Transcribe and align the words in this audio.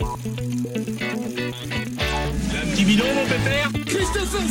Un 0.00 0.04
petit 2.70 2.84
bidon, 2.84 3.04
mon 3.14 3.24
pépère 3.24 3.68
Christopher 3.84 4.42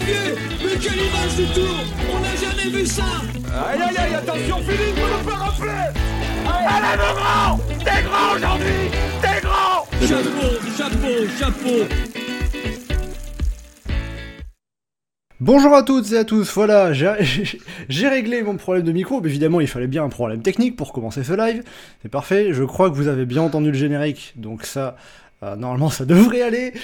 pied 0.00 0.34
Mais 0.62 0.76
quelle 0.78 0.98
image 0.98 1.36
du 1.36 1.46
tour 1.54 1.74
On 2.12 2.20
n'a 2.20 2.36
jamais 2.36 2.68
vu 2.70 2.84
ça. 2.84 3.04
Aïe 3.70 3.80
aïe 3.80 3.96
aïe, 3.96 4.14
attention 4.14 4.58
Philippe, 4.58 4.96
vous 4.96 5.08
nous 5.08 5.24
faire 5.30 5.40
rappeler 5.40 5.88
Allez 6.66 6.96
mon 6.98 7.12
grand 7.14 7.58
T'es 7.78 8.02
grand 8.02 8.34
aujourd'hui 8.36 8.90
T'es 9.22 9.40
grand. 9.40 9.86
Chapeau, 10.06 10.50
chapeau, 10.76 11.16
chapeau 11.38 12.19
Bonjour 15.40 15.72
à 15.74 15.82
toutes 15.82 16.12
et 16.12 16.18
à 16.18 16.24
tous, 16.24 16.52
voilà, 16.52 16.92
j'ai 16.92 17.08
réglé 18.08 18.42
mon 18.42 18.58
problème 18.58 18.84
de 18.84 18.92
micro, 18.92 19.24
évidemment 19.24 19.62
il 19.62 19.68
fallait 19.68 19.86
bien 19.86 20.04
un 20.04 20.10
problème 20.10 20.42
technique 20.42 20.76
pour 20.76 20.92
commencer 20.92 21.24
ce 21.24 21.32
live, 21.32 21.62
c'est 22.02 22.10
parfait, 22.10 22.52
je 22.52 22.62
crois 22.62 22.90
que 22.90 22.94
vous 22.94 23.08
avez 23.08 23.24
bien 23.24 23.40
entendu 23.40 23.68
le 23.68 23.78
générique, 23.78 24.34
donc 24.36 24.66
ça, 24.66 24.96
euh, 25.42 25.56
normalement 25.56 25.88
ça 25.88 26.04
devrait 26.06 26.42
aller. 26.42 26.74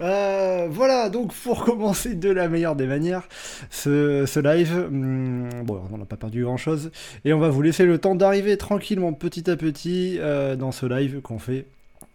Euh, 0.00 0.66
voilà, 0.70 1.10
donc 1.10 1.34
pour 1.34 1.62
commencer 1.62 2.14
de 2.14 2.30
la 2.30 2.48
meilleure 2.48 2.74
des 2.74 2.86
manières, 2.86 3.28
ce, 3.68 4.40
live, 4.40 4.86
hum, 4.88 5.50
bon 5.64 5.82
on 5.92 5.98
n'a 5.98 6.06
pas 6.06 6.16
perdu 6.16 6.42
grand 6.42 6.56
chose, 6.56 6.92
et 7.26 7.34
on 7.34 7.38
va 7.38 7.50
vous 7.50 7.60
laisser 7.60 7.84
le 7.84 7.98
temps 7.98 8.14
d'arriver 8.14 8.56
tranquillement 8.56 9.12
petit 9.12 9.50
à 9.50 9.56
petit 9.56 10.16
euh, 10.20 10.56
dans 10.56 10.72
ce 10.72 10.86
live 10.86 11.20
qu'on 11.20 11.38
fait 11.38 11.66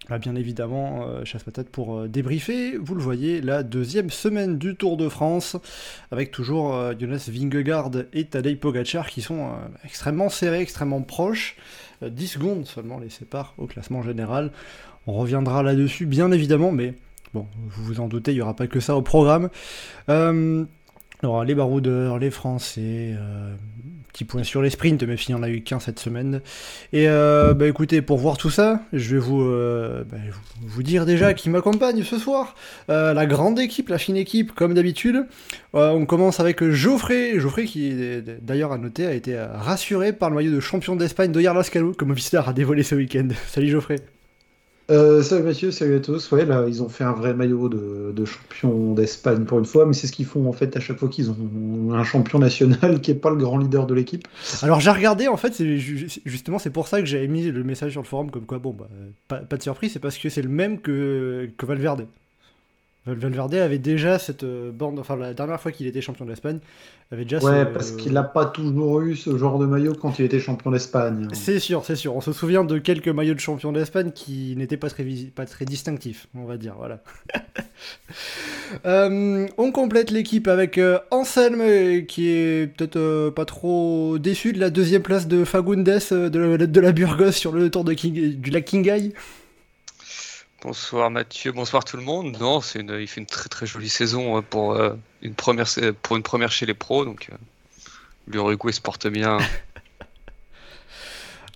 bah, 0.09 0.17
bien 0.17 0.35
évidemment, 0.35 1.05
euh, 1.07 1.23
chasse 1.25 1.43
patate 1.43 1.69
pour 1.69 1.95
euh, 1.95 2.07
débriefer, 2.07 2.75
vous 2.75 2.95
le 2.95 3.01
voyez, 3.01 3.39
la 3.39 3.61
deuxième 3.61 4.09
semaine 4.09 4.57
du 4.57 4.75
Tour 4.75 4.97
de 4.97 5.07
France, 5.07 5.57
avec 6.09 6.31
toujours 6.31 6.73
euh, 6.73 6.93
Jonas 6.99 7.29
Vingegaard 7.31 7.91
et 8.11 8.25
Tadej 8.25 8.59
Pogacar 8.59 9.07
qui 9.07 9.21
sont 9.21 9.51
extrêmement 9.85 10.29
serrés, 10.29 10.61
extrêmement 10.61 11.01
proches, 11.01 11.55
Euh, 12.03 12.09
10 12.09 12.27
secondes 12.27 12.65
seulement 12.65 12.97
les 12.97 13.11
séparent 13.11 13.53
au 13.59 13.67
classement 13.67 14.01
général. 14.01 14.51
On 15.05 15.13
reviendra 15.13 15.61
là-dessus, 15.61 16.07
bien 16.07 16.31
évidemment, 16.31 16.71
mais 16.71 16.95
bon, 17.35 17.45
vous 17.67 17.83
vous 17.83 17.99
en 17.99 18.07
doutez, 18.07 18.31
il 18.31 18.35
n'y 18.35 18.41
aura 18.41 18.55
pas 18.55 18.65
que 18.65 18.79
ça 18.79 18.95
au 18.95 19.03
programme. 19.03 19.49
Aura 20.07 21.45
les 21.45 21.53
baroudeurs, 21.53 22.17
les 22.17 22.31
Français, 22.31 23.15
petit 24.11 24.25
point 24.25 24.43
sur 24.43 24.61
les 24.61 24.69
sprints, 24.69 25.03
même 25.03 25.17
s'il 25.17 25.35
n'y 25.35 25.39
en 25.39 25.43
a 25.43 25.49
eu 25.49 25.61
qu'un 25.61 25.79
cette 25.79 25.99
semaine. 25.99 26.41
Et 26.93 27.07
euh, 27.07 27.53
bah 27.53 27.67
écoutez, 27.67 28.01
pour 28.01 28.17
voir 28.17 28.37
tout 28.37 28.49
ça, 28.49 28.81
je 28.93 29.15
vais 29.15 29.21
vous, 29.21 29.41
euh, 29.41 30.03
bah, 30.03 30.17
dire 30.79 31.05
déjà 31.05 31.33
qui 31.33 31.49
m'accompagne 31.49 32.03
ce 32.03 32.17
soir. 32.17 32.55
Euh, 32.89 33.13
la 33.13 33.25
grande 33.25 33.59
équipe, 33.59 33.89
la 33.89 33.97
fine 33.97 34.17
équipe, 34.17 34.53
comme 34.53 34.73
d'habitude. 34.73 35.25
Euh, 35.75 35.89
on 35.89 36.05
commence 36.05 36.39
avec 36.39 36.63
Geoffrey. 36.63 37.39
Geoffrey 37.39 37.65
qui, 37.65 37.93
d'ailleurs, 38.41 38.71
à 38.71 38.77
noter, 38.77 39.05
a 39.05 39.13
été 39.13 39.37
rassuré 39.39 40.13
par 40.13 40.29
le 40.29 40.35
maillot 40.35 40.51
de 40.51 40.59
champion 40.59 40.95
d'Espagne 40.95 41.31
de 41.31 41.41
Yarlas 41.41 41.69
Calou, 41.71 41.93
comme 41.93 42.09
Movistar 42.09 42.49
a 42.49 42.53
dévoilé 42.53 42.83
ce 42.83 42.95
week-end. 42.95 43.29
Salut 43.47 43.69
Geoffrey. 43.69 43.97
Euh, 44.89 45.21
salut 45.21 45.43
Mathieu, 45.43 45.71
salut 45.71 45.95
à 45.95 45.99
tous. 45.99 46.31
Ouais, 46.31 46.45
là, 46.45 46.65
ils 46.67 46.81
ont 46.83 46.89
fait 46.89 47.03
un 47.03 47.13
vrai 47.13 47.33
maillot 47.33 47.69
de, 47.69 48.25
champion 48.25 48.93
d'Espagne 48.93 49.45
pour 49.45 49.59
une 49.59 49.65
fois, 49.65 49.85
mais 49.85 49.93
c'est 49.93 50.07
ce 50.07 50.11
qu'ils 50.11 50.25
font 50.25 50.47
en 50.47 50.53
fait 50.53 50.75
à 50.75 50.79
chaque 50.79 50.97
fois 50.97 51.07
qu'ils 51.07 51.29
ont 51.29 51.93
un 51.93 52.03
champion 52.03 52.39
national 52.39 52.99
qui 53.01 53.11
est 53.11 53.15
pas 53.15 53.29
le 53.29 53.37
grand 53.37 53.57
leader 53.57 53.87
de 53.87 53.93
l'équipe. 53.93 54.27
Alors 54.61 54.79
j'ai 54.79 54.91
regardé, 54.91 55.27
en 55.27 55.37
fait, 55.37 55.61
justement 56.25 56.59
c'est 56.59 56.71
pour 56.71 56.87
ça 56.87 56.99
que 56.99 57.05
j'avais 57.05 57.27
mis 57.27 57.43
le 57.43 57.63
message 57.63 57.91
sur 57.91 58.01
le 58.01 58.07
forum 58.07 58.31
comme 58.31 58.45
quoi, 58.45 58.59
bon, 58.59 58.75
bah, 59.27 59.41
pas, 59.47 59.57
de 59.57 59.63
surprise, 59.63 59.93
c'est 59.93 59.99
parce 59.99 60.17
que 60.17 60.29
c'est 60.29 60.41
le 60.41 60.49
même 60.49 60.79
que 60.79 61.49
Valverde. 61.61 62.07
Val- 63.05 63.17
Valverde 63.17 63.55
avait 63.55 63.79
déjà 63.79 64.19
cette 64.19 64.43
euh, 64.43 64.71
bande, 64.71 64.99
enfin 64.99 65.15
la 65.15 65.33
dernière 65.33 65.59
fois 65.59 65.71
qu'il 65.71 65.87
était 65.87 66.01
champion 66.01 66.25
d'Espagne, 66.25 66.59
avait 67.11 67.23
déjà 67.23 67.39
Ouais, 67.43 67.61
ce- 67.65 67.73
parce 67.73 67.91
qu'il 67.93 68.15
a 68.15 68.23
pas 68.23 68.45
toujours 68.45 69.01
eu 69.01 69.15
ce 69.15 69.35
genre 69.37 69.57
de 69.59 69.65
maillot 69.65 69.95
quand 69.95 70.19
il 70.19 70.25
était 70.25 70.39
champion 70.39 70.69
d'Espagne. 70.71 71.27
C'est 71.33 71.59
sûr, 71.59 71.83
c'est 71.83 71.95
sûr. 71.95 72.15
On 72.15 72.21
se 72.21 72.31
souvient 72.31 72.63
de 72.63 72.77
quelques 72.77 73.07
maillots 73.09 73.33
de 73.33 73.39
champion 73.39 73.71
d'Espagne 73.71 74.11
qui 74.13 74.55
n'étaient 74.55 74.77
pas 74.77 74.89
très, 74.89 75.03
pas 75.35 75.45
très 75.45 75.65
distinctifs, 75.65 76.27
on 76.35 76.45
va 76.45 76.57
dire. 76.57 76.75
Voilà. 76.77 77.01
Euh, 78.85 79.47
on 79.57 79.71
complète 79.71 80.11
l'équipe 80.11 80.47
avec 80.47 80.77
euh, 80.77 80.99
Anselme, 81.11 82.05
qui 82.05 82.29
est 82.29 82.67
peut-être 82.77 82.95
euh, 82.95 83.29
pas 83.31 83.43
trop 83.45 84.17
déçu 84.17 84.53
de 84.53 84.59
la 84.59 84.69
deuxième 84.69 85.01
place 85.01 85.27
de 85.27 85.43
Fagundes 85.43 85.83
de, 85.83 86.37
la- 86.57 86.57
de 86.67 86.79
la 86.79 86.91
Burgos 86.93 87.31
sur 87.33 87.51
le 87.51 87.69
tour 87.69 87.83
de 87.83 87.93
King- 87.93 88.39
du 88.39 88.49
lac 88.49 88.63
Kingaï. 88.65 89.13
Bonsoir 90.61 91.09
Mathieu, 91.09 91.51
bonsoir 91.51 91.83
tout 91.83 91.97
le 91.97 92.03
monde. 92.03 92.37
Non, 92.39 92.59
il 92.59 93.07
fait 93.07 93.19
une 93.19 93.25
très 93.25 93.49
très 93.49 93.65
jolie 93.65 93.89
saison 93.89 94.37
euh, 94.37 94.41
pour, 94.41 94.73
euh, 94.73 94.93
une, 95.23 95.33
première, 95.33 95.67
sa- 95.67 95.91
pour 95.93 96.17
une 96.17 96.23
première 96.23 96.51
chez 96.51 96.67
les 96.67 96.75
pros. 96.75 97.03
Donc, 97.03 97.29
euh, 97.31 97.35
l'Uruguay 98.27 98.71
se 98.71 98.81
porte 98.81 99.07
bien. 99.07 99.37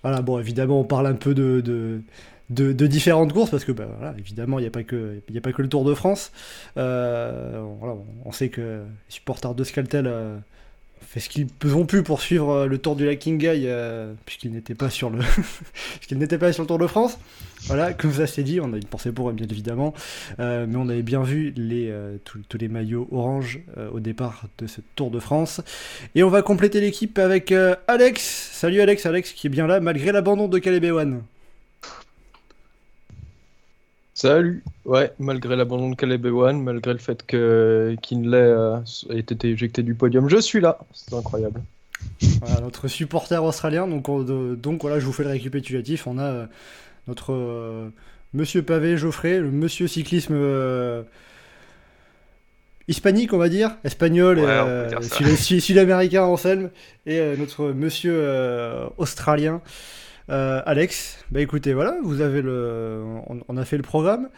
Voilà, 0.02 0.22
bon, 0.22 0.38
évidemment, 0.38 0.80
on 0.80 0.84
parle 0.84 1.08
un 1.08 1.14
peu 1.14 1.34
de, 1.34 2.00
différentes 2.86 3.32
courses, 3.32 3.50
parce 3.50 3.64
que, 3.64 3.72
bah, 3.72 3.88
évidemment, 4.16 4.60
il 4.60 4.62
n'y 4.62 4.68
a, 4.68 4.70
pas 4.70 4.84
que- 4.84 5.20
le 5.28 5.68
Tour 5.68 5.84
de 5.84 5.94
France. 5.94 6.30
On- 6.76 8.30
sait 8.30 8.48
que 8.48 8.60
les 8.84 8.84
supporters 9.08 9.56
de 9.56 9.64
Skaltel 9.64 10.06
euh, 11.16 11.20
fait 11.20 11.20
ce 11.20 11.28
qu'ils 11.28 11.74
ont 11.74 11.86
pu 11.86 12.02
pour 12.02 12.20
suivre 12.20 12.50
euh, 12.50 12.66
le 12.66 12.78
Tour 12.78 12.96
du 12.96 13.06
lac 13.06 13.18
Kingaï, 13.18 13.64
euh, 13.66 14.12
puisqu'ils 14.26 14.52
n'étaient 14.52 14.74
pas 14.74 14.90
sur 14.90 15.10
le 15.10 16.66
Tour 16.66 16.78
de 16.78 16.86
France. 16.86 17.18
Voilà, 17.66 17.92
comme 17.92 18.12
ça 18.12 18.26
c'est 18.26 18.42
dit, 18.42 18.60
on 18.60 18.72
a 18.72 18.76
une 18.76 18.84
pensée 18.84 19.12
pour 19.12 19.30
eux, 19.30 19.32
bien 19.32 19.46
évidemment. 19.50 19.94
Euh, 20.38 20.66
mais 20.68 20.76
on 20.76 20.88
avait 20.88 21.02
bien 21.02 21.22
vu 21.22 21.54
euh, 21.58 22.16
tous, 22.24 22.58
les 22.58 22.68
maillots 22.68 23.08
orange 23.10 23.60
au 23.92 24.00
départ 24.00 24.44
de 24.58 24.66
ce 24.66 24.80
Tour 24.94 25.10
de 25.10 25.18
France. 25.18 25.60
Et 26.14 26.22
on 26.22 26.28
va 26.28 26.42
compléter 26.42 26.80
l'équipe 26.80 27.18
avec 27.18 27.52
Alex. 27.88 28.50
Salut 28.52 28.80
Alex, 28.80 29.06
Alex 29.06 29.32
qui 29.32 29.46
est 29.46 29.50
bien 29.50 29.66
là 29.66 29.80
malgré 29.80 30.12
l'abandon 30.12 30.48
de 30.48 30.58
Caleb 30.58 30.84
Ewan. 30.84 31.22
Salut. 34.20 34.64
Ouais, 34.86 35.12
malgré 35.18 35.56
l'abandon 35.56 35.90
de 35.90 35.94
Caleb 35.94 36.24
Ewan, 36.24 36.62
malgré 36.62 36.94
le 36.94 36.98
fait 36.98 37.22
que 37.26 37.94
Kinley 38.00 38.38
euh, 38.38 38.78
ait 39.10 39.18
été 39.18 39.50
éjecté 39.50 39.82
du 39.82 39.94
podium, 39.94 40.26
je 40.30 40.38
suis 40.38 40.60
là. 40.60 40.78
C'est 40.94 41.14
incroyable. 41.14 41.62
Voilà, 42.40 42.60
notre 42.62 42.88
supporter 42.88 43.44
australien. 43.44 43.86
Donc, 43.86 44.08
on- 44.08 44.22
de- 44.22 44.54
donc 44.54 44.80
voilà, 44.80 45.00
je 45.00 45.04
vous 45.04 45.12
fais 45.12 45.22
le 45.22 45.28
récapitulatif. 45.28 46.06
On 46.06 46.16
a 46.16 46.22
euh, 46.24 46.46
notre 47.08 47.34
euh, 47.34 47.90
monsieur 48.32 48.62
Pavé 48.62 48.96
Geoffrey, 48.96 49.38
le 49.38 49.50
monsieur 49.50 49.86
cyclisme 49.86 50.32
euh, 50.34 51.02
hispanique, 52.88 53.34
on 53.34 53.38
va 53.38 53.50
dire, 53.50 53.76
espagnol, 53.84 54.38
et, 54.38 54.42
Ouais, 54.42 54.48
euh, 54.48 54.88
ça. 54.88 55.16
sud- 55.18 55.36
sud- 55.36 55.60
sud-américain 55.60 56.22
Anselme, 56.22 56.70
et 57.04 57.18
euh, 57.18 57.36
notre 57.36 57.66
monsieur 57.66 58.14
euh, 58.16 58.86
australien. 58.96 59.60
Euh, 60.28 60.60
Alex, 60.66 61.24
bah 61.30 61.40
écoutez, 61.40 61.72
voilà, 61.72 61.96
vous 62.02 62.20
avez 62.20 62.42
le, 62.42 63.02
on, 63.48 63.56
a 63.56 63.64
fait 63.64 63.76
le 63.76 63.82
programme. 63.82 64.28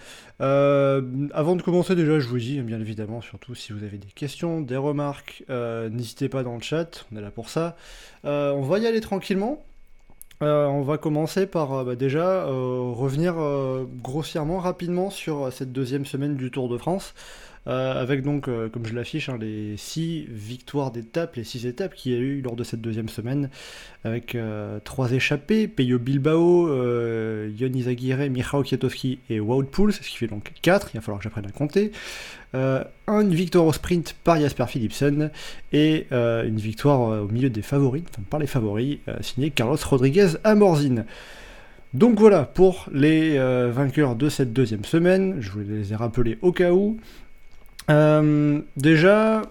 Euh, 0.41 1.01
avant 1.33 1.57
de 1.57 1.63
commencer, 1.63 1.95
déjà, 1.95 2.19
je 2.21 2.29
vous 2.29 2.39
dis, 2.39 2.61
bien 2.61 2.81
évidemment, 2.81 3.23
surtout 3.23 3.55
si 3.55 3.73
vous 3.73 3.83
avez 3.85 3.97
des 3.97 4.09
questions, 4.09 4.61
des 4.61 4.77
remarques, 4.77 5.45
euh, 5.49 5.89
n'hésitez 5.89 6.29
pas 6.29 6.43
dans 6.43 6.55
le 6.55 6.63
chat, 6.63 7.07
on 7.11 7.17
est 7.17 7.23
là 7.23 7.31
pour 7.31 7.49
ça. 7.49 7.77
On 8.25 8.63
va 8.63 8.79
y 8.79 8.87
aller 8.87 9.01
tranquillement. 9.01 9.65
On 10.41 10.83
va 10.83 10.99
commencer 10.99 11.47
par 11.47 11.85
bah, 11.85 11.97
déjà 11.97 12.45
revenir 12.45 13.35
grossièrement, 14.03 14.59
rapidement 14.59 15.11
sur 15.11 15.53
cette 15.53 15.73
deuxième 15.73 16.05
semaine 16.05 16.37
du 16.37 16.51
Tour 16.51 16.69
de 16.69 16.77
France, 16.77 17.15
euh, 17.69 18.01
avec 18.01 18.23
donc, 18.23 18.49
euh, 18.49 18.69
comme 18.69 18.87
je 18.87 18.95
l'affiche, 18.95 19.29
hein, 19.29 19.39
les 19.41 19.77
six 19.77 20.27
victoires 20.29 20.91
d'étape, 20.91 21.37
les 21.37 21.45
six 21.45 21.67
étapes 21.67 21.95
qu'il 21.95 22.13
y 22.13 22.15
a 22.15 22.19
eu 22.19 22.41
lors 22.41 22.57
de 22.57 22.65
cette 22.65 22.81
deuxième 22.81 23.09
semaine, 23.09 23.51
avec 24.05 24.35
euh, 24.35 24.79
trois 24.83 25.13
échappés, 25.13 25.69
Peyo 25.69 25.99
Bilbao, 25.99 26.69
euh, 26.69 27.51
Yon 27.59 27.73
Izagirre, 27.73 28.31
Michał 28.31 28.63
Kwiatkowski 28.63 29.19
et 29.31 29.41
Wout 29.41 29.65
Poels, 29.65 29.93
ce 29.93 30.01
qui 30.01 30.17
fait 30.17 30.27
donc 30.27 30.53
4, 30.63 30.91
il 30.95 30.97
va 30.97 31.01
falloir 31.03 31.19
que 31.19 31.25
j'apprenne 31.25 31.47
à 31.47 31.53
compter. 31.53 31.93
Euh, 32.55 32.83
une 33.07 33.35
victoire 33.35 33.67
au 33.67 33.73
sprint 33.75 34.17
par 34.25 34.41
Jasper 34.41 34.65
Philipsen 34.69 35.31
et 35.73 36.07
euh, 36.13 36.47
une 36.47 36.57
victoire 36.57 37.11
euh, 37.11 37.21
au 37.21 37.29
milieu 37.29 37.51
des 37.51 37.61
favoris, 37.61 38.05
enfin 38.11 38.23
par 38.31 38.41
les 38.41 38.47
favoris, 38.47 38.99
euh, 39.09 39.17
signé 39.21 39.51
Carlos 39.51 39.77
Rodriguez 39.85 40.29
à 40.45 40.55
Morzine. 40.55 41.05
Donc 41.93 42.19
voilà 42.19 42.45
pour 42.45 42.87
les 42.93 43.37
euh, 43.37 43.71
vainqueurs 43.71 44.15
de 44.15 44.31
cette 44.31 44.55
deuxième 44.55 44.85
semaine, 44.85 45.37
je 45.41 45.51
vous 45.51 45.61
les 45.61 45.93
ai 45.93 45.97
rappelés 45.97 46.39
au 46.41 46.53
cas 46.53 46.73
où. 46.73 46.99
Euh, 47.91 48.61
déjà, 48.77 49.43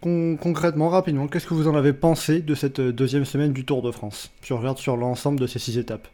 con- 0.00 0.36
concrètement, 0.40 0.88
rapidement, 0.88 1.28
qu'est-ce 1.28 1.46
que 1.46 1.54
vous 1.54 1.68
en 1.68 1.74
avez 1.74 1.92
pensé 1.92 2.40
de 2.40 2.54
cette 2.54 2.80
euh, 2.80 2.92
deuxième 2.92 3.24
semaine 3.24 3.52
du 3.52 3.64
Tour 3.64 3.82
de 3.82 3.90
France 3.90 4.30
Si 4.42 4.52
on 4.52 4.58
regarde 4.58 4.78
sur 4.78 4.96
l'ensemble 4.96 5.40
de 5.40 5.46
ces 5.46 5.58
six 5.58 5.78
étapes? 5.78 6.08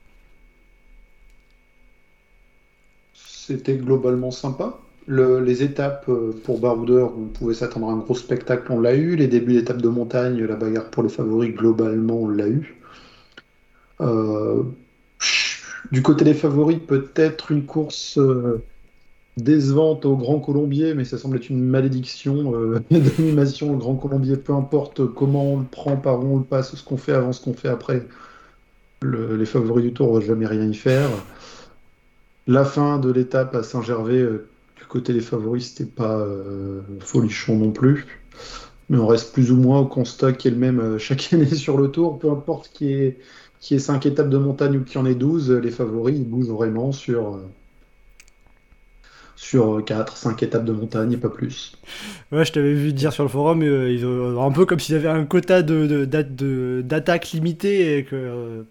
C'était 3.15 3.79
globalement 3.79 4.31
sympa. 4.31 4.79
Le- 5.09 5.41
les 5.41 5.65
étapes 5.65 6.09
euh, 6.09 6.41
pour 6.45 6.61
baroudeur, 6.61 7.19
on 7.19 7.27
pouvait 7.27 7.55
s'attendre 7.55 7.89
à 7.89 7.93
un 7.93 7.97
gros 7.99 8.15
spectacle, 8.15 8.71
on 8.71 8.81
l'a 8.81 8.95
eu. 8.95 9.17
Les 9.17 9.27
débuts 9.27 9.55
d'étapes 9.55 9.83
de 9.83 9.89
montagne, 9.89 10.45
la 10.45 10.55
bagarre 10.55 10.91
pour 10.91 11.03
les 11.03 11.09
favoris, 11.09 11.53
globalement, 11.53 12.23
on 12.23 12.29
l'a 12.29 12.47
eu. 12.49 12.77
Du 15.93 16.03
côté 16.03 16.25
des 16.25 16.35
favoris, 16.35 16.79
peut-être 16.87 17.51
une 17.53 17.65
course 17.65 18.19
décevante 19.37 20.05
au 20.07 20.17
Grand 20.17 20.41
Colombier, 20.41 20.95
mais 20.95 21.05
ça 21.05 21.19
semble 21.19 21.37
être 21.37 21.51
une 21.51 21.63
malédiction 21.63 22.55
euh, 22.55 22.81
d'animation, 22.91 23.73
le 23.73 23.79
Grand 23.79 23.97
Colombier, 23.97 24.37
peu 24.37 24.53
importe 24.55 25.07
comment 25.15 25.55
on 25.55 25.61
le 25.61 25.67
prend, 25.67 25.97
par 25.99 26.21
où 26.25 26.35
on 26.37 26.39
le 26.39 26.45
passe, 26.45 26.75
ce 26.75 26.83
qu'on 26.85 26.97
fait 26.97 27.13
avant, 27.13 27.33
ce 27.33 27.43
qu'on 27.43 27.55
fait 27.55 27.69
après. 27.69 28.07
Le- 29.03 29.37
les 29.37 29.47
favoris 29.47 29.85
du 29.85 29.95
tour, 29.95 30.11
on 30.11 30.15
va 30.19 30.27
jamais 30.27 30.47
rien 30.47 30.67
y 30.69 30.75
faire. 30.75 31.11
La 32.47 32.65
fin 32.65 32.99
de 32.99 33.11
l'étape 33.11 33.55
à 33.55 33.63
Saint-Gervais, 33.63 34.19
euh, 34.21 34.51
du 34.77 34.85
côté 34.87 35.13
des 35.13 35.21
favoris, 35.21 35.69
c'était 35.75 35.91
pas 35.91 36.19
euh, 36.19 36.83
folichon 37.01 37.57
non 37.57 37.73
plus. 37.73 38.07
Mais 38.91 38.99
on 38.99 39.07
reste 39.07 39.33
plus 39.35 39.53
ou 39.53 39.57
moins 39.57 39.81
au 39.81 39.87
constat 39.89 40.33
qui 40.35 40.49
est 40.49 40.53
le 40.53 40.59
même 40.59 40.81
euh, 40.81 40.99
chaque 40.99 41.33
année 41.35 41.55
sur 41.55 41.79
le 41.79 41.91
tour. 41.91 42.19
Peu 42.19 42.31
importe 42.31 42.71
qui 42.71 42.93
est, 42.93 43.21
qui 43.61 43.75
est 43.75 43.79
5 43.81 44.07
étapes 44.07 44.31
de 44.31 44.39
montagne 44.39 44.79
ou 44.79 44.85
qui 44.85 44.99
en 44.99 45.07
est 45.07 45.15
12, 45.17 45.51
les 45.53 45.71
favoris 45.73 46.21
bougent 46.21 46.51
vraiment 46.51 46.93
sur, 46.93 47.41
sur 49.37 49.85
4, 49.85 50.17
5 50.17 50.43
étapes 50.43 50.65
de 50.65 50.73
montagne 50.73 51.13
et 51.13 51.17
pas 51.17 51.29
plus. 51.29 51.73
Ouais, 52.33 52.45
je 52.45 52.53
t'avais 52.53 52.73
vu 52.75 52.93
dire 52.93 53.13
sur 53.13 53.23
le 53.23 53.29
forum, 53.29 53.63
euh, 53.63 53.93
ils 53.93 54.05
ont- 54.07 54.43
un 54.43 54.51
peu 54.51 54.67
comme 54.67 54.81
s'ils 54.81 54.95
avaient 54.97 55.09
un 55.09 55.25
quota 55.25 55.63
de, 55.63 55.87
de, 55.87 56.05
d'a- 56.05 56.23
de- 56.23 56.83
d'attaque 56.85 57.31
limité 57.33 57.99
et 57.99 58.05
que 58.05 58.17
euh, 58.17 58.63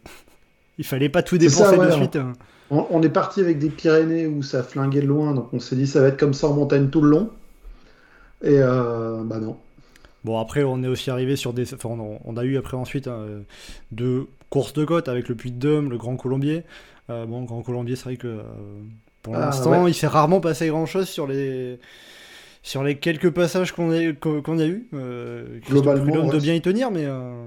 il 0.78 0.86
fallait 0.86 1.10
pas 1.10 1.24
tout 1.24 1.38
dépenser 1.38 1.76
de 1.78 1.82
ouais. 1.82 1.92
suite. 1.92 2.16
hein. 2.18 2.34
On, 2.72 2.86
on 2.90 3.02
est 3.04 3.10
parti 3.10 3.42
avec 3.42 3.60
des 3.60 3.70
Pyrénées 3.70 4.26
où 4.28 4.42
ça 4.42 4.64
flinguait 4.64 5.02
de 5.02 5.08
loin, 5.08 5.34
donc 5.36 5.54
on 5.54 5.60
s'est 5.60 5.76
dit 5.76 5.86
ça 5.88 6.02
va 6.02 6.08
être 6.08 6.20
comme 6.20 6.34
ça 6.34 6.48
en 6.48 6.54
montagne 6.54 6.90
tout 6.90 7.02
le 7.02 7.10
long. 7.10 7.30
Et 8.44 8.58
euh, 8.60 9.24
bah 9.24 9.40
non. 9.40 9.58
Bon, 10.24 10.40
après, 10.40 10.64
on 10.64 10.82
est 10.84 10.88
aussi 10.88 11.12
arrivé 11.12 11.36
sur 11.36 11.54
des. 11.54 11.74
Enfin, 11.74 11.90
on, 11.90 12.20
on 12.26 12.38
a 12.38 12.44
eu 12.44 12.58
après 12.58 12.76
ensuite 12.78 13.08
hein, 13.08 13.20
euh, 13.20 13.42
deux 13.92 14.28
courses 14.50 14.74
de 14.74 14.84
côte 14.84 15.08
avec 15.08 15.30
le 15.30 15.36
Puy 15.36 15.52
de 15.52 15.60
Dôme, 15.60 15.90
le 15.92 15.98
Grand 15.98 16.16
Colombier. 16.18 16.64
Euh, 17.12 17.26
bon, 17.28 17.44
Grand 17.44 17.62
Colombier, 17.62 17.96
c'est 17.96 18.06
vrai 18.06 18.18
que 18.18 18.28
euh, 18.28 18.42
pour 19.26 19.36
Ah, 19.36 19.40
l'instant, 19.48 19.84
ouais. 19.84 19.92
il 19.92 19.94
s'est 19.96 20.08
rarement 20.08 20.40
passé 20.40 20.68
grand 20.70 20.86
chose 20.86 21.10
sur 21.10 21.28
les. 21.28 21.80
Sur 22.64 22.84
les 22.84 22.98
quelques 22.98 23.30
passages 23.30 23.74
qu'on 23.74 23.92
a, 23.92 24.14
qu'on 24.14 24.58
a 24.58 24.66
eu, 24.66 24.88
euh, 24.96 25.60
Globalement, 25.70 26.04
Prudhomme 26.04 26.26
doit 26.26 26.34
ouais. 26.36 26.40
bien 26.42 26.54
y 26.56 26.62
tenir, 26.62 26.90
mais 26.90 27.06
euh, 27.06 27.46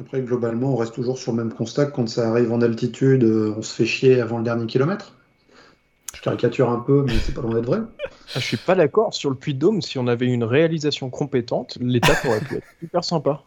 Après, 0.00 0.20
globalement, 0.20 0.72
on 0.72 0.76
reste 0.76 0.94
toujours 0.94 1.18
sur 1.18 1.32
le 1.32 1.38
même 1.42 1.52
constat 1.52 1.86
que 1.86 1.92
quand 1.96 2.08
ça 2.08 2.28
arrive 2.30 2.52
en 2.52 2.60
altitude, 2.60 3.24
euh, 3.24 3.54
on 3.56 3.62
se 3.62 3.74
fait 3.74 3.86
chier 3.86 4.20
avant 4.20 4.38
le 4.38 4.44
dernier 4.44 4.66
kilomètre. 4.66 5.16
Je 6.14 6.20
caricature 6.22 6.70
un 6.70 6.78
peu, 6.78 7.04
mais 7.08 7.14
c'est 7.24 7.34
pas 7.34 7.40
loin 7.42 7.54
d'être 7.54 7.66
vrai. 7.66 7.80
Ah, 8.36 8.40
je 8.40 8.46
suis 8.46 8.56
pas 8.56 8.74
d'accord 8.74 9.12
sur 9.12 9.28
le 9.30 9.36
Puy 9.36 9.52
de 9.54 9.58
Dôme. 9.58 9.82
Si 9.82 9.98
on 9.98 10.06
avait 10.06 10.26
une 10.26 10.44
réalisation 10.44 11.10
compétente, 11.10 11.76
l'étape 11.80 12.24
aurait 12.24 12.40
pu 12.40 12.54
être 12.56 12.64
super 12.80 13.04
sympa. 13.04 13.42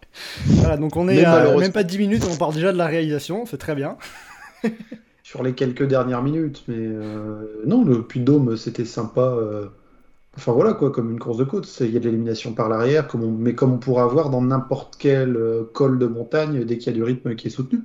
voilà, 0.45 0.77
donc 0.77 0.95
on 0.95 1.09
est 1.09 1.15
Mais 1.15 1.23
à 1.25 1.31
malheureusement- 1.31 1.61
même 1.61 1.71
pas 1.71 1.83
10 1.83 1.97
minutes, 1.97 2.23
on 2.31 2.35
parle 2.37 2.53
déjà 2.53 2.71
de 2.71 2.77
la 2.77 2.85
réalisation, 2.85 3.45
c'est 3.47 3.57
très 3.57 3.73
bien. 3.73 3.97
Sur 5.27 5.43
les 5.43 5.53
quelques 5.55 5.83
dernières 5.83 6.23
minutes, 6.23 6.63
mais 6.69 6.77
euh, 6.77 7.61
non, 7.65 7.83
le 7.83 8.01
Puy 8.07 8.21
de 8.21 8.25
Dôme, 8.25 8.55
c'était 8.55 8.85
sympa. 8.85 9.21
euh, 9.21 9.67
Enfin 10.37 10.53
voilà 10.53 10.73
quoi, 10.73 10.91
comme 10.91 11.11
une 11.11 11.19
course 11.19 11.37
de 11.37 11.43
côte, 11.45 11.67
il 11.81 11.91
y 11.91 11.97
a 11.97 11.99
de 11.99 12.05
l'élimination 12.05 12.53
par 12.53 12.69
l'arrière, 12.69 13.07
comme 13.07 13.23
on- 13.23 13.31
mais 13.31 13.55
comme 13.55 13.73
on 13.73 13.79
pourra 13.79 14.03
avoir 14.03 14.29
dans 14.31 14.41
n'importe 14.41 14.95
quel 14.99 15.35
euh, 15.37 15.65
col 15.73 15.99
de 15.99 16.07
montagne 16.07 16.63
dès 16.65 16.77
qu'il 16.77 16.87
y 16.87 16.91
a 16.91 16.93
du 16.93 17.03
rythme 17.03 17.35
qui 17.35 17.47
est 17.47 17.51
soutenu. 17.51 17.81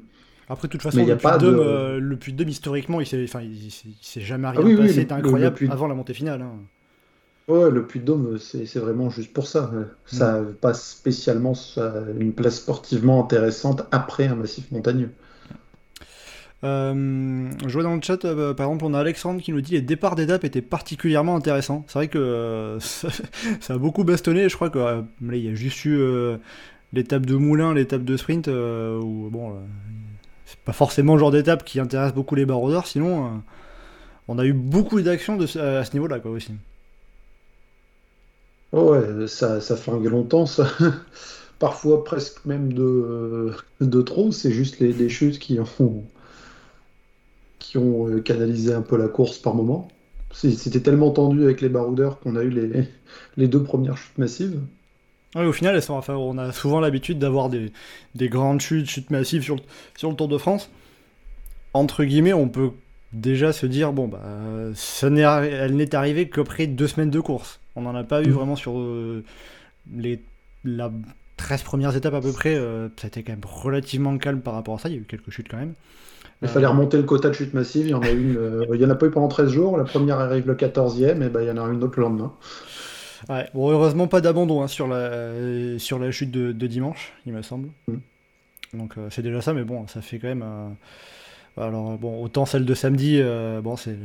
Après, 0.48 0.68
de 0.68 0.72
toute 0.72 0.82
façon, 0.82 0.98
Mais 0.98 1.06
y 1.06 1.10
a 1.10 1.14
le 1.14 1.18
Puy 1.18 1.32
de 1.38 1.98
le 2.00 2.16
Puy 2.16 2.32
de 2.32 2.38
Dôme, 2.38 2.48
historiquement, 2.48 3.00
il 3.00 3.06
s'est 3.06 4.20
jamais 4.20 4.48
rien 4.48 4.60
Ah 4.60 4.62
oui, 4.64 4.74
oui, 4.74 4.86
passé 4.86 5.00
le- 5.00 5.06
d'incroyable 5.08 5.56
le- 5.56 5.66
le 5.66 5.68
Puy 5.68 5.68
de- 5.68 5.72
avant 5.72 5.88
la 5.88 5.94
montée 5.94 6.14
finale. 6.14 6.42
hein. 6.42 6.60
Ouais, 7.48 7.70
le 7.70 7.86
Puy 7.86 8.00
de 8.00 8.04
Dôme, 8.04 8.38
c'est 8.38 8.66
c'est 8.66 8.78
vraiment 8.80 9.10
juste 9.10 9.32
pour 9.32 9.46
ça. 9.46 9.70
Ça 10.06 10.42
n'a 10.42 10.52
pas 10.54 10.74
spécialement 10.74 11.54
ça, 11.54 12.04
une 12.18 12.34
place 12.34 12.56
sportivement 12.56 13.22
intéressante 13.24 13.82
après 13.92 14.26
un 14.26 14.34
massif 14.36 14.70
montagneux. 14.72 15.10
Euh, 16.64 17.50
je 17.66 17.72
vois 17.72 17.82
dans 17.82 17.96
le 17.96 18.02
chat, 18.02 18.24
euh, 18.24 18.54
par 18.54 18.66
exemple, 18.66 18.84
on 18.84 18.94
a 18.94 19.00
Alexandre 19.00 19.42
qui 19.42 19.52
nous 19.52 19.60
dit 19.60 19.72
les 19.72 19.80
départs 19.80 20.14
d'étape 20.14 20.44
étaient 20.44 20.62
particulièrement 20.62 21.34
intéressants. 21.34 21.84
C'est 21.88 21.98
vrai 21.98 22.08
que 22.08 22.18
euh, 22.18 22.80
ça, 22.80 23.08
a 23.68 23.78
beaucoup 23.78 24.04
bastonné. 24.04 24.48
Je 24.48 24.54
crois 24.54 24.70
que 24.70 25.02
il 25.20 25.36
y 25.36 25.48
a 25.48 25.54
juste 25.54 25.84
eu 25.84 26.00
l'étape 26.92 27.26
de 27.26 27.34
Moulin, 27.34 27.74
l'étape 27.74 28.04
de 28.04 28.16
sprint, 28.16 28.48
où 28.48 29.28
bon, 29.30 29.56
c'est 30.46 30.58
pas 30.60 30.72
forcément 30.72 31.14
le 31.14 31.20
genre 31.20 31.32
d'étape 31.32 31.64
qui 31.64 31.80
intéresse 31.80 32.12
beaucoup 32.14 32.34
les 32.34 32.46
baroudeurs. 32.46 32.86
Sinon, 32.86 33.42
on 34.28 34.38
a 34.38 34.44
eu 34.44 34.52
beaucoup 34.52 35.00
d'actions 35.00 35.38
à 35.40 35.84
ce 35.84 35.92
niveau-là, 35.94 36.20
quoi, 36.20 36.30
aussi. 36.30 36.52
Oh 38.72 38.92
ouais, 38.92 39.26
ça, 39.26 39.60
ça 39.60 39.76
flingue 39.76 40.06
longtemps, 40.06 40.46
ça. 40.46 40.66
Parfois 41.58 42.04
presque 42.04 42.44
même 42.44 42.72
de, 42.72 43.52
de 43.80 44.02
trop. 44.02 44.32
C'est 44.32 44.50
juste 44.50 44.80
les, 44.80 44.92
les 44.92 45.08
chutes 45.08 45.38
qui 45.38 45.60
ont, 45.60 46.04
qui 47.72 47.78
ont 47.78 48.08
euh, 48.08 48.20
canalisé 48.20 48.74
un 48.74 48.82
peu 48.82 48.96
la 48.98 49.08
course 49.08 49.38
par 49.38 49.54
moment. 49.54 49.88
C'était 50.32 50.80
tellement 50.80 51.10
tendu 51.10 51.44
avec 51.44 51.60
les 51.60 51.68
baroudeurs 51.68 52.20
qu'on 52.20 52.36
a 52.36 52.42
eu 52.42 52.50
les, 52.50 52.88
les 53.36 53.48
deux 53.48 53.62
premières 53.62 53.96
chutes 53.96 54.18
massives. 54.18 54.60
Ouais, 55.34 55.44
au 55.46 55.52
final, 55.52 55.74
elles 55.74 55.82
sont, 55.82 55.94
enfin, 55.94 56.14
on 56.14 56.36
a 56.38 56.52
souvent 56.52 56.80
l'habitude 56.80 57.18
d'avoir 57.18 57.48
des, 57.48 57.72
des 58.14 58.28
grandes 58.28 58.60
chutes, 58.60 58.86
chutes 58.88 59.10
massives 59.10 59.42
sur 59.42 59.56
le, 59.56 59.62
sur 59.96 60.10
le 60.10 60.16
Tour 60.16 60.28
de 60.28 60.38
France. 60.38 60.70
Entre 61.74 62.04
guillemets, 62.04 62.32
on 62.34 62.48
peut 62.48 62.70
déjà 63.12 63.52
se 63.52 63.66
dire, 63.66 63.92
bon, 63.92 64.08
bah, 64.08 64.20
ça 64.74 65.08
elle 65.08 65.76
n'est 65.76 65.94
arrivée 65.94 66.28
qu'après 66.28 66.66
deux 66.66 66.86
semaines 66.88 67.10
de 67.10 67.20
course. 67.20 67.60
On 67.76 67.82
n'en 67.82 67.94
a 67.94 68.04
pas 68.04 68.22
eu 68.22 68.30
Mm. 68.30 68.32
vraiment 68.32 68.56
sur 68.56 68.78
euh, 68.78 69.24
les 69.92 70.22
la 70.64 70.92
13 71.36 71.62
premières 71.64 71.96
étapes 71.96 72.14
à 72.14 72.22
peu 72.22 72.32
près. 72.32 72.54
euh, 72.56 72.88
ça 72.98 73.06
a 73.06 73.08
été 73.08 73.22
quand 73.24 73.32
même 73.32 73.44
relativement 73.44 74.16
calme 74.18 74.42
par 74.42 74.54
rapport 74.54 74.76
à 74.76 74.78
ça. 74.80 74.90
Il 74.90 74.94
y 74.96 74.98
a 74.98 75.00
eu 75.00 75.04
quelques 75.04 75.30
chutes 75.30 75.48
quand 75.50 75.58
même. 75.58 75.74
Il 76.42 76.48
Euh, 76.48 76.48
fallait 76.48 76.66
remonter 76.66 76.96
le 76.98 77.04
quota 77.04 77.28
de 77.30 77.34
chutes 77.34 77.54
massives. 77.54 77.86
Il 77.86 77.90
y 77.90 77.94
en 77.94 78.04
a 78.04 78.10
une, 78.10 78.36
euh, 78.36 78.66
il 78.74 78.80
y 78.80 78.84
en 78.84 78.90
a 78.90 78.94
pas 78.96 79.06
eu 79.06 79.10
pendant 79.10 79.28
13 79.28 79.50
jours. 79.50 79.76
La 79.78 79.84
première 79.84 80.18
arrive 80.20 80.46
le 80.46 80.54
14e, 80.56 81.22
et 81.22 81.28
ben 81.30 81.42
il 81.42 81.48
y 81.48 81.50
en 81.50 81.56
a 81.58 81.68
une 81.72 81.82
autre 81.84 81.94
le 81.98 82.02
lendemain. 82.04 82.32
Ouais, 83.28 83.48
bon, 83.54 83.70
heureusement 83.70 84.08
pas 84.08 84.20
d'abandon 84.20 84.62
hein, 84.62 84.66
sur, 84.68 84.88
la, 84.88 85.78
sur 85.78 85.98
la 85.98 86.10
chute 86.10 86.30
de, 86.30 86.52
de 86.52 86.66
dimanche, 86.66 87.12
il 87.26 87.32
me 87.32 87.42
semble. 87.42 87.68
Mm. 87.88 87.96
Donc 88.74 88.98
euh, 88.98 89.08
c'est 89.10 89.22
déjà 89.22 89.40
ça, 89.42 89.52
mais 89.54 89.64
bon, 89.64 89.86
ça 89.88 90.02
fait 90.02 90.18
quand 90.18 90.28
même. 90.28 90.42
euh, 90.44 90.68
Alors 91.56 91.98
bon, 91.98 92.22
autant 92.22 92.46
celle 92.46 92.64
de 92.66 92.74
samedi, 92.74 93.18
euh, 93.20 93.60
bon, 93.60 93.76
c'est 93.76 93.96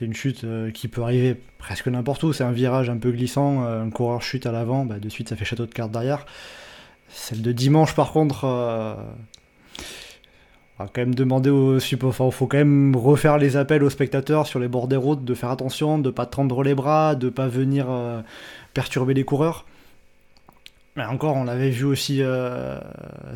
une 0.00 0.14
chute 0.14 0.44
euh, 0.44 0.70
qui 0.70 0.88
peut 0.88 1.02
arriver 1.02 1.36
presque 1.58 1.88
n'importe 1.88 2.22
où. 2.24 2.32
C'est 2.32 2.44
un 2.44 2.52
virage 2.52 2.90
un 2.90 2.98
peu 2.98 3.10
glissant, 3.12 3.64
euh, 3.64 3.82
un 3.84 3.90
coureur 3.90 4.22
chute 4.22 4.46
à 4.46 4.52
l'avant, 4.52 4.84
bah, 4.86 4.98
de 5.00 5.08
suite 5.08 5.28
ça 5.28 5.36
fait 5.36 5.44
château 5.44 5.66
de 5.66 5.72
cartes 5.74 5.92
derrière. 5.92 6.26
Celle 7.08 7.42
de 7.42 7.52
dimanche, 7.52 7.94
par 7.94 8.12
contre, 8.12 8.44
euh, 8.44 8.94
on 8.96 9.43
va 10.78 10.90
quand 10.92 11.02
même 11.02 11.14
demander 11.14 11.50
aux 11.50 11.78
supporters, 11.78 12.32
faut 12.32 12.46
quand 12.46 12.56
même 12.56 12.96
refaire 12.96 13.38
les 13.38 13.56
appels 13.56 13.82
aux 13.84 13.90
spectateurs 13.90 14.46
sur 14.46 14.58
les 14.58 14.68
bords 14.68 14.88
des 14.88 14.96
routes 14.96 15.24
de 15.24 15.34
faire 15.34 15.50
attention, 15.50 15.98
de 15.98 16.10
pas 16.10 16.26
tendre 16.26 16.62
les 16.62 16.74
bras, 16.74 17.14
de 17.14 17.28
pas 17.28 17.46
venir 17.46 17.86
euh, 17.88 18.20
perturber 18.74 19.14
les 19.14 19.24
coureurs. 19.24 19.66
Mais 20.96 21.04
encore, 21.04 21.36
on 21.36 21.44
l'avait 21.44 21.70
vu 21.70 21.84
aussi 21.84 22.22
euh, 22.22 22.78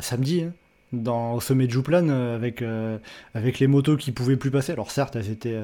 samedi, 0.01 0.43
hein, 0.43 0.53
dans, 0.91 1.33
au 1.33 1.41
sommet 1.41 1.67
de 1.67 1.71
Jouplan, 1.71 2.07
euh, 2.09 2.35
avec, 2.35 2.63
avec 3.33 3.59
les 3.59 3.67
motos 3.67 3.95
qui 3.95 4.11
pouvaient 4.11 4.37
plus 4.37 4.51
passer. 4.51 4.73
Alors 4.73 4.91
certes, 4.91 5.15
elles, 5.15 5.29
étaient, 5.29 5.57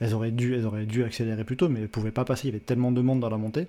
elles, 0.00 0.14
auraient 0.14 0.30
dû, 0.30 0.54
elles 0.54 0.66
auraient 0.66 0.86
dû 0.86 1.04
accélérer 1.04 1.44
plus 1.44 1.56
tôt, 1.56 1.68
mais 1.68 1.80
elles 1.80 1.88
pouvaient 1.88 2.10
pas 2.10 2.24
passer, 2.24 2.48
il 2.48 2.52
y 2.52 2.54
avait 2.54 2.64
tellement 2.64 2.92
de 2.92 3.02
monde 3.02 3.20
dans 3.20 3.30
la 3.30 3.38
montée, 3.38 3.66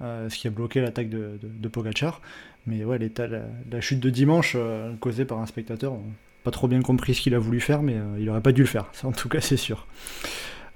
ce 0.00 0.36
qui 0.36 0.48
a 0.48 0.50
bloqué 0.50 0.80
l'attaque 0.80 1.10
de, 1.10 1.38
de, 1.42 1.68
Pogacar. 1.68 2.20
Mais 2.66 2.84
ouais, 2.84 2.98
la, 2.98 3.28
la 3.70 3.80
chute 3.80 4.00
de 4.00 4.10
dimanche, 4.10 4.56
causée 5.00 5.24
par 5.24 5.38
un 5.38 5.46
spectateur, 5.46 5.92
on- 5.92 6.02
pas 6.44 6.50
trop 6.50 6.68
bien 6.68 6.82
compris 6.82 7.14
ce 7.14 7.20
qu'il 7.22 7.34
a 7.34 7.38
voulu 7.38 7.60
faire, 7.60 7.82
mais 7.82 7.94
euh, 7.96 8.16
il 8.18 8.28
aurait 8.30 8.40
pas 8.42 8.52
dû 8.52 8.62
le 8.62 8.68
faire, 8.68 8.86
ça 8.92 9.06
en 9.08 9.12
tout 9.12 9.28
cas 9.28 9.40
c'est 9.40 9.56
sûr. 9.56 9.86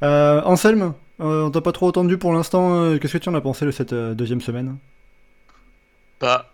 Euh, 0.03 0.43
Anselme, 0.45 0.95
euh, 1.21 1.45
on 1.47 1.51
t'a 1.51 1.61
pas 1.63 1.73
trop 1.73 1.89
entendu 1.89 2.19
pour 2.19 2.33
l'instant, 2.33 2.97
qu'est-ce 2.99 3.15
que 3.15 3.19
tu 3.19 3.29
en 3.29 3.35
as 3.35 3.41
pensé 3.41 3.65
de 3.67 3.71
cette 3.71 3.95
deuxième 3.95 4.41
semaine? 4.41 4.77
Bah, 6.21 6.53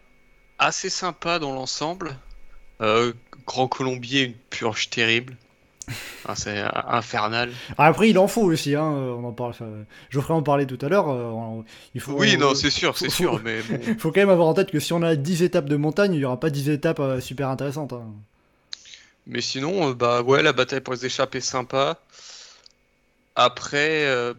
assez 0.58 0.90
sympa 0.90 1.38
dans 1.38 1.52
l'ensemble. 1.54 2.18
Grand 3.46 3.68
Colombier, 3.68 4.22
une 4.24 4.34
purge 4.50 4.90
terrible. 4.90 5.36
Ah, 6.24 6.36
c'est 6.36 6.60
infernal. 6.86 7.58
Ah, 7.76 7.86
Après, 7.86 8.08
il 8.08 8.18
en 8.18 8.28
faut 8.28 8.42
aussi, 8.42 8.76
hein, 8.76 8.84
on 8.84 9.24
en 9.24 9.32
parle. 9.32 9.54
Geoffrey 10.10 10.32
en 10.34 10.42
parlait 10.42 10.66
tout 10.66 10.78
à 10.80 10.88
l'heure. 10.88 11.08
on- 11.08 11.64
il 11.94 12.00
faut, 12.00 12.12
Oui, 12.12 12.36
non, 12.38 12.54
c'est 12.54 12.70
sûr, 12.70 12.96
c'est 12.96 13.10
sûr, 13.10 13.38
faut- 13.38 13.40
mais 13.40 13.62
bon. 13.68 13.80
Faut 13.98 14.12
quand 14.12 14.20
même 14.20 14.30
avoir 14.30 14.48
en 14.48 14.54
tête 14.54 14.70
que 14.70 14.78
si 14.80 14.92
on 14.92 15.02
a 15.02 15.16
10 15.16 15.42
étapes 15.42 15.66
de 15.68 15.76
montagne, 15.76 16.14
il 16.14 16.18
n'y 16.18 16.24
aura 16.24 16.38
pas 16.38 16.50
10 16.50 16.68
étapes 16.70 17.02
super 17.20 17.48
intéressantes. 17.48 17.92
hein. 17.92 18.06
Mais 19.26 19.40
sinon, 19.40 19.90
euh, 19.90 19.94
bah 19.94 20.22
ouais, 20.22 20.42
la 20.42 20.52
bataille 20.52 20.80
pour 20.80 20.94
les 20.94 21.06
échapper 21.06 21.40
sympa. 21.40 22.00
Après, 23.34 24.04
euh, 24.06 24.34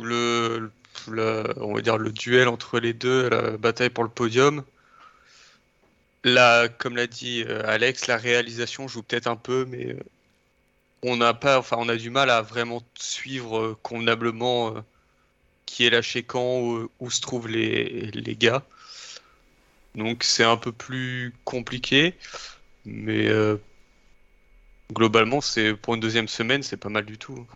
le, 0.00 0.70
on 1.08 1.74
va 1.74 1.80
dire 1.80 1.98
le 1.98 2.12
duel 2.12 2.48
entre 2.48 2.78
les 2.80 2.92
deux, 2.92 3.28
la 3.28 3.56
bataille 3.56 3.90
pour 3.90 4.04
le 4.04 4.10
podium. 4.10 4.64
Là, 6.24 6.68
comme 6.68 6.96
l'a 6.96 7.06
dit 7.06 7.44
euh, 7.48 7.62
Alex, 7.66 8.06
la 8.06 8.16
réalisation 8.16 8.86
joue 8.88 9.02
peut-être 9.02 9.26
un 9.26 9.36
peu, 9.36 9.64
mais 9.68 9.96
on 11.02 11.16
n'a 11.16 11.34
pas, 11.34 11.58
enfin, 11.58 11.76
on 11.80 11.88
a 11.88 11.96
du 11.96 12.10
mal 12.10 12.30
à 12.30 12.42
vraiment 12.42 12.82
suivre 12.94 13.78
convenablement 13.82 14.74
qui 15.66 15.86
est 15.86 15.90
lâché 15.90 16.22
quand, 16.22 16.60
où, 16.60 16.90
où 17.00 17.10
se 17.10 17.20
trouvent 17.20 17.48
les, 17.48 18.10
les 18.12 18.36
gars. 18.36 18.62
Donc 19.94 20.24
c'est 20.24 20.44
un 20.44 20.56
peu 20.56 20.72
plus 20.72 21.34
compliqué. 21.44 22.14
Mais 22.84 23.28
euh, 23.28 23.56
globalement, 24.92 25.40
c'est 25.40 25.74
pour 25.74 25.94
une 25.94 26.00
deuxième 26.00 26.28
semaine, 26.28 26.62
c'est 26.62 26.76
pas 26.76 26.88
mal 26.88 27.04
du 27.04 27.18
tout. 27.18 27.46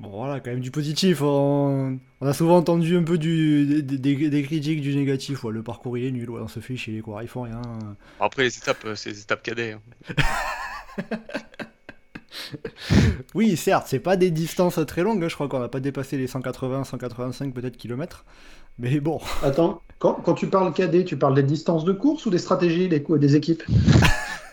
Bon, 0.00 0.08
voilà, 0.10 0.40
quand 0.40 0.50
même 0.50 0.60
du 0.60 0.70
positif. 0.72 1.22
On, 1.22 1.98
on 2.20 2.26
a 2.26 2.32
souvent 2.34 2.56
entendu 2.56 2.96
un 2.96 3.04
peu 3.04 3.16
du, 3.16 3.82
des, 3.82 3.98
des- 3.98 4.28
des 4.30 4.42
critiques 4.42 4.80
du 4.80 4.94
négatif. 4.96 5.44
Ouais, 5.44 5.52
le 5.52 5.62
parcours 5.62 5.96
il 5.96 6.04
est 6.04 6.10
nul, 6.10 6.28
ouais, 6.30 6.40
on 6.42 6.48
se 6.48 6.58
fait 6.60 6.76
chier, 6.76 7.00
coureurs 7.00 7.22
ils 7.22 7.28
font 7.28 7.42
rien. 7.42 7.62
Après, 8.18 8.42
les 8.42 8.58
étapes, 8.58 8.84
euh, 8.86 8.96
c'est 8.96 9.10
les 9.10 9.20
étapes 9.20 9.42
cadets. 9.44 9.72
hein. 9.72 9.80
Oui, 13.34 13.56
certes, 13.56 13.86
c'est 13.88 13.98
pas 13.98 14.16
des 14.16 14.30
distances 14.30 14.78
très 14.86 15.02
longues, 15.02 15.22
hein, 15.24 15.28
je 15.28 15.34
crois 15.34 15.48
qu'on 15.48 15.60
n'a 15.60 15.68
pas 15.68 15.80
dépassé 15.80 16.16
les 16.16 16.26
180, 16.26 16.84
185 16.84 17.54
peut-être 17.54 17.76
kilomètres. 17.76 18.24
Mais 18.78 19.00
bon. 19.00 19.20
Attends, 19.42 19.82
quand, 19.98 20.14
quand 20.14 20.34
tu 20.34 20.48
parles 20.48 20.72
cadet, 20.72 21.04
tu 21.04 21.16
parles 21.16 21.34
des 21.34 21.42
distances 21.42 21.84
de 21.84 21.92
course 21.92 22.26
ou 22.26 22.30
des 22.30 22.38
stratégies 22.38 22.88
des, 22.88 23.04
des 23.08 23.36
équipes? 23.36 23.62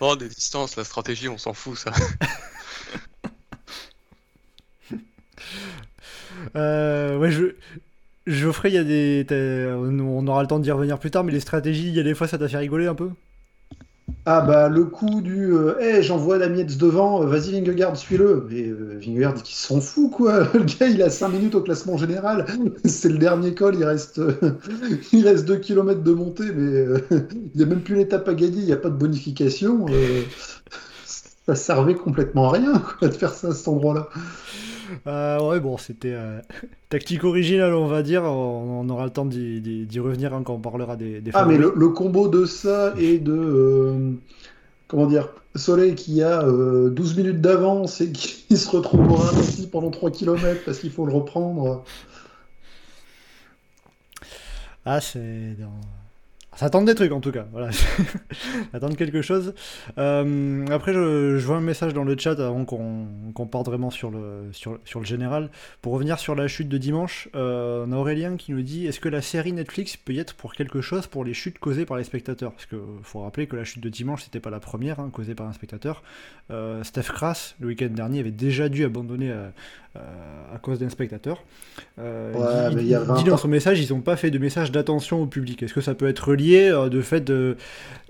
Oh, 0.04 0.16
des 0.16 0.28
distances, 0.28 0.74
la 0.74 0.82
stratégie, 0.82 1.28
on 1.28 1.38
s'en 1.38 1.52
fout, 1.52 1.78
ça. 1.78 1.92
Euh, 6.56 7.18
ouais, 7.18 7.30
je. 7.30 7.54
Geoffrey, 8.26 8.70
il 8.70 8.74
y 8.74 8.78
a 8.78 8.84
des. 8.84 9.24
On 9.80 10.26
aura 10.26 10.42
le 10.42 10.48
temps 10.48 10.58
d'y 10.58 10.70
revenir 10.72 10.98
plus 10.98 11.10
tard, 11.10 11.22
mais 11.24 11.32
les 11.32 11.40
stratégies, 11.40 11.88
il 11.88 11.94
y 11.94 12.00
a 12.00 12.02
des 12.02 12.14
fois, 12.14 12.26
ça 12.26 12.36
t'a 12.36 12.48
fait 12.48 12.58
rigoler 12.58 12.86
un 12.86 12.94
peu? 12.94 13.10
Ah 14.24 14.40
bah 14.40 14.68
le 14.68 14.84
coup 14.84 15.20
du 15.20 15.52
hey, 15.80 16.00
j'envoie 16.00 16.38
la 16.38 16.48
miette 16.48 16.76
devant, 16.78 17.22
euh, 17.22 17.26
vas-y 17.26 17.50
Vingegaard, 17.52 17.96
suis-le. 17.96 18.46
Mais 18.48 18.68
euh, 18.68 18.96
Vingegaard 19.00 19.42
qui 19.42 19.56
s'en 19.56 19.80
fout 19.80 20.12
quoi. 20.12 20.44
Le 20.54 20.60
gars 20.60 20.86
il 20.86 21.02
a 21.02 21.10
5 21.10 21.28
minutes 21.28 21.56
au 21.56 21.60
classement 21.60 21.96
général. 21.96 22.46
C'est 22.84 23.08
le 23.08 23.18
dernier 23.18 23.52
col, 23.54 23.74
il 23.74 23.84
reste 23.84 24.20
euh, 24.20 24.32
il 25.12 25.26
reste 25.26 25.44
2 25.46 25.56
km 25.56 26.02
de 26.02 26.12
montée, 26.12 26.52
mais 26.54 26.76
euh, 26.76 26.98
il 27.10 27.50
n'y 27.56 27.62
a 27.64 27.66
même 27.66 27.82
plus 27.82 27.96
l'étape 27.96 28.28
à 28.28 28.34
gagner, 28.34 28.58
il 28.58 28.64
n'y 28.66 28.72
a 28.72 28.76
pas 28.76 28.90
de 28.90 28.96
bonification. 28.96 29.86
euh, 29.90 30.22
ça 31.46 31.56
servait 31.56 31.94
complètement 31.96 32.48
à 32.48 32.52
rien 32.52 32.78
quoi, 32.78 33.08
de 33.08 33.14
faire 33.14 33.34
ça 33.34 33.48
à 33.48 33.54
cet 33.54 33.66
endroit-là. 33.66 34.08
Euh, 35.06 35.40
ouais, 35.48 35.60
bon, 35.60 35.76
c'était 35.78 36.12
euh, 36.12 36.40
tactique 36.88 37.24
originale, 37.24 37.74
on 37.74 37.86
va 37.86 38.02
dire. 38.02 38.22
On, 38.24 38.80
on 38.80 38.88
aura 38.88 39.04
le 39.04 39.10
temps 39.10 39.24
d'y 39.24 39.98
revenir 40.00 40.34
hein, 40.34 40.42
quand 40.44 40.54
on 40.54 40.60
parlera 40.60 40.96
des, 40.96 41.20
des 41.20 41.30
Ah 41.34 41.44
mais 41.46 41.56
le, 41.58 41.72
le 41.76 41.88
combo 41.88 42.28
de 42.28 42.44
ça 42.44 42.94
et 42.98 43.18
de 43.18 43.32
euh, 43.32 44.10
comment 44.88 45.06
dire 45.06 45.28
Soleil 45.54 45.94
qui 45.94 46.22
a 46.22 46.42
euh, 46.42 46.88
12 46.90 47.16
minutes 47.16 47.40
d'avance 47.40 48.00
et 48.00 48.10
qui 48.12 48.56
se 48.56 48.70
retrouve 48.70 49.10
au 49.10 49.14
ralenti 49.16 49.66
pendant 49.66 49.90
3 49.90 50.10
km 50.10 50.60
parce 50.64 50.78
qu'il 50.78 50.90
faut 50.90 51.06
le 51.06 51.12
reprendre. 51.12 51.84
Ah, 54.84 55.00
c'est. 55.00 55.56
dans- 55.58 55.70
Ça 56.54 56.68
tente 56.68 56.84
des 56.84 56.94
trucs 56.94 57.12
en 57.12 57.20
tout 57.20 57.32
cas, 57.32 57.46
voilà. 57.50 57.72
Ça 58.72 58.80
tente 58.80 58.96
quelque 58.96 59.22
chose. 59.22 59.54
Euh, 59.96 60.66
après, 60.70 60.92
je, 60.92 61.38
vois 61.38 61.56
un 61.56 61.60
message 61.60 61.94
dans 61.94 62.04
le 62.04 62.16
chat 62.18 62.38
avant 62.40 62.66
qu'on 62.66 63.46
parte 63.46 63.66
vraiment 63.66 63.90
sur 63.90 64.10
le, 64.10 64.50
sur, 64.52 64.78
sur 64.84 65.00
le 65.00 65.06
général. 65.06 65.50
Pour 65.80 65.94
revenir 65.94 66.18
sur 66.18 66.34
la 66.34 66.48
chute 66.48 66.68
de 66.68 66.76
dimanche, 66.76 67.30
euh, 67.34 67.86
on 67.88 67.92
a 67.92 67.96
Aurélien 67.96 68.36
qui 68.36 68.52
nous 68.52 68.60
dit 68.60 68.86
Est-ce 68.86 69.00
que 69.00 69.08
la 69.08 69.22
série 69.22 69.52
Netflix 69.52 69.96
peut 69.96 70.12
y 70.12 70.18
être 70.18 70.34
pour 70.34 70.52
quelque 70.52 70.82
chose 70.82 71.06
pour 71.06 71.24
les 71.24 71.32
chutes 71.32 71.58
causées 71.58 71.86
par 71.86 71.96
les 71.96 72.04
spectateurs? 72.04 72.52
Parce 72.52 72.66
qu'il 72.66 72.78
faut 73.02 73.20
rappeler 73.20 73.46
que 73.46 73.56
la 73.56 73.64
chute 73.64 73.82
de 73.82 73.88
dimanche, 73.88 74.24
c'était 74.24 74.40
pas 74.40 74.50
la 74.50 74.60
première 74.60 75.00
hein, 75.00 75.08
causée 75.10 75.34
par 75.34 75.46
un 75.46 75.52
spectateur. 75.54 76.02
Euh, 76.50 76.82
Steph 76.84 77.12
Kras, 77.14 77.54
le 77.60 77.68
week-end 77.68 77.88
dernier, 77.88 78.20
avait 78.20 78.30
déjà 78.30 78.68
dû 78.68 78.84
abandonner 78.84 79.30
euh, 79.30 79.34
euh, 79.42 79.50
à 79.94 80.58
cause 80.58 80.78
d'un 80.78 80.88
spectateur. 80.90 81.44
Euh, 81.98 82.32
Ouais, 82.32 82.70
il 82.70 82.76
mais 82.76 82.82
dit, 82.82 82.86
il 82.86 82.88
y 82.88 82.94
a 82.94 83.00
il 83.00 83.04
20 83.04 83.14
dit 83.14 83.24
dans 83.24 83.34
ans. 83.34 83.36
son 83.36 83.48
message 83.48 83.80
ils 83.80 83.92
n'ont 83.94 84.00
pas 84.00 84.16
fait 84.16 84.30
de 84.30 84.38
message 84.38 84.72
d'attention 84.72 85.22
au 85.22 85.26
public. 85.26 85.62
Est-ce 85.62 85.74
que 85.74 85.80
ça 85.82 85.94
peut 85.94 86.08
être 86.08 86.34
lié 86.34 86.70
euh, 86.70 86.88
de 86.88 87.02
fait 87.02 87.20
de 87.20 87.56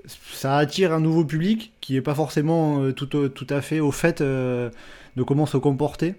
ça 0.07 0.57
attire 0.57 0.93
un 0.93 1.01
nouveau 1.01 1.25
public 1.25 1.73
qui 1.81 1.95
n'est 1.95 2.03
pas 2.03 2.15
forcément 2.15 2.83
euh, 2.83 2.93
tout, 2.93 3.07
tout 3.29 3.47
à 3.51 3.61
fait 3.61 3.81
au 3.81 3.93
fait 3.93 4.21
euh, 4.21 4.71
de 5.17 5.23
comment 5.23 5.47
se 5.47 5.57
comporter 5.59 6.15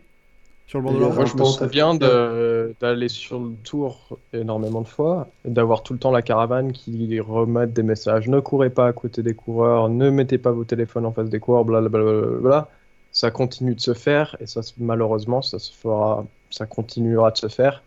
sur 0.67 0.79
le 0.79 0.83
bord 0.83 0.93
de 0.95 0.99
la 0.99 1.09
Moi, 1.09 1.25
route? 1.25 1.27
je 1.27 1.35
me 1.37 1.43
souviens 1.45 1.95
d'aller 1.95 3.09
sur 3.09 3.39
le 3.39 3.55
tour 3.63 4.19
énormément 4.33 4.81
de 4.81 4.87
fois, 4.87 5.29
et 5.45 5.49
d'avoir 5.49 5.83
tout 5.83 5.93
le 5.93 5.99
temps 5.99 6.11
la 6.11 6.21
caravane 6.21 6.71
qui 6.73 7.19
remettent 7.19 7.73
des 7.73 7.83
messages. 7.83 8.27
Ne 8.29 8.39
courez 8.39 8.69
pas 8.69 8.87
à 8.87 8.93
côté 8.93 9.23
des 9.23 9.33
coureurs, 9.35 9.89
ne 9.89 10.09
mettez 10.09 10.37
pas 10.37 10.51
vos 10.51 10.65
téléphones 10.65 11.05
en 11.05 11.13
face 11.13 11.29
des 11.29 11.39
coureurs, 11.39 11.65
blablabla. 11.65 12.69
Ça 13.13 13.31
continue 13.31 13.75
de 13.75 13.79
se 13.79 13.93
faire, 13.93 14.35
et 14.39 14.47
ça, 14.47 14.61
malheureusement, 14.77 15.41
ça 15.41 15.59
se 15.59 15.71
fera, 15.71 16.25
ça 16.49 16.65
continuera 16.65 17.31
de 17.31 17.37
se 17.37 17.47
faire. 17.47 17.81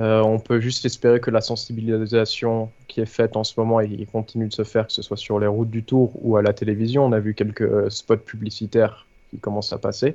Euh, 0.00 0.22
on 0.22 0.38
peut 0.38 0.60
juste 0.60 0.84
espérer 0.84 1.20
que 1.20 1.30
la 1.30 1.40
sensibilisation 1.40 2.70
qui 2.86 3.00
est 3.00 3.06
faite 3.06 3.36
en 3.36 3.44
ce 3.44 3.58
moment 3.58 3.80
et 3.80 3.88
qui 3.88 4.06
continue 4.06 4.46
de 4.46 4.52
se 4.52 4.64
faire, 4.64 4.86
que 4.86 4.92
ce 4.92 5.02
soit 5.02 5.16
sur 5.16 5.40
les 5.40 5.46
routes 5.46 5.70
du 5.70 5.82
Tour 5.82 6.12
ou 6.22 6.36
à 6.36 6.42
la 6.42 6.52
télévision, 6.52 7.04
on 7.04 7.12
a 7.12 7.18
vu 7.18 7.34
quelques 7.34 7.90
spots 7.90 8.18
publicitaires 8.18 9.06
qui 9.30 9.38
commencent 9.38 9.72
à 9.72 9.78
passer 9.78 10.14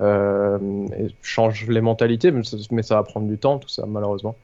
euh, 0.00 0.86
et 0.98 1.08
change 1.20 1.68
les 1.68 1.80
mentalités, 1.80 2.30
mais 2.30 2.82
ça 2.82 2.94
va 2.96 3.02
prendre 3.02 3.28
du 3.28 3.38
temps, 3.38 3.58
tout 3.58 3.68
ça, 3.68 3.84
malheureusement. 3.86 4.34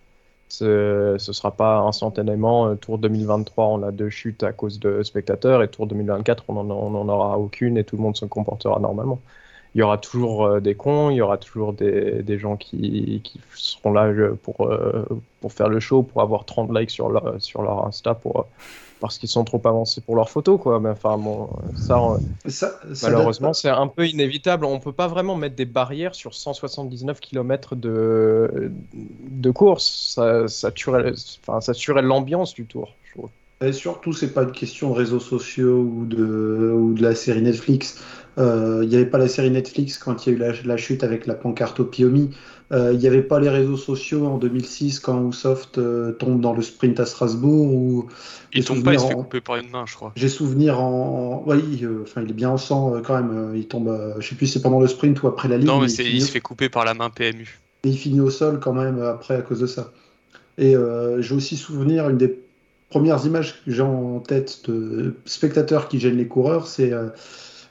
Ce 0.48 1.12
ne 1.12 1.18
sera 1.18 1.50
pas 1.52 1.78
instantanément. 1.80 2.68
euh, 2.68 2.74
Tour 2.74 2.98
2023, 2.98 3.66
on 3.66 3.82
a 3.82 3.90
deux 3.92 4.10
chutes 4.10 4.42
à 4.42 4.52
cause 4.52 4.80
de 4.80 5.02
spectateurs, 5.02 5.62
et 5.62 5.68
Tour 5.68 5.86
2024, 5.86 6.44
on 6.48 6.64
n'en 6.64 7.08
aura 7.08 7.38
aucune, 7.38 7.76
et 7.76 7.84
tout 7.84 7.96
le 7.96 8.02
monde 8.02 8.16
se 8.16 8.24
comportera 8.24 8.78
normalement. 8.80 9.20
Il 9.74 9.78
y 9.78 9.82
aura 9.82 9.98
toujours 9.98 10.46
euh, 10.46 10.60
des 10.60 10.74
cons, 10.74 11.10
il 11.10 11.16
y 11.16 11.20
aura 11.20 11.38
toujours 11.38 11.74
des, 11.74 12.22
des 12.22 12.38
gens 12.38 12.56
qui, 12.56 13.20
qui 13.22 13.40
seront 13.54 13.92
là 13.92 14.06
euh, 14.06 14.34
pour, 14.42 14.70
pour 15.40 15.52
faire 15.52 15.68
le 15.68 15.80
show, 15.80 16.02
pour 16.02 16.22
avoir 16.22 16.44
30 16.46 16.74
likes 16.76 16.90
sur 16.90 17.10
leur, 17.10 17.40
sur 17.40 17.62
leur 17.62 17.86
Insta, 17.86 18.14
pour, 18.14 18.46
parce 19.00 19.18
qu'ils 19.18 19.28
sont 19.28 19.44
trop 19.44 19.60
avancés 19.64 20.00
pour 20.00 20.16
leurs 20.16 20.30
photos, 20.30 20.60
quoi. 20.60 20.80
Mais 20.80 20.90
enfin, 20.90 21.16
bon, 21.18 21.50
ça, 21.74 22.00
on- 22.00 22.20
Ça, 22.48 22.80
ça 22.94 23.10
Malheureusement, 23.10 23.52
c'est 23.52 23.68
un 23.68 23.86
peu 23.88 24.06
inévitable. 24.06 24.64
On 24.64 24.80
peut 24.80 24.92
pas 24.92 25.08
vraiment 25.08 25.36
mettre 25.36 25.56
des 25.56 25.66
barrières 25.66 26.14
sur 26.14 26.34
179 26.34 27.20
km 27.20 27.76
de, 27.76 28.72
de 28.92 29.50
course. 29.50 30.14
Ça, 30.14 30.48
ça 30.48 30.72
tuerait, 30.72 31.12
enfin, 31.46 31.60
ça 31.60 31.74
tuerait 31.74 32.02
l'ambiance 32.02 32.54
du 32.54 32.66
tour. 32.66 32.96
je 33.04 33.12
trouve. 33.12 33.30
Et 33.60 33.72
surtout, 33.72 34.12
c'est 34.12 34.32
pas 34.32 34.44
une 34.44 34.52
question 34.52 34.90
de 34.90 34.94
réseaux 34.94 35.18
sociaux 35.18 35.80
ou 35.80 36.06
de, 36.06 36.72
ou 36.76 36.94
de 36.94 37.02
la 37.02 37.14
série 37.16 37.42
Netflix. 37.42 38.00
Euh, 38.38 38.80
Il 38.82 38.88
n'y 38.88 38.94
avait 38.94 39.06
pas 39.06 39.18
la 39.18 39.28
série 39.28 39.50
Netflix 39.50 39.98
quand 39.98 40.26
il 40.26 40.30
y 40.30 40.32
a 40.32 40.36
eu 40.36 40.40
la, 40.40 40.52
la 40.64 40.76
chute 40.76 41.02
avec 41.04 41.26
la 41.26 41.34
pancarte 41.34 41.80
au 41.80 41.84
Piomi. 41.84 42.30
Euh, 42.70 42.92
Il 42.92 42.98
n'y 42.98 43.06
avait 43.06 43.22
pas 43.22 43.40
les 43.40 43.48
réseaux 43.48 43.76
sociaux 43.76 44.26
en 44.26 44.38
2006 44.38 45.00
quand 45.00 45.28
Usoft 45.28 45.78
euh, 45.78 46.12
tombe 46.12 46.40
dans 46.40 46.52
le 46.52 46.62
sprint 46.62 47.00
à 47.00 47.06
Strasbourg. 47.06 47.74
Ou 47.74 48.08
Il 48.52 48.64
tombe 48.64 48.82
pas, 48.84 48.92
il 48.94 49.00
se 49.00 49.06
fait 49.06 49.14
couper 49.14 49.40
par 49.40 49.56
une 49.56 49.70
main, 49.70 49.84
je 49.86 49.94
crois. 49.94 50.12
j'ai 50.14 50.28
souvenir 50.28 50.80
en. 50.80 51.42
Oui, 51.46 51.84
enfin, 52.02 52.22
il 52.22 52.30
est 52.30 52.34
bien 52.34 52.50
en 52.50 52.58
sang 52.58 53.00
quand 53.04 53.14
même. 53.20 53.54
Il 53.56 53.66
tombe, 53.66 54.14
je 54.18 54.28
sais 54.28 54.34
plus 54.34 54.46
si 54.46 54.54
c'est 54.54 54.62
pendant 54.62 54.80
le 54.80 54.86
sprint 54.86 55.22
ou 55.22 55.28
après 55.28 55.48
la 55.48 55.56
ligne. 55.56 55.66
Non, 55.66 55.80
mais 55.80 55.90
il 55.90 55.96
finit 55.96 56.16
il 56.16 56.22
se 56.22 56.30
fait 56.30 56.40
couper 56.40 56.68
par 56.68 56.84
la 56.84 56.94
main 56.94 57.10
PMU. 57.10 57.58
Et 57.84 57.88
il 57.88 57.96
finit 57.96 58.20
au 58.20 58.30
sol 58.30 58.60
quand 58.60 58.72
même 58.72 59.00
après 59.02 59.34
à 59.34 59.42
cause 59.42 59.60
de 59.60 59.66
ça. 59.66 59.92
Et 60.58 60.74
j'ai 61.20 61.34
aussi 61.34 61.56
souvenir, 61.56 62.08
une 62.08 62.18
des 62.18 62.38
premières 62.90 63.24
images 63.26 63.62
que 63.64 63.70
j'ai 63.72 63.82
en 63.82 64.20
tête 64.20 64.68
de 64.68 65.14
spectateurs 65.24 65.88
qui 65.88 65.98
gênent 66.00 66.16
les 66.16 66.26
coureurs, 66.26 66.66
c'est 66.66 66.92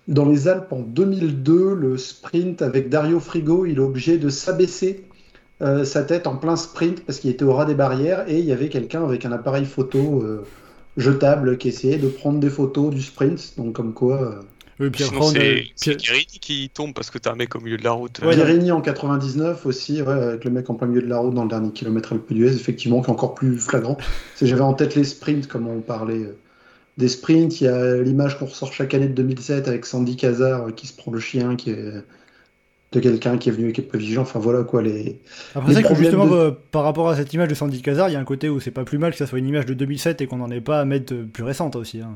dans 0.08 0.26
les 0.28 0.48
Alpes 0.48 0.72
en 0.72 0.80
2002, 0.80 1.74
le 1.76 1.98
sprint 1.98 2.62
avec 2.62 2.90
Dario 2.90 3.20
Frigo, 3.20 3.66
il 3.66 3.78
est 3.78 3.80
obligé 3.80 4.18
de 4.18 4.30
s'abaisser 4.30 5.04
euh, 5.62 5.84
sa 5.84 6.04
tête 6.04 6.28
en 6.28 6.36
plein 6.36 6.56
sprint 6.56 7.02
parce 7.06 7.20
qu'il 7.20 7.30
était 7.30 7.44
au 7.44 7.54
ras 7.54 7.66
des 7.66 7.76
barrières 7.76 8.26
et 8.30 8.40
il 8.40 8.46
y 8.46 8.52
avait 8.52 8.70
quelqu'un 8.70 9.04
avec 9.04 9.26
un 9.26 9.32
appareil 9.32 9.66
photo 9.66 10.22
euh, 10.24 10.46
jetable 10.98 11.58
qui 11.58 11.68
essayait 11.70 11.98
de 11.98 12.08
prendre 12.08 12.40
des 12.40 12.50
photos 12.50 12.94
du 12.94 13.02
sprint. 13.02 13.54
Donc 13.58 13.74
comme 13.74 13.94
quoi, 13.94 14.22
euh, 14.22 14.40
Oui, 14.80 14.90
a- 15.40 15.64
c'est 15.76 15.98
Guérini 15.98 16.40
qui 16.40 16.70
tombe 16.74 16.94
parce 16.94 17.10
que 17.10 17.18
t'as 17.18 17.32
un 17.32 17.36
mec 17.36 17.56
au 17.56 17.60
milieu 17.60 17.78
de 17.78 17.84
la 17.84 17.92
route. 17.92 18.20
Ouais, 18.24 18.36
Guérini 18.36 18.72
en 18.72 18.82
99 18.82 19.66
aussi, 19.66 20.02
ouais, 20.02 20.14
avec 20.14 20.46
le 20.46 20.52
mec 20.52 20.70
en 20.70 20.76
plein 20.76 20.88
milieu 20.88 21.02
de 21.02 21.08
la 21.08 21.18
route 21.18 21.34
dans 21.34 21.44
le 21.44 21.50
dernier 21.50 21.72
kilomètre 21.72 22.14
Alpe 22.14 22.32
d'Huez, 22.32 22.54
effectivement, 22.56 23.02
qui 23.02 23.08
est 23.08 23.14
encore 23.14 23.34
plus 23.36 23.58
flagrant. 23.58 23.98
J'avais 24.42 24.62
en 24.62 24.74
tête 24.74 24.96
les 24.96 25.04
sprints, 25.04 25.48
comme 25.48 25.68
on 25.68 25.82
parlait 25.82 26.22
euh, 26.24 26.38
des 26.98 27.08
sprints. 27.08 27.62
Il 27.62 27.66
y 27.66 27.68
a 27.68 27.98
l'image 28.02 28.38
qu'on 28.40 28.46
ressort 28.46 28.74
chaque 28.74 28.94
année 28.94 29.08
de 29.08 29.14
2007 29.14 29.68
avec 29.68 29.86
Sandy 29.86 30.16
Cazard 30.16 30.68
euh, 30.68 30.72
qui 30.72 30.88
se 30.88 30.94
prend 30.96 31.12
le 31.12 31.20
chien 31.20 31.56
qui 31.56 31.72
est 31.72 31.94
de 32.94 33.00
quelqu'un 33.02 33.38
qui 33.38 33.50
est 33.50 33.52
venu 33.52 33.66
avec 33.66 33.80
Epivigilant. 33.80 34.22
Enfin 34.22 34.40
voilà 34.40 34.64
quoi, 34.64 34.82
les. 34.82 35.20
Après, 35.56 35.74
les 35.74 35.96
justement, 35.96 36.26
de- 36.26 36.32
euh, 36.34 36.52
par 36.72 36.84
rapport 36.84 37.10
à 37.10 37.16
cette 37.16 37.34
image 37.34 37.50
de 37.50 37.54
Sandy 37.54 37.82
Cazard, 37.82 38.10
il 38.10 38.14
y 38.14 38.16
a 38.16 38.20
un 38.20 38.24
côté 38.26 38.48
où 38.50 38.60
c'est 38.60 38.72
pas 38.72 38.86
plus 38.86 38.98
mal 38.98 39.12
que 39.12 39.18
ça 39.18 39.28
soit 39.28 39.40
une 39.40 39.48
image 39.48 39.66
de 39.66 39.74
2007 39.74 40.22
et 40.22 40.28
qu'on 40.28 40.38
n'en 40.38 40.50
ait 40.50 40.62
pas 40.62 40.80
à 40.80 40.86
mettre 40.86 41.14
euh, 41.14 41.26
plus 41.32 41.44
récente 41.44 41.76
aussi. 41.76 42.00
hein. 42.02 42.16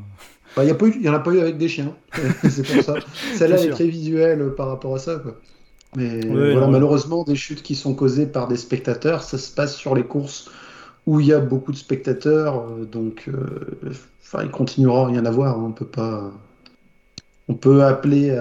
Bah, 0.56 0.64
il 0.64 0.68
y 0.68 0.72
a 0.72 0.76
pas 0.76 0.86
eu- 0.88 0.96
il 0.98 1.02
y 1.06 1.10
en 1.10 1.14
a 1.14 1.20
pas 1.20 1.32
eu 1.32 1.40
avec 1.40 1.58
des 1.58 1.68
chiens, 1.70 1.94
c'est 2.50 2.64
pour 2.66 2.84
ça. 2.84 2.96
Celle-là 3.36 3.62
est 3.64 3.70
très 3.70 3.88
visuelle 3.88 4.54
par 4.56 4.68
rapport 4.68 4.96
à 4.96 5.00
ça. 5.00 5.20
Quoi. 5.20 5.40
Mais 5.98 6.26
Ouais, 6.26 6.52
voilà, 6.54 6.68
non, 6.68 6.72
malheureusement, 6.72 7.24
des 7.26 7.36
chutes 7.36 7.64
qui 7.64 7.76
sont 7.76 7.94
causées 7.94 8.26
par 8.26 8.48
des 8.48 8.56
spectateurs, 8.56 9.24
ça 9.24 9.38
se 9.38 9.52
passe 9.54 9.76
sur 9.76 9.94
les 9.94 10.04
courses 10.04 10.50
où 11.06 11.20
il 11.20 11.26
y 11.28 11.34
a 11.34 11.40
beaucoup 11.40 11.72
de 11.74 11.78
spectateurs, 11.78 12.64
donc 12.90 13.26
euh, 13.28 13.92
il 14.44 14.50
continuera 14.52 15.08
à 15.08 15.12
y 15.12 15.20
en 15.20 15.26
avoir. 15.26 15.58
hein, 15.58 15.64
on 15.68 15.72
peut 15.72 15.86
pas. 15.86 16.32
On 17.50 17.54
peut 17.56 17.84
appeler 17.84 18.32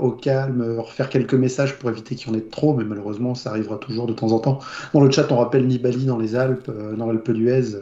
au 0.00 0.10
calme, 0.10 0.78
refaire 0.78 1.08
quelques 1.08 1.34
messages 1.34 1.78
pour 1.78 1.88
éviter 1.90 2.16
qu'il 2.16 2.28
y 2.28 2.34
en 2.34 2.38
ait 2.38 2.40
trop, 2.40 2.74
mais 2.74 2.82
malheureusement, 2.84 3.36
ça 3.36 3.50
arrivera 3.50 3.76
toujours 3.76 4.06
de 4.08 4.12
temps 4.12 4.32
en 4.32 4.40
temps. 4.40 4.58
Dans 4.92 5.00
le 5.00 5.10
chat, 5.10 5.30
on 5.30 5.36
rappelle 5.36 5.66
Nibali 5.68 6.04
dans 6.06 6.18
les 6.18 6.34
Alpes, 6.34 6.68
euh, 6.68 6.96
dans 6.96 7.06
l'Alpe 7.06 7.30
d'Huez. 7.30 7.76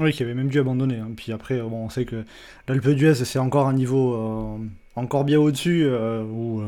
Oui, 0.00 0.12
qui 0.12 0.22
avait 0.24 0.34
même 0.34 0.48
dû 0.48 0.58
abandonner. 0.58 0.96
hein. 0.96 1.10
Puis 1.14 1.30
après, 1.32 1.60
on 1.60 1.88
sait 1.88 2.04
que 2.04 2.24
l'Alpe 2.66 2.88
d'Huez, 2.88 3.14
c'est 3.14 3.38
encore 3.38 3.68
un 3.68 3.74
niveau 3.74 4.14
euh, 4.14 4.64
encore 4.96 5.24
bien 5.24 5.38
au-dessus, 5.38 5.84
euh, 5.84 6.24
où 6.24 6.62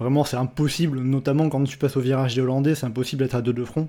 vraiment 0.00 0.24
c'est 0.24 0.38
impossible, 0.38 1.00
notamment 1.00 1.48
quand 1.48 1.62
tu 1.64 1.78
passes 1.78 1.96
au 1.96 2.00
virage 2.00 2.34
des 2.34 2.40
Hollandais, 2.40 2.74
c'est 2.74 2.86
impossible 2.86 3.22
d'être 3.22 3.34
à 3.36 3.42
deux 3.42 3.52
de 3.52 3.64
front. 3.64 3.88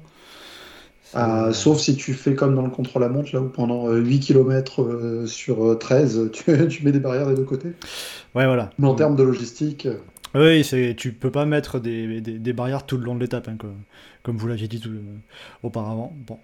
Ah, 1.14 1.50
sauf 1.52 1.80
si 1.80 1.96
tu 1.98 2.14
fais 2.14 2.36
comme 2.36 2.56
dans 2.56 2.62
le 2.62 2.70
contre-la-montre, 2.70 3.30
là 3.34 3.42
où 3.42 3.50
pendant 3.50 3.90
euh, 3.90 4.00
8 4.00 4.20
km 4.22 5.26
sur 5.28 5.66
euh, 5.72 5.76
13, 5.76 6.30
tu, 6.34 6.68
tu 6.70 6.86
mets 6.86 6.92
des 6.94 7.00
barrières 7.02 7.28
des 7.28 7.36
deux 7.36 7.44
côtés. 7.44 7.70
Ouais, 8.34 8.46
voilà. 8.46 8.70
Mais 8.80 8.88
en 8.88 8.96
termes 8.96 9.16
de 9.18 9.24
logistique, 9.24 9.88
euh, 9.88 9.98
Oui, 10.36 10.96
tu 10.96 11.12
peux 11.12 11.32
pas 11.32 11.46
mettre 11.46 11.80
des, 11.80 12.22
des, 12.22 12.40
des 12.40 12.54
barrières 12.54 12.86
tout 12.86 12.98
le 12.98 13.04
long 13.04 13.16
de 13.16 13.20
l'étape, 13.20 13.50
hein, 13.50 13.56
comme, 13.60 13.76
comme 14.24 14.38
vous 14.38 14.48
l'aviez 14.48 14.70
dit 14.70 14.80
tout, 14.80 14.90
euh, 14.90 15.02
auparavant. 15.64 16.14
Bon. 16.28 16.40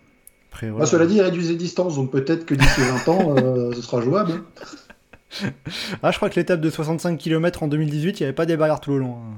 Après, 0.52 0.70
voilà. 0.70 0.84
Bah, 0.86 0.92
cela 0.92 1.06
dit, 1.06 1.16
il 1.16 1.22
réduisait 1.22 1.56
distance, 1.56 1.96
donc 1.96 2.12
peut-être 2.12 2.46
que 2.46 2.56
d'ici 2.56 2.82
20 2.82 3.08
ans, 3.12 3.36
euh, 3.38 3.72
ce 3.76 3.82
sera 3.82 4.02
jouable. 4.02 4.32
hein. 5.44 5.52
Ah, 6.04 6.12
je 6.12 6.18
crois 6.18 6.30
que 6.30 6.36
l'étape 6.36 6.60
de 6.62 6.70
65 6.70 7.18
km 7.18 7.64
en 7.64 7.68
2018, 7.70 8.20
il 8.20 8.24
n'y 8.24 8.26
avait 8.28 8.34
pas 8.36 8.46
des 8.46 8.58
barrières 8.58 8.80
tout 8.82 8.92
le 8.92 9.00
long. 9.00 9.16
hein. 9.16 9.38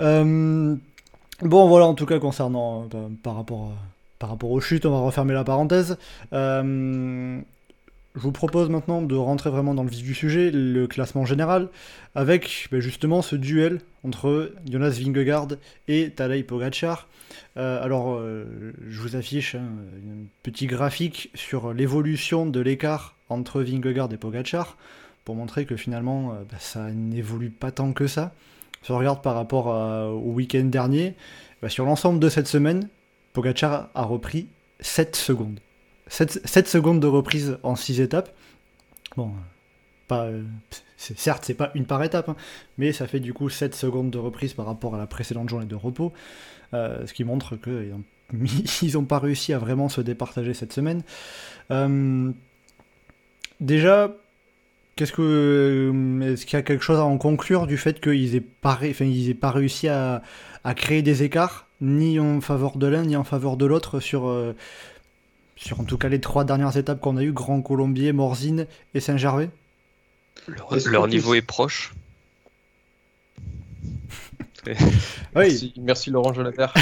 Euh, 0.00 0.76
bon, 1.42 1.68
voilà, 1.68 1.86
en 1.86 1.94
tout 1.94 2.06
cas, 2.06 2.18
concernant 2.18 2.84
euh, 2.84 2.86
par, 2.88 3.08
par 3.22 3.34
rapport, 3.36 3.64
à- 3.70 3.76
par 4.18 4.30
rapport 4.30 4.50
aux 4.50 4.60
chutes, 4.60 4.86
on 4.86 4.90
va 4.92 5.00
refermer 5.00 5.34
la 5.34 5.44
parenthèse. 5.44 5.98
Euh, 6.32 7.38
je 8.14 8.20
vous 8.20 8.32
propose 8.32 8.70
maintenant 8.70 9.02
de 9.02 9.14
rentrer 9.14 9.50
vraiment 9.50 9.74
dans 9.74 9.82
le 9.84 9.90
vif 9.90 10.02
du 10.02 10.14
sujet, 10.14 10.50
le 10.50 10.86
classement 10.86 11.26
général, 11.26 11.68
avec 12.14 12.68
ben, 12.72 12.80
justement 12.80 13.20
ce 13.20 13.36
duel 13.36 13.80
entre 14.04 14.52
Jonas 14.70 14.98
Vingegaard 14.98 15.48
et 15.86 16.10
Tadej 16.10 16.46
Pogacar. 16.46 17.08
Euh, 17.58 17.82
alors, 17.84 18.14
euh, 18.14 18.72
je 18.88 19.00
vous 19.02 19.16
affiche 19.16 19.54
hein, 19.54 19.64
un 19.66 20.24
petit 20.42 20.66
graphique 20.66 21.30
sur 21.34 21.74
l'évolution 21.74 22.46
de 22.46 22.60
l'écart 22.60 23.14
entre 23.28 23.60
Vingegaard 23.62 24.10
et 24.12 24.16
Pogacar, 24.16 24.78
pour 25.26 25.34
montrer 25.34 25.66
que 25.66 25.76
finalement, 25.76 26.32
euh, 26.32 26.36
bah, 26.50 26.56
ça 26.58 26.90
n'évolue 26.92 27.50
pas 27.50 27.70
tant 27.70 27.92
que 27.92 28.06
ça. 28.06 28.32
Si 28.86 28.92
on 28.92 28.98
regarde 28.98 29.20
par 29.20 29.34
rapport 29.34 29.74
à- 29.74 30.12
au 30.12 30.30
week-end 30.30 30.62
dernier, 30.62 31.16
bah, 31.60 31.68
sur 31.68 31.84
l'ensemble 31.84 32.20
de 32.20 32.28
cette 32.28 32.46
semaine, 32.46 32.88
Pogacar 33.32 33.88
a 33.96 34.04
repris 34.04 34.46
7 34.78 35.16
secondes. 35.16 35.58
7, 36.06 36.68
secondes 36.68 37.00
de 37.00 37.08
reprise 37.08 37.58
en 37.64 37.74
6 37.74 38.00
étapes. 38.00 38.32
Bon, 39.16 39.26
euh, 39.26 39.30
pas, 40.06 40.26
euh, 40.26 40.44
certes, 40.96 41.42
c'est 41.44 41.54
pas 41.54 41.72
une 41.74 41.84
par 41.84 42.00
étape, 42.04 42.28
hein, 42.28 42.36
mais 42.78 42.92
ça 42.92 43.08
fait 43.08 43.18
du 43.18 43.34
coup 43.34 43.48
7 43.48 43.74
secondes 43.74 44.10
de 44.10 44.18
reprise 44.18 44.52
par 44.52 44.66
rapport 44.66 44.94
à 44.94 44.98
la 44.98 45.08
précédente 45.08 45.48
journée 45.48 45.66
de 45.66 45.74
repos. 45.74 46.12
Euh, 46.72 47.04
ce 47.08 47.12
qui 47.12 47.24
montre 47.24 47.56
qu'ils 47.56 48.92
n'ont 48.94 49.04
pas 49.04 49.18
réussi 49.18 49.52
à 49.52 49.58
vraiment 49.58 49.88
se 49.88 50.00
départager 50.00 50.54
cette 50.54 50.72
semaine. 50.72 51.02
Euh, 51.72 52.30
déjà, 53.60 54.14
qu'est-ce 54.96 55.12
que 55.12 55.22
euh, 55.22 56.32
est-ce 56.32 56.44
qu'il 56.46 56.54
y 56.56 56.60
a 56.60 56.62
quelque 56.62 56.82
chose 56.82 56.98
à 56.98 57.04
en 57.04 57.18
conclure 57.18 57.66
du 57.66 57.76
fait 57.78 58.00
qu'ils 58.00 58.34
aient 58.34 58.40
pas, 58.40 58.74
ré- 58.74 58.90
enfin, 58.90 59.04
ils 59.04 59.30
aient 59.30 59.34
pas 59.34 59.50
réussi 59.50 59.88
à, 59.88 60.22
à 60.64 60.74
créer 60.74 61.02
des 61.02 61.22
écarts 61.22 61.66
ni 61.80 62.18
en 62.18 62.40
faveur 62.40 62.76
de 62.78 62.86
l'un 62.86 63.02
ni 63.04 63.16
en 63.16 63.24
faveur 63.24 63.56
de 63.58 63.66
l'autre 63.66 64.00
sur 64.00 64.26
euh, 64.28 64.54
sur 65.56 65.80
en 65.80 65.84
tout 65.84 65.98
cas 65.98 66.08
les 66.08 66.20
trois 66.20 66.44
dernières 66.44 66.76
étapes 66.76 67.00
qu'on 67.00 67.16
a 67.16 67.22
eues, 67.22 67.32
Grand 67.32 67.60
Colombier, 67.62 68.12
Morzine 68.12 68.66
et 68.94 69.00
Saint-Gervais? 69.00 69.50
Leur, 70.86 71.06
niveau 71.08 71.34
est 71.34 71.42
proche? 71.42 71.94
Oui. 74.66 74.72
Merci, 75.34 75.74
merci 75.80 76.10
Laurent 76.10 76.32
Jalabert. 76.32 76.74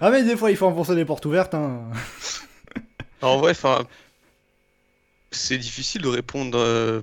Ah 0.00 0.10
mais 0.10 0.22
des 0.24 0.36
fois 0.36 0.50
il 0.50 0.56
faut 0.56 0.66
enfoncer 0.66 0.94
les 0.94 1.04
portes 1.04 1.26
ouvertes. 1.26 1.54
Hein. 1.54 1.80
En 3.20 3.36
vrai, 3.38 3.50
enfin, 3.50 3.80
c'est 5.32 5.58
difficile 5.58 6.02
de 6.02 6.08
répondre. 6.08 6.58
euh, 6.58 7.02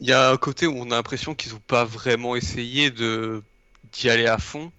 Il 0.00 0.08
y 0.08 0.12
a 0.12 0.30
un 0.30 0.36
côté 0.36 0.66
où 0.66 0.74
on 0.76 0.90
a 0.90 0.96
l'impression 0.96 1.34
qu'ils 1.34 1.52
n'ont 1.52 1.60
pas 1.60 1.84
vraiment 1.84 2.36
essayé 2.36 2.90
de 2.90 3.42
d'y 3.92 4.08
aller 4.10 4.26
à 4.26 4.38
fond. 4.38 4.72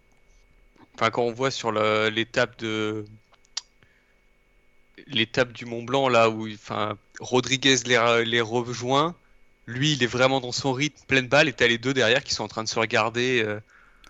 Enfin, 0.96 1.10
quand 1.12 1.24
on 1.24 1.34
voit 1.34 1.52
sur 1.52 1.72
l'étape 1.72 2.58
de 2.60 3.06
l'étape 5.08 5.52
du 5.52 5.66
Mont 5.66 5.84
Blanc 5.84 6.10
là 6.10 6.30
où, 6.30 6.50
enfin, 6.54 6.98
Rodriguez 7.20 7.78
les, 7.86 8.24
les 8.26 8.42
rejoint. 8.42 9.16
Lui, 9.68 9.94
il 9.94 10.04
est 10.04 10.08
vraiment 10.08 10.42
dans 10.42 10.52
son 10.52 10.74
rythme, 10.74 11.04
pleine 11.08 11.28
balle, 11.28 11.48
et 11.48 11.54
t'as 11.54 11.68
les 11.68 11.78
deux 11.78 11.94
derrière 11.94 12.24
qui 12.24 12.34
sont 12.34 12.44
en 12.44 12.48
train 12.48 12.64
de 12.64 12.70
se 12.70 12.80
regarder. 12.80 13.42
euh, 13.44 13.60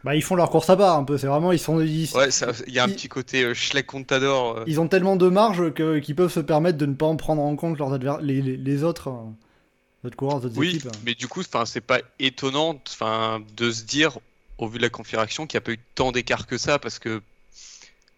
Bah 0.04 0.16
ils 0.16 0.24
font 0.24 0.36
leur 0.36 0.50
course 0.50 0.70
à 0.70 0.78
part 0.78 0.98
un 0.98 1.04
peu. 1.04 1.18
C'est 1.18 1.28
vraiment 1.28 1.52
ils 1.52 1.60
sont 1.60 1.80
ils, 1.80 2.10
Ouais, 2.16 2.30
il 2.68 2.74
y 2.74 2.80
a 2.80 2.84
un 2.84 2.90
petit 2.90 3.08
côté 3.08 3.44
euh, 3.44 3.54
Schleck 3.54 3.86
Contador. 3.86 4.58
euh, 4.58 4.64
ils 4.68 4.80
ont 4.80 4.88
tellement 4.88 5.16
de 5.16 5.28
marge 5.30 5.74
qu'ils 5.74 6.16
peuvent 6.16 6.32
se 6.32 6.40
permettre 6.40 6.78
de 6.78 6.86
ne 6.86 6.94
pas 6.94 7.06
en 7.06 7.16
prendre 7.18 7.42
en 7.42 7.56
compte 7.56 7.78
leurs 7.78 7.94
adver- 7.94 8.20
les, 8.22 8.42
les, 8.42 8.58
les 8.58 8.84
autres 8.84 9.10
euh, 9.10 10.08
autres 10.08 10.16
coureurs, 10.18 10.38
autres 10.44 10.58
Oui, 10.58 10.70
équipes. 10.70 10.88
hein. 10.88 11.00
mais 11.06 11.14
du 11.14 11.28
coup, 11.28 11.44
c'est 11.66 11.82
pas 11.82 12.00
étonnant, 12.20 12.74
de 13.56 13.72
se 13.72 13.84
dire, 13.84 14.18
au 14.58 14.68
vu 14.68 14.78
de 14.80 14.84
la 14.84 14.90
configuration, 14.90 15.46
qu'il 15.46 15.58
n'y 15.58 15.64
a 15.64 15.66
pas 15.66 15.72
eu 15.74 15.80
tant 15.94 16.12
d'écart 16.12 16.48
que 16.48 16.58
ça, 16.58 16.80
parce 16.80 16.98
que 16.98 17.22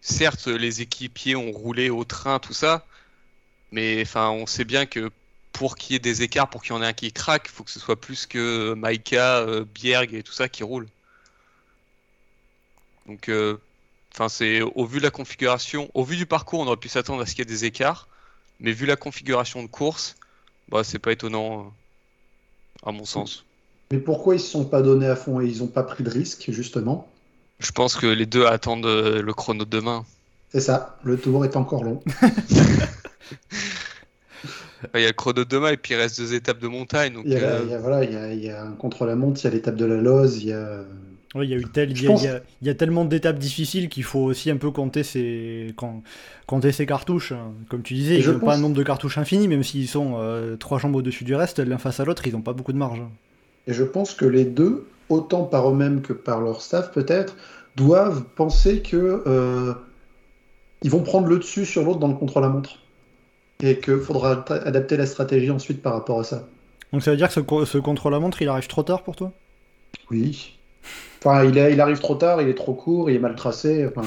certes, 0.00 0.46
les 0.46 0.80
équipiers 0.80 1.36
ont 1.36 1.52
roulé 1.52 1.90
au 1.90 2.04
train, 2.04 2.38
tout 2.38 2.54
ça, 2.54 2.86
mais 3.72 4.00
enfin, 4.02 4.30
on 4.30 4.46
sait 4.46 4.64
bien 4.64 4.86
que 4.86 5.10
pour 5.52 5.76
qu'il 5.76 5.92
y 5.94 5.96
ait 5.96 6.00
des 6.00 6.22
écarts, 6.22 6.48
pour 6.48 6.62
qu'il 6.62 6.74
y 6.74 6.78
en 6.78 6.82
ait 6.82 6.86
un 6.86 6.92
qui 6.94 7.12
craque, 7.12 7.44
il 7.46 7.52
faut 7.52 7.64
que 7.64 7.70
ce 7.70 7.80
soit 7.80 8.00
plus 8.00 8.26
que 8.26 8.74
Maika, 8.74 9.38
euh, 9.40 9.64
Bjerg 9.74 10.14
et 10.14 10.22
tout 10.22 10.32
ça 10.32 10.48
qui 10.48 10.62
roulent. 10.64 10.88
Donc, 13.06 13.28
euh, 13.28 13.56
enfin, 14.14 14.28
c'est 14.28 14.62
au 14.62 14.86
vu 14.86 14.98
de 14.98 15.04
la 15.04 15.10
configuration, 15.10 15.90
au 15.94 16.04
vu 16.04 16.16
du 16.16 16.26
parcours, 16.26 16.60
on 16.60 16.66
aurait 16.66 16.76
pu 16.76 16.88
s'attendre 16.88 17.22
à 17.22 17.26
ce 17.26 17.34
qu'il 17.34 17.40
y 17.40 17.42
ait 17.42 17.54
des 17.54 17.64
écarts, 17.64 18.08
mais 18.60 18.72
vu 18.72 18.86
la 18.86 18.96
configuration 18.96 19.62
de 19.62 19.68
course, 19.68 20.16
bah, 20.68 20.84
c'est 20.84 20.98
pas 20.98 21.12
étonnant, 21.12 21.72
euh, 22.84 22.88
à 22.88 22.92
mon 22.92 23.04
sens. 23.04 23.44
Mais 23.92 23.98
pourquoi 23.98 24.34
ils 24.34 24.40
se 24.40 24.50
sont 24.50 24.64
pas 24.64 24.82
donnés 24.82 25.06
à 25.06 25.16
fond 25.16 25.40
et 25.40 25.46
ils 25.46 25.62
ont 25.62 25.66
pas 25.66 25.82
pris 25.82 26.02
de 26.04 26.10
risque, 26.10 26.50
justement? 26.50 27.08
Je 27.60 27.70
pense 27.70 27.96
que 27.96 28.06
les 28.06 28.26
deux 28.26 28.46
attendent 28.46 28.86
euh, 28.86 29.22
le 29.22 29.34
chrono 29.34 29.64
de 29.64 29.70
demain. 29.70 30.04
C'est 30.50 30.60
ça, 30.60 30.96
le 31.04 31.16
tour 31.16 31.44
est 31.44 31.56
encore 31.56 31.84
long. 31.84 32.02
Il 34.94 35.00
y 35.00 35.04
a 35.04 35.08
le 35.08 35.12
chrono 35.12 35.44
de 35.44 35.44
demain 35.44 35.70
et 35.70 35.76
puis 35.76 35.94
il 35.94 35.96
reste 35.96 36.18
deux 36.18 36.34
étapes 36.34 36.58
de 36.58 36.68
montagne. 36.68 37.14
Donc, 37.14 37.24
Il 37.24 37.32
y 37.32 37.36
a, 37.36 37.40
la- 37.40 37.46
euh, 37.54 37.62
il 37.64 37.70
y 37.70 37.74
a- 37.74 37.78
voilà, 37.78 38.04
il 38.04 38.12
y 38.12 38.16
a, 38.16 38.32
il 38.32 38.44
y 38.44 38.50
a 38.50 38.62
un 38.62 38.72
contre-la-montre, 38.72 39.40
il 39.40 39.44
y 39.44 39.46
a 39.46 39.50
l'étape 39.50 39.76
de 39.76 39.86
la 39.86 39.96
Loze, 39.96 40.38
il 40.42 40.48
y 40.48 40.52
a... 40.52 40.84
Ouais, 41.34 41.46
il 41.46 41.50
y 41.50 41.54
a 41.54 41.56
eu 41.56 41.66
tel, 41.66 41.90
il 41.90 41.96
Je 41.96 42.02
y 42.04 42.06
a, 42.06 42.10
pense- 42.10 42.22
il 42.22 42.24
y 42.26 42.28
a- 42.28 42.40
il 42.62 42.66
y 42.68 42.70
a 42.70 42.74
tellement 42.74 43.04
d'étapes 43.04 43.38
difficiles 43.38 43.88
qu'il 43.88 44.04
faut 44.04 44.20
aussi 44.20 44.50
un 44.50 44.56
peu 44.56 44.70
compter 44.70 45.02
ses, 45.02 45.72
com- 45.76 46.02
compter 46.46 46.70
ses 46.70 46.86
cartouches. 46.86 47.32
Comme 47.68 47.82
tu 47.82 47.94
disais, 47.94 48.20
ils 48.20 48.26
n'ont 48.26 48.38
pas 48.38 48.54
un 48.54 48.58
nombre 48.58 48.76
de 48.76 48.82
cartouches 48.84 49.18
infini, 49.18 49.48
même 49.48 49.64
s'ils 49.64 49.88
sont 49.88 50.14
euh, 50.18 50.56
trois 50.56 50.78
jambes 50.78 50.94
au-dessus 50.94 51.24
du 51.24 51.34
reste, 51.34 51.58
l'un 51.58 51.78
face 51.78 51.98
à 51.98 52.04
l'autre, 52.04 52.26
ils 52.26 52.32
n'ont 52.32 52.42
pas 52.42 52.52
beaucoup 52.52 52.72
de 52.72 52.78
marge. 52.78 53.02
Et 53.66 53.72
je 53.72 53.82
pense 53.84 54.14
que 54.14 54.24
les 54.24 54.44
deux, 54.44 54.86
autant 55.08 55.44
par 55.44 55.68
eux-mêmes 55.70 56.02
que 56.02 56.12
par 56.12 56.40
leur 56.40 56.60
staff 56.62 56.92
peut-être, 56.92 57.36
doivent 57.76 58.24
penser 58.36 58.82
que 58.82 59.22
euh, 59.26 59.74
ils 60.82 60.90
vont 60.90 61.02
prendre 61.02 61.26
le 61.26 61.38
dessus 61.38 61.64
sur 61.66 61.82
l'autre 61.84 61.98
dans 61.98 62.08
le 62.08 62.14
contre-la-montre. 62.14 62.78
Et 63.62 63.80
qu'il 63.80 63.98
faudra 64.00 64.44
adapter 64.50 64.96
la 64.96 65.06
stratégie 65.06 65.50
ensuite 65.50 65.82
par 65.82 65.94
rapport 65.94 66.20
à 66.20 66.24
ça. 66.24 66.48
Donc 66.92 67.02
ça 67.02 67.10
veut 67.10 67.16
dire 67.16 67.28
que 67.28 67.34
ce, 67.34 67.40
co- 67.40 67.66
ce 67.66 67.78
contre-la-montre, 67.78 68.40
il 68.42 68.48
arrive 68.48 68.68
trop 68.68 68.82
tard 68.82 69.02
pour 69.04 69.16
toi? 69.16 69.32
Oui. 70.10 70.53
Enfin, 71.24 71.44
il, 71.44 71.56
est- 71.58 71.72
il 71.72 71.80
arrive 71.80 71.98
trop 72.00 72.14
tard, 72.16 72.42
il 72.42 72.48
est 72.48 72.54
trop 72.54 72.74
court, 72.74 73.10
il 73.10 73.16
est 73.16 73.20
mal 73.20 73.34
tracé. 73.34 73.86
Enfin, 73.86 74.06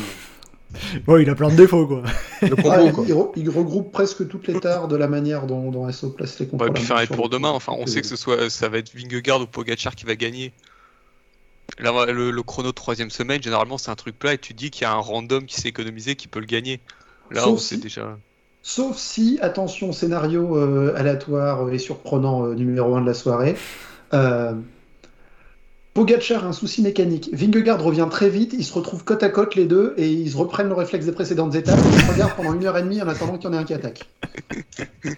Ouais, 1.08 1.24
il 1.24 1.30
a 1.30 1.36
plein 1.36 1.50
de 1.50 1.56
défauts, 1.56 1.88
quoi. 1.88 2.04
Le 2.42 2.56
combo, 2.56 2.70
ah, 2.72 2.82
il, 2.82 2.92
quoi. 2.92 3.06
il 3.08 3.14
re- 3.14 3.32
il 3.38 3.50
regroupe 3.50 3.92
presque 3.94 4.28
toutes 4.28 4.48
les 4.48 4.60
tares 4.60 4.90
de 4.90 4.98
la 4.98 5.08
manière 5.08 5.48
dont, 5.48 5.72
dont 5.72 5.90
SO 5.92 6.10
place 6.10 6.38
les 6.40 6.46
faire 6.76 7.00
et 7.02 7.08
pour 7.08 7.30
demain. 7.30 7.50
Enfin, 7.50 7.74
on 7.78 7.88
sait 7.88 8.02
que 8.02 8.08
ce 8.08 8.18
soit, 8.18 8.50
ça 8.50 8.68
va 8.68 8.78
être 8.80 8.94
Vingegaard 8.94 9.42
ou 9.42 9.46
Pogacar 9.48 9.96
qui 9.96 10.06
va 10.06 10.16
gagner. 10.16 10.52
Là, 11.80 12.06
le, 12.12 12.32
le 12.32 12.44
chrono 12.44 12.70
de 12.70 12.74
troisième 12.74 13.10
semaine, 13.10 13.42
généralement, 13.42 13.78
c'est 13.78 13.92
un 13.92 13.96
truc 13.96 14.18
plat 14.20 14.34
et 14.34 14.38
tu 14.38 14.54
dis 14.54 14.70
qu'il 14.70 14.82
y 14.84 14.86
a 14.86 14.92
un 14.92 14.98
random 15.00 15.46
qui 15.46 15.56
s'est 15.60 15.70
économisé 15.70 16.16
qui 16.16 16.28
peut 16.28 16.40
le 16.40 16.46
gagner. 16.46 16.80
Là, 17.32 17.42
Sauf 17.42 17.54
on 17.54 17.58
sait 17.58 17.76
si- 17.76 17.82
déjà. 17.82 18.18
Sauf 18.62 18.98
si, 18.98 19.40
attention, 19.42 19.94
scénario 19.94 20.58
euh, 20.58 20.94
aléatoire 20.98 21.72
et 21.72 21.78
surprenant 21.78 22.46
euh, 22.46 22.54
numéro 22.56 22.96
1 22.96 23.02
de 23.02 23.06
la 23.06 23.14
soirée. 23.14 23.56
Euh, 24.14 24.54
Pogacar 25.98 26.44
a 26.46 26.50
un 26.50 26.54
souci 26.54 26.84
mécanique. 26.84 27.28
Vingegaard 27.34 27.82
revient 27.82 28.08
très 28.12 28.30
vite, 28.30 28.54
ils 28.56 28.64
se 28.64 28.72
retrouvent 28.72 29.04
côte 29.04 29.24
à 29.24 29.30
côte 29.30 29.56
les 29.56 29.66
deux 29.66 29.96
et 29.98 30.08
ils 30.08 30.30
se 30.30 30.38
reprennent 30.38 30.68
le 30.68 30.76
réflexe 30.76 31.08
des 31.08 31.12
précédentes 31.12 31.56
étapes. 31.56 31.80
Ils 31.92 32.00
se 32.02 32.12
regardent 32.12 32.36
pendant 32.36 32.54
une 32.54 32.64
heure 32.68 32.78
et 32.78 32.84
demie 32.84 33.02
en 33.02 33.08
attendant 33.08 33.36
qu'il 33.40 33.50
y 33.50 33.52
en 33.52 33.58
ait 33.58 33.62
un 33.62 33.64
qui 33.64 33.74
attaque. 33.74 34.08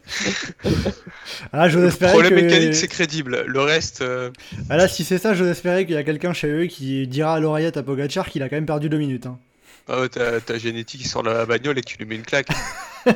Ah, 1.52 1.68
je 1.68 1.80
Le 1.80 1.89
problème 1.89 2.30
que... 2.30 2.36
mécanique, 2.36 2.76
c'est 2.76 2.88
crédible. 2.88 3.44
Le 3.46 3.60
reste, 3.60 4.02
euh, 4.02 4.30
Ah 4.70 4.78
là, 4.78 4.88
si 4.88 5.04
c'est 5.04 5.18
ça, 5.18 5.34
je 5.34 5.44
espérais 5.44 5.86
qu'il 5.86 5.96
y 5.96 5.98
a 5.98 6.04
quelqu'un 6.04 6.32
chez 6.32 6.48
eux 6.48 6.65
qui 6.68 7.06
dira 7.08 7.34
à 7.36 7.39
l'oreillette 7.42 7.76
à 7.76 7.84
Pogachar 7.84 8.30
qu'il 8.30 8.42
a 8.42 8.48
quand 8.48 8.56
même 8.56 8.65
perdu 8.65 8.88
deux 8.88 9.00
minutes. 9.00 9.26
hein. 9.26 9.38
ah 9.89 10.00
ouais, 10.00 10.08
t'as 10.08 10.39
t'as 10.39 10.58
génétique 10.58 11.02
qui 11.02 11.08
sort 11.10 11.24
de 11.24 11.30
la 11.30 11.46
bagnole 11.46 11.78
et 11.78 11.82
que 11.82 11.89
tu 11.89 11.98
lui 11.98 12.06
mets 12.06 12.15
une 12.15 12.22
claque. 12.22 12.48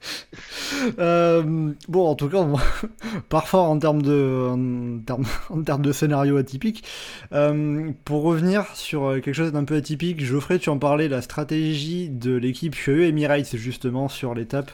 Euh, 0.98 1.72
bon, 1.88 2.06
en 2.06 2.14
tout 2.14 2.28
cas, 2.28 2.44
parfois 3.28 3.60
en 3.68 3.78
termes 3.78 4.02
de, 4.02 5.92
scénario 5.92 6.36
atypique. 6.36 6.84
Euh, 7.32 7.90
pour 8.04 8.22
revenir 8.22 8.66
sur 8.74 9.04
euh, 9.04 9.20
quelque 9.20 9.34
chose 9.34 9.52
d'un 9.52 9.64
peu 9.64 9.76
atypique, 9.76 10.24
Geoffrey, 10.24 10.58
tu 10.58 10.70
en 10.70 10.78
parlais, 10.78 11.08
la 11.08 11.22
stratégie 11.22 12.08
de 12.08 12.34
l'équipe 12.34 12.76
UAE 12.86 13.08
Emirates 13.08 13.56
justement 13.56 14.08
sur 14.08 14.34
l'étape, 14.34 14.70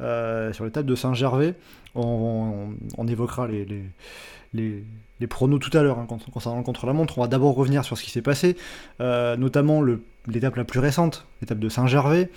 sur 0.00 0.64
l'étape 0.64 0.86
de 0.86 0.94
Saint-Gervais. 0.94 1.54
On, 1.94 2.74
évoquera 3.06 3.48
les, 3.48 5.26
pronos 5.28 5.58
tout 5.58 5.76
à 5.76 5.82
l'heure 5.82 5.98
hein, 5.98 6.06
con- 6.06 6.18
concernant 6.32 6.58
le 6.58 6.64
contre-la-montre. 6.64 7.18
On 7.18 7.22
va 7.22 7.28
d'abord 7.28 7.54
revenir 7.54 7.84
sur 7.84 7.96
ce 7.96 8.02
qui 8.02 8.10
s'est 8.10 8.22
passé, 8.22 8.56
notamment 9.00 9.82
l'étape 10.26 10.56
la 10.56 10.64
plus 10.64 10.80
récente, 10.80 11.26
l'étape 11.40 11.58
de 11.58 11.68
Saint-Gervais. 11.68 12.30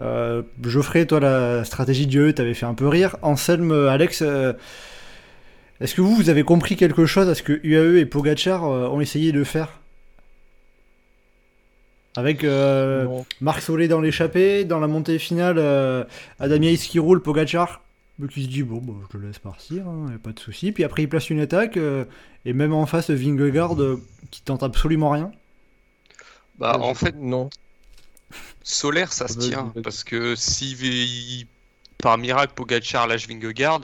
Euh, 0.00 0.42
Geoffrey, 0.62 1.06
toi, 1.06 1.20
la 1.20 1.64
stratégie 1.64 2.06
du 2.06 2.18
E 2.20 2.32
t'avait 2.32 2.54
fait 2.54 2.66
un 2.66 2.74
peu 2.74 2.88
rire. 2.88 3.16
Anselme, 3.22 3.72
euh, 3.72 3.90
Alex, 3.90 4.22
euh, 4.22 4.52
Est-ce 5.80 5.94
que 5.94 6.00
vous, 6.00 6.14
vous 6.14 6.30
avez 6.30 6.42
compris 6.42 6.76
quelque 6.76 7.06
chose 7.06 7.28
à 7.28 7.34
ce 7.34 7.42
que 7.42 7.60
UAE 7.62 7.98
et 8.00 8.06
Pogachar 8.06 8.64
euh, 8.64 8.88
ont 8.88 9.00
essayé 9.00 9.32
de 9.32 9.44
faire? 9.44 9.80
Avec 12.16 12.44
euh. 12.44 13.06
Marc 13.42 13.60
Solé 13.60 13.88
dans 13.88 14.00
l'échappée, 14.00 14.64
dans 14.64 14.80
la 14.80 14.86
montée 14.86 15.18
finale, 15.18 15.56
euh, 15.58 16.04
Adam 16.40 16.62
Yates 16.62 16.80
qui 16.80 16.98
roule, 16.98 17.22
Pogachar 17.22 17.82
qui 18.30 18.44
se 18.44 18.48
dit 18.48 18.62
bon, 18.62 18.78
bah, 18.78 18.94
je 19.12 19.18
le 19.18 19.26
laisse 19.26 19.38
partir, 19.38 19.86
hein, 19.86 20.06
y 20.10 20.14
a 20.14 20.18
pas 20.18 20.32
de 20.32 20.40
souci. 20.40 20.72
Puis 20.72 20.84
après, 20.84 21.02
il 21.02 21.08
place 21.08 21.28
une 21.28 21.40
attaque, 21.40 21.76
euh, 21.76 22.04
et 22.46 22.54
même 22.54 22.72
en 22.72 22.86
face, 22.86 23.10
Vingegaard 23.10 23.80
euh, 23.80 24.02
qui 24.30 24.40
tente 24.40 24.62
absolument 24.62 25.10
rien. 25.10 25.30
Bah, 26.58 26.78
en 26.80 26.94
fait, 26.94 27.14
non. 27.18 27.50
Solaire, 28.66 29.12
ça 29.14 29.28
se 29.28 29.36
Vas-y, 29.36 29.38
tient. 29.38 29.74
vas-y. 29.74 29.82
Parce 29.82 30.04
que 30.04 30.34
si 30.36 30.72
il- 30.72 31.46
par 31.98 32.18
miracle 32.18 32.54
Pogacar 32.54 33.06
lâche 33.06 33.28
Vingegaard, 33.28 33.80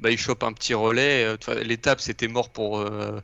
bah, 0.00 0.10
il 0.10 0.18
chope 0.18 0.42
un 0.44 0.52
petit 0.52 0.74
relais. 0.74 1.24
euh, 1.24 1.62
L'étape, 1.64 2.00
c'était 2.00 2.28
mort 2.28 2.50
pour, 2.50 2.78
euh, 2.80 3.20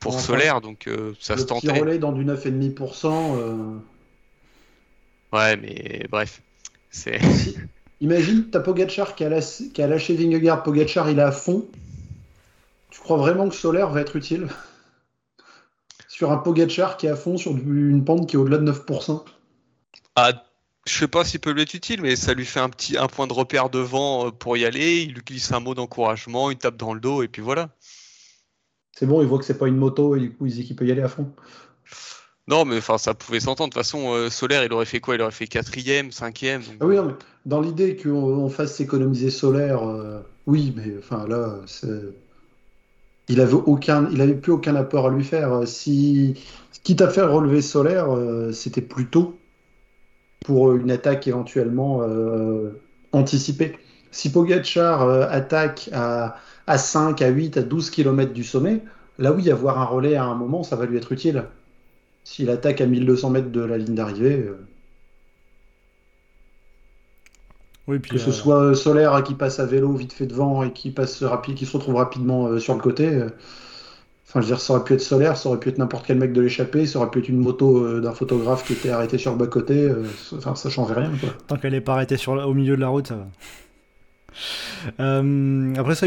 pour 0.00 0.14
Enfin, 0.14 0.26
Solaire, 0.26 0.60
donc 0.60 0.86
euh, 0.86 1.14
ça 1.20 1.36
le 1.36 1.42
se 1.42 1.44
petit 1.44 1.68
tentait. 1.68 1.80
relais 1.80 1.98
dans 1.98 2.12
du 2.12 2.24
9,5%. 2.24 3.36
euh, 3.38 3.78
Ouais, 5.32 5.56
mais 5.56 6.06
bref. 6.10 6.42
C'est... 6.90 7.18
Imagine, 8.00 8.50
t'as 8.50 8.60
Pogachar 8.60 9.14
qui 9.14 9.24
a, 9.24 9.28
lâché, 9.28 9.68
qui 9.70 9.82
a 9.82 9.86
lâché 9.86 10.14
Vingegaard, 10.16 10.62
Pogachar 10.62 11.10
il 11.10 11.18
est 11.18 11.22
à 11.22 11.32
fond. 11.32 11.66
Tu 12.90 13.00
crois 13.00 13.16
vraiment 13.16 13.48
que 13.48 13.54
Solaire 13.54 13.90
va 13.90 14.00
être 14.02 14.16
utile? 14.16 14.48
Sur 16.08 16.32
un 16.32 16.38
Pogachar 16.38 16.96
qui 16.96 17.06
est 17.06 17.10
à 17.10 17.16
fond 17.16 17.38
sur 17.38 17.52
une 17.56 18.04
pente 18.04 18.28
qui 18.28 18.36
est 18.36 18.38
au-delà 18.38 18.58
de 18.58 18.64
9%. 18.64 19.24
Ah, 20.20 20.32
je 20.84 20.92
sais 20.98 21.06
pas 21.06 21.24
s'il 21.24 21.38
peut 21.38 21.50
lui 21.52 21.62
être 21.62 21.74
utile, 21.74 22.02
mais 22.02 22.16
ça 22.16 22.34
lui 22.34 22.44
fait 22.44 22.58
un 22.58 22.68
petit 22.70 22.96
un 22.98 23.06
point 23.06 23.28
de 23.28 23.32
repère 23.32 23.70
devant 23.70 24.26
euh, 24.26 24.30
pour 24.32 24.56
y 24.56 24.64
aller. 24.64 25.02
Il 25.02 25.12
lui 25.14 25.22
glisse 25.24 25.52
un 25.52 25.60
mot 25.60 25.74
d'encouragement, 25.76 26.50
une 26.50 26.58
tape 26.58 26.76
dans 26.76 26.92
le 26.92 26.98
dos, 26.98 27.22
et 27.22 27.28
puis 27.28 27.40
voilà. 27.40 27.68
C'est 28.96 29.06
bon, 29.06 29.22
il 29.22 29.28
voit 29.28 29.38
que 29.38 29.44
c'est 29.44 29.58
pas 29.58 29.68
une 29.68 29.76
moto 29.76 30.16
et 30.16 30.20
du 30.20 30.32
coup 30.32 30.46
il 30.46 30.52
dit 30.52 30.64
qu'il 30.64 30.74
peut 30.74 30.84
y 30.86 30.90
aller 30.90 31.02
à 31.02 31.08
fond. 31.08 31.30
Non, 32.48 32.64
mais 32.64 32.78
enfin, 32.78 32.98
ça 32.98 33.14
pouvait 33.14 33.38
s'entendre. 33.38 33.68
De 33.70 33.74
toute 33.74 33.82
façon, 33.84 34.12
euh, 34.12 34.28
Solaire, 34.28 34.64
il 34.64 34.72
aurait 34.72 34.86
fait 34.86 34.98
quoi? 34.98 35.14
Il 35.14 35.20
aurait 35.22 35.30
fait 35.30 35.46
quatrième, 35.46 36.10
cinquième. 36.10 36.62
donc- 36.62 36.78
Ah 36.80 36.86
oui, 36.86 36.96
non, 36.96 37.04
mais 37.04 37.14
dans 37.46 37.60
l'idée 37.60 37.96
qu'on 37.96 38.10
on 38.10 38.48
fasse 38.48 38.74
s'économiser 38.74 39.30
Solaire, 39.30 39.86
euh, 39.88 40.20
oui, 40.46 40.72
mais 40.74 40.96
enfin 40.98 41.28
là, 41.28 41.60
il 43.28 43.40
avait 43.40 43.52
aucun, 43.52 44.08
il 44.10 44.20
avait 44.20 44.34
plus 44.34 44.50
aucun 44.52 44.74
apport 44.74 45.06
à 45.06 45.10
lui 45.10 45.22
faire. 45.22 45.68
Si, 45.68 46.34
quitte 46.82 47.02
à 47.02 47.08
faire 47.08 47.30
relever 47.30 47.62
Solaire, 47.62 48.10
euh, 48.16 48.50
c'était 48.50 48.80
plutôt 48.80 49.37
pour 50.44 50.74
une 50.74 50.90
attaque 50.90 51.26
éventuellement 51.26 52.02
euh, 52.02 52.80
anticipée. 53.12 53.78
Si 54.10 54.32
Pogacar 54.32 55.02
euh, 55.02 55.26
attaque 55.30 55.90
à, 55.92 56.36
à 56.66 56.78
5, 56.78 57.20
à 57.22 57.28
8, 57.28 57.58
à 57.58 57.62
12 57.62 57.90
km 57.90 58.32
du 58.32 58.44
sommet, 58.44 58.82
là 59.18 59.32
oui, 59.32 59.50
avoir 59.50 59.78
un 59.78 59.84
relais 59.84 60.16
à 60.16 60.24
un 60.24 60.34
moment, 60.34 60.62
ça 60.62 60.76
va 60.76 60.86
lui 60.86 60.96
être 60.96 61.12
utile. 61.12 61.44
S'il 62.24 62.50
attaque 62.50 62.80
à 62.80 62.86
1200 62.86 63.30
mètres 63.30 63.50
de 63.50 63.60
la 63.60 63.78
ligne 63.78 63.94
d'arrivée, 63.94 64.38
euh, 64.38 64.58
Oui, 67.86 67.98
puis, 67.98 68.12
Que 68.12 68.18
ce 68.18 68.32
soit 68.32 68.74
Solaire 68.74 69.22
qui 69.24 69.34
passe 69.34 69.60
à 69.60 69.64
vélo 69.64 69.94
vite 69.94 70.12
fait 70.12 70.26
devant 70.26 70.62
et 70.62 70.72
qui 70.72 70.90
passe 70.90 71.22
rapide, 71.22 71.54
qui 71.54 71.64
se 71.64 71.72
retrouve 71.72 71.94
rapidement 71.94 72.58
sur 72.58 72.74
le 72.74 72.80
côté. 72.80 73.22
Enfin, 74.28 74.40
je 74.42 74.46
veux 74.46 74.52
dire, 74.52 74.60
ça 74.60 74.74
aurait 74.74 74.84
pu 74.84 74.92
être 74.92 75.00
Solaire, 75.00 75.36
ça 75.38 75.48
aurait 75.48 75.58
pu 75.58 75.70
être 75.70 75.78
n'importe 75.78 76.04
quel 76.06 76.18
mec 76.18 76.34
de 76.34 76.42
l'échappée, 76.42 76.84
ça 76.86 76.98
aurait 76.98 77.08
pu 77.10 77.20
être 77.20 77.28
une 77.30 77.38
moto 77.38 77.78
euh, 77.78 78.00
d'un 78.02 78.12
photographe 78.12 78.62
qui 78.66 78.74
était 78.74 78.90
arrêté 78.90 79.16
sur 79.16 79.32
le 79.32 79.38
bas-côté. 79.38 79.74
euh, 79.80 80.04
Enfin, 80.36 80.54
ça 80.54 80.68
change 80.68 80.92
rien, 80.92 81.10
quoi. 81.18 81.30
Tant 81.46 81.56
qu'elle 81.56 81.72
est 81.74 81.80
pas 81.80 81.94
arrêtée 81.94 82.16
au 82.46 82.52
milieu 82.52 82.76
de 82.76 82.80
la 82.82 82.88
route, 82.88 83.06
ça 83.06 83.16
va. 83.16 83.26
Euh, 85.00 85.74
après, 85.76 85.94
c'est 85.94 86.06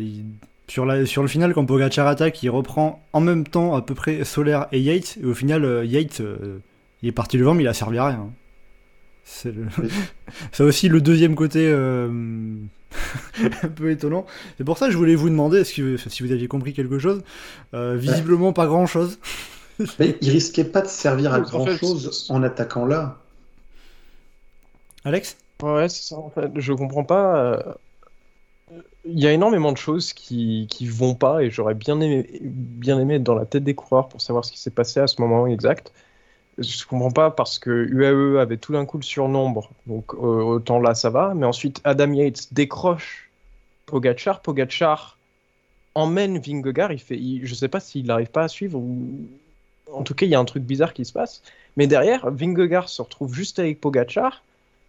il- 0.00 0.24
sur, 0.68 0.84
le 0.86 1.28
final, 1.28 1.54
quand 1.54 1.64
Pogacar 1.64 2.06
attaque, 2.06 2.42
il 2.42 2.50
reprend 2.50 3.02
en 3.12 3.20
même 3.20 3.46
temps 3.46 3.74
à 3.76 3.82
peu 3.82 3.94
près 3.94 4.24
Solaire 4.24 4.66
et 4.72 4.80
Yates, 4.80 5.18
et 5.22 5.26
au 5.26 5.34
final, 5.34 5.86
Yates, 5.86 6.22
il 7.02 7.08
est 7.08 7.12
parti 7.12 7.36
devant, 7.38 7.54
mais 7.54 7.62
il 7.62 7.68
a 7.68 7.74
servi 7.74 7.98
à 7.98 8.06
rien. 8.06 8.30
C'est 9.24 9.52
le... 9.52 9.66
Oui. 9.78 9.88
c'est 10.52 10.62
aussi 10.62 10.88
le 10.88 11.00
deuxième 11.00 11.34
côté 11.34 11.60
euh, 11.68 12.08
un 13.62 13.68
peu 13.68 13.90
étonnant. 13.90 14.26
C'est 14.58 14.64
pour 14.64 14.78
ça 14.78 14.86
que 14.86 14.92
je 14.92 14.98
voulais 14.98 15.14
vous 15.14 15.28
demander 15.30 15.64
si 15.64 15.80
vous 15.82 16.32
aviez 16.32 16.48
compris 16.48 16.72
quelque 16.72 16.98
chose. 16.98 17.22
Euh, 17.74 17.96
visiblement, 17.96 18.52
pas 18.52 18.66
grand 18.66 18.86
chose. 18.86 19.18
Mais 19.98 20.18
il 20.20 20.30
risquait 20.30 20.64
pas 20.64 20.82
de 20.82 20.88
servir 20.88 21.34
à 21.34 21.40
En 21.52 21.60
fait, 21.60 21.78
grand-chose 21.78 22.16
en 22.28 22.42
attaquant 22.42 22.86
là. 22.86 23.22
Alex? 25.04 25.36
Ouais, 25.62 25.88
c'est 25.88 26.02
ça 26.02 26.16
en 26.18 26.30
fait. 26.30 26.50
Je 26.56 26.72
comprends 26.72 27.04
pas. 27.04 27.36
euh, 27.36 27.74
Il 29.04 29.18
y 29.18 29.26
a 29.26 29.32
énormément 29.32 29.72
de 29.72 29.76
choses 29.78 30.12
qui, 30.12 30.66
qui 30.70 30.86
vont 30.86 31.14
pas 31.14 31.42
et 31.42 31.50
j'aurais 31.50 31.74
bien 31.74 32.00
aimé, 32.00 32.38
bien 32.42 32.98
aimé 33.00 33.16
être 33.16 33.22
dans 33.24 33.34
la 33.34 33.46
tête 33.46 33.64
des 33.64 33.74
coureurs 33.74 34.08
pour 34.08 34.20
savoir 34.20 34.44
ce 34.44 34.52
qui 34.52 34.60
s'est 34.60 34.70
passé 34.70 35.00
à 35.00 35.06
ce 35.08 35.20
moment 35.20 35.46
exact. 35.46 35.92
Je 36.58 36.84
comprends 36.84 37.10
pas 37.10 37.30
parce 37.30 37.58
que 37.58 37.70
UAE 37.70 38.38
avait 38.40 38.58
tout 38.58 38.72
d'un 38.72 38.84
coup 38.84 38.98
le 38.98 39.02
surnombre, 39.02 39.70
donc 39.86 40.12
euh, 40.14 40.16
autant 40.16 40.80
là 40.80 40.94
ça 40.94 41.08
va. 41.08 41.32
Mais 41.34 41.46
ensuite, 41.46 41.80
Adam 41.84 42.12
Yates 42.12 42.52
décroche 42.52 43.30
Pogachar. 43.86 44.42
Pogachar 44.42 45.16
emmène 45.94 46.38
Vingegaard. 46.38 46.92
Il 46.92 46.98
fait, 46.98 47.18
je 47.42 47.54
sais 47.54 47.68
pas 47.68 47.80
s'il 47.80 48.06
n'arrive 48.06 48.30
pas 48.30 48.44
à 48.44 48.48
suivre 48.48 48.78
ou. 48.78 49.26
En 49.92 50.02
tout 50.02 50.14
cas, 50.14 50.24
il 50.24 50.30
y 50.30 50.34
a 50.34 50.40
un 50.40 50.44
truc 50.44 50.62
bizarre 50.62 50.94
qui 50.94 51.04
se 51.04 51.12
passe. 51.12 51.42
Mais 51.76 51.86
derrière, 51.86 52.30
Vingegaard 52.30 52.88
se 52.88 53.02
retrouve 53.02 53.34
juste 53.34 53.58
avec 53.58 53.80
Pogachar. 53.80 54.42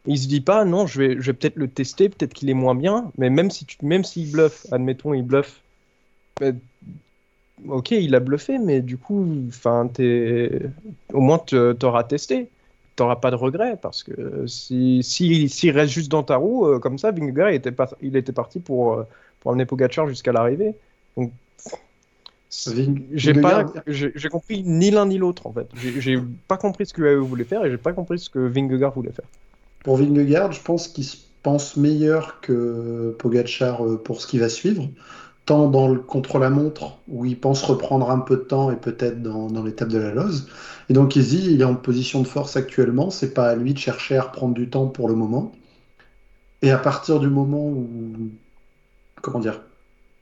Il 0.06 0.18
se 0.18 0.28
dit 0.28 0.42
pas, 0.42 0.66
non, 0.66 0.86
je 0.86 1.00
vais, 1.00 1.16
je 1.16 1.28
vais 1.28 1.34
peut-être 1.34 1.56
le 1.56 1.70
tester, 1.70 2.10
peut-être 2.10 2.34
qu'il 2.34 2.50
est 2.50 2.54
moins 2.54 2.76
bien, 2.76 3.12
mais 3.18 3.30
même 3.30 3.50
si 3.52 3.66
même 3.82 4.04
s'il 4.04 4.32
bluffe, 4.32 4.66
admettons, 4.72 5.14
il 5.14 5.24
bluffe, 5.24 5.62
ben, 6.42 6.60
ok, 7.68 7.92
il 7.92 8.16
a 8.16 8.20
bluffé, 8.20 8.58
mais 8.58 8.82
du 8.82 8.98
coup, 8.98 9.28
enfin, 9.48 9.90
au 11.14 11.22
moins 11.22 11.40
t'auras 11.40 12.04
testé, 12.04 12.50
t'auras 12.96 13.16
pas 13.18 13.32
de 13.32 13.36
regret, 13.36 13.78
parce 13.82 14.04
que 14.04 14.46
si, 14.48 15.02
si, 15.04 15.50
s'il 15.50 15.72
reste 15.72 15.92
juste 15.92 16.12
dans 16.12 16.24
ta 16.24 16.38
roue, 16.38 16.68
euh, 16.68 16.80
comme 16.80 16.98
ça, 16.98 17.12
Vingegaard, 17.12 17.52
il 17.52 17.56
était, 17.56 17.74
il 18.02 18.16
était 18.16 18.32
parti 18.32 18.60
pour, 18.60 18.94
euh, 18.94 19.04
pour 19.40 19.52
amener 19.52 19.66
Pogacar 19.66 20.08
jusqu'à 20.08 20.32
l'arrivée. 20.32 20.76
Donc, 21.18 21.32
j'ai 23.14 23.34
pas, 23.34 23.66
j'ai 23.88 24.30
compris 24.30 24.64
ni 24.64 24.92
l'un 24.92 25.08
ni 25.08 25.18
l'autre 25.18 25.48
en 25.48 25.54
fait. 25.54 25.68
J'ai 25.76 26.20
pas 26.48 26.58
compris 26.58 26.86
ce 26.86 26.94
que 26.94 27.02
UAE 27.02 27.20
voulait 27.20 27.46
faire 27.46 27.66
et 27.66 27.72
j'ai 27.72 27.78
pas 27.78 27.94
compris 27.94 28.20
ce 28.20 28.30
que 28.30 28.38
Vingegaard 28.38 28.94
voulait 28.94 29.12
faire. 29.12 29.26
Pour 29.84 29.98
Vingegaard, 29.98 30.52
je 30.52 30.62
pense 30.62 30.88
qu'il 30.88 31.04
se 31.04 31.18
pense 31.44 31.76
meilleur 31.76 32.40
que 32.42 33.16
Pogacar 33.20 33.86
euh, 33.86 34.02
pour 34.02 34.22
ce 34.22 34.28
qui 34.28 34.40
va 34.40 34.50
suivre, 34.50 34.88
tant 35.46 35.68
dans 35.70 35.88
le 35.88 36.00
contre-la-montre, 36.00 37.00
où 37.08 37.26
il 37.26 37.40
pense 37.40 37.64
reprendre 37.64 38.10
un 38.12 38.20
peu 38.20 38.38
de 38.38 38.42
temps 38.42 38.72
et 38.72 38.76
peut-être 38.76 39.22
dans, 39.22 39.48
dans 39.48 39.64
l'étape 39.64 39.90
de 39.90 39.98
la 39.98 40.12
Loze. 40.14 40.48
Et 40.90 40.94
donc 40.94 41.18
dit, 41.18 41.46
il 41.52 41.62
est 41.62 41.66
en 41.66 41.76
position 41.76 42.22
de 42.22 42.28
force 42.28 42.56
actuellement, 42.56 43.10
c'est 43.10 43.34
pas 43.34 43.50
à 43.50 43.56
lui 43.56 43.74
de 43.74 43.80
chercher 43.80 44.18
à 44.18 44.24
reprendre 44.24 44.54
du 44.54 44.70
temps 44.70 44.88
pour 44.88 45.08
le 45.08 45.16
moment. 45.16 45.52
Et 46.62 46.72
à 46.72 46.78
partir 46.78 47.20
du 47.20 47.28
moment 47.28 47.68
où, 47.68 48.16
comment 49.22 49.40
dire, 49.40 49.62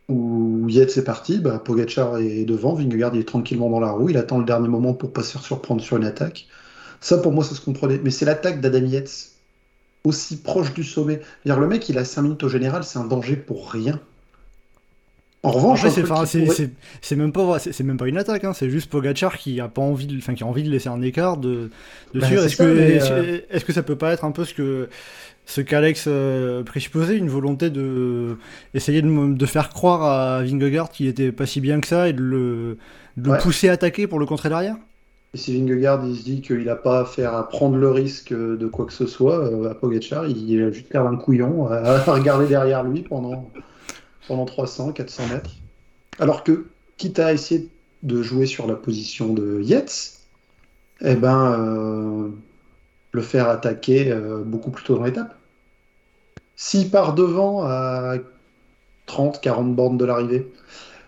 où 0.10 0.67
Yates 0.69 0.97
est 0.97 1.03
parti, 1.03 1.39
bah, 1.39 1.60
Pogacar 1.60 2.17
est 2.17 2.45
devant, 2.45 2.73
Vingegaard 2.73 3.15
est 3.15 3.27
tranquillement 3.27 3.69
dans 3.69 3.79
la 3.79 3.91
roue, 3.91 4.10
il 4.10 4.17
attend 4.17 4.39
le 4.39 4.45
dernier 4.45 4.67
moment 4.67 4.93
pour 4.93 5.13
pas 5.13 5.23
se 5.23 5.34
faire 5.34 5.43
surprendre 5.43 5.81
sur 5.81 5.97
une 5.97 6.05
attaque. 6.05 6.47
Ça 6.99 7.17
pour 7.17 7.31
moi 7.31 7.43
ça 7.43 7.55
se 7.55 7.62
comprenait, 7.62 7.99
mais 8.03 8.12
c'est 8.12 8.25
l'attaque 8.25 8.62
d'Adam 8.62 8.86
Yates 8.86 9.31
aussi 10.03 10.38
proche 10.41 10.73
du 10.73 10.84
sommet. 10.84 11.21
Le 11.45 11.67
mec, 11.67 11.88
il 11.89 11.97
a 11.97 12.05
5 12.05 12.21
minutes 12.23 12.43
au 12.43 12.49
général, 12.49 12.84
c'est 12.84 12.99
un 12.99 13.05
danger 13.05 13.36
pour 13.36 13.71
rien. 13.71 13.99
En 15.43 15.49
revanche, 15.51 15.84
un 15.84 15.89
c'est 15.89 16.04
pourrait- 16.04 16.10
même 17.15 17.32
pas 17.32 17.58
c'est 17.60 17.71
c'est 17.73 17.84
même 17.84 17.97
pas 17.97 18.08
une 18.08 18.17
attaque, 18.17 18.43
hein, 18.43 18.54
c'est 18.54 18.69
juste 18.69 18.91
Pogachar 18.91 19.38
qui 19.38 19.60
a 19.60 19.67
pas 19.67 19.82
envie, 19.82 20.06
de, 20.06 20.17
enfin 20.17 20.36
qui 20.36 20.43
a 20.43 20.45
envie 20.45 20.62
de 20.63 20.69
laisser 20.69 20.89
un 20.89 21.01
écart 21.01 21.38
de, 21.38 21.71
de 22.13 22.19
Bah, 22.19 22.27
Est-ce 22.32 22.58
que 22.58 22.63
euh, 22.63 23.39
est-ce 23.49 23.65
que 23.65 23.73
ça 23.73 23.82
peut 23.82 23.95
pas 23.95 24.13
être 24.13 24.23
un 24.23 24.32
peu 24.32 24.45
ce 24.45 24.54
que 24.54 24.88
ce 25.45 25.62
qu'Alex 25.62 26.06
euh, 26.08 26.63
présupposait, 26.63 27.17
une 27.17 27.30
volonté 27.30 27.71
de 27.71 28.38
essayer 28.75 29.01
de, 29.01 29.45
faire 29.47 29.69
croire 29.69 30.04
à 30.04 30.43
Vingegaard 30.43 30.89
qu'il 30.91 31.08
était 31.08 31.32
pas 31.32 31.47
si 31.47 31.60
bien 31.60 31.82
que 31.82 31.88
ça 31.88 32.08
et 32.08 32.13
de 32.13 32.21
le, 32.21 32.77
de 33.17 33.32
le 33.32 33.32
Ouais. 33.32 33.38
pousser 33.39 33.67
à 33.69 33.73
attaquer 33.73 34.06
pour 34.08 34.19
le 34.19 34.27
contrer 34.27 34.49
derrière? 34.49 34.75
Et 35.34 35.38
si 35.38 35.58
Vingegaard 35.58 36.06
il 36.06 36.15
se 36.17 36.23
dit 36.23 36.41
qu'il 36.41 36.63
n'a 36.65 36.75
pas 36.75 37.01
à 37.01 37.06
faire 37.06 37.34
à 37.36 37.47
prendre 37.47 37.77
le 37.77 37.89
risque 37.89 38.34
de 38.34 38.67
quoi 38.67 38.86
que 38.86 38.93
ce 38.93 39.08
soit, 39.08 39.39
euh, 39.39 39.69
à 39.71 39.75
Pogacar, 39.75 40.25
il 40.27 40.62
a 40.63 40.71
juste 40.71 40.91
l'air 40.93 41.04
d'un 41.06 41.15
couillon 41.17 41.67
à 41.71 41.99
regarder 42.04 42.47
derrière 42.47 42.84
lui 42.84 43.01
pendant, 43.04 43.49
pendant 44.27 44.45
300, 44.45 44.91
400 44.91 45.27
mètres. 45.27 45.51
Alors 46.19 46.43
que, 46.43 46.67
quitte 46.97 47.19
à 47.19 47.34
essayer 47.34 47.69
de 48.03 48.21
jouer 48.21 48.45
sur 48.45 48.67
la 48.67 48.75
position 48.75 49.34
de 49.34 49.62
Yates, 49.62 50.19
eh 51.01 51.15
ben, 51.15 51.53
euh, 51.53 52.29
le 53.12 53.21
faire 53.21 53.49
attaquer 53.49 54.12
euh, 54.12 54.43
beaucoup 54.43 54.71
plus 54.71 54.84
tôt 54.84 54.95
dans 54.95 55.03
l'étape. 55.03 55.36
S'il 56.55 56.89
part 56.89 57.15
devant 57.15 57.63
à 57.63 58.15
30, 59.07 59.41
40 59.41 59.75
bornes 59.75 59.97
de 59.97 60.05
l'arrivée, 60.05 60.51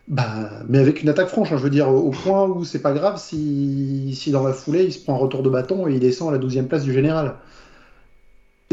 bah, 0.08 0.49
mais 0.67 0.80
avec 0.80 1.02
une 1.02 1.10
attaque 1.10 1.30
franche, 1.30 1.52
hein, 1.52 1.58
je 1.58 1.63
veux 1.63 1.69
dire, 1.69 1.89
au 1.89 2.10
point 2.10 2.45
où 2.45 2.65
c'est 2.65 2.82
pas 2.82 2.91
grave 2.91 3.17
si, 3.17 4.13
si 4.15 4.32
dans 4.32 4.43
la 4.43 4.52
foulée 4.52 4.84
il 4.84 4.93
se 4.93 4.99
prend 4.99 5.13
un 5.13 5.17
retour 5.17 5.43
de 5.43 5.49
bâton 5.49 5.88
et 5.88 5.93
il 5.93 5.99
descend 5.99 6.30
à 6.30 6.38
la 6.38 6.43
12e 6.43 6.67
place 6.67 6.84
du 6.84 6.93
général. 6.93 7.36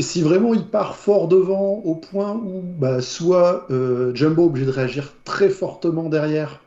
Si 0.03 0.23
vraiment 0.23 0.55
il 0.55 0.67
part 0.67 0.97
fort 0.97 1.29
devant 1.29 1.83
au 1.85 1.95
point 1.95 2.35
où 2.35 2.63
bah, 2.63 3.01
soit 3.01 3.67
euh, 3.71 4.15
Jumbo 4.15 4.43
est 4.43 4.47
obligé 4.47 4.67
de 4.67 4.71
réagir 4.71 5.13
très 5.25 5.49
fortement 5.49 6.09
derrière 6.09 6.61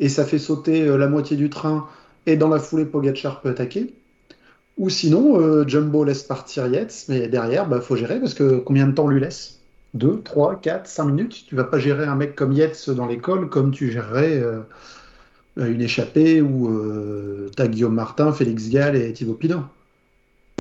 et 0.00 0.08
ça 0.08 0.24
fait 0.24 0.38
sauter 0.38 0.82
euh, 0.82 0.96
la 0.96 1.08
moitié 1.08 1.36
du 1.36 1.50
train 1.50 1.86
et 2.26 2.36
dans 2.36 2.48
la 2.48 2.58
foulée 2.58 2.84
Pogachar 2.84 3.40
peut 3.40 3.50
attaquer, 3.50 3.94
ou 4.78 4.88
sinon 4.90 5.40
euh, 5.40 5.66
Jumbo 5.66 6.04
laisse 6.04 6.22
partir 6.22 6.66
Yates 6.66 7.06
mais 7.08 7.28
derrière 7.28 7.68
bah 7.68 7.80
faut 7.80 7.96
gérer 7.96 8.20
parce 8.20 8.34
que 8.34 8.58
combien 8.58 8.86
de 8.86 8.92
temps 8.92 9.08
lui 9.08 9.20
laisse? 9.20 9.60
2, 9.94 10.22
3, 10.22 10.60
4, 10.60 10.86
5 10.86 11.04
minutes? 11.04 11.44
Tu 11.46 11.54
vas 11.54 11.64
pas 11.64 11.78
gérer 11.78 12.04
un 12.04 12.16
mec 12.16 12.34
comme 12.34 12.52
Yates 12.52 12.90
dans 12.90 13.06
l'école 13.06 13.48
comme 13.48 13.72
tu 13.72 13.90
gérerais 13.90 14.42
une 15.56 15.82
échappée 15.82 16.40
où 16.40 16.68
euh, 16.68 17.50
t'as 17.54 17.66
Guillaume 17.68 17.94
Martin, 17.94 18.32
Félix 18.32 18.68
Gall 18.70 18.96
et 18.96 19.12
Thibaut 19.12 19.34
Pinot. 19.34 19.62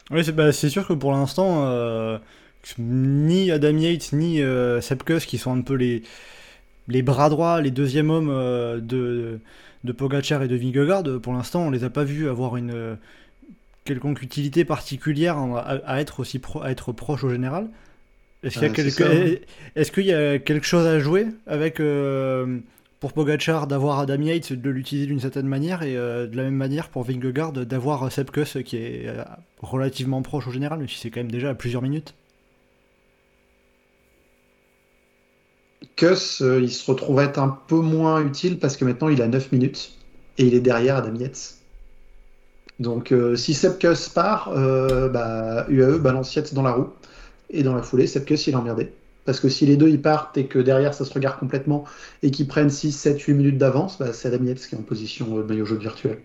Oui, 0.09 0.23
c'est 0.25 0.31
bah, 0.35 0.51
c'est 0.51 0.69
sûr 0.69 0.87
que 0.87 0.93
pour 0.93 1.11
l'instant, 1.13 1.65
euh, 1.67 2.17
ni 2.79 3.51
Adam 3.51 3.77
Yates 3.77 4.11
ni 4.13 4.41
euh, 4.41 4.81
Sepp 4.81 5.03
Kuss, 5.03 5.25
qui 5.25 5.37
sont 5.37 5.55
un 5.55 5.61
peu 5.61 5.75
les, 5.75 6.03
les 6.87 7.01
bras 7.01 7.29
droits, 7.29 7.61
les 7.61 7.71
deuxièmes 7.71 8.09
hommes 8.09 8.29
euh, 8.31 8.79
de, 8.81 9.39
de 9.83 9.91
Pogacar 9.93 10.43
et 10.43 10.47
de 10.47 10.55
Vingegaard, 10.55 11.03
pour 11.21 11.33
l'instant, 11.33 11.63
on 11.67 11.71
les 11.71 11.83
a 11.83 11.89
pas 11.89 12.03
vus 12.03 12.29
avoir 12.29 12.57
une 12.57 12.71
euh, 12.71 12.95
quelconque 13.85 14.21
utilité 14.21 14.65
particulière 14.65 15.37
à, 15.37 15.59
à 15.85 16.01
être 16.01 16.19
aussi 16.19 16.39
pro- 16.39 16.61
à 16.63 16.71
être 16.71 16.91
proche 16.91 17.23
au 17.23 17.29
général. 17.29 17.69
Est-ce 18.43 18.55
qu'il 18.59 18.63
y 18.63 18.65
a 18.65 18.69
Euh, 18.69 18.73
quelque- 18.73 19.91
qu'il 19.93 20.05
y 20.05 20.13
a 20.13 20.39
quelque 20.39 20.65
chose 20.67 20.87
à 20.87 20.99
jouer 20.99 21.27
avec 21.47 21.79
euh, 21.79 22.59
pour 23.01 23.13
Pogacar 23.13 23.65
d'avoir 23.65 23.99
Adam 23.99 24.21
Yates, 24.21 24.53
de 24.53 24.69
l'utiliser 24.69 25.07
d'une 25.07 25.19
certaine 25.19 25.47
manière, 25.47 25.81
et 25.81 25.97
euh, 25.97 26.27
de 26.27 26.37
la 26.37 26.43
même 26.43 26.55
manière 26.55 26.87
pour 26.89 27.03
Vingegaard 27.03 27.51
d'avoir 27.51 28.11
Sepp 28.11 28.29
Kuss 28.29 28.59
qui 28.63 28.77
est 28.77 29.07
euh, 29.07 29.23
relativement 29.59 30.21
proche 30.21 30.47
au 30.47 30.51
général, 30.51 30.77
même 30.77 30.87
si 30.87 30.99
c'est 30.99 31.09
quand 31.09 31.19
même 31.19 31.31
déjà 31.31 31.49
à 31.49 31.55
plusieurs 31.55 31.81
minutes. 31.81 32.13
Kuss, 35.95 36.43
euh, 36.43 36.61
il 36.61 36.71
se 36.71 36.89
retrouve 36.89 37.19
être 37.19 37.39
un 37.39 37.59
peu 37.67 37.79
moins 37.79 38.23
utile 38.23 38.59
parce 38.59 38.77
que 38.77 38.85
maintenant 38.85 39.09
il 39.09 39.19
a 39.23 39.27
9 39.27 39.51
minutes 39.51 39.93
et 40.37 40.45
il 40.45 40.53
est 40.53 40.61
derrière 40.61 40.97
Adam 40.97 41.15
Yates. 41.15 41.55
Donc 42.79 43.13
si 43.35 43.53
Sepp 43.53 43.79
Kuss 43.79 44.09
part, 44.09 44.51
bah, 44.51 45.67
UAE 45.69 45.99
balance 45.99 46.33
Yates 46.35 46.53
dans 46.55 46.63
la 46.63 46.71
roue 46.71 46.89
et 47.51 47.61
dans 47.61 47.75
la 47.75 47.83
foulée, 47.83 48.07
Sepp 48.07 48.25
Kuss 48.25 48.47
il 48.47 48.53
est 48.53 48.55
emmerdé. 48.55 48.91
Parce 49.25 49.39
que 49.39 49.49
si 49.49 49.65
les 49.65 49.77
deux 49.77 49.89
ils 49.89 50.01
partent 50.01 50.37
et 50.37 50.47
que 50.47 50.59
derrière 50.59 50.93
ça 50.93 51.05
se 51.05 51.13
regarde 51.13 51.39
complètement 51.39 51.85
et 52.23 52.31
qu'ils 52.31 52.47
prennent 52.47 52.69
6, 52.69 52.91
7, 52.91 53.19
8 53.19 53.33
minutes 53.33 53.57
d'avance, 53.57 53.99
bah, 53.99 54.13
c'est 54.13 54.27
Adam 54.27 54.43
Yates 54.45 54.65
qui 54.65 54.75
est 54.75 54.77
en 54.77 54.83
position 54.83 55.37
euh, 55.37 55.43
maillot 55.43 55.65
jaune 55.65 55.79
virtuel. 55.79 56.19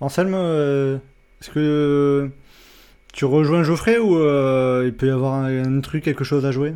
Anselme, 0.00 0.34
euh, 0.34 0.98
est-ce 1.40 1.50
que 1.50 2.30
tu 3.12 3.24
rejoins 3.24 3.62
Geoffrey 3.62 3.98
ou 3.98 4.18
euh, 4.18 4.82
il 4.84 4.94
peut 4.94 5.06
y 5.06 5.10
avoir 5.10 5.34
un, 5.34 5.78
un 5.78 5.80
truc, 5.80 6.04
quelque 6.04 6.24
chose 6.24 6.44
à 6.44 6.52
jouer? 6.52 6.74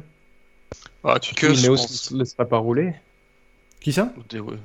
Ah, 1.04 1.18
tu 1.18 1.34
que, 1.34 1.46
ne 1.46 1.76
se 1.76 2.14
laissera 2.14 2.46
pas 2.46 2.58
rouler. 2.58 2.94
Qui 3.80 3.92
ça? 3.92 4.12
Ouais. 4.32 4.56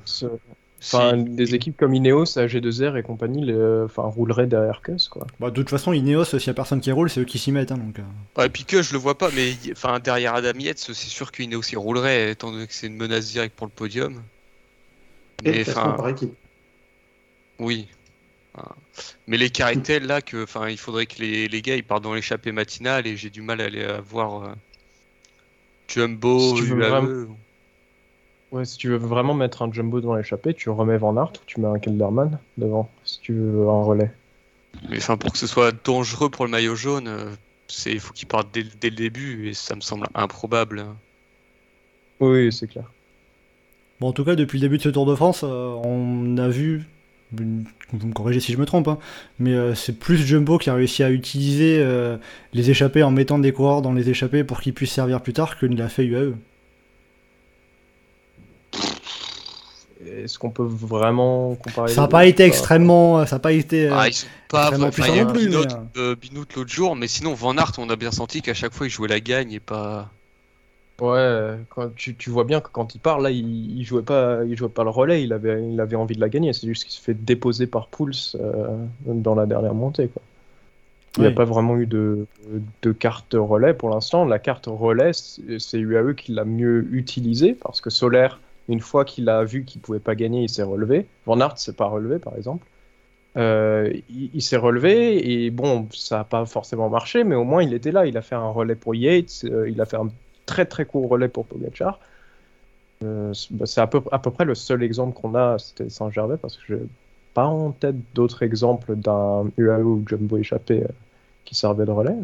Si. 0.81 0.95
Enfin, 0.95 1.17
des 1.17 1.55
équipes 1.55 1.77
comme 1.77 1.95
Ineos, 1.95 2.25
AG2R 2.37 2.97
et 2.97 3.01
compagnie 3.01 3.43
le- 3.43 3.85
enfin, 3.85 4.03
rouleraient 4.03 4.45
derrière 4.45 4.81
Kuss, 4.81 5.07
quoi. 5.07 5.25
Bah, 5.39 5.49
De 5.49 5.55
toute 5.55 5.69
façon, 5.69 5.93
Ineos, 5.93 6.25
s'il 6.25 6.45
y 6.45 6.49
a 6.49 6.53
personne 6.53 6.79
qui 6.81 6.91
roule, 6.91 7.09
c'est 7.09 7.21
eux 7.21 7.25
qui 7.25 7.39
s'y 7.39 7.51
mettent. 7.51 7.71
hein, 7.71 7.77
donc, 7.77 7.97
euh. 7.97 8.03
Ouais, 8.41 8.49
puis 8.49 8.65
que 8.65 8.81
je 8.83 8.91
le 8.93 8.99
vois 8.99 9.17
pas, 9.17 9.29
mais 9.33 9.51
y- 9.51 9.71
enfin 9.71 9.99
derrière 9.99 10.35
Adam 10.35 10.51
Yates, 10.59 10.77
c'est 10.79 10.93
sûr 10.93 11.31
qu'Ineos 11.31 11.61
y 11.71 11.75
roulerait, 11.75 12.31
étant 12.31 12.51
donné 12.51 12.67
que 12.67 12.73
c'est 12.73 12.87
une 12.87 12.97
menace 12.97 13.31
directe 13.31 13.55
pour 13.55 13.65
le 13.67 13.71
podium. 13.71 14.21
Et 15.43 15.51
Mais 15.51 15.63
classement 15.63 15.81
enfin, 15.83 15.91
par 15.93 16.09
équipe. 16.09 16.33
oui. 17.59 17.87
Mais 19.27 19.35
l'écart 19.37 19.69
est 19.69 19.81
tel 19.83 20.05
là 20.05 20.21
que, 20.21 20.43
enfin, 20.43 20.69
il 20.69 20.77
faudrait 20.77 21.05
que 21.07 21.19
les, 21.19 21.47
les 21.49 21.61
gars 21.61 21.75
ils 21.75 21.83
partent 21.83 22.03
dans 22.03 22.13
l'échappée 22.13 22.53
matinale 22.53 23.05
et 23.07 23.17
j'ai 23.17 23.29
du 23.29 23.41
mal 23.41 23.59
à 23.59 23.67
les 23.69 23.85
voir 24.07 24.43
euh, 24.43 24.53
Jumbo, 25.87 26.39
Si 26.39 26.55
tu 26.55 26.61
veux 26.69 26.77
UAE. 26.79 26.89
vraiment- 26.89 27.35
Ouais, 28.55 28.63
si 28.63 28.77
tu 28.77 28.87
veux 28.87 28.95
vraiment 28.95 29.33
mettre 29.33 29.63
un 29.63 29.71
jumbo 29.71 29.99
dans 29.99 30.15
l'échappée, 30.15 30.53
tu 30.53 30.69
remets 30.69 30.97
Van 30.97 31.17
Aert 31.17 31.33
ou 31.33 31.45
tu 31.45 31.59
mets 31.59 31.67
un 31.67 31.77
Kelderman 31.77 32.39
devant, 32.57 32.89
si 33.03 33.19
tu 33.19 33.33
veux 33.33 33.67
un 33.67 33.83
relais. 33.83 34.11
Mais 34.89 34.95
enfin, 34.95 35.17
pour 35.17 35.33
que 35.33 35.37
ce 35.37 35.45
soit 35.45 35.73
dangereux 35.83 36.29
pour 36.29 36.45
le 36.45 36.51
maillot 36.51 36.75
jaune, 36.75 37.09
euh, 37.09 37.31
c'est 37.67 37.91
il 37.91 37.99
faut 37.99 38.13
qu'ils 38.13 38.29
partent 38.29 38.53
dès, 38.53 38.63
dès 38.79 38.89
le 38.91 38.95
début 38.95 39.49
et 39.49 39.53
ça 39.53 39.75
me 39.75 39.81
semble 39.81 40.07
improbable. 40.15 40.79
hein. 40.79 40.95
Oui, 42.21 42.49
c'est 42.53 42.67
clair. 42.67 42.85
Bon, 43.99 44.07
en 44.07 44.13
tout 44.13 44.23
cas, 44.23 44.35
depuis 44.35 44.57
le 44.57 44.61
début 44.61 44.77
de 44.77 44.83
ce 44.83 44.89
Tour 44.89 45.05
de 45.05 45.15
France, 45.15 45.41
euh, 45.43 45.67
on 45.83 46.37
a 46.37 46.47
vu, 46.47 46.85
vous 47.31 47.43
me 48.07 48.13
corrigez 48.13 48.39
si 48.39 48.53
je 48.53 48.57
me 48.57 48.65
trompe, 48.65 48.87
hein, 48.87 48.99
mais 49.37 49.53
euh, 49.53 49.75
c'est 49.75 49.99
plus 49.99 50.17
Jumbo 50.17 50.57
qui 50.59 50.69
a 50.69 50.75
réussi 50.75 51.03
à 51.03 51.11
utiliser 51.11 51.79
euh, 51.79 52.17
les 52.53 52.69
échappées 52.69 53.03
en 53.03 53.11
mettant 53.11 53.37
des 53.37 53.51
coureurs 53.51 53.81
dans 53.81 53.91
les 53.91 54.09
échappées 54.09 54.45
pour 54.45 54.61
qu'ils 54.61 54.73
puissent 54.73 54.93
servir 54.93 55.21
plus 55.21 55.33
tard 55.33 55.57
que 55.59 55.65
ne 55.65 55.75
l'a 55.75 55.89
fait 55.89 56.05
UAE. 56.05 56.35
Est-ce 60.05 60.37
qu'on 60.37 60.49
peut 60.49 60.63
vraiment 60.67 61.55
comparer 61.55 61.87
Ça 61.91 62.01
n'a 62.01 62.07
les 62.07 62.11
pas 62.11 62.25
été 62.25 62.43
extrêmement, 62.43 63.25
ça 63.25 63.37
n'a 63.37 63.39
pas 63.39 63.53
été. 63.53 63.87
euh, 63.87 63.93
Ah, 63.95 64.07
ils 64.07 64.13
sont 64.13 64.27
pas 64.49 64.69
puissants 64.91 65.15
non 65.15 65.25
plus, 65.33 65.47
Binout, 65.47 65.65
mais, 65.95 66.01
euh, 66.01 66.15
Binout 66.15 66.45
l'autre 66.55 66.69
jour, 66.69 66.95
mais 66.95 67.07
sinon 67.07 67.33
Van 67.33 67.57
Aert, 67.57 67.71
on 67.77 67.89
a 67.89 67.95
bien 67.95 68.11
senti 68.11 68.41
qu'à 68.41 68.53
chaque 68.53 68.73
fois 68.73 68.87
il 68.87 68.89
jouait 68.89 69.07
la 69.07 69.19
gagne 69.19 69.51
et 69.53 69.59
pas. 69.59 70.09
Ouais, 71.01 71.57
quand 71.69 71.93
tu, 71.95 72.15
tu 72.15 72.29
vois 72.29 72.43
bien 72.45 72.61
que 72.61 72.69
quand 72.71 72.95
il 72.95 72.99
part, 72.99 73.19
là, 73.19 73.29
il, 73.29 73.77
il 73.79 73.83
jouait 73.83 74.01
pas, 74.01 74.39
il 74.45 74.55
jouait 74.57 74.69
pas 74.69 74.83
le 74.83 74.89
relais, 74.89 75.23
il 75.23 75.33
avait, 75.33 75.61
il 75.69 75.79
avait 75.81 75.97
envie 75.97 76.15
de 76.15 76.21
la 76.21 76.29
gagner. 76.29 76.53
C'est 76.53 76.67
juste 76.67 76.83
qu'il 76.85 76.93
se 76.93 77.01
fait 77.01 77.13
déposer 77.13 77.67
par 77.67 77.87
Pouls 77.87 78.11
euh, 78.35 78.67
dans 79.05 79.35
la 79.35 79.45
dernière 79.45 79.73
montée, 79.73 80.07
quoi. 80.07 80.21
Il 81.17 81.21
n'y 81.21 81.27
a 81.27 81.31
pas 81.31 81.45
vraiment 81.45 81.77
eu 81.77 81.85
de, 81.85 82.25
de 82.81 82.91
carte 82.91 83.35
relais 83.39 83.73
pour 83.73 83.89
l'instant. 83.89 84.25
La 84.25 84.37
carte 84.37 84.65
relais, 84.67 85.11
c'est 85.13 85.59
c'est 85.59 85.77
UAE 85.79 86.13
qui 86.13 86.33
l'a 86.33 86.43
mieux 86.43 86.87
utilisée 86.91 87.53
parce 87.53 87.79
que 87.79 87.89
Solaire, 87.89 88.37
une 88.67 88.79
fois 88.79 89.05
qu'il 89.05 89.29
a 89.29 89.43
vu 89.43 89.63
qu'il 89.65 89.81
pouvait 89.81 89.99
pas 89.99 90.15
gagner, 90.15 90.43
il 90.43 90.49
s'est 90.49 90.63
relevé. 90.63 91.07
Van 91.25 91.39
Aert 91.39 91.57
s'est 91.57 91.73
pas 91.73 91.87
relevé, 91.87 92.19
par 92.19 92.35
exemple. 92.35 92.65
Euh, 93.37 93.93
il 94.09 94.41
s'est 94.41 94.57
relevé 94.57 95.43
et 95.45 95.51
bon, 95.51 95.87
ça 95.91 96.19
n'a 96.19 96.23
pas 96.23 96.45
forcément 96.45 96.89
marché, 96.89 97.25
mais 97.25 97.35
au 97.35 97.43
moins 97.43 97.63
il 97.63 97.73
était 97.73 97.91
là. 97.91 98.05
Il 98.05 98.17
a 98.17 98.21
fait 98.21 98.35
un 98.35 98.49
relais 98.49 98.75
pour 98.75 98.95
Yates, 98.95 99.43
euh, 99.43 99.69
il 99.69 99.81
a 99.81 99.85
fait 99.85 99.97
un 99.97 100.07
très 100.45 100.65
très 100.65 100.85
court 100.85 101.09
relais 101.09 101.27
pour 101.27 101.45
Pogacar. 101.45 101.99
Euh, 103.03 103.33
c'est 103.33 103.65
c'est 103.65 103.81
à 103.81 103.87
peu, 103.87 104.01
à 104.11 104.19
peu 104.19 104.31
près 104.31 104.45
le 104.45 104.55
seul 104.55 104.83
exemple 104.83 105.19
qu'on 105.19 105.35
a, 105.35 105.57
c'était 105.59 105.89
Saint-Gervais, 105.89 106.37
parce 106.37 106.57
que 106.57 106.63
je 106.67 106.75
n'ai 106.75 106.87
pas 107.33 107.45
en 107.45 107.71
tête 107.71 107.95
d'autres 108.13 108.43
exemples 108.43 108.95
d'un 108.95 109.51
UAE 109.57 109.81
ou 109.83 110.03
Jumbo 110.07 110.37
échappé 110.37 110.83
euh, 110.83 110.87
qui 111.45 111.55
servait 111.55 111.85
de 111.85 111.91
relais. 111.91 112.15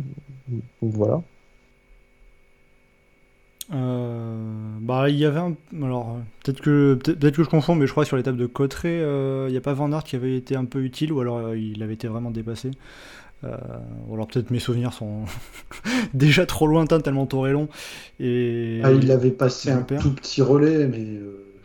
Donc 0.48 0.62
voilà. 0.94 1.22
Euh, 3.74 4.36
bah, 4.82 5.10
il 5.10 5.16
y 5.16 5.26
avait 5.26 5.40
un. 5.40 5.56
Alors, 5.82 6.20
peut-être 6.44 6.62
que, 6.62 6.96
peut-être 6.96 7.36
que 7.36 7.44
je 7.44 7.50
confonds, 7.50 7.76
mais 7.76 7.88
je 7.88 7.92
crois 7.92 8.04
que 8.04 8.08
sur 8.08 8.18
l'étape 8.18 8.36
de 8.36 8.46
Cotteret, 8.46 9.00
euh, 9.02 9.46
il 9.48 9.52
n'y 9.52 9.58
a 9.58 9.62
pas 9.62 9.74
Van 9.74 9.92
Aert 9.92 10.04
qui 10.04 10.16
avait 10.16 10.36
été 10.36 10.56
un 10.56 10.66
peu 10.66 10.82
utile, 10.82 11.14
ou 11.14 11.22
alors 11.22 11.38
euh, 11.38 11.58
il 11.58 11.82
avait 11.82 11.94
été 11.94 12.08
vraiment 12.08 12.32
dépassé. 12.32 12.72
Ou 13.44 14.14
alors 14.14 14.28
peut-être 14.28 14.52
mes 14.52 14.60
souvenirs 14.60 14.94
sont 14.94 15.26
déjà 16.14 16.46
trop 16.46 16.68
lointains, 16.68 17.00
tellement 17.00 17.24
le 17.24 17.28
tour 17.28 17.48
est 17.48 17.54
long. 17.54 17.70
Et... 18.20 18.82
Ah, 18.84 18.92
il 18.92 19.12
avait 19.12 19.32
passé 19.32 19.72
un 19.72 19.82
tout 19.82 20.14
petit 20.14 20.44
relais, 20.44 20.86
mais 20.86 21.20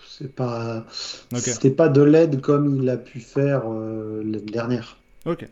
c'est 0.09 0.35
pas, 0.35 0.87
c'était 1.35 1.69
pas 1.71 1.91
de 1.91 2.01
l'aide 2.01 2.41
comme 2.41 2.81
il 2.81 2.89
a 2.89 2.97
pu 2.97 3.21
faire 3.21 3.65
l'année 3.69 4.41
dernière. 4.41 4.97
Ok. 5.27 5.47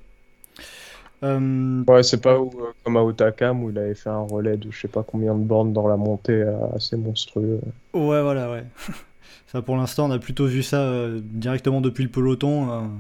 Euh, 1.22 1.83
Ouais, 1.87 2.03
c'est 2.03 2.20
pas 2.20 2.38
où, 2.38 2.50
euh, 2.61 2.72
comme 2.85 2.96
à 2.96 3.03
Otakam 3.03 3.62
où 3.64 3.70
il 3.70 3.79
avait 3.79 3.94
fait 3.94 4.11
un 4.11 4.20
relais 4.20 4.57
de 4.57 4.70
je 4.70 4.79
sais 4.81 4.88
pas 4.88 5.03
combien 5.03 5.35
de 5.35 5.42
bornes 5.42 5.72
dans 5.72 5.87
la 5.88 5.96
montée 5.96 6.33
euh, 6.42 6.57
assez 6.74 6.96
monstrueux. 6.96 7.61
Ouais, 7.94 8.20
voilà, 8.22 8.50
ouais. 8.50 8.64
Ça, 9.46 9.62
pour 9.62 9.77
l'instant, 9.77 10.07
on 10.07 10.11
a 10.11 10.18
plutôt 10.18 10.46
vu 10.46 10.62
ça 10.62 10.81
euh, 10.81 11.20
directement 11.22 11.81
depuis 11.81 12.03
le 12.05 12.11
peloton. 12.11 12.90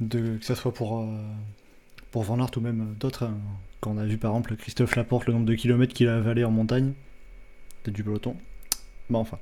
de, 0.00 0.36
que 0.38 0.44
ça 0.44 0.54
soit 0.54 0.72
pour, 0.72 1.04
pour 2.12 2.22
Van 2.22 2.38
Aert 2.38 2.50
ou 2.56 2.60
même 2.60 2.94
d'autres. 3.00 3.24
hein. 3.24 3.34
quand 3.80 3.90
on 3.90 3.98
a 3.98 4.04
vu 4.04 4.16
par 4.18 4.30
exemple 4.30 4.54
Christophe 4.56 4.94
Laporte, 4.96 5.26
le 5.26 5.32
nombre 5.32 5.46
de 5.46 5.54
kilomètres 5.54 5.92
qu'il 5.94 6.08
a 6.08 6.16
avalé 6.16 6.44
en 6.44 6.50
montagne. 6.52 6.92
Peut-être 7.82 7.96
du 7.96 8.04
peloton. 8.04 8.36
Bah, 9.10 9.18
enfin. 9.18 9.38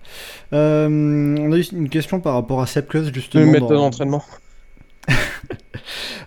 On 0.52 1.52
a 1.52 1.56
eu 1.58 1.62
une 1.72 1.88
question 1.90 2.20
par 2.20 2.34
rapport 2.34 2.60
à 2.62 2.66
Sepkus, 2.66 3.12
justement. 3.12 3.44
Une 3.44 3.50
méthode 3.50 3.68
dans- 3.70 3.74
d'entraînement. 3.90 4.22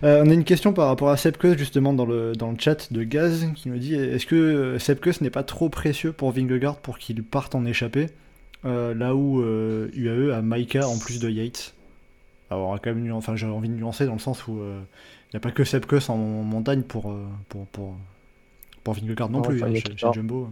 Euh, 0.02 0.22
on 0.24 0.30
a 0.30 0.34
une 0.34 0.44
question 0.44 0.72
par 0.72 0.88
rapport 0.88 1.10
à 1.10 1.16
Sepkus 1.16 1.56
justement 1.56 1.92
dans 1.92 2.06
le, 2.06 2.32
dans 2.32 2.50
le 2.50 2.56
chat 2.58 2.92
de 2.92 3.02
Gaz 3.02 3.46
qui 3.54 3.68
nous 3.68 3.78
dit 3.78 3.94
est-ce 3.94 4.26
que 4.26 4.36
euh, 4.36 4.78
Sepkus 4.78 5.20
n'est 5.20 5.30
pas 5.30 5.42
trop 5.42 5.68
précieux 5.68 6.12
pour 6.12 6.32
Vingegaard 6.32 6.78
pour 6.78 6.98
qu'il 6.98 7.22
parte 7.22 7.54
en 7.54 7.64
échappée 7.64 8.06
euh, 8.64 8.94
là 8.94 9.14
où 9.14 9.40
euh, 9.40 9.90
UAE 9.94 10.34
a 10.34 10.42
Maika 10.42 10.86
en 10.86 10.98
plus 10.98 11.20
de 11.20 11.28
Yates? 11.28 11.74
Alors 12.50 12.68
on 12.68 12.74
a 12.74 12.78
quand 12.78 12.94
même 12.94 13.12
enfin 13.12 13.36
j'ai 13.36 13.46
envie 13.46 13.68
de 13.68 13.74
nuancer 13.74 14.06
dans 14.06 14.14
le 14.14 14.18
sens 14.18 14.46
où 14.46 14.52
il 14.52 15.34
n'y 15.34 15.36
a 15.36 15.40
pas 15.40 15.50
que 15.50 15.64
Sepkus 15.64 16.08
en, 16.08 16.16
montagne 16.16 16.82
pour, 16.82 17.14
pour, 17.48 17.66
pour, 17.66 17.94
pour 18.82 18.94
Vingegaard 18.94 19.30
non 19.30 19.42
plus 19.42 19.56
enfin, 19.56 19.66
hein, 19.66 19.70
il 19.70 19.76
y 19.76 20.04
a 20.04 20.08
chez. 20.08 20.12
Jumbo. 20.12 20.48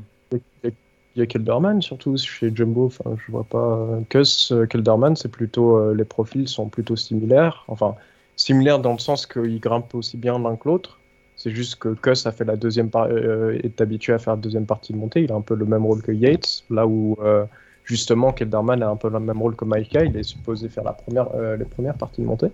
Il 1.18 1.22
y 1.22 1.24
a 1.24 1.26
Kelderman 1.26 1.82
surtout 1.82 2.16
chez 2.16 2.54
Jumbo. 2.54 2.86
Enfin, 2.86 3.16
je 3.26 3.32
vois 3.32 3.42
pas. 3.42 3.98
Kuss, 4.08 4.52
Kelderman, 4.70 5.16
c'est 5.16 5.30
plutôt 5.30 5.76
euh, 5.76 5.92
les 5.92 6.04
profils 6.04 6.46
sont 6.46 6.68
plutôt 6.68 6.94
similaires. 6.94 7.64
Enfin, 7.66 7.96
similaires 8.38 8.79
dans 8.79 8.92
le 8.92 8.98
sens 8.98 9.27
qu'ils 9.27 9.61
grimpent 9.61 9.94
aussi 9.94 10.16
bien 10.16 10.38
l'un 10.38 10.57
que 10.57 10.68
l'autre. 10.68 10.98
C'est 11.37 11.51
juste 11.51 11.77
que 11.77 11.90
Kuss 11.90 12.27
a 12.27 12.33
fait 12.33 12.44
la 12.44 12.57
deuxième 12.57 12.90
euh, 12.96 13.59
est 13.62 13.81
habitué 13.81 14.12
à 14.12 14.18
faire 14.18 14.35
la 14.35 14.40
deuxième 14.40 14.66
partie 14.66 14.92
de 14.92 14.98
montée. 14.98 15.22
Il 15.22 15.31
a 15.31 15.35
un 15.35 15.40
peu 15.40 15.55
le 15.55 15.66
même 15.66 15.85
rôle 15.85 16.03
que 16.03 16.11
Yates, 16.11 16.64
là 16.70 16.87
où 16.87 17.16
euh, 17.20 17.44
justement 17.85 18.33
Kelderman 18.33 18.83
a 18.83 18.88
un 18.88 18.96
peu 18.96 19.09
le 19.09 19.20
même 19.20 19.40
rôle 19.40 19.55
que 19.55 19.64
Maika. 19.64 20.05
Il 20.05 20.16
est 20.16 20.24
supposé 20.24 20.68
faire 20.68 20.85
la 20.85 20.94
première, 20.94 21.29
euh, 21.35 21.57
les 21.57 21.64
premières 21.64 21.94
parties 21.94 22.22
de 22.22 22.27
montée. 22.27 22.51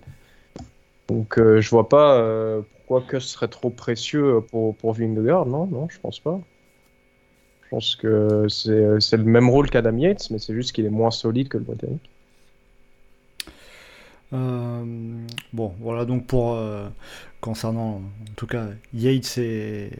Donc 1.07 1.39
euh, 1.39 1.61
je 1.61 1.69
vois 1.69 1.87
pas 1.87 2.23
pourquoi 2.77 3.01
Kuss 3.07 3.25
serait 3.25 3.47
trop 3.47 3.69
précieux 3.69 4.41
pour, 4.51 4.75
pour 4.75 4.93
Vingegaard. 4.93 5.45
Non, 5.45 5.65
non, 5.65 5.87
je 5.89 5.99
pense 5.99 6.19
pas. 6.19 6.39
Je 7.63 7.69
pense 7.69 7.95
que 7.95 8.47
c'est 8.49 9.17
le 9.17 9.23
même 9.23 9.49
rôle 9.49 9.69
qu'Adam 9.71 9.97
Yates, 9.97 10.29
mais 10.29 10.37
c'est 10.37 10.53
juste 10.53 10.71
qu'il 10.73 10.85
est 10.85 10.91
moins 10.91 11.11
solide 11.11 11.47
que 11.47 11.57
le 11.57 11.63
Britannique. 11.63 12.09
Euh, 14.33 14.83
bon, 15.53 15.75
voilà 15.79 16.05
donc 16.05 16.25
pour 16.27 16.53
euh, 16.55 16.89
concernant 17.41 17.97
en 18.01 18.33
tout 18.35 18.47
cas 18.47 18.67
Yates 18.93 19.37
et 19.37 19.91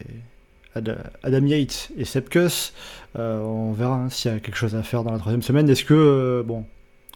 Ad- 0.74 1.10
Adam 1.22 1.46
Yates 1.46 1.90
et 1.96 2.04
Sepkus, 2.04 2.72
euh, 3.18 3.40
on 3.40 3.72
verra 3.72 3.96
hein, 3.96 4.10
s'il 4.10 4.32
y 4.32 4.34
a 4.34 4.40
quelque 4.40 4.56
chose 4.56 4.74
à 4.74 4.82
faire 4.82 5.04
dans 5.04 5.12
la 5.12 5.18
troisième 5.18 5.42
semaine. 5.42 5.68
Est-ce 5.70 5.84
que 5.84 5.94
euh, 5.94 6.42
bon, 6.42 6.66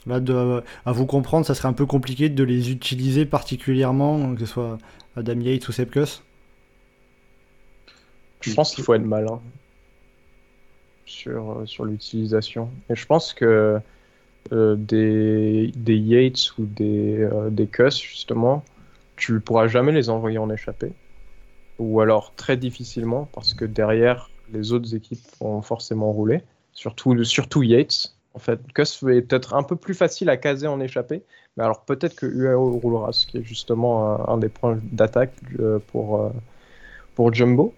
là 0.07 0.21
à 0.87 0.93
vous 0.93 1.07
comprendre, 1.07 1.47
ça 1.47 1.55
serait 1.55 1.69
un 1.69 1.73
peu 1.75 1.87
compliqué 1.87 2.29
de 2.31 2.45
les 2.45 2.71
utiliser 2.73 3.27
particulièrement, 3.27 4.35
que 4.35 4.41
ce 4.43 4.47
soit 4.47 4.79
Adam 5.17 5.41
Yates 5.41 5.69
ou 5.69 5.73
Sepkus 5.73 6.23
Je 8.41 8.53
pense 8.55 8.75
qu'il 8.75 8.85
faut 8.85 8.93
être 8.95 9.03
malin 9.05 9.41
sur, 11.05 11.63
sur 11.67 11.85
l'utilisation. 11.85 12.71
Et 12.89 12.97
je 12.97 13.07
pense 13.07 13.35
que 13.35 13.81
euh, 14.53 14.77
des, 14.77 15.73
Yates 15.87 16.59
ou 16.59 16.65
des, 16.65 17.19
euh, 17.21 17.67
Cuss, 17.71 18.01
justement, 18.01 18.65
tu 19.17 19.33
ne 19.33 19.39
pourras 19.39 19.69
jamais 19.69 19.93
les 19.93 20.11
envoyer 20.11 20.39
en 20.39 20.51
échappée. 20.51 20.93
Ou 21.79 22.01
alors 22.01 22.35
très 22.35 22.57
difficilement, 22.57 23.29
parce 23.33 23.55
que 23.55 23.65
derrière, 23.65 24.31
les 24.53 24.73
autres 24.73 24.95
équipes 24.95 25.21
vont 25.41 25.63
forcément 25.63 26.13
rouler. 26.13 26.43
Surtout, 26.73 27.23
surtout 27.25 27.63
Yates. 27.63 28.15
En 28.35 28.39
fait, 28.39 28.61
Cuss 28.75 29.03
est 29.05 29.23
peut-être 29.23 29.55
un 29.55 29.63
peu 29.63 29.77
plus 29.77 29.95
facile 29.95 30.29
à 30.31 30.37
caser 30.37 30.67
en 30.67 30.81
échappée. 30.81 31.23
Mais 31.57 31.65
alors 31.65 31.83
peut-être 31.83 32.15
que 32.15 32.27
UAO 32.27 32.79
roulera, 32.79 33.13
ce 33.13 33.27
qui 33.27 33.39
est 33.39 33.45
justement 33.45 34.29
un, 34.29 34.35
un 34.35 34.39
des 34.39 34.49
points 34.49 34.79
d'attaque 34.83 35.33
euh, 35.59 35.79
pour, 35.89 36.21
euh, 36.21 36.31
pour 37.15 37.33
Jumbo. 37.35 37.75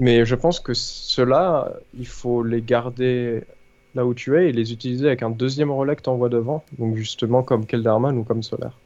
Mais 0.00 0.24
je 0.24 0.34
pense 0.34 0.60
que 0.60 0.74
ceux-là, 0.74 1.72
il 1.96 2.06
faut 2.06 2.42
les 2.42 2.62
garder 2.62 3.44
là 3.94 4.04
où 4.04 4.14
tu 4.14 4.36
es 4.36 4.48
et 4.48 4.52
les 4.52 4.72
utiliser 4.72 5.06
avec 5.06 5.22
un 5.22 5.30
deuxième 5.30 5.70
relais 5.70 5.96
que 5.96 6.02
tu 6.02 6.10
envoies 6.10 6.28
devant, 6.28 6.64
donc 6.78 6.96
justement 6.96 7.42
comme 7.42 7.66
Kelderman 7.66 8.18
ou 8.18 8.24
comme 8.24 8.42
Solaire. 8.42 8.78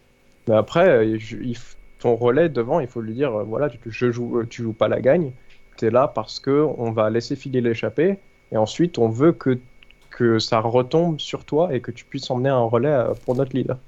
Mais 0.46 0.54
après, 0.54 0.88
euh, 0.88 1.18
il 1.42 1.56
ton 1.98 2.14
relais 2.14 2.48
devant, 2.48 2.78
il 2.78 2.86
faut 2.86 3.00
lui 3.00 3.14
dire 3.14 3.34
euh, 3.34 3.42
voilà, 3.42 3.68
tu, 3.68 3.78
je 3.86 4.12
joue, 4.12 4.38
euh, 4.38 4.46
tu 4.48 4.62
joues 4.62 4.72
pas 4.72 4.86
la 4.86 5.00
gagne, 5.00 5.32
tu 5.76 5.86
es 5.86 5.90
là 5.90 6.06
parce 6.06 6.38
que 6.38 6.66
on 6.78 6.92
va 6.92 7.10
laisser 7.10 7.34
filer 7.34 7.60
l'échappée 7.60 8.18
et 8.52 8.56
ensuite 8.56 8.98
on 8.98 9.08
veut 9.08 9.32
que, 9.32 9.58
ça 10.40 10.58
retombe 10.58 11.20
sur 11.20 11.44
toi 11.44 11.72
et 11.72 11.80
que 11.80 11.92
tu 11.92 12.04
puisses 12.04 12.28
emmener 12.28 12.48
un 12.48 12.62
relais 12.62 13.04
pour 13.24 13.36
notre 13.36 13.54
leader. 13.54 13.78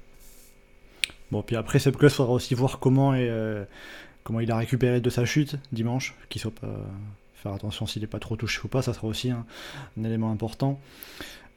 Bon, 1.29 1.41
puis 1.41 1.57
après, 1.57 1.77
Sepkus 1.77 2.09
faudra 2.09 2.31
aussi 2.31 2.55
voir 2.55 2.79
comment, 2.79 3.13
comment 4.23 4.39
il 4.39 4.49
a 4.49 4.55
récupéré 4.55 5.01
de 5.01 5.09
sa 5.09 5.25
chute 5.25 5.57
dimanche, 5.73 6.15
qu'il 6.29 6.39
soit 6.39 6.55
pas. 6.55 6.69
Faire 7.41 7.53
attention 7.53 7.85
s'il 7.87 8.01
n'est 8.01 8.07
pas 8.07 8.19
trop 8.19 8.35
touché 8.35 8.61
ou 8.63 8.67
pas, 8.67 8.81
ça 8.81 8.93
sera 8.93 9.07
aussi 9.07 9.31
un, 9.31 9.45
élément 10.03 10.31
important. 10.31 10.79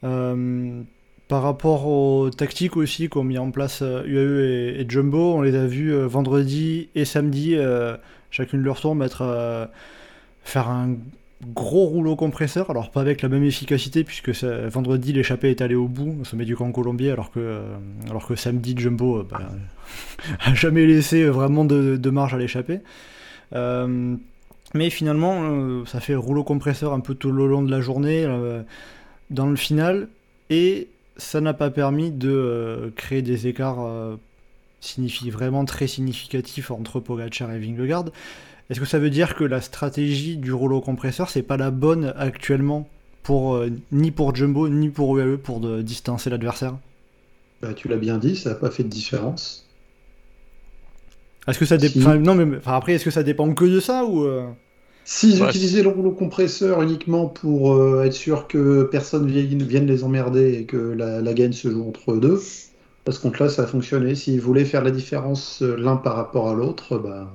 Euh, 0.03 0.81
par 1.27 1.41
rapport 1.41 1.87
aux 1.87 2.29
tactiques 2.29 2.77
aussi 2.77 3.09
qu'ont 3.09 3.23
mis 3.23 3.37
en 3.37 3.51
place 3.51 3.81
euh, 3.81 4.03
UAE 4.05 4.77
et, 4.77 4.81
et 4.81 4.89
Jumbo, 4.89 5.33
on 5.33 5.41
les 5.41 5.55
a 5.55 5.65
vus 5.65 5.93
euh, 5.93 6.07
vendredi 6.07 6.89
et 6.93 7.05
samedi, 7.05 7.55
euh, 7.55 7.97
chacune 8.29 8.61
leur 8.61 8.79
tour, 8.79 8.95
mettre, 8.95 9.21
euh, 9.21 9.65
faire 10.43 10.69
un 10.69 10.95
gros 11.53 11.85
rouleau 11.85 12.15
compresseur, 12.15 12.69
alors 12.69 12.91
pas 12.91 13.01
avec 13.01 13.21
la 13.21 13.29
même 13.29 13.43
efficacité, 13.43 14.03
puisque 14.03 14.29
vendredi 14.29 15.13
l'échappée 15.13 15.49
est 15.49 15.61
allée 15.61 15.75
au 15.75 15.87
bout, 15.87 16.17
au 16.21 16.23
sommet 16.23 16.45
du 16.45 16.55
camp 16.55 16.71
colombier, 16.71 17.11
alors 17.11 17.31
que, 17.31 17.39
euh, 17.39 17.77
alors 18.09 18.25
que 18.27 18.35
samedi 18.35 18.73
Jumbo 18.77 19.19
euh, 19.19 19.27
bah, 19.29 19.41
a 20.39 20.53
jamais 20.53 20.85
laissé 20.85 21.25
vraiment 21.25 21.65
de, 21.65 21.97
de 21.97 22.09
marge 22.09 22.33
à 22.33 22.37
l'échappée. 22.37 22.79
Mais 24.75 24.89
finalement, 24.89 25.39
euh, 25.41 25.85
ça 25.85 26.01
fait 26.01 26.15
rouleau 26.15 26.43
compresseur 26.43 26.91
un 26.91 26.99
peu 26.99 27.15
tout 27.15 27.31
le 27.31 27.47
long 27.47 27.63
de 27.63 27.71
la 27.71 27.79
journée, 27.79 28.25
euh, 28.25 28.61
dans 29.29 29.47
le 29.47 29.55
final, 29.55 30.09
et 30.49 30.89
ça 31.15 31.39
n'a 31.39 31.53
pas 31.53 31.69
permis 31.69 32.11
de 32.11 32.29
euh, 32.29 32.89
créer 32.93 33.21
des 33.21 33.47
écarts 33.47 33.87
signifie 34.81 35.29
vraiment 35.31 35.63
très 35.63 35.87
significatifs 35.87 36.69
entre 36.69 36.99
Pogacar 36.99 37.51
et 37.53 37.57
Vingegaard. 37.57 38.05
Est-ce 38.69 38.81
que 38.81 38.85
ça 38.85 38.99
veut 38.99 39.09
dire 39.09 39.35
que 39.35 39.45
la 39.45 39.61
stratégie 39.61 40.35
du 40.35 40.51
rouleau 40.51 40.81
compresseur, 40.81 41.29
c'est 41.29 41.41
pas 41.41 41.57
la 41.57 41.71
bonne 41.71 42.13
actuellement 42.17 42.87
pour 43.23 43.59
ni 43.91 44.11
pour 44.11 44.35
Jumbo 44.35 44.67
ni 44.67 44.89
pour 44.89 45.17
UAE 45.17 45.37
pour 45.37 45.61
de 45.61 45.81
distancer 45.81 46.29
l'adversaire? 46.29 46.77
Bah, 47.61 47.73
tu 47.73 47.87
l'as 47.87 47.97
bien 47.97 48.17
dit, 48.17 48.35
ça 48.35 48.49
n'a 48.49 48.55
pas 48.55 48.69
fait 48.69 48.83
de 48.83 48.89
différence. 48.89 49.65
Est-ce 51.47 51.57
que 51.57 51.65
ça 51.65 51.79
Si. 51.79 51.97
dépend 51.97 52.15
Non, 52.15 52.35
mais 52.35 52.57
enfin, 52.57 52.73
après, 52.73 52.93
est-ce 52.93 53.05
que 53.05 53.11
ça 53.11 53.23
dépend 53.23 53.51
que 53.53 53.65
de 53.65 53.79
ça 53.79 54.03
ou 54.05 54.27
S'ils 55.05 55.41
Ouais, 55.41 55.53
utilisaient 55.53 55.83
le 55.83 55.87
rouleau 55.89 56.11
compresseur 56.11 56.81
uniquement 56.81 57.27
pour 57.29 57.73
euh, 57.75 58.03
être 58.03 58.13
sûr 58.13 58.45
que 58.47 58.83
personne 58.83 59.25
vienne, 59.27 59.63
vienne 59.63 59.85
les 59.87 60.03
emmerder 60.03 60.53
et 60.55 60.65
que 60.65 60.75
la, 60.77 61.21
la 61.21 61.33
gagne 61.33 61.53
se 61.53 61.69
joue 61.71 61.87
entre 61.87 62.13
eux 62.13 62.19
deux, 62.19 62.51
à 63.07 63.11
ce 63.13 63.19
compte-là, 63.21 63.47
ça 63.49 63.63
a 63.63 63.67
fonctionné. 63.67 64.15
S'ils 64.15 64.41
voulaient 64.41 64.65
faire 64.65 64.83
la 64.83 64.91
différence 64.91 65.61
euh, 65.61 65.75
l'un 65.77 65.95
par 65.97 66.15
rapport 66.15 66.49
à 66.49 66.55
l'autre, 66.55 66.97
bah 66.97 67.33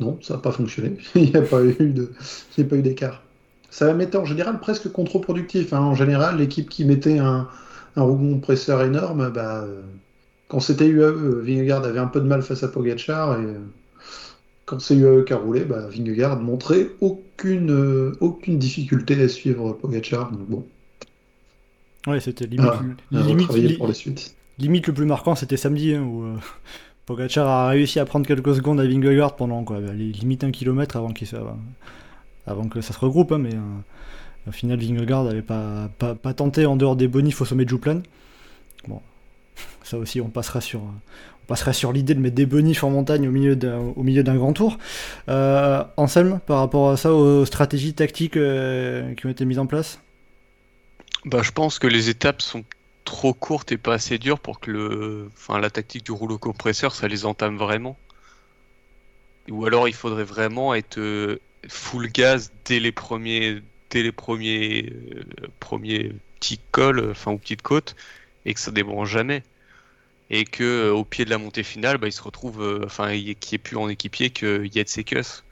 non, 0.00 0.18
ça 0.22 0.34
n'a 0.34 0.40
pas 0.40 0.52
fonctionné. 0.52 0.98
Il 1.14 1.30
n'y 1.30 1.36
a 1.36 1.42
pas 1.42 1.62
eu 1.64 1.92
de, 1.92 2.12
il 2.56 2.64
n'y 2.64 2.66
a 2.66 2.70
pas 2.70 2.76
eu 2.76 2.82
d'écart. 2.82 3.22
Ça 3.70 3.92
m'était 3.94 4.18
en 4.18 4.24
général 4.24 4.60
presque 4.60 4.90
contre-productif. 4.92 5.72
hein. 5.72 5.80
En 5.80 5.94
général, 5.94 6.38
l'équipe 6.38 6.68
qui 6.68 6.84
mettait 6.84 7.18
un, 7.18 7.48
un 7.96 8.02
rouleau 8.02 8.34
compresseur 8.34 8.82
énorme, 8.82 9.30
bah, 9.30 9.62
euh, 9.64 9.82
quand 10.48 10.60
c'était 10.60 10.86
UAE, 10.88 11.04
euh, 11.06 11.42
Vingegaard 11.42 11.84
avait 11.84 11.98
un 12.00 12.08
peu 12.08 12.20
de 12.20 12.26
mal 12.26 12.42
face 12.42 12.62
à 12.64 12.68
Pogacar 12.68 13.40
et 13.40 13.44
euh, 13.44 13.60
quand 14.66 14.80
c'est 14.80 14.96
UAE 14.96 15.24
qui 15.24 15.32
a 15.32 15.36
roulé, 15.36 15.64
bah, 15.64 15.86
Vingegaard 15.88 16.40
montrait 16.40 16.88
aucune, 17.00 17.70
euh, 17.70 18.16
aucune 18.20 18.58
difficulté 18.58 19.20
à 19.22 19.28
suivre 19.28 19.72
Pogacar. 19.74 20.30
Donc 20.32 20.48
bon, 20.48 20.66
Ouais, 22.06 22.20
c'était 22.20 22.46
limite, 22.46 22.72
Ah, 22.72 22.80
à 23.14 23.22
limite, 23.22 23.42
retravailler 23.42 23.68
li- 23.68 23.76
pour 23.76 23.86
la 23.88 23.94
suite. 23.94 24.36
limite 24.58 24.86
le 24.86 24.92
plus 24.94 25.06
marquant, 25.06 25.34
c'était 25.34 25.56
samedi, 25.56 25.94
hein, 25.94 26.02
où 26.02 26.22
euh, 26.24 26.36
Pogacar 27.06 27.48
a 27.48 27.68
réussi 27.68 27.98
à 28.00 28.04
prendre 28.04 28.26
quelques 28.26 28.54
secondes 28.56 28.80
à 28.80 28.86
Vingegaard 28.86 29.36
pendant 29.36 29.64
quoi, 29.64 29.80
bah, 29.80 29.92
limite 29.94 30.44
un 30.44 30.50
kilomètre 30.50 30.96
avant, 30.96 31.12
qu'il 31.12 31.28
avant 32.46 32.68
que 32.68 32.80
ça 32.80 32.92
se 32.92 32.98
regroupe, 32.98 33.32
hein, 33.32 33.38
mais 33.38 33.54
euh, 33.54 33.60
au 34.48 34.52
final 34.52 34.78
Vingegaard 34.78 35.24
n'avait 35.24 35.42
pas, 35.42 35.88
pas, 35.98 36.14
pas 36.14 36.34
tenté 36.34 36.66
en 36.66 36.76
dehors 36.76 36.96
des 36.96 37.08
bonifs 37.08 37.40
au 37.40 37.44
sommet 37.46 37.64
de 37.64 37.70
Jouplan. 37.70 38.02
Bon, 38.88 39.00
ça 39.84 39.98
aussi 39.98 40.20
on 40.20 40.28
passera 40.28 40.60
sur, 40.60 40.82
on 41.44 41.46
passera 41.46 41.74
sur 41.74 41.92
l'idée 41.92 42.14
de 42.14 42.20
mettre 42.20 42.34
des 42.34 42.46
bonifs 42.46 42.84
en 42.84 42.90
montagne 42.90 43.28
au 43.28 43.30
milieu 43.30 43.54
d'un, 43.54 43.78
au 43.78 44.02
milieu 44.02 44.22
d'un 44.22 44.36
grand 44.36 44.54
tour. 44.54 44.78
Euh, 45.28 45.84
Anselme, 45.98 46.40
par 46.46 46.58
rapport 46.58 46.90
à 46.90 46.96
ça, 46.96 47.12
aux 47.12 47.44
stratégies 47.44 47.92
tactiques 47.92 48.38
euh, 48.38 49.14
qui 49.14 49.26
ont 49.26 49.30
été 49.30 49.44
mises 49.44 49.58
en 49.58 49.66
place? 49.66 50.00
Bah, 51.26 51.42
je 51.42 51.50
pense 51.50 51.78
que 51.78 51.86
les 51.86 52.08
étapes 52.08 52.40
sont 52.40 52.64
trop 53.04 53.34
courtes 53.34 53.72
et 53.72 53.76
pas 53.76 53.94
assez 53.94 54.16
dures 54.16 54.40
pour 54.40 54.58
que 54.58 54.70
le, 54.70 55.30
enfin, 55.34 55.60
la 55.60 55.68
tactique 55.68 56.04
du 56.04 56.12
rouleau 56.12 56.38
compresseur, 56.38 56.94
ça 56.94 57.08
les 57.08 57.26
entame 57.26 57.58
vraiment. 57.58 57.98
Ou 59.50 59.66
alors 59.66 59.86
il 59.86 59.94
faudrait 59.94 60.24
vraiment 60.24 60.74
être 60.74 60.98
euh, 60.98 61.38
full 61.68 62.08
gaz 62.08 62.52
dès 62.64 62.80
les 62.80 62.92
premiers, 62.92 63.60
dès 63.90 64.02
les 64.02 64.12
premiers, 64.12 64.90
euh, 65.14 65.46
premiers 65.60 66.12
petits 66.40 66.60
cols, 66.70 67.10
enfin 67.10 67.32
ou 67.32 67.38
petites 67.38 67.60
côtes, 67.60 67.94
et 68.46 68.54
que 68.54 68.60
ça 68.60 68.70
débranche 68.70 69.10
jamais. 69.10 69.42
Et 70.30 70.44
que 70.44 70.64
euh, 70.64 70.92
au 70.94 71.04
pied 71.04 71.24
de 71.24 71.30
la 71.30 71.38
montée 71.38 71.62
finale, 71.62 71.98
bah, 71.98 72.06
il 72.08 72.12
se 72.12 72.22
retrouve, 72.22 72.62
euh, 72.62 72.82
enfin, 72.84 73.12
n'y 73.12 73.30
ait 73.30 73.58
plus 73.58 73.76
en 73.76 73.88
équipier 73.88 74.30
que 74.30 74.64
Yates 74.74 74.98
et 74.98 75.04
Kuss. 75.04 75.44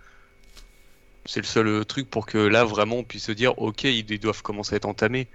C'est 1.26 1.40
le 1.40 1.46
seul 1.46 1.68
euh, 1.68 1.84
truc 1.84 2.10
pour 2.10 2.26
que 2.26 2.38
là 2.38 2.64
vraiment 2.64 2.96
on 2.96 3.04
puisse 3.04 3.24
se 3.26 3.32
dire, 3.32 3.58
ok, 3.58 3.84
ils 3.84 4.18
doivent 4.18 4.42
commencer 4.42 4.74
à 4.74 4.76
être 4.76 4.86
entamés. 4.86 5.28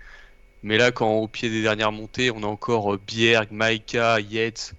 Mais 0.64 0.78
là, 0.78 0.92
quand 0.92 1.12
au 1.12 1.28
pied 1.28 1.50
des 1.50 1.62
dernières 1.62 1.92
montées, 1.92 2.32
on 2.32 2.44
a 2.44 2.48
encore 2.48 2.98
Bjerg, 2.98 3.50
Maika, 3.52 4.20
Yates 4.20 4.74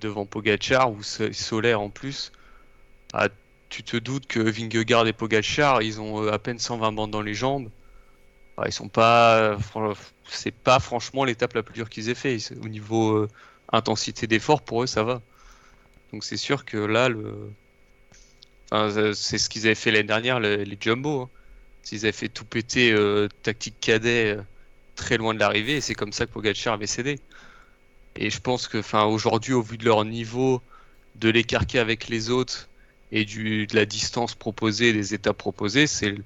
devant 0.00 0.26
Pogachar 0.26 0.92
ou 0.92 1.02
So- 1.02 1.32
Solaire 1.32 1.80
en 1.80 1.90
plus, 1.90 2.30
ah, 3.14 3.28
tu 3.70 3.82
te 3.82 3.96
doutes 3.96 4.26
que 4.26 4.40
Vingegaard 4.40 5.06
et 5.06 5.12
Pogachar, 5.12 5.82
ils 5.82 6.00
ont 6.00 6.28
à 6.28 6.38
peine 6.38 6.58
120 6.58 6.92
bandes 6.92 7.10
dans 7.10 7.22
les 7.22 7.34
jambes. 7.34 7.70
Ah, 8.56 8.64
ils 8.66 8.72
sont 8.72 8.88
pas, 8.88 9.56
c'est 10.28 10.54
pas 10.54 10.78
franchement 10.78 11.24
l'étape 11.24 11.54
la 11.54 11.62
plus 11.62 11.74
dure 11.74 11.88
qu'ils 11.90 12.08
aient 12.10 12.14
fait. 12.14 12.38
Au 12.62 12.68
niveau 12.68 13.26
intensité 13.72 14.26
d'effort, 14.26 14.64
pour 14.64 14.82
eux, 14.84 14.86
ça 14.86 15.04
va. 15.04 15.22
Donc 16.12 16.24
c'est 16.24 16.36
sûr 16.38 16.64
que 16.66 16.78
là, 16.78 17.08
le, 17.10 17.54
enfin, 18.70 18.90
c'est- 18.90 19.14
c'est 19.14 19.38
ce 19.38 19.48
qu'ils 19.48 19.66
avaient 19.66 19.74
fait 19.74 19.90
l'année 19.90 20.04
dernière, 20.08 20.40
les, 20.40 20.64
les 20.64 20.76
Jumbo. 20.80 21.22
hein. 21.22 21.30
S'ils 21.82 22.00
avaient 22.06 22.12
fait 22.12 22.28
tout 22.30 22.46
péter 22.46 22.92
euh, 22.92 23.28
tactique 23.42 23.78
cadet. 23.80 24.36
euh, 24.38 24.42
très 24.96 25.18
loin 25.18 25.34
de 25.34 25.40
l'arrivée 25.40 25.76
et 25.78 25.80
c'est 25.82 25.94
comme 25.94 26.12
ça 26.12 26.26
que 26.26 26.32
Pogacar 26.32 26.74
avait 26.74 26.86
cédé. 26.88 27.20
Et 28.16 28.30
je 28.30 28.40
pense 28.40 28.68
que 28.68 28.78
aujourd'hui 29.06 29.54
au 29.54 29.62
vu 29.62 29.78
de 29.78 29.84
leur 29.84 30.04
niveau, 30.04 30.62
de 31.16 31.28
l'écart 31.30 31.64
avec 31.76 32.08
les 32.08 32.30
autres 32.30 32.70
et 33.12 33.24
du, 33.24 33.66
de 33.68 33.76
la 33.76 33.86
distance 33.86 34.34
proposée, 34.36 34.92
des 34.92 35.14
étapes 35.14 35.38
proposées, 35.38 35.86
c'est 35.88 36.16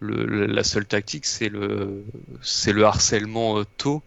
le- 0.00 0.46
la 0.46 0.64
seule 0.64 0.86
tactique, 0.86 1.26
c'est 1.26 1.48
le, 1.50 2.04
le 2.66 2.84
harcèlement 2.84 3.58
euh, 3.60 3.64
tôt. 3.78 4.02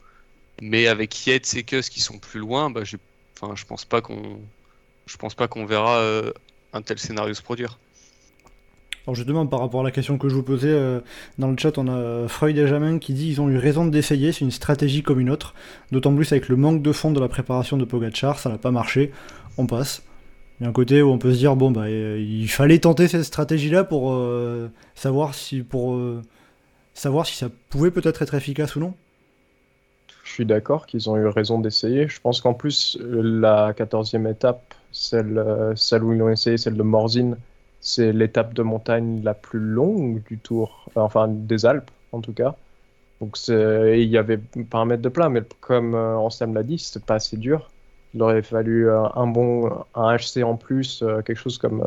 Mais 0.62 0.86
avec 0.86 1.26
Yates 1.26 1.56
et 1.56 1.64
Kuss 1.64 1.90
qui 1.90 2.00
sont 2.00 2.20
plus 2.20 2.40
loin, 2.40 2.70
bah, 2.70 2.82
enfin, 3.36 3.56
je 3.56 3.66
pense 3.66 3.84
pas 3.84 4.00
qu'on, 4.02 4.40
je 5.08 5.18
pense 5.18 5.34
pas 5.34 5.48
qu'on 5.48 5.66
verra 5.66 5.98
euh, 5.98 6.32
un 6.72 6.84
tel 6.84 7.00
scénario 7.00 7.34
se 7.34 7.42
produire. 7.42 7.80
Alors 9.08 9.16
justement, 9.16 9.48
par 9.48 9.60
rapport 9.60 9.82
à 9.82 9.84
la 9.84 9.90
question 9.90 10.20
que 10.20 10.30
je 10.30 10.36
vous 10.36 10.44
posais, 10.44 10.70
euh, 10.70 11.00
dans 11.40 11.50
le 11.50 11.58
chat, 11.58 11.80
on 11.80 11.88
a 11.88 12.28
Freud 12.28 12.56
et 12.56 12.68
Jamin 12.68 13.00
qui 13.00 13.14
dit 13.14 13.30
ils 13.30 13.42
ont 13.42 13.50
eu 13.50 13.58
raison 13.58 13.86
d'essayer, 13.88 14.32
c'est 14.32 14.42
une 14.42 14.52
stratégie 14.52 15.02
comme 15.02 15.20
une 15.20 15.32
autre. 15.32 15.56
D'autant 15.92 16.14
plus 16.14 16.32
avec 16.32 16.48
le 16.48 16.56
manque 16.56 16.84
de 16.84 16.92
fond 16.92 17.10
de 17.10 17.20
la 17.20 17.28
préparation 17.28 17.78
de 17.78 17.86
Pogachar, 17.86 18.38
ça 18.38 18.50
n'a 18.50 18.60
pas 18.60 18.70
marché, 18.70 19.12
on 19.58 19.66
passe. 19.66 20.04
Il 20.60 20.66
y 20.66 20.68
a 20.68 20.70
un 20.70 20.74
côté 20.74 21.02
où 21.02 21.10
on 21.10 21.18
peut 21.18 21.34
se 21.34 21.40
dire, 21.40 21.56
bon, 21.56 21.72
bah, 21.72 21.86
euh, 21.86 22.24
il 22.24 22.48
fallait 22.48 22.78
tenter 22.78 23.08
cette 23.08 23.24
stratégie-là 23.24 23.84
pour, 23.84 24.16
savoir, 24.94 25.34
si, 25.34 25.64
pour 25.64 26.00
savoir 26.94 27.26
si 27.26 27.36
ça 27.36 27.50
pouvait 27.70 27.90
peut-être 27.90 28.22
être 28.22 28.36
efficace 28.36 28.76
ou 28.76 28.82
non. 28.82 28.94
Je 30.32 30.36
suis 30.36 30.46
d'accord 30.46 30.86
qu'ils 30.86 31.10
ont 31.10 31.18
eu 31.18 31.28
raison 31.28 31.60
d'essayer. 31.60 32.08
Je 32.08 32.22
pense 32.22 32.40
qu'en 32.40 32.54
plus, 32.54 32.98
la 33.02 33.74
14e 33.74 34.32
étape, 34.32 34.74
celle, 34.94 35.38
euh, 35.38 35.76
celle 35.76 36.06
où 36.06 36.14
ils 36.14 36.20
l'ont 36.20 36.30
essayé, 36.30 36.58
celle 36.58 36.78
de 36.78 36.84
Morzine, 36.84 37.36
c'est 37.82 38.14
l'étape 38.14 38.54
de 38.54 38.64
montagne 38.64 39.22
la 39.26 39.34
plus 39.34 39.60
longue 39.60 40.24
du 40.24 40.38
tour, 40.38 40.88
euh, 40.96 41.02
enfin 41.02 41.28
des 41.28 41.66
Alpes 41.66 41.92
en 42.14 42.22
tout 42.22 42.32
cas. 42.32 42.56
Donc 43.20 43.38
il 43.50 44.08
y 44.08 44.18
avait 44.18 44.38
pas 44.70 44.78
un 44.78 44.86
mètre 44.86 45.02
de 45.02 45.10
plat, 45.10 45.28
mais 45.28 45.42
comme 45.60 45.96
euh, 45.96 46.16
Anselme 46.16 46.54
l'a 46.54 46.64
dit, 46.64 46.78
c'était 46.78 47.06
pas 47.06 47.16
assez 47.16 47.36
dur. 47.36 47.70
Il 48.14 48.22
aurait 48.24 48.42
fallu 48.42 48.90
euh, 48.90 49.04
un 49.16 49.28
bon 49.28 49.70
un 49.96 50.16
HC 50.16 50.44
en 50.46 50.56
plus, 50.56 51.04
quelque 51.26 51.36
chose 51.36 51.58
comme 51.58 51.84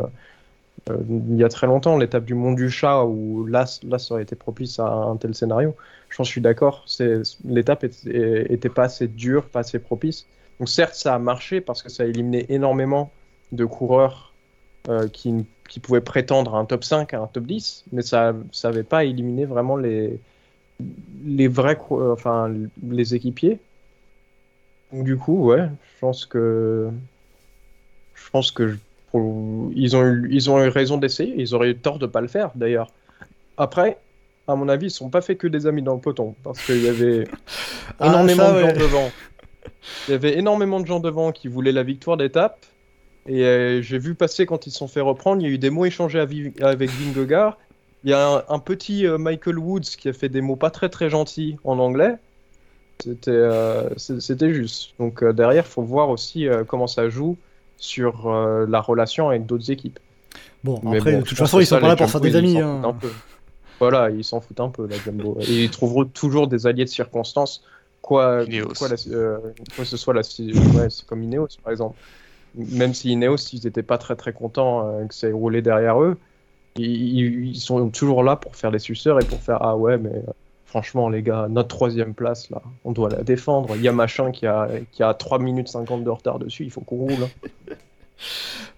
euh, 0.90 0.98
il 1.08 1.36
y 1.36 1.44
a 1.44 1.48
très 1.48 1.66
longtemps, 1.66 1.96
l'étape 1.96 2.24
du 2.24 2.34
Mont 2.34 2.52
du 2.52 2.70
Chat, 2.70 3.04
où 3.04 3.46
là, 3.46 3.64
là 3.84 3.98
ça 3.98 4.14
aurait 4.14 4.22
été 4.22 4.36
propice 4.36 4.78
à 4.78 4.86
un 4.86 5.16
tel 5.16 5.34
scénario. 5.34 5.74
Je 6.08 6.16
pense 6.16 6.26
que 6.26 6.28
je 6.28 6.32
suis 6.32 6.40
d'accord, 6.40 6.84
l'étape 7.44 7.84
était, 7.84 8.52
était 8.52 8.68
pas 8.68 8.84
assez 8.84 9.08
dure, 9.08 9.46
pas 9.46 9.60
assez 9.60 9.78
propice. 9.78 10.26
Donc 10.58 10.68
certes, 10.68 10.94
ça 10.94 11.14
a 11.14 11.18
marché 11.18 11.60
parce 11.60 11.82
que 11.82 11.88
ça 11.88 12.04
a 12.04 12.06
éliminé 12.06 12.46
énormément 12.48 13.10
de 13.52 13.64
coureurs 13.64 14.32
euh, 14.88 15.08
qui, 15.08 15.46
pouvaient 15.82 16.00
prétendre 16.00 16.54
à 16.54 16.58
un 16.58 16.66
top 16.66 16.84
5, 16.84 17.14
à 17.14 17.20
un 17.20 17.26
top 17.26 17.44
10, 17.44 17.84
mais 17.92 18.02
ça 18.02 18.34
n'avait 18.62 18.82
pas 18.82 19.04
éliminé 19.04 19.44
vraiment 19.44 19.76
les, 19.76 20.20
vrais, 21.48 21.78
euh, 21.90 22.12
enfin 22.12 22.52
les 22.86 23.14
équipiers. 23.14 23.58
Donc 24.92 25.04
du 25.04 25.16
coup, 25.16 25.46
ouais, 25.46 25.66
je 25.94 26.00
pense 26.00 26.26
que 26.26 26.90
je 28.14 28.30
pense 28.30 28.52
que 28.52 28.76
ils 29.14 29.96
ont 29.96 30.04
eu, 30.04 30.28
ils 30.30 30.50
ont 30.50 30.62
eu 30.62 30.68
raison 30.68 30.96
d'essayer. 30.96 31.34
Ils 31.36 31.54
auraient 31.54 31.70
eu 31.70 31.76
tort 31.76 31.98
de 31.98 32.06
pas 32.06 32.20
le 32.20 32.28
faire 32.28 32.50
d'ailleurs. 32.54 32.90
Après, 33.56 33.98
à 34.48 34.56
mon 34.56 34.68
avis, 34.68 34.86
ils 34.86 34.90
sont 34.90 35.10
pas 35.10 35.20
fait 35.20 35.36
que 35.36 35.46
des 35.46 35.66
amis 35.66 35.82
dans 35.82 35.94
le 35.94 36.00
peloton 36.00 36.34
parce 36.42 36.64
qu'il 36.64 36.82
y 36.82 36.88
avait 36.88 37.24
Ah, 38.00 38.08
énormément 38.08 38.46
ça, 38.46 38.52
de 38.52 38.64
ouais. 38.64 38.74
gens 38.74 38.80
devant. 38.80 39.10
Il 40.08 40.12
y 40.12 40.14
avait 40.14 40.38
énormément 40.38 40.80
de 40.80 40.86
gens 40.86 41.00
devant 41.00 41.32
qui 41.32 41.48
voulaient 41.48 41.72
la 41.72 41.82
victoire 41.82 42.16
d'étape. 42.16 42.64
Et 43.26 43.44
euh, 43.44 43.80
j'ai 43.80 43.98
vu 43.98 44.14
passer 44.14 44.44
quand 44.44 44.66
ils 44.66 44.70
se 44.70 44.78
sont 44.78 44.88
fait 44.88 45.00
reprendre, 45.00 45.40
il 45.40 45.48
y 45.48 45.50
a 45.50 45.54
eu 45.54 45.58
des 45.58 45.70
mots 45.70 45.86
échangés 45.86 46.20
avec 46.20 46.90
Vingegaard. 46.90 47.56
Il 48.04 48.10
y 48.10 48.12
a 48.12 48.28
un, 48.28 48.44
un 48.48 48.58
petit 48.58 49.06
euh, 49.06 49.16
Michael 49.16 49.58
Woods 49.58 49.96
qui 49.98 50.10
a 50.10 50.12
fait 50.12 50.28
des 50.28 50.42
mots 50.42 50.56
pas 50.56 50.70
très 50.70 50.90
très 50.90 51.08
gentils 51.08 51.56
en 51.64 51.78
anglais. 51.78 52.16
C'était 53.02 53.30
euh, 53.30 53.88
juste. 53.96 54.94
Donc 54.98 55.22
euh, 55.22 55.32
derrière, 55.32 55.64
il 55.66 55.70
faut 55.70 55.82
voir 55.82 56.10
aussi 56.10 56.46
comment 56.68 56.86
ça 56.86 57.08
joue 57.08 57.36
sur 57.76 58.26
euh, 58.28 58.66
la 58.68 58.80
relation 58.80 59.28
avec 59.28 59.46
d'autres 59.46 59.70
équipes. 59.70 59.98
Bon, 60.62 60.80
Mais 60.84 60.96
après, 60.96 61.12
bon, 61.12 61.18
de 61.20 61.24
toute 61.24 61.36
façon, 61.38 61.60
ils 61.60 61.66
sont 61.66 61.78
pas 61.78 61.88
là 61.88 61.96
pour 61.96 62.10
faire 62.10 62.20
des 62.20 62.30
ils 62.30 62.36
amis. 62.36 62.52
s'en 62.54 62.60
hein. 62.60 62.76
foutent 62.82 62.90
un 62.90 62.92
peu. 62.94 63.10
Voilà, 63.80 64.10
ils 64.10 64.24
s'en 64.24 64.40
foutent 64.40 64.60
un 64.60 64.68
peu, 64.68 64.86
la 64.86 64.96
Jumbo. 64.96 65.36
Et 65.40 65.64
ils 65.64 65.70
trouveront 65.70 66.04
toujours 66.04 66.46
des 66.46 66.66
alliés 66.66 66.84
de 66.84 66.88
circonstance, 66.90 67.64
quoi, 68.00 68.44
quoi, 68.78 68.88
la- 68.88 68.94
euh, 69.12 69.38
quoi 69.74 69.84
que 69.84 69.84
ce 69.84 69.96
soit 69.96 70.14
la, 70.14 70.20
ouais, 70.20 70.90
c'est 70.90 71.06
comme 71.06 71.22
Ineos, 71.22 71.48
par 71.62 71.72
exemple. 71.72 71.96
Même 72.54 72.94
si 72.94 73.10
Ineos, 73.10 73.36
ils 73.52 73.60
n'étaient 73.64 73.82
pas 73.82 73.98
très 73.98 74.14
très 74.16 74.32
contents 74.32 74.88
euh, 74.88 75.04
que 75.06 75.14
ça 75.14 75.28
ait 75.28 75.32
roulé 75.32 75.60
derrière 75.60 76.00
eux, 76.00 76.16
ils, 76.76 76.84
ils- 77.18 77.46
ils 77.48 77.60
sont 77.60 77.90
toujours 77.90 78.22
là 78.22 78.36
pour 78.36 78.54
faire 78.56 78.70
les 78.70 78.78
suceurs 78.78 79.20
et 79.20 79.24
pour 79.24 79.40
faire 79.40 79.58
Ah 79.60 79.76
ouais, 79.76 79.98
mais 79.98 80.10
euh, 80.10 80.32
franchement, 80.74 81.08
les 81.08 81.22
gars, 81.22 81.46
notre 81.48 81.68
troisième 81.68 82.14
place, 82.14 82.50
là, 82.50 82.60
on 82.84 82.90
doit 82.90 83.08
la 83.08 83.22
défendre. 83.22 83.76
Il 83.76 83.82
y 83.82 83.86
a 83.86 83.92
machin 83.92 84.32
qui 84.32 84.44
a, 84.44 84.68
qui 84.90 85.04
a 85.04 85.14
3 85.14 85.38
minutes 85.38 85.68
50 85.68 86.02
de 86.02 86.10
retard 86.10 86.40
dessus, 86.40 86.64
il 86.64 86.70
faut 86.72 86.80
qu'on 86.80 86.96
roule. 86.96 87.28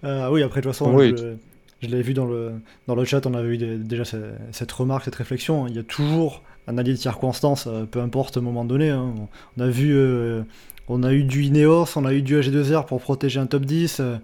Euh, 0.03 0.29
oui, 0.31 0.43
après, 0.43 0.61
de 0.61 0.65
toute 0.67 0.73
façon, 0.73 0.93
Oui. 0.93 1.15
je, 1.17 1.33
je 1.81 1.89
l'avais 1.89 2.03
vu 2.03 2.13
dans 2.13 2.25
le, 2.25 2.51
dans 2.87 2.93
le 2.93 3.03
chat, 3.03 3.25
on 3.25 3.33
avait 3.33 3.47
eu 3.49 3.57
des- 3.57 3.77
déjà 3.77 4.05
ce- 4.05 4.31
cette 4.51 4.71
remarque, 4.71 5.05
cette 5.05 5.15
réflexion. 5.15 5.65
Il 5.65 5.75
y 5.75 5.79
a 5.79 5.83
toujours 5.83 6.43
un 6.67 6.77
allié 6.77 6.91
de 6.91 6.97
circonstance, 6.99 7.65
euh, 7.65 7.85
peu 7.85 7.99
importe 7.99 8.37
au 8.37 8.41
moment 8.41 8.63
donné. 8.63 8.89
hein. 8.91 9.15
On 9.57 9.61
a 9.61 9.67
vu, 9.67 9.95
euh, 9.95 10.43
on 10.89 11.01
a 11.01 11.13
eu 11.13 11.23
du 11.23 11.45
Ineos, 11.45 11.87
on 11.95 12.05
a 12.05 12.13
eu 12.13 12.21
du 12.21 12.39
AG2R 12.39 12.85
pour 12.85 13.01
protéger 13.01 13.39
un 13.39 13.47
top 13.47 13.65
10. 13.65 14.01
euh, 14.01 14.17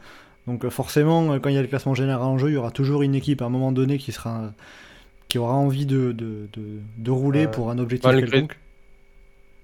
donc 0.46 0.68
forcément, 0.70 1.40
quand 1.40 1.50
il 1.50 1.56
y 1.56 1.58
a 1.58 1.62
le 1.64 1.68
classement 1.68 1.96
général 1.96 2.22
en 2.28 2.38
jeu, 2.38 2.50
il 2.50 2.54
y 2.54 2.58
aura 2.58 2.70
toujours 2.70 3.02
une 3.02 3.16
équipe 3.16 3.42
à 3.42 3.46
un 3.46 3.50
moment 3.50 3.72
donné 3.72 3.98
qui 3.98 4.12
sera 4.12 4.52
qui 5.28 5.38
aura 5.40 5.54
envie 5.54 5.86
de, 5.86 6.12
de, 6.12 6.48
de, 6.54 6.80
de 6.98 7.12
rouler 7.12 7.46
Euh, 7.46 7.50
pour 7.50 7.70
un 7.72 7.78
objectif 7.80 8.10
malgré- 8.12 8.30
quelconque. 8.32 8.58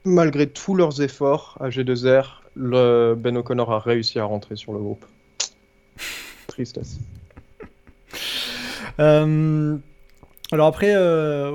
Malgré 0.05 0.47
tous 0.47 0.75
leurs 0.75 1.01
efforts 1.01 1.57
à 1.59 1.69
G2R, 1.69 2.41
le 2.55 3.15
Ben 3.15 3.35
O'Connor 3.37 3.71
a 3.71 3.79
réussi 3.79 4.17
à 4.19 4.23
rentrer 4.23 4.55
sur 4.55 4.73
le 4.73 4.79
groupe. 4.79 5.05
Tristesse. 6.47 6.99
Euh, 8.99 9.77
alors 10.51 10.67
après, 10.67 10.93
euh, 10.95 11.51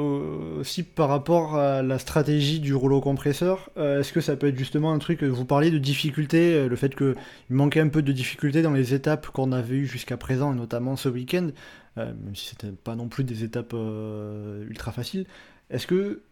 aussi 0.60 0.82
par 0.84 1.08
rapport 1.08 1.56
à 1.56 1.82
la 1.82 1.98
stratégie 1.98 2.60
du 2.60 2.74
rouleau 2.74 3.00
compresseur, 3.00 3.70
euh, 3.76 4.00
est-ce 4.00 4.12
que 4.12 4.20
ça 4.20 4.36
peut 4.36 4.46
être 4.48 4.56
justement 4.58 4.92
un 4.92 4.98
truc, 4.98 5.22
vous 5.24 5.44
parliez 5.44 5.70
de 5.72 5.78
difficulté, 5.78 6.54
euh, 6.54 6.68
le 6.68 6.76
fait 6.76 6.94
qu'il 6.94 7.16
manquait 7.50 7.80
un 7.80 7.88
peu 7.88 8.02
de 8.02 8.12
difficulté 8.12 8.62
dans 8.62 8.72
les 8.72 8.94
étapes 8.94 9.26
qu'on 9.28 9.50
avait 9.52 9.74
eues 9.74 9.86
jusqu'à 9.86 10.16
présent, 10.16 10.52
et 10.52 10.56
notamment 10.56 10.94
ce 10.96 11.08
week-end, 11.08 11.48
euh, 11.48 11.50
même 11.96 12.34
si 12.34 12.48
c'était 12.48 12.72
pas 12.72 12.96
non 12.96 13.08
plus 13.08 13.24
des 13.24 13.44
étapes 13.44 13.72
euh, 13.74 14.66
ultra 14.68 14.92
faciles, 14.92 15.26
est-ce 15.70 15.86
que 15.86 16.22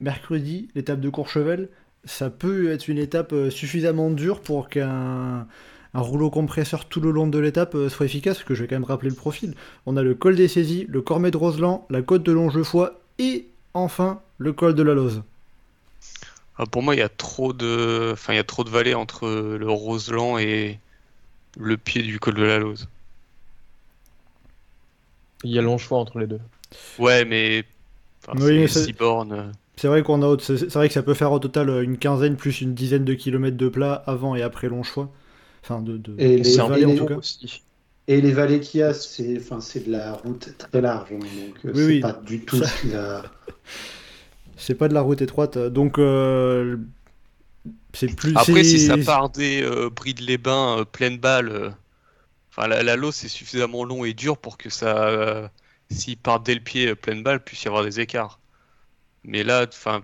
mercredi, 0.00 0.68
l'étape 0.74 1.00
de 1.00 1.08
Courchevel, 1.08 1.68
ça 2.04 2.30
peut 2.30 2.70
être 2.70 2.88
une 2.88 2.98
étape 2.98 3.32
euh, 3.32 3.50
suffisamment 3.50 4.10
dure 4.10 4.40
pour 4.40 4.68
qu'un 4.68 5.46
un 5.96 6.00
rouleau 6.00 6.28
compresseur 6.28 6.86
tout 6.86 7.00
le 7.00 7.12
long 7.12 7.28
de 7.28 7.38
l'étape 7.38 7.76
euh, 7.76 7.88
soit 7.88 8.06
efficace, 8.06 8.38
parce 8.38 8.48
que 8.48 8.54
je 8.54 8.62
vais 8.62 8.68
quand 8.68 8.74
même 8.74 8.84
rappeler 8.84 9.10
le 9.10 9.14
profil. 9.14 9.54
On 9.86 9.96
a 9.96 10.02
le 10.02 10.14
col 10.14 10.34
des 10.34 10.48
saisies, 10.48 10.86
le 10.88 11.00
Cormet 11.00 11.30
de 11.30 11.36
Roseland, 11.36 11.86
la 11.88 12.02
côte 12.02 12.24
de 12.24 12.32
Longefoy 12.32 12.90
et 13.18 13.46
enfin 13.74 14.20
le 14.38 14.52
col 14.52 14.74
de 14.74 14.82
la 14.82 14.94
Loze. 14.94 15.22
Ah, 16.56 16.66
pour 16.66 16.82
moi, 16.82 16.94
il 16.94 16.98
y 16.98 17.02
a 17.02 17.08
trop 17.08 17.52
de, 17.52 18.10
enfin, 18.12 18.32
il 18.32 18.36
y 18.36 18.40
a 18.40 18.44
trop 18.44 18.64
de 18.64 18.70
vallées 18.70 18.94
entre 18.94 19.28
le 19.28 19.70
Roseland 19.70 20.38
et 20.38 20.78
le 21.58 21.76
pied 21.76 22.02
du 22.02 22.18
col 22.18 22.34
de 22.34 22.44
la 22.44 22.58
Lose. 22.58 22.88
Il 25.44 25.50
y 25.52 25.58
a 25.58 25.62
long 25.62 25.78
choix 25.78 25.98
entre 25.98 26.18
les 26.18 26.26
deux. 26.26 26.40
Ouais, 26.98 27.24
mais 27.24 27.64
enfin, 28.26 28.38
Oui, 28.40 28.58
mais 28.58 28.68
c'est 28.68 28.92
bornes. 28.92 29.52
C'est 29.76 29.88
vrai 29.88 30.02
qu'on 30.02 30.22
a 30.22 30.36
c'est 30.38 30.72
vrai 30.74 30.88
que 30.88 30.94
ça 30.94 31.02
peut 31.02 31.14
faire 31.14 31.32
au 31.32 31.38
total 31.40 31.68
euh, 31.68 31.82
une 31.82 31.98
quinzaine 31.98 32.36
plus 32.36 32.60
une 32.60 32.74
dizaine 32.74 33.04
de 33.04 33.14
kilomètres 33.14 33.56
de 33.56 33.68
plat 33.68 33.92
avant 34.06 34.34
et 34.36 34.42
après 34.42 34.68
Longefoy. 34.68 35.06
Enfin 35.62 35.80
de, 35.82 35.96
de... 35.96 36.14
Et 36.18 36.38
les- 36.38 36.56
vallées, 36.56 36.82
et 36.82 36.84
en 36.84 36.88
les- 36.90 36.96
tout 36.96 37.06
cas. 37.06 37.16
aussi. 37.16 37.62
Et 38.06 38.20
les 38.20 38.32
vallées 38.32 38.60
qu'il 38.60 38.80
y 38.80 38.82
a, 38.82 38.92
c'est 38.94 39.38
enfin, 39.38 39.60
c'est 39.60 39.86
de 39.86 39.92
la 39.92 40.12
route 40.12 40.56
très 40.58 40.80
large. 40.80 41.08
hein, 41.12 41.18
donc 41.18 41.64
euh, 41.66 41.72
Oui, 41.74 41.74
c'est 41.74 41.86
oui. 41.86 42.00
pas 42.00 42.12
du 42.12 42.44
tout 42.44 42.56
Ça- 42.58 42.66
ce. 42.66 42.86
C'est 44.56 44.74
pas 44.74 44.88
de 44.88 44.94
la 44.94 45.00
route 45.00 45.20
étroite, 45.20 45.56
euh, 45.56 45.70
donc 45.70 45.98
euh, 45.98 46.76
c'est 47.92 48.14
plus. 48.14 48.32
Après, 48.36 48.64
si 48.64 48.78
ça 48.78 48.96
part 48.98 49.30
des 49.30 49.62
euh, 49.62 49.90
Brides-les-Bains 49.90 50.80
euh, 50.80 50.84
pleine 50.84 51.18
balle, 51.18 51.48
euh, 51.48 51.70
enfin, 52.56 52.68
la, 52.68 52.82
la 52.82 52.96
Lose 52.96 53.14
c'est 53.14 53.28
suffisamment 53.28 53.84
long 53.84 54.04
et 54.04 54.14
dur 54.14 54.38
pour 54.38 54.58
que 54.58 54.70
ça, 54.70 55.08
euh, 55.08 55.48
s'il 55.90 56.16
part 56.16 56.40
dès 56.40 56.54
le 56.54 56.60
pied 56.60 56.88
euh, 56.88 56.94
pleine 56.94 57.22
balle, 57.22 57.42
puisse 57.42 57.64
y 57.64 57.68
avoir 57.68 57.84
des 57.84 58.00
écarts. 58.00 58.40
Mais 59.24 59.42
là, 59.42 59.66
enfin, 59.68 60.02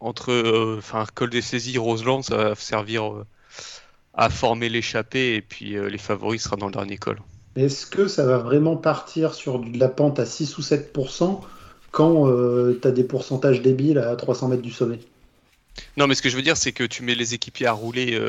entre, 0.00 0.30
euh, 0.30 0.80
col 1.14 1.30
des 1.30 1.42
saisies, 1.42 1.78
Roseland, 1.78 2.22
ça 2.22 2.36
va 2.36 2.54
servir 2.54 3.12
euh, 3.12 3.26
à 4.14 4.28
former 4.30 4.68
l'échappée 4.68 5.36
et 5.36 5.42
puis 5.42 5.74
les 5.74 5.98
favoris 5.98 6.42
sera 6.42 6.56
dans 6.56 6.66
le 6.66 6.72
dernier 6.72 6.98
col. 6.98 7.18
Est-ce 7.56 7.86
que 7.86 8.08
ça 8.08 8.26
va 8.26 8.38
vraiment 8.38 8.76
partir 8.76 9.32
sur 9.32 9.58
de 9.58 9.78
la 9.78 9.88
pente 9.88 10.18
à 10.18 10.26
6 10.26 10.58
ou 10.58 10.60
7% 10.60 11.40
quand 11.92 12.26
tu 12.26 12.88
as 12.88 12.90
des 12.90 13.04
pourcentages 13.04 13.62
débiles 13.62 13.98
à 13.98 14.14
300 14.14 14.48
mètres 14.48 14.60
du 14.60 14.70
sommet? 14.70 14.98
Non, 15.96 16.06
mais 16.06 16.14
ce 16.14 16.20
que 16.20 16.28
je 16.28 16.36
veux 16.36 16.42
dire, 16.42 16.58
c'est 16.58 16.72
que 16.72 16.84
tu 16.84 17.02
mets 17.02 17.14
les 17.14 17.32
équipiers 17.32 17.66
à 17.66 17.72
rouler 17.72 18.20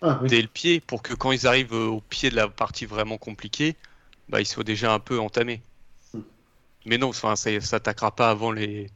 Ah 0.00 0.20
oui. 0.22 0.28
dès 0.28 0.40
le 0.40 0.48
pied 0.48 0.80
pour 0.80 1.02
que 1.02 1.12
quand 1.12 1.32
ils 1.32 1.46
arrivent 1.46 1.74
euh, 1.74 1.88
au 1.88 2.00
pied 2.00 2.30
de 2.30 2.36
la 2.36 2.48
partie 2.48 2.86
vraiment 2.86 3.18
compliquée, 3.18 3.74
bah, 4.28 4.40
ils 4.40 4.46
soient 4.46 4.64
déjà 4.64 4.92
un 4.92 5.00
peu 5.00 5.18
entamés. 5.18 5.60
Hmm. 6.14 6.20
Mais 6.86 6.98
non, 6.98 7.08
enfin, 7.08 7.36
ça 7.36 7.60
s'attaquera 7.60 8.14
pas 8.14 8.30
avant 8.30 8.52
les. 8.52 8.90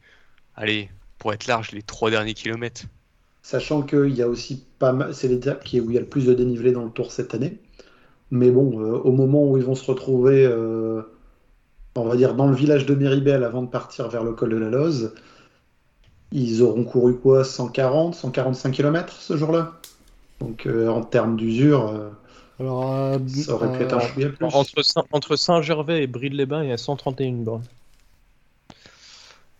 Allez, 0.54 0.90
pour 1.18 1.32
être 1.32 1.46
large, 1.46 1.72
les 1.72 1.82
trois 1.82 2.10
derniers 2.10 2.34
kilomètres. 2.34 2.82
Sachant 3.42 3.82
qu'il 3.82 4.14
y 4.14 4.22
a 4.22 4.28
aussi 4.28 4.64
pas 4.78 4.92
mal, 4.92 5.14
c'est 5.14 5.28
l'étape 5.28 5.64
qui 5.64 5.78
est 5.78 5.80
où 5.80 5.90
il 5.90 5.94
y 5.94 5.96
a 5.96 6.00
le 6.00 6.06
plus 6.06 6.26
de 6.26 6.34
dénivelé 6.34 6.72
dans 6.72 6.84
le 6.84 6.90
tour 6.90 7.10
cette 7.10 7.34
année. 7.34 7.58
Mais 8.30 8.50
bon, 8.50 8.80
euh, 8.80 8.98
au 8.98 9.12
moment 9.12 9.44
où 9.50 9.58
ils 9.58 9.64
vont 9.64 9.74
se 9.74 9.84
retrouver, 9.90 10.46
euh, 10.46 11.02
on 11.96 12.04
va 12.04 12.16
dire, 12.16 12.34
dans 12.34 12.46
le 12.46 12.54
village 12.54 12.86
de 12.86 12.94
Méribel 12.94 13.44
avant 13.44 13.62
de 13.62 13.68
partir 13.68 14.08
vers 14.08 14.24
le 14.24 14.32
col 14.32 14.50
de 14.50 14.56
la 14.56 14.70
Loze, 14.70 15.14
ils 16.30 16.62
auront 16.62 16.84
couru 16.84 17.16
quoi? 17.16 17.44
140, 17.44 18.14
145 18.14 18.70
km 18.70 19.12
ce 19.20 19.36
jour-là? 19.36 19.72
Donc 20.42 20.66
euh, 20.66 20.88
en 20.88 21.02
termes 21.02 21.36
d'usure, 21.36 21.88
euh, 21.88 22.10
Alors, 22.58 22.92
euh, 22.92 23.18
ça 23.28 23.54
aurait 23.54 23.76
pu 23.76 23.84
être 23.84 23.94
un 23.94 24.00
chouïa 24.00 24.28
plus. 24.28 24.46
Entre, 24.46 24.82
entre 25.12 25.36
Saint-Gervais 25.36 26.02
et 26.02 26.06
Bride-les-Bains, 26.08 26.64
il 26.64 26.70
y 26.70 26.72
a 26.72 26.76
131 26.78 27.32
bornes. 27.34 27.62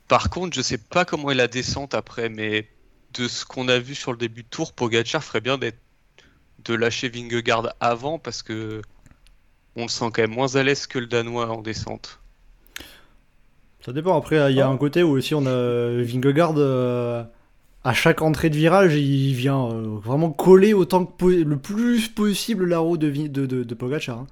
Par 0.08 0.28
contre, 0.28 0.56
je 0.56 0.60
sais 0.60 0.78
pas 0.78 1.04
comment 1.04 1.30
est 1.30 1.36
la 1.36 1.46
descente 1.46 1.94
après, 1.94 2.28
mais 2.28 2.66
de 3.14 3.28
ce 3.28 3.44
qu'on 3.44 3.68
a 3.68 3.78
vu 3.78 3.94
sur 3.94 4.10
le 4.10 4.18
début 4.18 4.42
de 4.42 4.48
tour, 4.48 4.72
Pogacar 4.72 5.22
ferait 5.22 5.40
bien 5.40 5.56
d'être 5.56 5.78
de 6.64 6.74
lâcher 6.74 7.08
Vingegaard 7.08 7.74
avant 7.80 8.18
parce 8.18 8.42
que 8.42 8.82
on 9.76 9.82
le 9.82 9.88
sent 9.88 10.06
quand 10.12 10.22
même 10.22 10.34
moins 10.34 10.54
à 10.56 10.62
l'aise 10.62 10.86
que 10.86 10.98
le 10.98 11.06
Danois 11.06 11.48
en 11.48 11.62
descente. 11.62 12.18
Ça 13.84 13.92
dépend. 13.92 14.16
Après, 14.16 14.52
il 14.52 14.56
y 14.56 14.60
a 14.60 14.68
un 14.68 14.76
côté 14.76 15.02
où 15.02 15.10
aussi 15.10 15.34
on 15.34 15.46
a 15.46 16.02
Vingegaard. 16.02 16.54
euh, 16.56 17.24
à 17.84 17.94
chaque 17.94 18.22
entrée 18.22 18.50
de 18.50 18.56
virage, 18.56 18.94
il 18.94 19.34
vient 19.34 19.66
euh, 19.70 19.98
vraiment 19.98 20.30
coller 20.30 20.72
autant 20.74 21.04
que 21.06 21.24
le 21.26 21.56
plus 21.58 22.08
possible 22.08 22.66
la 22.66 22.78
roue 22.78 22.96
de, 22.96 23.10
de, 23.10 23.46
de, 23.46 23.64
de 23.64 23.74
Pogacar. 23.74 24.18
hein. 24.20 24.26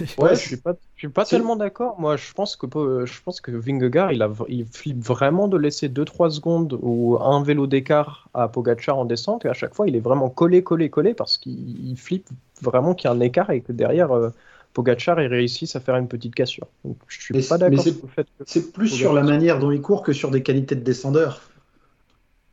Ouais, 0.18 0.34
je 0.34 0.40
suis 0.40 0.56
pas, 0.56 0.72
je 0.94 1.00
suis 1.00 1.08
pas 1.10 1.26
tellement 1.26 1.56
d'accord. 1.56 2.00
Moi, 2.00 2.16
je 2.16 2.32
pense 2.32 2.56
que 2.56 2.66
je 3.04 3.22
pense 3.22 3.40
que 3.42 3.50
Vingegaard, 3.52 4.12
il 4.12 4.22
a, 4.22 4.30
il 4.48 4.64
flippe 4.66 5.00
vraiment 5.04 5.46
de 5.48 5.58
laisser 5.58 5.88
2-3 5.90 6.30
secondes 6.30 6.78
ou 6.82 7.18
un 7.20 7.42
vélo 7.42 7.66
d'écart 7.66 8.28
à 8.32 8.48
Pogacar 8.48 8.96
en 8.98 9.04
descente 9.04 9.44
et 9.44 9.48
à 9.48 9.52
chaque 9.52 9.74
fois, 9.74 9.86
il 9.88 9.94
est 9.94 10.00
vraiment 10.00 10.30
collé, 10.30 10.62
collé, 10.62 10.88
collé 10.88 11.12
parce 11.14 11.36
qu'il 11.36 11.86
il 11.90 11.96
flippe 11.98 12.28
vraiment 12.62 12.94
qu'il 12.94 13.08
y 13.10 13.12
a 13.12 13.16
un 13.16 13.20
écart 13.20 13.50
et 13.50 13.60
que 13.60 13.72
derrière 13.72 14.12
euh, 14.12 14.30
Pogacar, 14.72 15.20
il 15.20 15.26
réussisse 15.28 15.76
à 15.76 15.80
faire 15.80 15.96
une 15.96 16.08
petite 16.08 16.34
cassure. 16.34 16.68
Donc, 16.84 16.96
je 17.08 17.20
suis 17.20 17.34
Mais 17.34 17.42
pas 17.42 17.58
d'accord 17.58 17.84
c'est- 18.46 18.72
plus 18.72 18.88
Pogacar. 18.88 18.98
sur 18.98 19.12
la 19.12 19.22
manière 19.22 19.58
dont 19.58 19.70
il 19.70 19.82
court 19.82 20.02
que 20.02 20.12
sur 20.14 20.30
des 20.30 20.42
qualités 20.42 20.74
de 20.74 20.80
descendeur. 20.82 21.40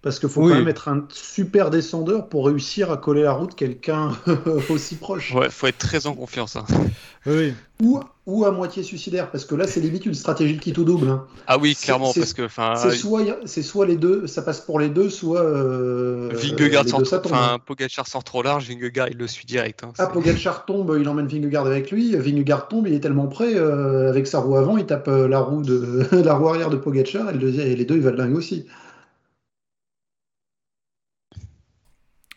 Parce 0.03 0.19
qu'il 0.19 0.27
faut 0.27 0.41
Oui. 0.43 0.49
quand 0.51 0.57
même 0.57 0.67
être 0.67 0.89
un 0.89 1.05
super 1.09 1.69
descendeur 1.69 2.27
pour 2.27 2.45
réussir 2.45 2.91
à 2.91 2.97
coller 2.97 3.23
la 3.23 3.31
route 3.31 3.51
de 3.51 3.55
quelqu'un 3.55 4.11
aussi 4.69 4.95
proche. 4.95 5.33
Ouais, 5.33 5.49
faut 5.49 5.65
être 5.67 5.77
très 5.77 6.07
en 6.07 6.13
confiance. 6.13 6.57
hein. 6.57 6.65
Oui. 7.25 7.53
Ou, 7.81 8.01
ou 8.25 8.43
à 8.43 8.51
moitié 8.51 8.83
suicidaire, 8.83 9.31
parce 9.31 9.45
que 9.45 9.55
là, 9.55 9.65
c'est 9.65 9.79
limite 9.79 10.05
une 10.05 10.13
stratégie 10.13 10.55
de 10.55 10.59
kit 10.59 10.73
au 10.77 10.83
double. 10.83 11.07
hein. 11.09 11.23
Ah 11.47 11.57
oui, 11.57 11.73
clairement, 11.73 12.11
c'est- 12.11 12.19
parce 12.19 12.33
que 12.33 12.47
C'est 12.75 12.91
soit, 12.97 13.21
c'est 13.45 13.61
soit 13.63 13.85
les 13.85 13.95
deux, 13.95 14.27
ça 14.27 14.41
passe 14.41 14.59
pour 14.59 14.77
les 14.77 14.89
deux, 14.89 15.09
soit. 15.09 15.41
Euh, 15.41 16.29
Vingegaard 16.33 16.85
sort 16.87 17.01
enfin, 17.23 17.57
Pogacar 17.65 18.05
sort 18.05 18.25
trop 18.25 18.43
large, 18.43 18.67
Vingegaard 18.67 19.07
il 19.09 19.17
le 19.17 19.27
suit 19.27 19.45
direct. 19.45 19.85
hein. 19.85 19.93
Ah, 19.99 20.07
Pogacar 20.07 20.65
tombe, 20.65 20.97
il 20.99 21.07
emmène 21.07 21.27
Vingegaard 21.27 21.65
avec 21.65 21.91
lui. 21.91 22.13
Vingegaard 22.17 22.67
tombe, 22.67 22.87
il 22.87 22.93
est 22.93 22.99
tellement 22.99 23.27
près, 23.27 23.55
euh, 23.55 24.09
avec 24.09 24.27
sa 24.27 24.39
roue 24.39 24.57
avant, 24.57 24.75
il 24.75 24.85
tape 24.85 25.07
euh, 25.07 25.29
la 25.29 25.39
roue, 25.39 25.61
de, 25.61 26.05
la 26.25 26.33
roue 26.33 26.49
arrière 26.49 26.69
de 26.69 26.75
Pogacar, 26.77 27.29
et, 27.29 27.33
le 27.33 27.39
deuxième- 27.39 27.67
et 27.67 27.75
les 27.77 27.85
deux, 27.85 27.95
ils 27.95 28.01
valent 28.01 28.17
dingue 28.17 28.35
aussi. 28.35 28.65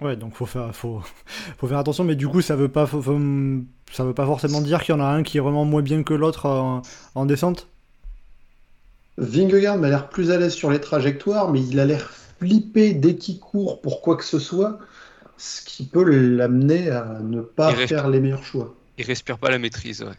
Ouais, 0.01 0.17
donc 0.17 0.35
faut 0.35 0.47
faire, 0.47 0.75
faut, 0.75 1.03
faut 1.59 1.67
faire 1.67 1.79
attention, 1.79 2.05
mais 2.05 2.17
du 2.17 2.29
coup, 2.29 2.43
ça 2.43 2.55
veut 2.57 2.69
pas, 2.69 2.87
faut- 2.87 3.01
faut- 3.03 3.19
ça 3.93 4.05
veut 4.05 4.15
pas 4.15 4.27
forcément 4.27 4.61
dire 4.61 4.83
qu'il 4.83 4.95
y 4.95 4.99
en 4.99 5.01
a 5.01 5.07
un 5.07 5.23
qui 5.23 5.39
est 5.39 5.41
vraiment 5.41 5.65
moins 5.65 5.83
bien 5.83 6.03
que 6.03 6.13
l'autre 6.15 6.47
en, 6.47 6.83
en 7.15 7.27
descente? 7.27 7.69
Vingegaard 9.19 9.77
m'a 9.77 9.91
l'air 9.91 10.09
plus 10.09 10.31
à 10.31 10.39
l'aise 10.39 10.55
sur 10.55 10.71
les 10.71 10.81
trajectoires, 10.81 11.53
mais 11.53 11.63
il 11.63 11.79
a 11.81 11.85
l'air 11.85 12.11
flippé 12.11 12.95
dès 12.95 13.17
qu'il 13.17 13.39
court 13.39 13.83
pour 13.83 14.01
quoi 14.01 14.17
que 14.17 14.25
ce 14.25 14.39
soit, 14.39 14.79
ce 15.39 15.63
qui 15.63 15.87
peut 15.87 16.05
l'amener 16.05 16.91
à 16.91 17.21
ne 17.23 17.43
pas 17.43 17.73
Il 17.73 17.77
faire 17.77 18.09
les 18.09 18.21
meilleurs 18.21 18.45
choix. 18.45 18.75
Il 18.99 19.05
respire 19.07 19.39
pas 19.39 19.49
la 19.51 19.59
maîtrise. 19.59 20.03
ouais. 20.03 20.17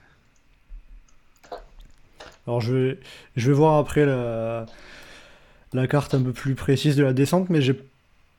Alors 2.45 2.61
je 2.61 2.73
vais, 2.75 2.99
je 3.35 3.47
vais 3.51 3.57
voir 3.57 3.77
après 3.77 4.05
la, 4.05 4.65
la 5.73 5.87
carte 5.87 6.13
un 6.13 6.21
peu 6.21 6.33
plus 6.33 6.55
précise 6.55 6.95
de 6.95 7.03
la 7.03 7.13
descente, 7.13 7.49
mais 7.49 7.61
j'ai 7.61 7.73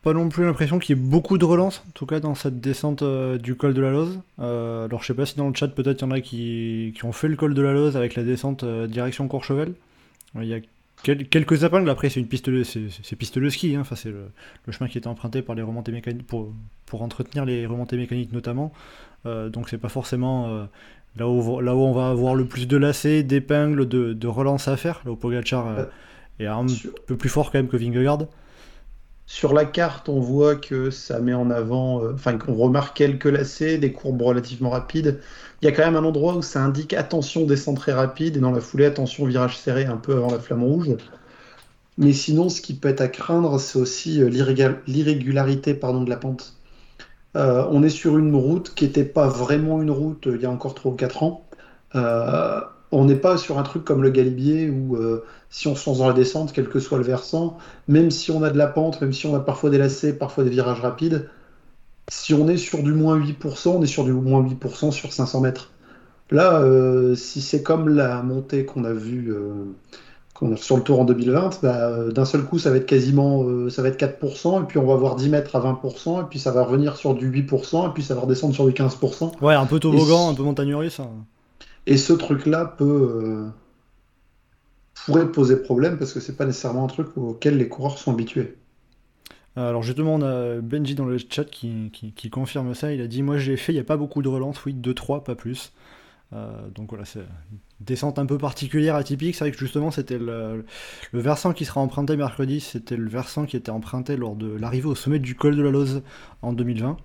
pas 0.02 0.12
non 0.12 0.28
plus 0.28 0.44
l'impression 0.44 0.78
qu'il 0.78 0.96
y 0.96 0.98
ait 0.98 1.02
beaucoup 1.02 1.38
de 1.38 1.44
relance, 1.44 1.82
en 1.88 1.90
tout 1.92 2.06
cas 2.06 2.20
dans 2.20 2.34
cette 2.34 2.60
descente 2.60 3.02
euh, 3.02 3.36
du 3.36 3.56
col 3.56 3.74
de 3.74 3.80
la 3.80 3.90
Loze. 3.90 4.20
Euh, 4.38 4.86
alors 4.86 5.02
je 5.02 5.06
sais 5.08 5.14
pas 5.14 5.26
si 5.26 5.36
dans 5.36 5.48
le 5.48 5.54
chat 5.54 5.68
peut-être 5.68 6.00
il 6.00 6.04
y 6.04 6.08
en 6.08 6.10
a 6.12 6.20
qui, 6.20 6.94
qui 6.96 7.04
ont 7.04 7.12
fait 7.12 7.28
le 7.28 7.36
col 7.36 7.52
de 7.52 7.62
la 7.62 7.72
Loze 7.72 7.96
avec 7.96 8.14
la 8.14 8.22
descente 8.22 8.62
euh, 8.62 8.86
direction 8.86 9.26
Courchevel. 9.28 9.72
Il 10.36 10.44
y 10.44 10.54
a 10.54 10.60
quel- 11.02 11.28
quelques 11.28 11.64
épingles, 11.64 11.90
après 11.90 12.10
c'est 12.10 12.20
une 12.20 12.26
piste 12.26 12.48
de, 12.48 12.62
c'est, 12.62 13.16
piste 13.16 13.38
de 13.38 13.48
ski, 13.48 13.74
hein. 13.76 13.80
enfin, 13.80 13.96
c'est 13.96 14.10
le, 14.10 14.30
le 14.66 14.72
chemin 14.72 14.88
qui 14.88 14.98
était 14.98 15.08
emprunté 15.08 15.42
par 15.42 15.54
les 15.56 15.62
remontées 15.62 15.92
mécaniques 15.92 16.26
pour, 16.26 16.52
pour 16.86 17.02
entretenir 17.02 17.44
les 17.44 17.66
remontées 17.66 17.96
mécaniques 17.96 18.32
notamment. 18.32 18.72
Donc 19.24 19.68
c'est 19.68 19.78
pas 19.78 19.90
forcément 19.90 20.66
là, 21.16 21.28
où, 21.28 21.60
là 21.60 21.74
où 21.74 21.80
on 21.80 21.92
va 21.92 22.08
avoir 22.08 22.34
le 22.34 22.46
plus 22.46 22.66
de 22.66 22.76
lacets, 22.78 23.24
d'épingles, 23.24 23.86
de, 23.86 24.14
de 24.14 24.26
relance 24.26 24.68
à 24.68 24.76
faire, 24.78 25.02
là 25.04 25.10
où 25.10 25.16
Pogacar 25.16 25.66
euh, 25.66 25.84
est 26.38 26.46
un 26.46 26.64
peu 27.06 27.16
plus 27.16 27.28
fort 27.28 27.50
quand 27.50 27.58
même 27.58 27.68
que 27.68 27.76
Vingegaard. 27.76 28.26
Sur 29.28 29.52
la 29.52 29.66
carte, 29.66 30.08
on 30.08 30.20
voit 30.20 30.56
que 30.56 30.90
ça 30.90 31.20
met 31.20 31.34
en 31.34 31.50
avant, 31.50 32.02
euh, 32.02 32.14
enfin 32.14 32.38
qu'on 32.38 32.54
remarque 32.54 32.96
quelques 32.96 33.26
lacets, 33.26 33.76
des 33.76 33.92
courbes 33.92 34.22
relativement 34.22 34.70
rapides. 34.70 35.20
Il 35.60 35.66
y 35.66 35.68
a 35.68 35.72
quand 35.72 35.84
même 35.84 35.96
un 35.96 36.04
endroit 36.04 36.34
où 36.34 36.40
ça 36.40 36.62
indique 36.64 36.94
attention 36.94 37.44
descente 37.44 37.76
très 37.76 37.92
rapide, 37.92 38.38
et 38.38 38.40
dans 38.40 38.50
la 38.50 38.60
foulée, 38.60 38.86
attention 38.86 39.26
virage 39.26 39.58
serré 39.58 39.84
un 39.84 39.98
peu 39.98 40.16
avant 40.16 40.30
la 40.30 40.38
flamme 40.38 40.64
rouge. 40.64 40.88
Mais 41.98 42.14
sinon, 42.14 42.48
ce 42.48 42.62
qui 42.62 42.72
peut 42.72 42.88
être 42.88 43.02
à 43.02 43.08
craindre, 43.08 43.60
c'est 43.60 43.78
aussi 43.78 44.22
euh, 44.22 44.30
l'irrégularité 44.86 45.74
pardon, 45.74 46.02
de 46.04 46.10
la 46.10 46.16
pente. 46.16 46.54
Euh, 47.36 47.66
on 47.70 47.82
est 47.82 47.90
sur 47.90 48.16
une 48.16 48.34
route 48.34 48.74
qui 48.74 48.86
n'était 48.86 49.04
pas 49.04 49.28
vraiment 49.28 49.82
une 49.82 49.90
route 49.90 50.26
il 50.32 50.40
y 50.40 50.46
a 50.46 50.50
encore 50.50 50.74
3 50.74 50.92
ou 50.92 50.94
4 50.94 51.22
ans. 51.22 51.46
On 52.90 53.04
n'est 53.04 53.16
pas 53.16 53.36
sur 53.36 53.58
un 53.58 53.62
truc 53.62 53.84
comme 53.84 54.02
le 54.02 54.08
Galibier 54.08 54.70
où 54.70 54.96
si 55.50 55.66
on 55.68 55.74
se 55.74 55.88
lance 55.88 55.98
dans 55.98 56.08
la 56.08 56.14
descente, 56.14 56.52
quel 56.52 56.68
que 56.68 56.78
soit 56.78 56.98
le 56.98 57.04
versant, 57.04 57.56
même 57.88 58.10
si 58.10 58.30
on 58.30 58.42
a 58.42 58.50
de 58.50 58.58
la 58.58 58.66
pente, 58.66 59.00
même 59.00 59.12
si 59.12 59.26
on 59.26 59.34
a 59.34 59.40
parfois 59.40 59.70
des 59.70 59.78
lacets, 59.78 60.12
parfois 60.12 60.44
des 60.44 60.50
virages 60.50 60.80
rapides, 60.80 61.28
si 62.10 62.34
on 62.34 62.48
est 62.48 62.56
sur 62.56 62.82
du 62.82 62.92
moins 62.92 63.16
8%, 63.18 63.68
on 63.70 63.82
est 63.82 63.86
sur 63.86 64.04
du 64.04 64.12
moins 64.12 64.42
8% 64.42 64.90
sur 64.90 65.12
500 65.12 65.40
mètres. 65.40 65.70
Là, 66.30 66.60
euh, 66.60 67.14
si 67.14 67.40
c'est 67.40 67.62
comme 67.62 67.88
la 67.88 68.22
montée 68.22 68.64
qu'on 68.66 68.84
a 68.84 68.92
vue 68.92 69.32
euh, 69.32 69.64
qu'on 70.34 70.52
a 70.52 70.56
sur 70.56 70.76
le 70.76 70.82
tour 70.82 71.00
en 71.00 71.04
2020, 71.04 71.60
bah, 71.62 71.88
euh, 71.88 72.12
d'un 72.12 72.26
seul 72.26 72.42
coup, 72.44 72.58
ça 72.58 72.70
va 72.70 72.76
être 72.76 72.86
quasiment 72.86 73.44
ça 73.70 73.80
va 73.82 73.88
être 73.88 73.98
4%, 73.98 74.62
et 74.62 74.66
puis 74.66 74.78
on 74.78 74.86
va 74.86 74.94
voir 74.96 75.16
10 75.16 75.30
mètres 75.30 75.56
à 75.56 75.60
20%, 75.60 76.20
et 76.20 76.24
puis 76.28 76.38
ça 76.38 76.50
va 76.52 76.62
revenir 76.64 76.96
sur 76.96 77.14
du 77.14 77.30
8%, 77.30 77.88
et 77.88 77.92
puis 77.94 78.02
ça 78.02 78.14
va 78.14 78.20
redescendre 78.20 78.54
sur 78.54 78.66
du 78.66 78.72
15%. 78.72 79.32
Ouais, 79.40 79.54
un 79.54 79.66
peu 79.66 79.80
toboggan, 79.80 80.28
Et- 80.28 80.32
un 80.32 80.34
peu 80.34 80.42
montagne 80.42 80.74
russe. 80.74 81.00
hein. 81.00 81.08
Et 81.86 81.96
ce 81.96 82.12
truc-là 82.12 82.66
peut 82.76 83.46
pourrait 85.06 85.30
poser 85.32 85.56
problème 85.56 85.98
parce 85.98 86.12
que 86.12 86.20
c'est 86.20 86.36
pas 86.36 86.46
nécessairement 86.46 86.84
un 86.84 86.88
truc 86.88 87.16
auquel 87.16 87.56
les 87.58 87.68
coureurs 87.68 87.98
sont 87.98 88.12
habitués. 88.12 88.56
Alors 89.56 89.82
justement, 89.82 90.14
on 90.14 90.22
a 90.22 90.60
Benji 90.60 90.94
dans 90.94 91.04
le 91.04 91.18
chat 91.18 91.44
qui, 91.44 91.90
qui- 91.92 92.12
qui 92.12 92.30
confirme 92.30 92.74
ça. 92.74 92.92
Il 92.92 93.00
a 93.00 93.06
dit 93.08 93.22
Moi 93.22 93.38
je 93.38 93.50
l'ai 93.50 93.56
fait, 93.56 93.72
il 93.72 93.76
n'y 93.76 93.80
a 93.80 93.84
pas 93.84 93.96
beaucoup 93.96 94.22
de 94.22 94.28
relance, 94.28 94.64
oui, 94.64 94.72
2-3, 94.74 95.24
pas 95.24 95.34
plus. 95.34 95.72
Euh, 96.34 96.50
donc 96.74 96.90
voilà, 96.90 97.04
c'est 97.06 97.20
une 97.20 97.58
descente 97.80 98.18
un 98.18 98.26
peu 98.26 98.38
particulière, 98.38 98.96
atypique. 98.96 99.34
C'est 99.34 99.44
vrai 99.44 99.52
que 99.52 99.58
justement, 99.58 99.90
c'était 99.90 100.18
le, 100.18 100.64
le 101.12 101.20
versant 101.20 101.52
qui 101.54 101.64
sera 101.64 101.80
emprunté 101.80 102.16
mercredi, 102.16 102.60
c'était 102.60 102.96
le 102.96 103.08
versant 103.08 103.46
qui 103.46 103.56
était 103.56 103.70
emprunté 103.70 104.16
lors 104.16 104.36
de 104.36 104.48
l'arrivée 104.54 104.88
au 104.88 104.94
sommet 104.94 105.18
du 105.20 105.34
col 105.34 105.56
de 105.56 105.62
la 105.62 105.70
Loze 105.70 106.02
en 106.42 106.52
2020. 106.52 106.96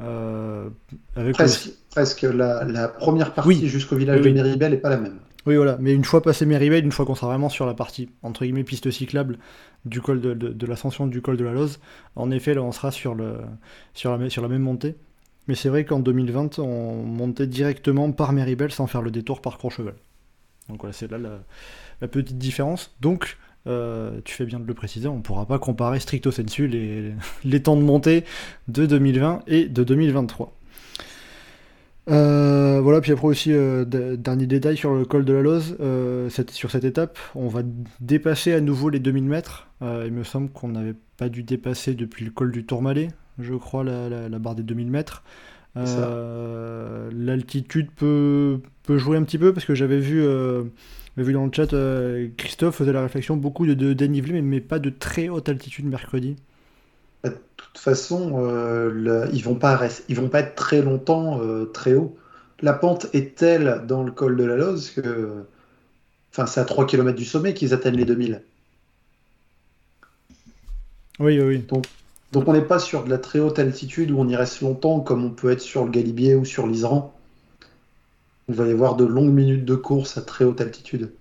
Euh, 0.00 0.68
avec 1.16 1.34
Presque, 1.34 1.66
le- 1.66 1.72
presque 1.90 2.22
la, 2.22 2.64
la 2.64 2.88
première 2.88 3.34
partie 3.34 3.48
Oui. 3.48 3.68
jusqu'au 3.68 3.96
village 3.96 4.20
oui. 4.20 4.28
de 4.30 4.34
Méribel 4.34 4.72
n'est 4.72 4.78
pas 4.78 4.90
la 4.90 4.96
même. 4.98 5.18
Oui, 5.46 5.56
voilà, 5.56 5.76
mais 5.78 5.92
une 5.92 6.04
fois 6.04 6.22
passé 6.22 6.46
Méribel, 6.46 6.84
une 6.84 6.92
fois 6.92 7.04
qu'on 7.04 7.14
sera 7.14 7.26
vraiment 7.26 7.50
sur 7.50 7.66
la 7.66 7.74
partie, 7.74 8.08
entre 8.22 8.44
guillemets, 8.44 8.64
piste 8.64 8.90
cyclable 8.90 9.38
du 9.84 10.00
col 10.00 10.20
de, 10.20 10.66
l'ascension 10.66 11.06
du 11.06 11.20
col 11.20 11.36
de 11.36 11.44
la 11.44 11.52
Loze, 11.52 11.80
en 12.16 12.30
effet, 12.30 12.54
là, 12.54 12.62
on 12.62 12.72
sera 12.72 12.90
sur, 12.90 13.14
la, 13.14 14.48
même 14.48 14.62
montée. 14.62 14.96
Mais 15.46 15.54
c'est 15.54 15.68
vrai 15.68 15.84
qu'en 15.84 16.00
2020, 16.00 16.58
on 16.58 17.02
montait 17.02 17.46
directement 17.46 18.10
par 18.12 18.32
Méribel 18.32 18.72
sans 18.72 18.86
faire 18.86 19.02
le 19.02 19.10
détour 19.10 19.42
par 19.42 19.58
Courchevel. 19.58 19.94
Donc 20.70 20.80
voilà, 20.80 20.94
c'est 20.94 21.10
là 21.10 21.18
la, 21.18 21.40
la 22.00 22.08
petite 22.08 22.38
différence. 22.38 22.94
Donc, 23.02 23.36
euh, 23.66 24.20
tu 24.24 24.34
fais 24.34 24.44
bien 24.44 24.60
de 24.60 24.66
le 24.66 24.74
préciser, 24.74 25.08
on 25.08 25.16
ne 25.16 25.22
pourra 25.22 25.46
pas 25.46 25.58
comparer 25.58 25.98
stricto 25.98 26.30
sensu 26.30 26.66
les, 26.68 27.12
les 27.44 27.62
temps 27.62 27.76
de 27.76 27.82
montée 27.82 28.24
de 28.68 28.84
2020 28.84 29.42
et 29.46 29.66
de 29.68 29.84
2023. 29.84 30.54
Euh, 32.10 32.80
voilà, 32.82 33.00
puis 33.00 33.12
après 33.12 33.26
aussi, 33.26 33.50
euh, 33.52 33.84
dernier 34.16 34.46
détail 34.46 34.76
sur 34.76 34.94
le 34.94 35.04
col 35.06 35.24
de 35.24 35.32
la 35.32 35.40
Loze, 35.42 35.76
euh, 35.80 36.28
cette- 36.28 36.50
sur 36.50 36.70
cette 36.70 36.84
étape, 36.84 37.18
on 37.34 37.48
va 37.48 37.62
dépasser 38.00 38.52
à 38.52 38.60
nouveau 38.60 38.90
les 38.90 38.98
2000 39.00 39.24
mètres. 39.24 39.68
Il 39.80 40.12
me 40.12 40.24
semble 40.24 40.48
qu'on 40.50 40.68
n'avait 40.68 40.94
pas 41.18 41.28
dû 41.28 41.42
dépasser 41.42 41.94
depuis 41.94 42.24
le 42.24 42.30
col 42.30 42.50
du 42.52 42.64
Tourmalet, 42.64 43.08
je 43.38 43.52
crois, 43.54 43.84
la, 43.84 44.08
la- 44.08 44.28
la 44.30 44.38
barre 44.38 44.54
des 44.54 44.62
2000 44.62 44.90
mètres. 44.90 45.22
L'altitude 47.12 47.90
peut, 47.96 48.60
peut 48.82 48.98
jouer 48.98 49.16
un 49.16 49.22
petit 49.24 49.38
peu, 49.38 49.52
parce 49.52 49.66
que 49.66 49.74
j'avais 49.74 49.98
vu, 50.00 50.22
dans 50.22 51.44
le 51.46 51.50
chat, 51.52 51.74
Christophe 52.36 52.76
faisait 52.76 52.92
la 52.92 53.02
réflexion, 53.02 53.36
beaucoup 53.36 53.66
de, 53.66 53.74
de 53.74 53.92
dénivelé, 53.92 54.34
mais, 54.34 54.42
mais 54.42 54.60
pas 54.60 54.78
de 54.78 54.90
très 54.90 55.28
haute 55.28 55.48
altitude 55.48 55.86
mercredi. 55.86 56.36
De 57.24 57.30
toute 57.56 57.78
façon, 57.78 58.44
euh, 58.44 58.90
le- 58.90 59.28
ils 59.32 59.42
vont 59.44 59.56
pas 59.56 59.88
ils 60.08 60.16
vont 60.16 60.28
pas 60.28 60.40
être 60.40 60.54
très 60.54 60.82
longtemps 60.82 61.40
euh, 61.40 61.64
très 61.66 61.94
haut. 61.94 62.16
la 62.60 62.72
pente 62.72 63.06
est 63.14 63.36
telle 63.36 63.82
dans 63.86 64.02
le 64.04 64.12
col 64.12 64.36
de 64.36 64.44
la 64.44 64.56
Loze 64.56 64.90
que. 64.90 65.44
Enfin, 66.32 66.46
c'est 66.46 66.60
à 66.60 66.64
3 66.64 66.86
km 66.86 67.16
du 67.18 67.24
sommet 67.24 67.54
qu'ils 67.54 67.74
atteignent 67.74 67.96
les 67.96 68.04
2000. 68.04 68.42
Oui, 71.20 71.40
oui, 71.40 71.46
oui. 71.70 71.80
Donc 72.32 72.48
on 72.48 72.52
n'est 72.52 72.62
pas 72.62 72.78
sur 72.80 73.04
de 73.04 73.10
la 73.10 73.18
très 73.18 73.38
haute 73.38 73.58
altitude 73.58 74.10
où 74.10 74.18
on 74.18 74.28
y 74.28 74.34
reste 74.36 74.60
longtemps 74.60 75.00
comme 75.00 75.24
on 75.24 75.30
peut 75.30 75.50
être 75.50 75.60
sur 75.60 75.84
le 75.84 75.90
Galibier 75.90 76.34
ou 76.34 76.44
sur 76.44 76.66
l'Isran. 76.66 77.14
On 78.48 78.52
va 78.54 78.66
y 78.66 78.70
avoir 78.72 78.96
de 78.96 79.04
longues 79.04 79.32
minutes 79.32 79.64
de 79.64 79.74
course 79.74 80.16
à 80.18 80.22
très 80.22 80.44
haute 80.44 80.60
altitude. 80.60 81.12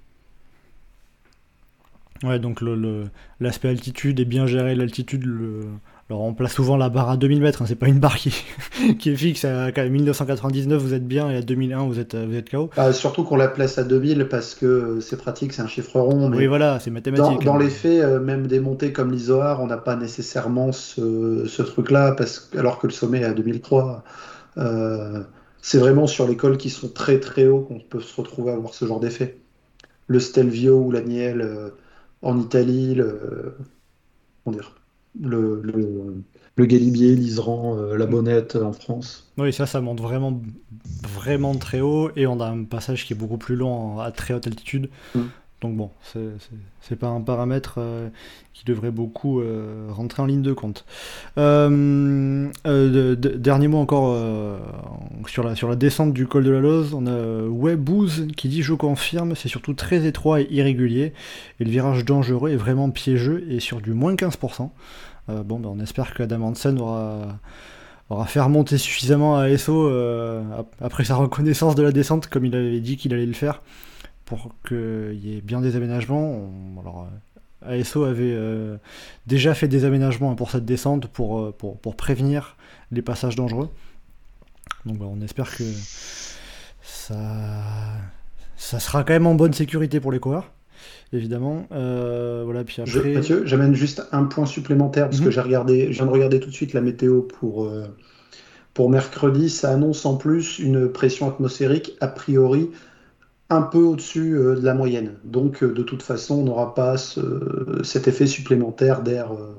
Ouais, 2.24 2.40
donc 2.40 2.62
le- 2.62 3.10
l'aspect 3.40 3.70
altitude 3.70 4.20
est 4.20 4.26
bien 4.26 4.46
géré. 4.48 4.76
L'altitude, 4.76 5.26
le... 5.26 5.66
alors 6.14 6.26
on 6.26 6.36
place 6.36 6.54
souvent 6.54 6.78
la 6.78 6.90
barre 6.90 7.10
à 7.10 7.18
2000 7.18 7.42
mètres, 7.42 7.64
hein, 7.64 7.66
c'est 7.68 7.76
pas 7.76 7.88
une 7.88 7.98
barre 7.98 8.18
qui, 8.18 8.46
qui 9.00 9.10
est 9.10 9.16
fixe. 9.16 9.46
À 9.46 9.72
même 9.72 9.92
1999, 9.92 10.80
vous 10.80 10.94
êtes 10.94 11.08
bien, 11.08 11.32
et 11.32 11.38
à 11.38 11.42
2001, 11.42 11.88
vous 11.88 12.00
êtes, 12.00 12.16
vous 12.16 12.36
êtes 12.36 12.52
KO. 12.52 12.70
Ah, 12.78 12.94
surtout 12.94 13.24
qu'on 13.24 13.36
la 13.36 13.48
place 13.48 13.80
à 13.80 13.84
2000 13.84 14.28
parce 14.30 14.54
que 14.54 15.00
c'est 15.00 15.18
pratique, 15.18 15.54
c'est 15.54 15.64
un 15.64 15.68
chiffre 15.68 16.00
rond. 16.00 16.30
Mais 16.30 16.38
Oui, 16.38 16.46
voilà, 16.46 16.80
c'est 16.80 16.92
mathématique. 16.92 17.44
dans 17.44 17.56
hein. 17.56 17.60
les 17.60 17.72
faits, 17.72 18.04
euh, 18.04 18.20
même 18.20 18.46
des 18.46 18.60
montées 18.60 18.94
comme 18.94 19.12
l'Isoar, 19.12 19.60
on 19.62 19.66
n'a 19.66 19.78
pas 19.78 19.96
nécessairement 19.96 20.72
ce, 20.72 21.46
ce 21.48 21.64
truc-là, 21.64 22.12
parce 22.12 22.52
alors 22.56 22.78
que 22.78 22.86
le 22.86 22.94
sommet 22.94 23.22
est 23.22 23.26
à 23.26 23.34
2003. 23.34 24.04
Euh, 24.60 25.24
c'est 25.64 25.80
vraiment 25.80 26.06
sur 26.06 26.28
les 26.28 26.38
cols 26.38 26.58
qui 26.58 26.70
sont 26.70 26.90
très 26.90 27.20
très 27.20 27.48
hauts 27.48 27.62
qu'on 27.62 27.80
peut 27.80 28.02
se 28.02 28.16
retrouver 28.22 28.52
à 28.52 28.56
avoir 28.56 28.76
ce 28.76 28.86
genre 28.86 29.00
d'effet. 29.00 29.40
Le 30.06 30.20
Stelvio 30.20 30.78
ou 30.78 30.92
l'Agnel 30.92 31.42
euh, 31.42 31.70
en 32.22 32.40
Italie, 32.40 32.94
le, 32.94 33.56
comment 34.44 34.56
dire, 34.56 34.76
le, 35.20 35.62
le, 35.62 36.24
le 36.56 36.66
Galibier, 36.66 37.16
l'Isran, 37.16 37.78
euh, 37.78 37.98
la 37.98 38.06
Bonnette 38.06 38.56
en 38.56 38.74
France. 38.74 39.34
Oui, 39.38 39.52
ça, 39.54 39.66
ça 39.66 39.82
monte 39.82 40.02
vraiment, 40.02 40.42
vraiment 41.04 41.56
très 41.56 41.82
haut, 41.82 42.12
et 42.16 42.28
on 42.28 42.40
a 42.40 42.48
un 42.48 42.64
passage 42.66 43.06
qui 43.06 43.14
est 43.14 43.16
beaucoup 43.16 43.38
plus 43.38 43.56
long 43.56 44.00
à 44.00 44.12
très 44.12 44.34
haute 44.34 44.48
altitude. 44.48 44.90
Mm. 45.16 45.22
Donc 45.64 45.76
bon, 45.78 45.90
c'est- 46.04 46.20
pas 46.98 47.08
un 47.08 47.22
paramètre 47.22 47.76
euh, 47.78 48.10
qui 48.54 48.66
devrait 48.66 48.92
beaucoup 48.92 49.40
euh, 49.40 49.88
rentrer 49.90 50.22
en 50.22 50.26
ligne 50.26 50.42
de 50.42 50.52
compte. 50.52 50.84
Euh, 51.38 52.50
de- 52.66 53.16
de- 53.16 53.30
dernier 53.30 53.70
mot 53.70 53.78
encore 53.78 54.16
sur, 55.28 55.44
la, 55.44 55.76
descente 55.76 56.14
du 56.14 56.28
col 56.28 56.44
de 56.44 56.52
la 56.52 56.60
Loze, 56.60 56.94
on 56.94 57.08
a 57.08 57.44
Webbouz 57.48 58.28
qui 58.36 58.50
dit 58.50 58.62
je 58.62 58.74
confirme, 58.74 59.36
c'est 59.36 59.48
surtout 59.48 59.74
très 59.74 60.06
étroit 60.06 60.42
et 60.42 60.48
irrégulier, 60.52 61.14
et 61.60 61.64
le 61.64 61.70
virage 61.72 62.04
dangereux 62.06 62.52
est 62.52 62.58
vraiment 62.58 62.90
piégeux 62.90 63.46
et 63.50 63.60
sur 63.62 63.80
du 63.82 63.94
moins 63.94 64.16
15%. 64.16 64.70
Euh, 65.30 65.44
bon, 65.44 65.60
ben, 65.62 65.70
on 65.74 65.80
espère 65.80 66.14
que 66.14 66.24
Adam 66.24 66.42
Hansen 66.42 66.78
aura 68.10 68.26
fait 68.28 68.42
remonter 68.42 68.78
suffisamment 68.78 69.38
à 69.38 69.48
ap- 70.60 70.76
après 70.82 71.06
sa 71.06 71.16
reconnaissance 71.16 71.76
de 71.76 71.84
la 71.84 71.94
descente, 71.94 72.28
comme 72.28 72.44
il 72.46 72.54
avait 72.56 72.82
dit 72.82 72.98
qu'il 72.98 73.14
allait 73.14 73.26
le 73.26 73.32
faire, 73.34 73.62
pour 74.26 74.50
qu'il 74.68 75.20
y 75.24 75.38
ait 75.38 75.42
bien 75.42 75.62
des 75.62 75.76
aménagements. 75.76 76.30
On- 76.32 76.80
alors, 76.82 77.08
euh, 77.66 77.80
ASO 77.80 78.04
avait 78.04 78.34
euh, 78.34 78.78
déjà 79.28 79.54
fait 79.54 79.68
des 79.68 79.86
aménagements 79.86 80.36
pour 80.36 80.52
cette 80.52 80.66
descente 80.66 81.08
pour, 81.08 81.40
euh, 81.40 81.52
pour, 81.58 81.78
pour 81.80 81.96
prévenir 81.96 82.58
les 82.92 83.02
passages 83.02 83.36
dangereux. 83.36 83.70
Donc 84.86 84.98
bah, 84.98 85.06
on 85.10 85.22
espère 85.22 85.56
que 85.56 85.64
ça, 86.82 87.16
ça 88.58 88.80
sera 88.80 89.04
quand 89.04 89.14
même 89.14 89.28
en 89.28 89.36
bonne 89.36 89.54
sécurité 89.54 90.00
pour 90.00 90.12
les 90.12 90.20
coureurs, 90.20 90.52
évidemment. 91.12 91.68
Euh, 91.72 92.42
voilà, 92.46 92.64
puis 92.64 92.82
Je- 92.86 92.98
après... 93.00 93.14
Mathieu, 93.14 93.44
j'amène 93.46 93.74
juste 93.76 94.04
un 94.12 94.26
point 94.26 94.46
supplémentaire 94.46 95.06
parce 95.10 95.20
Mhm. 95.20 95.26
que 95.26 95.32
j'ai 95.32 95.42
regardé, 95.42 95.88
je 95.92 95.98
viens 95.98 96.06
de 96.06 96.12
regarder 96.12 96.40
tout 96.40 96.50
de 96.50 96.54
suite 96.56 96.74
la 96.74 96.82
météo 96.82 97.22
pour, 97.22 97.66
euh, 97.66 97.86
pour 98.74 98.90
mercredi. 98.90 99.50
Ça 99.50 99.72
annonce 99.72 100.06
en 100.06 100.18
plus 100.18 100.60
une 100.60 100.90
pression 100.90 101.30
atmosphérique 101.30 101.94
a 102.02 102.08
priori 102.08 102.70
un 103.56 103.62
peu 103.62 103.80
au-dessus 103.80 104.36
euh, 104.38 104.56
de 104.56 104.66
la 104.66 104.74
moyenne. 104.74 105.14
Donc 105.24 105.64
euh, 105.64 105.74
de 105.74 105.84
toute 105.84 106.04
façon, 106.04 106.36
on 106.40 106.44
n'aura 106.44 106.74
pas 106.76 106.98
ce- 106.98 107.82
cet 107.84 108.08
effet 108.08 108.28
supplémentaire 108.28 109.02
d'air 109.04 109.32
euh, 109.34 109.56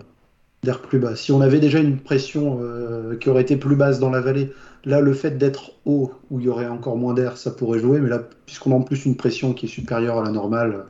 d'air 0.64 0.80
plus 0.80 0.98
bas. 0.98 1.16
Si 1.16 1.32
on 1.32 1.40
avait 1.40 1.60
déjà 1.60 1.78
une 1.80 1.98
pression 1.98 2.58
euh, 2.62 3.16
qui 3.18 3.28
aurait 3.30 3.42
été 3.42 3.56
plus 3.56 3.76
basse 3.76 4.00
dans 4.00 4.10
la 4.10 4.20
vallée, 4.20 4.52
là 4.84 5.00
le 5.00 5.12
fait 5.14 5.32
d'être 5.38 5.72
haut 5.84 6.12
où 6.30 6.40
il 6.40 6.46
y 6.46 6.48
aurait 6.48 6.68
encore 6.68 6.96
moins 6.96 7.14
d'air, 7.14 7.36
ça 7.36 7.50
pourrait 7.50 7.80
jouer. 7.80 8.00
Mais 8.00 8.08
là, 8.08 8.20
puisqu'on 8.46 8.72
a 8.72 8.76
en 8.76 8.82
plus 8.82 9.04
une 9.06 9.16
pression 9.16 9.54
qui 9.54 9.66
est 9.66 9.68
supérieure 9.68 10.18
à 10.18 10.24
la 10.24 10.30
normale. 10.30 10.86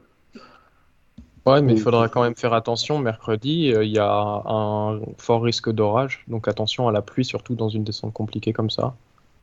Ouais, 1.47 1.61
mais 1.61 1.75
il 1.75 1.81
faudra 1.81 2.09
quand 2.09 2.23
même 2.23 2.37
faire 2.37 2.55
attention. 2.55 2.99
Mercredi, 2.99 3.73
euh, 3.73 3.85
il 3.85 3.91
y 3.91 3.99
a 3.99 4.11
un 4.11 5.01
fort 5.19 5.43
risque 5.43 5.71
d'orage, 5.71 6.25
donc 6.27 6.49
attention 6.49 6.89
à 6.89 6.93
la 6.93 7.03
pluie, 7.03 7.25
surtout 7.25 7.55
dans 7.55 7.69
une 7.69 7.85
descente 7.85 8.15
compliquée 8.15 8.53
comme 8.55 8.71
ça. 8.71 8.95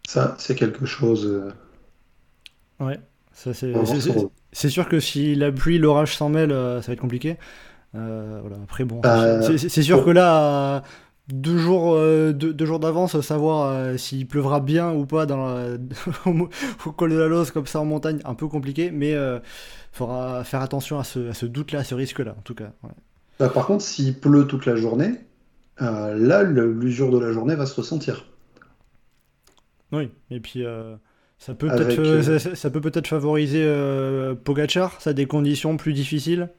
Ça, 0.07 0.35
c'est 0.39 0.55
quelque 0.55 0.85
chose. 0.85 1.51
Ouais, 2.79 2.99
c'est... 3.33 3.71
voir 3.71 3.85
c'est- 4.53 4.69
sûr 4.69 4.87
que 4.89 4.99
si 4.99 5.35
la 5.35 5.51
pluie, 5.51 5.77
l'orage 5.79 6.15
s'en 6.17 6.29
mêle, 6.29 6.51
euh, 6.51 6.81
ça 6.81 6.87
va 6.87 6.93
être 6.93 6.99
compliqué. 6.99 7.37
Euh, 7.95 8.39
voilà. 8.41 8.57
Après, 8.63 8.83
bon, 8.85 9.01
Euh, 9.05 9.57
c'est- 9.57 9.81
sûr 9.81 10.03
que 10.05 10.09
là, 10.11 10.83
deux 11.29 11.57
jours, 11.57 11.93
euh, 11.95 12.33
deux, 12.33 12.53
deux 12.53 12.65
jours 12.65 12.79
d'avance, 12.79 13.19
savoir 13.21 13.69
euh, 13.71 13.97
s'il 13.97 14.27
pleuvra 14.27 14.59
bien 14.59 14.91
ou 14.93 15.05
pas 15.05 15.25
dans 15.25 15.37
la- 15.45 15.77
au, 16.85 16.91
col 16.91 17.11
de 17.11 17.17
la 17.17 17.27
Lose, 17.27 17.51
comme 17.51 17.67
ça 17.67 17.79
en 17.79 17.85
montagne, 17.85 18.19
un 18.25 18.35
peu 18.35 18.47
compliqué, 18.47 18.91
mais 18.91 19.11
il 19.11 19.41
faudra 19.91 20.43
faire 20.43 20.61
attention 20.61 20.99
à 20.99 21.03
ce, 21.03 21.45
doute-là, 21.45 21.79
à 21.79 21.83
ce 21.83 21.95
risque-là, 21.95 22.35
en 22.37 22.41
tout 22.41 22.55
cas. 22.55 22.71
ouais. 22.83 22.89
Bah, 23.39 23.49
par 23.49 23.65
contre, 23.65 23.83
s'il 23.83 24.19
pleut 24.19 24.45
toute 24.45 24.65
la 24.65 24.75
journée, 24.75 25.13
là, 25.79 26.43
l'usure 26.43 27.11
de 27.11 27.17
la 27.19 27.31
journée 27.31 27.55
va 27.55 27.65
se 27.65 27.75
ressentir. 27.75 28.25
Oui, 29.91 30.09
et 30.29 30.39
puis 30.39 30.63
ça 31.41 31.55
peut 31.55 31.67
Avec, 31.67 31.99
peut-être 31.99 31.99
euh, 31.99 32.39
ça, 32.39 32.55
ça 32.55 32.69
peut 32.69 32.79
peut-être 32.81 33.07
favoriser 33.07 33.63
euh, 33.65 34.33
Pogacar, 34.35 35.01
ça 35.01 35.09
a 35.11 35.13
des 35.13 35.25
conditions 35.25 35.75
plus 35.77 35.91
difficiles? 35.93 36.49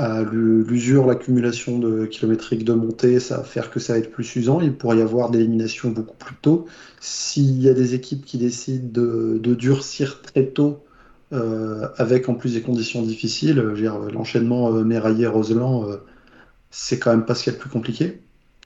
Euh, 0.00 0.24
le- 0.24 0.62
L'usure, 0.62 1.06
l'accumulation 1.06 1.78
de 1.80 2.06
kilométrique 2.06 2.64
de 2.64 2.72
montée, 2.72 3.18
ça 3.20 3.38
va 3.38 3.42
faire 3.44 3.70
que 3.70 3.80
ça 3.80 3.94
va 3.94 3.98
être 3.98 4.10
plus 4.12 4.36
usant. 4.36 4.60
Il 4.60 4.76
pourrait 4.76 4.98
y 4.98 5.02
avoir 5.02 5.30
des 5.30 5.40
éliminations 5.40 5.90
beaucoup 5.90 6.16
plus 6.16 6.36
tôt. 6.36 6.66
S'il 7.00 7.60
y 7.60 7.68
a 7.68 7.74
des 7.74 7.94
équipes 7.94 8.24
qui 8.24 8.38
décident 8.38 8.88
de, 8.92 9.38
de 9.38 9.54
durcir 9.54 10.22
très 10.22 10.46
tôt, 10.46 10.84
euh, 11.32 11.88
avec 11.96 12.28
en 12.28 12.34
plus 12.34 12.54
des 12.54 12.62
conditions 12.62 13.02
difficiles, 13.02 13.56
l'enchaînement 14.12 14.70
Méraillé-Roseland, 14.72 15.88
euh, 15.90 15.96
c'est 16.70 16.98
quand 17.00 17.10
même 17.12 17.26
pas 17.26 17.34
ce 17.34 17.44
qu'il 17.44 17.52
y 17.52 17.56
a 17.56 17.58
de 17.58 17.62
plus 17.62 17.70
compliqué. 17.70 18.22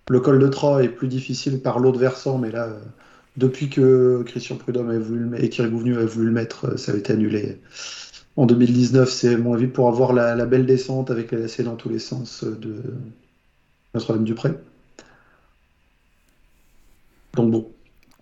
Le 0.09 0.20
col 0.20 0.38
de 0.38 0.48
Troyes 0.48 0.82
est 0.84 0.88
plus 0.88 1.09
difficile 1.09 1.61
par 1.62 1.78
l'autre 1.80 1.98
versant, 1.98 2.38
mais 2.38 2.50
là, 2.50 2.66
euh, 2.68 2.80
depuis 3.36 3.68
que 3.70 4.22
Christian 4.26 4.57
Prudhomme 4.57 4.96
voulu 4.98 5.28
le 5.28 5.44
et 5.44 5.48
Thierry 5.50 5.70
Gouvenu 5.70 5.96
a 5.98 6.05
voulu 6.05 6.26
le 6.26 6.32
mettre, 6.32 6.66
euh, 6.72 6.76
ça 6.76 6.92
a 6.92 6.96
été 6.96 7.12
annulé. 7.12 7.61
En 8.36 8.46
2019, 8.46 9.11
c'est 9.11 9.36
mon 9.36 9.55
avis 9.55 9.68
pour 9.68 9.88
avoir 9.88 10.12
la, 10.12 10.34
la 10.36 10.46
belle 10.46 10.66
descente 10.66 11.11
avec 11.11 11.32
les 11.32 11.38
lacets 11.38 11.64
dans 11.64 11.76
tous 11.76 11.88
les 11.88 11.98
sens 12.00 12.44
euh, 12.44 12.57
de 12.57 12.82
Notre-Dame-du-Pré. 13.94 14.50
Donc 17.34 17.50
bon, 17.50 17.74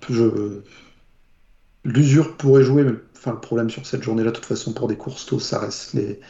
je... 0.08 0.62
l'usure 1.84 2.36
pourrait 2.38 2.62
jouer, 2.64 2.84
mais 2.84 2.94
enfin, 3.16 3.32
le 3.32 3.40
problème 3.40 3.70
sur 3.70 3.86
cette 3.86 4.02
journée-là, 4.02 4.30
de 4.30 4.36
toute 4.36 4.46
façon, 4.46 4.72
pour 4.72 4.88
des 4.88 4.96
courses 4.96 5.26
tôt, 5.26 5.38
ça 5.38 5.58
reste 5.58 5.92
les, 5.94 6.20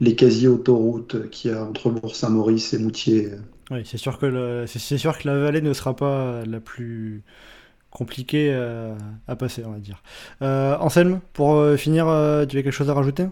les 0.00 0.16
quasi-autoroutes 0.16 1.30
qu'il 1.30 1.52
y 1.52 1.54
a 1.54 1.64
entre 1.64 1.90
Bourg-Saint-Maurice 1.90 2.74
et 2.74 2.78
Moutier. 2.78 3.30
Oui, 3.70 3.82
c'est 3.84 3.96
sûr 3.98 4.18
que 4.18 4.26
le- 4.26 4.66
c'est 4.66 4.98
sûr 4.98 5.18
que 5.18 5.26
la 5.28 5.36
vallée 5.38 5.60
ne 5.60 5.72
sera 5.72 5.96
pas 5.96 6.44
la 6.46 6.60
plus 6.60 7.22
compliquée 7.90 8.50
euh, 8.52 8.94
à 9.26 9.36
passer, 9.36 9.64
on 9.64 9.72
va 9.72 9.78
dire. 9.78 10.02
Euh, 10.42 10.76
Anselme, 10.78 11.20
pour 11.32 11.54
euh, 11.54 11.76
finir, 11.76 12.06
tu 12.48 12.58
as 12.58 12.62
quelque 12.62 12.70
chose 12.70 12.90
à 12.90 12.94
rajouter? 12.94 13.26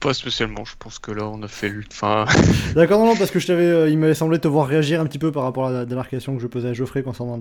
Pas 0.00 0.12
spécialement, 0.12 0.64
je 0.66 0.74
pense 0.78 0.98
que 0.98 1.10
là 1.12 1.24
on 1.24 1.42
a 1.42 1.48
fait 1.48 1.70
le. 1.70 1.82
Enfin, 1.90 2.26
D'accord, 2.74 2.98
non, 3.00 3.06
non, 3.06 3.16
parce 3.16 3.30
que 3.30 3.38
je 3.38 3.46
t'avais, 3.46 3.90
il 3.90 3.96
m'avait 3.98 4.14
semblé 4.14 4.38
te 4.38 4.48
voir 4.48 4.66
réagir 4.66 5.00
un 5.00 5.06
petit 5.06 5.18
peu 5.18 5.32
par 5.32 5.44
rapport 5.44 5.66
à 5.68 5.70
la 5.70 5.86
démarcation 5.86 6.36
que 6.36 6.42
je 6.42 6.46
posais 6.46 6.68
à 6.68 6.72
Geoffrey 6.74 7.02
concernant 7.02 7.38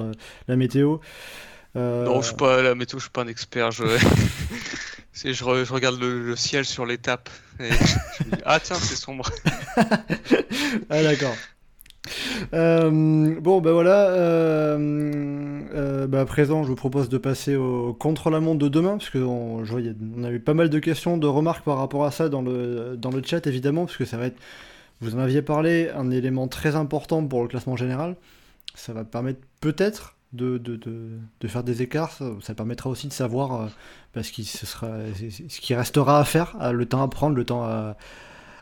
la 0.47 0.55
météo. 0.55 0.97
Euh, 1.75 2.05
non, 2.05 2.21
je 2.21 2.27
suis 2.27 2.35
pas 2.35 2.61
la 2.61 2.75
météo, 2.75 2.99
je 2.99 3.03
suis 3.05 3.11
pas 3.11 3.23
un 3.23 3.27
expert. 3.27 3.71
Je, 3.71 3.83
C'est- 5.11 5.33
je, 5.33 5.43
re- 5.43 5.65
je 5.65 5.73
regarde 5.73 5.99
le, 5.99 6.25
le 6.25 6.35
ciel 6.35 6.63
sur 6.65 6.85
l'étape 6.85 7.29
et 7.59 7.69
je 7.69 8.23
me 8.29 8.35
dis 8.35 8.41
ah 8.45 8.59
tiens 8.59 8.75
c'est 8.77 8.95
sombre. 8.95 9.29
Ah 10.89 11.03
d'accord. 11.03 11.35
Euh, 12.53 13.39
bon 13.39 13.61
ben 13.61 13.71
voilà, 13.71 14.09
euh, 14.09 15.61
euh, 15.73 16.07
bah, 16.07 16.21
à 16.21 16.25
présent 16.25 16.63
je 16.63 16.67
vous 16.67 16.75
propose 16.75 17.07
de 17.09 17.17
passer 17.17 17.55
au 17.55 17.93
contre-la-montre 17.93 18.59
de 18.59 18.67
demain, 18.67 18.97
parce 18.97 19.09
a- 19.89 19.93
on 20.17 20.23
a 20.23 20.31
eu 20.31 20.39
pas 20.39 20.53
mal 20.53 20.69
de 20.69 20.79
questions, 20.79 21.17
de 21.17 21.27
remarques 21.27 21.63
par 21.63 21.77
rapport 21.77 22.05
à 22.05 22.11
ça 22.11 22.29
dans 22.29 22.41
le, 22.41 22.95
dans 22.97 23.11
le 23.11 23.21
chat 23.23 23.45
évidemment, 23.47 23.85
parce 23.85 23.97
que 23.97 24.05
ça 24.05 24.17
va 24.17 24.25
être, 24.27 24.37
vous 25.01 25.15
en 25.15 25.19
aviez 25.19 25.41
parlé, 25.41 25.89
un 25.95 26.11
élément 26.11 26.47
très 26.47 26.75
important 26.75 27.25
pour 27.25 27.41
le 27.43 27.47
classement 27.47 27.75
général. 27.75 28.15
Ça 28.75 28.93
va 28.93 29.03
permettre 29.05 29.41
peut-être 29.61 30.15
de, 30.33 30.57
de, 30.57 30.75
de, 30.77 31.09
de 31.41 31.47
faire 31.47 31.63
des 31.63 31.81
écarts, 31.81 32.11
ça, 32.41 32.55
permettra 32.55 32.89
aussi 32.89 33.07
de 33.07 33.13
savoir 33.13 33.69
bah, 34.15 34.23
ce, 34.23 34.31
qui, 34.31 34.45
ce, 34.45 34.65
sera, 34.65 34.89
ce 35.15 35.61
qui 35.61 35.75
restera 35.75 36.19
à 36.19 36.23
faire, 36.25 36.57
le 36.73 36.85
temps 36.85 37.01
à 37.03 37.07
prendre, 37.07 37.35
le 37.35 37.45
temps 37.45 37.63
à, 37.63 37.95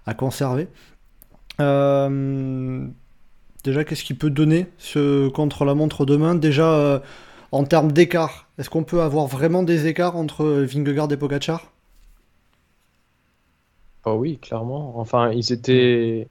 à 0.05 0.13
conserver. 0.13 0.67
Euh, 1.59 2.87
déjà, 3.63 3.83
qu'est-ce 3.83 4.03
qu'il 4.03 4.17
peut 4.17 4.29
donner 4.29 4.67
ce 4.77 5.29
contre-la-montre 5.29 6.05
demain? 6.05 6.35
Déjà, 6.35 6.73
euh, 6.73 6.99
En 7.53 7.65
termes 7.65 7.93
d'écart, 7.93 8.49
est-ce 8.59 8.71
qu'on 8.71 8.85
peut 8.85 9.03
avoir 9.03 9.27
vraiment 9.27 9.63
des 9.63 9.87
écarts 9.87 10.17
entre 10.17 10.45
Vingegaard 10.45 11.11
et 11.13 11.17
Pogacar? 11.17 11.71
Oh 14.05 14.13
oui, 14.15 14.39
clairement. 14.39 14.97
Enfin, 14.99 15.31
ils 15.31 15.51
étaient. 15.51 16.27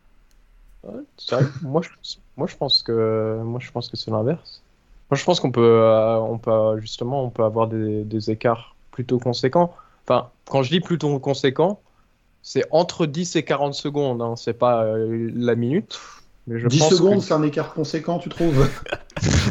Ouais, 0.84 1.02
c'est 1.18 1.36
vrai. 1.36 1.52
moi, 1.60 1.82
je, 1.82 1.90
moi, 2.36 2.46
je 2.48 2.56
pense 2.56 2.82
que 2.82 3.40
moi, 3.44 3.60
je 3.60 3.70
pense 3.72 3.88
que 3.90 3.96
c'est 3.96 4.10
l'inverse. 4.10 4.62
Moi, 5.10 5.18
je 5.18 5.24
pense 5.24 5.40
qu'on 5.40 5.52
peut, 5.52 5.62
euh, 5.62 6.18
on 6.20 6.38
peut 6.38 6.80
justement, 6.80 7.24
on 7.24 7.30
peut 7.30 7.44
avoir 7.44 7.68
des, 7.68 8.04
des 8.04 8.30
écarts 8.30 8.76
plutôt 8.92 9.20
conséquents. 9.20 9.74
Enfin, 10.04 10.32
quand 10.48 10.62
je 10.62 10.70
dis 10.70 10.80
plutôt 10.80 11.18
conséquent, 11.20 11.82
c'est 12.42 12.66
entre 12.72 13.06
10 13.06 13.36
et 13.36 13.44
40 13.44 13.74
secondes. 13.74 14.22
Hein. 14.22 14.36
C'est 14.36 14.54
pas 14.54 14.84
euh, 14.84 15.30
la 15.34 15.56
minute. 15.56 15.98
Mais 16.50 16.58
je 16.58 16.68
10 16.68 16.78
pense 16.80 16.94
secondes, 16.94 17.18
que- 17.20 17.24
c'est 17.24 17.32
un 17.34 17.42
écart 17.42 17.72
conséquent, 17.72 18.18
tu 18.18 18.28
trouves 18.28 18.68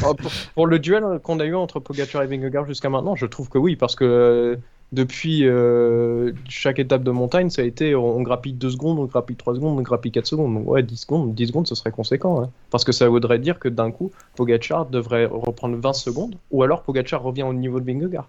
Ah, 0.03 0.13
pour, 0.17 0.31
pour 0.53 0.67
le 0.67 0.77
duel 0.79 1.03
qu'on 1.23 1.39
a 1.39 1.45
eu 1.45 1.55
entre 1.55 1.79
Pogacar 1.79 2.21
et 2.23 2.27
Vingegaard 2.27 2.65
jusqu'à 2.67 2.89
maintenant, 2.89 3.15
je 3.15 3.25
trouve 3.25 3.49
que 3.49 3.57
oui, 3.57 3.75
parce 3.75 3.95
que 3.95 4.03
euh, 4.05 4.55
depuis 4.91 5.45
euh, 5.47 6.31
chaque 6.47 6.79
étape 6.79 7.03
de 7.03 7.11
montagne, 7.11 7.49
ça 7.49 7.61
a 7.61 7.65
été 7.65 7.95
on, 7.95 8.17
on 8.17 8.21
grappille 8.21 8.53
2 8.53 8.69
secondes, 8.71 8.99
on 8.99 9.05
grappille 9.05 9.35
3 9.35 9.55
secondes, 9.55 9.77
on 9.77 9.81
grappille 9.81 10.11
4 10.11 10.25
secondes. 10.25 10.53
Donc 10.53 10.67
ouais, 10.67 10.83
10 10.83 10.97
secondes, 10.97 11.33
10 11.35 11.47
secondes, 11.47 11.67
ce 11.67 11.75
serait 11.75 11.91
conséquent. 11.91 12.41
hein. 12.43 12.49
Parce 12.71 12.83
que 12.83 12.91
ça 12.91 13.07
voudrait 13.07 13.39
dire 13.39 13.59
que 13.59 13.69
d'un 13.69 13.91
coup, 13.91 14.11
Pogacar 14.35 14.85
devrait 14.87 15.25
reprendre 15.25 15.77
20 15.77 15.93
secondes, 15.93 16.35
ou 16.51 16.63
alors 16.63 16.81
Pogacar 16.83 17.21
revient 17.21 17.43
au 17.43 17.53
niveau 17.53 17.79
de 17.79 17.85
Vingegaard. 17.85 18.27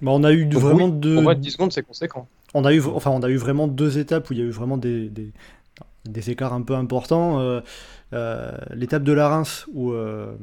Bah, 0.00 0.12
On 0.12 0.22
a 0.24 0.32
eu 0.32 0.46
Donc 0.46 0.62
vraiment 0.62 0.86
oui, 0.86 0.92
deux. 0.92 1.14
Pour 1.14 1.22
moi, 1.24 1.34
10 1.34 1.50
secondes, 1.50 1.72
c'est 1.72 1.82
conséquent. 1.82 2.26
On 2.54 2.64
a 2.64 2.72
eu, 2.72 2.80
enfin, 2.82 3.10
on 3.10 3.22
a 3.22 3.28
eu 3.28 3.36
vraiment 3.36 3.66
deux 3.68 3.98
étapes 3.98 4.30
où 4.30 4.32
il 4.32 4.38
y 4.38 4.42
a 4.42 4.46
eu 4.46 4.50
vraiment 4.50 4.78
des, 4.78 5.08
des, 5.10 5.30
des 6.08 6.30
écarts 6.30 6.52
un 6.52 6.62
peu 6.62 6.74
importants. 6.74 7.40
Euh, 7.40 7.60
euh, 8.12 8.56
L'étape 8.72 9.02
de 9.02 9.12
la 9.12 9.28
Reims 9.28 9.66
où, 9.72 9.92
euh, 9.92 10.34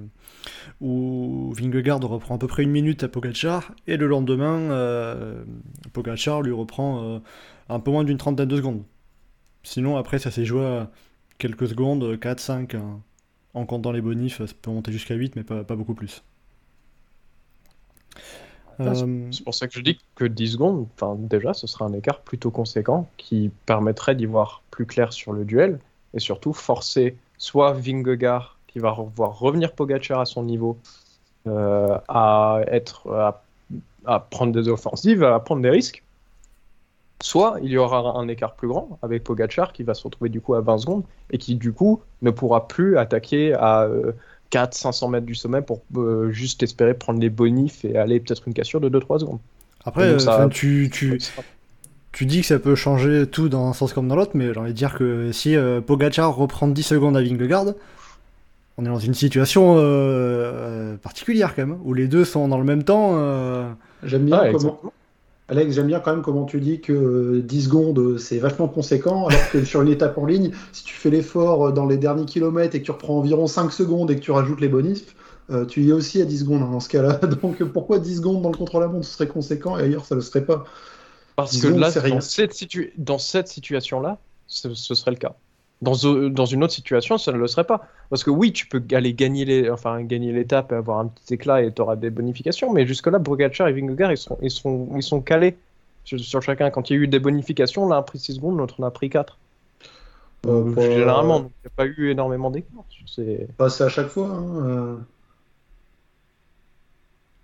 où 0.82 1.54
Vingegaard 1.58 2.02
reprend 2.02 2.36
à 2.36 2.38
peu 2.38 2.48
près 2.48 2.64
une 2.64 2.72
minute 2.72 3.04
à 3.04 3.08
Pogacar 3.08 3.74
et 3.88 3.98
le 3.98 4.08
lendemain, 4.08 4.70
Pogacar 5.94 6.42
lui 6.42 6.52
reprend 6.52 7.22
un 7.70 7.80
peu 7.80 7.92
moins 7.92 8.04
d'une 8.04 8.18
trentaine 8.18 8.48
de 8.48 8.56
secondes. 8.56 8.84
Sinon, 9.64 9.98
après, 9.98 10.20
ça 10.20 10.30
s'est 10.30 10.46
joué 10.46 10.64
à 10.64 10.92
quelques 11.40 11.68
secondes, 11.68 12.20
4, 12.20 12.40
5, 12.40 12.76
hein. 12.76 13.02
en 13.56 13.66
comptant 13.66 13.92
les 13.92 14.02
bonifs, 14.02 14.46
ça 14.46 14.54
peut 14.62 14.70
monter 14.70 14.92
jusqu'à 14.92 15.16
8, 15.16 15.36
mais 15.36 15.44
pas 15.44 15.64
beaucoup 15.76 15.96
plus. 15.96 16.24
Ah, 18.80 18.84
Euh, 18.84 19.28
C'est 19.32 19.44
pour 19.44 19.54
ça 19.54 19.68
que 19.68 19.74
je 19.74 19.82
dis 19.82 20.00
que 20.16 20.26
10 20.26 20.54
secondes, 20.54 20.88
enfin 20.96 21.16
déjà, 21.18 21.54
ce 21.54 21.68
sera 21.68 21.86
un 21.86 21.94
écart 21.94 22.20
plutôt 22.20 22.52
conséquent 22.52 23.10
qui 23.18 23.52
permettrait 23.66 24.16
d'y 24.16 24.26
voir 24.26 24.62
plus 24.72 24.86
clair 24.86 25.14
sur 25.14 25.34
le 25.34 25.46
duel 25.46 25.80
et 26.14 26.20
surtout 26.20 26.54
forcer 26.54 27.16
soit 27.38 27.74
Vingegaard 27.74 28.58
qui 28.68 28.80
va 28.80 28.96
voir 29.16 29.40
revenir 29.40 29.74
Pogacar 29.74 30.20
à 30.20 30.26
son 30.26 30.44
niveau 30.44 30.78
euh, 31.48 31.98
à 32.08 32.62
être 32.68 33.10
à, 34.06 34.20
prendre 34.20 34.52
des 34.52 34.68
offensives, 34.68 35.24
à 35.24 35.40
prendre 35.40 35.62
des 35.62 35.70
risques. 35.70 36.04
Soit 37.22 37.58
il 37.64 37.72
y 37.72 37.78
aura 37.78 38.18
un 38.20 38.28
écart 38.28 38.56
plus 38.56 38.68
grand 38.68 39.00
avec 39.02 39.24
Pogacar 39.24 39.72
qui 39.74 39.84
va 39.84 39.94
se 39.94 40.04
retrouver 40.04 40.30
du 40.30 40.42
coup 40.42 40.54
à 40.54 40.62
20 40.62 40.80
secondes 40.80 41.04
et 41.32 41.38
qui 41.38 41.56
du 41.56 41.72
coup 41.72 42.02
ne 42.22 42.30
pourra 42.30 42.68
plus 42.68 42.98
attaquer 42.98 43.54
à 43.54 43.88
400-500 44.56 45.10
mètres 45.10 45.26
du 45.26 45.36
sommet 45.36 45.62
pour 45.62 45.82
euh, 45.98 46.32
juste 46.32 46.64
espérer 46.64 46.94
prendre 46.94 47.20
les 47.20 47.30
bonifs 47.30 47.84
et 47.86 47.98
aller 47.98 48.20
peut-être 48.20 48.48
une 48.48 48.54
cassure 48.54 48.80
de 48.82 48.90
2-3 48.90 49.20
secondes. 49.20 49.40
Après, 49.84 50.12
Donc, 50.12 50.22
ça- 50.22 50.48
tu, 50.52 50.90
tu, 50.92 51.20
Tu 52.12 52.26
dis 52.26 52.42
que 52.42 52.48
ça 52.48 52.60
peut 52.60 52.76
changer 52.76 53.28
tout 53.28 53.50
dans 53.50 53.68
un 53.68 53.74
sens 53.74 53.92
comme 53.94 54.08
dans 54.08 54.16
l'autre, 54.16 54.32
mais 54.36 54.54
j'ai 54.54 54.60
envie 54.60 54.72
de 54.72 54.78
dire 54.78 54.96
que 54.98 55.32
si 55.34 55.56
euh, 55.56 55.82
Pogacar 55.82 56.34
reprend 56.36 56.68
10 56.70 56.84
secondes 56.84 57.18
à 57.18 57.22
Vingegaard, 57.22 57.74
on 58.78 58.86
est 58.86 58.90
dans 58.90 59.00
une 59.00 59.14
situation 59.14 59.78
euh, 59.78 59.82
euh, 59.82 60.98
particulière 60.98 61.56
quand 61.56 61.66
même, 61.66 61.78
où 61.84 61.94
les 61.94 62.08
deux 62.08 62.26
sont 62.26 62.48
dans 62.48 62.58
le 62.58 62.64
même 62.66 62.84
temps. 62.84 63.12
euh, 63.16 63.70
J'aime 64.04 64.26
bien 64.26 64.38
Ah, 64.42 64.52
comment. 64.52 64.80
Alex, 65.48 65.76
j'aime 65.76 65.88
bien 65.88 66.00
quand 66.00 66.12
même 66.12 66.24
comment 66.24 66.46
tu 66.46 66.60
dis 66.60 66.82
que 66.82 66.92
euh, 66.92 67.42
10 67.44 67.66
secondes, 67.66 68.00
euh, 68.00 68.18
c'est 68.18 68.40
vachement 68.40 68.68
conséquent, 68.68 69.28
alors 69.28 69.48
que 69.48 69.64
sur 69.64 69.82
une 69.84 69.90
étape 69.90 70.18
en 70.18 70.26
ligne, 70.26 70.52
si 70.72 70.84
tu 70.84 70.96
fais 70.96 71.12
l'effort 71.12 71.68
euh, 71.68 71.72
dans 71.72 71.86
les 71.86 71.98
derniers 71.98 72.26
kilomètres 72.26 72.74
et 72.76 72.80
que 72.80 72.86
tu 72.86 72.92
reprends 72.92 73.20
environ 73.20 73.46
5 73.46 73.72
secondes 73.72 74.10
et 74.10 74.16
que 74.16 74.22
tu 74.22 74.32
rajoutes 74.32 74.60
les 74.60 74.70
bonifs, 74.70 75.16
euh, 75.52 75.66
tu 75.68 75.84
y 75.84 75.90
es 75.90 75.94
aussi 75.94 76.20
à 76.20 76.26
10 76.26 76.40
secondes 76.40 76.64
hein, 76.64 76.72
dans 76.72 76.80
ce 76.80 76.90
cas-là. 76.90 77.18
Donc 77.42 77.62
euh, 77.62 77.66
pourquoi 77.72 78.00
10 78.00 78.16
secondes 78.18 78.42
dans 78.42 78.50
le 78.50 78.58
contre-la-montre 78.58 79.06
ce 79.06 79.14
serait 79.14 79.28
conséquent 79.28 79.78
et 79.78 79.84
ailleurs 79.84 80.06
ça 80.06 80.16
ne 80.16 80.20
le 80.22 80.26
serait 80.26 80.46
pas 80.46 80.64
Parce 81.36 81.58
que 81.58 81.68
là, 81.68 81.92
dans 82.02 82.22
cette, 82.22 82.54
situ- 82.54 82.94
dans 82.98 83.18
cette 83.18 83.48
situation-là, 83.48 84.22
ce, 84.48 84.74
ce 84.74 84.96
serait 84.96 85.12
le 85.12 85.18
cas. 85.18 85.36
Dans, 85.82 85.94
euh, 86.06 86.30
dans 86.30 86.46
une 86.46 86.64
autre 86.64 86.74
situation, 86.74 87.18
ça 87.18 87.32
ne 87.34 87.38
le 87.38 87.48
serait 87.48 87.66
pas. 87.66 87.88
Parce 88.10 88.24
que 88.24 88.30
oui, 88.32 88.54
tu 88.54 88.68
peux 88.68 88.84
aller 88.94 89.14
gagner 89.14 89.46
les, 89.46 89.70
enfin, 89.70 90.02
gagner 90.04 90.32
l'étape 90.32 90.72
et 90.72 90.76
avoir 90.76 91.00
un 91.00 91.08
petit 91.08 91.34
éclat 91.36 91.64
et 91.64 91.74
tu 91.74 91.82
auras 91.82 91.96
des 91.96 92.10
bonifications, 92.10 92.72
mais 92.74 92.86
jusque-là, 92.88 93.20
Pogacar 93.20 93.68
et 93.68 93.74
Vingegaard, 93.74 94.12
ils 94.12 94.18
sont, 94.18 94.38
ils 94.42 94.52
sont, 94.52 94.90
ils 94.96 95.04
sont 95.04 95.22
calés 95.22 95.58
sur, 96.04 96.20
sur 96.20 96.42
chacun. 96.42 96.70
Quand 96.72 96.90
il 96.90 96.94
y 96.94 97.00
a 97.00 97.02
eu 97.04 97.08
des 97.08 97.20
bonifications, 97.20 97.88
l'un 97.88 97.98
a 97.98 98.02
pris 98.04 98.20
6 98.20 98.36
secondes, 98.36 98.58
l'autre 98.58 98.80
en 98.82 98.84
a 98.84 98.92
pris 98.92 99.10
4. 99.10 99.38
Euh, 100.46 100.74
pas- 100.74 100.82
Généralement, 100.82 101.40
donc 101.42 101.52
il 101.64 101.68
n'y 101.68 101.72
a 101.74 101.76
pas 101.76 101.86
eu 101.86 102.10
énormément 102.12 102.52
d'écart. 102.52 102.84
C'est- 103.08 103.48
Pas 103.58 103.70
c'est 103.70 103.84
à 103.84 103.90
chaque 103.90 104.08
fois. 104.08 104.30
hein, 104.30 104.66
euh. 104.68 104.98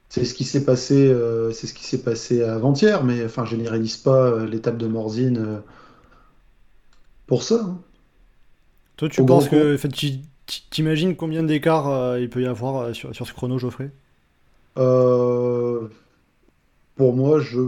C'est 0.10 0.26
ce 0.26 0.34
qui 0.36 0.44
s'est 0.44 0.64
passé, 0.66 1.08
euh, 1.10 1.52
c'est 1.54 1.66
ce 1.68 1.74
qui 1.74 1.86
s'est 1.86 2.04
passé 2.04 2.44
avant-hier, 2.44 3.04
mais 3.04 3.24
enfin, 3.26 3.46
je 3.46 3.52
généralise 3.56 3.98
pas 3.98 4.26
euh, 4.28 4.46
l'étape 4.46 4.78
de 4.78 4.86
Morzine 4.88 5.38
euh, 5.38 5.60
pour 7.28 7.44
ça. 7.44 7.62
hein. 7.64 7.80
Toi, 8.98 9.10
tu 9.10 9.22
Au 9.22 9.26
penses 9.26 9.50
que. 9.50 9.78
fait, 9.78 9.90
tu- 9.90 10.20
T'imagines 10.70 11.16
combien 11.16 11.44
d'écarts 11.44 11.90
euh, 11.90 12.20
il 12.20 12.30
peut 12.30 12.42
y 12.42 12.46
avoir 12.46 12.78
euh, 12.78 12.94
sur, 12.94 13.16
sur 13.16 13.28
ce 13.28 13.34
chrono, 13.34 13.58
Geoffrey? 13.58 13.92
Euh, 14.78 15.88
pour 16.96 17.16
moi, 17.16 17.40
je 17.40 17.60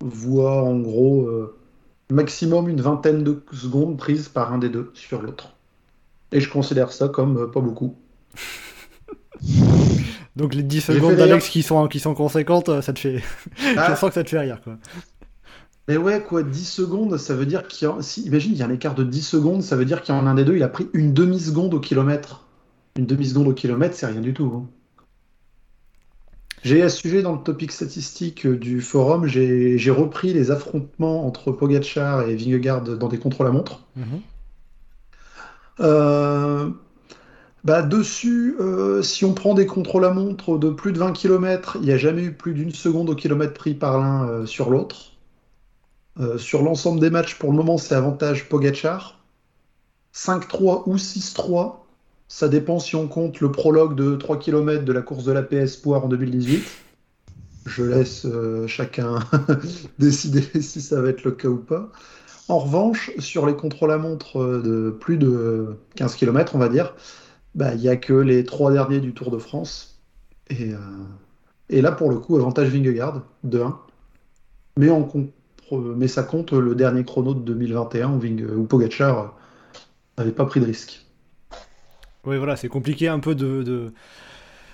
vois 0.00 0.62
en 0.62 0.78
gros 0.78 1.26
euh, 1.26 1.56
maximum 2.10 2.68
une 2.68 2.80
vingtaine 2.80 3.22
de 3.22 3.42
secondes 3.52 3.96
prises 3.96 4.28
par 4.28 4.52
un 4.52 4.58
des 4.58 4.68
deux 4.68 4.90
sur 4.94 5.22
l'autre. 5.22 5.54
Et 6.32 6.40
je 6.40 6.50
considère 6.50 6.92
ça 6.92 7.08
comme 7.08 7.50
pas 7.50 7.60
beaucoup. 7.60 7.96
Donc 10.36 10.54
les 10.54 10.62
10 10.62 10.86
J'ai 10.86 10.94
secondes 10.94 11.16
d'Alex 11.16 11.48
qui 11.48 11.62
sont, 11.62 11.88
qui 11.88 11.98
sont 11.98 12.14
conséquentes, 12.14 12.80
ça 12.82 12.92
te 12.92 12.98
fait. 12.98 13.22
Ah. 13.76 13.88
Je 13.90 13.94
sens 13.98 14.10
que 14.10 14.14
ça 14.14 14.24
te 14.24 14.30
fait 14.30 14.38
rire, 14.40 14.60
quoi. 14.62 14.78
Mais 15.90 15.96
ouais, 15.96 16.22
quoi, 16.22 16.44
10 16.44 16.64
secondes, 16.66 17.16
ça 17.16 17.34
veut 17.34 17.46
dire 17.46 17.66
qu'il 17.66 17.88
y 17.88 17.90
a... 17.90 18.00
si, 18.00 18.22
imagine, 18.22 18.52
il 18.52 18.58
y 18.58 18.62
a 18.62 18.66
un 18.66 18.70
écart 18.70 18.94
de 18.94 19.02
10 19.02 19.22
secondes, 19.22 19.60
ça 19.60 19.74
veut 19.74 19.84
dire 19.84 20.02
qu'il 20.02 20.14
y 20.14 20.16
en 20.16 20.24
a 20.24 20.30
un 20.30 20.36
des 20.36 20.44
deux, 20.44 20.54
il 20.54 20.62
a 20.62 20.68
pris 20.68 20.88
une 20.92 21.12
demi-seconde 21.12 21.74
au 21.74 21.80
kilomètre. 21.80 22.46
Une 22.96 23.06
demi-seconde 23.06 23.48
au 23.48 23.54
kilomètre, 23.54 23.96
c'est 23.96 24.06
rien 24.06 24.20
du 24.20 24.32
tout. 24.32 24.52
hein. 24.54 24.68
J'ai 26.62 26.80
à 26.82 26.88
ce 26.88 26.98
sujet 26.98 27.22
dans 27.22 27.32
le 27.34 27.42
topic 27.42 27.72
statistique 27.72 28.46
euh, 28.46 28.56
du 28.56 28.80
forum, 28.80 29.26
j'ai 29.26 29.90
repris 29.90 30.32
les 30.32 30.52
affrontements 30.52 31.26
entre 31.26 31.50
Pogacar 31.50 32.22
et 32.28 32.36
Vingegaard 32.36 32.82
dans 32.82 33.08
des 33.08 33.18
contre-la-montre. 33.18 33.80
Mhm. 33.96 34.22
Euh, 35.80 36.70
bah 37.64 37.82
dessus, 37.82 38.54
euh, 38.60 39.02
si 39.02 39.24
on 39.24 39.34
prend 39.34 39.54
des 39.54 39.66
contre-la-montre 39.66 40.56
de 40.56 40.70
plus 40.70 40.92
de 40.92 40.98
20 40.98 41.12
km, 41.14 41.78
il 41.80 41.86
n'y 41.86 41.92
a 41.92 41.98
jamais 41.98 42.22
eu 42.22 42.32
plus 42.32 42.54
d'une 42.54 42.70
seconde 42.70 43.10
au 43.10 43.16
kilomètre 43.16 43.54
pris 43.54 43.74
par 43.74 43.98
l'un 43.98 44.28
euh, 44.28 44.46
sur 44.46 44.70
l'autre. 44.70 45.09
Euh, 46.20 46.36
sur 46.36 46.62
l'ensemble 46.62 47.00
des 47.00 47.10
matchs, 47.10 47.36
pour 47.36 47.50
le 47.50 47.56
moment, 47.56 47.78
c'est 47.78 47.94
avantage 47.94 48.48
Pogachar. 48.48 49.18
5-3 50.14 50.82
ou 50.86 50.96
6-3. 50.96 51.76
Ça 52.28 52.48
dépend 52.48 52.78
si 52.78 52.94
on 52.94 53.08
compte 53.08 53.40
le 53.40 53.50
prologue 53.50 53.96
de 53.96 54.16
3 54.16 54.38
km 54.38 54.84
de 54.84 54.92
la 54.92 55.02
course 55.02 55.24
de 55.24 55.32
la 55.32 55.42
PS 55.42 55.54
Espoir 55.54 56.04
en 56.04 56.08
2018. 56.08 56.62
Je 57.66 57.82
laisse 57.84 58.26
euh, 58.26 58.66
chacun 58.66 59.20
décider 59.98 60.42
si 60.60 60.80
ça 60.80 61.00
va 61.00 61.08
être 61.08 61.24
le 61.24 61.32
cas 61.32 61.48
ou 61.48 61.56
pas. 61.56 61.90
En 62.48 62.58
revanche, 62.58 63.12
sur 63.18 63.46
les 63.46 63.54
contre-la-montre 63.54 64.40
euh, 64.40 64.62
de 64.62 64.90
plus 64.90 65.16
de 65.16 65.76
15 65.96 66.16
km, 66.16 66.54
on 66.54 66.58
va 66.58 66.68
dire, 66.68 66.94
bah, 67.54 67.74
il 67.74 67.80
n'y 67.80 67.88
a 67.88 67.96
que 67.96 68.12
les 68.12 68.44
trois 68.44 68.72
derniers 68.72 69.00
du 69.00 69.14
Tour 69.14 69.30
de 69.30 69.38
France. 69.38 70.00
Et, 70.50 71.80
là, 71.80 71.92
pour 71.92 72.10
le 72.10 72.18
coup, 72.18 72.36
avantage 72.36 72.70
Vingegaard, 72.70 73.22
de 73.44 73.60
1. 73.60 73.78
Mais, 74.76 74.90
en 74.90 75.04
mais 75.78 76.08
ça 76.08 76.22
compte 76.22 76.52
le 76.52 76.74
dernier 76.74 77.04
chrono 77.04 77.34
de 77.34 77.40
2021 77.40 78.10
où, 78.10 78.20
où 78.58 78.64
Pogacar 78.66 79.18
euh, 79.20 79.28
n'avait 80.18 80.32
pas 80.32 80.46
pris 80.46 80.60
de 80.60 80.66
risque. 80.66 81.06
Oui, 82.24 82.36
voilà, 82.36 82.56
c'est 82.56 82.68
compliqué 82.68 83.08
un 83.08 83.18
peu 83.20 83.34
de. 83.34 83.62
de- 83.62 83.92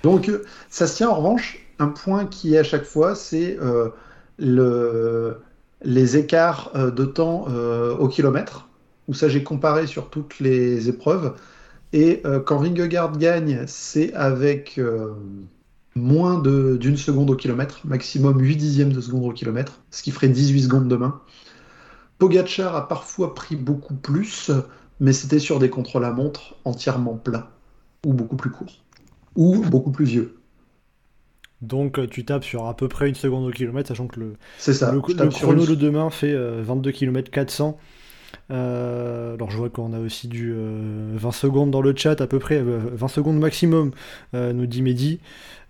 Donc, 0.02 0.28
euh, 0.28 0.44
ça 0.70 0.86
se 0.86 0.96
tient 0.96 1.08
en 1.10 1.16
revanche. 1.16 1.58
Un 1.78 1.88
point 1.88 2.26
qui 2.26 2.54
est 2.54 2.58
à 2.58 2.64
chaque 2.64 2.84
fois, 2.84 3.14
c'est 3.14 3.58
euh, 3.60 3.90
le, 4.38 5.38
les 5.82 6.16
écarts 6.16 6.72
de 6.92 7.04
temps 7.04 7.46
euh, 7.50 7.96
au 7.96 8.08
kilomètre. 8.08 8.68
Où 9.08 9.14
ça, 9.14 9.28
j'ai 9.28 9.44
comparé 9.44 9.86
sur 9.86 10.10
toutes 10.10 10.40
les 10.40 10.88
épreuves. 10.88 11.36
Et 11.92 12.22
euh, 12.26 12.40
quand 12.40 12.58
Vingegaard 12.58 13.18
gagne, 13.18 13.64
c'est 13.68 14.12
avec 14.14 14.80
moins 15.96 16.40
d'une 16.40 16.96
seconde 16.98 17.30
au 17.30 17.36
kilomètre, 17.36 17.80
maximum 17.86 18.40
8 18.40 18.56
dixièmes 18.56 18.92
de 18.94 19.00
seconde 19.02 19.24
au 19.24 19.32
kilomètre, 19.32 19.80
ce 19.90 20.02
qui 20.04 20.12
ferait 20.12 20.28
18 20.28 20.62
secondes 20.64 20.88
de 20.88 20.96
main. 20.96 21.20
Pogacar 22.18 22.74
a 22.76 22.88
parfois 22.88 23.34
pris 23.34 23.56
beaucoup 23.56 23.94
plus, 23.94 24.50
mais 25.00 25.12
c'était 25.14 25.38
sur 25.38 25.58
des 25.58 25.70
contre-la-montre 25.70 26.56
entièrement 26.64 27.16
plats, 27.16 27.52
ou 28.06 28.12
beaucoup 28.14 28.36
plus 28.36 28.50
courts, 28.50 28.84
ou 29.36 29.64
beaucoup 29.64 29.92
plus 29.92 30.06
vieux. 30.06 30.36
Donc 31.62 31.98
euh, 31.98 32.06
tu 32.06 32.24
tapes 32.24 32.44
sur 32.44 32.66
à 32.66 32.76
peu 32.76 32.88
près 32.88 33.08
une 33.08 33.14
seconde 33.14 33.46
au 33.46 33.50
kilomètre, 33.50 33.88
sachant 33.88 34.06
que 34.08 34.20
le, 34.20 34.36
ça. 34.72 34.92
le, 34.92 35.00
le 35.18 35.30
chrono 35.30 35.64
une- 35.64 35.66
de 35.66 35.74
demain 35.74 36.10
fait 36.10 36.32
euh, 36.32 36.62
22 36.62 36.92
km 36.92 37.30
400. 37.30 37.78
Euh, 38.50 39.34
alors 39.34 39.50
je 39.50 39.56
vois 39.56 39.70
qu'on 39.70 39.92
a 39.94 39.98
aussi 40.00 40.28
du 40.28 40.52
euh, 40.54 41.12
20 41.16 41.32
secondes 41.32 41.70
dans 41.70 41.80
le 41.82 41.94
chat 41.96 42.20
à 42.20 42.26
peu 42.26 42.38
près, 42.38 42.56
euh, 42.58 42.78
20 42.94 43.08
secondes 43.08 43.38
maximum, 43.38 43.92
euh, 44.34 44.52
nous 44.52 44.66
dit 44.66 44.82
Mehdi. 44.82 45.20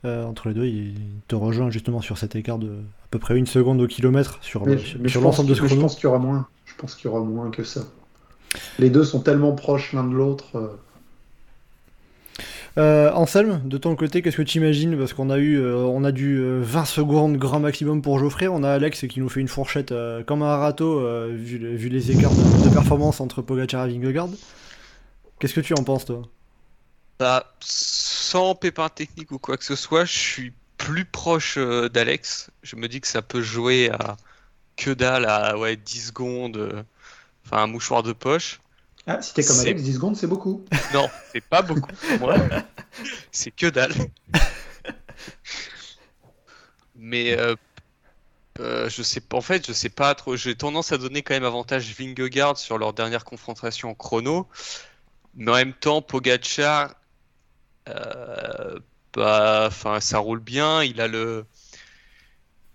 Euh, 0.05 0.25
entre 0.25 0.49
les 0.49 0.55
deux, 0.55 0.67
il 0.67 0.95
te 1.27 1.35
rejoint 1.35 1.71
justement 1.71 2.01
sur 2.01 2.19
cet 2.19 2.37
écart 2.37 2.59
de 2.59 2.69
à 2.69 3.09
peu 3.11 3.19
près 3.19 3.37
une 3.37 3.47
seconde 3.47 3.81
au 3.81 3.87
kilomètre 3.87 4.39
sur, 4.43 4.65
Mais, 4.67 4.77
le- 4.77 5.09
sur 5.09 5.21
l'ensemble 5.21 5.49
de 5.49 5.55
ce 5.55 5.63
mais 5.63 5.69
je 5.69 5.75
pense 5.77 5.95
qu'il 5.95 6.05
y 6.05 6.07
aura 6.07 6.19
moins. 6.19 6.47
Je 6.65 6.75
pense 6.77 6.95
qu'il 6.95 7.07
y 7.11 7.13
aura 7.13 7.21
moins 7.25 7.51
que 7.51 7.65
ça. 7.65 7.83
Les 8.79 8.91
deux 8.91 9.05
sont 9.05 9.21
tellement 9.21 9.53
proches 9.53 9.93
l'un 9.93 10.05
de 10.05 10.15
l'autre. 10.15 10.57
euh, 10.57 10.69
Euh, 12.79 13.11
Anselme, 13.13 13.63
de 13.65 13.79
ton 13.79 13.97
côté, 13.97 14.21
qu'est-ce 14.21 14.37
que 14.37 14.43
tu 14.43 14.59
imagines? 14.59 14.99
Parce 14.99 15.15
qu'on 15.15 15.31
a 15.31 15.39
eu 15.39 15.59
euh, 15.59 15.77
on 15.77 16.05
a 16.05 16.13
du 16.13 16.37
euh, 16.39 16.61
20 16.63 16.85
secondes 16.85 17.37
grand 17.39 17.59
maximum 17.61 18.03
pour 18.03 18.19
Geoffrey, 18.19 18.49
on 18.49 18.63
a 18.63 18.71
Alex 18.71 19.07
qui 19.09 19.21
nous 19.21 19.31
fait 19.31 19.41
une 19.41 19.49
fourchette 19.49 19.95
comme 20.27 20.43
un 20.43 20.57
râteau 20.57 21.01
vu 21.31 21.89
les 21.89 22.11
écarts 22.11 22.35
de, 22.35 22.69
de 22.69 22.69
performance 22.75 23.21
entre 23.21 23.41
Pogacar 23.43 23.87
et 23.87 23.93
Vingegaard. 23.99 24.29
Qu'est-ce 25.39 25.55
que 25.55 25.61
tu 25.63 25.73
en 25.75 25.85
penses 25.85 26.05
toi? 26.05 26.23
Bah, 27.19 27.55
sans 27.61 28.55
pépin 28.55 28.89
technique 28.89 29.31
ou 29.33 29.39
quoi 29.39 29.57
que 29.57 29.65
ce 29.65 29.77
soit, 29.77 30.05
je 30.05 30.17
suis 30.19 30.53
plus 30.77 31.05
proche 31.07 31.57
euh, 31.57 31.89
d'Alex. 31.89 32.51
Je 32.63 32.77
me 32.77 32.89
dis 32.89 33.01
que 33.01 33.09
ça 33.09 33.23
peut 33.23 33.41
jouer 33.41 33.91
à 33.91 34.17
que 34.77 34.91
dalle, 34.91 35.25
à 35.25 35.57
ouais, 35.59 35.77
10 35.77 36.09
secondes, 36.09 36.59
euh, 36.59 36.83
enfin 37.47 37.63
un 37.63 37.67
mouchoir 37.67 38.03
de 38.03 38.13
poche. 38.13 38.61
Ah, 39.07 39.23
si 39.23 39.33
t'es 39.33 39.43
comme 39.45 39.57
C'est- 39.57 39.63
Alex, 39.63 39.83
10 39.83 39.95
secondes, 39.95 40.17
c'est 40.17 40.27
beaucoup. 40.27 40.65
Non, 40.93 41.09
c'est 41.33 41.41
pas 41.41 41.63
beaucoup 41.63 41.91
pour 41.93 42.19
moi. 42.19 42.37
C'est 43.33 43.51
que 43.51 43.67
dalle. 43.67 43.93
Mais 46.95 47.39
euh, 47.39 47.55
euh, 48.61 48.89
je 48.89 49.03
sais 49.03 49.21
pas. 49.21 49.37
En 49.37 49.43
fait, 49.43 49.67
je 49.67 49.73
sais 49.73 49.89
pas 49.91 50.15
trop. 50.15 50.37
J'ai 50.37 50.55
tendance 50.55 50.93
à 50.93 50.99
donner 50.99 51.23
quand 51.23 51.35
même 51.35 51.45
avantage 51.45 51.95
Vingegaard 51.95 52.57
sur 52.57 52.79
leur 52.79 52.93
dernière 52.95 53.25
confrontation 53.25 53.91
en 53.91 53.95
chrono. 53.95 54.49
Mais 55.35 55.51
en 55.51 55.55
même 55.57 55.75
temps, 55.75 56.01
Pogacar, 56.01 56.95
bah, 59.15 59.65
enfin, 59.69 60.01
ça 60.01 60.19
roule 60.19 60.41
bien. 60.41 60.83
Il 60.83 61.01
a 61.01 61.09
le, 61.09 61.47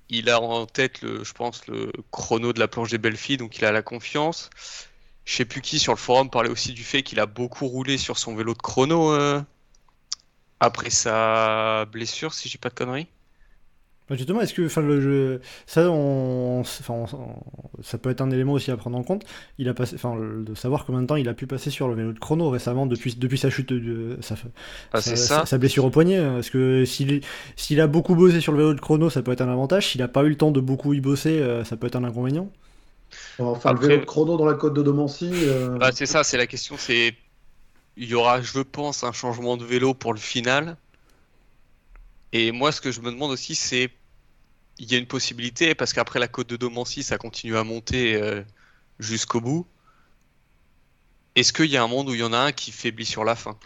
il 0.10 0.30
a 0.30 0.40
en 0.42 0.66
tête 0.68 1.02
le, 1.02 1.24
je 1.24 1.34
pense, 1.34 1.66
le 1.68 1.92
chrono 2.12 2.54
de 2.54 2.60
la 2.60 2.68
planche 2.68 2.90
des 2.92 2.98
belles 3.00 3.18
filles, 3.18 3.38
donc 3.38 3.58
il 3.58 3.66
a 3.66 3.72
la 3.72 3.82
confiance. 3.82 4.50
Je 5.26 5.36
sais 5.36 5.46
plus 5.46 5.62
qui 5.62 5.80
sur 5.80 5.94
le 5.94 5.98
forum 5.98 6.30
parlait 6.30 6.50
aussi 6.50 6.74
du 6.74 6.84
fait 6.84 7.04
qu'il 7.04 7.20
a 7.20 7.26
beaucoup 7.26 7.68
roulé 7.68 7.98
sur 7.98 8.18
son 8.18 8.36
vélo 8.36 8.54
de 8.54 8.60
chrono 8.62 9.12
euh, 9.14 9.42
après 10.62 10.90
sa 10.90 11.86
blessure, 11.86 12.34
si 12.34 12.48
j'ai 12.50 12.58
pas 12.58 12.70
de 12.70 12.76
conneries. 12.76 13.08
Bah, 14.12 14.18
Justement, 14.18 14.42
est-ce 14.42 14.54
que 14.54 14.66
enfin, 14.66 14.82
le 14.82 15.02
jeu, 15.02 15.42
ça, 15.66 15.90
on, 15.90 16.60
enfin, 16.62 16.94
on- 16.94 17.18
on- 17.18 17.82
ça 17.84 17.98
peut 17.98 18.10
être 18.10 18.22
un 18.22 18.30
élément 18.30 18.54
aussi 18.54 18.70
à 18.72 18.78
prendre 18.78 18.98
en 18.98 19.04
compte. 19.04 19.24
Il 19.58 19.70
a 19.70 19.74
passé, 19.74 19.96
enfin, 19.96 20.18
de 20.20 20.54
savoir 20.56 20.86
combien 20.86 21.02
de 21.02 21.08
temps 21.08 21.16
il 21.16 21.30
a 21.30 21.34
pu 21.34 21.48
passer 21.48 21.70
sur 21.72 21.88
le 21.88 21.96
vélo 21.96 22.14
de 22.14 22.20
chrono 22.20 22.50
récemment 22.50 22.86
depuis, 22.88 23.16
depuis 23.16 23.38
sa 23.38 23.50
chute, 23.50 23.72
de, 23.74 24.18
sa, 24.22 24.36
Ah, 24.94 25.02
sa, 25.02 25.46
ça. 25.46 25.58
blessure 25.58 25.86
au 25.86 25.90
poignet. 25.92 26.16
Est-ce 26.40 26.52
que 26.52 26.86
s'il 26.86 27.22
s'il 27.56 27.80
a 27.82 27.88
beaucoup 27.88 28.16
bossé 28.16 28.42
sur 28.42 28.52
le 28.52 28.58
vélo 28.60 28.74
de 28.74 28.82
chrono, 28.82 29.10
ça 29.10 29.22
peut 29.24 29.32
être 29.32 29.42
un 29.42 29.50
avantage. 29.52 29.88
S'il 29.92 30.02
a 30.02 30.10
pas 30.10 30.24
eu 30.24 30.30
le 30.30 30.38
temps 30.38 30.52
de 30.52 30.60
beaucoup 30.60 30.94
y 30.94 31.02
bosser, 31.02 31.40
euh, 31.40 31.64
ça 31.64 31.78
peut 31.78 31.88
être 31.88 31.96
un 31.96 32.04
inconvénient. 32.04 32.50
Enfin, 33.40 33.72
Après- 33.72 33.88
le 33.88 33.88
vélo 33.96 34.02
de 34.02 34.06
chrono 34.06 34.38
dans 34.38 34.46
la 34.46 34.54
côte 34.56 34.74
de 34.74 34.82
Domancy. 34.84 35.30
euh, 35.34 35.78
Bah, 35.78 35.92
c'est 35.94 36.06
ça, 36.06 36.24
c'est 36.24 36.38
la 36.38 36.48
question. 36.48 36.76
C'est 36.78 37.16
il 37.98 38.10
y 38.10 38.16
aura, 38.16 38.42
je 38.42 38.60
pense, 38.62 39.04
un 39.04 39.12
changement 39.14 39.58
de 39.58 39.66
vélo 39.66 39.94
pour 39.94 40.14
le 40.14 40.20
final. 40.20 40.78
Et 42.34 42.52
moi, 42.52 42.72
ce 42.72 42.82
que 42.82 42.92
je 42.92 43.02
me 43.02 43.12
demande 43.12 43.32
aussi, 43.32 43.56
c'est 43.56 43.90
il 44.82 44.92
y 44.92 44.96
a 44.96 45.00
une 45.00 45.08
possibilité 45.08 45.76
parce 45.76 45.94
qu'après 45.94 46.20
la 46.20 46.28
côte 46.28 46.50
de 46.50 46.58
Domancy, 46.58 47.04
ça 47.04 47.18
continue 47.18 47.58
à 47.58 47.64
monter 47.64 48.16
euh, 48.16 48.44
jusqu'au 49.00 49.42
bout. 49.42 49.68
Est-ce 51.36 51.52
qu'il 51.52 51.66
y 51.66 51.76
a 51.76 51.84
un 51.84 51.90
monde 51.90 52.08
où 52.08 52.14
il 52.14 52.22
y 52.22 52.24
en 52.24 52.32
a 52.32 52.38
un 52.38 52.52
qui 52.54 52.72
faiblit 52.72 53.06
sur 53.06 53.26
la 53.26 53.36
fin? 53.36 53.60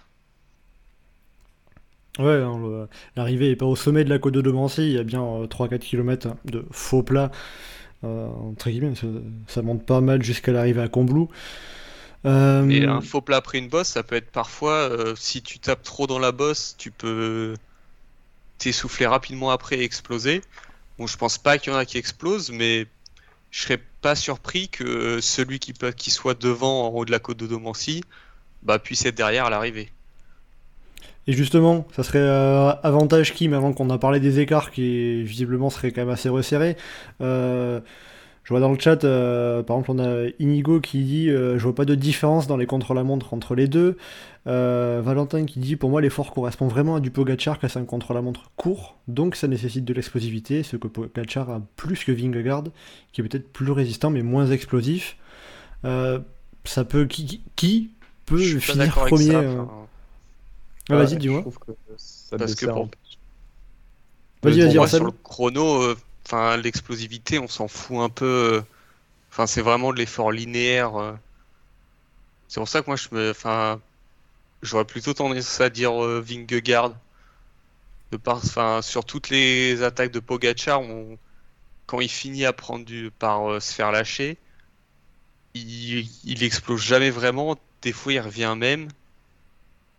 Ouais, 2.18 2.41
hein, 2.41 2.88
l'arrivée 3.18 3.51
est 3.51 3.55
pas 3.57 3.66
au 3.66 3.76
sommet 3.76 4.05
de 4.05 4.09
la 4.09 4.20
côte 4.20 4.34
de 4.34 4.39
Domancy, 4.41 4.84
il 4.84 4.93
y 4.93 4.97
a 4.97 5.03
bien 5.03 5.45
3-4 5.49 5.80
km 5.80 6.30
de 6.45 6.66
faux 6.72 7.03
plat, 7.03 7.30
euh, 8.05 8.28
entre 8.28 8.70
guillemets, 8.70 8.95
ça, 8.95 9.07
ça 9.47 9.61
monte 9.63 9.86
pas 9.86 10.01
mal 10.01 10.24
jusqu'à 10.24 10.51
l'arrivée 10.53 10.82
à 10.82 10.89
Combloux. 10.89 11.30
Euh, 12.26 12.63
Et 12.70 12.86
un 12.86 13.01
faux 13.01 13.22
plat 13.22 13.38
après 13.38 13.57
une 13.59 13.70
bosse, 13.70 13.88
ça 13.89 14.03
peut 14.03 14.16
être 14.16 14.32
parfois, 14.32 14.89
euh, 14.89 15.16
si 15.16 15.41
tu 15.41 15.59
tapes 15.59 15.82
trop 15.84 16.05
dans 16.07 16.20
la 16.20 16.32
bosse, 16.32 16.76
tu 16.78 16.91
peux 16.91 17.57
t'essouffler 18.57 19.07
rapidement 19.07 19.49
après 19.51 19.78
et 19.80 19.84
exploser. 19.84 20.41
Bon, 20.97 21.07
je 21.07 21.17
pense 21.17 21.37
pas 21.37 21.57
qu'il 21.57 21.73
y 21.73 21.75
en 21.75 21.79
a 21.79 21.85
qui 21.85 21.97
explosent, 21.97 22.51
mais 22.51 22.87
je 23.51 23.61
serais 23.61 23.79
pas 24.01 24.15
surpris 24.15 24.69
que 24.69 25.19
celui 25.21 25.59
qui, 25.59 26.11
soit 26.11 26.39
devant 26.39 26.87
en 26.87 26.89
haut 26.89 27.05
de 27.05 27.11
la 27.11 27.19
côte 27.19 27.37
de 27.37 27.47
Domancy 27.47 28.03
bah, 28.63 28.79
puisse 28.79 29.05
être 29.05 29.15
derrière 29.15 29.45
à 29.45 29.49
l'arrivée. 29.49 29.91
Et 31.27 31.33
justement, 31.33 31.87
ça 31.95 32.03
serait 32.03 32.19
euh, 32.19 32.71
avantage 32.83 33.33
qui, 33.33 33.47
maintenant 33.47 33.73
qu'on 33.73 33.89
a 33.89 33.97
parlé 33.97 34.19
des 34.19 34.39
écarts 34.39 34.71
qui 34.71 35.23
visiblement 35.23 35.69
seraient 35.69 35.91
quand 35.91 36.01
même 36.01 36.09
assez 36.09 36.29
resserrés. 36.29 36.77
euh, 37.21 37.79
je 38.45 38.49
vois 38.49 38.59
dans 38.61 38.71
le 38.71 38.79
chat, 38.79 39.03
euh, 39.03 39.63
par 39.63 39.77
exemple, 39.77 39.99
on 39.99 40.05
a 40.05 40.29
Inigo 40.39 40.79
qui 40.79 41.03
dit 41.03 41.29
euh, 41.29 41.57
Je 41.57 41.63
vois 41.63 41.75
pas 41.75 41.83
de 41.85 41.95
différence 41.95 42.47
dans 42.47 42.57
les 42.57 42.67
contre-la-montre 42.67 43.33
entre 43.33 43.55
les 43.55 43.67
deux. 43.67 43.97
Euh, 44.47 45.01
Valentin 45.03 45.45
qui 45.45 45.59
dit 45.59 45.75
Pour 45.75 45.89
moi, 45.89 45.99
l'effort 45.99 46.31
correspond 46.31 46.67
vraiment 46.67 46.95
à 46.95 46.99
du 46.99 47.09
Pogacar 47.11 47.59
qui 47.59 47.65
a 47.65 47.69
un 47.79 47.85
contre-la-montre 47.85 48.51
court, 48.55 48.97
donc 49.07 49.35
ça 49.35 49.47
nécessite 49.47 49.83
de 49.83 49.93
l'explosivité, 49.93 50.61
ce 50.63 50.77
que 50.77 50.87
Pogacar 50.87 51.49
a 51.49 51.61
plus 51.75 52.03
que 52.03 52.11
Vingegaard, 52.11 52.65
qui 53.11 53.21
est 53.21 53.23
peut-être 53.23 53.51
plus 53.51 53.71
résistant 53.71 54.11
mais 54.11 54.21
moins 54.21 54.47
explosif. 54.51 55.17
Euh, 55.83 56.19
ça 56.65 56.85
peut. 56.85 57.05
Qui, 57.05 57.41
qui- 57.55 57.91
peut 58.25 58.37
Je 58.37 58.57
suis 58.59 58.77
pas 58.77 58.85
finir 58.85 58.95
premier 58.95 59.25
ça. 59.31 59.39
euh, 59.39 59.61
enfin, 59.61 59.87
ah, 60.89 60.95
Vas-y, 60.95 61.13
Ouais, 61.13 61.17
dis-moi. 61.17 61.37
Je 61.39 61.41
trouve 61.41 61.59
que 61.59 61.71
ça 61.97 62.37
Parce 62.37 62.55
que 62.55 62.65
pour-. 62.67 62.89
Vas-y, 64.43 64.61
vas-y, 64.61 64.89
sur 64.89 65.05
le 65.05 65.11
chrono, 65.23 65.81
euh, 65.81 65.95
enfin, 66.26 66.57
l'explosivité, 66.57 67.39
on 67.39 67.47
s'en 67.47 67.67
fout 67.67 67.97
un 67.99 68.09
peu. 68.09 68.26
euh, 68.26 68.61
Enfin, 69.32 69.47
c'est 69.47 69.61
vraiment 69.63 69.93
de 69.93 69.97
l'effort 69.99 70.32
linéaire. 70.32 70.95
euh. 70.97 71.15
C'est 72.47 72.59
pour 72.59 72.67
ça 72.67 72.82
que 72.82 72.88
moi, 72.89 72.95
je 72.95 73.09
me, 73.11 73.30
enfin, 73.32 73.82
j'aurais 74.63 74.86
plutôt 74.86 75.13
tendance 75.13 75.61
à 75.61 75.69
dire 75.69 75.93
euh, 76.03 76.21
Vingegaard. 76.21 76.95
De 78.11 78.17
par, 78.17 78.38
enfin, 78.38 78.82
sur 78.82 79.05
toutes 79.05 79.30
les 79.30 79.84
attaques 79.84 80.11
de 80.11 80.19
Pogacar, 80.19 80.82
on- 80.82 81.19
quand 81.88 82.01
il 82.01 82.09
finit 82.09 82.45
à 82.45 82.53
prendre 82.53 82.86
du, 82.86 83.11
par 83.11 83.51
euh, 83.51 83.59
se 83.61 83.73
faire 83.73 83.91
lâcher, 83.91 84.41
il, 85.55 86.07
il 86.23 86.43
explose 86.43 86.84
jamais 86.84 87.09
vraiment. 87.09 87.55
Des 87.82 87.93
fois, 87.93 88.13
il 88.13 88.19
revient 88.19 88.53
même. 88.55 88.89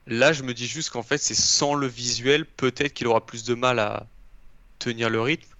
Là, 0.09 0.33
je 0.33 0.43
me 0.43 0.53
dis 0.53 0.67
juste 0.67 0.91
qu'en 0.91 1.05
fait, 1.05 1.19
c'est 1.19 1.37
sans 1.37 1.75
le 1.77 1.87
visuel, 1.87 2.45
peut-être 2.45 2.93
qu'il 2.93 3.07
aura 3.07 3.25
plus 3.25 3.45
de 3.45 3.55
mal 3.55 3.79
à 3.79 4.09
tenir 4.79 5.11
le 5.11 5.21
rythme. 5.23 5.56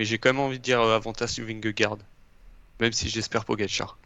Mais 0.00 0.06
j'ai 0.06 0.16
quand 0.16 0.30
même 0.30 0.40
envie 0.40 0.56
de 0.56 0.62
dire 0.62 0.80
euh, 0.80 0.96
avantage 0.96 1.34
du 1.34 1.44
Vingegaard. 1.44 1.98
Même 2.80 2.90
si 2.90 3.10
j'espère 3.10 3.44
Pogacar. 3.44 3.98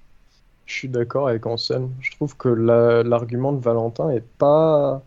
Je 0.66 0.74
suis 0.74 0.88
d'accord 0.88 1.28
avec 1.28 1.46
Anselme. 1.46 1.92
Je 2.00 2.10
trouve 2.10 2.36
que 2.36 2.48
la- 2.48 3.04
l'argument 3.04 3.52
de 3.52 3.60
Valentin 3.60 4.10
est 4.10 4.24
pas, 4.38 5.04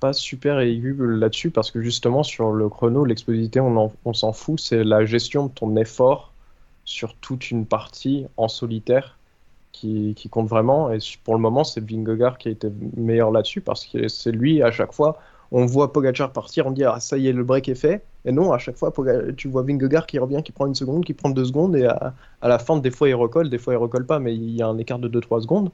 pas 0.00 0.12
super 0.12 0.58
aigu 0.58 0.96
là-dessus 0.98 1.52
parce 1.52 1.70
que 1.70 1.80
justement 1.80 2.24
sur 2.24 2.50
le 2.50 2.68
chrono, 2.68 3.04
l'explosivité, 3.04 3.60
on, 3.60 3.76
en- 3.76 3.92
on 4.04 4.12
s'en 4.12 4.32
fout. 4.32 4.58
C'est 4.58 4.82
la 4.82 5.04
gestion 5.04 5.46
de 5.46 5.52
ton 5.52 5.76
effort 5.76 6.32
sur 6.84 7.14
toute 7.14 7.52
une 7.52 7.64
partie 7.64 8.26
en 8.36 8.48
solitaire 8.48 9.16
qui, 9.70 10.14
qui 10.16 10.28
compte 10.28 10.48
vraiment. 10.48 10.90
Et 10.90 10.98
pour 11.22 11.34
le 11.36 11.40
moment, 11.40 11.62
c'est 11.62 11.88
Vingegaard 11.88 12.36
qui 12.38 12.48
a 12.48 12.50
été 12.50 12.68
meilleur 12.96 13.30
là-dessus 13.30 13.60
parce 13.60 13.86
que 13.86 14.08
c'est 14.08 14.32
lui 14.32 14.60
à 14.60 14.72
chaque 14.72 14.92
fois. 14.92 15.20
On 15.52 15.66
voit 15.66 15.92
Pogacar 15.92 16.32
partir, 16.32 16.66
on 16.66 16.70
dit 16.70 16.84
ah 16.84 17.00
ça 17.00 17.18
y 17.18 17.28
est 17.28 17.32
le 17.32 17.44
break 17.44 17.68
est 17.68 17.74
fait. 17.74 18.02
Et 18.24 18.32
non, 18.32 18.52
à 18.52 18.58
chaque 18.58 18.76
fois 18.76 18.92
tu 19.36 19.48
vois 19.48 19.62
Vingegaard 19.62 20.06
qui 20.06 20.18
revient, 20.18 20.42
qui 20.44 20.52
prend 20.52 20.66
une 20.66 20.74
seconde, 20.74 21.04
qui 21.04 21.14
prend 21.14 21.30
deux 21.30 21.44
secondes 21.44 21.74
et 21.76 21.86
à, 21.86 22.14
la 22.42 22.58
fin, 22.58 22.76
des 22.78 22.90
fois 22.90 23.08
il 23.08 23.14
recolle, 23.14 23.50
des 23.50 23.58
fois 23.58 23.74
il 23.74 23.76
recolle 23.76 24.06
pas, 24.06 24.18
mais 24.18 24.34
il 24.34 24.50
y 24.50 24.62
a 24.62 24.68
un 24.68 24.78
écart 24.78 24.98
de 24.98 25.08
2-3 25.08 25.42
secondes. 25.42 25.70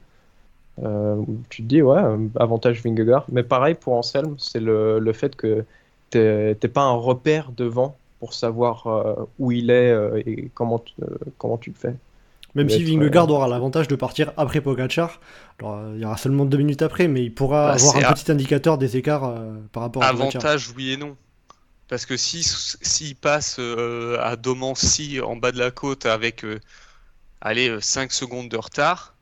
Euh, 0.83 1.21
tu 1.49 1.63
te 1.63 1.67
dis, 1.67 1.81
ouais, 1.81 1.97
euh, 1.97 2.27
avantage 2.39 2.83
Vingegaard. 2.83 3.25
Mais 3.31 3.43
pareil 3.43 3.75
pour 3.75 3.93
Anselme, 3.93 4.35
c'est 4.37 4.59
le, 4.59 4.99
le 4.99 5.13
fait 5.13 5.35
que 5.35 5.65
t'es 6.09 6.55
pas 6.67 6.83
un 6.83 6.95
repère 6.95 7.51
devant 7.55 7.97
pour 8.19 8.33
savoir 8.33 8.87
euh, 8.87 9.15
où 9.39 9.51
il 9.51 9.69
est 9.69 9.93
et 10.25 10.49
comment, 10.53 10.83
comment 11.37 11.57
tu 11.57 11.71
le 11.71 11.75
fais. 11.75 11.95
Même 12.57 12.69
si 12.69 12.83
Vingegaard 12.83 13.29
euh, 13.29 13.33
aura 13.33 13.47
l'avantage 13.47 13.87
de 13.87 13.95
partir 13.95 14.33
après 14.37 14.61
Pogacar, 14.61 15.19
alors 15.59 15.75
euh, 15.75 15.93
il 15.95 16.01
y 16.01 16.05
aura 16.05 16.17
seulement 16.17 16.45
deux 16.45 16.57
minutes 16.57 16.81
après, 16.81 17.07
mais 17.07 17.23
il 17.23 17.33
pourra 17.33 17.67
Bah, 17.67 17.73
avoir 17.73 17.95
un 17.97 18.03
à- 18.03 18.13
petit 18.13 18.31
indicateur 18.31 18.77
des 18.77 18.97
écarts 18.97 19.25
euh, 19.25 19.55
par 19.71 19.83
rapport 19.83 20.03
à 20.03 20.09
Pogacar. 20.09 20.41
Avantage, 20.41 20.69
oui 20.75 20.91
et 20.91 20.97
non. 20.97 21.15
Parce 21.87 22.05
que 22.05 22.17
si 22.17 22.43
s'il 22.43 23.15
passe 23.15 23.57
euh, 23.59 24.19
à 24.21 24.35
Domancy 24.35 25.21
en 25.21 25.35
bas 25.37 25.51
de 25.51 25.59
la 25.59 25.71
côte 25.71 26.05
avec 26.05 26.43
euh, 26.45 26.59
allez, 27.41 27.69
euh, 27.69 27.81
5 27.81 28.11
secondes 28.13 28.49
de 28.49 28.57
retard, 28.57 29.15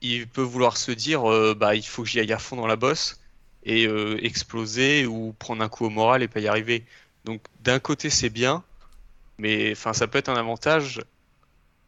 il 0.00 0.28
peut 0.28 0.42
vouloir 0.42 0.76
se 0.76 0.92
dire 0.92 1.30
euh, 1.30 1.54
bah 1.54 1.74
il 1.74 1.86
faut 1.86 2.02
que 2.02 2.08
j'y 2.08 2.20
aille 2.20 2.32
à 2.32 2.38
fond 2.38 2.56
dans 2.56 2.66
la 2.66 2.76
bosse 2.76 3.20
et 3.64 3.86
euh, 3.86 4.18
exploser 4.24 5.06
ou 5.06 5.34
prendre 5.38 5.62
un 5.62 5.68
coup 5.68 5.86
au 5.86 5.90
moral 5.90 6.22
et 6.22 6.28
pas 6.28 6.40
y 6.40 6.48
arriver. 6.48 6.84
Donc 7.24 7.42
d'un 7.60 7.78
côté 7.80 8.10
c'est 8.10 8.30
bien, 8.30 8.64
mais 9.38 9.72
enfin 9.72 9.92
ça 9.94 10.06
peut 10.08 10.18
être 10.18 10.28
un 10.30 10.36
avantage, 10.36 11.02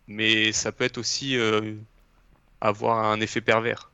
mais 0.09 0.53
ça 0.53 0.73
peut 0.73 0.85
être 0.85 0.99
aussi 0.99 1.37
euh, 1.37 1.75
avoir 2.61 3.11
un 3.11 3.21
effet 3.21 3.41
pervers. 3.41 3.91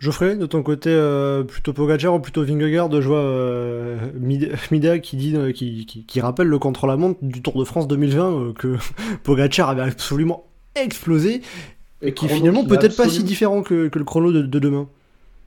Geoffrey, 0.00 0.36
de 0.36 0.44
ton 0.46 0.62
côté, 0.62 0.90
euh, 0.90 1.44
plutôt 1.44 1.72
Pogacar 1.72 2.14
ou 2.14 2.18
plutôt 2.20 2.42
Vingegaard 2.44 2.90
Je 3.00 3.06
vois 3.06 3.20
euh, 3.20 3.96
Mid- 4.18 4.52
Mida 4.70 4.98
qui, 4.98 5.16
dit, 5.16 5.36
euh, 5.36 5.52
qui, 5.52 5.86
qui- 5.86 6.04
qui 6.04 6.20
rappelle 6.20 6.48
le 6.48 6.58
contre-la-montre 6.58 7.20
du 7.22 7.40
Tour 7.40 7.58
de 7.58 7.64
France 7.64 7.86
2020 7.88 8.32
euh, 8.32 8.52
que 8.52 8.76
Pogacar 9.22 9.68
avait 9.70 9.82
absolument 9.82 10.44
explosé 10.74 11.42
et 12.02 12.12
qui 12.12 12.28
finalement 12.28 12.64
peut-être 12.66 12.96
pas 12.96 13.08
si 13.08 13.22
différent 13.24 13.62
que, 13.62 13.88
que 13.88 13.98
le 13.98 14.04
chrono 14.04 14.32
de, 14.32 14.42
de 14.42 14.58
demain. 14.58 14.88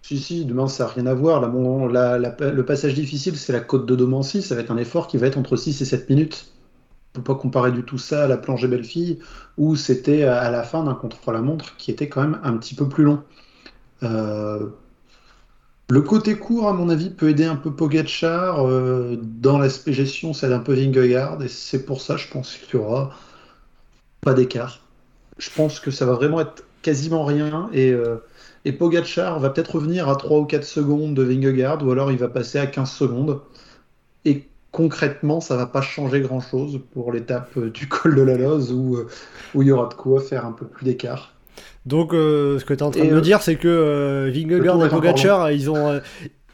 Si, 0.01 0.17
si, 0.17 0.45
demain 0.45 0.67
ça 0.69 0.85
n'a 0.85 0.91
rien 0.91 1.05
à 1.07 1.13
voir. 1.13 1.41
Là, 1.41 1.49
mon- 1.49 1.87
la- 1.87 2.17
la- 2.17 2.35
le 2.39 2.65
passage 2.65 2.93
difficile, 2.95 3.35
c'est 3.35 3.53
la 3.53 3.59
côte 3.59 3.85
de 3.85 3.95
Domancy. 3.95 4.41
Ça 4.41 4.55
va 4.55 4.61
être 4.61 4.71
un 4.71 4.77
effort 4.77 5.07
qui 5.07 5.17
va 5.17 5.27
être 5.27 5.37
entre 5.37 5.57
6 5.57 5.79
et 5.81 5.85
7 5.85 6.09
minutes. 6.09 6.47
Pas 7.21 7.35
comparer 7.35 7.71
du 7.71 7.83
tout 7.83 7.97
ça 7.97 8.23
à 8.25 8.27
la 8.27 8.37
plongée 8.37 8.67
Belle-Fille, 8.67 9.19
où 9.57 9.75
c'était 9.75 10.23
à 10.23 10.49
la 10.51 10.63
fin 10.63 10.83
d'un 10.83 10.95
contre-la-montre 10.95 11.75
qui 11.77 11.91
était 11.91 12.09
quand 12.09 12.21
même 12.21 12.39
un 12.43 12.57
petit 12.57 12.75
peu 12.75 12.87
plus 12.89 13.03
long. 13.03 13.23
Euh, 14.03 14.69
Le 15.89 16.01
côté 16.01 16.37
court, 16.37 16.67
à 16.67 16.73
mon 16.73 16.89
avis, 16.89 17.09
peut 17.09 17.29
aider 17.29 17.45
un 17.45 17.55
peu 17.55 17.75
Pogacar. 17.75 18.65
euh, 18.67 19.15
dans 19.21 19.57
l'aspect 19.57 19.93
gestion, 19.93 20.33
aide 20.33 20.51
un 20.51 20.59
peu 20.59 20.73
Vingegaard. 20.73 21.41
Et 21.43 21.47
c'est 21.47 21.85
pour 21.85 22.01
ça, 22.01 22.17
je 22.17 22.27
pense 22.29 22.57
qu'il 22.57 22.79
y 22.79 22.83
aura 22.83 23.11
pas 24.21 24.33
d'écart. 24.33 24.85
Je 25.37 25.49
pense 25.51 25.79
que 25.79 25.91
ça 25.91 26.05
va 26.05 26.13
vraiment 26.13 26.41
être 26.41 26.65
quasiment 26.81 27.25
rien. 27.25 27.69
Et, 27.73 27.91
euh, 27.91 28.17
et 28.65 28.73
Pogacar 28.73 29.39
va 29.39 29.49
peut-être 29.51 29.75
revenir 29.75 30.09
à 30.09 30.15
3 30.17 30.39
ou 30.39 30.45
4 30.45 30.65
secondes 30.65 31.15
de 31.15 31.23
Vingegaard, 31.23 31.83
ou 31.85 31.91
alors 31.91 32.11
il 32.11 32.17
va 32.19 32.29
passer 32.29 32.59
à 32.59 32.67
15 32.67 32.91
secondes. 32.91 33.41
Et 34.25 34.51
concrètement, 34.77 35.41
ça 35.41 35.57
va 35.57 35.65
pas 35.65 35.81
changer 35.81 36.21
grand-chose 36.21 36.79
pour 36.93 37.11
l'étape 37.11 37.49
euh, 37.57 37.71
du 37.71 37.87
col 37.89 38.13
de 38.13 38.21
la 38.21 38.37
Loze, 38.37 38.71
où, 38.71 38.95
euh, 38.95 39.07
où 39.55 39.63
il 39.63 39.69
y 39.69 39.71
aura 39.71 39.89
de 39.89 39.95
quoi 39.95 40.21
faire 40.21 40.45
un 40.45 40.51
peu 40.51 40.67
plus 40.67 40.85
d'écart. 40.85 41.33
Donc, 41.87 42.13
euh, 42.13 42.59
ce 42.59 42.65
que 42.65 42.75
tu 42.75 42.81
es 42.81 42.83
en 42.83 42.91
train 42.91 43.01
Et, 43.01 43.07
de 43.07 43.15
me 43.15 43.21
dire, 43.21 43.41
c'est 43.41 43.55
que 43.55 43.67
euh, 43.67 44.31
Vingegaard 44.31 44.85
et 44.85 44.89
Pogacar, 44.89 45.51
ils 45.51 45.71
ont, 45.71 45.87
euh, 45.87 45.99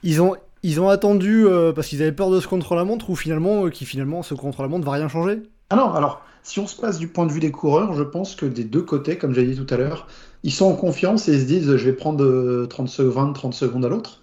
ils 0.03 0.21
ont, 0.21 0.38
ils 0.61 0.80
ont 0.80 0.88
attendu 0.88 1.45
euh, 1.45 1.74
parce 1.74 1.88
qu'ils 1.88 2.01
avaient 2.01 2.13
peur 2.13 2.32
de 2.32 2.39
ce 2.39 2.47
contre-la-montre 2.47 3.09
ou 3.09 3.17
finalement, 3.17 3.65
euh, 3.65 3.69
qui 3.69 3.84
finalement, 3.84 4.24
ce 4.24 4.36
contre-la-montre 4.36 4.86
va 4.86 4.93
rien 4.93 5.09
changer? 5.09 5.41
Ah 5.69 5.76
non, 5.76 5.91
alors, 5.91 6.21
si 6.43 6.59
on 6.59 6.67
se 6.67 6.80
passe 6.80 6.99
du 6.99 7.09
point 7.09 7.26
de 7.26 7.32
vue 7.34 7.41
des 7.41 7.51
coureurs, 7.51 7.93
je 7.93 8.03
pense 8.03 8.36
que 8.36 8.45
des 8.45 8.63
deux 8.63 8.84
côtés, 8.84 9.17
comme 9.17 9.34
j'ai 9.34 9.45
dit 9.45 9.57
tout 9.57 9.74
à 9.74 9.78
l'heure, 9.78 10.07
ils 10.43 10.53
sont 10.53 10.65
en 10.65 10.76
confiance 10.76 11.28
et 11.28 11.34
ils 11.34 11.41
se 11.41 11.45
disent 11.45 11.76
je 11.76 11.86
vais 11.86 11.93
prendre 11.93 12.24
euh, 12.24 12.67
30 12.69 12.88
secondes, 12.88 13.13
20, 13.13 13.34
30 13.34 13.53
secondes 13.53 13.84
à 13.84 13.89
l'autre. 13.89 14.22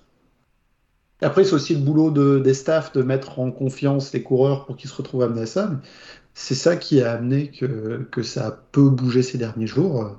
Après, 1.22 1.44
c'est 1.44 1.52
aussi 1.54 1.74
le 1.74 1.80
boulot 1.82 2.10
de- 2.10 2.38
des 2.38 2.54
staffs 2.54 2.92
de 2.92 3.02
mettre 3.02 3.38
en 3.38 3.50
confiance 3.52 4.12
les 4.12 4.22
coureurs 4.22 4.66
pour 4.66 4.76
qu'ils 4.76 4.90
se 4.90 4.96
retrouvent 4.96 5.22
amenés 5.22 5.42
à 5.42 5.46
ça. 5.46 5.70
C'est 6.34 6.54
ça 6.54 6.76
qui 6.76 7.02
a 7.02 7.12
amené 7.12 7.50
que, 7.50 8.06
que 8.10 8.22
ça 8.22 8.46
a 8.48 8.50
peu 8.52 8.88
bougé 8.90 9.22
ces 9.22 9.38
derniers 9.38 9.66
jours. 9.66 10.16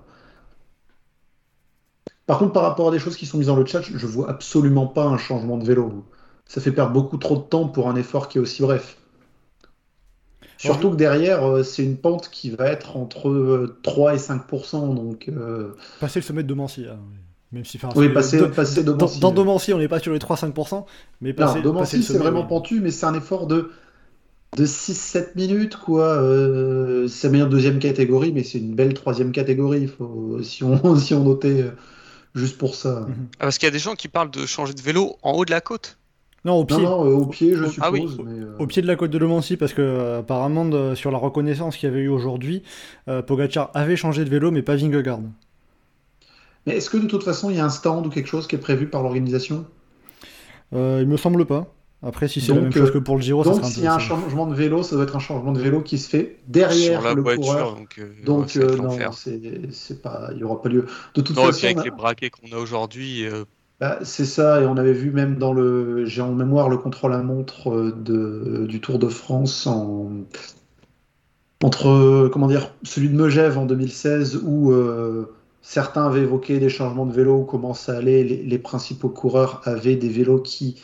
Par 2.26 2.40
contre, 2.40 2.54
par 2.54 2.64
rapport 2.64 2.88
à 2.88 2.92
des 2.92 2.98
choses 3.00 3.16
qui 3.16 3.28
sont 3.28 3.38
mises 3.38 3.48
dans 3.48 3.56
le 3.56 3.66
chat, 3.66 3.82
je 3.84 4.08
vois 4.08 4.28
absolument 4.30 4.88
pas 4.88 5.06
un 5.06 5.18
changement 5.20 5.58
de 5.58 5.66
vélo. 5.66 6.04
Ça 6.48 6.60
fait 6.60 6.72
perdre 6.72 6.94
beaucoup 6.94 7.18
trop 7.18 7.36
de 7.36 7.42
temps 7.44 7.68
pour 7.68 7.90
un 7.90 7.96
effort 7.96 8.28
qui 8.28 8.38
est 8.38 8.42
aussi 8.42 8.62
bref. 8.64 8.98
Surtout 10.58 10.92
que 10.92 10.96
derrière, 10.96 11.44
euh, 11.44 11.64
c'est 11.64 11.84
une 11.84 11.98
pente 11.98 12.30
qui 12.30 12.52
va 12.52 12.68
être 12.68 12.96
entre 12.96 13.30
euh, 13.30 13.80
3 13.84 14.14
et 14.14 14.18
5%. 14.20 14.94
Donc, 14.94 15.28
euh, 15.28 15.76
Passer 16.00 16.20
le 16.20 16.24
sommet 16.26 16.44
de 16.44 16.48
Domancy. 16.48 16.86
hein, 16.88 17.00
oui. 17.10 17.18
Même 17.54 17.66
si, 17.66 17.78
enfin, 17.78 17.90
Oui, 17.96 18.08
c'est- 18.08 18.14
passer- 18.14 18.40
de- 18.40 18.46
passer 18.46 18.84
dans, 18.84 18.94
Domancy, 18.94 19.20
dans 19.20 19.30
ouais. 19.30 19.36
Domancy, 19.36 19.74
on 19.74 19.78
n'est 19.78 19.88
pas 19.90 20.00
sur 20.00 20.14
les 20.14 20.20
3-5%, 20.20 20.86
mais 21.20 21.30
non, 21.30 21.36
passer, 21.36 21.54
passer 21.54 21.62
Domancy, 21.64 22.04
c'est 22.04 22.18
vraiment 22.18 22.42
oui. 22.42 22.48
pentu, 22.48 22.80
mais 22.80 22.92
c'est 22.92 23.06
un 23.06 23.14
effort 23.14 23.46
de, 23.48 23.72
de 24.58 24.66
6-7 24.66 25.36
minutes. 25.36 25.76
quoi. 25.76 26.06
Euh, 26.06 27.08
c'est 27.10 27.28
la 27.28 27.32
meilleure 27.34 27.50
deuxième 27.50 27.80
catégorie, 27.80 28.32
mais 28.32 28.44
c'est 28.44 28.60
une 28.60 28.74
belle 28.74 28.94
troisième 28.94 29.32
catégorie. 29.34 29.88
Faut, 29.88 30.40
si, 30.44 30.64
on, 30.64 30.96
si 30.96 31.14
on 31.14 31.24
notait 31.24 31.62
euh, 31.64 31.72
juste 32.36 32.58
pour 32.58 32.76
ça. 32.76 33.02
Mhm. 33.02 33.16
Ah, 33.40 33.44
parce 33.46 33.58
qu'il 33.58 33.68
y 33.68 33.70
a 33.70 33.74
des 33.74 33.80
gens 33.80 33.96
qui 33.96 34.08
parlent 34.08 34.32
de 34.32 34.46
changer 34.46 34.74
de 34.74 34.82
vélo 34.82 35.18
en 35.22 35.34
haut 35.34 35.44
de 35.46 35.52
la 35.52 35.60
côte. 35.62 35.98
Non, 36.46 36.54
au 36.56 36.60
Non, 36.62 36.66
pied. 36.66 36.78
non, 36.84 37.06
euh, 37.06 37.14
au 37.14 37.26
pied, 37.28 37.54
je 37.56 37.66
suppose. 37.66 37.80
ah 37.82 37.92
oui, 37.92 38.08
mais, 38.26 38.32
euh, 38.40 38.56
Au 38.58 38.66
pied 38.66 38.82
de 38.82 38.88
la 38.88 38.96
côte 38.96 39.12
de 39.12 39.20
Domancy, 39.20 39.58
parce 39.58 39.74
que 39.74 39.82
euh, 39.84 40.20
apparemment, 40.20 40.66
de- 40.66 40.96
sur 40.96 41.12
la 41.12 41.20
reconnaissance 41.20 41.76
qu'il 41.78 41.88
y 41.88 41.92
avait 41.92 42.02
eu 42.02 42.08
aujourd'hui, 42.08 42.64
euh, 43.10 43.22
Pogacar 43.22 43.70
avait 43.76 43.96
changé 43.98 44.24
de 44.26 44.30
vélo, 44.30 44.50
mais 44.52 44.64
pas 44.64 44.76
Vingegaard. 44.76 45.20
Mais 46.66 46.78
est-ce 46.78 46.90
que 46.90 46.98
de 46.98 47.08
toute 47.08 47.24
façon, 47.24 47.50
il 47.50 47.58
y 47.58 47.60
a 47.60 47.66
un 47.66 47.70
stand 47.70 48.06
ou 48.08 48.10
quelque 48.10 48.28
chose 48.28 48.48
qui 48.48 48.56
est 48.56 48.60
prévu 48.60 48.88
par 48.88 49.04
l'organisation? 49.04 49.66
Euh, 50.74 51.00
il 51.02 51.08
me 51.08 51.18
semble 51.18 51.46
pas. 51.46 51.74
Après, 52.04 52.28
si 52.28 52.42
c'est 52.42 52.54
la 52.54 52.62
même 52.62 52.72
chose 52.72 52.90
euh, 52.90 52.94
que 52.94 52.98
pour 52.98 53.16
le 53.16 53.22
Giro, 53.22 53.44
ça 53.44 53.52
Donc, 53.52 53.58
sera 53.58 53.68
s'il 53.70 53.84
y 53.84 53.88
a 53.88 53.94
un 53.94 54.00
changement 54.00 54.48
de 54.48 54.56
vélo, 54.56 54.82
ça 54.82 54.96
doit 54.96 55.04
être 55.04 55.16
un 55.16 55.20
changement 55.20 55.52
de 55.52 55.60
vélo 55.60 55.82
qui 55.82 56.00
se 56.00 56.10
fait 56.10 56.40
derrière 56.48 57.00
sur 57.00 57.04
la 57.04 57.14
le 57.14 57.22
voiture, 57.22 57.44
coureur. 57.44 57.76
donc, 57.76 58.00
euh, 58.00 58.12
Donc, 58.26 58.50
ça 58.50 58.60
euh, 58.60 58.76
non, 58.78 59.12
c'est 59.12 59.72
c'est 59.72 60.02
pas, 60.02 60.30
il 60.32 60.38
n'y 60.38 60.44
aura 60.44 60.60
pas 60.62 60.70
lieu. 60.70 60.88
De 61.14 61.22
toute 61.22 61.36
Non, 61.36 61.44
et 61.44 61.54
puis 61.54 61.54
façon, 61.54 61.66
avec 61.68 61.78
a- 61.78 61.84
les 61.84 61.92
braquets 61.92 62.30
qu'on 62.32 62.52
a 62.52 62.58
aujourd'hui, 62.58 63.26
euh, 63.28 63.46
bah, 63.80 64.00
c'est 64.04 64.26
ça, 64.26 64.62
et 64.62 64.66
on 64.66 64.78
avait 64.78 64.94
vu 64.94 65.12
même 65.12 65.38
dans 65.38 65.54
le, 65.54 66.06
j'ai 66.06 66.22
en 66.22 66.34
mémoire 66.34 66.70
le 66.70 66.78
contre-la-montre 66.78 67.70
euh, 67.72 67.92
de, 67.92 68.66
du 68.68 68.80
Tour 68.80 69.00
de 69.00 69.08
France 69.10 69.66
en, 69.68 70.12
entre, 71.64 72.30
comment 72.34 72.48
dire, 72.48 72.74
celui 72.84 73.10
de 73.10 73.16
Megève 73.16 73.58
en 73.58 73.66
2016 73.66 74.38
où 74.44 74.72
euh, 74.72 75.32
certains 75.62 76.08
avaient 76.08 76.22
évoqué 76.22 76.60
des 76.60 76.70
changements 76.70 77.06
de 77.06 77.14
vélo, 77.14 77.44
comment 77.44 77.74
ça 77.74 77.98
allait, 77.98 78.24
les, 78.24 78.44
les 78.44 78.58
principaux 78.60 79.10
coureurs 79.10 79.62
avaient 79.66 79.96
des 79.96 80.10
vélos 80.10 80.40
qui 80.40 80.82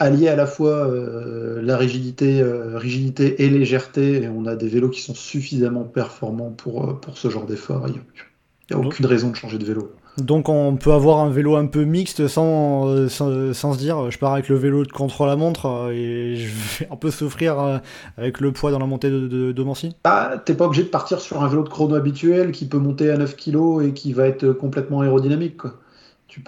alliaient 0.00 0.28
à 0.28 0.36
la 0.36 0.46
fois 0.46 0.86
euh, 0.86 1.60
la 1.62 1.76
rigidité, 1.76 2.40
euh, 2.40 2.78
rigidité 2.78 3.44
et 3.44 3.50
légèreté, 3.50 4.22
et 4.22 4.28
on 4.28 4.46
a 4.46 4.56
des 4.56 4.66
vélos 4.66 4.88
qui 4.88 5.02
sont 5.02 5.14
suffisamment 5.14 5.84
performants 5.84 6.50
pour, 6.50 6.88
euh, 6.88 6.94
pour 6.94 7.18
ce 7.18 7.28
genre 7.28 7.44
d'effort. 7.44 7.86
Il 7.88 7.94
n'y 7.94 8.82
a, 8.82 8.84
aucune 8.84 9.06
raison 9.06 9.30
de 9.30 9.36
changer 9.36 9.58
de 9.58 9.64
vélo. 9.64 9.92
Donc 10.20 10.48
on 10.48 10.76
peut 10.76 10.92
avoir 10.92 11.18
un 11.18 11.30
vélo 11.30 11.56
un 11.56 11.66
peu 11.66 11.84
mixte 11.84 12.28
sans, 12.28 12.88
euh, 12.88 13.08
sans, 13.08 13.52
sans 13.52 13.74
se 13.74 13.78
dire 13.78 14.10
je 14.10 14.18
pars 14.18 14.32
avec 14.32 14.48
le 14.48 14.56
vélo 14.56 14.84
de 14.84 14.92
contre-la-montre 14.92 15.66
euh, 15.66 15.90
et 15.90 16.36
je 16.36 16.48
vais 16.78 16.88
un 16.90 16.96
peu 16.96 17.10
souffrir 17.10 17.58
euh, 17.58 17.78
avec 18.16 18.40
le 18.40 18.52
poids 18.52 18.70
dans 18.70 18.78
la 18.78 18.86
montée 18.86 19.10
de, 19.10 19.62
Mancy. 19.62 19.94
Ah, 20.04 20.40
t'es 20.44 20.54
pas 20.54 20.66
obligé 20.66 20.82
de 20.82 20.88
partir 20.88 21.20
sur 21.20 21.42
un 21.42 21.48
vélo 21.48 21.62
de 21.62 21.68
chrono 21.68 21.94
habituel 21.94 22.52
qui 22.52 22.66
peut 22.66 22.78
monter 22.78 23.10
à 23.10 23.18
9 23.18 23.36
kg 23.36 23.82
et 23.82 23.92
qui 23.92 24.12
va 24.12 24.26
être 24.26 24.52
complètement 24.52 25.00
aérodynamique. 25.00 25.62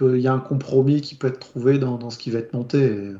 Il 0.00 0.20
y 0.20 0.28
a 0.28 0.32
un 0.32 0.38
compromis 0.38 1.00
qui 1.00 1.14
peut 1.14 1.26
être 1.26 1.40
trouvé 1.40 1.78
dans, 1.78 1.98
dans 1.98 2.10
ce 2.10 2.18
qui 2.18 2.30
va 2.30 2.38
être 2.38 2.54
monté. 2.54 3.12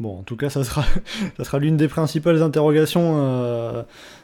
Bon, 0.00 0.18
en 0.20 0.22
tout 0.22 0.36
cas, 0.36 0.48
ça 0.50 0.62
sera, 0.64 0.84
ça 1.36 1.44
sera 1.44 1.58
l'une 1.58 1.76
des 1.76 1.88
principales 1.88 2.40
interrogations 2.42 3.14
euh, 3.18 3.82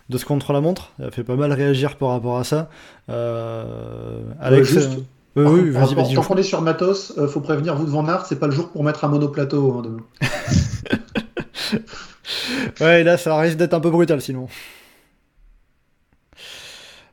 de 0.08 0.18
ce 0.18 0.24
contre-la-montre. 0.24 0.92
Ça 1.00 1.10
fait 1.10 1.24
pas 1.24 1.34
mal 1.36 1.52
réagir 1.52 1.96
par 1.96 2.10
rapport 2.10 2.38
à 2.38 2.44
ça. 2.44 2.68
Euh, 3.08 4.22
Alex, 4.40 4.68
juste- 4.68 4.98
euh, 5.36 5.44
oui, 5.48 5.70
vas-y, 5.70 5.94
vas-y. 5.94 6.14
Tant 6.14 6.22
qu'on 6.22 6.36
est 6.36 6.44
sur 6.44 6.60
Matos, 6.62 7.12
euh, 7.18 7.26
faut 7.26 7.40
prévenir 7.40 7.74
vous 7.74 7.86
de 7.86 7.90
Van 7.90 8.06
Aert, 8.06 8.24
c'est 8.26 8.38
pas 8.38 8.46
le 8.46 8.52
jour 8.52 8.70
pour 8.70 8.84
mettre 8.84 9.04
un 9.04 9.08
monoplateau. 9.08 9.72
hein, 9.78 9.82
demain. 9.82 10.02
Ouais, 12.80 13.02
là, 13.04 13.16
ça 13.16 13.36
risque 13.38 13.56
d'être 13.56 13.74
un 13.74 13.80
peu 13.80 13.90
brutal 13.90 14.20
sinon. 14.20 14.48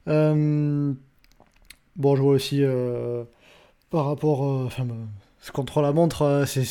Euh, 0.07 0.93
Bon, 1.97 2.15
je 2.15 2.21
vois 2.21 2.33
aussi 2.33 2.63
par 3.89 4.05
rapport. 4.05 4.41
Enfin, 4.41 4.87
ce 5.41 5.51
contre-la-montre, 5.51 6.43
c'est 6.47 6.63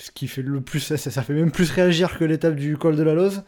ce 0.00 0.10
qui 0.10 0.28
fait 0.28 0.42
le 0.42 0.60
plus. 0.60 0.80
Ça, 0.80 0.96
ça 0.96 1.22
fait 1.22 1.34
même 1.34 1.52
plus 1.52 1.70
réagir 1.70 2.18
que 2.18 2.24
l'étape 2.24 2.56
du 2.56 2.76
col 2.76 2.96
de 2.96 3.02
la 3.02 3.14
Loze. 3.14 3.44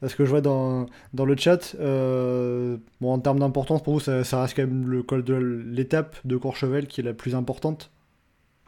Parce 0.00 0.14
que 0.14 0.24
je 0.24 0.30
vois 0.30 0.42
dans, 0.42 0.86
dans 1.14 1.24
le 1.24 1.36
chat, 1.36 1.74
euh, 1.80 2.76
bon, 3.00 3.12
en 3.14 3.18
termes 3.18 3.38
d'importance, 3.38 3.82
pour 3.82 3.94
vous, 3.94 4.00
ça, 4.00 4.24
ça 4.24 4.42
reste 4.42 4.54
quand 4.54 4.66
même 4.66 4.88
le 4.88 5.02
col 5.02 5.24
de 5.24 5.34
l'étape 5.34 6.16
de 6.24 6.36
Courchevel 6.36 6.86
qui 6.86 7.00
est 7.00 7.04
la 7.04 7.14
plus 7.14 7.34
importante. 7.34 7.90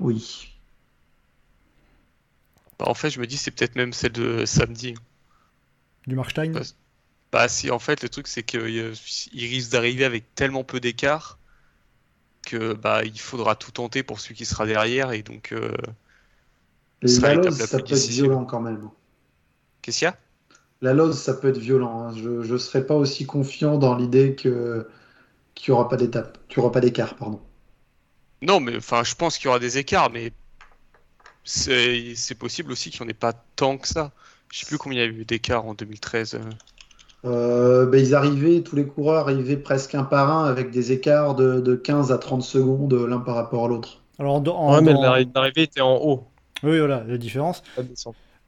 Oui. 0.00 0.56
bah, 2.78 2.86
en 2.88 2.94
fait, 2.94 3.10
je 3.10 3.20
me 3.20 3.26
dis 3.26 3.36
c'est 3.36 3.50
peut-être 3.50 3.76
même 3.76 3.92
celle 3.92 4.12
de 4.12 4.44
samedi. 4.46 4.94
Du 6.06 6.14
Markstein. 6.14 6.52
Bah 7.30 7.48
si, 7.48 7.70
en 7.70 7.78
fait, 7.78 8.02
le 8.02 8.08
truc 8.08 8.26
c'est 8.26 8.42
qu'il 8.42 8.94
risque 9.34 9.70
d'arriver 9.70 10.04
avec 10.04 10.34
tellement 10.34 10.64
peu 10.64 10.80
d'écart 10.80 11.38
que 12.46 12.72
bah 12.72 13.04
il 13.04 13.18
faudra 13.20 13.56
tout 13.56 13.70
tenter 13.72 14.02
pour 14.02 14.20
celui 14.20 14.34
qui 14.34 14.46
sera 14.46 14.64
derrière 14.64 15.12
et 15.12 15.22
donc 15.22 15.52
euh, 15.52 15.70
la 17.02 17.34
la 17.34 17.66
ça 17.66 17.78
peut 17.78 17.84
être 17.84 17.84
difficile. 17.86 18.24
violent 18.24 18.44
quand 18.44 18.60
même. 18.60 18.88
qu'est-ce 19.82 19.98
qu'il 19.98 20.06
y 20.06 20.08
a? 20.08 20.16
La 20.80 20.92
Loze, 20.94 21.18
ça 21.20 21.34
peut 21.34 21.48
être 21.48 21.58
violent. 21.58 22.08
hein. 22.08 22.14
Je 22.16 22.52
ne 22.52 22.58
serais 22.58 22.86
pas 22.86 22.94
aussi 22.94 23.26
confiant 23.26 23.78
dans 23.78 23.94
l'idée 23.96 24.34
que 24.36 24.88
qu'il 25.54 25.72
n'y 25.72 25.78
aura 25.80 25.88
pas 25.88 25.96
d'étape, 25.96 26.38
qu'il 26.48 26.60
n'y 26.60 26.64
aura 26.64 26.72
pas 26.72 26.80
d'écart, 26.80 27.16
pardon. 27.16 27.40
Non, 28.42 28.60
mais 28.60 28.76
enfin, 28.76 29.02
je 29.04 29.14
pense 29.14 29.36
qu'il 29.36 29.46
y 29.46 29.48
aura 29.48 29.58
des 29.58 29.78
écarts, 29.78 30.10
mais 30.10 30.32
c'est 31.44 32.34
possible 32.38 32.72
aussi 32.72 32.90
qu'il 32.90 33.00
n'y 33.02 33.06
en 33.06 33.10
ait 33.10 33.14
pas 33.14 33.32
tant 33.56 33.78
que 33.78 33.88
ça. 33.88 34.12
Je 34.52 34.60
sais 34.60 34.66
plus 34.66 34.78
combien 34.78 35.02
il 35.04 35.12
y 35.12 35.16
a 35.16 35.20
eu 35.20 35.24
d'écarts 35.24 35.66
en 35.66 35.74
2013. 35.74 36.34
euh. 36.34 36.40
Euh, 37.24 37.86
ben, 37.86 37.98
ils 38.00 38.14
arrivaient, 38.14 38.62
tous 38.62 38.76
les 38.76 38.86
coureurs 38.86 39.28
arrivaient 39.28 39.56
presque 39.56 39.94
un 39.94 40.04
par 40.04 40.30
un 40.30 40.44
avec 40.44 40.70
des 40.70 40.92
écarts 40.92 41.34
de, 41.34 41.60
de 41.60 41.74
15 41.74 42.12
à 42.12 42.18
30 42.18 42.42
secondes 42.42 42.92
euh, 42.94 43.08
l'un 43.08 43.18
par 43.18 43.34
rapport 43.34 43.64
à 43.64 43.68
l'autre. 43.68 44.02
Alors, 44.18 44.36
en, 44.36 44.46
en- 44.46 44.74
Ouais, 44.74 44.80
mais 44.82 44.92
l'arrivée 45.34 45.62
était 45.64 45.80
en 45.80 45.96
haut, 45.96 46.24
Oui, 46.62 46.78
voilà, 46.78 47.04
la 47.04 47.18
différence. 47.18 47.62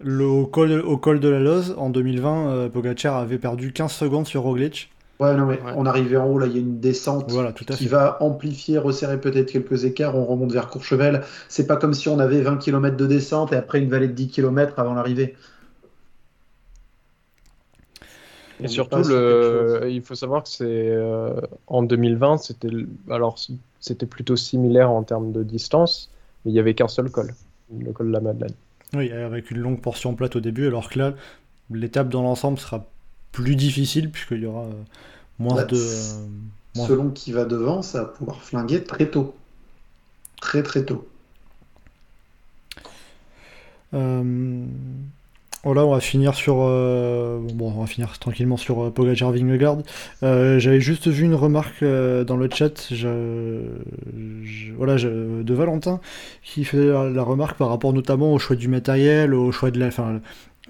Le, 0.00 0.26
au, 0.26 0.46
col, 0.46 0.72
au 0.80 0.98
col 0.98 1.20
de 1.20 1.28
la 1.28 1.40
Loze, 1.40 1.74
en 1.78 1.90
2020, 1.90 2.50
euh, 2.50 2.68
Pogacar 2.70 3.16
avait 3.16 3.38
perdu 3.38 3.72
15 3.72 3.92
secondes 3.92 4.26
sur 4.26 4.42
Roglic. 4.42 4.90
Ouais, 5.20 5.36
non, 5.36 5.44
mais 5.46 5.60
Ouais. 5.60 5.72
on 5.74 5.84
arrive 5.84 6.16
en 6.16 6.26
haut, 6.26 6.38
là, 6.38 6.46
il 6.46 6.52
y 6.54 6.56
a 6.56 6.60
une 6.60 6.80
descente 6.80 7.30
Voilà, 7.32 7.52
tout 7.52 7.66
à 7.68 7.76
qui 7.76 7.84
fait. 7.84 7.90
va 7.90 8.22
amplifier, 8.22 8.78
resserrer 8.78 9.20
peut-être 9.20 9.52
quelques 9.52 9.84
écarts, 9.84 10.16
on 10.16 10.24
remonte 10.24 10.52
vers 10.52 10.68
Courchevel. 10.68 11.22
C'est 11.48 11.66
pas 11.66 11.76
comme 11.76 11.92
si 11.92 12.08
on 12.08 12.18
avait 12.18 12.40
20 12.40 12.56
km 12.56 12.96
de 12.96 13.06
descente 13.06 13.52
et 13.52 13.56
après 13.56 13.80
une 13.80 13.90
vallée 13.90 14.08
de 14.08 14.14
10 14.14 14.28
km 14.28 14.78
avant 14.78 14.94
l'arrivée. 14.94 15.36
Et 18.58 18.68
surtout, 18.68 19.02
le... 19.02 19.88
il 19.90 20.02
faut 20.02 20.14
savoir 20.14 20.42
que 20.42 20.48
c'est 20.48 20.64
euh, 20.90 21.40
en 21.66 21.82
2020, 21.82 22.36
c'était 22.38 22.68
alors 23.08 23.38
c'était 23.80 24.06
plutôt 24.06 24.36
similaire 24.36 24.90
en 24.90 25.02
termes 25.02 25.32
de 25.32 25.42
distance, 25.42 26.12
mais 26.44 26.52
il 26.52 26.54
y 26.54 26.58
avait 26.60 26.74
qu'un 26.74 26.88
seul 26.88 27.10
col, 27.10 27.34
le 27.78 27.92
col 27.92 28.08
de 28.08 28.12
la 28.12 28.20
Madeleine. 28.20 28.54
Oui, 28.94 29.10
avec 29.12 29.50
une 29.50 29.58
longue 29.58 29.80
portion 29.80 30.14
plate 30.14 30.36
au 30.36 30.40
début, 30.40 30.66
alors 30.66 30.88
que 30.90 30.98
là, 30.98 31.14
l'étape 31.70 32.08
dans 32.08 32.22
l'ensemble 32.22 32.58
sera 32.58 32.84
plus 33.32 33.54
difficile 33.56 34.10
puisqu'il 34.10 34.40
y 34.40 34.46
aura 34.46 34.64
euh, 34.64 34.72
moins 35.38 35.54
Bah, 35.56 35.64
de. 35.64 35.76
euh, 35.76 36.26
moins- 36.74 36.86
Selon 36.88 37.10
qui 37.10 37.32
va 37.32 37.44
devant, 37.44 37.82
ça 37.82 38.00
va 38.02 38.08
pouvoir 38.08 38.42
flinguer 38.42 38.82
très 38.82 39.06
tôt. 39.08 39.34
Très 40.40 40.62
très 40.62 40.84
tôt. 40.84 41.06
Euh, 43.94 44.64
Voilà, 45.62 45.84
on 45.84 45.90
va 45.92 46.00
finir 46.00 46.34
sur. 46.34 46.56
euh, 46.60 47.38
Bon, 47.54 47.72
on 47.76 47.80
va 47.80 47.86
finir 47.86 48.18
tranquillement 48.18 48.56
sur 48.56 48.82
euh, 48.86 48.90
Pogacar. 48.90 49.32
Euh, 50.22 50.58
J'avais 50.58 50.80
juste 50.80 51.08
vu 51.08 51.24
une 51.24 51.34
remarque 51.34 51.82
euh, 51.82 52.24
dans 52.24 52.36
le 52.36 52.48
chat, 52.50 52.90
voilà, 54.76 54.96
de 54.96 55.54
Valentin, 55.54 56.00
qui 56.42 56.64
faisait 56.64 56.86
la, 56.86 57.22
remarque 57.22 57.58
par 57.58 57.68
rapport 57.68 57.92
notamment 57.92 58.32
au 58.32 58.38
choix 58.38 58.56
du 58.56 58.68
matériel, 58.68 59.34
au 59.34 59.52
choix 59.52 59.70
de 59.70 59.78
la. 59.78 59.88
Enfin, 59.88 60.20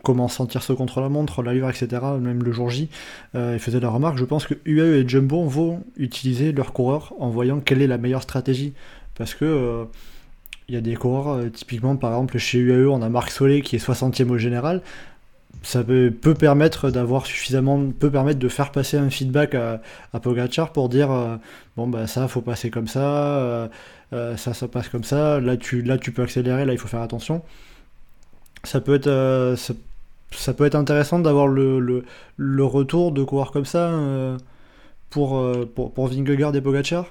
comment 0.02 0.26
sentir 0.28 0.62
ce 0.62 0.72
contre 0.72 1.00
la 1.00 1.08
montre, 1.08 1.42
la 1.42 1.54
livre, 1.54 1.68
etc., 1.68 1.88
même 2.20 2.42
le 2.42 2.50
jour 2.52 2.68
J. 2.68 2.88
Il 3.34 3.58
faisait 3.60 3.80
la 3.80 3.90
remarque, 3.90 4.18
je 4.18 4.24
pense 4.24 4.46
que 4.46 4.54
UAE 4.64 5.02
et 5.04 5.08
Jumbo 5.08 5.44
vont 5.44 5.84
utiliser 5.98 6.50
leurs 6.52 6.72
coureurs 6.72 7.12
en 7.20 7.28
voyant 7.30 7.60
quelle 7.60 7.80
est 7.82 7.86
la 7.86 7.98
meilleure 7.98 8.22
stratégie. 8.22 8.72
Parce 9.14 9.34
que. 9.34 9.86
Il 10.70 10.74
y 10.74 10.76
a 10.76 10.80
des 10.80 10.94
coureurs, 10.94 11.34
euh, 11.34 11.48
typiquement 11.50 11.96
par 11.96 12.12
exemple 12.12 12.38
chez 12.38 12.58
UAE, 12.60 12.88
on 12.88 13.02
a 13.02 13.08
Marc 13.08 13.32
Solé 13.32 13.60
qui 13.60 13.74
est 13.76 13.84
60e 13.84 14.30
au 14.30 14.38
général. 14.38 14.82
Ça 15.62 15.82
peut, 15.82 16.12
peut 16.12 16.34
permettre 16.34 16.90
d'avoir 16.90 17.26
suffisamment, 17.26 17.90
peut 17.90 18.10
permettre 18.10 18.38
de 18.38 18.48
faire 18.48 18.70
passer 18.70 18.96
un 18.96 19.10
feedback 19.10 19.56
à, 19.56 19.82
à 20.12 20.20
pour 20.20 20.88
dire 20.88 21.10
euh, 21.10 21.36
bon 21.76 21.88
bah 21.88 22.06
ça 22.06 22.28
faut 22.28 22.40
passer 22.40 22.70
comme 22.70 22.86
ça, 22.86 23.00
euh, 23.00 24.36
ça 24.36 24.54
ça 24.54 24.68
passe 24.68 24.88
comme 24.88 25.02
ça, 25.04 25.40
là 25.40 25.56
tu, 25.56 25.82
là 25.82 25.98
tu 25.98 26.12
peux 26.12 26.22
accélérer, 26.22 26.64
là 26.64 26.72
il 26.72 26.78
faut 26.78 26.88
faire 26.88 27.02
attention. 27.02 27.42
Ça 28.64 28.80
peut 28.80 28.94
être, 28.94 29.54
ça, 30.32 30.54
peut 30.54 30.66
être 30.66 30.74
intéressant 30.76 31.18
d'avoir 31.18 31.48
le, 31.48 32.04
le, 32.36 32.64
retour 32.64 33.10
de 33.12 33.24
coureurs 33.24 33.52
comme 33.52 33.64
ça 33.64 33.90
pour, 35.10 35.42
pour, 35.74 35.92
pour 35.92 36.06
Vingegaard 36.08 36.54
et 36.54 36.60
Pogacar. 36.60 37.06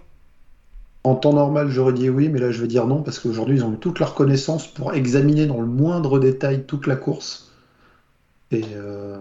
En 1.04 1.16
temps 1.16 1.34
normal, 1.34 1.70
j'aurais 1.70 1.92
dit 1.92 2.10
oui, 2.10 2.30
mais 2.30 2.40
là 2.40 2.52
je 2.52 2.62
vais 2.62 2.68
dire 2.68 2.88
non 2.88 3.04
parce 3.04 3.20
qu'aujourd'hui 3.20 3.58
ils 3.58 3.66
ont 3.66 3.74
eu 3.74 3.78
toute 3.80 4.00
leur 4.00 4.16
connaissance 4.16 4.66
pour 4.66 4.94
examiner 4.94 5.46
dans 5.46 5.60
le 5.60 5.68
moindre 5.68 6.20
détail 6.20 6.64
toute 6.66 6.88
la 6.88 6.96
course. 6.96 7.52
Et, 8.52 8.64
euh, 8.76 9.18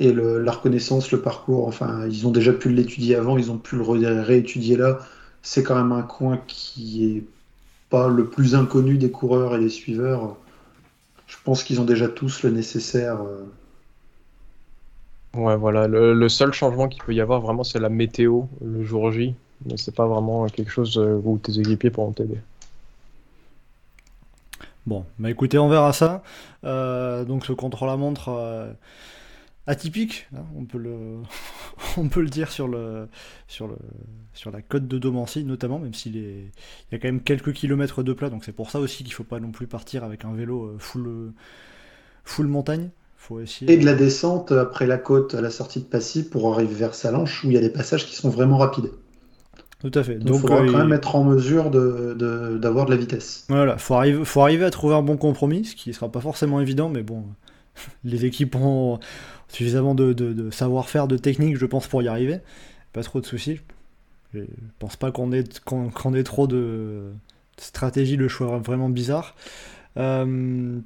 et 0.00 0.12
le- 0.12 0.42
la 0.42 0.52
reconnaissance, 0.52 1.12
le 1.12 1.20
parcours, 1.22 1.66
enfin, 1.66 2.06
ils 2.06 2.26
ont 2.26 2.30
déjà 2.30 2.52
pu 2.52 2.68
l'étudier 2.70 3.14
avant, 3.16 3.38
ils 3.38 3.50
ont 3.50 3.58
pu 3.58 3.76
le 3.76 3.82
ré- 3.82 4.20
réétudier 4.22 4.76
là. 4.76 4.98
C'est 5.42 5.62
quand 5.62 5.74
même 5.76 5.92
un 5.92 6.02
coin 6.02 6.38
qui 6.46 7.04
est 7.16 7.24
pas 7.90 8.08
le 8.08 8.26
plus 8.28 8.54
inconnu 8.56 8.98
des 8.98 9.10
coureurs 9.12 9.56
et 9.56 9.60
des 9.60 9.68
suiveurs. 9.70 10.36
Je 11.28 11.36
pense 11.44 11.64
qu'ils 11.64 11.80
ont 11.80 11.84
déjà 11.84 12.08
tous 12.08 12.42
le 12.44 12.50
nécessaire. 12.50 13.22
euh. 13.22 13.44
Ouais, 15.34 15.56
voilà, 15.56 15.88
le 15.88 16.28
seul 16.28 16.52
changement 16.52 16.88
qu'il 16.88 17.02
peut 17.02 17.14
y 17.14 17.20
avoir 17.20 17.40
vraiment, 17.40 17.64
c'est 17.64 17.78
la 17.80 17.88
météo 17.88 18.44
le 18.62 18.82
jour 18.82 19.10
J, 19.12 19.34
mais 19.66 19.76
c'est 19.76 19.94
pas 19.94 20.06
vraiment 20.06 20.46
quelque 20.46 20.70
chose 20.70 20.98
euh, 20.98 21.20
où 21.24 21.38
tes 21.38 21.58
équipiers 21.58 21.90
pourront 21.90 22.12
t'aider. 22.12 22.38
Bon, 24.86 25.04
bah 25.18 25.30
écoutez, 25.30 25.58
on 25.58 25.68
verra 25.68 25.92
ça. 25.92 26.22
Euh, 26.64 27.24
donc 27.24 27.46
ce 27.46 27.52
contre-la-montre 27.52 28.30
euh, 28.30 28.72
atypique, 29.66 30.26
hein, 30.34 30.44
on 30.56 30.64
peut 30.64 30.78
le, 30.78 31.18
on 31.96 32.08
peut 32.08 32.20
le 32.20 32.28
dire 32.28 32.50
sur 32.50 32.66
le, 32.66 33.08
sur 33.46 33.68
le, 33.68 33.76
sur 34.34 34.50
la 34.50 34.60
côte 34.60 34.88
de 34.88 34.98
Domancy 34.98 35.44
notamment, 35.44 35.78
même 35.78 35.94
s'il 35.94 36.16
est, 36.16 36.50
il 36.90 36.92
y 36.92 36.94
a 36.96 36.98
quand 36.98 37.08
même 37.08 37.22
quelques 37.22 37.52
kilomètres 37.52 38.02
de 38.02 38.12
plat, 38.12 38.28
donc 38.28 38.44
c'est 38.44 38.52
pour 38.52 38.70
ça 38.70 38.80
aussi 38.80 39.04
qu'il 39.04 39.12
faut 39.12 39.24
pas 39.24 39.38
non 39.38 39.52
plus 39.52 39.68
partir 39.68 40.02
avec 40.02 40.24
un 40.24 40.32
vélo 40.32 40.74
full, 40.78 41.32
full 42.24 42.46
montagne. 42.48 42.90
Faut 43.16 43.38
essayer. 43.38 43.72
Et 43.72 43.76
de 43.76 43.84
la 43.84 43.94
descente 43.94 44.50
après 44.50 44.84
la 44.84 44.98
côte 44.98 45.36
à 45.36 45.40
la 45.40 45.50
sortie 45.50 45.78
de 45.78 45.84
Passy 45.84 46.28
pour 46.28 46.52
arriver 46.52 46.74
vers 46.74 46.92
Salanches 46.92 47.44
où 47.44 47.50
il 47.50 47.52
y 47.52 47.56
a 47.56 47.60
des 47.60 47.70
passages 47.70 48.04
qui 48.04 48.16
sont 48.16 48.30
vraiment 48.30 48.58
rapides. 48.58 48.90
Tout 49.82 49.90
à 49.98 50.02
fait. 50.04 50.14
Donc 50.14 50.36
il 50.36 50.40
faudra 50.40 50.62
euh, 50.62 50.72
quand 50.72 50.78
même 50.78 50.92
être 50.92 51.16
en 51.16 51.24
mesure 51.24 51.70
de, 51.70 52.14
de- 52.18 52.56
d'avoir 52.58 52.86
de 52.86 52.92
la 52.92 52.96
vitesse. 52.96 53.46
Voilà, 53.48 53.78
faut 53.78 53.94
arriver, 53.94 54.24
faut 54.24 54.40
arriver 54.40 54.64
à 54.64 54.70
trouver 54.70 54.94
un 54.94 55.02
bon 55.02 55.16
compromis, 55.16 55.64
ce 55.64 55.74
qui 55.74 55.92
sera 55.92 56.10
pas 56.10 56.20
forcément 56.20 56.60
évident, 56.60 56.88
mais 56.88 57.02
bon, 57.02 57.24
les 58.04 58.24
équipes 58.24 58.54
ont 58.56 59.00
suffisamment 59.48 59.94
de, 59.94 60.12
de- 60.12 60.50
savoir-faire, 60.50 61.08
de 61.08 61.16
technique, 61.16 61.56
je 61.56 61.66
pense, 61.66 61.88
pour 61.88 62.02
y 62.02 62.08
arriver. 62.08 62.38
Pas 62.92 63.02
trop 63.02 63.20
de 63.20 63.26
soucis. 63.26 63.60
Je 64.34 64.40
pense 64.78 64.96
pas 64.96 65.12
qu'on 65.12 65.32
ait, 65.32 65.44
qu'on, 65.64 65.90
qu'on 65.90 66.14
ait 66.14 66.22
trop 66.22 66.46
de 66.46 67.12
stratégie, 67.58 68.16
le 68.16 68.28
choix 68.28 68.58
vraiment 68.58 68.88
bizarre. 68.88 69.34
Euh, 69.98 70.78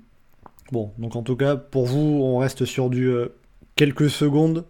bon, 0.72 0.92
donc 0.98 1.16
en 1.16 1.22
tout 1.22 1.36
cas, 1.36 1.56
pour 1.56 1.86
vous, 1.86 2.20
on 2.22 2.38
reste 2.38 2.64
sur 2.64 2.90
du 2.90 3.08
euh, 3.08 3.28
quelques 3.76 4.10
secondes, 4.10 4.64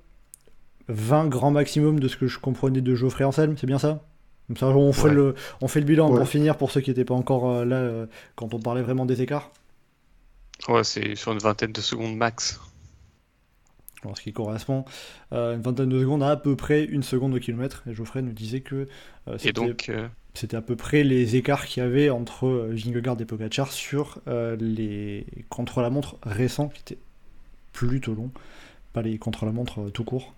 20 0.88 1.28
grand 1.28 1.50
maximum 1.52 2.00
de 2.00 2.08
ce 2.08 2.16
que 2.16 2.26
je 2.26 2.38
comprenais 2.38 2.80
de 2.82 2.94
Geoffrey 2.94 3.24
Anselme, 3.24 3.56
c'est 3.58 3.66
bien 3.66 3.78
ça? 3.78 4.02
Comme 4.48 4.56
ça, 4.56 4.66
on 4.68 4.92
fait, 4.92 5.08
Ouais. 5.08 5.14
le, 5.14 5.34
on 5.60 5.68
fait 5.68 5.80
le 5.80 5.86
bilan 5.86 6.10
Ouais. 6.10 6.16
pour 6.18 6.28
finir 6.28 6.56
pour 6.56 6.70
ceux 6.70 6.80
qui 6.80 6.90
n'étaient 6.90 7.04
pas 7.04 7.14
encore 7.14 7.50
euh, 7.50 7.64
là 7.64 7.76
euh, 7.76 8.06
quand 8.36 8.54
on 8.54 8.60
parlait 8.60 8.82
vraiment 8.82 9.06
des 9.06 9.22
écarts. 9.22 9.50
Ouais, 10.68 10.84
c'est 10.84 11.14
sur 11.16 11.32
une 11.32 11.38
vingtaine 11.38 11.72
de 11.72 11.80
secondes 11.80 12.16
max. 12.16 12.60
Alors, 14.02 14.16
ce 14.16 14.22
qui 14.22 14.32
correspond 14.32 14.84
à 15.30 15.52
une 15.54 15.62
vingtaine 15.62 15.88
de 15.88 15.98
secondes 16.00 16.22
à 16.22 16.30
à 16.30 16.36
peu 16.36 16.54
près 16.54 16.84
une 16.84 17.02
seconde 17.02 17.34
au 17.34 17.38
kilomètre. 17.38 17.82
Et 17.88 17.94
Geoffrey 17.94 18.22
nous 18.22 18.32
disait 18.32 18.60
que 18.60 18.86
euh, 19.28 19.38
c'était, 19.38 19.60
euh, 19.90 20.08
à 20.58 20.62
peu 20.62 20.76
près 20.76 21.02
les 21.02 21.36
écarts 21.36 21.66
qu'il 21.66 21.82
y 21.82 21.86
avait 21.86 22.10
entre 22.10 22.46
euh, 22.46 22.70
Vingegaard 22.72 23.20
et 23.20 23.24
Pogacar 23.24 23.72
sur 23.72 24.20
euh, 24.28 24.56
les 24.60 25.26
contre-la-montre 25.48 26.18
récents 26.22 26.68
qui 26.68 26.80
étaient 26.82 26.98
plutôt 27.72 28.14
longs, 28.14 28.30
pas 28.92 29.02
les 29.02 29.18
contre-la-montre 29.18 29.80
euh, 29.80 29.90
tout 29.90 30.04
court. 30.04 30.34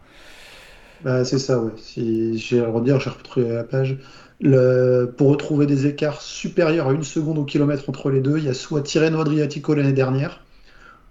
Bah, 1.05 1.25
c'est 1.25 1.39
ça, 1.39 1.61
ouais. 1.61 1.73
Si 1.77 2.39
j'ai 2.39 2.61
à 2.61 2.69
redire, 2.69 3.01
j'ai 3.01 3.11
retrouvé 3.11 3.49
la 3.49 3.65
page. 3.65 3.99
Pour 5.17 5.29
retrouver 5.31 5.67
des 5.67 5.87
écarts 5.87 6.21
supérieurs 6.21 6.89
à 6.89 6.93
une 6.93 7.03
seconde 7.03 7.39
au 7.39 7.45
kilomètre 7.45 7.89
entre 7.89 8.11
les 8.11 8.21
deux, 8.21 8.39
il 8.39 8.45
y 8.45 8.49
a 8.49 8.55
soit 8.55 8.83
Tirreno 8.83 9.21
Adriatico 9.21 9.75
l'année 9.75 9.93
dernière, 9.93 10.43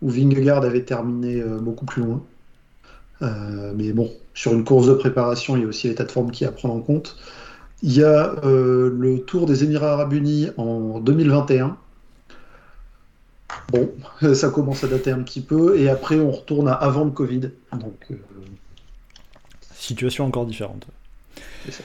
où 0.01 0.09
Vingegaard 0.09 0.63
avait 0.63 0.83
terminé 0.83 1.41
euh, 1.41 1.57
beaucoup 1.57 1.85
plus 1.85 2.03
loin. 2.03 2.23
Euh, 3.21 3.73
mais 3.75 3.91
bon, 3.93 4.11
sur 4.33 4.53
une 4.53 4.63
course 4.63 4.87
de 4.87 4.93
préparation, 4.93 5.55
il 5.55 5.63
y 5.63 5.65
a 5.65 5.67
aussi 5.67 5.87
l'état 5.87 6.05
de 6.05 6.11
forme 6.11 6.31
qui 6.31 6.43
est 6.43 6.47
à 6.47 6.51
prendre 6.51 6.75
en 6.75 6.81
compte. 6.81 7.17
Il 7.83 7.93
y 7.93 8.03
a 8.03 8.35
euh, 8.43 8.89
le 8.97 9.19
Tour 9.19 9.45
des 9.45 9.63
Émirats 9.63 9.93
Arabes 9.93 10.13
Unis 10.13 10.49
en 10.57 10.99
2021. 10.99 11.77
Bon, 13.71 13.91
ça 14.33 14.49
commence 14.49 14.83
à 14.83 14.87
dater 14.87 15.11
un 15.11 15.21
petit 15.23 15.41
peu, 15.41 15.79
et 15.79 15.89
après 15.89 16.19
on 16.19 16.31
retourne 16.31 16.67
à 16.67 16.73
avant 16.73 17.03
le 17.05 17.11
Covid. 17.11 17.51
Donc, 17.73 18.07
Situation 19.79 20.25
encore 20.25 20.45
différente. 20.45 20.87
C'est 21.65 21.71
ça. 21.71 21.83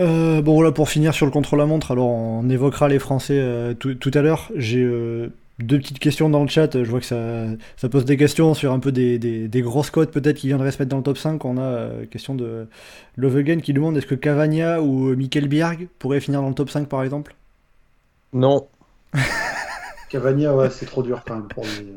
Euh, 0.00 0.42
bon 0.42 0.54
voilà 0.54 0.72
pour 0.72 0.88
finir 0.88 1.14
sur 1.14 1.24
le 1.26 1.30
contre-la-montre, 1.32 1.92
alors 1.92 2.08
on 2.08 2.48
évoquera 2.50 2.88
les 2.88 2.98
Français 2.98 3.38
euh, 3.38 3.74
tout, 3.74 3.94
tout 3.94 4.10
à 4.14 4.22
l'heure. 4.22 4.50
J'ai 4.56 4.82
euh, 4.82 5.28
deux 5.60 5.78
petites 5.78 6.00
questions 6.00 6.28
dans 6.28 6.42
le 6.42 6.48
chat, 6.48 6.82
je 6.82 6.90
vois 6.90 6.98
que 6.98 7.06
ça, 7.06 7.44
ça 7.76 7.88
pose 7.88 8.04
des 8.04 8.16
questions 8.16 8.54
sur 8.54 8.72
un 8.72 8.80
peu 8.80 8.90
des, 8.90 9.20
des- 9.20 9.46
des 9.46 9.62
grosses 9.62 9.90
cotes 9.90 10.10
peut-être 10.10 10.36
qui 10.38 10.48
viendraient 10.48 10.72
se 10.72 10.78
mettre 10.80 10.90
dans 10.90 10.96
le 10.96 11.04
top 11.04 11.18
5. 11.18 11.44
On 11.44 11.58
a 11.58 11.60
euh, 11.62 12.06
question 12.06 12.34
de 12.34 12.66
Lovegen 13.16 13.62
qui 13.62 13.72
demande 13.72 13.96
est-ce 13.96 14.06
que 14.06 14.16
Cavagna 14.16 14.82
ou 14.82 15.14
Mikel 15.14 15.46
Bierg 15.46 15.86
pourraient 16.00 16.20
finir 16.20 16.42
dans 16.42 16.48
le 16.48 16.54
top 16.54 16.70
5 16.70 16.88
par 16.88 17.04
exemple? 17.04 17.36
Non, 18.32 18.68
Cavagna, 20.08 20.54
ouais, 20.54 20.70
c'est 20.70 20.86
trop 20.86 21.02
dur 21.02 21.22
quand 21.26 21.34
même 21.36 21.48
pour 21.48 21.64
lui. 21.64 21.92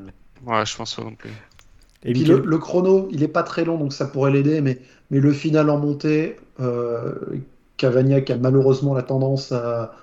ouais, 0.46 0.66
je 0.66 0.76
pense 0.76 0.96
pas 0.96 1.04
non 1.04 1.16
plus. 1.16 1.32
Et 2.04 2.14
Puis 2.14 2.24
le, 2.26 2.40
le 2.46 2.58
chrono, 2.58 3.08
il 3.12 3.24
est 3.24 3.28
pas 3.28 3.44
très 3.44 3.66
long, 3.66 3.78
donc 3.78 3.94
ça 3.94 4.06
pourrait 4.08 4.32
l'aider, 4.32 4.62
mais, 4.62 4.80
mais 5.12 5.20
le 5.20 5.32
final 5.34 5.70
en 5.70 5.78
montée, 5.80 6.38
euh, 6.60 7.14
Cavagna 7.78 8.22
qui 8.22 8.32
a 8.34 8.38
malheureusement 8.38 8.94
la 8.94 9.04
tendance 9.04 9.52
à, 9.52 9.94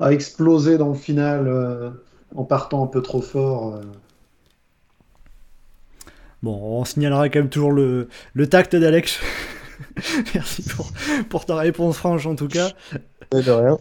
à 0.00 0.12
exploser 0.12 0.78
dans 0.78 0.88
le 0.90 0.94
final 0.94 1.46
euh, 1.48 1.90
en 2.34 2.44
partant 2.44 2.84
un 2.84 2.88
peu 2.88 3.02
trop 3.02 3.22
fort. 3.22 3.74
euh. 3.76 3.82
Bon, 6.42 6.80
on 6.80 6.84
signalera 6.84 7.28
quand 7.28 7.38
même 7.40 7.48
toujours 7.48 7.72
le, 7.72 8.08
le 8.34 8.46
tact 8.48 8.74
d'Alex. 8.74 9.20
Merci 10.34 10.62
pour, 10.62 10.90
pour 11.28 11.46
ta 11.46 11.56
réponse 11.56 11.96
franche 11.96 12.26
en 12.26 12.34
tout 12.34 12.48
cas. 12.48 12.72
de 13.32 13.50
rien. 13.50 13.78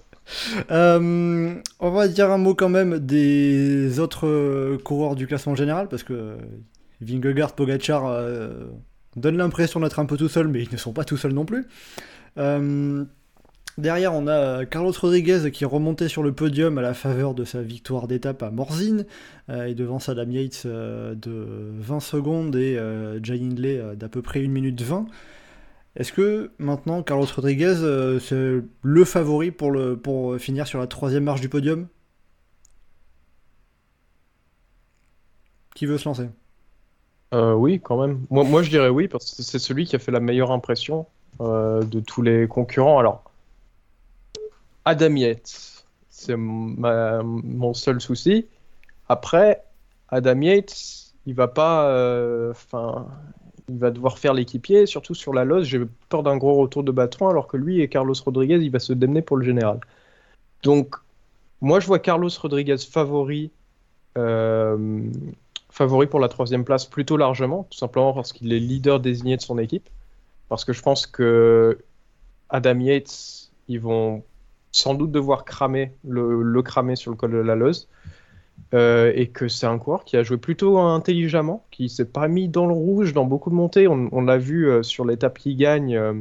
Euh, 0.71 1.55
on 1.79 1.91
va 1.91 2.07
dire 2.07 2.31
un 2.31 2.37
mot 2.37 2.55
quand 2.55 2.69
même 2.69 2.99
des 2.99 3.99
autres 3.99 4.77
coureurs 4.83 5.15
du 5.15 5.27
classement 5.27 5.55
général, 5.55 5.87
parce 5.89 6.03
que 6.03 6.37
Vingegaard, 7.01 7.55
Pogacar 7.55 8.05
euh, 8.05 8.65
donnent 9.15 9.37
l'impression 9.37 9.79
d'être 9.79 9.99
un 9.99 10.05
peu 10.05 10.17
tout 10.17 10.29
seuls, 10.29 10.47
mais 10.47 10.63
ils 10.63 10.71
ne 10.71 10.77
sont 10.77 10.93
pas 10.93 11.03
tout 11.03 11.17
seuls 11.17 11.33
non 11.33 11.45
plus. 11.45 11.65
Euh, 12.37 13.03
derrière, 13.77 14.13
on 14.13 14.27
a 14.27 14.65
Carlos 14.65 14.93
Rodriguez 14.99 15.51
qui 15.51 15.63
est 15.63 15.67
remonté 15.67 16.07
sur 16.07 16.23
le 16.23 16.31
podium 16.33 16.77
à 16.77 16.81
la 16.81 16.93
faveur 16.93 17.33
de 17.33 17.43
sa 17.43 17.61
victoire 17.61 18.07
d'étape 18.07 18.43
à 18.43 18.51
Morzine, 18.51 19.05
euh, 19.49 19.65
et 19.65 19.75
devant 19.75 19.97
Adam 20.07 20.29
Yates 20.29 20.63
euh, 20.65 21.15
de 21.15 21.71
20 21.79 21.99
secondes 21.99 22.55
et 22.55 22.77
euh, 22.77 23.21
Jay 23.23 23.39
Hindley 23.41 23.77
euh, 23.77 23.95
d'à 23.95 24.09
peu 24.09 24.21
près 24.21 24.43
1 24.43 24.47
minute 24.47 24.81
20. 24.81 25.07
Est-ce 25.97 26.13
que 26.13 26.51
maintenant 26.57 27.03
Carlos 27.03 27.25
Rodriguez 27.35 27.75
euh, 27.81 28.17
c'est 28.19 28.63
le 28.81 29.05
favori 29.05 29.51
pour 29.51 30.37
finir 30.37 30.65
sur 30.67 30.79
la 30.79 30.87
troisième 30.87 31.25
marche 31.25 31.41
du 31.41 31.49
podium? 31.49 31.87
Qui 35.75 35.85
veut 35.85 35.97
se 35.97 36.05
lancer? 36.07 36.29
Euh, 37.33 37.53
oui, 37.53 37.79
quand 37.79 38.01
même. 38.01 38.25
Moi, 38.29 38.61
je 38.61 38.69
dirais 38.69 38.89
oui, 38.89 39.07
parce 39.07 39.33
que 39.35 39.41
c'est 39.43 39.59
celui 39.59 39.85
qui 39.85 39.95
a 39.95 39.99
fait 39.99 40.11
la 40.11 40.19
meilleure 40.19 40.51
impression 40.51 41.07
euh, 41.39 41.81
de 41.83 41.99
tous 42.01 42.21
les 42.21 42.47
concurrents. 42.47 42.99
Alors, 42.99 43.23
Adam 44.85 45.15
Yates, 45.15 45.85
c'est 46.09 46.35
mon 46.35 47.73
seul 47.73 48.01
souci. 48.01 48.47
Après, 49.09 49.63
Adam 50.09 50.41
Yates, 50.41 51.13
il 51.25 51.35
va 51.35 51.47
pas. 51.47 51.87
euh, 51.89 52.51
Enfin, 52.51 53.07
il 53.69 53.77
va 53.79 53.91
devoir 53.91 54.17
faire 54.19 54.33
l'équipier, 54.33 54.85
surtout 54.85 55.15
sur 55.15 55.33
la 55.33 55.45
losse. 55.45 55.65
J'ai 55.65 55.81
peur 56.09 56.23
d'un 56.23 56.37
gros 56.37 56.55
retour 56.55 56.83
de 56.83 56.91
bâton, 56.91 57.29
alors 57.29 57.47
que 57.47 57.57
lui 57.57 57.81
et 57.81 57.87
Carlos 57.89 58.15
Rodriguez, 58.25 58.57
il 58.57 58.71
va 58.71 58.79
se 58.79 58.93
démener 58.93 59.21
pour 59.21 59.37
le 59.37 59.45
général. 59.45 59.79
Donc, 60.63 60.95
moi, 61.61 61.79
je 61.79 61.87
vois 61.87 61.99
Carlos 61.99 62.29
Rodriguez 62.41 62.77
favori. 62.79 63.51
Favori 65.71 66.07
pour 66.07 66.19
la 66.19 66.27
troisième 66.27 66.63
place 66.63 66.85
plutôt 66.85 67.17
largement, 67.17 67.65
tout 67.69 67.77
simplement 67.77 68.13
parce 68.13 68.33
qu'il 68.33 68.53
est 68.53 68.59
leader 68.59 68.99
désigné 68.99 69.37
de 69.37 69.41
son 69.41 69.57
équipe. 69.57 69.89
Parce 70.49 70.65
que 70.65 70.73
je 70.73 70.81
pense 70.81 71.07
que 71.07 71.79
Adam 72.49 72.79
Yates, 72.79 73.51
ils 73.67 73.79
vont 73.79 74.23
sans 74.71 74.93
doute 74.93 75.11
devoir 75.11 75.45
cramer 75.45 75.93
le, 76.07 76.61
cramer 76.61 76.95
sur 76.95 77.11
le 77.11 77.17
col 77.17 77.31
de 77.31 77.37
la. 77.37 77.55
Euh, 78.73 79.11
et 79.15 79.27
que 79.27 79.47
c'est 79.47 79.65
un 79.65 79.77
coureur 79.77 80.05
qui 80.05 80.15
a 80.17 80.23
joué 80.23 80.37
plutôt 80.37 80.77
intelligemment, 80.77 81.65
qui 81.71 81.89
s'est 81.89 82.05
pas 82.05 82.27
mis 82.27 82.47
dans 82.47 82.65
le 82.65 82.73
rouge 82.73 83.13
dans 83.13 83.25
beaucoup 83.25 83.49
de 83.49 83.55
montées. 83.55 83.87
On, 83.87 84.21
l'a 84.21 84.37
vu 84.37 84.69
euh, 84.69 84.83
sur 84.83 85.03
l'étape 85.03 85.37
qui 85.39 85.55
gagne 85.55 85.95
euh, 85.95 86.13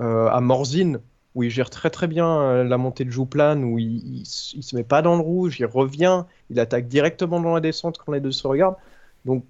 euh, 0.00 0.28
à 0.28 0.40
Morzine, 0.40 1.00
où 1.34 1.42
il 1.42 1.50
gère 1.50 1.70
très 1.70 1.90
très 1.90 2.06
bien 2.08 2.26
euh, 2.42 2.64
la 2.64 2.78
montée 2.78 3.04
de 3.04 3.10
Jouplane, 3.10 3.64
où 3.64 3.78
il, 3.78 4.22
il, 4.22 4.26
se 4.26 4.76
met 4.76 4.84
pas 4.84 5.02
dans 5.02 5.16
le 5.16 5.22
rouge, 5.22 5.58
il 5.60 5.66
revient, 5.66 6.24
il 6.50 6.60
attaque 6.60 6.88
directement 6.88 7.40
dans 7.40 7.54
la 7.54 7.60
descente 7.60 7.98
quand 7.98 8.12
les 8.12 8.20
deux 8.20 8.32
se 8.32 8.46
regardent. 8.46 8.76
Donc 9.24 9.44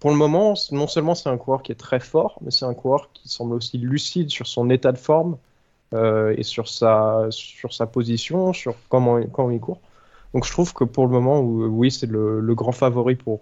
pour 0.00 0.10
le 0.10 0.16
moment, 0.16 0.54
non 0.72 0.86
seulement 0.86 1.14
c'est 1.14 1.28
un 1.30 1.38
coureur 1.38 1.62
qui 1.62 1.72
est 1.72 1.76
très 1.76 2.00
fort, 2.00 2.38
mais 2.42 2.50
c'est 2.50 2.66
un 2.66 2.74
coureur 2.74 3.10
qui 3.12 3.28
semble 3.28 3.54
aussi 3.54 3.78
lucide 3.78 4.30
sur 4.30 4.46
son 4.46 4.70
état 4.70 4.92
de 4.92 4.98
forme 4.98 5.38
euh, 5.94 6.34
et 6.36 6.42
sur 6.44 6.68
sa, 6.68 7.26
sur 7.30 7.72
sa 7.74 7.86
position, 7.86 8.52
sur 8.52 8.76
comment, 8.88 9.22
comment 9.28 9.50
il 9.50 9.60
court. 9.60 9.80
Donc 10.34 10.44
je 10.46 10.52
trouve 10.52 10.74
que 10.74 10.84
pour 10.84 11.06
le 11.06 11.12
moment, 11.12 11.40
où- 11.40 11.66
oui, 11.66 11.90
c'est 11.90 12.06
le, 12.06 12.40
le 12.40 12.54
grand 12.54 12.72
favori 12.72 13.16
pour, 13.16 13.40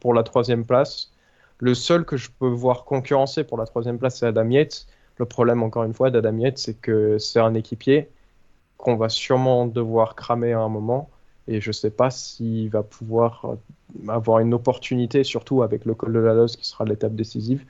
pour 0.00 0.14
la 0.14 0.22
troisième 0.22 0.64
place. 0.66 1.12
Le 1.58 1.74
seul 1.74 2.04
que 2.04 2.16
je 2.16 2.30
peux 2.38 2.48
voir 2.48 2.84
concurrencer 2.84 3.44
pour 3.44 3.58
la 3.58 3.66
troisième 3.66 3.98
place, 3.98 4.18
c'est 4.18 4.26
Adam 4.26 4.48
Yates. 4.50 4.86
Le 5.20 5.26
problème, 5.26 5.62
encore 5.62 5.84
une 5.84 5.94
fois, 5.94 6.10
d'Adam 6.10 6.36
Yates, 6.38 6.58
c'est 6.58 6.74
que 6.74 7.18
c'est 7.18 7.40
un 7.40 7.54
équipier 7.54 8.08
qu'on 8.78 8.96
va 8.96 9.08
sûrement 9.10 9.66
devoir 9.66 10.14
cramer 10.16 10.52
à 10.54 10.60
un 10.60 10.68
moment. 10.70 11.10
Et 11.48 11.60
je 11.60 11.70
ne 11.70 11.74
sais 11.74 11.90
pas 11.90 12.10
s'il 12.10 12.70
va 12.70 12.82
pouvoir 12.82 13.44
euh, 13.46 13.56
avoir 14.12 14.40
une 14.40 14.54
opportunité, 14.54 15.24
surtout 15.24 15.62
avec 15.62 15.84
le 15.86 15.94
col 15.94 16.12
de 16.14 16.20
la 16.20 16.34
Loze 16.34 16.56
qui 16.56 16.66
sera 16.66 16.84
l'étape 16.86 17.14
décisive, 17.14 17.64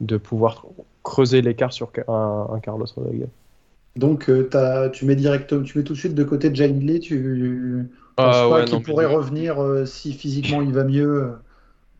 de 0.00 0.16
pouvoir 0.18 0.66
creuser 1.04 1.42
l'écart 1.42 1.72
sur 1.72 1.90
un, 2.08 2.48
un 2.52 2.60
Carlos 2.60 2.86
Rodriguez. 2.96 3.28
Donc, 3.96 4.28
euh, 4.28 4.48
t'as- 4.50 4.88
tu 4.90 5.04
mets 5.06 5.16
direct, 5.16 5.62
tu 5.64 5.78
mets 5.78 5.84
tout 5.84 5.92
de 5.92 5.98
suite 5.98 6.14
de 6.14 6.24
côté 6.24 6.50
de 6.50 6.56
Jay 6.56 6.66
Hindley, 6.70 6.98
tu 7.00 7.88
penses 8.16 8.36
Ah 8.36 8.48
pas 8.48 8.60
ouais, 8.60 8.64
qu'il 8.64 8.82
pourrait 8.82 9.06
mais- 9.08 9.14
revenir 9.14 9.62
euh, 9.62 9.86
si 9.86 10.12
physiquement 10.12 10.62
il 10.62 10.72
va 10.72 10.84
mieux 10.84 11.34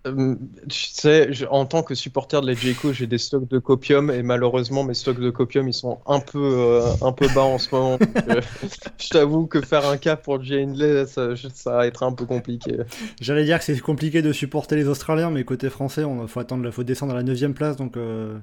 euh 0.07 0.37
tu 0.69 0.79
sais, 0.93 1.33
je- 1.33 1.47
en 1.47 1.67
tant 1.67 1.83
que 1.83 1.95
supporter 1.95 2.41
de 2.43 2.47
la 2.47 2.57
Jayco, 2.57 2.93
j'ai 2.93 3.07
des 3.07 3.19
stocks 3.19 3.49
de 3.49 3.59
copium 3.59 4.11
et 4.11 4.23
malheureusement 4.23 4.85
mes 4.85 4.95
stocks 4.95 5.19
de 5.21 5.31
copium 5.31 5.67
ils 5.69 5.73
sont 5.75 6.01
un 6.07 6.21
peu 6.21 6.39
euh, 6.39 6.95
un 7.01 7.13
peu 7.13 7.29
bas 7.29 7.43
en 7.45 7.59
ce 7.59 7.75
moment. 7.75 8.01
Euh, 8.29 8.41
je 9.01 9.11
t'avoue 9.11 9.47
que 9.47 9.63
faire 9.63 9.87
un 9.87 9.97
cap 9.97 10.23
pour 10.23 10.43
Jay 10.43 10.63
Hindley, 10.63 11.07
ça, 11.07 11.31
ça 11.37 11.73
va 11.77 11.87
être 11.87 12.03
un 12.03 12.13
peu 12.13 12.27
compliqué. 12.27 12.77
J'allais 13.21 13.45
dire 13.45 13.59
que 13.59 13.65
c'est 13.65 13.79
compliqué 13.81 14.23
de 14.23 14.33
supporter 14.33 14.77
les 14.77 14.89
Australiens, 14.89 15.31
mais 15.31 15.45
côté 15.45 15.71
français, 15.71 16.05
on 16.05 16.27
faut 16.29 16.41
attendre, 16.41 16.71
faut 16.71 16.85
descendre 16.85 17.13
à 17.13 17.17
la 17.17 17.23
9 17.23 17.53
place, 17.55 17.77
donc 17.77 17.97
euh, 17.97 18.39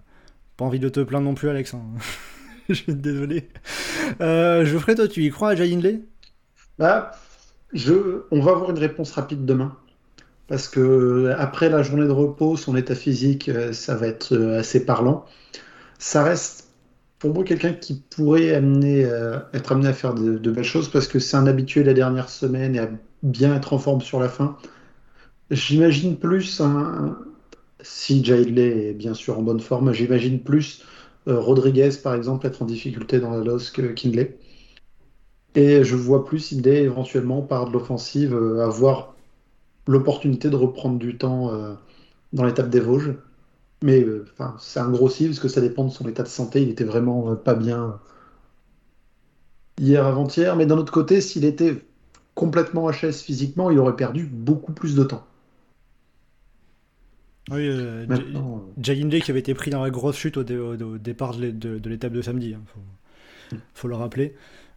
pas 0.57 0.65
envie 0.65 0.79
de 0.79 0.89
te 0.89 1.01
plaindre 1.01 1.25
non 1.25 1.35
plus, 1.35 1.49
Alex. 1.49 1.73
hein. 1.75 1.81
Je 2.69 2.75
suis 2.75 2.95
désolé. 2.95 3.49
Euh, 4.21 4.65
Geoffrey, 4.65 4.95
toi, 4.95 5.07
tu 5.07 5.23
y 5.25 5.29
crois 5.31 5.51
à 5.51 5.55
Jay 5.55 5.73
Hindley? 5.73 6.01
Bah, 6.77 7.11
je, 7.73 8.25
on 8.31 8.41
va 8.41 8.51
avoir 8.51 8.71
une 8.71 8.79
réponse 8.79 9.11
rapide 9.13 9.45
demain. 9.45 9.77
Parce 10.51 10.67
que 10.67 10.81
euh, 10.81 11.35
après 11.39 11.69
la 11.69 11.81
journée 11.81 12.05
de 12.05 12.11
repos, 12.11 12.57
son 12.57 12.75
état 12.75 12.93
physique, 12.93 13.47
euh, 13.47 13.71
ça 13.71 13.95
va 13.95 14.07
être 14.07 14.33
euh, 14.33 14.59
assez 14.59 14.85
parlant. 14.85 15.23
Ça 15.97 16.23
reste 16.25 16.67
pour 17.19 17.33
moi 17.33 17.45
quelqu'un 17.45 17.71
qui 17.71 18.03
pourrait 18.13 18.47
être 18.47 18.57
amené 18.57 19.05
à 19.87 19.93
faire 19.93 20.13
de, 20.13 20.51
belles 20.51 20.65
choses 20.65 20.89
parce 20.89 21.07
que 21.07 21.19
c'est 21.19 21.37
un 21.37 21.47
habitué 21.47 21.85
la 21.85 21.93
dernière 21.93 22.27
semaine 22.27 22.75
et 22.75 22.79
à 22.79 22.89
bien 23.23 23.55
être 23.55 23.71
en 23.71 23.77
forme 23.79 24.01
sur 24.01 24.19
la 24.19 24.27
fin. 24.27 24.57
J'imagine 25.51 26.17
plus 26.17 26.61
si 27.81 28.25
Jailey 28.25 28.89
est 28.89 28.93
bien 28.93 29.13
sûr 29.13 29.39
en 29.39 29.43
bonne 29.43 29.59
forme, 29.61 29.93
j'imagine 29.93 30.39
plus 30.41 30.83
Rodriguez 31.27 31.91
par 32.03 32.15
exemple 32.15 32.47
être 32.47 32.63
en 32.63 32.65
difficulté 32.65 33.19
dans 33.19 33.31
la 33.31 33.43
losse 33.43 33.69
que 33.69 33.83
Kindley. 33.83 34.37
Et 35.55 35.83
je 35.83 35.95
vois 35.95 36.25
plus 36.25 36.51
Hindley 36.51 36.81
éventuellement 36.81 37.41
par 37.41 37.67
de 37.67 37.73
l'offensive 37.73 38.35
avoir 38.59 39.10
l'opportunité 39.87 40.49
de 40.49 40.55
reprendre 40.55 40.99
du 40.99 41.17
temps 41.17 41.53
euh, 41.53 41.73
dans 42.33 42.45
l'étape 42.45 42.69
des 42.69 42.79
Vosges. 42.81 43.15
Mais 43.83 44.03
euh, 44.03 44.25
enfin, 44.33 44.55
c'est 44.59 44.79
un 44.79 44.89
gros 44.91 45.09
si 45.09 45.27
parce 45.27 45.39
que 45.39 45.49
ça 45.49 45.61
dépend 45.61 45.85
de 45.85 45.91
son 45.91 46.07
état 46.09 46.23
de 46.23 46.29
santé. 46.29 46.61
Il 46.63 46.69
était 46.69 46.83
vraiment 46.85 47.31
euh, 47.31 47.35
pas 47.35 47.55
bien 47.55 47.99
hier 49.77 50.05
avant-hier. 50.05 50.55
Mais 50.55 50.65
d'un 50.65 50.77
autre 50.77 50.93
côté, 50.93 51.19
s'il 51.19 51.43
était 51.43 51.83
complètement 52.35 52.89
HS 52.89 53.21
physiquement, 53.21 53.69
il 53.69 53.79
aurait 53.79 53.97
perdu 53.97 54.23
beaucoup 54.25 54.71
plus 54.71 54.95
de 54.95 55.03
temps. 55.03 55.25
Oui, 57.49 57.67
euh, 57.67 58.05
Hindley 58.87 59.21
qui 59.21 59.31
avait 59.31 59.39
été 59.39 59.53
pris 59.53 59.71
dans 59.71 59.81
la 59.83 59.89
grosse 59.89 60.17
chute 60.17 60.37
au, 60.37 60.43
dé- 60.43 60.57
au- 60.57 60.75
au 60.77 60.97
départ 60.97 61.35
de 61.35 61.41
l'é- 61.41 61.51
de, 61.51 61.79
de 61.79 61.89
l'étape 61.89 62.13
de 62.13 62.21
samedi, 62.21 62.53
hein, 62.53 62.61
faut, 62.67 62.79
faut 63.75 63.87
le 63.87 63.95
rappeler. 63.95 64.35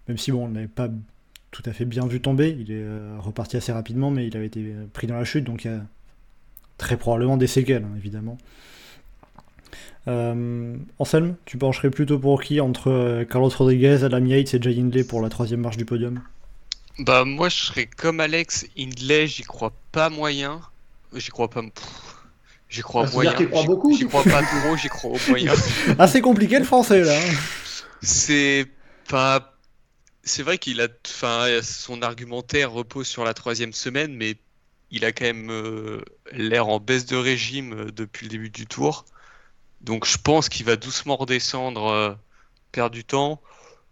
Même 0.08 0.18
si 0.18 0.32
bon, 0.32 0.46
on 0.46 0.50
n'avait 0.50 0.68
pas 0.68 0.88
tout 1.54 1.62
à 1.66 1.72
fait 1.72 1.84
bien 1.84 2.04
vu 2.08 2.20
tomber, 2.20 2.50
il 2.58 2.72
est 2.72 2.82
euh, 2.82 3.16
reparti 3.20 3.56
assez 3.56 3.70
rapidement, 3.70 4.10
mais 4.10 4.26
il 4.26 4.36
avait 4.36 4.46
été 4.46 4.74
pris 4.92 5.06
dans 5.06 5.14
la 5.14 5.24
chute, 5.24 5.44
donc 5.44 5.64
il 5.64 5.70
y 5.70 5.74
a 5.74 5.78
très 6.78 6.96
probablement 6.96 7.36
des 7.36 7.46
séquelles, 7.46 7.84
hein, 7.84 7.94
évidemment. 7.96 8.38
Euh, 10.08 10.76
Anselme, 10.98 11.36
tu 11.44 11.56
pencherais 11.56 11.90
plutôt 11.90 12.18
pour 12.18 12.42
qui 12.42 12.60
entre 12.60 12.90
euh, 12.90 13.24
Carlos 13.24 13.50
Rodriguez, 13.56 14.02
Adam 14.02 14.24
Yates 14.26 14.52
et 14.54 14.60
Jay 14.60 14.76
Hindley 14.80 15.04
pour 15.04 15.22
la 15.22 15.28
troisième 15.28 15.60
marche 15.60 15.76
du 15.76 15.84
podium? 15.84 16.20
Bah 16.98 17.24
moi 17.24 17.48
je 17.48 17.56
serais 17.56 17.86
comme 17.86 18.18
Alex, 18.18 18.66
Hindley, 18.76 19.28
j'y 19.28 19.42
crois 19.44 19.72
pas 19.92 20.10
moyen. 20.10 20.60
J'y 21.14 21.30
crois 21.30 21.48
pas. 21.48 21.62
J'y 22.68 22.82
crois 22.82 23.06
Ah, 23.08 23.12
moyen. 23.12 23.32
J'y- 23.38 23.66
beaucoup 23.66 23.96
J'y 23.96 24.06
crois 24.06 24.24
pas 24.24 24.42
trop, 24.42 24.76
j'y 24.76 24.88
crois 24.88 25.12
au 25.12 25.30
moyen. 25.30 25.52
Assez 25.98 26.20
compliqué 26.20 26.58
le 26.58 26.64
français 26.64 27.02
là. 27.04 27.16
hein. 27.16 27.34
C'est 28.02 28.66
pas. 29.08 29.53
C'est 30.24 30.42
vrai 30.42 30.58
qu'il 30.58 30.80
a. 30.80 30.88
Enfin, 31.06 31.60
son 31.62 32.02
argumentaire 32.02 32.72
repose 32.72 33.06
sur 33.06 33.24
la 33.24 33.34
troisième 33.34 33.72
semaine, 33.72 34.14
mais 34.14 34.36
il 34.90 35.04
a 35.04 35.12
quand 35.12 35.24
même 35.24 35.50
euh, 35.50 36.02
l'air 36.32 36.68
en 36.68 36.80
baisse 36.80 37.06
de 37.06 37.16
régime 37.16 37.72
euh, 37.74 37.92
depuis 37.92 38.26
le 38.26 38.30
début 38.30 38.50
du 38.50 38.66
tour. 38.66 39.04
Donc 39.80 40.06
je 40.06 40.18
pense 40.18 40.48
qu'il 40.48 40.66
va 40.66 40.76
doucement 40.76 41.16
redescendre, 41.16 41.86
euh, 41.88 42.14
perdre 42.72 42.94
du 42.94 43.04
temps. 43.04 43.40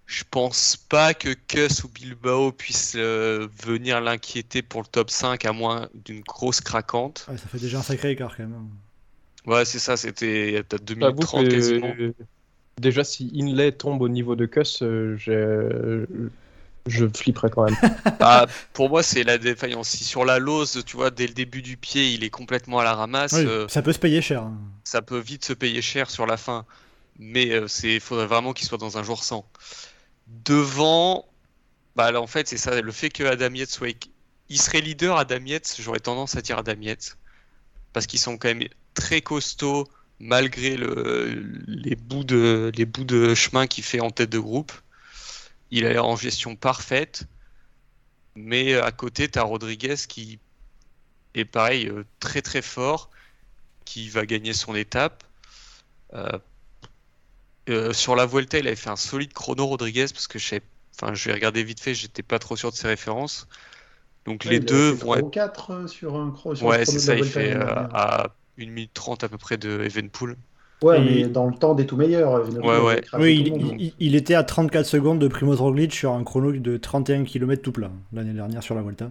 Je 0.06 0.24
pense 0.30 0.76
pas 0.76 1.14
que 1.14 1.32
Kuss 1.32 1.84
ou 1.84 1.88
Bilbao 1.88 2.52
puissent 2.52 2.94
euh, 2.96 3.48
venir 3.64 4.00
l'inquiéter 4.00 4.62
pour 4.62 4.82
le 4.82 4.86
top 4.86 5.10
5 5.10 5.44
à 5.44 5.52
moins 5.52 5.88
d'une 5.94 6.20
grosse 6.20 6.60
craquante. 6.60 7.26
Ouais, 7.28 7.36
ça 7.38 7.46
fait 7.48 7.58
déjà 7.58 7.78
un 7.78 7.82
sacré 7.82 8.10
écart 8.10 8.36
quand 8.36 8.44
même. 8.44 8.68
Ouais, 9.46 9.64
c'est 9.64 9.78
ça, 9.78 9.96
c'était 9.96 10.48
il 10.48 10.54
y 10.54 10.56
a 10.56 10.62
peut-être 10.62 10.84
2 10.84 10.94
J'avoue 11.00 11.14
minutes 11.14 11.22
30 11.22 11.44
que, 11.44 11.54
quasiment. 11.54 11.94
Euh, 12.78 12.80
Déjà, 12.82 13.04
si 13.04 13.30
Inlay 13.34 13.72
tombe 13.72 14.02
au 14.02 14.08
niveau 14.08 14.36
de 14.36 14.46
Kuss, 14.46 14.82
euh, 14.82 15.16
j'ai- 15.16 16.06
je 16.86 17.06
flipperais 17.14 17.50
quand 17.50 17.64
même. 17.64 17.76
Bah, 18.18 18.46
pour 18.72 18.88
moi, 18.88 19.02
c'est 19.02 19.24
la 19.24 19.38
défaillance. 19.38 19.88
Si 19.90 20.04
sur 20.04 20.24
la 20.24 20.38
lose, 20.38 20.82
tu 20.86 20.96
vois, 20.96 21.10
dès 21.10 21.26
le 21.26 21.34
début 21.34 21.62
du 21.62 21.76
pied, 21.76 22.12
il 22.12 22.24
est 22.24 22.30
complètement 22.30 22.78
à 22.80 22.84
la 22.84 22.94
ramasse, 22.94 23.32
Oui, 23.34 23.44
euh, 23.46 23.68
ça 23.68 23.82
peut 23.82 23.92
se 23.92 23.98
payer 23.98 24.20
cher. 24.20 24.42
hein. 24.42 24.58
ça 24.84 25.02
peut 25.02 25.18
vite 25.18 25.44
se 25.44 25.52
payer 25.52 25.82
cher 25.82 26.10
sur 26.10 26.26
la 26.26 26.36
fin. 26.36 26.64
Mais 27.18 27.50
euh, 27.52 27.68
c'est, 27.68 28.00
faudrait 28.00 28.26
vraiment 28.26 28.52
qu'il 28.52 28.66
soit 28.66 28.78
dans 28.78 28.98
un 28.98 29.02
jour 29.02 29.22
sans. 29.24 29.46
Devant, 30.28 31.26
Bah 31.96 32.12
là, 32.12 32.20
en 32.22 32.26
fait, 32.26 32.48
c'est 32.48 32.56
ça, 32.58 32.80
le 32.80 32.92
fait 32.92 33.10
que 33.10 33.24
Adam 33.24 33.54
Yates 33.54 33.70
soit. 33.70 33.94
Il 34.48 34.60
serait 34.60 34.80
leader, 34.82 35.16
Adam 35.18 35.44
Yates, 35.46 35.76
j'aurais 35.80 36.00
tendance 36.00 36.36
à 36.36 36.42
dire 36.42 36.58
Adam 36.58 36.80
Yates. 36.80 37.18
Parce 37.92 38.06
qu'ils 38.06 38.20
sont 38.20 38.38
quand 38.38 38.48
même 38.48 38.68
très 38.94 39.20
costauds, 39.22 39.88
malgré 40.22 40.76
le, 40.76 41.42
les, 41.66 41.96
bouts 41.96 42.22
de, 42.22 42.70
les 42.76 42.84
bouts 42.84 43.04
de 43.04 43.34
chemin 43.34 43.66
qu'il 43.66 43.82
fait 43.82 43.98
en 43.98 44.12
tête 44.12 44.30
de 44.30 44.38
groupe. 44.38 44.72
Il 45.72 45.84
est 45.84 45.98
en 45.98 46.14
gestion 46.16 46.54
parfaite. 46.54 47.24
Mais 48.36 48.74
à 48.76 48.92
côté, 48.92 49.28
tu 49.28 49.38
as 49.38 49.42
Rodriguez 49.42 49.96
qui 50.08 50.38
est 51.34 51.44
pareil, 51.44 51.88
euh, 51.88 52.04
très 52.20 52.40
très 52.40 52.62
fort, 52.62 53.10
qui 53.84 54.08
va 54.08 54.24
gagner 54.24 54.52
son 54.52 54.76
étape. 54.76 55.24
Euh, 56.14 56.38
euh, 57.68 57.92
sur 57.92 58.14
la 58.14 58.24
Vuelta, 58.24 58.58
il 58.58 58.66
avait 58.68 58.76
fait 58.76 58.90
un 58.90 58.96
solide 58.96 59.32
chrono 59.32 59.66
Rodriguez 59.66 60.06
parce 60.12 60.28
que 60.28 60.38
je 60.38 60.56
enfin, 60.94 61.14
je 61.14 61.28
vais 61.28 61.34
regarder 61.34 61.64
vite 61.64 61.80
fait, 61.80 61.94
j'étais 61.94 62.22
pas 62.22 62.38
trop 62.38 62.56
sûr 62.56 62.70
de 62.70 62.76
ses 62.76 62.86
références. 62.86 63.48
Donc 64.24 64.44
les 64.44 64.60
deux 64.60 64.90
vont 64.90 65.16
être. 65.16 65.30
4 65.30 65.88
sur 65.88 66.14
un 66.14 66.30
chrono. 66.30 66.60
Ouais, 66.62 66.84
c'est 66.84 67.00
ça, 67.00 67.16
il 67.16 67.24
fait 67.24 67.54
à 67.54 68.32
1 68.62 68.70
minute 68.70 68.90
30 68.94 69.24
à 69.24 69.28
peu 69.28 69.38
près 69.38 69.56
de 69.56 69.80
Evenpool. 69.82 70.36
Ouais, 70.82 71.00
mais 71.00 71.24
dans 71.24 71.46
le 71.46 71.54
temps 71.54 71.74
des 71.74 71.86
tout 71.86 71.96
meilleurs. 71.96 72.48
Ouais, 72.56 72.80
ouais. 72.80 73.04
Oui, 73.14 73.44
il, 73.46 73.80
il, 73.80 73.94
il, 74.00 74.14
était 74.16 74.34
à 74.34 74.42
34 74.42 74.84
secondes 74.84 75.20
de 75.20 75.28
Primoz 75.28 75.60
Roglic 75.60 75.94
sur 75.94 76.12
un 76.12 76.24
chrono 76.24 76.52
de 76.52 76.76
31 76.76 77.24
km 77.24 77.62
tout 77.62 77.72
plat 77.72 77.90
l'année 78.12 78.32
dernière 78.32 78.62
sur 78.62 78.74
la 78.74 78.82
Vuelta. 78.82 79.10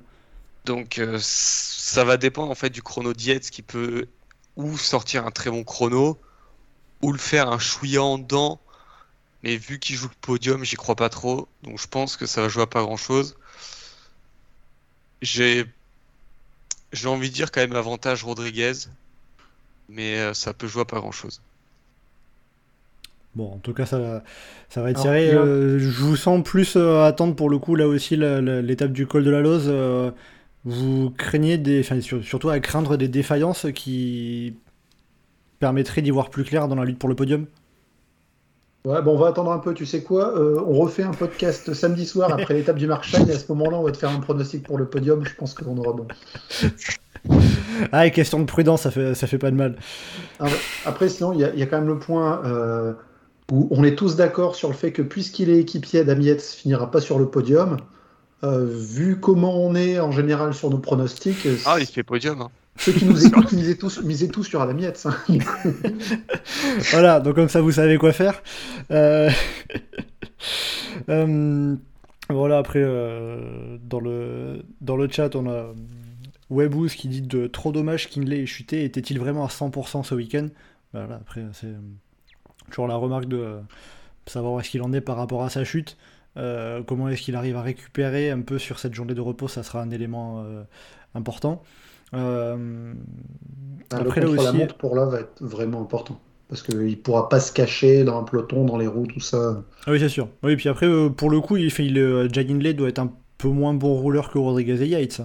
Donc 0.66 1.00
euh, 1.00 1.18
ça 1.20 2.04
va 2.04 2.18
dépendre 2.18 2.52
en 2.52 2.56
fait 2.56 2.70
du 2.70 2.82
chrono 2.82 3.14
Dietz 3.14 3.50
qui 3.50 3.62
peut 3.62 4.08
ou 4.58 4.78
sortir 4.78 5.26
un 5.26 5.32
très 5.32 5.50
bon 5.50 5.64
chrono 5.64 6.20
ou 7.02 7.12
le 7.12 7.18
faire 7.18 7.50
un 7.50 7.60
chouïa 7.60 8.04
en 8.04 8.18
dedans. 8.18 8.60
Mais 9.44 9.58
vu 9.58 9.80
qu'il 9.80 9.96
joue 9.96 10.08
le 10.08 10.16
podium, 10.22 10.64
j'y 10.64 10.76
crois 10.76 10.96
pas 10.96 11.10
trop. 11.10 11.48
Donc 11.64 11.80
je 11.80 11.88
pense 11.88 12.16
que 12.16 12.26
ça 12.26 12.42
va 12.42 12.50
jouer 12.50 12.64
à 12.64 12.68
pas 12.68 12.82
grand 12.84 12.98
chose. 12.98 13.38
J'ai 15.22 15.66
j'ai 16.94 17.08
envie 17.08 17.30
de 17.30 17.34
dire 17.34 17.52
quand 17.52 17.62
même 17.62 17.76
avantage 17.76 18.24
Rodriguez, 18.24 18.74
mais 19.92 20.18
euh, 20.18 20.34
ça 20.34 20.54
peut 20.54 20.68
jouer 20.68 20.82
à 20.82 20.86
pas 20.86 21.00
grand 21.00 21.12
chose. 21.12 21.42
Bon, 23.36 23.54
en 23.54 23.58
tout 23.60 23.74
cas, 23.74 23.86
ça, 23.86 24.24
ça 24.70 24.82
va 24.82 24.92
être 24.92 25.00
serré. 25.00 25.30
Euh, 25.32 25.80
je 25.80 25.90
vous 26.02 26.18
sens 26.18 26.44
plus 26.44 26.76
euh, 26.76 27.06
attendre 27.06 27.36
pour 27.36 27.50
le 27.50 27.60
coup, 27.60 27.76
là 27.76 27.88
aussi, 27.88 28.18
l'étape 28.18 28.92
du 28.92 29.08
col 29.08 29.24
de 29.24 29.32
la 29.32 29.42
Lose. 29.42 29.66
Euh, 29.68 30.12
vous 30.66 31.12
craignez 31.12 31.58
des. 31.58 31.80
Enfin, 31.80 32.00
surtout 32.02 32.50
à 32.50 32.60
craindre 32.60 32.98
des 32.98 33.08
défaillances 33.08 33.68
qui 33.74 34.56
permettraient 35.60 36.02
d'y 36.02 36.12
voir 36.12 36.30
plus 36.30 36.44
clair 36.44 36.68
dans 36.68 36.76
la 36.76 36.84
lutte 36.84 37.00
pour 37.00 37.10
le 37.10 37.16
podium? 37.16 37.46
Ouais, 38.86 39.02
bon, 39.02 39.14
on 39.14 39.18
va 39.18 39.28
attendre 39.28 39.52
un 39.52 39.60
peu. 39.60 39.74
Tu 39.74 39.86
sais 39.86 40.02
quoi 40.02 40.34
On 40.40 40.74
refait 40.74 41.04
un 41.04 41.12
podcast 41.12 41.74
samedi 41.74 42.06
soir 42.06 42.34
après 42.34 42.54
l'étape 42.56 42.78
du 42.78 42.88
Marshall 42.88 43.30
et 43.30 43.34
à 43.34 43.40
ce 43.40 43.52
moment-là, 43.54 43.78
on 43.78 43.84
va 43.84 43.92
te 43.92 43.98
faire 43.98 44.10
un 44.10 44.20
pronostic 44.20 44.64
pour 44.64 44.78
le 44.78 44.86
podium. 44.88 45.24
Je 45.24 45.36
pense 45.36 45.54
qu'on 45.54 45.78
aura 45.78 45.94
bon. 45.94 46.08
ah, 47.92 48.08
et 48.08 48.12
question 48.12 48.40
de 48.40 48.46
prudence, 48.46 48.82
ça 48.82 48.92
fait, 48.92 49.14
ça 49.14 49.28
fait 49.28 49.38
pas 49.38 49.52
de 49.52 49.56
mal. 49.56 49.78
Après, 50.86 51.10
sinon, 51.10 51.34
il 51.34 51.40
y, 51.40 51.60
y, 51.60 51.64
a 51.64 51.66
quand 51.68 51.78
même 51.78 51.90
le 51.90 52.00
point 52.00 52.42
où 53.52 53.68
on 53.70 53.84
est 53.84 53.96
tous 53.96 54.16
d'accord 54.16 54.56
sur 54.56 54.70
le 54.70 54.74
fait 54.74 54.92
que 54.92 55.02
puisqu'il 55.02 55.50
est 55.50 55.60
équipier, 55.60 56.04
Yates 56.06 56.42
finira 56.42 56.90
pas 56.90 57.02
sur 57.02 57.20
le 57.20 57.28
podium. 57.28 57.78
Euh, 58.44 58.66
vu 58.66 59.20
comment 59.20 59.64
on 59.64 59.76
est 59.76 60.00
en 60.00 60.12
général 60.12 60.54
sur 60.56 60.72
nos 60.72 60.80
pronostics. 60.80 61.48
Ah, 61.66 61.76
il 61.80 61.86
fait 61.86 62.02
podium. 62.02 62.42
Hein. 62.42 62.50
Ceux 62.78 62.94
qui 62.94 63.06
nous 63.06 63.26
écoutent 63.26 63.52
misaient 63.52 63.76
tous, 63.76 64.02
misaient 64.02 64.28
tous 64.28 64.44
sur 64.44 64.62
Adam 64.62 64.78
Yates. 64.78 65.06
Hein. 65.06 65.16
voilà, 66.92 67.20
donc 67.20 67.36
comme 67.36 67.50
ça 67.50 67.62
vous 67.62 67.74
savez 67.74 67.98
quoi 67.98 68.12
faire. 68.14 68.42
Euh... 68.92 69.30
euh... 71.10 71.76
Voilà, 72.30 72.60
après, 72.60 72.80
euh, 72.82 73.78
dans, 73.84 74.00
le, 74.00 74.64
dans 74.80 74.96
le 74.96 75.10
chat, 75.10 75.36
on 75.36 75.50
a 75.50 75.74
Webhouse 76.50 76.96
qui 76.96 77.10
dit 77.10 77.22
de 77.22 77.48
trop 77.48 77.74
dommage 77.74 78.10
qu'Inley 78.10 78.44
ait 78.44 78.46
chuté. 78.46 78.86
Était-il 78.86 79.20
vraiment 79.20 79.44
à 79.44 79.50
100% 79.50 80.04
ce 80.04 80.16
week-end? 80.16 80.48
Voilà, 80.94 81.16
après, 81.16 81.44
c'est 81.52 81.74
toujours 82.70 82.88
la 82.88 82.96
remarque 82.96 83.26
de 83.26 83.58
savoir 84.28 84.54
où 84.54 84.60
est-ce 84.62 84.70
qu'il 84.70 84.82
en 84.82 84.94
est 84.94 85.02
par 85.02 85.18
rapport 85.18 85.44
à 85.44 85.50
sa 85.50 85.66
chute. 85.66 85.98
Comment 86.36 87.10
est-ce 87.10 87.22
qu'il 87.22 87.36
arrive 87.36 87.58
à 87.58 87.62
récupérer 87.62 88.32
un 88.32 88.42
peu 88.42 88.58
sur 88.58 88.80
cette 88.80 88.94
journée 88.94 89.14
de 89.14 89.20
repos, 89.20 89.50
ça 89.50 89.62
sera 89.64 89.82
un 89.82 89.90
élément 89.90 90.46
euh, 92.14 92.94
après, 93.90 94.22
le 94.22 94.30
aussi... 94.30 94.44
la 94.44 94.54
montre 94.54 94.76
pour 94.76 94.96
là 94.96 95.06
va 95.06 95.20
être 95.22 95.42
vraiment 95.42 95.82
important. 95.82 96.20
Parce 96.50 96.64
qu'il 96.64 96.78
ne 96.80 96.96
pourra 96.96 97.30
pas 97.30 97.40
se 97.40 97.52
cacher 97.52 98.04
dans 98.04 98.20
un 98.20 98.24
peloton, 98.24 98.66
dans 98.66 98.78
les 98.78 98.88
roues, 98.88 99.08
tout 99.08 99.22
ça. 99.22 99.64
Ah 99.86 99.92
oui, 99.92 100.00
c'est 100.00 100.10
sûr. 100.10 100.28
Oui, 100.44 100.58
puis 100.58 100.68
après, 100.68 100.88
pour 101.10 101.30
le 101.30 101.40
coup, 101.40 101.56
il 101.56 101.72
fait, 101.72 101.86
il, 101.86 101.94
Lay 101.94 102.74
doit 102.74 102.90
être 102.90 103.00
un 103.00 103.14
peu 103.38 103.48
moins 103.48 103.74
bon 103.74 103.94
rouleur 103.96 104.30
que 104.30 104.38
Rodriguez 104.38 104.82
et 104.84 104.88
Yates. 104.88 105.22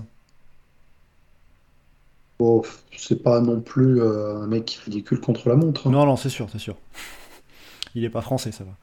Bon, 2.39 2.63
c'est 2.97 3.23
pas 3.23 3.41
non 3.41 3.61
plus 3.61 4.01
un 4.01 4.47
mec 4.47 4.79
ridicule 4.85 5.21
contre 5.21 5.49
la 5.49 5.57
montre. 5.57 5.89
Hein. 5.89 5.91
Non, 5.91 6.07
non, 6.07 6.17
c'est 6.17 6.29
sûr, 6.29 6.47
c'est 6.53 6.61
sûr. 6.61 6.77
Il 7.97 8.05
est 8.05 8.11
pas 8.11 8.21
français, 8.21 8.53
ça 8.53 8.63
va. 8.65 8.77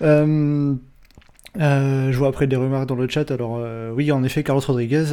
Euh, 1.58 1.62
euh, 1.62 2.12
je 2.12 2.18
vois 2.18 2.28
après 2.28 2.46
des 2.46 2.56
rumeurs 2.56 2.86
dans 2.86 2.94
le 2.94 3.08
chat. 3.08 3.30
Alors, 3.30 3.56
euh, 3.58 3.90
oui, 3.90 4.12
en 4.12 4.22
effet, 4.22 4.42
Carlos 4.42 4.62
Rodriguez, 4.64 5.06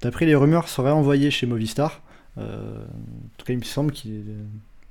d'après 0.00 0.26
les 0.26 0.34
rumeurs, 0.34 0.68
serait 0.68 0.90
envoyé 0.90 1.30
chez 1.30 1.46
Movistar. 1.46 2.02
en 2.36 2.42
tout 3.36 3.44
cas, 3.44 3.52
il 3.52 3.58
me 3.58 3.64
semble 3.64 3.92
qu'il 3.92 4.24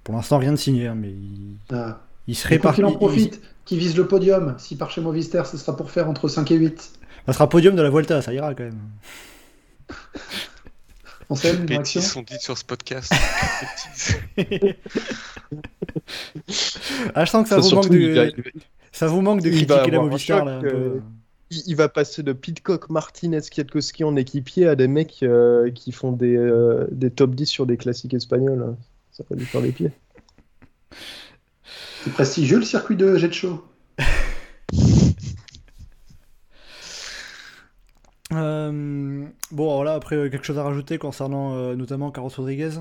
pour 0.04 0.16
l'instant 0.16 0.38
rien 0.40 0.52
de 0.52 0.58
signé, 0.58 0.88
hein, 0.88 0.96
mais 0.96 1.10
il, 1.10 1.58
ah. 1.72 2.00
il 2.28 2.36
serait 2.36 2.58
parti. 2.58 2.84
en 2.84 2.94
profite, 2.94 3.42
qui 3.66 3.78
vise 3.78 3.96
le 3.96 4.08
podium. 4.08 4.56
Si 4.58 4.76
par 4.76 4.90
chez 4.90 5.02
Movistar, 5.02 5.46
ce 5.46 5.58
sera 5.58 5.78
pour 5.78 5.92
faire 5.92 6.10
entre 6.10 6.28
5 6.28 6.50
et 6.52 6.56
8. 6.56 6.92
Ça 7.28 7.34
sera 7.34 7.48
podium 7.48 7.76
de 7.76 7.82
la 7.82 7.90
Vuelta, 7.90 8.22
ça 8.22 8.34
ira 8.34 8.56
quand 8.56 8.64
même. 8.64 8.80
On 11.32 11.36
une 11.36 11.86
sont 11.86 12.24
dites 12.24 12.42
sur 12.42 12.58
ce 12.58 12.66
podcast. 12.66 13.14
ah, 17.14 17.24
je 17.24 17.30
sens 17.30 17.44
que 17.44 17.50
ça, 17.50 17.60
vous 17.60 17.76
manque, 17.76 17.90
de... 17.90 18.34
ça 19.00 19.08
vous 19.08 19.22
manque 19.22 19.42
de 19.42 19.50
critiquer 19.50 19.92
la 19.92 20.02
Movistar. 20.02 20.44
Là, 20.44 20.62
il, 21.52 21.76
va 21.76 21.88
passer 21.88 22.22
de 22.22 22.34
Pitcock, 22.34 22.90
Martinez, 22.90 23.40
Kwiatkowski 23.50 24.04
en 24.04 24.18
équipier 24.18 24.68
à 24.68 24.76
des 24.76 24.90
mecs 24.90 25.24
euh, 25.24 25.72
qui 25.72 25.94
font 25.94 26.12
des, 26.12 26.36
euh, 26.36 26.86
des 26.92 27.10
top 27.10 27.34
10 27.34 27.46
sur 27.46 27.66
des 27.66 27.78
classiques 27.78 28.14
espagnols. 28.14 28.76
Ça 29.12 29.24
va 29.30 29.38
lui 29.38 29.46
faire 29.46 29.62
les 29.62 29.72
pieds. 29.72 29.92
C'est 32.04 32.12
prestigieux 32.12 32.58
le 32.58 32.66
circuit 32.66 32.98
de 32.98 33.16
jet 33.16 33.32
show. 33.32 33.64
Euh, 38.32 39.26
bon, 39.50 39.76
voilà, 39.76 39.96
après, 39.96 40.16
euh, 40.16 40.30
quelque 40.30 40.46
chose 40.46 40.60
à 40.60 40.64
rajouter 40.64 41.00
concernant 41.00 41.56
euh, 41.56 41.76
notamment 41.76 42.12
Carlos 42.12 42.30
Rodriguez? 42.30 42.74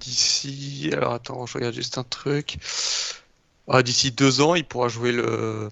D'ici. 0.00 0.90
Alors 0.92 1.12
attends, 1.14 1.46
je 1.46 1.54
regarde 1.54 1.74
juste 1.74 1.98
un 1.98 2.04
truc. 2.04 2.58
Ah, 3.68 3.82
D'ici 3.82 4.12
deux 4.12 4.40
ans, 4.40 4.54
il 4.54 4.64
pourra 4.64 4.88
jouer 4.88 5.12
le. 5.12 5.68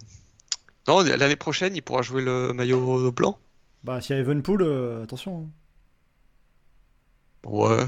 Non, 0.88 1.02
l'année 1.02 1.36
prochaine, 1.36 1.74
il 1.74 1.82
pourra 1.82 2.02
jouer 2.02 2.22
le 2.22 2.52
maillot 2.52 3.10
blanc. 3.10 3.38
Bah, 3.84 4.00
s'il 4.00 4.16
y 4.16 4.18
a 4.18 4.22
Evenpool, 4.22 4.62
attention. 5.02 5.48
Hein. 7.44 7.48
Ouais. 7.48 7.84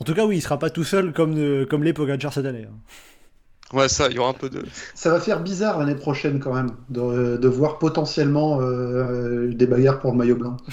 En 0.00 0.04
tout 0.04 0.14
cas, 0.14 0.24
oui, 0.24 0.38
il 0.38 0.40
sera 0.40 0.58
pas 0.58 0.70
tout 0.70 0.84
seul 0.84 1.12
comme, 1.12 1.66
comme 1.66 1.84
les 1.84 1.92
Pogacar 1.92 2.32
cette 2.32 2.46
année. 2.46 2.66
Hein. 2.68 3.76
Ouais, 3.76 3.88
ça, 3.88 4.08
il 4.08 4.16
y 4.16 4.18
aura 4.18 4.30
un 4.30 4.34
peu 4.34 4.50
de. 4.50 4.64
Ça 4.94 5.10
va 5.10 5.20
faire 5.20 5.40
bizarre 5.42 5.78
l'année 5.78 5.94
prochaine 5.94 6.40
quand 6.40 6.52
même, 6.52 6.72
de, 6.88 7.36
de 7.36 7.48
voir 7.48 7.78
potentiellement 7.78 8.60
euh, 8.60 9.48
des 9.52 9.66
bagarres 9.66 10.00
pour 10.00 10.10
le 10.10 10.18
maillot 10.18 10.36
blanc. 10.36 10.56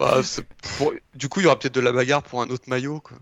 Bah, 0.00 0.22
Du 1.14 1.28
coup, 1.28 1.40
il 1.40 1.44
y 1.44 1.46
aura 1.46 1.58
peut-être 1.58 1.74
de 1.74 1.80
la 1.80 1.92
bagarre 1.92 2.22
pour 2.22 2.40
un 2.40 2.48
autre 2.48 2.64
maillot. 2.68 3.00
Quoi. 3.00 3.18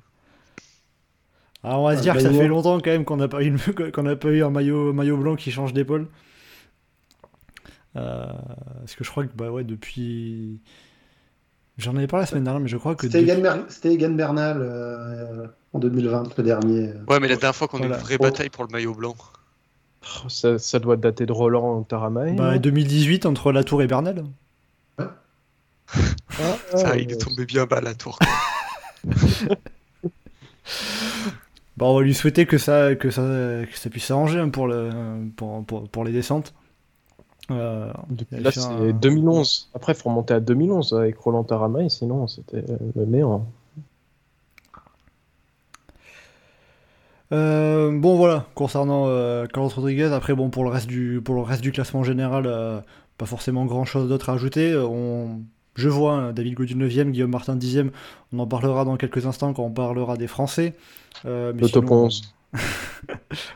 Alors, 1.65 1.81
on 1.81 1.89
va 1.89 1.97
se 1.97 2.03
dire 2.03 2.15
que 2.15 2.21
ça 2.21 2.31
fait 2.31 2.47
longtemps 2.47 2.79
quand 2.79 2.91
même 2.91 3.05
qu'on 3.05 3.17
n'a 3.17 3.27
pas, 3.27 3.43
eu... 3.43 3.59
qu'on 3.93 4.17
pas 4.17 4.29
eu 4.29 4.45
un 4.45 4.51
maillot, 4.51 4.93
maillot 4.93 5.17
blanc 5.17 5.35
qui 5.35 5.51
change 5.51 5.75
d'épaule. 5.75 6.07
Euh... 7.97 8.27
Parce 8.79 8.95
que 8.95 9.03
je 9.03 9.11
crois 9.11 9.25
que 9.25 9.35
bah 9.35 9.51
ouais, 9.51 9.65
depuis. 9.65 10.61
J'en 11.79 11.97
avais 11.97 12.07
parlé 12.07 12.23
la 12.23 12.27
semaine 12.27 12.45
dernière, 12.45 12.61
mais 12.61 12.69
je 12.69 12.77
crois 12.77 12.95
que. 12.95 13.07
C'était 13.09 13.23
Egan, 13.23 14.11
Bernal. 14.11 14.59
Euh, 14.61 15.47
en 15.73 15.81
2020, 15.81 16.39
le 16.39 16.45
dernier. 16.45 16.93
Ouais, 17.09 17.19
mais 17.21 17.29
la 17.29 17.37
dernière 17.37 17.57
fois 17.57 17.67
qu'on 17.67 17.83
a 17.83 17.87
eu 17.87 17.89
une 17.89 17.95
vraie 17.95 18.19
bataille 18.19 18.51
pour 18.51 18.65
le 18.65 18.71
maillot 18.71 18.95
blanc. 18.95 19.17
Oh, 20.25 20.29
ça, 20.29 20.59
ça, 20.59 20.79
doit 20.79 20.97
dater 20.97 21.27
de 21.27 21.33
Roland 21.33 21.83
Taramay. 21.83 22.33
Bah, 22.33 22.57
2018 22.59 23.27
entre 23.27 23.53
Latour 23.53 23.83
et 23.83 23.89
Bernal. 23.89 24.25
Ah, 25.95 26.57
ça, 26.75 26.97
il 26.97 27.11
est 27.11 27.19
tombé 27.19 27.45
bien 27.45 27.67
bas, 27.67 27.81
Latour. 27.81 28.19
bon, 31.77 31.91
on 31.91 31.97
va 31.97 32.03
lui 32.03 32.15
souhaiter 32.15 32.47
que 32.47 32.59
ça, 32.59 32.95
que 32.95 33.11
ça, 33.11 33.23
que 33.23 33.79
ça 33.79 33.91
puisse 33.91 34.05
s'arranger 34.05 34.39
hein, 34.39 34.49
pour, 34.51 34.67
le, 34.67 34.91
pour, 35.37 35.65
pour, 35.65 35.89
pour, 35.89 36.05
les 36.05 36.13
descentes. 36.13 36.55
Euh, 37.51 37.93
là, 38.33 38.51
c'est 38.53 38.93
2011. 38.93 39.71
Après, 39.75 39.93
il 39.95 39.97
faut 39.97 40.11
remonter 40.11 40.35
à 40.35 40.41
2011 40.41 40.93
avec 40.95 41.17
Roland 41.19 41.45
Taramay, 41.45 41.89
sinon 41.89 42.27
c'était 42.27 42.65
le 42.95 43.07
néant. 43.07 43.47
Euh, 47.33 47.91
bon 47.99 48.17
voilà, 48.17 48.47
concernant 48.55 49.07
euh, 49.07 49.47
Carlos 49.47 49.69
Rodriguez, 49.69 50.11
après 50.15 50.35
bon 50.35 50.49
pour 50.49 50.65
le 50.65 50.71
reste 50.71 50.87
du, 50.87 51.21
pour 51.23 51.35
le 51.35 51.43
reste 51.43 51.61
du 51.61 51.73
classement 51.73 52.03
général, 52.03 52.45
euh, 52.47 52.81
pas 53.19 53.27
forcément 53.27 53.67
grand 53.67 53.85
chose 53.85 54.09
d'autre 54.09 54.31
à 54.31 54.35
ajouter. 54.35 54.75
On, 54.77 55.43
je 55.79 55.89
vois 55.89 56.13
hein, 56.15 56.33
David 56.33 56.55
Gaudu 56.55 56.75
9ème, 56.75 57.11
Guillaume 57.13 57.31
Martin 57.31 57.57
10ème, 57.57 57.91
on 58.33 58.39
en 58.41 58.47
parlera 58.47 58.85
dans 58.85 58.97
quelques 58.97 59.25
instants 59.27 59.53
quand 59.55 59.63
on 59.65 59.71
parlera 59.71 60.17
des 60.17 60.27
Français. 60.27 60.75
Euh, 61.25 61.53
mais 61.55 61.63
Le 61.63 61.69
top 61.71 61.85
sinon, 61.87 62.05
11. 62.05 62.35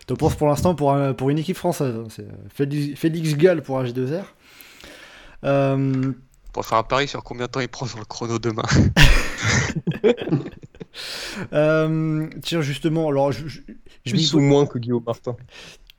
Top 0.07 0.23
11 0.23 0.35
pour 0.37 0.49
l'instant 0.49 0.75
pour, 0.75 0.93
un- 0.93 1.15
pour 1.15 1.31
une 1.31 1.39
équipe 1.39 1.57
française. 1.57 1.95
hein. 1.97 2.05
C'est 2.11 2.27
Félix, 2.55 2.99
Félix 2.99 3.35
Gall 3.37 3.63
pour 3.63 3.81
AG2R. 3.81 4.25
Euh, 5.45 6.13
Pour 6.53 6.65
faire 6.67 6.79
un 6.79 6.83
pari 6.83 7.09
sur 7.09 7.23
combien 7.25 7.47
de 7.47 7.51
temps 7.51 7.61
il 7.61 7.69
prend 7.69 7.87
sur 7.87 7.99
le 7.99 8.05
chrono 8.05 8.39
demain. 8.39 8.63
euh, 11.53 12.29
tiens 12.43 12.61
justement, 12.61 13.09
alors 13.09 13.33
je, 13.33 13.47
je- 13.49 13.61
je 14.05 14.13
m'y- 14.13 14.19
Plus 14.19 14.35
ou 14.35 14.41
moins 14.41 14.67
que 14.67 14.79
Guillaume 14.79 15.03
Martin. 15.07 15.37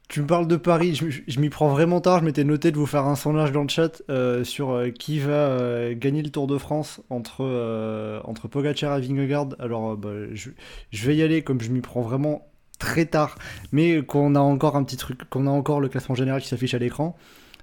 Tu 0.09 0.21
me 0.21 0.27
parles 0.27 0.47
de 0.47 0.57
Paris, 0.57 0.93
je, 0.95 1.39
m'y 1.39 1.49
prends 1.49 1.69
vraiment 1.69 2.01
tard. 2.01 2.19
Je 2.19 2.25
m'étais 2.25 2.43
noté 2.43 2.71
de 2.71 2.77
vous 2.77 2.85
faire 2.85 3.05
un 3.05 3.15
sondage 3.15 3.51
dans 3.51 3.63
le 3.63 3.69
chat 3.69 4.03
euh, 4.09 4.43
sur 4.43 4.71
euh, 4.71 4.89
qui 4.89 5.19
va 5.19 5.31
euh, 5.31 5.95
gagner 5.97 6.21
le 6.21 6.30
Tour 6.30 6.45
de 6.45 6.57
France 6.57 7.01
entre, 7.09 8.21
entre 8.25 8.47
et 8.47 9.01
Vingegaard. 9.01 9.49
Alors, 9.59 9.97
bah, 9.97 10.09
je, 10.34 10.51
je 10.91 11.07
vais 11.07 11.15
y 11.15 11.23
aller 11.23 11.41
comme 11.41 11.61
je 11.61 11.71
m'y 11.71 11.81
prends 11.81 12.01
vraiment 12.01 12.47
très 12.77 13.05
tard, 13.05 13.35
mais 13.71 14.03
qu'on 14.03 14.35
a 14.35 14.39
encore 14.39 14.75
un 14.75 14.84
petit 14.84 14.97
truc, 14.97 15.27
qu'on 15.30 15.47
a 15.47 15.51
encore 15.51 15.80
le 15.80 15.89
classement 15.89 16.15
général 16.15 16.41
qui 16.41 16.47
s'affiche 16.47 16.73
à 16.73 16.80
l'écran. 16.80 17.15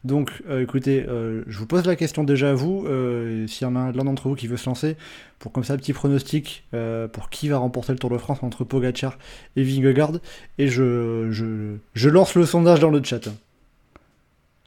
Donc, 0.02 0.30
euh, 0.48 0.62
écoutez, 0.62 1.04
euh, 1.06 1.42
je 1.46 1.58
vous 1.58 1.66
pose 1.66 1.84
la 1.84 1.94
question 1.94 2.24
déjà 2.24 2.50
à 2.50 2.54
vous, 2.54 2.86
euh, 2.86 3.46
s'il 3.46 3.66
y 3.66 3.70
en 3.70 3.76
a 3.76 3.92
l'un 3.92 4.04
d'entre 4.04 4.28
vous 4.28 4.34
qui 4.34 4.46
veut 4.46 4.56
se 4.56 4.64
lancer, 4.64 4.96
pour 5.38 5.52
comme 5.52 5.62
ça, 5.64 5.76
petit 5.76 5.92
pronostic 5.92 6.64
pour 7.12 7.28
qui 7.28 7.48
va 7.48 7.58
remporter 7.58 7.92
le 7.92 7.98
Tour 7.98 8.08
de 8.10 8.16
France 8.18 8.38
entre 8.42 8.64
Pogacar 8.64 9.18
et 9.56 9.62
Vingegaard. 9.62 10.12
Et 10.56 10.68
je, 10.68 11.28
je, 11.30 11.76
je 11.92 12.08
lance 12.08 12.34
le 12.34 12.46
sondage 12.46 12.80
dans 12.80 12.90
le 12.90 13.02
chat. 13.04 13.28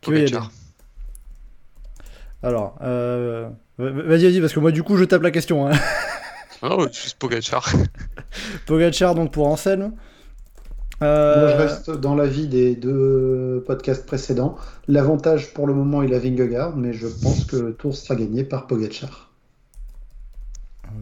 Qui 0.01 0.11
veut 0.11 0.19
y 0.19 0.25
aller? 0.25 0.37
Alors, 2.43 2.77
euh, 2.81 3.49
va- 3.77 3.89
vas-y, 3.89 4.23
vas-y, 4.25 4.41
parce 4.41 4.53
que 4.53 4.59
moi, 4.59 4.71
du 4.71 4.83
coup, 4.83 4.97
je 4.97 5.05
tape 5.05 5.23
la 5.23 5.31
question. 5.31 5.67
Hein. 5.67 5.71
Ah 6.61 6.77
ouais, 6.77 6.91
juste 6.91 7.17
Pogachar. 7.17 7.73
Pogacar, 8.65 9.15
donc, 9.15 9.31
pour 9.31 9.47
Anselme. 9.47 9.93
Euh, 11.01 11.39
Moi, 11.39 11.49
je 11.51 11.57
reste 11.57 11.91
dans 11.91 12.15
l'avis 12.15 12.47
des 12.47 12.75
deux 12.75 13.63
podcasts 13.65 14.05
précédents. 14.05 14.57
L'avantage 14.87 15.53
pour 15.53 15.67
le 15.67 15.73
moment, 15.73 16.01
il 16.03 16.13
a 16.13 16.19
Vingegaard, 16.19 16.77
mais 16.77 16.93
je 16.93 17.07
pense 17.07 17.45
que 17.45 17.55
le 17.55 17.73
tour 17.73 17.95
sera 17.95 18.15
gagné 18.15 18.43
par 18.43 18.67
Pogacar. 18.67 19.31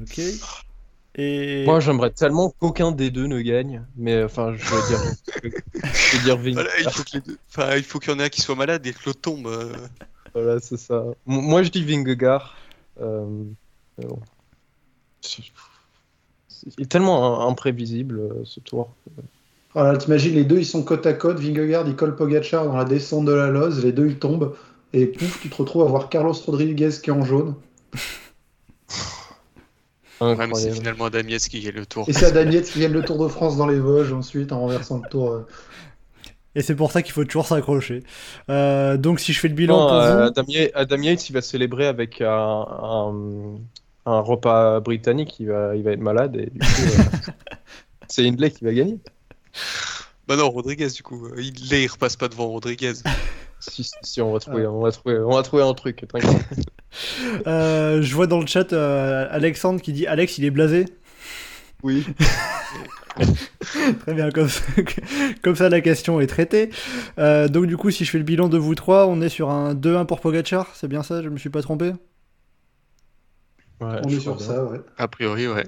Ok. 0.01 0.19
Et... 1.15 1.65
Moi, 1.65 1.81
j'aimerais 1.81 2.11
tellement 2.11 2.49
qu'aucun 2.57 2.91
des 2.93 3.11
deux 3.11 3.27
ne 3.27 3.41
gagne, 3.41 3.83
mais 3.97 4.23
enfin, 4.23 4.53
je 4.55 4.63
veux 4.63 4.87
dire, 4.87 5.51
je 5.83 6.17
veux 6.17 6.23
dire 6.23 6.53
Voilà, 6.53 6.69
il 6.79 6.89
faut 6.89 7.03
deux- 7.19 7.37
enfin, 7.49 7.81
qu'il 7.81 8.11
y 8.11 8.15
en 8.15 8.19
ait 8.19 8.23
un 8.23 8.29
qui 8.29 8.41
soit 8.41 8.55
malade 8.55 8.87
et 8.87 8.93
que 8.93 8.99
l'autre 9.05 9.19
tombe. 9.19 9.47
euh. 9.47 9.73
Voilà, 10.33 10.59
c'est 10.61 10.77
ça. 10.77 11.03
M- 11.27 11.41
Moi, 11.41 11.63
je 11.63 11.69
dis 11.69 11.83
Vingegaard. 11.83 12.55
Euh, 13.01 13.43
bon. 13.97 14.19
C'est 15.21 16.87
tellement 16.87 17.41
im- 17.43 17.49
imprévisible 17.49 18.19
euh, 18.19 18.45
ce 18.45 18.61
tour. 18.61 18.93
Voilà, 19.73 19.97
t'imagines, 19.97 20.33
les 20.35 20.43
deux, 20.43 20.57
ils 20.59 20.65
sont 20.65 20.83
côte 20.83 21.05
à 21.05 21.13
côte. 21.13 21.39
Vingegaard, 21.39 21.87
il 21.87 21.95
colle 21.95 22.15
Pogacar 22.15 22.65
dans 22.65 22.75
la 22.75 22.85
descente 22.85 23.25
de 23.25 23.31
la 23.31 23.47
Loze. 23.47 23.83
Les 23.83 23.91
deux, 23.91 24.07
ils 24.07 24.19
tombent. 24.19 24.53
Et 24.93 25.05
pouf, 25.07 25.39
tu 25.41 25.49
te 25.49 25.55
retrouves 25.55 25.83
à 25.83 25.85
voir 25.85 26.09
Carlos 26.09 26.33
Rodriguez 26.33 26.89
qui 27.01 27.09
est 27.09 27.13
en 27.13 27.23
jaune. 27.23 27.55
Ouais, 30.19 30.35
c'est 30.53 30.71
finalement 30.71 31.05
Adamiès 31.05 31.47
qui 31.47 31.61
gagne 31.61 31.73
le 31.75 31.85
tour. 31.85 32.05
Et 32.07 32.13
c'est 32.13 32.25
Adamiette 32.25 32.69
qui 32.69 32.79
gagne 32.79 32.91
le 32.91 33.01
Tour 33.03 33.17
de 33.23 33.27
France 33.27 33.57
dans 33.57 33.65
les 33.65 33.79
Vosges 33.79 34.13
ensuite 34.13 34.51
en 34.51 34.59
renversant 34.59 35.01
le 35.03 35.09
tour. 35.09 35.31
euh. 35.31 35.47
Et 36.53 36.61
c'est 36.61 36.75
pour 36.75 36.91
ça 36.91 37.01
qu'il 37.01 37.13
faut 37.13 37.23
toujours 37.23 37.47
s'accrocher. 37.47 38.03
Euh, 38.49 38.97
donc, 38.97 39.19
si 39.19 39.33
je 39.33 39.39
fais 39.39 39.47
le 39.47 39.55
bilan 39.55 39.77
Non, 39.79 39.87
pour 39.87 39.93
euh, 39.93 40.15
vous. 40.17 40.21
Adam, 40.27 40.43
Yates, 40.47 40.71
Adam 40.75 40.97
Yates, 41.01 41.29
il 41.29 41.33
va 41.33 41.41
célébrer 41.41 41.87
avec 41.87 42.21
un, 42.21 42.27
un, 42.29 43.55
un 44.05 44.19
repas 44.19 44.79
britannique. 44.81 45.39
Il 45.39 45.47
va, 45.47 45.75
il 45.75 45.81
va 45.83 45.91
être 45.93 46.01
malade 46.01 46.35
et 46.35 46.49
du 46.51 46.59
coup, 46.59 46.65
euh, 46.99 47.31
c'est 48.07 48.27
Hindley 48.27 48.51
qui 48.51 48.63
va 48.63 48.73
gagner. 48.73 48.99
Bah 50.27 50.35
non, 50.37 50.49
Rodriguez 50.49 50.87
du 50.89 51.03
coup. 51.03 51.29
Il 51.37 51.69
là, 51.69 51.77
il 51.79 51.87
repasse 51.87 52.15
pas 52.15 52.27
devant 52.29 52.47
Rodriguez. 52.47 52.93
Si, 53.63 53.83
si, 53.83 53.91
si, 54.01 54.21
on 54.21 54.33
va 54.33 54.39
trouver, 54.39 54.65
on 54.65 54.79
va 54.81 54.91
trouver, 54.91 55.19
on 55.19 55.35
va 55.35 55.43
trouver 55.43 55.61
un 55.61 55.73
truc. 55.75 56.03
t'inquiète. 56.11 56.41
Euh, 57.47 58.01
je 58.01 58.15
vois 58.15 58.25
dans 58.27 58.39
le 58.39 58.47
chat 58.47 58.73
euh, 58.73 59.27
Alexandre 59.29 59.79
qui 59.79 59.93
dit 59.93 60.07
Alex, 60.07 60.39
il 60.39 60.45
est 60.45 60.49
blasé. 60.51 60.85
Oui. 61.83 62.05
Très 63.99 64.13
bien, 64.13 64.29
comme 64.31 64.49
ça, 64.49 64.61
comme 65.43 65.55
ça, 65.55 65.69
la 65.69 65.79
question 65.79 66.19
est 66.19 66.27
traitée. 66.27 66.69
Euh, 67.19 67.47
donc 67.47 67.67
du 67.67 67.77
coup, 67.77 67.91
si 67.91 68.03
je 68.03 68.11
fais 68.11 68.17
le 68.17 68.23
bilan 68.23 68.49
de 68.49 68.57
vous 68.57 68.75
trois, 68.75 69.07
on 69.07 69.21
est 69.21 69.29
sur 69.29 69.51
un 69.51 69.73
2-1 69.75 70.05
pour 70.05 70.19
Pogachar, 70.21 70.67
c'est 70.73 70.87
bien 70.87 71.03
ça 71.03 71.21
Je 71.21 71.29
me 71.29 71.37
suis 71.37 71.49
pas 71.49 71.61
trompé? 71.61 71.93
Ouais, 73.79 73.99
On 74.03 74.09
est 74.09 74.19
sur 74.19 74.35
bien. 74.35 74.45
ça, 74.45 74.65
ouais. 74.65 74.81
A 74.97 75.07
priori, 75.07 75.47
ouais. 75.47 75.65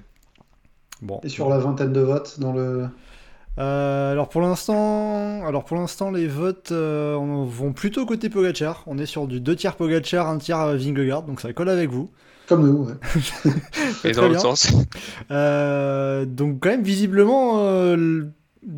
Bon. 1.01 1.19
Et 1.23 1.29
sur 1.29 1.47
la 1.49 1.57
vingtaine 1.57 1.93
de 1.93 2.01
votes 2.01 2.39
dans 2.39 2.53
le. 2.53 2.87
Euh, 3.59 4.11
alors 4.11 4.29
pour 4.29 4.41
l'instant, 4.41 5.45
alors 5.45 5.63
pour 5.63 5.77
l'instant, 5.77 6.09
les 6.09 6.27
votes 6.27 6.71
euh, 6.71 7.15
on- 7.15 7.45
vont 7.45 7.71
plutôt 7.71 8.05
côté 8.05 8.29
Pogachar. 8.29 8.83
On 8.87 8.97
est 8.97 9.05
sur 9.05 9.27
du 9.27 9.39
2 9.39 9.55
tiers 9.55 9.75
Pogachar, 9.75 10.27
1 10.27 10.39
tiers 10.39 10.59
euh, 10.59 10.75
Vingegaard, 10.77 11.23
donc 11.23 11.39
ça 11.39 11.53
colle 11.53 11.69
avec 11.69 11.89
vous. 11.91 12.09
Comme 12.47 12.67
nous, 12.67 12.85
ouais. 12.85 12.93
Et 14.03 14.11
dans 14.11 14.27
l'autre 14.27 14.41
sens. 14.41 14.73
Euh, 15.31 16.25
donc 16.25 16.59
quand 16.61 16.69
même 16.69 16.83
visiblement, 16.83 17.59
euh, 17.59 18.23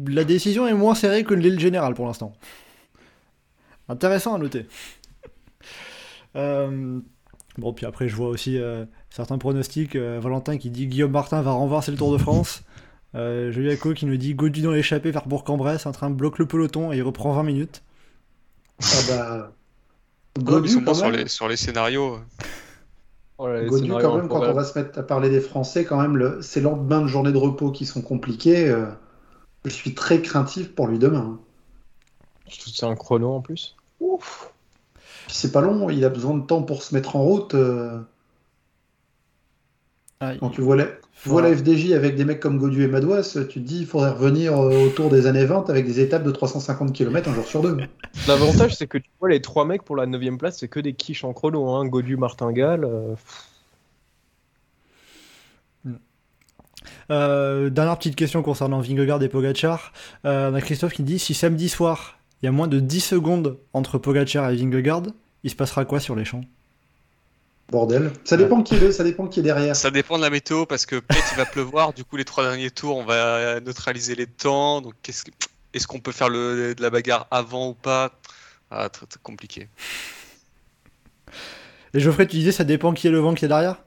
la 0.07 0.23
décision 0.25 0.67
est 0.67 0.73
moins 0.73 0.93
serrée 0.93 1.23
que 1.23 1.33
l'île 1.33 1.59
générale 1.59 1.93
pour 1.93 2.05
l'instant. 2.05 2.33
Intéressant 3.87 4.35
à 4.35 4.39
noter. 4.39 4.67
Euh, 6.35 6.99
bon, 7.57 7.73
puis 7.73 7.85
après, 7.85 8.07
je 8.09 8.15
vois 8.15 8.27
aussi 8.27 8.57
euh, 8.59 8.85
certains 9.09 9.37
pronostics. 9.37 9.95
euh, 9.95 10.19
Valentin 10.21 10.57
qui 10.57 10.69
dit 10.69 10.87
Guillaume 10.87 11.11
Martin 11.11 11.41
va 11.41 11.51
renverser 11.51 11.91
le 11.91 11.97
Tour 11.97 12.11
de 12.11 12.17
France. 12.17 12.63
Euh, 13.15 13.51
Juliaco 13.51 13.93
qui 13.93 14.05
nous 14.05 14.17
dit 14.17 14.35
Godu 14.35 14.61
dans 14.61 14.71
l'échappée 14.71 15.11
vers 15.11 15.25
Bourg-en-Bresse, 15.27 15.85
un 15.85 15.91
train 15.91 16.09
bloque 16.09 16.37
le 16.37 16.47
peloton 16.47 16.91
et 16.91 16.97
il 16.97 17.03
reprend 17.03 17.33
20 17.33 17.43
minutes. 17.43 17.83
Ah 18.81 18.85
bah. 19.07 19.51
Godu, 20.37 20.67
sur 20.69 20.81
même. 21.05 21.11
les, 21.15 21.27
sur 21.29 21.47
les 21.47 21.55
scénarios. 21.55 22.19
Oh 23.37 23.47
là, 23.47 23.61
les 23.61 23.67
Godu, 23.67 23.83
scénarios 23.83 24.07
quand 24.09 24.17
même, 24.17 24.27
quand 24.27 24.41
on 24.41 24.53
va 24.53 24.63
se 24.65 24.77
mettre 24.77 24.99
à 24.99 25.03
parler 25.03 25.29
des 25.29 25.39
Français, 25.39 25.85
quand 25.85 26.01
même, 26.01 26.17
le... 26.17 26.41
ces 26.41 26.59
lendemains 26.59 27.01
de 27.01 27.07
journée 27.07 27.31
de 27.31 27.37
repos 27.37 27.71
qui 27.71 27.85
sont 27.85 28.01
compliqués, 28.01 28.67
euh, 28.69 28.87
je 29.63 29.69
suis 29.69 29.93
très 29.95 30.21
craintif 30.21 30.75
pour 30.75 30.87
lui 30.87 30.99
demain. 30.99 31.39
C'est 32.49 32.85
un 32.85 32.95
chrono 32.95 33.33
en 33.33 33.41
plus? 33.41 33.75
Ouf. 34.01 34.51
C'est 35.27 35.51
pas 35.51 35.61
long, 35.61 35.89
il 35.89 36.03
a 36.05 36.09
besoin 36.09 36.35
de 36.37 36.45
temps 36.45 36.63
pour 36.63 36.83
se 36.83 36.93
mettre 36.93 37.15
en 37.15 37.23
route. 37.23 37.55
euh, 37.55 37.99
Ah, 40.19 40.33
Quand 40.39 40.49
tu 40.49 40.61
vois 40.61 40.75
la, 40.75 40.85
tu 41.23 41.29
vois 41.29 41.41
Voilà. 41.41 41.55
la 41.55 41.57
FDJ 41.61 41.91
avec 41.93 42.15
des 42.15 42.25
mecs 42.25 42.39
comme 42.39 42.57
Godu 42.59 42.83
et 42.83 42.87
Madouas, 42.87 43.37
tu 43.49 43.59
te 43.61 43.65
dis 43.65 43.79
il 43.79 43.85
faudrait 43.87 44.11
revenir 44.11 44.53
euh, 44.59 44.85
autour 44.85 45.09
des 45.09 45.25
années 45.27 45.45
20 45.45 45.69
avec 45.69 45.85
des 45.85 45.99
étapes 45.99 46.23
de 46.23 46.31
350 46.31 46.93
km 46.93 47.29
un 47.29 47.33
jour 47.33 47.45
sur 47.45 47.61
deux. 47.61 47.77
L'avantage, 48.27 48.75
c'est 48.75 48.85
que 48.87 48.97
tu 48.97 49.09
vois, 49.19 49.29
les 49.29 49.41
trois 49.41 49.65
mecs 49.65 49.83
pour 49.83 49.95
la 49.95 50.05
9ème 50.05 50.37
place, 50.37 50.59
c'est 50.59 50.67
que 50.67 50.79
des 50.79 50.93
quiches 50.93 51.23
en 51.23 51.33
chrono. 51.33 51.69
Hein. 51.69 51.85
Godu, 51.87 52.17
Martingale. 52.17 52.85
euh, 52.85 53.15
Euh, 57.11 57.69
dernière 57.69 57.97
petite 57.97 58.15
question 58.15 58.41
concernant 58.41 58.79
Vingegaard 58.79 59.21
et 59.21 59.29
Pogachar. 59.29 59.93
Euh, 60.25 60.51
on 60.51 60.55
a 60.55 60.61
Christophe 60.61 60.93
qui 60.93 61.03
dit 61.03 61.19
si 61.19 61.33
samedi 61.33 61.69
soir 61.69 62.17
il 62.41 62.45
y 62.45 62.49
a 62.49 62.51
moins 62.51 62.67
de 62.67 62.79
10 62.79 62.99
secondes 62.99 63.57
entre 63.73 63.97
Pogachar 63.97 64.49
et 64.49 64.55
Vingegaard, 64.55 65.03
il 65.43 65.49
se 65.49 65.55
passera 65.55 65.85
quoi 65.85 65.99
sur 65.99 66.15
les 66.15 66.25
champs? 66.25 66.41
Bordel. 67.71 68.11
Ça 68.23 68.37
dépend 68.37 68.61
qui 68.61 68.75
est, 68.75 68.91
ça 68.91 69.03
dépend 69.03 69.27
qui 69.27 69.39
est 69.39 69.43
derrière. 69.43 69.75
Ça 69.75 69.89
dépend 69.91 70.17
de 70.17 70.23
la 70.23 70.29
météo 70.29 70.65
parce 70.65 70.85
que 70.85 70.97
peut-être 70.97 71.25
il 71.31 71.37
va 71.37 71.45
pleuvoir. 71.45 71.93
Du 71.93 72.03
coup, 72.03 72.15
les 72.15 72.25
trois 72.25 72.43
derniers 72.43 72.69
tours, 72.71 72.95
on 72.97 73.05
va 73.05 73.59
neutraliser 73.59 74.15
les 74.15 74.27
temps. 74.27 74.81
Donc, 74.81 74.93
est-ce 75.73 75.87
qu'on 75.87 75.99
peut 75.99 76.11
faire 76.11 76.29
le, 76.29 76.75
de 76.75 76.81
la 76.81 76.89
bagarre 76.89 77.27
avant 77.31 77.69
ou 77.69 77.73
pas? 77.73 78.11
Ah, 78.69 78.89
très, 78.89 79.05
très 79.05 79.19
compliqué. 79.21 79.67
Et 81.93 81.99
Geoffrey, 81.99 82.27
tu 82.27 82.37
disais 82.37 82.51
ça 82.51 82.63
dépend 82.63 82.93
qui 82.93 83.07
est 83.07 83.11
le 83.11 83.19
vent 83.19 83.33
qui 83.33 83.45
est 83.45 83.47
derrière? 83.47 83.77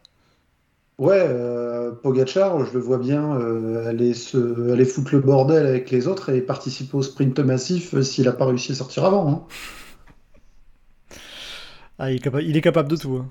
Ouais, 0.99 1.25
euh, 1.29 1.93
Pogachar, 1.93 2.67
je 2.67 2.73
le 2.73 2.81
vois 2.81 2.99
bien 2.99 3.37
euh, 3.37 3.89
aller, 3.89 4.15
se, 4.15 4.73
aller 4.73 4.85
foutre 4.85 5.15
le 5.15 5.21
bordel 5.21 5.65
avec 5.67 5.91
les 5.93 6.09
autres 6.09 6.31
et 6.31 6.41
participer 6.41 6.97
au 6.97 7.03
sprint 7.03 7.39
massif 7.39 7.95
euh, 7.95 8.03
s'il 8.03 8.27
a 8.27 8.33
pas 8.33 8.47
réussi 8.47 8.73
à 8.73 8.75
sortir 8.75 9.05
avant. 9.05 9.31
hein. 9.31 11.17
Ah, 12.01 12.11
il 12.11 12.17
est, 12.17 12.21
capa- 12.21 12.43
il 12.43 12.57
est 12.57 12.61
capable 12.61 12.89
de 12.89 12.97
tout. 12.97 13.17
hein. 13.17 13.29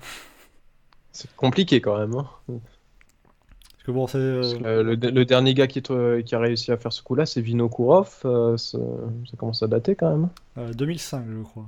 C'est 1.20 1.34
compliqué 1.34 1.80
quand 1.80 1.98
même. 1.98 2.14
hein. 2.14 2.28
Parce 2.46 3.82
que 3.84 3.90
bon, 3.90 4.06
c'est. 4.06 4.18
euh, 4.18 4.40
Parce 4.40 4.54
que, 4.54 4.64
euh, 4.64 4.82
le, 4.84 4.94
le 4.94 5.24
dernier 5.24 5.52
gars 5.52 5.66
qui, 5.66 5.80
est, 5.80 5.90
euh, 5.90 6.22
qui 6.22 6.36
a 6.36 6.38
réussi 6.38 6.70
à 6.70 6.76
faire 6.76 6.92
ce 6.92 7.02
coup-là, 7.02 7.26
c'est 7.26 7.40
Vinokourov. 7.40 8.20
euh, 8.24 8.56
ça, 8.56 8.78
commence 9.36 9.64
à 9.64 9.66
dater 9.66 9.96
quand 9.96 10.10
même. 10.10 10.28
euh, 10.58 10.72
2005, 10.72 11.24
je 11.28 11.42
crois. 11.42 11.66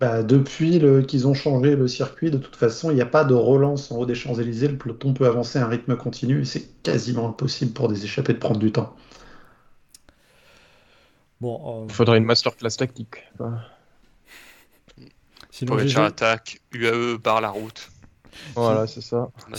Bah, 0.00 0.22
depuis 0.22 0.78
le- 0.78 1.02
qu'ils 1.02 1.26
ont 1.28 1.34
changé 1.34 1.76
le 1.76 1.86
circuit, 1.86 2.30
de 2.30 2.38
toute 2.38 2.56
façon, 2.56 2.90
il 2.90 2.94
n'y 2.94 3.02
a 3.02 3.06
pas 3.06 3.24
de 3.24 3.34
relance 3.34 3.90
en 3.92 3.96
haut 3.98 4.06
des 4.06 4.14
Champs-Élysées. 4.14 4.68
Le 4.68 4.78
peloton 4.78 5.12
peut 5.12 5.26
avancer 5.26 5.58
à 5.58 5.66
un 5.66 5.68
rythme 5.68 5.94
continu 5.96 6.40
et 6.40 6.44
c'est 6.46 6.82
quasiment 6.82 7.28
impossible 7.28 7.72
pour 7.72 7.88
des 7.88 8.04
échappés 8.04 8.32
de 8.32 8.38
prendre 8.38 8.58
du 8.58 8.72
temps. 8.72 8.96
Bon, 11.42 11.84
euh, 11.84 11.88
Faudrait 11.92 12.16
une 12.18 12.24
masterclass 12.24 12.70
tactique. 12.78 13.16
quoi. 13.36 13.60
sinon, 15.50 15.78
GG, 15.78 15.98
attaque, 16.00 16.60
UAE 16.72 17.18
barre 17.18 17.40
la 17.42 17.50
route. 17.50 17.90
Voilà, 18.54 18.86
c'est 18.86 19.00
ça. 19.00 19.30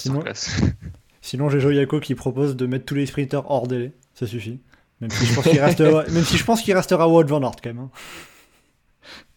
Sinon- 1.21 1.49
j'ai 1.49 1.75
Yako 1.75 1.99
qui 1.99 2.15
propose 2.15 2.55
de 2.55 2.65
mettre 2.65 2.85
tous 2.85 2.95
les 2.95 3.05
sprinters 3.05 3.49
hors 3.49 3.67
délai. 3.67 3.91
Ça 4.13 4.25
suffit. 4.25 4.59
Même 5.01 5.11
si 5.11 5.25
je 5.25 5.35
pense 5.35 5.43
qu'il 5.43 5.59
restera, 5.59 6.03
même 6.09 6.23
si 6.23 6.37
je 6.37 6.43
pense 6.43 6.61
qu'il 6.61 6.73
restera 6.73 7.07
Wout 7.07 7.27
van 7.27 7.41
Aert 7.41 7.57
quand 7.61 7.69
même. 7.69 7.79
hein. 7.79 7.89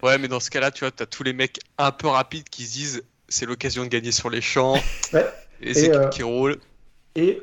Ouais, 0.03 0.19
mais 0.19 0.29
dans 0.29 0.41
ce 0.41 0.51
cas-là, 0.51 0.71
tu 0.71 0.81
vois, 0.85 0.91
t'as 0.91 1.07
tous 1.07 1.23
les 1.23 1.33
mecs 1.33 1.59
un 1.79 1.93
peu 1.93 2.09
rapides 2.09 2.49
qui 2.49 2.65
se 2.65 2.73
disent 2.73 3.03
c'est 3.29 3.47
l'occasion 3.47 3.85
de 3.85 3.89
gagner 3.89 4.13
sur 4.13 4.31
les 4.31 4.41
champs. 4.41 4.77
Ouais. 5.13 5.27
Et, 5.63 5.71
équipes 5.73 5.93
euh, 5.95 6.09
qui 6.09 6.23
roulent. 6.23 6.57
Et 7.17 7.43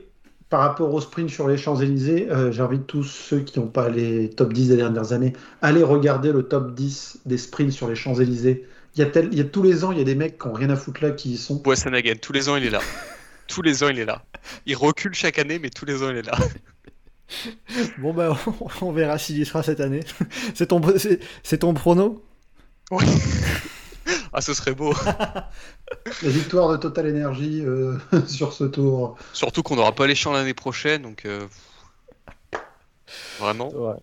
par 0.50 0.62
rapport 0.62 0.92
au 0.92 1.02
sprint 1.02 1.30
sur 1.30 1.48
les 1.48 1.58
Champs-Élysées, 1.58 2.30
euh, 2.32 2.52
j'invite 2.52 2.88
tous 2.88 3.04
ceux 3.04 3.42
qui 3.42 3.60
n'ont 3.60 3.68
pas 3.68 3.90
les 3.90 4.30
top 4.30 4.54
10 4.54 4.70
des 4.70 4.78
dernières 4.78 5.12
années, 5.12 5.34
allez 5.62 5.84
regarder 5.84 6.32
le 6.32 6.44
top 6.44 6.74
10 6.74 7.20
des 7.26 7.38
sprints 7.38 7.74
sur 7.74 7.88
les 7.88 7.96
Champs-Élysées. 7.96 8.66
Il 8.98 9.02
y, 9.02 9.04
a 9.04 9.06
tel- 9.12 9.30
il 9.32 9.38
y 9.38 9.42
a 9.42 9.44
tous 9.46 9.62
les 9.62 9.84
ans, 9.84 9.92
il 9.92 10.00
y 10.00 10.02
a 10.02 10.04
des 10.04 10.16
mecs 10.16 10.40
qui 10.40 10.48
n'ont 10.48 10.54
rien 10.54 10.70
à 10.72 10.76
foutre 10.76 11.04
là 11.04 11.12
qui 11.12 11.34
y 11.34 11.38
sont. 11.38 11.56
Boissanagan, 11.58 12.14
tous 12.22 12.34
les 12.34 12.50
ans, 12.50 12.56
il 12.56 12.66
est 12.66 12.70
là. 12.72 12.82
tous 13.48 13.62
les 13.62 13.84
ans, 13.84 13.90
il 13.90 14.00
est 14.00 14.06
là. 14.06 14.24
Il 14.66 14.76
recule 14.76 15.14
chaque 15.14 15.38
année, 15.40 15.60
mais 15.60 15.70
tous 15.70 15.86
les 15.86 16.02
ans, 16.04 16.10
il 16.10 16.18
est 16.18 16.26
là. 16.26 16.38
Bon 18.00 18.14
bah 18.14 18.38
on 18.82 18.92
verra 18.94 19.18
s'il 19.18 19.38
y 19.38 19.46
sera 19.46 19.62
cette 19.62 19.82
année. 19.82 20.00
C'est 20.56 20.68
ton, 20.68 20.82
c'est, 20.98 21.20
c'est 21.44 21.58
ton 21.58 21.74
prono? 21.74 22.24
Oui. 22.90 23.04
ah, 24.32 24.40
ce 24.40 24.54
serait 24.54 24.74
beau. 24.74 24.94
La 26.24 26.30
victoire 26.30 26.70
de 26.72 26.78
Total 26.78 27.06
Energy 27.10 27.62
euh, 27.66 27.98
sur 28.28 28.54
ce 28.54 28.64
tour. 28.64 29.18
Surtout 29.34 29.62
qu'on 29.62 29.76
n'aura 29.76 29.92
pas 29.94 30.08
les 30.08 30.16
champs 30.16 30.32
l'année 30.32 30.54
prochaine, 30.54 31.02
donc 31.02 31.26
euh, 31.26 31.46
vraiment, 33.40 33.70
Ouais. 33.74 33.96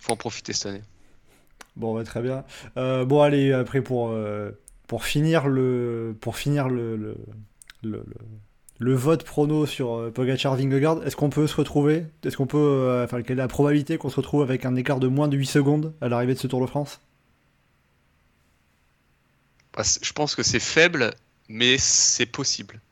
faut 0.00 0.12
en 0.12 0.16
profiter 0.16 0.52
cette 0.52 0.66
année. 0.66 0.82
Bon, 1.78 1.94
bah, 1.94 2.04
très 2.04 2.22
bien. 2.22 2.44
Euh, 2.76 3.04
bon, 3.06 3.22
allez, 3.22 3.52
après, 3.52 3.82
pour, 3.82 4.10
euh, 4.10 4.52
pour 4.88 5.04
finir 5.04 5.48
le, 5.48 6.16
pour 6.20 6.36
finir 6.36 6.68
le, 6.68 6.96
le, 6.96 7.16
le, 7.84 7.90
le- 7.92 8.04
le 8.80 8.94
vote 8.94 9.24
prono 9.24 9.66
sur 9.66 9.94
euh, 9.94 10.10
Pogacar 10.12 10.56
Vingegaard, 10.56 11.04
est-ce 11.06 11.16
qu'on 11.16 11.30
peut 11.30 11.46
se 11.48 11.56
retrouver? 11.56 12.06
Est-ce 12.24 12.36
qu'on 12.38 12.46
peut. 12.48 12.58
euh, 12.58 13.04
enfin, 13.04 13.22
quelle 13.22 13.38
est 13.38 13.42
la 13.42 13.48
probabilité 13.48 13.98
qu'on 13.98 14.10
se 14.10 14.16
retrouve 14.16 14.42
avec 14.42 14.66
un 14.66 14.76
écart 14.76 15.00
de 15.00 15.08
moins 15.08 15.28
de 15.28 15.36
8 15.38 15.46
secondes 15.46 15.94
à 16.02 16.08
l'arrivée 16.10 16.34
de 16.34 16.40
ce 16.40 16.48
Tour 16.48 16.62
de 16.62 16.66
France? 16.66 17.00
Bah, 19.72 19.82
je 20.02 20.12
pense 20.12 20.34
que 20.34 20.42
c'est 20.42 20.60
faible, 20.60 21.10
mais 21.48 21.78
c'est 21.78 22.26
possible. 22.26 22.82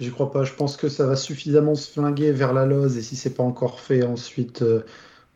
J'y 0.00 0.10
crois 0.10 0.30
pas. 0.32 0.44
Je 0.44 0.52
pense 0.54 0.76
que 0.76 0.88
ça 0.88 1.06
va 1.06 1.16
suffisamment 1.16 1.74
se 1.74 1.90
flinguer 1.90 2.32
vers 2.32 2.52
la 2.52 2.66
Loze 2.66 2.96
et 2.96 3.02
si 3.02 3.16
c'est 3.16 3.34
pas 3.34 3.42
encore 3.42 3.80
fait 3.80 4.02
ensuite 4.04 4.62
euh, 4.62 4.84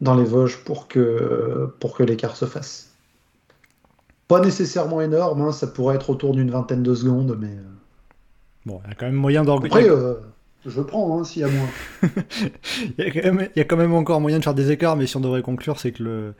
dans 0.00 0.14
les 0.14 0.24
Vosges 0.24 0.58
pour 0.64 0.88
que, 0.88 1.72
pour 1.80 1.96
que 1.96 2.02
l'écart 2.02 2.36
se 2.36 2.44
fasse. 2.46 2.90
Pas 4.28 4.40
nécessairement 4.40 5.00
énorme, 5.00 5.40
hein, 5.42 5.52
ça 5.52 5.66
pourrait 5.66 5.96
être 5.96 6.10
autour 6.10 6.34
d'une 6.34 6.50
vingtaine 6.50 6.82
de 6.82 6.94
secondes, 6.94 7.36
mais 7.40 7.48
euh, 7.48 7.62
Bon, 8.66 8.80
il 8.84 8.88
y 8.88 8.92
a 8.92 8.94
quand 8.94 9.06
même 9.06 9.14
moyen 9.14 9.44
d'organiser. 9.44 9.88
après, 9.88 9.90
euh, 9.90 10.14
je 10.66 10.80
prends 10.82 11.18
hein, 11.18 11.24
s'il 11.24 11.42
y 11.42 11.44
a 11.44 11.48
moins. 11.48 11.66
Il 12.98 13.04
y, 13.04 13.08
a 13.08 13.10
quand 13.10 13.22
même, 13.32 13.48
il 13.54 13.58
y 13.58 13.62
a 13.62 13.64
quand 13.64 13.76
même 13.76 13.94
encore 13.94 14.20
moyen 14.20 14.38
de 14.38 14.44
faire 14.44 14.54
des 14.54 14.70
écarts, 14.70 14.96
mais 14.96 15.06
si 15.06 15.16
on 15.16 15.20
devrait 15.20 15.42
conclure, 15.42 15.78
c'est 15.80 15.92
que 15.92 16.02
le, 16.02 16.34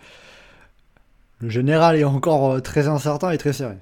le 1.40 1.48
général 1.48 1.96
est 1.96 2.04
encore 2.04 2.52
euh, 2.52 2.60
très 2.60 2.88
incertain 2.88 3.30
et 3.30 3.38
très 3.38 3.52
serré. 3.52 3.76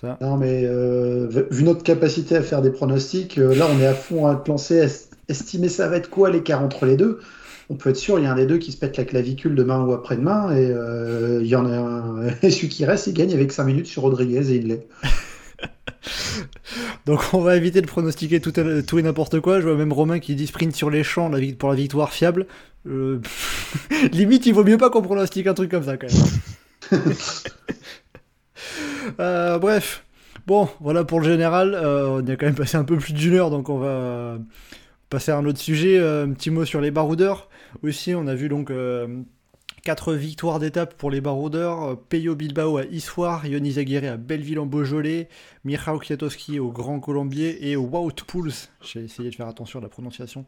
Ça. 0.00 0.16
Non, 0.20 0.36
mais 0.36 0.62
euh, 0.64 1.26
vu- 1.28 1.46
vu 1.50 1.64
notre 1.64 1.82
capacité 1.82 2.36
à 2.36 2.42
faire 2.42 2.62
des 2.62 2.70
pronostics, 2.70 3.38
euh, 3.38 3.54
là 3.54 3.66
on 3.68 3.80
est 3.80 3.86
à 3.86 3.94
fond 3.94 4.26
à 4.26 4.36
te 4.36 4.48
lancer, 4.48 4.76
est- 4.76 5.10
estimer 5.28 5.68
ça 5.68 5.88
va 5.88 5.96
être 5.96 6.08
quoi 6.10 6.30
l'écart 6.30 6.62
entre 6.62 6.86
les 6.86 6.96
deux? 6.96 7.20
On 7.70 7.74
peut 7.74 7.90
être 7.90 7.96
sûr, 7.96 8.18
il 8.18 8.22
y 8.22 8.26
a 8.26 8.32
un 8.32 8.36
des 8.36 8.46
deux 8.46 8.56
qui 8.58 8.72
se 8.72 8.78
pète 8.78 8.96
la 8.96 9.04
clavicule 9.04 9.54
demain 9.54 9.82
ou 9.84 9.92
après-demain, 9.92 10.56
et 10.56 10.70
euh, 10.70 11.40
il 11.42 11.48
y 11.48 11.54
en 11.54 11.66
a 11.66 11.76
un. 11.76 12.28
Et 12.42 12.50
celui 12.50 12.68
qui 12.68 12.84
reste, 12.86 13.06
il 13.08 13.12
gagne 13.14 13.34
avec 13.34 13.52
5 13.52 13.64
minutes 13.64 13.86
sur 13.86 14.02
Rodriguez 14.02 14.50
et 14.52 14.56
il 14.56 14.68
l'est. 14.68 14.86
Donc 17.06 17.20
on 17.34 17.40
va 17.40 17.56
éviter 17.56 17.80
de 17.80 17.86
pronostiquer 17.86 18.40
tout, 18.40 18.58
et- 18.58 19.02
n'importe 19.02 19.40
quoi. 19.40 19.60
Je 19.60 19.66
vois 19.68 19.76
même 19.76 19.92
Romain 19.92 20.18
qui 20.18 20.34
dit 20.34 20.46
sprint 20.46 20.74
sur 20.74 20.88
les 20.90 21.02
champs 21.02 21.30
pour 21.58 21.68
la 21.70 21.74
victoire 21.74 22.10
fiable. 22.12 22.46
Euh, 22.86 23.20
Limite, 24.12 24.46
il 24.46 24.54
vaut 24.54 24.64
mieux 24.64 24.78
pas 24.78 24.88
qu'on 24.88 25.02
pronostique 25.02 25.46
un 25.46 25.54
truc 25.54 25.70
comme 25.70 25.84
ça 25.84 25.96
quand 25.98 26.06
même. 26.92 27.14
Euh, 29.20 29.58
bref, 29.58 30.04
bon, 30.46 30.68
voilà 30.80 31.04
pour 31.04 31.20
le 31.20 31.26
général. 31.26 31.74
On 31.74 32.24
y 32.24 32.30
a 32.30 32.36
quand 32.36 32.46
même 32.46 32.54
passé 32.54 32.76
un 32.76 32.84
peu 32.84 32.96
plus 32.96 33.12
d'une 33.12 33.34
heure, 33.34 33.50
donc 33.50 33.68
on 33.68 33.78
va 33.78 34.38
passer 35.10 35.32
à 35.32 35.36
un 35.36 35.44
autre 35.44 35.58
sujet. 35.58 35.98
Un 35.98 36.30
petit 36.32 36.50
mot 36.50 36.64
sur 36.64 36.80
les 36.80 36.90
baroudeurs. 36.90 37.48
Aussi, 37.82 38.14
on 38.14 38.26
a 38.26 38.34
vu 38.34 38.48
donc 38.48 38.70
euh, 38.70 39.22
quatre 39.82 40.14
victoires 40.14 40.58
d'étape 40.58 40.94
pour 40.94 41.10
les 41.10 41.20
baroudeurs. 41.20 41.82
Euh, 41.82 41.94
Peyo 41.94 42.34
Bilbao 42.34 42.78
à 42.78 42.84
Issoire, 42.84 43.46
Yoni 43.46 43.78
Aguirre 43.78 44.12
à 44.12 44.16
Belleville 44.16 44.58
en 44.58 44.66
Beaujolais, 44.66 45.28
Michał 45.64 45.98
Kwiatkowski 45.98 46.58
au 46.58 46.70
Grand 46.70 47.00
Colombier 47.00 47.70
et 47.70 47.76
Wout 47.76 48.24
Pouls, 48.26 48.68
j'ai 48.82 49.04
essayé 49.04 49.30
de 49.30 49.34
faire 49.34 49.48
attention 49.48 49.78
à 49.78 49.82
la 49.82 49.88
prononciation, 49.88 50.44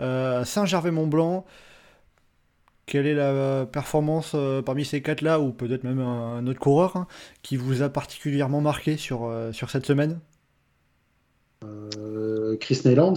euh, 0.00 0.44
Saint-Gervais-Mont-Blanc. 0.44 1.44
Quelle 2.90 3.06
est 3.06 3.14
la 3.14 3.66
performance 3.66 4.32
euh, 4.34 4.62
parmi 4.62 4.84
ces 4.84 5.00
quatre-là, 5.00 5.38
ou 5.38 5.52
peut-être 5.52 5.84
même 5.84 6.00
un, 6.00 6.44
autre 6.48 6.58
coureur, 6.58 6.96
hein, 6.96 7.06
qui 7.40 7.56
vous 7.56 7.82
a 7.82 7.88
particulièrement 7.88 8.60
marqué 8.60 8.96
sur, 8.96 9.26
euh, 9.26 9.52
sur 9.52 9.70
cette 9.70 9.86
semaine? 9.86 10.18
Euh, 11.62 12.56
Chris 12.56 12.80
Neylands, 12.84 13.14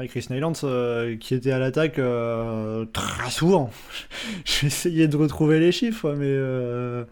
Avec 0.00 0.12
Chris 0.12 0.28
Nylands, 0.30 0.54
euh, 0.64 1.18
qui 1.18 1.34
était 1.34 1.50
à 1.52 1.58
l'attaque 1.58 1.98
euh, 1.98 2.86
très 2.86 3.30
souvent. 3.30 3.68
J'ai 4.46 4.68
essayé 4.68 5.08
de 5.08 5.16
retrouver 5.18 5.60
les 5.60 5.72
chiffres, 5.72 6.14
mais 6.16 6.24
euh, 6.24 7.04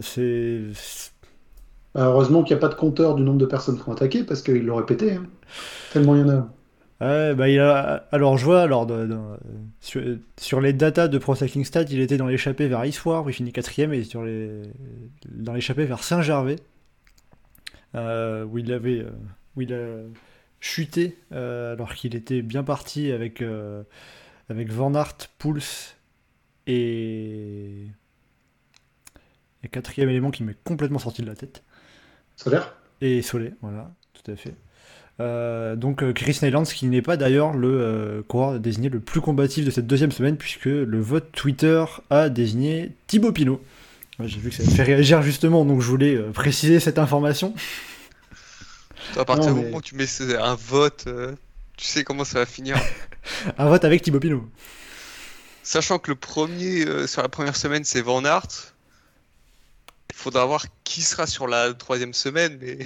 c'est... 0.00 0.60
Bah, 1.92 2.04
heureusement 2.06 2.44
qu'il 2.44 2.54
n'y 2.54 2.58
a 2.58 2.60
pas 2.60 2.72
de 2.72 2.78
compteur 2.78 3.16
du 3.16 3.24
nombre 3.24 3.38
de 3.38 3.46
personnes 3.46 3.76
qui 3.76 3.88
ont 3.88 3.92
attaqué 3.92 4.22
parce 4.22 4.40
qu'il 4.40 4.64
l'aurait 4.64 4.86
pété. 4.86 5.14
hein. 5.14 5.26
Tellement 5.92 6.14
il 6.14 6.20
y 6.20 6.22
en 6.22 6.28
a. 6.28 6.48
Ouais, 7.00 7.34
bah 7.34 7.48
il 7.48 7.58
a... 7.58 8.06
Alors 8.12 8.38
je 8.38 8.44
vois, 8.44 8.62
alors, 8.62 8.86
de- 8.86 9.06
de- 9.06 9.18
sur, 9.80 10.00
sur 10.38 10.60
les 10.60 10.72
datas 10.72 11.08
de 11.08 11.18
Pro 11.18 11.34
Cycling 11.34 11.64
Stats, 11.64 11.86
il 11.90 11.98
était 12.00 12.18
dans 12.18 12.28
l'échappée 12.28 12.68
vers 12.68 12.84
Issoire, 12.84 13.24
où 13.24 13.30
il 13.30 13.32
finit 13.32 13.50
quatrième, 13.50 13.92
et 13.92 14.04
sur 14.04 14.22
les... 14.22 14.62
dans 15.28 15.54
l'échappée 15.54 15.86
vers 15.86 16.04
Saint-Gervais, 16.04 16.60
euh, 17.96 18.44
où 18.44 18.58
il 18.58 18.72
avait... 18.72 19.00
euh, 19.00 19.10
où 19.56 19.62
il 19.62 19.72
a 19.74 19.78
chuté, 20.64 21.18
euh, 21.32 21.74
alors 21.74 21.94
qu'il 21.94 22.16
était 22.16 22.40
bien 22.40 22.64
parti 22.64 23.12
avec, 23.12 23.42
euh, 23.42 23.82
avec 24.48 24.72
Van 24.72 24.94
Aert, 24.94 25.28
Pouls 25.38 25.60
et... 26.66 27.86
Et 29.62 29.68
quatrième 29.68 30.08
élément 30.10 30.30
qui 30.30 30.42
m'est 30.42 30.56
complètement 30.64 30.98
sorti 30.98 31.22
de 31.22 31.26
la 31.26 31.34
tête. 31.34 31.62
Solaire 32.36 32.76
Et 33.00 33.22
Solé, 33.22 33.52
voilà, 33.62 33.90
tout 34.12 34.30
à 34.30 34.36
fait. 34.36 34.54
Euh, 35.20 35.76
donc 35.76 36.12
Chris 36.12 36.38
Nylands 36.42 36.64
qui 36.64 36.86
n'est 36.86 37.02
pas 37.02 37.16
d'ailleurs 37.16 37.54
le 37.54 37.80
euh, 37.80 38.22
coureur 38.26 38.58
désigné 38.58 38.88
le 38.88 38.98
plus 38.98 39.20
combatif 39.20 39.64
de 39.64 39.70
cette 39.70 39.86
deuxième 39.86 40.10
semaine 40.10 40.36
puisque 40.36 40.64
le 40.64 41.00
vote 41.00 41.30
Twitter 41.30 41.84
a 42.10 42.28
désigné 42.28 42.90
Thibaut 43.06 43.30
Pinot. 43.30 43.62
J'ai 44.18 44.40
vu 44.40 44.50
que 44.50 44.56
ça 44.56 44.68
fait 44.68 44.82
réagir 44.82 45.22
justement 45.22 45.64
donc 45.64 45.80
je 45.80 45.88
voulais 45.88 46.16
euh, 46.16 46.30
préciser 46.32 46.80
cette 46.80 46.98
information. 46.98 47.54
À 49.16 49.24
partir 49.24 49.52
du 49.54 49.60
mais- 49.60 49.66
moment 49.66 49.78
où 49.78 49.82
tu 49.82 49.94
mets 49.94 50.06
un 50.36 50.54
vote, 50.54 51.04
euh, 51.06 51.34
tu 51.76 51.86
sais 51.86 52.04
comment 52.04 52.24
ça 52.24 52.40
va 52.40 52.46
finir. 52.46 52.76
Un 53.58 53.68
vote 53.68 53.84
avec 53.84 54.02
Thibaut 54.02 54.20
Pinot. 54.20 54.44
Sachant 55.62 55.98
que 55.98 56.10
le 56.10 56.14
premier 56.14 56.84
euh, 56.86 57.06
sur 57.06 57.22
la 57.22 57.28
première 57.28 57.56
semaine 57.56 57.84
c'est 57.84 58.02
Van 58.02 58.24
Aert, 58.24 58.74
il 60.10 60.16
faudra 60.16 60.44
voir 60.44 60.66
qui 60.84 61.00
sera 61.00 61.26
sur 61.26 61.46
la 61.46 61.72
troisième 61.72 62.12
semaine, 62.12 62.58
mais 62.60 62.78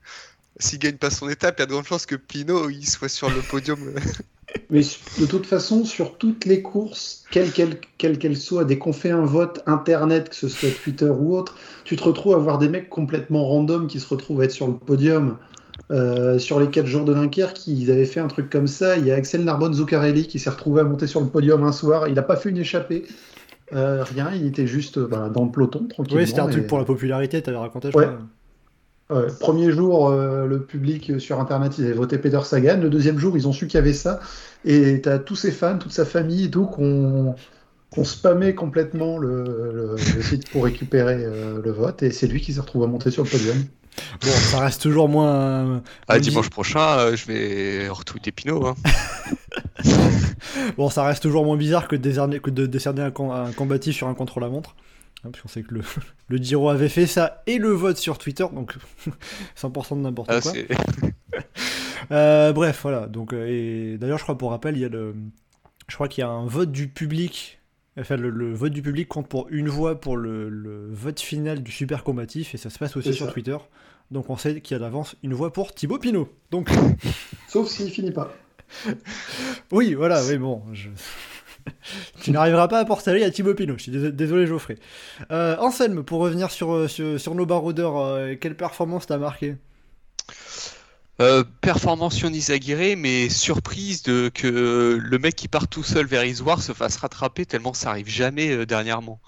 s'il 0.58 0.80
gagne 0.80 0.96
pas 0.96 1.10
son 1.10 1.28
étape, 1.28 1.56
il 1.58 1.60
y 1.60 1.62
a 1.62 1.66
de 1.66 1.72
grandes 1.72 1.86
chances 1.86 2.06
que 2.06 2.16
Pinot 2.16 2.70
il 2.70 2.86
soit 2.86 3.08
sur 3.08 3.30
le 3.30 3.40
podium. 3.40 3.94
Mais 4.70 4.82
de 5.18 5.26
toute 5.26 5.46
façon, 5.46 5.84
sur 5.84 6.16
toutes 6.16 6.44
les 6.44 6.62
courses, 6.62 7.24
quelles 7.30 7.50
qu'elles 7.50 7.80
quelles 7.98 8.18
qu'elles 8.18 8.36
soient, 8.36 8.64
dès 8.64 8.78
qu'on 8.78 8.92
fait 8.92 9.10
un 9.10 9.24
vote 9.24 9.62
internet, 9.66 10.28
que 10.28 10.36
ce 10.36 10.48
soit 10.48 10.70
Twitter 10.70 11.10
ou 11.10 11.36
autre, 11.36 11.56
tu 11.84 11.96
te 11.96 12.04
retrouves 12.04 12.34
à 12.34 12.38
voir 12.38 12.58
des 12.58 12.68
mecs 12.68 12.88
complètement 12.88 13.44
random 13.46 13.88
qui 13.88 14.00
se 14.00 14.06
retrouvent 14.06 14.40
à 14.40 14.44
être 14.44 14.52
sur 14.52 14.68
le 14.68 14.74
podium. 14.74 15.38
Euh, 15.90 16.38
sur 16.38 16.60
les 16.60 16.68
4 16.68 16.86
jours 16.86 17.04
de 17.04 17.12
Dunkerque, 17.14 17.66
ils 17.66 17.90
avaient 17.90 18.04
fait 18.04 18.20
un 18.20 18.28
truc 18.28 18.48
comme 18.50 18.66
ça. 18.66 18.96
Il 18.96 19.06
y 19.06 19.10
a 19.12 19.14
Axel 19.16 19.44
Narbonne 19.44 19.74
Zuccarelli 19.74 20.26
qui 20.26 20.38
s'est 20.38 20.50
retrouvé 20.50 20.80
à 20.80 20.84
monter 20.84 21.06
sur 21.06 21.20
le 21.20 21.26
podium 21.26 21.62
un 21.64 21.72
soir. 21.72 22.08
Il 22.08 22.14
n'a 22.14 22.22
pas 22.22 22.36
fait 22.36 22.50
une 22.50 22.58
échappée. 22.58 23.04
Euh, 23.72 24.04
rien, 24.04 24.30
il 24.34 24.46
était 24.46 24.66
juste 24.66 24.98
euh, 24.98 25.06
bah, 25.08 25.30
dans 25.32 25.44
le 25.44 25.50
peloton, 25.50 25.86
tranquillement. 25.88 26.20
Oui, 26.20 26.26
c'était 26.26 26.40
un 26.40 26.48
truc 26.48 26.66
pour 26.66 26.78
la 26.78 26.84
popularité, 26.84 27.42
t'avais 27.42 27.56
raconté, 27.56 27.90
je 27.92 27.96
Ouais. 27.98 28.04
crois. 28.06 28.18
Ouais, 29.10 29.26
premier 29.38 29.70
jour, 29.70 30.08
euh, 30.08 30.46
le 30.46 30.60
public 30.62 31.20
sur 31.20 31.38
Internet, 31.38 31.76
ils 31.78 31.84
avaient 31.84 31.92
voté 31.94 32.16
Peter 32.16 32.40
Sagan. 32.42 32.78
Le 32.80 32.88
deuxième 32.88 33.18
jour, 33.18 33.36
ils 33.36 33.46
ont 33.46 33.52
su 33.52 33.66
qu'il 33.66 33.76
y 33.76 33.82
avait 33.82 33.92
ça. 33.92 34.20
Et 34.64 35.00
t'as 35.02 35.18
tous 35.18 35.36
ses 35.36 35.50
fans, 35.50 35.76
toute 35.78 35.92
sa 35.92 36.04
famille 36.06 36.44
et 36.46 36.50
tout, 36.50 36.64
qu'on 36.66 37.34
qu'on 37.94 38.02
spammait 38.04 38.54
complètement 38.56 39.18
le, 39.18 39.44
le- 39.44 39.94
le 40.16 40.22
site 40.22 40.50
pour 40.50 40.64
récupérer 40.64 41.16
euh, 41.24 41.60
le 41.62 41.70
vote. 41.70 42.02
Et 42.02 42.10
c'est 42.10 42.26
lui 42.26 42.40
qui 42.40 42.52
s'est 42.52 42.60
retrouvé 42.60 42.86
à 42.86 42.88
monter 42.88 43.10
sur 43.12 43.22
le 43.22 43.28
podium. 43.30 43.56
Bon, 44.22 44.30
ça 44.30 44.60
reste 44.60 44.82
toujours 44.82 45.08
moins... 45.08 45.82
Ah, 46.08 46.18
dimanche 46.18 46.50
prochain, 46.50 46.98
euh, 46.98 47.16
je 47.16 47.26
vais 47.26 47.88
retweeter 47.88 48.32
Pinot. 48.32 48.66
Hein. 48.66 48.74
Bon, 50.76 50.88
ça 50.90 51.04
reste 51.04 51.22
toujours 51.22 51.44
moins 51.44 51.56
bizarre 51.56 51.88
que 51.88 51.96
de 51.96 52.00
décerner, 52.02 52.40
que 52.40 52.50
de 52.50 52.66
décerner 52.66 53.02
un, 53.02 53.12
un 53.30 53.52
combatif 53.52 53.96
sur 53.96 54.08
un 54.08 54.14
contre-la-montre. 54.14 54.74
Hein, 55.24 55.30
Puisqu'on 55.32 55.48
sait 55.48 55.62
que 55.62 55.74
le, 55.74 55.82
le 56.28 56.36
Giro 56.38 56.68
avait 56.68 56.88
fait 56.88 57.06
ça 57.06 57.42
et 57.46 57.58
le 57.58 57.70
vote 57.70 57.96
sur 57.96 58.18
Twitter, 58.18 58.46
donc 58.52 58.74
100% 59.60 59.96
de 59.96 60.02
n'importe 60.02 60.30
Ah, 60.30 60.40
quoi. 60.40 60.52
Euh, 62.10 62.52
bref, 62.52 62.80
voilà. 62.82 63.06
Donc, 63.06 63.32
euh, 63.32 63.46
et 63.48 63.98
d'ailleurs, 63.98 64.18
je 64.18 64.24
crois 64.24 64.36
pour 64.36 64.50
rappel, 64.50 64.76
il 64.76 64.82
y 64.82 64.84
a 64.84 64.88
le, 64.88 65.14
je 65.88 65.94
crois 65.94 66.08
qu'il 66.08 66.22
y 66.22 66.24
a 66.24 66.28
un 66.30 66.46
vote 66.46 66.70
du 66.70 66.88
public. 66.88 67.58
Enfin, 67.98 68.16
le, 68.16 68.28
le 68.30 68.52
vote 68.52 68.72
du 68.72 68.82
public 68.82 69.06
compte 69.08 69.28
pour 69.28 69.46
une 69.50 69.68
voix 69.68 70.00
pour 70.00 70.16
le, 70.16 70.48
le 70.48 70.88
vote 70.90 71.20
final 71.20 71.62
du 71.62 71.70
super 71.70 72.02
combatif 72.02 72.54
et 72.54 72.58
ça 72.58 72.68
se 72.70 72.78
passe 72.78 72.96
aussi 72.96 73.14
sur 73.14 73.26
ça. 73.26 73.32
Twitter. 73.32 73.56
Donc, 74.10 74.30
on 74.30 74.36
sait 74.36 74.60
qu'il 74.60 74.74
y 74.74 74.76
a 74.76 74.80
d'avance 74.80 75.14
une 75.22 75.32
voix 75.32 75.52
pour 75.52 75.72
Thibaut 75.74 75.98
Pinot. 75.98 76.28
Donc, 76.50 76.68
Sauf 77.48 77.68
s'il 77.68 77.90
finit 77.90 78.10
pas. 78.10 78.34
oui, 79.72 79.94
voilà, 79.94 80.24
oui, 80.26 80.36
bon. 80.38 80.62
je- 80.72 80.88
tu 82.20 82.30
n'arriveras 82.30 82.68
pas 82.68 82.80
à 82.80 82.84
porter 82.84 83.22
à 83.24 83.30
Thibaut 83.30 83.54
Pinot. 83.54 83.74
Je 83.78 83.82
suis 83.84 83.92
dés- 83.92 84.12
désolé, 84.12 84.46
Geoffrey. 84.46 84.76
Euh, 85.30 85.56
Anselme, 85.58 86.02
pour 86.02 86.20
revenir 86.20 86.50
sur, 86.50 86.72
euh, 86.72 86.88
sur, 86.88 87.18
sur 87.20 87.34
nos 87.34 87.46
baroudeurs, 87.46 87.96
euh, 87.96 88.34
quelle 88.38 88.56
performance 88.56 89.06
t'as 89.06 89.18
marqué? 89.18 89.56
Euh, 91.20 91.44
performance 91.60 92.14
sur 92.16 92.28
Nizagiré, 92.28 92.96
mais 92.96 93.28
surprise 93.28 94.02
de 94.02 94.30
que 94.34 94.98
le 95.00 95.18
mec 95.18 95.36
qui 95.36 95.46
part 95.46 95.68
tout 95.68 95.84
seul 95.84 96.06
vers 96.06 96.24
Iswar 96.24 96.60
se 96.60 96.72
fasse 96.72 96.96
rattraper 96.96 97.46
tellement 97.46 97.72
ça 97.72 97.90
arrive 97.90 98.08
jamais 98.08 98.50
euh, 98.50 98.66
dernièrement. 98.66 99.20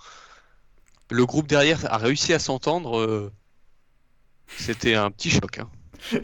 Le 1.11 1.25
groupe 1.25 1.47
derrière 1.47 1.79
a 1.93 1.99
réussi 1.99 2.33
à 2.33 2.41
s'entendre. 2.41 2.99
euh, 2.99 3.31
C'était 4.59 4.95
un 4.95 5.11
petit 5.13 5.31
choc. 5.31 5.61
hein. 5.61 5.69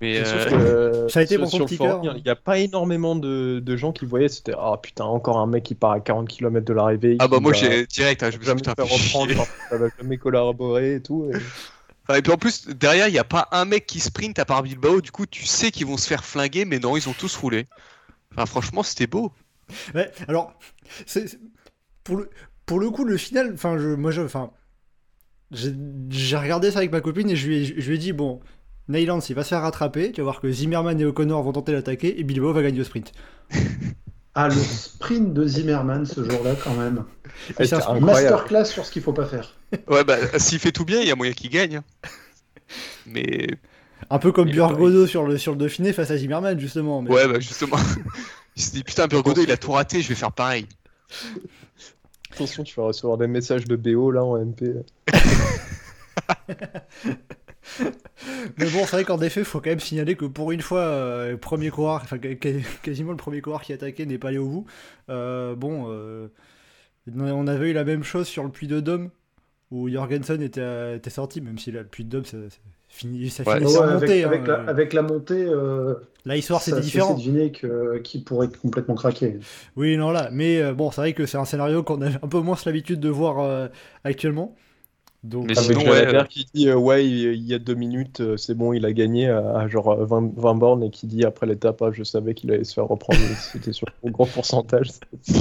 Mais 0.00 0.18
euh, 0.24 0.48
que, 0.48 0.54
euh, 0.54 1.08
Ça 1.08 1.20
a 1.20 1.22
été 1.24 1.34
sur- 1.34 1.42
pour 1.42 1.50
ton 1.50 1.56
sur 1.56 1.64
le 1.64 1.68
petit 1.68 1.76
forum, 1.76 2.02
cœur. 2.02 2.16
Il 2.16 2.22
n'y 2.22 2.30
a 2.30 2.36
pas 2.36 2.58
énormément 2.58 3.16
de, 3.16 3.58
de 3.58 3.76
gens 3.76 3.92
qui 3.92 4.04
voyaient. 4.06 4.28
C'était 4.28 4.54
ah 4.56 4.78
putain, 4.80 5.04
encore 5.04 5.38
un 5.38 5.46
mec 5.46 5.64
qui 5.64 5.74
part 5.74 5.90
à 5.90 6.00
40 6.00 6.28
km 6.28 6.64
de 6.64 6.72
l'arrivée. 6.72 7.16
ah 7.18 7.24
qui 7.24 7.30
bah 7.30 7.40
moi 7.40 7.50
va 7.52 7.58
j'ai 7.58 7.86
direct, 7.86 8.22
hein, 8.22 8.30
je 8.30 8.38
me 8.38 8.42
suis 8.44 8.44
dit, 8.44 8.46
jamais 8.46 8.60
putain, 8.60 8.74
faire 8.76 8.86
fais 8.86 8.94
reprendre, 8.94 9.32
chier. 9.32 9.44
ça 9.70 9.76
va 9.76 9.86
jamais 9.98 10.16
collaborer 10.18 10.94
et 10.94 11.02
tout. 11.02 11.28
et- 11.32 11.36
Enfin, 12.08 12.18
et 12.18 12.22
puis 12.22 12.32
en 12.32 12.36
plus 12.36 12.68
derrière 12.68 13.08
il 13.08 13.12
n'y 13.12 13.18
a 13.18 13.24
pas 13.24 13.48
un 13.50 13.64
mec 13.64 13.86
qui 13.86 14.00
sprint 14.00 14.38
à 14.38 14.44
part 14.44 14.62
Bilbao. 14.62 15.00
Du 15.00 15.10
coup 15.10 15.26
tu 15.26 15.44
sais 15.44 15.70
qu'ils 15.70 15.86
vont 15.86 15.96
se 15.96 16.06
faire 16.06 16.24
flinguer, 16.24 16.64
mais 16.64 16.78
non 16.78 16.96
ils 16.96 17.08
ont 17.08 17.14
tous 17.14 17.36
roulé. 17.36 17.66
Enfin 18.32 18.46
franchement 18.46 18.82
c'était 18.82 19.06
beau. 19.06 19.32
Ouais, 19.94 20.10
alors, 20.28 20.58
pour, 22.04 22.16
le, 22.16 22.30
pour 22.66 22.80
le 22.80 22.90
coup, 22.90 23.04
le 23.04 23.16
final, 23.16 23.52
enfin, 23.54 23.78
je, 23.78 23.88
moi, 23.88 24.10
je, 24.10 24.22
enfin, 24.22 24.50
j'ai, 25.50 26.36
regardé 26.36 26.70
ça 26.70 26.78
avec 26.78 26.92
ma 26.92 27.00
copine 27.00 27.30
et 27.30 27.36
je 27.36 27.48
lui 27.48 27.56
ai, 27.56 27.64
je 27.64 27.88
lui 27.88 27.96
ai 27.96 27.98
dit, 27.98 28.12
bon, 28.12 28.40
Neylands, 28.88 29.20
il 29.20 29.34
va 29.34 29.42
se 29.42 29.50
faire 29.50 29.62
rattraper, 29.62 30.12
tu 30.12 30.20
vas 30.20 30.24
voir 30.24 30.40
que 30.40 30.50
Zimmerman 30.50 31.00
et 31.00 31.04
O'Connor 31.04 31.42
vont 31.42 31.52
tenter 31.52 31.72
d'attaquer 31.72 32.18
et 32.20 32.24
Bilbao 32.24 32.52
va 32.52 32.62
gagner 32.62 32.80
au 32.80 32.84
sprint. 32.84 33.12
Ah, 34.38 34.48
le 34.48 34.54
sprint 34.54 35.32
de 35.32 35.46
Zimmerman 35.46 36.04
ce 36.04 36.22
jour-là, 36.22 36.54
quand 36.62 36.74
même. 36.74 37.04
Et 37.58 37.64
c'est 37.66 37.74
un 37.74 37.78
incroyable. 37.78 38.04
Masterclass 38.04 38.64
sur 38.66 38.84
ce 38.84 38.92
qu'il 38.92 39.00
faut 39.02 39.14
pas 39.14 39.24
faire. 39.26 39.54
Ouais 39.88 40.04
bah 40.04 40.16
s'il 40.38 40.58
fait 40.58 40.72
tout 40.72 40.84
bien 40.84 41.00
il 41.00 41.08
y 41.08 41.10
a 41.10 41.16
moyen 41.16 41.32
qu'il 41.32 41.50
gagne. 41.50 41.76
hein. 41.76 41.84
Mais 43.06 43.48
Un 44.10 44.18
peu 44.18 44.30
comme 44.32 44.50
Burgodo 44.50 45.06
sur 45.06 45.24
le, 45.26 45.38
sur 45.38 45.52
le 45.52 45.58
Dauphiné 45.58 45.92
face 45.94 46.10
à 46.10 46.16
Zimmerman, 46.18 46.58
justement. 46.60 47.00
mais- 47.02 47.10
ouais 47.10 47.26
bah 47.26 47.40
justement. 47.40 47.76
Il 48.56 48.62
s'est 48.62 48.72
dit 48.76 48.84
putain 48.84 49.06
Burgodo 49.06 49.42
il 49.42 49.50
a 49.50 49.56
tout 49.56 49.72
raté, 49.72 50.00
je 50.02 50.08
vais 50.08 50.14
faire 50.14 50.32
pareil. 50.32 50.66
Attention, 52.32 52.62
tu 52.64 52.74
vas 52.78 52.86
recevoir 52.86 53.16
des 53.18 53.26
messages 53.26 53.64
de 53.64 53.76
BO 53.76 54.10
là 54.10 54.22
en 54.24 54.36
MP. 54.38 54.64
Mais 58.58 58.66
bon, 58.70 58.80
c'est 58.84 58.92
vrai 58.96 59.04
qu'en 59.04 59.20
effet, 59.20 59.44
faut 59.44 59.60
quand 59.60 59.70
même 59.70 59.80
signaler 59.80 60.16
que 60.16 60.24
pour 60.24 60.52
une 60.52 60.60
fois, 60.62 60.80
euh, 60.80 61.32
le 61.32 61.36
premier 61.38 61.70
coureur, 61.70 62.00
enfin 62.02 62.18
qu- 62.18 62.36
qu- 62.38 62.64
quasiment 62.82 63.10
le 63.12 63.16
premier 63.16 63.40
coureur 63.40 63.62
qui 63.62 63.72
a 63.72 63.76
attaqué 63.76 64.06
n'est 64.06 64.18
pas 64.18 64.28
allé 64.28 64.38
au 64.38 64.48
bout. 64.48 64.66
Euh, 65.10 65.54
bon, 65.54 65.86
euh, 65.88 66.28
on 67.16 67.46
avait 67.46 67.70
eu 67.70 67.72
la 67.72 67.84
même 67.84 68.02
chose 68.04 68.26
sur 68.26 68.44
le 68.44 68.50
puits 68.50 68.66
de 68.68 68.80
Dôme, 68.80 69.10
où 69.70 69.88
Jorgensen 69.88 70.42
était, 70.42 70.96
était 70.96 71.10
sorti, 71.10 71.40
même 71.40 71.58
si 71.58 71.72
là, 71.72 71.82
le 71.82 71.88
puits 71.88 72.04
de 72.04 72.10
Dôme, 72.10 72.24
ça, 72.24 72.38
ça 72.50 72.56
finit, 72.88 73.30
ça 73.30 73.44
Ouais. 73.46 73.58
finissait 73.58 73.78
Ouais, 73.78 73.84
avec, 73.84 74.00
montée. 74.00 74.24
avec 74.24 74.40
hein. 74.42 74.44
la, 74.46 74.70
avec 74.70 74.92
la 74.92 75.02
montée, 75.02 75.44
euh, 75.46 75.94
Là, 76.24 76.36
histoire, 76.36 76.60
c'était 76.62 76.80
différent. 76.80 77.14
deviner 77.14 77.52
que, 77.52 77.98
qui 77.98 78.20
pourrait 78.22 78.48
complètement 78.48 78.94
craquer. 78.96 79.38
Oui, 79.76 79.96
non, 79.96 80.10
là. 80.10 80.28
Mais 80.32 80.60
euh, 80.60 80.72
bon, 80.74 80.90
c'est 80.90 81.00
vrai 81.00 81.12
que 81.12 81.26
c'est 81.26 81.38
un 81.38 81.44
scénario 81.44 81.82
qu'on 81.82 82.02
a 82.02 82.08
un 82.08 82.28
peu 82.28 82.40
moins 82.40 82.56
l'habitude 82.66 83.00
de 83.00 83.08
voir 83.08 83.40
euh, 83.40 83.68
actuellement. 84.04 84.56
Donc, 85.26 85.48
Mais 85.48 85.54
sinon, 85.54 85.80
Avec 85.80 85.88
ouais, 85.88 85.96
Jalabert 85.98 86.22
euh, 86.22 86.24
qui 86.26 86.46
dit 86.54 86.68
euh, 86.68 86.76
ouais, 86.76 87.04
il, 87.06 87.42
y 87.46 87.52
a 87.54 87.58
deux 87.58 87.74
minutes, 87.74 88.20
euh, 88.20 88.36
c'est 88.36 88.54
bon, 88.54 88.72
il 88.72 88.84
a 88.84 88.92
gagné 88.92 89.28
à, 89.28 89.58
à 89.58 89.68
genre 89.68 89.90
euh, 89.90 90.04
20, 90.04 90.32
20 90.36 90.54
bornes 90.54 90.84
et 90.84 90.90
qui 90.90 91.06
dit 91.06 91.24
après 91.24 91.46
l'étape, 91.46 91.82
ah, 91.82 91.90
je 91.92 92.04
savais 92.04 92.34
qu'il 92.34 92.50
allait 92.52 92.64
se 92.64 92.74
faire 92.74 92.86
reprendre. 92.86 93.18
C'était 93.52 93.72
sur 93.72 93.88
un 94.06 94.10
gros 94.10 94.26
pourcentage. 94.26 94.88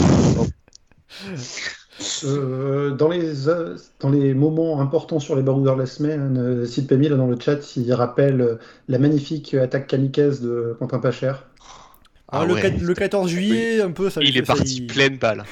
Euh, 2.25 2.91
dans, 2.91 3.07
les, 3.07 3.47
euh, 3.47 3.77
dans 4.01 4.09
les 4.09 4.33
moments 4.33 4.81
importants 4.81 5.19
sur 5.21 5.35
les 5.37 5.41
baroudeurs 5.41 5.75
de 5.75 5.81
la 5.81 5.85
semaine, 5.85 6.37
euh, 6.37 6.65
Sid 6.65 6.87
Pemi, 6.87 7.07
là 7.07 7.15
dans 7.15 7.27
le 7.27 7.39
chat, 7.39 7.77
il 7.77 7.93
rappelle 7.93 8.41
euh, 8.41 8.55
la 8.89 8.99
magnifique 8.99 9.53
attaque 9.53 9.87
kamikaze 9.87 10.41
de 10.41 10.75
Quentin 10.77 10.99
Pacher. 10.99 11.31
ah, 11.31 12.41
Ah 12.41 12.45
le, 12.45 12.55
ouais. 12.55 12.69
le 12.69 12.93
14 12.93 13.29
juillet, 13.29 13.81
un 13.81 13.91
peu, 13.91 14.09
ça 14.09 14.21
Il 14.21 14.35
est 14.37 14.45
ça, 14.45 14.55
parti 14.55 14.77
il- 14.77 14.87
pleine 14.87 15.17
balle. 15.17 15.45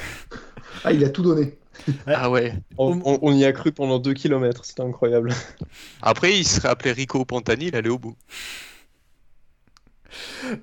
Ah, 0.83 0.91
il 0.91 1.03
a 1.05 1.09
tout 1.09 1.21
donné. 1.23 1.57
Ah 2.05 2.29
ouais. 2.29 2.53
On, 2.77 2.99
on- 3.05 3.19
on 3.21 3.33
y 3.33 3.45
a 3.45 3.51
cru 3.53 3.71
pendant 3.71 3.99
2 3.99 4.13
km, 4.13 4.65
c'était 4.65 4.83
incroyable. 4.83 5.31
Après, 6.01 6.37
il 6.37 6.45
serait 6.47 6.69
appelé 6.69 6.91
Rico 6.91 7.25
Pantani, 7.25 7.67
il 7.67 7.75
allait 7.75 7.89
au 7.89 7.97
bout. 7.99 8.15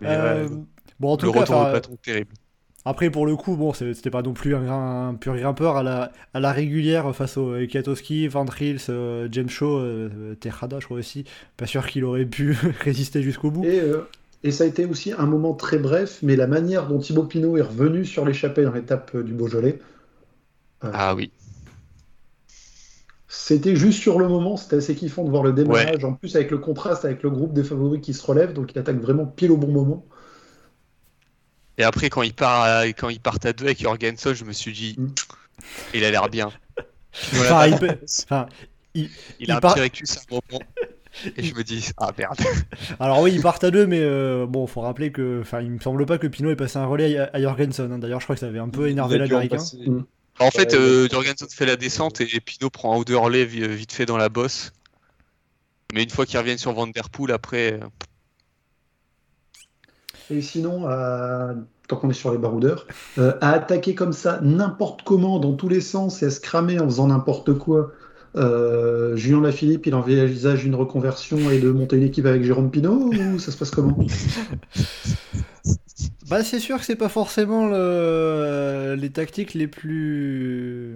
Mais, 0.00 0.08
Euh, 0.08 0.48
ouais, 0.48 0.50
Bon, 0.98 1.12
en 1.12 1.16
tout 1.16 1.26
le 1.26 1.32
cas, 1.32 1.40
retour 1.40 1.60
de 1.60 1.66
bâton 1.66 1.96
terrible. 1.96 2.32
Après, 2.86 3.10
pour 3.10 3.26
le 3.26 3.36
coup, 3.36 3.56
bon, 3.56 3.74
c'était 3.74 4.10
pas 4.10 4.22
non 4.22 4.32
plus 4.32 4.54
un, 4.54 5.14
pur 5.20 5.36
grimpeur 5.36 5.76
à 5.76 5.82
la, 5.82 6.12
à 6.32 6.40
la 6.40 6.50
régulière 6.52 7.14
face 7.14 7.36
aux 7.36 7.50
euh, 7.52 7.66
Kiatowski, 7.66 8.26
Van 8.28 8.44
Dries, 8.46 8.78
euh, 8.88 9.28
James 9.30 9.50
Shaw, 9.50 9.78
euh, 9.78 10.34
Tejada, 10.36 10.80
je 10.80 10.86
crois 10.86 10.98
aussi. 10.98 11.24
Pas 11.58 11.66
sûr 11.66 11.86
qu'il 11.86 12.04
aurait 12.04 12.24
pu 12.24 12.56
résister 12.80 13.22
jusqu'au 13.22 13.50
bout. 13.50 13.64
Et, 13.64 13.80
euh, 13.80 14.08
et 14.42 14.50
ça 14.50 14.64
a 14.64 14.66
été 14.66 14.86
aussi 14.86 15.12
un 15.12 15.26
moment 15.26 15.52
très 15.54 15.78
bref, 15.78 16.20
mais 16.22 16.36
la 16.36 16.46
manière 16.46 16.86
dont 16.88 16.98
Thibaut 16.98 17.24
Pinot 17.24 17.58
est 17.58 17.62
revenu 17.62 18.04
sur 18.06 18.24
l'échappée 18.24 18.64
dans 18.64 18.72
l'étape 18.72 19.10
euh, 19.14 19.22
du 19.22 19.34
Beaujolais, 19.34 19.78
Ah 20.82 21.14
oui. 21.14 21.30
c'était 23.28 23.76
juste 23.76 24.00
sur 24.00 24.18
le 24.18 24.28
moment, 24.28 24.56
c'était 24.56 24.76
assez 24.76 24.94
kiffant 24.94 25.24
de 25.24 25.30
voir 25.30 25.42
le 25.42 25.52
démarrage. 25.52 26.04
En 26.04 26.14
plus, 26.14 26.34
avec 26.36 26.50
le 26.50 26.58
contraste 26.58 27.04
avec 27.04 27.22
le 27.22 27.30
groupe 27.30 27.52
des 27.52 27.62
favoris 27.64 28.00
qui 28.00 28.14
se 28.14 28.24
relève, 28.24 28.52
donc 28.52 28.72
il 28.72 28.78
attaque 28.78 28.98
vraiment 29.00 29.26
pile 29.26 29.52
au 29.52 29.56
bon 29.56 29.68
moment. 29.72 30.06
Et 31.78 31.84
après, 31.84 32.10
quand 32.10 32.22
il, 32.22 32.34
part 32.34 32.62
à, 32.62 32.86
quand 32.88 33.08
il 33.08 33.20
part 33.20 33.38
à 33.44 33.52
deux 33.52 33.64
avec 33.66 33.80
Jorgensen, 33.80 34.34
je 34.34 34.44
me 34.44 34.52
suis 34.52 34.72
dit, 34.72 34.94
Mm. 34.98 35.06
il 35.94 36.04
a 36.04 36.10
l'air 36.10 36.28
bien. 36.28 36.50
Enfin, 37.32 37.66
il 37.66 37.76
peut- 37.76 37.98
enfin, 38.24 38.46
Il 38.94 39.10
il 39.40 39.50
a 39.50 39.56
un 39.56 39.60
part- 39.60 39.74
petit 39.74 39.80
rectus 39.80 40.16
à 40.16 40.20
un 40.20 40.34
moment. 40.52 40.64
Et 41.36 41.42
je 41.42 41.54
me 41.56 41.62
dis, 41.64 41.90
ah 41.96 42.10
merde. 42.16 42.38
alors 43.00 43.20
oui, 43.20 43.32
ils 43.34 43.42
partent 43.42 43.64
à 43.64 43.70
deux, 43.72 43.86
mais 43.86 43.98
euh, 44.00 44.46
bon, 44.46 44.66
faut 44.68 44.80
rappeler 44.80 45.10
que, 45.10 45.40
enfin, 45.40 45.60
il 45.60 45.70
me 45.72 45.80
semble 45.80 46.06
pas 46.06 46.18
que 46.18 46.28
Pinot 46.28 46.50
ait 46.50 46.56
passé 46.56 46.78
un 46.78 46.86
relais 46.86 47.16
à, 47.18 47.30
à 47.32 47.40
Jorgensen. 47.40 47.90
hein. 47.92 47.98
D'ailleurs, 47.98 48.20
je 48.20 48.26
crois 48.26 48.36
que 48.36 48.40
ça 48.40 48.46
avait 48.46 48.60
un 48.60 48.68
peu 48.68 48.88
énervé 48.88 49.20
a 49.20 49.26
dû 49.26 49.34
en 50.40 50.50
fait, 50.50 50.72
Ouais, 50.72 50.78
euh, 50.78 51.08
Jorgensen 51.08 51.48
fait 51.50 51.66
la 51.66 51.76
descente 51.76 52.20
et, 52.20 52.34
et 52.34 52.40
Pinot 52.40 52.70
prend 52.70 52.94
un 52.94 52.98
ou 52.98 53.04
deux 53.04 53.16
relais 53.16 53.44
vi- 53.44 53.66
vite 53.68 53.92
fait 53.92 54.06
dans 54.06 54.16
la 54.16 54.28
bosse. 54.28 54.72
Mais 55.94 56.02
une 56.02 56.10
fois 56.10 56.24
qu'ils 56.26 56.38
reviennent 56.38 56.58
sur 56.58 56.72
Van 56.72 56.86
Der 56.86 57.10
Poel, 57.10 57.32
après, 57.32 57.74
euh, 57.74 57.86
Et 60.30 60.42
sinon, 60.42 60.82
tant 61.88 61.96
qu'on 61.96 62.10
est 62.10 62.14
sur 62.14 62.30
les 62.30 62.38
baroudeurs, 62.38 62.86
euh, 63.18 63.34
à 63.40 63.50
attaquer 63.50 63.94
comme 63.96 64.12
ça 64.12 64.40
n'importe 64.42 65.02
comment, 65.02 65.40
dans 65.40 65.54
tous 65.54 65.68
les 65.68 65.80
sens, 65.80 66.22
et 66.22 66.26
à 66.26 66.30
se 66.30 66.40
cramer 66.40 66.78
en 66.78 66.84
faisant 66.84 67.08
n'importe 67.08 67.54
quoi. 67.58 67.90
Euh, 68.36 69.16
Julien 69.16 69.40
Lafilippe, 69.40 69.86
il 69.86 69.94
envisage 69.96 70.64
une 70.64 70.76
reconversion 70.76 71.50
et 71.50 71.58
de 71.58 71.70
monter 71.72 71.96
une 71.96 72.04
équipe 72.04 72.26
avec 72.26 72.44
Jérôme 72.44 72.70
Pinot 72.70 73.10
ou 73.12 73.38
ça 73.40 73.50
se 73.50 73.56
passe 73.56 73.72
comment? 73.72 73.98
Bah, 76.28 76.44
c'est 76.44 76.60
sûr 76.60 76.78
que 76.78 76.84
c'est 76.84 76.96
pas 76.96 77.08
forcément 77.08 77.66
le- 77.68 78.94
les 78.98 79.10
tactiques 79.10 79.54
les 79.54 79.66
plus. 79.66 80.94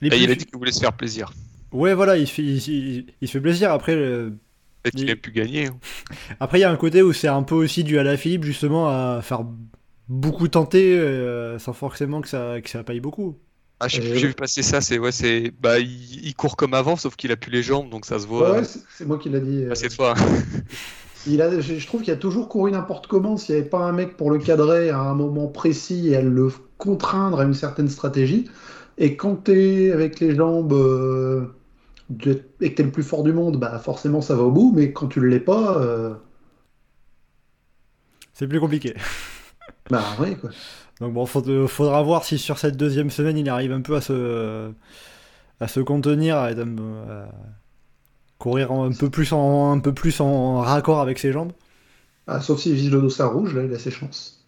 Les 0.00 0.08
plus- 0.10 0.18
il 0.18 0.30
a 0.30 0.34
dit 0.34 0.44
qu'il 0.46 0.58
voulait 0.58 0.72
se 0.72 0.80
faire 0.80 0.92
plaisir. 0.92 1.32
Ouais, 1.72 1.94
voilà, 1.94 2.16
il 2.18 2.26
se 2.26 2.32
fait, 2.34 2.42
il, 2.42 2.68
il- 2.68 3.06
il 3.20 3.28
se 3.28 3.32
fait 3.32 3.40
plaisir. 3.40 3.70
Après, 3.72 3.94
le- 3.94 4.36
Peut-être 4.82 4.96
qu'il 4.96 5.08
Il- 5.08 5.12
a 5.12 5.16
pu 5.16 5.30
gagner. 5.30 5.66
hein. 5.68 5.78
Après, 6.40 6.58
il 6.58 6.62
y 6.62 6.64
a 6.64 6.70
un 6.70 6.76
côté 6.76 7.02
où 7.02 7.12
c'est 7.12 7.28
un 7.28 7.42
peu 7.44 7.54
aussi 7.54 7.84
dû 7.84 7.98
à 7.98 8.02
la 8.02 8.16
Philippe, 8.16 8.44
justement, 8.44 8.88
à 8.88 9.20
faire 9.22 9.44
beaucoup 10.08 10.48
tenter 10.48 10.98
euh, 10.98 11.58
sans 11.60 11.72
forcément 11.72 12.20
que 12.20 12.28
ça, 12.28 12.60
que 12.60 12.68
ça 12.68 12.82
paye 12.82 12.98
beaucoup. 13.00 13.38
Ah, 13.78 13.88
je 13.88 14.00
sais 14.00 14.08
Euh, 14.10 14.14
j'ai 14.16 14.26
vu 14.28 14.34
passer 14.34 14.62
ça. 14.62 14.80
C'est 14.80 14.98
ouais, 14.98 15.12
c'est 15.12 15.52
bah, 15.60 15.78
il, 15.78 16.26
il 16.26 16.34
court 16.34 16.56
comme 16.56 16.74
avant, 16.74 16.96
sauf 16.96 17.14
qu'il 17.16 17.30
a 17.32 17.36
plus 17.36 17.52
les 17.52 17.62
jambes, 17.62 17.90
donc 17.90 18.06
ça 18.06 18.18
se 18.18 18.26
voit. 18.26 18.52
Ouais, 18.52 18.58
ouais, 18.58 18.64
c'est 18.64 18.80
c'est 18.96 19.04
moi 19.06 19.18
qui 19.18 19.28
l'a 19.28 19.40
dit. 19.40 19.64
euh, 19.64 19.68
pas 19.68 19.74
cette 19.76 19.94
fois. 19.94 20.14
Il 21.26 21.40
a, 21.42 21.60
je, 21.60 21.86
trouve 21.86 22.02
qu'il 22.02 22.12
a 22.12 22.16
toujours 22.16 22.48
couru 22.48 22.70
n'importe 22.72 23.06
comment. 23.06 23.36
S'il 23.36 23.54
n'y 23.54 23.60
avait 23.60 23.70
pas 23.70 23.78
un 23.80 23.92
mec 23.92 24.16
pour 24.16 24.30
le 24.30 24.38
cadrer 24.38 24.90
à 24.90 24.98
un 25.00 25.14
moment 25.14 25.48
précis 25.48 26.08
et 26.08 26.16
à 26.16 26.22
le 26.22 26.48
contraindre 26.78 27.40
à 27.40 27.44
une 27.44 27.54
certaine 27.54 27.88
stratégie. 27.88 28.48
Et 28.98 29.16
quand 29.16 29.44
tu 29.44 29.52
es 29.52 29.92
avec 29.92 30.20
les 30.20 30.34
jambes 30.34 30.72
euh, 30.72 31.46
de- 32.10 32.42
et 32.60 32.70
que 32.72 32.76
tu 32.76 32.82
es 32.82 32.84
le 32.86 32.92
plus 32.92 33.02
fort 33.04 33.22
du 33.24 33.32
monde, 33.32 33.58
bah 33.60 33.78
forcément 33.80 34.20
ça 34.22 34.36
va 34.36 34.42
au 34.44 34.50
bout. 34.52 34.72
Mais 34.76 34.92
quand 34.92 35.08
tu 35.08 35.20
ne 35.20 35.26
l'es 35.26 35.40
pas, 35.40 35.78
euh, 35.80 36.14
C'est 38.32 38.46
plus 38.48 38.60
compliqué. 38.60 38.94
Bah 39.90 40.16
oui, 40.18 40.36
quoi. 40.36 40.50
Donc 41.00 41.14
bon, 41.14 41.26
faut- 41.26 41.66
faudra 41.68 42.02
voir 42.02 42.24
si 42.24 42.38
sur 42.38 42.58
cette 42.58 42.76
deuxième 42.76 43.10
semaine 43.10 43.36
il 43.38 43.48
arrive 43.48 43.72
un 43.72 43.80
peu 43.80 43.96
à 43.96 44.00
se, 44.00 44.72
à 45.60 45.68
se 45.68 45.80
contenir, 45.80 46.36
à, 46.36 46.46
à 46.48 46.54
courir 48.42 48.72
un 48.72 48.90
peu 48.90 49.08
plus 49.08 49.32
en, 49.32 49.72
un 49.72 49.78
peu 49.78 49.92
plus 49.94 50.20
en 50.20 50.60
raccord 50.60 51.00
avec 51.00 51.18
ses 51.20 51.30
jambes. 51.30 51.52
Ah, 52.26 52.40
sauf 52.40 52.58
s'il 52.60 52.74
vise 52.74 52.90
le 52.90 53.00
dossard 53.00 53.32
rouge, 53.32 53.54
là, 53.54 53.62
il 53.64 53.72
a 53.72 53.78
ses 53.78 53.92
chances. 53.92 54.44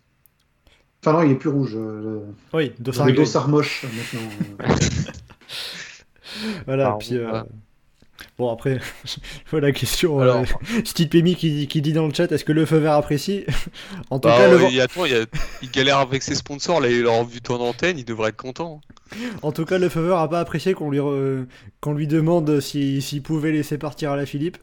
Enfin 1.00 1.12
non, 1.12 1.22
il 1.22 1.30
est 1.32 1.36
plus 1.36 1.50
rouge. 1.50 1.74
euh, 1.76 2.20
Oui, 2.52 2.72
le 2.78 2.82
dossard 2.84 3.06
le 3.06 3.12
dossard 3.12 3.48
moche, 3.48 3.84
maintenant. 3.84 4.28
euh. 4.60 4.74
Voilà, 6.66 6.84
Pardon, 6.84 6.98
puis 6.98 7.16
euh, 7.18 7.28
voilà. 7.28 7.46
Bon 8.38 8.50
après, 8.52 8.80
voilà 9.50 9.68
la 9.68 9.72
question. 9.72 10.18
Alors- 10.20 10.40
euh, 10.40 10.80
Steve 10.84 11.08
Pemi 11.08 11.36
qui, 11.36 11.66
qui 11.68 11.82
dit 11.82 11.92
dans 11.92 12.06
le 12.06 12.14
chat, 12.14 12.30
est-ce 12.32 12.44
que 12.44 12.52
le 12.52 12.66
feu 12.66 12.78
vert 12.78 12.92
apprécie 12.94 13.44
En 14.10 14.18
tout 14.18 14.28
Bah, 14.28 14.36
cas, 14.38 14.48
le, 14.50 14.56
ouais, 14.56 14.72
il, 14.72 14.80
attends, 14.80 15.04
il, 15.04 15.12
y 15.12 15.16
a- 15.16 15.26
il 15.62 15.70
galère 15.70 15.98
avec 15.98 16.22
ses 16.22 16.34
sponsors, 16.34 16.80
là, 16.80 16.88
il 16.88 17.02
leur 17.02 17.14
a 17.14 17.24
vu 17.24 17.40
ton 17.40 17.60
antenne, 17.60 17.98
il 17.98 18.04
devrait 18.04 18.30
être 18.30 18.36
content. 18.36 18.80
En 19.42 19.52
tout 19.52 19.64
cas, 19.64 19.78
le 19.78 19.88
Fever 19.88 20.14
a 20.18 20.26
pas 20.28 20.40
apprécié 20.40 20.74
qu'on 20.74 20.90
lui, 20.90 20.98
re- 20.98 21.46
qu'on 21.80 21.92
lui 21.92 22.06
demande 22.06 22.60
si- 22.60 23.00
s'il 23.02 23.22
pouvait 23.22 23.52
laisser 23.52 23.78
partir 23.78 24.10
à 24.12 24.16
la 24.16 24.26
Philippe. 24.26 24.56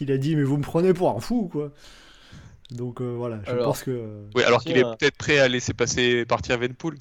Il 0.00 0.12
a 0.12 0.18
dit 0.18 0.36
mais 0.36 0.44
vous 0.44 0.56
me 0.56 0.62
prenez 0.62 0.92
pour 0.94 1.10
un 1.16 1.20
fou 1.20 1.48
quoi. 1.50 1.72
Donc 2.70 3.00
euh, 3.00 3.14
voilà, 3.16 3.40
je 3.46 3.50
Alors. 3.50 3.64
pense 3.64 3.82
que 3.82 4.04
Oui, 4.36 4.42
alors 4.44 4.60
Si, 4.60 4.68
qu'il 4.68 4.76
est 4.76 4.84
euh, 4.84 4.94
peut-être 4.94 5.16
prêt 5.16 5.38
à 5.38 5.48
laisser 5.48 5.72
passer 5.72 6.24
partir 6.26 6.58
Venpool. 6.58 6.96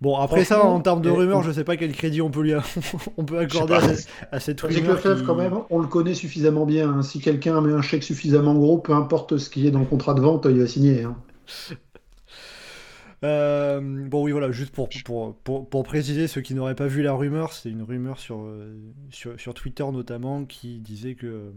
Bon 0.00 0.16
après 0.16 0.44
ça 0.44 0.64
en 0.64 0.80
termes 0.80 1.02
de 1.02 1.10
rumeurs, 1.10 1.42
je 1.42 1.52
sais 1.52 1.64
pas 1.64 1.76
quel 1.76 1.92
crédit 1.92 2.22
on 2.22 2.30
peut 2.30 2.42
lui 2.42 2.52
on 3.16 3.24
peut 3.24 3.38
accorder 3.38 3.74
à, 3.74 3.80
cette- 3.94 4.08
à 4.32 4.40
cette 4.40 4.60
rumeur. 4.60 4.94
Lefebvre, 4.96 5.20
qui- 5.20 5.26
quand 5.26 5.34
même, 5.34 5.54
on 5.70 5.78
le 5.78 5.86
connaît 5.88 6.14
suffisamment 6.14 6.66
bien. 6.66 6.90
hein. 6.90 7.02
Si 7.02 7.20
quelqu'un 7.20 7.60
met 7.60 7.72
un 7.72 7.82
chèque 7.82 8.02
suffisamment 8.02 8.54
gros, 8.54 8.78
peu 8.78 8.92
importe 8.94 9.36
ce 9.38 9.50
qui 9.50 9.66
est 9.66 9.70
dans 9.70 9.80
le 9.80 9.86
contrat 9.86 10.14
de 10.14 10.20
vente, 10.20 10.46
il 10.48 10.58
va 10.58 10.66
signer. 10.66 11.04
hein. 11.04 11.16
Euh, 13.22 13.80
bon 14.08 14.22
oui 14.24 14.32
voilà, 14.32 14.50
juste 14.50 14.74
pour, 14.74 14.88
pour, 15.04 15.34
pour, 15.36 15.68
pour 15.68 15.82
préciser 15.82 16.26
ceux 16.26 16.40
qui 16.40 16.54
n'auraient 16.54 16.74
pas 16.74 16.86
vu 16.86 17.02
la 17.02 17.12
rumeur, 17.12 17.52
c'est 17.52 17.68
une 17.68 17.82
rumeur 17.82 18.18
sur, 18.18 18.40
euh, 18.40 18.74
sur, 19.10 19.38
sur 19.38 19.52
Twitter 19.52 19.84
notamment 19.92 20.46
qui 20.46 20.78
disait 20.78 21.16
que 21.16 21.52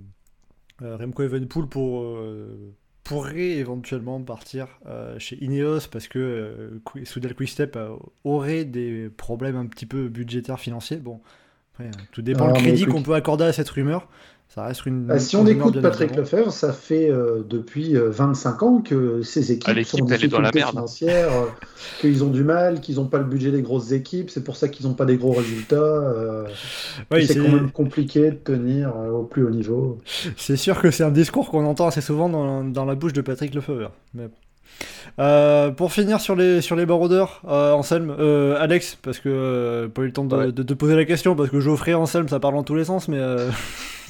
euh, 0.82 0.98
Remco 0.98 1.24
Evenpool 1.24 1.70
pour, 1.70 2.02
euh, 2.04 2.74
pourrait 3.04 3.52
éventuellement 3.52 4.22
partir 4.22 4.80
euh, 4.88 5.20
chez 5.20 5.42
Ineos 5.44 5.82
parce 5.92 6.08
que 6.08 6.20
euh, 6.20 7.06
Soudal 7.06 7.36
Quickstep 7.36 7.76
euh, 7.76 7.96
aurait 8.24 8.66
des 8.66 9.10
problèmes 9.10 9.58
un 9.58 9.66
petit 9.66 9.86
peu 9.86 10.08
budgétaires 10.08 10.60
financiers. 10.60 10.98
Bon, 10.98 11.20
après, 11.74 11.88
euh, 11.88 12.04
tout 12.12 12.22
dépend 12.22 12.46
Ah, 12.46 12.48
le 12.48 12.54
mais 12.54 12.60
crédit 12.60 12.86
qu'on 12.86 13.04
peut 13.04 13.14
accorder 13.14 13.46
à 13.46 13.54
cette 13.54 13.70
rumeur. 13.70 14.08
Ça 14.54 14.66
reste 14.66 14.86
une. 14.86 15.08
Ah, 15.10 15.18
si 15.18 15.36
on 15.36 15.48
écoute 15.48 15.82
Patrick. 15.82 16.16
Lefebvre, 16.16 16.52
ça 16.52 16.74
fait 16.74 17.10
euh, 17.10 17.42
depuis 17.50 17.96
euh, 17.98 18.10
25 18.12 18.62
ans 18.62 18.82
que 18.82 19.24
ces 19.24 19.52
équipes 19.52 19.74
Ah, 19.76 19.84
sont 19.84 20.04
en 20.04 20.28
dans 20.28 20.42
la 20.42 20.52
merde. 20.54 20.70
financière, 20.70 21.30
euh, 21.32 21.46
qu'ils 22.02 22.24
ont 22.24 22.30
du 22.30 22.44
mal, 22.44 22.80
qu'ils 22.80 22.98
n'ont 22.98 23.08
pas 23.08 23.18
le 23.18 23.24
budget 23.24 23.50
des 23.50 23.64
grosses 23.64 23.92
équipes, 23.94 24.30
c'est 24.30 24.44
pour 24.44 24.56
ça 24.56 24.68
qu'ils 24.68 24.86
n'ont 24.86 24.94
pas 24.94 25.06
des 25.06 25.18
gros 25.18 25.32
résultats. 25.32 25.76
euh, 25.76 26.46
Oui, 27.12 27.26
c'est 27.26 27.36
quand 27.36 27.50
même 27.52 27.72
compliqué 27.72 28.30
de 28.30 28.36
tenir 28.36 28.90
euh, 28.96 29.10
au 29.10 29.24
plus 29.24 29.44
haut 29.44 29.50
niveau. 29.50 29.98
C'est 30.38 30.58
sûr 30.58 30.80
que 30.80 30.92
c'est 30.92 31.04
un 31.04 31.10
discours 31.12 31.50
qu'on 31.50 31.66
entend 31.66 31.88
assez 31.88 32.02
souvent 32.02 32.30
dans, 32.30 32.64
dans 32.64 32.86
la 32.86 32.94
bouche 32.94 33.14
de 33.14 33.22
Patrick 33.22 33.56
Lefebvre. 33.56 33.92
Mais 34.14 34.28
bon. 34.28 34.34
Euh, 35.20 35.72
pour 35.72 35.92
finir 35.94 36.22
sur 36.22 36.36
les, 36.36 36.62
sur 36.62 36.76
les 36.76 36.86
baroudeurs, 36.86 37.42
euh, 37.48 37.72
Anselme, 37.74 38.16
euh, 38.20 38.56
Alex, 38.60 39.00
parce 39.02 39.18
que 39.20 39.30
euh, 39.30 39.88
pas 39.88 40.04
eu 40.04 40.06
le 40.08 40.14
temps 40.14 40.26
de, 40.26 40.36
Ouais. 40.36 40.52
de 40.52 40.74
poser 40.76 40.96
la 40.96 41.06
question, 41.06 41.36
parce 41.36 41.50
que 41.50 41.60
Geoffrey, 41.60 41.94
Anselme, 41.96 42.28
ça 42.30 42.40
parle 42.40 42.54
dans 42.54 42.64
tous 42.64 42.76
les 42.76 42.86
sens, 42.86 43.08
mais. 43.08 43.20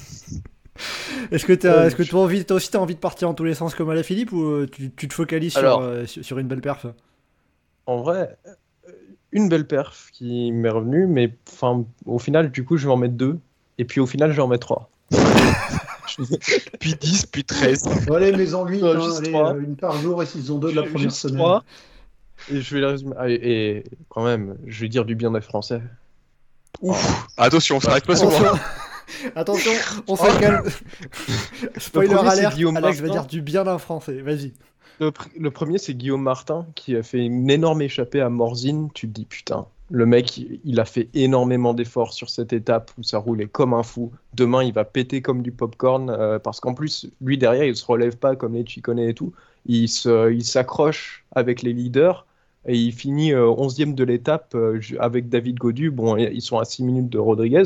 euh, 0.80 1.28
Est-ce 1.32 1.46
que 1.46 1.54
t'as, 1.54 1.82
Ouais, 1.82 1.88
est-ce 1.88 1.96
que 1.96 2.04
toi, 2.04 2.22
envie, 2.22 2.46
toi 2.46 2.58
aussi 2.58 2.70
t'as 2.72 2.80
envie 2.80 2.96
de 2.96 3.00
partir 3.00 3.28
dans 3.28 3.34
tous 3.34 3.44
les 3.44 3.54
sens 3.54 3.76
comme 3.76 3.90
à 3.90 3.96
la 3.96 4.04
Philippe 4.04 4.32
ou 4.32 4.44
euh, 4.44 4.68
tu, 4.72 4.92
tu 4.92 5.08
te 5.08 5.14
focalises 5.14 5.54
sur, 5.54 5.80
euh, 5.80 6.06
sur, 6.06 6.24
sur 6.24 6.40
une 6.40 6.48
belle 6.48 6.62
perf? 6.62 6.86
En 7.86 7.98
vrai, 8.02 8.38
euh, 8.48 8.52
une 9.32 9.50
belle 9.50 9.68
perf 9.68 10.10
qui 10.14 10.52
m'est 10.52 10.70
revenue, 10.70 11.08
mais 11.08 11.36
enfin, 11.52 11.86
au 12.06 12.20
final, 12.20 12.52
du 12.52 12.64
coup, 12.64 12.78
je 12.78 12.88
vais 12.88 12.94
en 12.94 12.98
mettre 12.98 13.16
deux. 13.16 13.40
Et 13.78 13.86
puis 13.86 14.00
au 14.00 14.06
final, 14.06 14.32
je 14.32 14.36
vais 14.36 14.42
en 14.42 14.48
mettre 14.48 14.68
trois. 14.68 14.90
Puis 16.80 16.94
10, 17.00 17.26
puis 17.28 17.44
13. 17.44 18.06
Bon, 18.06 18.16
allez, 18.16 18.32
mes 18.34 18.54
ennuis, 18.54 18.82
Non, 18.82 18.92
hein, 18.96 19.00
juste 19.02 19.20
allez, 19.20 19.34
euh, 19.34 19.60
une 19.62 19.76
par 19.76 19.98
jour 20.00 20.22
et 20.22 20.26
s'ils 20.28 20.52
ont 20.52 20.60
deux 20.60 20.72
de 20.72 20.76
la 20.76 20.84
première 20.84 21.12
semaine. 21.12 21.60
Et 22.52 22.62
je 22.62 22.76
vais 22.76 22.82
les 22.82 22.88
résumer. 22.88 23.14
Ah, 23.18 23.30
et, 23.30 23.34
et 23.34 23.84
quand 24.10 24.24
même, 24.24 24.56
je 24.68 24.82
vais 24.82 24.90
dire 24.90 25.06
du 25.06 25.16
bien 25.16 25.32
des 25.32 25.42
Français. 25.42 25.82
Ouf. 26.82 27.26
Attention, 27.38 27.80
ça 27.80 27.92
arrive 27.92 28.04
pas 28.04 28.16
souvent. 28.16 28.54
Attention, 29.36 29.72
on 30.08 30.16
se 30.16 30.40
calme. 30.40 30.64
Spoiler 31.78 32.14
alert, 32.16 32.56
Guillaume 32.56 32.78
Alex 32.78 33.00
va 33.00 33.08
Martin. 33.08 33.22
dire 33.22 33.28
du 33.30 33.42
bien 33.42 33.64
d'un 33.64 33.78
français, 33.78 34.22
vas-y. 34.22 34.54
Le, 35.00 35.10
pr- 35.10 35.28
le 35.40 35.52
premier, 35.52 35.78
c'est 35.78 35.94
Guillaume 35.96 36.22
Martin 36.22 36.66
qui 36.76 36.96
a 36.96 37.04
fait 37.04 37.20
une 37.20 37.50
énorme 37.50 37.82
échappée 37.82 38.22
à 38.22 38.30
Morzine. 38.30 38.90
Tu 38.94 39.08
te 39.08 39.14
dis, 39.14 39.26
putain, 39.26 39.66
le 39.90 40.06
mec, 40.06 40.38
il- 40.38 40.80
a 40.80 40.86
fait 40.86 41.10
énormément 41.14 41.74
d'efforts 41.74 42.14
sur 42.14 42.30
cette 42.30 42.54
étape 42.54 42.92
où 42.98 43.04
ça 43.04 43.18
roulait 43.18 43.48
comme 43.48 43.74
un 43.74 43.84
fou. 43.84 44.12
Demain, 44.36 44.64
il 44.64 44.74
va 44.74 44.86
péter 44.86 45.22
comme 45.22 45.42
du 45.42 45.52
popcorn 45.52 46.10
euh, 46.10 46.40
parce 46.40 46.60
qu'en 46.60 46.74
plus, 46.74 47.08
lui 47.22 47.38
derrière, 47.38 47.64
il 47.66 47.76
se 47.76 47.86
relève 47.86 48.18
pas 48.18 48.36
comme 48.36 48.54
les 48.54 48.66
Chicone 48.66 49.00
et 49.00 49.14
tout. 49.14 49.34
Il 49.66 49.88
s'accroche 49.90 51.26
avec 51.34 51.62
les 51.62 51.74
leaders 51.74 52.26
et 52.66 52.78
il 52.78 52.92
finit 52.94 53.34
euh, 53.34 53.48
11e 53.48 53.94
de 53.96 54.04
l'étape 54.04 54.54
euh, 54.56 54.80
avec 55.00 55.30
David 55.30 55.58
Godu. 55.58 55.90
Bon, 55.92 56.18
ils 56.18 56.42
sont 56.42 56.60
à 56.60 56.66
6 56.66 56.84
minutes 56.84 57.10
de 57.10 57.18
Rodriguez, 57.20 57.64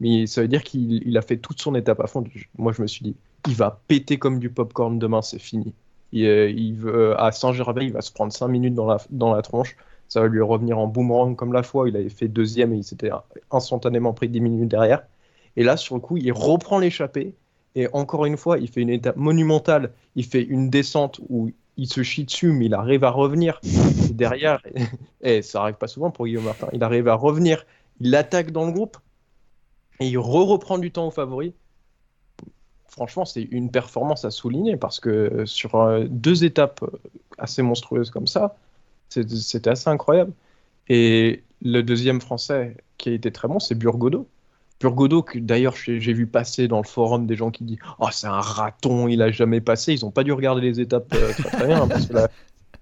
mais 0.00 0.26
ça 0.26 0.42
veut 0.42 0.48
dire 0.48 0.62
qu'il 0.64 1.06
il 1.06 1.16
a 1.18 1.22
fait 1.22 1.36
toute 1.36 1.60
son 1.60 1.74
étape 1.74 2.00
à 2.00 2.06
fond. 2.06 2.24
Moi, 2.58 2.72
je 2.72 2.82
me 2.82 2.86
suis 2.86 3.04
dit, 3.04 3.16
il 3.48 3.54
va 3.54 3.80
péter 3.88 4.18
comme 4.18 4.38
du 4.38 4.50
popcorn 4.50 4.98
demain, 4.98 5.22
c'est 5.22 5.38
fini. 5.38 5.72
Il, 6.12 6.24
euh, 6.26 6.52
veut- 6.74 7.20
à 7.20 7.32
Saint-Gervais, 7.32 7.86
il 7.86 7.92
va 7.92 8.00
se 8.00 8.12
prendre 8.12 8.32
5 8.32 8.48
minutes 8.48 8.74
dans 8.74 8.86
la, 8.86 8.98
dans 9.10 9.34
la 9.34 9.42
tronche. 9.42 9.76
Ça 10.08 10.20
va 10.20 10.26
lui 10.28 10.40
revenir 10.42 10.78
en 10.78 10.86
boomerang 10.88 11.36
comme 11.36 11.52
la 11.52 11.62
fois. 11.62 11.88
Il 11.88 11.96
avait 11.96 12.08
fait 12.08 12.26
deuxième 12.28 12.72
et 12.72 12.78
il 12.78 12.84
s'était 12.84 13.10
instantanément 13.50 14.12
pris 14.12 14.28
10 14.28 14.40
minutes 14.40 14.68
derrière. 14.68 15.04
Et 15.56 15.62
là, 15.62 15.76
sur 15.76 15.94
le 15.94 16.00
coup, 16.00 16.16
il 16.16 16.32
reprend 16.32 16.78
l'échappée. 16.78 17.34
Et 17.76 17.86
encore 17.92 18.26
une 18.26 18.36
fois, 18.36 18.58
il 18.58 18.68
fait 18.68 18.80
une 18.80 18.90
étape 18.90 19.16
monumentale. 19.16 19.92
Il 20.16 20.24
fait 20.24 20.42
une 20.42 20.70
descente 20.70 21.20
où 21.28 21.52
il 21.76 21.86
se 21.86 22.02
chie 22.02 22.24
dessus, 22.24 22.52
mais 22.52 22.66
il 22.66 22.74
arrive 22.74 23.04
à 23.04 23.10
revenir. 23.10 23.60
Et 24.08 24.12
derrière, 24.12 24.60
et 25.22 25.42
ça 25.42 25.62
arrive 25.62 25.76
pas 25.76 25.86
souvent 25.88 26.10
pour 26.10 26.26
Guillaume 26.26 26.44
Martin, 26.44 26.68
il 26.72 26.82
arrive 26.82 27.06
à 27.08 27.14
revenir. 27.14 27.64
Il 28.00 28.14
attaque 28.16 28.50
dans 28.50 28.66
le 28.66 28.72
groupe 28.72 28.96
et 30.00 30.08
il 30.08 30.18
re-reprend 30.18 30.78
du 30.78 30.90
temps 30.90 31.06
au 31.06 31.10
favori. 31.10 31.52
Franchement, 32.88 33.24
c'est 33.24 33.42
une 33.42 33.70
performance 33.70 34.24
à 34.24 34.30
souligner 34.30 34.76
parce 34.76 34.98
que 34.98 35.44
sur 35.46 35.76
euh, 35.76 36.06
deux 36.08 36.44
étapes 36.44 36.82
euh, 36.82 36.98
assez 37.38 37.62
monstrueuses 37.62 38.10
comme 38.10 38.26
ça, 38.26 38.56
c'était 39.08 39.68
assez 39.68 39.88
incroyable. 39.88 40.32
Et 40.88 41.44
le 41.62 41.82
deuxième 41.82 42.20
français 42.20 42.76
qui 42.98 43.10
a 43.10 43.12
été 43.12 43.30
très 43.30 43.46
bon, 43.46 43.60
c'est 43.60 43.76
Burgodo. 43.76 44.26
Burgodo, 44.80 45.22
que 45.22 45.38
d'ailleurs 45.38 45.76
j'ai 45.76 45.98
vu 45.98 46.26
passer 46.26 46.66
dans 46.66 46.78
le 46.78 46.86
forum 46.86 47.26
des 47.26 47.36
gens 47.36 47.50
qui 47.50 47.64
disent 47.64 47.78
Oh, 47.98 48.08
c'est 48.10 48.26
un 48.26 48.40
raton, 48.40 49.06
il 49.06 49.20
a 49.22 49.30
jamais 49.30 49.60
passé. 49.60 49.92
Ils 49.92 50.04
n'ont 50.04 50.10
pas 50.10 50.24
dû 50.24 50.32
regarder 50.32 50.62
les 50.62 50.80
étapes 50.80 51.12
euh, 51.14 51.32
très, 51.32 51.50
très 51.50 51.66
bien. 51.66 51.82
hein, 51.82 52.28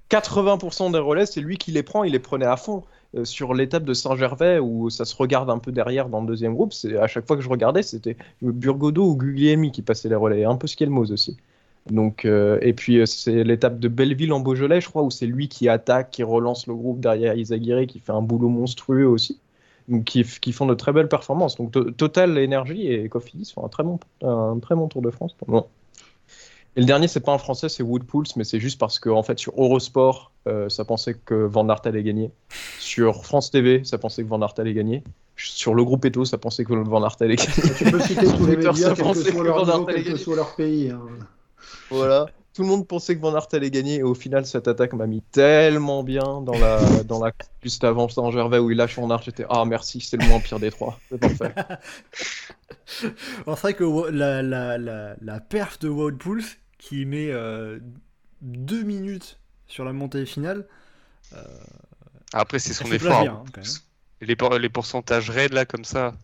80% 0.08 0.92
des 0.92 0.98
relais, 0.98 1.26
c'est 1.26 1.40
lui 1.40 1.58
qui 1.58 1.72
les 1.72 1.82
prend, 1.82 2.04
il 2.04 2.12
les 2.12 2.18
prenait 2.18 2.46
à 2.46 2.56
fond. 2.56 2.84
Euh, 3.16 3.24
sur 3.24 3.54
l'étape 3.54 3.84
de 3.84 3.94
Saint-Gervais, 3.94 4.58
où 4.58 4.90
ça 4.90 5.06
se 5.06 5.16
regarde 5.16 5.48
un 5.48 5.58
peu 5.58 5.72
derrière 5.72 6.10
dans 6.10 6.20
le 6.20 6.26
deuxième 6.26 6.54
groupe, 6.54 6.74
c'est 6.74 6.96
à 6.98 7.06
chaque 7.06 7.26
fois 7.26 7.36
que 7.36 7.42
je 7.42 7.48
regardais, 7.48 7.82
c'était 7.82 8.16
Burgodo 8.42 9.02
ou 9.02 9.16
Guglielmi 9.16 9.72
qui 9.72 9.80
passaient 9.80 10.10
les 10.10 10.14
relais, 10.14 10.44
un 10.44 10.56
peu 10.56 10.66
Skelmos 10.66 11.10
aussi. 11.10 11.38
Donc, 11.90 12.26
euh, 12.26 12.58
et 12.60 12.74
puis 12.74 12.98
euh, 12.98 13.06
c'est 13.06 13.44
l'étape 13.44 13.78
de 13.78 13.88
Belleville 13.88 14.32
en 14.34 14.40
Beaujolais, 14.40 14.82
je 14.82 14.88
crois, 14.90 15.02
où 15.02 15.10
c'est 15.10 15.26
lui 15.26 15.48
qui 15.48 15.70
attaque, 15.70 16.10
qui 16.10 16.22
relance 16.22 16.66
le 16.66 16.74
groupe 16.74 17.00
derrière 17.00 17.34
Isaguirre, 17.34 17.86
qui 17.86 17.98
fait 17.98 18.12
un 18.12 18.20
boulot 18.20 18.50
monstrueux 18.50 19.06
aussi, 19.06 19.40
donc 19.88 20.04
qui, 20.04 20.52
font 20.52 20.66
de 20.66 20.74
très 20.74 20.92
belles 20.92 21.08
performances. 21.08 21.56
Donc 21.56 21.72
to- 21.72 21.90
Total 21.92 22.30
Energy 22.38 22.92
et 22.92 23.08
Cofidis 23.08 23.52
font 23.54 23.64
un 23.64 23.68
très 23.68 23.84
bon, 23.84 23.98
un 24.22 24.58
très 24.58 24.74
bon 24.74 24.86
Tour 24.88 25.00
de 25.00 25.10
France. 25.10 25.34
Bon. 25.46 25.64
Et 26.78 26.80
le 26.80 26.86
dernier, 26.86 27.08
c'est 27.08 27.18
pas 27.18 27.32
un 27.32 27.38
français, 27.38 27.68
c'est 27.68 27.82
Woodpulse, 27.82 28.36
mais 28.36 28.44
c'est 28.44 28.60
juste 28.60 28.78
parce 28.78 29.00
que 29.00 29.08
en 29.10 29.24
fait 29.24 29.36
sur 29.40 29.52
Eurosport, 29.60 30.30
euh, 30.46 30.68
ça 30.68 30.84
pensait 30.84 31.14
que 31.14 31.34
Van 31.34 31.68
Aert 31.68 31.80
allait 31.86 32.04
gagner. 32.04 32.30
Sur 32.78 33.24
France 33.24 33.50
TV, 33.50 33.82
ça 33.82 33.98
pensait 33.98 34.22
que 34.22 34.28
Van 34.28 34.40
Aert 34.40 34.54
allait 34.58 34.74
gagner. 34.74 35.02
Sur 35.34 35.74
le 35.74 35.82
groupe 35.82 36.04
Eto, 36.04 36.24
ça 36.24 36.38
pensait 36.38 36.64
que 36.64 36.72
Van 36.72 37.02
Aert 37.02 37.16
allait 37.18 37.34
gagner. 37.34 37.72
Tu 37.76 37.84
peux 37.90 37.98
citer 37.98 38.26
tous 38.26 38.46
les 38.46 38.56
médias, 38.58 38.72
quel 38.74 38.94
que 38.94 39.02
pensait 39.02 39.32
soit 39.32 39.40
que 39.42 39.46
leur 39.48 39.66
niveau, 39.66 39.86
quel 39.86 40.04
que 40.04 40.16
soit 40.16 40.36
leur 40.36 40.54
pays. 40.54 40.90
hein. 40.90 41.00
Voilà. 41.90 42.26
Tout 42.54 42.62
le 42.62 42.68
monde 42.68 42.86
pensait 42.86 43.16
que 43.16 43.20
Van 43.22 43.34
Aert 43.34 43.48
allait 43.54 43.72
gagner 43.72 43.96
et 43.96 44.02
au 44.04 44.14
final 44.14 44.46
cette 44.46 44.68
attaque 44.68 44.92
m'a 44.92 45.08
mis 45.08 45.22
tellement 45.32 46.04
bien 46.04 46.42
dans 46.42 46.56
la 46.60 46.78
dans 47.08 47.18
la 47.24 47.32
juste 47.60 47.82
avant 47.82 48.08
Saint-Gervais 48.08 48.58
où 48.60 48.70
il 48.70 48.76
lâche 48.76 48.94
son 48.94 49.10
arche. 49.10 49.24
J'étais 49.24 49.46
ah 49.50 49.64
merci 49.64 50.00
c'est 50.00 50.16
le 50.16 50.28
moins 50.28 50.38
pire 50.38 50.60
des 50.60 50.70
trois. 50.70 50.96
C'est 51.10 51.18
parfait. 51.18 51.52
C'est 52.86 53.10
vrai 53.44 53.74
que 53.74 54.10
la, 54.10 54.42
la, 54.42 54.78
la, 54.78 55.14
la 55.20 55.40
perf 55.40 55.78
de 55.80 55.88
Wout 55.88 56.16
Pulse 56.16 56.56
qui 56.78 57.04
met 57.04 57.30
euh, 57.30 57.78
deux 58.40 58.82
minutes 58.82 59.38
sur 59.66 59.84
la 59.84 59.92
montée 59.92 60.24
finale, 60.26 60.66
Après, 62.32 62.58
c'est 62.58 62.72
son 62.74 62.90
effort. 62.92 63.20
hein, 63.22 63.44
quand 63.52 63.60
même. 63.62 64.60
les, 64.60 64.68
pourcentages 64.68 65.30
raides, 65.30 65.52
là, 65.52 65.64
comme 65.66 65.84
ça. 65.84 66.14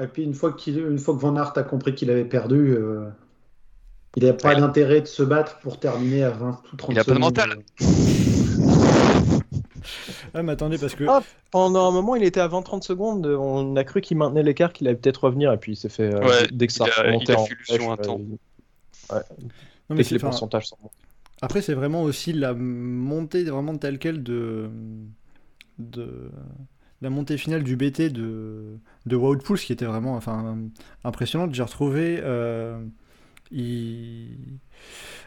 Et 0.00 0.06
puis 0.06 0.22
une 0.22 0.34
fois, 0.34 0.52
qu'il, 0.52 0.78
une 0.78 0.98
fois 0.98 1.14
que 1.14 1.20
Van 1.20 1.36
Aert 1.36 1.52
a 1.56 1.62
compris 1.62 1.94
qu'il 1.94 2.10
avait 2.10 2.24
perdu, 2.24 2.72
euh, 2.72 3.08
Il 4.16 4.24
n'a 4.24 4.34
pas 4.34 4.50
Ouais. 4.50 4.56
d'intérêt 4.60 5.00
de 5.00 5.06
se 5.06 5.22
battre 5.22 5.58
pour 5.60 5.80
terminer 5.80 6.22
à 6.24 6.30
20 6.30 6.60
ou 6.72 6.76
30 6.76 6.92
Il 6.92 6.98
a 6.98 7.04
pas 7.04 7.12
de 7.12 7.16
secondes. 7.16 7.36
mental. 7.38 7.58
Ah, 10.34 10.42
mais 10.42 10.52
attendez, 10.52 10.78
parce 10.78 10.94
que. 10.94 11.04
Ah, 11.08 11.22
Pendant 11.50 11.88
un 11.88 11.90
moment, 11.90 12.14
il 12.14 12.22
était 12.22 12.40
à 12.40 12.48
20-30 12.48 12.82
secondes. 12.82 13.26
On 13.26 13.74
a 13.76 13.84
cru 13.84 14.00
qu'il 14.00 14.16
maintenait 14.16 14.42
l'écart, 14.42 14.72
qu'il 14.72 14.86
allait 14.88 14.96
peut-être 14.96 15.24
revenir, 15.24 15.52
et 15.52 15.56
puis 15.58 15.72
il 15.72 15.76
s'est 15.76 15.88
fait. 15.88 16.14
euh, 16.14 16.20
Ouais, 16.26 16.46
dès 16.52 16.66
que 16.68 16.72
ça 16.72 16.86
il 16.86 16.90
a- 16.92 17.02
remontait 17.02 17.24
il 17.32 17.32
a 17.32 17.38
en 17.38 17.46
fait 17.46 17.62
un 18.08 18.14
euh, 18.14 18.36
non, 19.10 19.96
mais 19.96 20.04
que 20.04 20.14
les 20.14 20.18
pourcentages 20.20 20.68
sont. 20.68 20.76
Après, 21.40 21.60
c'est 21.62 21.74
vraiment 21.74 22.02
aussi 22.02 22.32
la 22.32 22.54
montée 22.54 23.44
vraiment 23.44 23.76
telle 23.76 23.98
quelle 23.98 24.22
de. 24.22 24.70
de 25.78 26.30
la 27.00 27.10
montée 27.10 27.36
finale 27.36 27.64
du 27.64 27.76
BT 27.76 28.10
de, 28.10 28.78
de 29.06 29.16
Poels 29.16 29.58
qui 29.58 29.72
était 29.72 29.84
vraiment 29.84 30.14
enfin, 30.14 30.56
impressionnante. 31.04 31.54
J'ai 31.54 31.62
retrouvé. 31.64 32.20
euh, 32.22 32.84
il... 33.50 34.60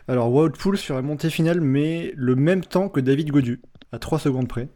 Alors, 0.08 0.30
Poels 0.52 0.78
sur 0.78 0.96
la 0.96 1.02
montée 1.02 1.30
finale, 1.30 1.62
mais 1.62 2.14
le 2.16 2.36
même 2.36 2.64
temps 2.64 2.90
que 2.90 3.00
David 3.00 3.32
Godu, 3.32 3.62
à 3.92 4.00
3 4.00 4.20
secondes 4.20 4.48
près. 4.48 4.70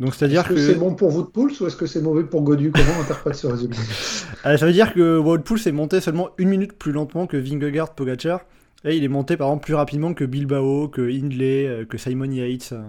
Donc, 0.00 0.14
c'est-à-dire 0.14 0.40
Est-ce 0.40 0.48
que, 0.48 0.54
que. 0.54 0.60
c'est 0.60 0.74
bon 0.74 0.94
pour 0.94 1.30
Pouls 1.30 1.52
ou 1.60 1.66
est-ce 1.66 1.76
que 1.76 1.86
c'est 1.86 2.02
mauvais 2.02 2.24
pour 2.24 2.42
Godu? 2.42 2.72
Comment 2.72 2.84
on 2.98 3.02
interprète 3.02 3.34
ce 3.36 3.46
résultat 3.46 3.78
Ah, 4.44 4.56
ça 4.58 4.66
veut 4.66 4.72
dire 4.72 4.92
que 4.92 5.20
Poels 5.38 5.60
est 5.68 5.72
monté 5.72 6.00
seulement 6.00 6.30
une 6.38 6.48
minute 6.48 6.72
plus 6.72 6.92
lentement 6.92 7.26
que 7.26 7.36
Vingegaard 7.36 7.94
Pogacar. 7.94 8.40
Et 8.84 8.96
il 8.96 9.04
est 9.04 9.08
monté 9.08 9.36
par 9.36 9.48
exemple 9.48 9.64
plus 9.64 9.74
rapidement 9.74 10.12
que 10.12 10.24
Bilbao, 10.24 10.88
que 10.88 11.00
Hindley, 11.00 11.66
euh, 11.66 11.84
que 11.86 11.96
Simon 11.96 12.30
Yates. 12.30 12.70
euh. 12.72 12.82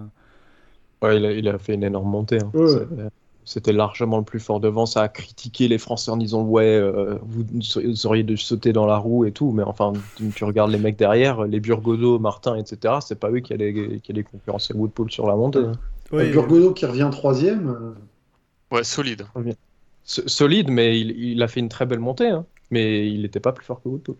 Ouais, 1.02 1.16
il 1.18 1.24
a, 1.24 1.32
il 1.32 1.48
a 1.48 1.58
fait 1.58 1.74
une 1.74 1.84
énorme 1.84 2.10
montée. 2.10 2.38
hein. 2.42 2.50
Ouais. 2.54 2.66
C'est- 2.68 3.10
C'était 3.48 3.72
largement 3.72 4.18
le 4.18 4.24
plus 4.24 4.40
fort 4.40 4.58
devant. 4.58 4.86
Ça 4.86 5.02
a 5.02 5.08
critiqué 5.08 5.68
les 5.68 5.78
Français 5.78 6.10
en 6.10 6.16
disant 6.16 6.42
Ouais, 6.42 6.64
euh, 6.66 7.14
vous, 7.22 7.44
vous 7.52 8.06
auriez 8.06 8.24
dû 8.24 8.36
sauter 8.36 8.72
dans 8.72 8.86
la 8.86 8.96
roue 8.96 9.24
et 9.24 9.30
tout. 9.30 9.52
Mais 9.52 9.62
enfin, 9.62 9.92
tu, 10.16 10.28
tu 10.30 10.42
regardes 10.44 10.72
les 10.72 10.78
mecs 10.80 10.98
derrière, 10.98 11.44
les 11.44 11.60
Burgodo, 11.60 12.18
Martin, 12.18 12.56
etc. 12.56 12.94
C'est 13.00 13.20
pas 13.20 13.30
eux 13.30 13.38
qui 13.38 13.52
allaient, 13.54 14.00
qui 14.02 14.10
allaient 14.10 14.24
concurrencer 14.24 14.74
Woodpool 14.74 15.12
sur 15.12 15.28
la 15.28 15.36
montée. 15.36 15.60
hein. 15.60 15.72
Ouais, 16.12 16.30
Burgodo 16.30 16.72
qui 16.72 16.86
revient 16.86 17.08
troisième. 17.10 17.68
euh, 17.68 17.94
Ouais, 18.70 18.84
solide. 18.84 19.26
Solide, 20.04 20.70
mais 20.70 21.00
il, 21.00 21.10
il 21.10 21.42
a 21.42 21.48
fait 21.48 21.60
une 21.60 21.68
très 21.68 21.86
belle 21.86 21.98
montée. 22.00 22.28
hein. 22.28 22.46
Mais 22.70 23.08
il 23.08 23.22
n'était 23.22 23.40
pas 23.40 23.52
plus 23.52 23.64
fort 23.64 23.82
que 23.82 23.88
Woodpool. 23.88 24.16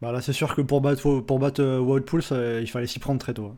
Bah 0.00 0.12
là, 0.12 0.20
c'est 0.22 0.32
sûr 0.32 0.54
que 0.54 0.62
pour 0.62 0.80
battre, 0.80 1.20
pour 1.20 1.38
battre 1.38 1.62
euh, 1.62 2.00
euh, 2.32 2.60
il 2.62 2.66
fallait 2.70 2.86
s'y 2.86 2.98
prendre 2.98 3.20
très 3.20 3.34
tôt. 3.34 3.46
hein. 3.46 3.56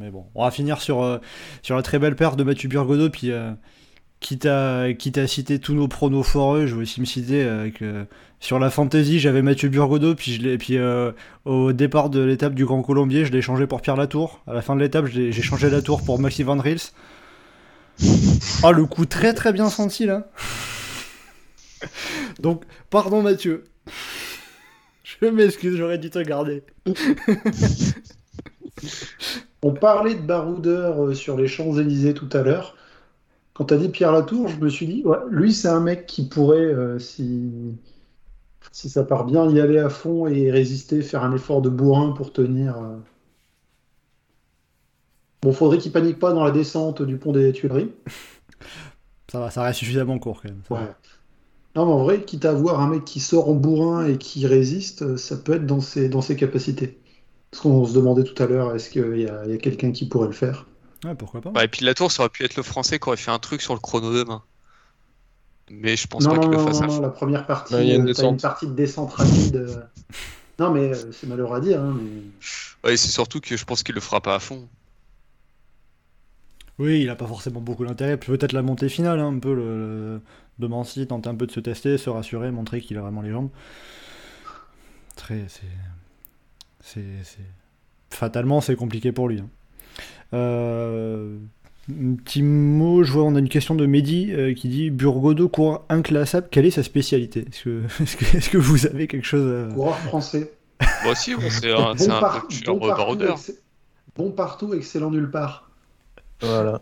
Mais 0.00 0.10
bon, 0.10 0.26
on 0.34 0.44
va 0.44 0.50
finir 0.50 0.80
sur, 0.80 1.02
euh, 1.02 1.18
sur 1.62 1.76
la 1.76 1.82
très 1.82 1.98
belle 1.98 2.16
paire 2.16 2.36
de 2.36 2.44
Mathieu 2.44 2.68
Burgodo. 2.68 3.10
Puis, 3.10 3.30
euh, 3.30 3.52
quitte, 4.24 4.46
à, 4.46 4.94
quitte 4.94 5.18
à 5.18 5.26
citer 5.26 5.58
tous 5.58 5.74
nos 5.74 5.86
pronos 5.86 6.22
foreux, 6.22 6.66
je 6.66 6.74
vais 6.74 6.82
aussi 6.82 7.00
me 7.00 7.04
citer 7.04 7.44
euh, 7.44 7.70
que 7.70 8.06
sur 8.40 8.58
la 8.58 8.70
fantasy, 8.70 9.20
j'avais 9.20 9.42
Mathieu 9.42 9.68
Burgodo. 9.68 10.14
Puis, 10.14 10.32
je 10.32 10.56
puis 10.56 10.78
euh, 10.78 11.12
au 11.44 11.72
départ 11.72 12.08
de 12.08 12.20
l'étape 12.20 12.54
du 12.54 12.64
Grand 12.64 12.82
Colombier, 12.82 13.26
je 13.26 13.32
l'ai 13.32 13.42
changé 13.42 13.66
pour 13.66 13.82
Pierre 13.82 13.96
Latour. 13.96 14.40
À 14.46 14.54
la 14.54 14.62
fin 14.62 14.74
de 14.74 14.80
l'étape, 14.80 15.04
j'ai 15.06 15.30
changé 15.42 15.68
Latour 15.68 16.02
pour 16.02 16.18
Maxi 16.18 16.42
Van 16.42 16.58
Rils. 16.58 16.92
Ah, 18.62 18.72
le 18.72 18.86
coup 18.86 19.04
très 19.04 19.34
très 19.34 19.52
bien 19.52 19.68
senti 19.68 20.06
là. 20.06 20.26
Donc, 22.40 22.64
pardon 22.88 23.22
Mathieu. 23.22 23.64
Je 25.04 25.26
m'excuse, 25.26 25.76
j'aurais 25.76 25.98
dû 25.98 26.08
te 26.10 26.18
garder. 26.18 26.64
On 29.62 29.72
parlait 29.72 30.14
de 30.14 30.22
baroudeur 30.22 31.04
euh, 31.04 31.14
sur 31.14 31.36
les 31.36 31.46
Champs-Élysées 31.46 32.14
tout 32.14 32.28
à 32.32 32.42
l'heure. 32.42 32.74
Quand 33.54 33.64
tu 33.66 33.74
as 33.74 33.78
dit 33.78 33.88
Pierre 33.88 34.12
Latour, 34.12 34.48
je 34.48 34.58
me 34.58 34.68
suis 34.68 34.86
dit, 34.86 35.02
ouais, 35.04 35.18
lui, 35.30 35.52
c'est 35.52 35.68
un 35.68 35.80
mec 35.80 36.06
qui 36.06 36.28
pourrait, 36.28 36.58
euh, 36.58 36.98
si... 36.98 37.50
si 38.72 38.90
ça 38.90 39.04
part 39.04 39.24
bien, 39.24 39.48
y 39.50 39.58
aller 39.60 39.78
à 39.78 39.88
fond 39.88 40.26
et 40.26 40.50
résister, 40.50 41.00
faire 41.02 41.24
un 41.24 41.34
effort 41.34 41.62
de 41.62 41.70
bourrin 41.70 42.12
pour 42.12 42.32
tenir. 42.32 42.76
euh. 42.78 42.98
Bon, 45.42 45.52
faudrait 45.52 45.78
qu'il 45.78 45.92
panique 45.92 46.18
pas 46.18 46.32
dans 46.32 46.42
la 46.44 46.50
descente 46.50 47.00
du 47.02 47.18
pont 47.18 47.30
des 47.32 47.52
Tuileries. 47.52 47.92
Ça 49.30 49.40
va, 49.40 49.50
ça 49.50 49.62
reste 49.62 49.80
suffisamment 49.80 50.18
court 50.18 50.40
quand 50.42 50.48
même. 50.48 50.62
Ouais. 50.70 50.94
Non, 51.76 51.86
mais 51.86 51.92
en 51.92 52.04
vrai, 52.04 52.24
quitte 52.24 52.44
à 52.46 52.50
avoir 52.50 52.80
un 52.80 52.88
mec 52.88 53.04
qui 53.04 53.20
sort 53.20 53.48
en 53.48 53.54
bourrin 53.54 54.06
et 54.06 54.18
qui 54.18 54.46
résiste, 54.46 55.16
ça 55.16 55.36
peut 55.38 55.54
être 55.54 55.66
dans 55.66 55.80
ses, 55.80 56.08
dans 56.08 56.22
ses 56.22 56.36
capacités. 56.36 57.00
Parce 57.50 57.62
qu'on 57.62 57.84
se 57.86 57.94
demandait 57.94 58.24
tout 58.24 58.40
à 58.42 58.46
l'heure, 58.46 58.74
est-ce 58.76 58.90
qu'il 58.90 59.18
y 59.20 59.28
a, 59.28 59.44
il 59.46 59.52
y 59.52 59.54
a 59.54 59.58
quelqu'un 59.58 59.92
qui 59.92 60.08
pourrait 60.08 60.28
le 60.28 60.34
faire? 60.34 60.66
Ouais, 61.04 61.14
pourquoi 61.14 61.40
pas. 61.40 61.50
Ouais, 61.50 61.64
et 61.66 61.68
puis 61.68 61.84
la 61.84 61.94
tour, 61.94 62.10
ça 62.10 62.22
aurait 62.22 62.30
pu 62.30 62.44
être 62.44 62.56
le 62.56 62.62
français 62.62 62.98
qui 62.98 63.08
aurait 63.08 63.16
fait 63.16 63.30
un 63.30 63.38
truc 63.38 63.60
sur 63.62 63.74
le 63.74 63.80
chrono 63.80 64.12
demain. 64.12 64.42
Mais 65.70 65.96
je 65.96 66.06
pense 66.06 66.24
Non, 66.24 66.34
pas 66.34 66.38
qu'il 66.40 66.50
le 66.50 66.58
fasse 66.58 66.76
non, 66.76 66.82
à 66.82 66.86
non, 66.86 66.92
fond. 66.96 67.02
la 67.02 67.08
première 67.10 67.46
partie, 67.46 67.74
il 67.74 67.86
y 67.86 67.92
a 67.92 67.94
une 67.96 68.08
euh, 68.08 68.30
une 68.30 68.36
partie 68.40 68.66
de 68.66 68.72
descente 68.72 69.12
rapide. 69.14 69.56
euh. 69.56 69.82
Non, 70.58 70.70
mais 70.70 70.92
euh, 70.94 71.12
c'est 71.12 71.26
malheureux 71.26 71.56
à 71.56 71.60
dire. 71.60 71.80
hein, 71.82 71.96
mais... 72.00 72.88
Ouais, 72.90 72.96
c'est 72.96 73.08
surtout 73.10 73.40
que 73.40 73.56
je 73.56 73.64
pense 73.64 73.82
qu'il 73.82 73.94
le 73.94 74.00
fera 74.00 74.20
pas 74.20 74.34
à 74.34 74.38
fond. 74.40 74.68
Oui, 76.78 77.02
il 77.02 77.08
a 77.10 77.16
pas 77.16 77.26
forcément 77.26 77.60
beaucoup 77.60 77.84
d'intérêt. 77.86 78.16
Puis 78.16 78.30
Peut-être 78.30 78.52
la 78.52 78.62
montée 78.62 78.88
finale, 78.88 79.20
hein, 79.20 79.28
un 79.34 79.38
peu 79.38 79.54
le, 79.54 79.64
le... 80.16 80.20
de 80.58 80.66
Mancy, 80.66 81.06
tenter 81.06 81.28
un 81.28 81.34
peu 81.34 81.46
de 81.46 81.52
se 81.52 81.60
tester, 81.60 81.96
se 81.98 82.10
rassurer, 82.10 82.50
montrer 82.50 82.80
qu'il 82.80 82.98
a 82.98 83.00
vraiment 83.00 83.22
les 83.22 83.30
jambes. 83.30 83.50
Très, 85.16 85.46
c'est, 85.48 85.62
c'est, 86.80 87.04
c'est- 87.22 87.38
fatalement, 88.10 88.60
c'est 88.60 88.76
compliqué 88.76 89.12
pour 89.12 89.28
lui. 89.28 89.40
hein. 89.40 89.48
Euh, 90.32 91.36
Un 91.90 92.14
petit 92.14 92.42
mot, 92.42 93.02
je 93.04 93.12
vois, 93.12 93.24
on 93.24 93.34
a 93.34 93.38
une 93.38 93.48
question 93.48 93.74
de 93.74 93.84
Mehdi 93.86 94.32
euh, 94.32 94.54
qui 94.54 94.68
dit 94.68 94.90
Burgodo 94.90 95.48
coureur 95.48 95.82
inclassable, 95.90 96.48
quelle 96.50 96.64
est 96.66 96.70
sa 96.70 96.82
spécialité? 96.82 97.40
Est-ce 97.50 97.64
que, 97.64 97.82
est-ce 98.02 98.16
que, 98.16 98.36
est-ce 98.36 98.48
que 98.50 98.58
vous 98.58 98.86
avez 98.86 99.06
quelque 99.06 99.26
chose 99.26 99.68
à... 99.70 99.74
Coureur 99.74 99.98
français. 99.98 100.52
Moi 101.02 101.12
aussi, 101.12 101.34
bon, 101.34 101.42
c'est 101.50 101.70
un, 101.72 101.94
Bon, 101.94 102.10
un 102.10 102.20
par- 102.20 102.46
bon 102.66 102.78
partout, 102.80 103.52
bon 104.16 104.30
partout, 104.32 104.74
excellent 104.74 105.10
nulle 105.10 105.30
part. 105.30 105.70
Voilà. 106.40 106.80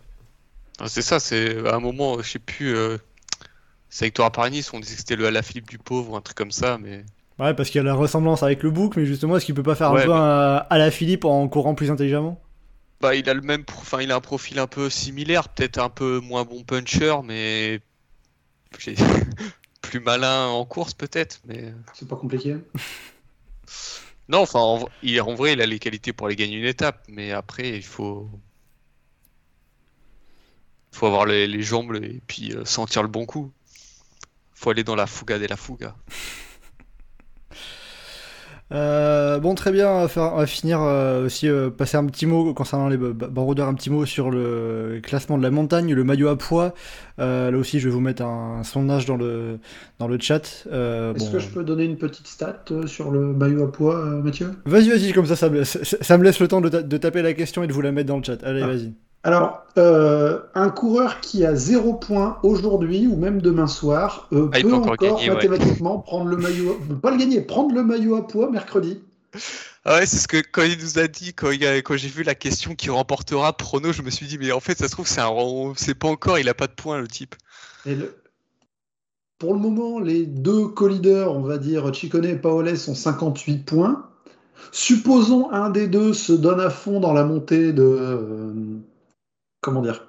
Ah, 0.81 0.85
C'est 0.89 1.02
ça, 1.02 1.20
c'est 1.20 1.66
à 1.69 1.74
un 1.77 1.81
moment, 1.81 2.19
je 2.23 2.28
sais 2.31 2.39
plus, 2.39 2.74
euh, 2.74 2.97
c'est 3.90 4.05
avec 4.05 4.12
Victoire 4.14 4.32
Paris-Nice, 4.32 4.73
on 4.73 4.81
disait 4.81 4.94
que 4.94 5.01
c'était 5.01 5.16
le 5.16 5.27
Alaphilippe 5.27 5.69
du 5.69 5.78
pauvre 5.78 6.12
ou 6.12 6.16
un 6.16 6.20
truc 6.20 6.36
comme 6.36 6.51
ça, 6.52 6.78
mais 6.82 7.05
Ouais, 7.39 7.55
parce 7.55 7.70
qu'il 7.70 7.78
y 7.78 7.81
a 7.81 7.85
la 7.85 7.94
ressemblance 7.94 8.43
avec 8.43 8.62
le 8.62 8.70
bouc, 8.70 8.97
mais 8.97 9.05
justement, 9.05 9.36
est-ce 9.36 9.44
qu'il 9.47 9.55
peut 9.55 9.62
pas 9.62 9.74
faire 9.74 9.93
Ouais, 9.93 10.02
un 10.02 10.05
peu 10.06 10.12
mais- 10.12 10.16
un- 10.19 10.64
à 10.70 10.78
la 10.78 10.90
Philippe 10.90 11.24
en 11.24 11.47
courant 11.48 11.74
plus 11.74 11.90
intelligemment? 11.90 12.40
Bah 13.02 13.16
il 13.16 13.28
a 13.28 13.34
le 13.34 13.40
même, 13.40 13.64
enfin 13.78 14.00
il 14.00 14.12
a 14.12 14.14
un 14.14 14.20
profil 14.20 14.60
un 14.60 14.68
peu 14.68 14.88
similaire, 14.88 15.48
peut-être 15.48 15.78
un 15.78 15.90
peu 15.90 16.20
moins 16.20 16.44
bon 16.44 16.62
puncher, 16.62 17.16
mais 17.24 17.80
plus 19.82 20.00
malin 20.00 20.46
en 20.46 20.64
course 20.64 20.94
peut-être, 20.94 21.40
mais 21.44 21.74
C'est 21.94 22.06
pas 22.06 22.14
compliqué. 22.14 22.56
non, 24.28 24.38
enfin 24.38 24.60
en, 24.60 24.88
il, 25.02 25.20
en 25.20 25.34
vrai 25.34 25.54
il 25.54 25.60
a 25.60 25.66
les 25.66 25.80
qualités 25.80 26.12
pour 26.12 26.28
aller 26.28 26.36
gagner 26.36 26.58
une 26.58 26.64
étape, 26.64 27.04
mais 27.08 27.32
après 27.32 27.70
il 27.70 27.82
faut 27.82 28.30
faut 30.92 31.06
avoir 31.06 31.26
les, 31.26 31.48
les 31.48 31.62
jambes 31.62 31.96
et 31.96 32.20
puis 32.28 32.52
euh, 32.52 32.64
sentir 32.64 33.02
le 33.02 33.08
bon 33.08 33.26
coup. 33.26 33.50
Faut 34.54 34.70
aller 34.70 34.84
dans 34.84 34.94
la 34.94 35.08
fuga 35.08 35.40
de 35.40 35.46
la 35.46 35.56
fuga. 35.56 35.96
Euh, 38.72 39.38
bon, 39.38 39.54
très 39.54 39.70
bien, 39.70 39.90
on 39.90 40.00
va, 40.00 40.08
faire- 40.08 40.32
on 40.32 40.38
va 40.38 40.46
finir 40.46 40.80
euh, 40.80 41.26
aussi, 41.26 41.46
euh, 41.46 41.68
passer 41.68 41.98
un 41.98 42.06
petit 42.06 42.24
mot 42.24 42.54
concernant 42.54 42.88
les 42.88 42.96
ba- 42.96 43.12
ba- 43.12 43.26
baroudeurs, 43.28 43.68
un 43.68 43.74
petit 43.74 43.90
mot 43.90 44.06
sur 44.06 44.30
le 44.30 45.00
classement 45.02 45.36
de 45.36 45.42
la 45.42 45.50
montagne, 45.50 45.92
le 45.92 46.04
maillot 46.04 46.28
à 46.28 46.38
poids. 46.38 46.72
Là 47.18 47.50
aussi, 47.52 47.80
je 47.80 47.88
vais 47.88 47.94
vous 47.94 48.00
mettre 48.00 48.22
un 48.24 48.62
sondage 48.64 49.04
dans 49.04 49.16
le, 49.16 49.58
dans 49.98 50.08
le 50.08 50.18
chat. 50.18 50.36
Est-ce 50.66 51.12
bon, 51.26 51.32
que 51.32 51.38
je 51.38 51.48
peux 51.48 51.64
donner 51.64 51.84
une 51.84 51.96
petite 51.98 52.26
stat 52.26 52.64
sur 52.86 53.10
le 53.10 53.32
maillot 53.34 53.64
à 53.64 53.70
poids, 53.72 53.96
Mathieu? 54.22 54.50
Vas-y, 54.64 54.88
vas-y, 54.88 55.12
comme 55.12 55.26
ça, 55.26 55.36
ça 55.36 55.48
me, 55.50 55.64
ça, 55.64 55.78
ça 55.84 56.18
me 56.18 56.24
laisse 56.24 56.40
le 56.40 56.48
temps 56.48 56.60
de, 56.62 56.68
ta- 56.70 56.82
de 56.82 56.96
taper 56.96 57.20
la 57.22 57.34
question 57.34 57.62
et 57.62 57.66
de 57.66 57.72
vous 57.72 57.82
la 57.82 57.92
mettre 57.92 58.08
dans 58.08 58.16
le 58.16 58.24
chat. 58.24 58.42
Allez, 58.42 58.62
Ah. 58.62 58.66
vas-y. 58.68 58.92
Alors, 59.24 59.64
euh, 59.78 60.40
un 60.54 60.68
coureur 60.68 61.20
qui 61.20 61.44
a 61.46 61.54
zéro 61.54 61.94
point 61.94 62.38
aujourd'hui 62.42 63.06
ou 63.06 63.16
même 63.16 63.40
demain 63.40 63.66
soir 63.68 64.28
euh, 64.32 64.48
Ah, 64.52 64.56
peut 64.60 64.68
peut 64.68 64.74
encore 64.74 64.92
encore 64.92 65.16
gagner, 65.18 65.28
ouais. 65.30 65.34
mathématiquement 65.36 65.98
prendre 66.00 66.26
le 66.26 66.36
maillot, 66.36 66.76
pas 67.02 67.10
le 67.12 67.18
gagner, 67.18 67.40
prendre 67.40 67.74
le 67.74 67.84
maillot 67.84 68.16
à 68.16 68.26
poids 68.26 68.50
mercredi. 68.50 69.00
Ah 69.84 69.98
ouais, 69.98 70.06
c'est 70.06 70.18
ce 70.18 70.28
que 70.28 70.36
quand 70.38 70.62
il 70.62 70.78
nous 70.78 70.98
a 70.98 71.08
dit, 71.08 71.34
quand, 71.34 71.50
il 71.50 71.64
a- 71.66 71.76
quand 71.78 71.96
j'ai 71.96 72.08
vu 72.08 72.22
la 72.22 72.34
question 72.34 72.74
qui 72.74 72.90
remportera 72.90 73.56
prono, 73.56 73.92
je 73.92 74.02
me 74.02 74.10
suis 74.10 74.26
dit, 74.26 74.38
mais 74.38 74.52
en 74.52 74.60
fait, 74.60 74.78
ça 74.78 74.86
se 74.86 74.92
trouve, 74.92 75.06
c'est 75.08 75.20
un, 75.20 75.32
c'est 75.76 75.94
pas 75.94 76.08
encore, 76.08 76.38
il 76.38 76.48
a 76.48 76.54
pas 76.54 76.66
de 76.66 76.72
points, 76.72 77.00
le 77.00 77.08
type. 77.08 77.34
Et 77.86 77.94
le- 77.94 78.14
Pour 79.38 79.54
le 79.54 79.60
moment, 79.60 79.98
les 79.98 80.24
deux 80.26 80.68
co-leaders, 80.68 81.34
on 81.34 81.42
va 81.42 81.58
dire 81.58 81.92
Chicone 81.94 82.24
et 82.24 82.36
Paoles, 82.36 82.74
ont 82.88 82.94
58 82.94 83.64
points. 83.64 84.08
Supposons 84.70 85.50
un 85.50 85.70
des 85.70 85.88
deux 85.88 86.12
se 86.12 86.32
donne 86.32 86.60
à 86.60 86.70
fond 86.70 87.00
dans 87.00 87.12
la 87.12 87.24
montée 87.24 87.72
de. 87.72 88.54
Comment 89.62 89.80
dire? 89.80 90.05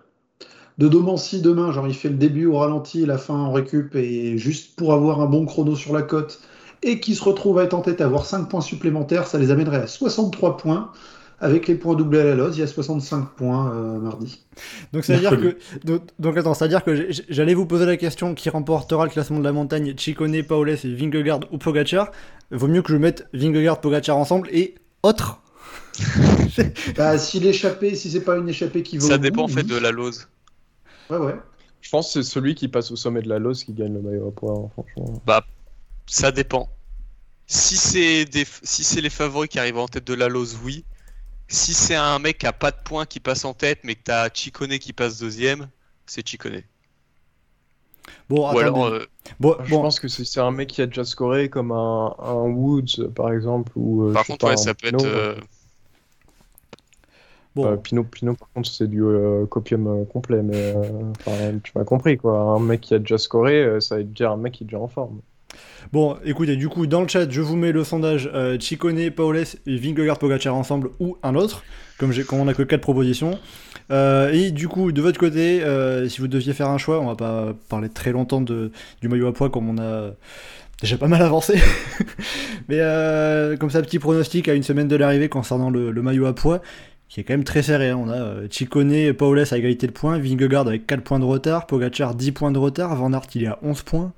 De 0.77 0.87
Domancy 0.89 1.41
demain, 1.41 1.71
genre 1.71 1.87
il 1.87 1.93
fait 1.93 2.09
le 2.09 2.15
début 2.15 2.47
au 2.47 2.57
ralenti 2.57 3.03
et 3.03 3.05
la 3.05 3.17
fin 3.17 3.35
en 3.35 3.53
récup, 3.53 3.95
et 3.95 4.37
juste 4.37 4.75
pour 4.75 4.93
avoir 4.93 5.21
un 5.21 5.27
bon 5.27 5.45
chrono 5.45 5.75
sur 5.75 5.93
la 5.93 6.01
côte, 6.01 6.41
et 6.81 6.99
qui 6.99 7.15
se 7.15 7.23
retrouve 7.23 7.59
à 7.59 7.63
être 7.63 7.75
en 7.75 7.81
tête 7.81 8.01
à 8.01 8.05
avoir 8.05 8.25
5 8.25 8.49
points 8.49 8.61
supplémentaires, 8.61 9.27
ça 9.27 9.37
les 9.37 9.51
amènerait 9.51 9.83
à 9.83 9.87
63 9.87 10.57
points. 10.57 10.91
Avec 11.39 11.67
les 11.67 11.75
points 11.75 11.95
doublés 11.95 12.21
à 12.21 12.23
la 12.23 12.35
loze, 12.35 12.55
il 12.57 12.61
y 12.61 12.63
a 12.63 12.67
65 12.67 13.31
points 13.31 13.73
euh, 13.73 13.99
mardi. 13.99 14.45
Donc 14.93 15.03
ça 15.03 15.13
veut 15.13 15.19
dire 15.19 15.37
que 15.37 15.57
donc, 15.83 16.03
donc 16.17 16.37
attends, 16.37 16.53
ça 16.53 16.65
veut 16.65 16.69
dire 16.69 16.85
que 16.85 17.09
j'allais 17.27 17.53
vous 17.53 17.65
poser 17.65 17.85
la 17.85 17.97
question 17.97 18.33
qui 18.33 18.49
remportera 18.49 19.03
le 19.03 19.09
classement 19.09 19.39
de 19.39 19.43
la 19.43 19.51
montagne 19.51 19.93
Chicone, 19.97 20.41
Paoles 20.43 20.69
et 20.69 20.95
Vingegaard 20.95 21.41
ou 21.51 21.57
Pogacar. 21.57 22.11
Vaut 22.51 22.67
mieux 22.67 22.81
que 22.81 22.93
je 22.93 22.97
mette 22.97 23.27
Vingegaard, 23.33 23.81
Pogacar 23.81 24.15
ensemble 24.15 24.47
et 24.53 24.75
autre. 25.01 25.42
Bah, 26.97 27.17
si 27.17 27.39
l'échappée, 27.39 27.95
si 27.95 28.11
c'est 28.11 28.21
pas 28.23 28.37
une 28.37 28.49
échappée 28.49 28.83
qui 28.83 28.97
vaut. 28.97 29.07
Ça 29.07 29.17
dépend 29.17 29.43
en 29.43 29.47
fait 29.47 29.63
de 29.63 29.75
la 29.77 29.91
lose. 29.91 30.27
Ouais, 31.09 31.17
ouais. 31.17 31.35
Je 31.81 31.89
pense 31.89 32.13
que 32.13 32.21
c'est 32.21 32.29
celui 32.29 32.55
qui 32.55 32.67
passe 32.67 32.91
au 32.91 32.95
sommet 32.95 33.21
de 33.21 33.29
la 33.29 33.39
lose 33.39 33.63
qui 33.63 33.73
gagne 33.73 33.93
le 33.93 34.01
maillot 34.01 34.29
à 34.29 34.31
poids, 34.31 34.53
hein, 34.57 34.69
franchement. 34.73 35.21
Ça 36.07 36.31
dépend. 36.31 36.69
Si 37.45 37.75
c'est 37.75 38.25
des... 38.25 38.45
si 38.63 38.83
c'est 38.83 39.01
les 39.01 39.09
favoris 39.09 39.49
qui 39.49 39.59
arrivent 39.59 39.77
en 39.77 39.87
tête 39.87 40.05
de 40.05 40.13
la 40.13 40.27
lose, 40.29 40.57
oui. 40.63 40.85
Si 41.47 41.73
c'est 41.73 41.95
un 41.95 42.17
mec 42.19 42.37
qui 42.39 42.47
a 42.47 42.53
pas 42.53 42.71
de 42.71 42.77
points 42.83 43.05
qui 43.05 43.19
passe 43.19 43.45
en 43.45 43.53
tête, 43.53 43.79
mais 43.83 43.95
que 43.95 44.03
t'as 44.05 44.29
Chicone 44.33 44.79
qui 44.79 44.93
passe 44.93 45.19
deuxième, 45.19 45.67
c'est 46.05 46.25
Chicone. 46.27 46.61
Bon, 48.29 48.51
Ou 48.53 48.57
alors, 48.57 48.85
euh, 48.85 49.05
bon, 49.39 49.55
Je 49.63 49.69
bon, 49.69 49.81
pense 49.81 49.99
que 49.99 50.07
c'est 50.07 50.25
c'est 50.25 50.39
un 50.39 50.51
mec 50.51 50.69
qui 50.69 50.81
a 50.81 50.87
déjà 50.87 51.03
scoré 51.05 51.49
comme 51.49 51.71
un, 51.71 52.15
un 52.19 52.33
Woods 52.49 53.09
par 53.15 53.31
exemple 53.31 53.71
ou 53.75 54.05
euh, 54.07 54.13
par 54.13 54.25
contre, 54.25 54.45
ouais, 54.47 54.57
ça 54.57 54.73
peut 54.73 54.87
être. 54.87 55.05
euh, 55.05 55.35
bon. 57.55 57.65
Euh, 57.65 57.75
Pinot, 57.75 58.03
Pinot, 58.03 58.35
par 58.35 58.49
contre, 58.53 58.69
c'est 58.69 58.87
du 58.87 59.03
euh, 59.03 59.45
copium 59.45 59.87
euh, 59.87 60.05
complet, 60.05 60.41
mais 60.43 60.73
tu 61.63 61.71
m'as 61.75 61.83
compris 61.83 62.17
quoi. 62.17 62.39
Un 62.39 62.59
mec 62.59 62.81
qui 62.81 62.93
a 62.93 62.99
déjà 62.99 63.17
scoré, 63.17 63.79
ça 63.79 63.97
veut 63.97 64.03
dire 64.03 64.31
un 64.31 64.37
mec 64.37 64.53
qui 64.53 64.63
est 64.63 64.67
déjà 64.67 64.79
en 64.79 64.87
forme. 64.87 65.21
Bon, 65.91 66.17
écoutez, 66.23 66.55
du 66.55 66.69
coup, 66.69 66.87
dans 66.87 67.01
le 67.01 67.07
chat, 67.07 67.29
je 67.29 67.41
vous 67.41 67.55
mets 67.55 67.71
le 67.71 67.83
sondage 67.83 68.29
euh, 68.33 68.57
Chicone, 68.59 69.11
Paoles 69.11 69.43
et 69.67 69.77
Vingegaard, 69.77 70.17
Pogacar 70.17 70.55
ensemble 70.55 70.89
ou 70.99 71.17
un 71.23 71.35
autre, 71.35 71.63
comme, 71.99 72.13
comme 72.23 72.39
on 72.39 72.47
a 72.47 72.53
que 72.53 72.63
4 72.63 72.81
propositions. 72.81 73.37
Euh, 73.91 74.31
et 74.31 74.51
du 74.51 74.67
coup, 74.67 74.91
de 74.91 75.01
votre 75.01 75.19
côté, 75.19 75.61
euh, 75.63 76.07
si 76.07 76.21
vous 76.21 76.27
deviez 76.27 76.53
faire 76.53 76.69
un 76.69 76.77
choix, 76.77 76.99
on 76.99 77.07
va 77.07 77.15
pas 77.15 77.53
parler 77.69 77.89
très 77.89 78.11
longtemps 78.11 78.41
de, 78.41 78.71
du 79.01 79.07
maillot 79.09 79.27
à 79.27 79.33
poids 79.33 79.49
comme 79.49 79.69
on 79.69 79.77
a 79.77 80.11
déjà 80.81 80.97
pas 80.97 81.07
mal 81.07 81.21
avancé. 81.21 81.59
Mais 82.69 82.79
comme 83.59 83.69
ça, 83.69 83.81
petit 83.81 83.99
pronostic 83.99 84.47
à 84.47 84.53
une 84.53 84.63
semaine 84.63 84.87
de 84.87 84.95
l'arrivée 84.95 85.29
concernant 85.29 85.69
le, 85.69 85.91
le 85.91 86.01
maillot 86.01 86.25
à 86.25 86.33
poids, 86.33 86.61
qui 87.09 87.19
est 87.19 87.23
quand 87.23 87.33
même 87.33 87.43
très 87.45 87.63
serré. 87.63 87.89
hein. 87.91 87.97
On 87.97 88.09
a 88.09 88.15
euh, 88.15 88.47
Chicone 88.49 88.91
et 88.91 89.13
Paoles 89.13 89.39
à 89.51 89.57
égalité 89.57 89.87
de 89.87 89.91
points, 89.93 90.17
Vingegaard 90.19 90.67
avec 90.67 90.87
4 90.87 91.03
points 91.03 91.19
de 91.19 91.25
retard, 91.25 91.67
Pogacar 91.67 92.15
10 92.15 92.31
points 92.33 92.51
de 92.51 92.59
retard, 92.59 92.95
Van 92.95 93.13
Aert 93.13 93.27
il 93.35 93.43
est 93.43 93.47
à 93.47 93.59
11 93.61 93.83
points. 93.83 94.13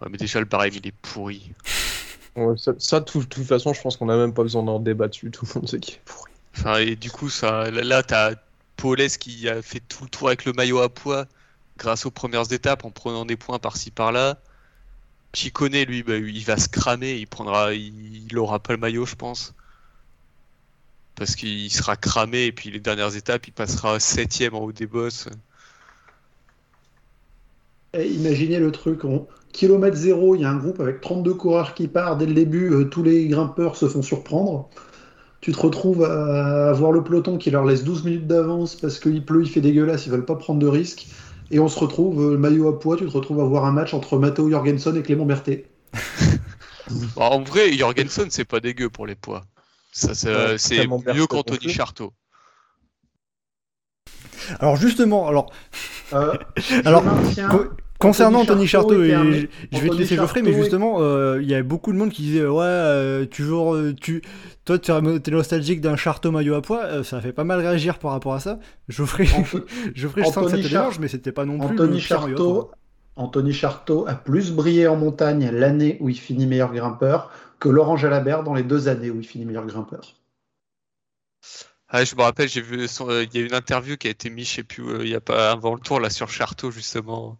ouais, 0.00 0.08
mais 0.10 0.18
déjà, 0.18 0.38
le 0.40 0.46
barème 0.46 0.74
il 0.74 0.86
est 0.86 0.92
pourri. 1.02 1.52
Ouais, 2.36 2.56
ça, 2.56 2.72
ça, 2.78 3.00
de 3.00 3.04
toute- 3.04 3.28
toute 3.28 3.44
façon, 3.46 3.72
je 3.74 3.80
pense 3.82 3.96
qu'on 3.96 4.08
a 4.08 4.16
même 4.16 4.32
pas 4.34 4.42
besoin 4.42 4.62
d'en 4.62 4.80
débattre 4.80 5.10
dessus. 5.12 5.30
Tout 5.30 5.46
le 5.46 5.60
monde 5.60 5.68
sait 5.68 5.80
qu'il 5.80 5.94
est 5.96 6.02
pourri. 6.04 6.32
Enfin, 6.56 6.76
et 6.78 6.96
du 6.96 7.10
coup, 7.10 7.30
ça, 7.30 7.70
là, 7.70 7.82
là, 7.82 8.02
t'as 8.02 8.34
Paulès 8.76 9.16
qui 9.18 9.48
a 9.48 9.62
fait 9.62 9.80
tout 9.80 10.04
le 10.04 10.10
tour 10.10 10.28
avec 10.28 10.44
le 10.44 10.52
maillot 10.52 10.80
à 10.80 10.88
poids 10.92 11.26
grâce 11.78 12.06
aux 12.06 12.10
premières 12.10 12.52
étapes 12.52 12.84
en 12.84 12.90
prenant 12.90 13.24
des 13.24 13.36
points 13.36 13.58
par-ci 13.58 13.90
par-là. 13.90 14.40
Chicone, 15.34 15.72
lui, 15.84 16.02
bah, 16.02 16.16
il 16.16 16.44
va 16.44 16.56
se 16.58 16.68
cramer, 16.68 17.14
il 17.18 17.26
prendra, 17.26 17.74
il, 17.74 18.26
il 18.30 18.38
aura 18.38 18.60
pas 18.62 18.74
le 18.74 18.78
maillot, 18.80 19.06
je 19.06 19.16
pense. 19.16 19.54
Parce 21.22 21.36
qu'il 21.36 21.70
sera 21.70 21.94
cramé 21.94 22.46
et 22.46 22.52
puis 22.52 22.72
les 22.72 22.80
dernières 22.80 23.14
étapes, 23.14 23.46
il 23.46 23.52
passera 23.52 24.00
septième 24.00 24.56
en 24.56 24.62
haut 24.62 24.72
des 24.72 24.88
bosses. 24.88 25.28
Et 27.94 28.08
imaginez 28.08 28.58
le 28.58 28.72
truc, 28.72 29.04
on... 29.04 29.28
kilomètre 29.52 29.96
zéro, 29.96 30.34
il 30.34 30.40
y 30.40 30.44
a 30.44 30.50
un 30.50 30.56
groupe 30.56 30.80
avec 30.80 31.00
32 31.00 31.34
coureurs 31.34 31.74
qui 31.74 31.86
part 31.86 32.16
dès 32.16 32.26
le 32.26 32.34
début, 32.34 32.72
euh, 32.72 32.86
tous 32.86 33.04
les 33.04 33.28
grimpeurs 33.28 33.76
se 33.76 33.86
font 33.86 34.02
surprendre. 34.02 34.68
Tu 35.40 35.52
te 35.52 35.60
retrouves 35.60 36.02
à 36.02 36.70
avoir 36.70 36.90
le 36.90 37.04
peloton 37.04 37.38
qui 37.38 37.52
leur 37.52 37.64
laisse 37.64 37.84
12 37.84 38.02
minutes 38.02 38.26
d'avance 38.26 38.74
parce 38.74 38.98
qu'il 38.98 39.24
pleut, 39.24 39.42
il 39.44 39.48
fait 39.48 39.60
dégueulasse, 39.60 40.06
ils 40.06 40.10
veulent 40.10 40.26
pas 40.26 40.34
prendre 40.34 40.58
de 40.58 40.66
risques. 40.66 41.06
Et 41.52 41.60
on 41.60 41.68
se 41.68 41.78
retrouve, 41.78 42.32
euh, 42.32 42.36
maillot 42.36 42.66
à 42.66 42.80
poids, 42.80 42.96
tu 42.96 43.06
te 43.06 43.12
retrouves 43.12 43.38
à 43.38 43.44
voir 43.44 43.64
un 43.64 43.70
match 43.70 43.94
entre 43.94 44.18
Matteo 44.18 44.50
Jorgensen 44.50 44.96
et 44.96 45.02
Clément 45.02 45.24
Berthet. 45.24 45.66
Bon, 47.14 47.22
en 47.22 47.42
vrai, 47.42 47.72
Jorgensen, 47.74 48.26
c'est 48.28 48.44
pas 48.44 48.58
dégueu 48.58 48.90
pour 48.90 49.06
les 49.06 49.14
poids. 49.14 49.44
Ça, 49.92 50.14
c'est 50.14 50.86
mieux 51.14 51.26
qu'Anthony. 51.26 51.68
Charteau. 51.68 52.12
Alors 54.58 54.76
justement, 54.76 55.28
alors 55.28 55.52
Euh, 56.12 56.34
Alors, 56.84 57.04
co- 57.50 57.66
concernant 57.98 58.40
Anthony 58.40 58.66
Charteau, 58.66 58.90
Charteau 58.90 59.02
et 59.04 59.06
était 59.08 59.14
un 59.14 59.24
je, 59.72 59.78
vais 59.82 59.88
te 59.88 59.94
laisser 59.94 60.16
Geoffrey, 60.16 60.42
mais 60.42 60.52
justement, 60.52 60.96
euh, 61.00 61.40
il 61.40 61.48
y 61.48 61.54
avait 61.54 61.62
beaucoup 61.62 61.92
de 61.92 61.96
monde 61.98 62.10
qui 62.10 62.22
disait 62.22 62.44
ouais, 62.44 62.64
euh, 62.64 63.24
toujours, 63.24 63.74
euh, 63.74 63.94
tu, 63.98 64.20
toi, 64.64 64.78
tu 64.78 64.90
es 64.90 65.30
nostalgique 65.30 65.80
d'un 65.80 65.96
Charteau 65.96 66.30
maillot 66.32 66.54
à 66.54 66.62
poids, 66.62 66.82
euh, 66.84 67.04
ça 67.04 67.20
fait 67.20 67.32
pas 67.32 67.44
mal 67.44 67.60
réagir 67.60 67.98
par 67.98 68.10
rapport 68.10 68.34
à 68.34 68.40
ça. 68.40 68.58
Geoffrey, 68.88 69.24
Anto- 69.26 69.64
Geoffrey, 69.94 70.22
je 70.24 70.30
sens 70.32 70.44
que 70.44 70.50
ça 70.50 70.56
te 70.56 70.62
Char- 70.62 70.70
dérange, 70.82 70.98
mais 70.98 71.08
c'était 71.08 71.32
pas 71.32 71.44
non 71.44 71.58
plus 71.58 71.74
Anthony 71.74 72.00
Charteau. 72.00 72.70
Anthony 73.14 73.52
Charteau 73.52 74.06
a 74.08 74.14
plus 74.14 74.52
brillé 74.52 74.86
en 74.88 74.96
montagne 74.96 75.50
l'année 75.52 75.98
où 76.00 76.08
il 76.08 76.18
finit 76.18 76.46
meilleur 76.46 76.72
grimpeur 76.72 77.30
que 77.62 77.68
Laurent 77.68 77.96
Jalabert 77.96 78.42
dans 78.42 78.54
les 78.54 78.64
deux 78.64 78.88
années 78.88 79.08
où 79.08 79.20
il 79.20 79.26
finit 79.26 79.44
meilleur 79.44 79.64
grimpeur. 79.64 80.16
Ah, 81.88 82.04
je 82.04 82.16
me 82.16 82.22
rappelle, 82.22 82.48
j'ai 82.48 82.60
vu, 82.60 82.88
son- 82.88 83.08
euh, 83.08 83.22
il 83.22 83.38
y 83.38 83.40
a 83.40 83.46
une 83.46 83.54
interview 83.54 83.96
qui 83.96 84.08
a 84.08 84.10
été 84.10 84.30
mise, 84.30 84.48
je 84.48 84.54
sais 84.54 84.62
plus, 84.64 84.82
euh, 84.82 85.04
il 85.04 85.10
y 85.10 85.14
a 85.14 85.20
pas 85.20 85.52
avant 85.52 85.74
le 85.74 85.80
tour 85.80 86.00
là 86.00 86.10
sur 86.10 86.28
Charteau 86.28 86.72
justement, 86.72 87.38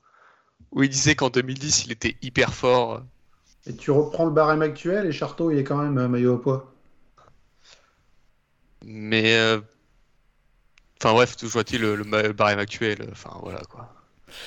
où 0.70 0.84
il 0.84 0.88
disait 0.88 1.16
qu'en 1.16 1.28
2010 1.28 1.86
il 1.86 1.92
était 1.92 2.16
hyper 2.22 2.54
fort. 2.54 3.02
Et 3.66 3.74
tu 3.74 3.90
reprends 3.90 4.24
le 4.24 4.30
barème 4.30 4.62
actuel 4.62 5.06
et 5.06 5.12
Charteau 5.12 5.50
il 5.50 5.58
est 5.58 5.64
quand 5.64 5.76
même 5.76 5.98
euh, 5.98 6.06
maillot 6.06 6.34
à 6.34 6.40
poids. 6.40 6.72
Mais 8.84 9.34
euh, 9.34 9.60
enfin 11.02 11.14
bref, 11.14 11.36
toujours 11.36 11.62
est-il 11.62 11.80
le, 11.80 12.32
barème 12.32 12.60
actuel. 12.60 13.08
Enfin 13.10 13.36
voilà 13.42 13.62
quoi. 13.68 13.92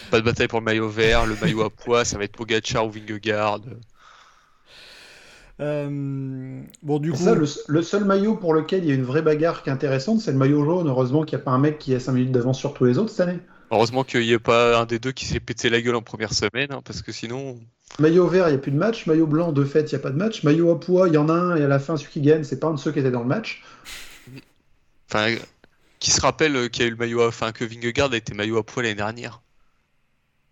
Pas 0.09 0.21
de 0.21 0.25
bataille 0.25 0.47
pour 0.47 0.59
le 0.59 0.65
maillot 0.65 0.87
vert, 0.87 1.25
le 1.25 1.35
maillot 1.35 1.63
à 1.63 1.69
poids, 1.69 2.05
ça 2.05 2.17
va 2.17 2.23
être 2.23 2.37
Pogacar 2.37 2.87
ou 2.87 2.91
Vingegaard. 2.91 3.59
Euh, 5.61 6.61
bon, 6.83 6.99
du 6.99 7.11
coup, 7.11 7.17
ça, 7.17 7.33
le, 7.33 7.45
le 7.67 7.81
seul 7.81 8.03
maillot 8.03 8.35
pour 8.35 8.53
lequel 8.53 8.83
il 8.83 8.89
y 8.89 8.91
a 8.91 8.95
une 8.95 9.03
vraie 9.03 9.21
bagarre 9.21 9.63
qui 9.63 9.69
est 9.69 9.71
intéressante, 9.71 10.19
c'est 10.19 10.31
le 10.31 10.37
maillot 10.37 10.65
jaune. 10.65 10.87
Heureusement 10.89 11.23
qu'il 11.23 11.37
n'y 11.37 11.41
a 11.41 11.45
pas 11.45 11.51
un 11.51 11.59
mec 11.59 11.77
qui 11.79 11.95
a 11.95 11.99
5 11.99 12.11
minutes 12.11 12.31
d'avance 12.31 12.59
sur 12.59 12.73
tous 12.73 12.83
les 12.85 12.97
autres 12.97 13.09
cette 13.11 13.27
année. 13.29 13.39
Heureusement 13.71 14.03
qu'il 14.03 14.21
n'y 14.21 14.31
ait 14.31 14.39
pas 14.39 14.77
un 14.79 14.85
des 14.85 14.99
deux 14.99 15.11
qui 15.11 15.25
s'est 15.25 15.39
pété 15.39 15.69
la 15.69 15.81
gueule 15.81 15.95
en 15.95 16.01
première 16.01 16.33
semaine, 16.33 16.71
hein, 16.71 16.81
parce 16.83 17.01
que 17.01 17.11
sinon, 17.11 17.57
Maillot 17.99 18.27
vert, 18.27 18.47
il 18.47 18.51
n'y 18.51 18.57
a 18.57 18.59
plus 18.59 18.71
de 18.71 18.77
match. 18.77 19.07
Maillot 19.07 19.27
blanc, 19.27 19.51
de 19.53 19.63
fait, 19.63 19.83
il 19.91 19.95
n'y 19.95 19.99
a 19.99 19.99
pas 19.99 20.11
de 20.11 20.17
match. 20.17 20.43
Maillot 20.43 20.71
à 20.71 20.79
poids, 20.79 21.07
il 21.07 21.13
y 21.13 21.17
en 21.17 21.29
a 21.29 21.33
un 21.33 21.55
et 21.55 21.63
à 21.63 21.67
la 21.67 21.79
fin, 21.79 21.95
celui 21.97 22.11
qui 22.11 22.21
gagne, 22.21 22.43
c'est 22.43 22.59
pas 22.59 22.67
un 22.67 22.73
de 22.73 22.79
ceux 22.79 22.91
qui 22.91 22.99
étaient 22.99 23.09
dans 23.11 23.21
le 23.21 23.27
match. 23.27 23.63
enfin, 25.09 25.35
qui 25.99 26.11
se 26.11 26.21
rappelle 26.21 26.55
euh, 26.55 26.67
qu'il 26.67 26.83
y 26.83 26.85
a 26.85 26.87
eu 26.89 26.91
le 26.91 26.97
maillot, 26.97 27.21
à... 27.21 27.27
enfin 27.27 27.51
que 27.53 27.63
Vingegaard 27.65 28.11
a 28.11 28.17
été 28.17 28.33
maillot 28.33 28.57
à 28.57 28.63
poids 28.65 28.83
l'année 28.83 28.95
dernière. 28.95 29.41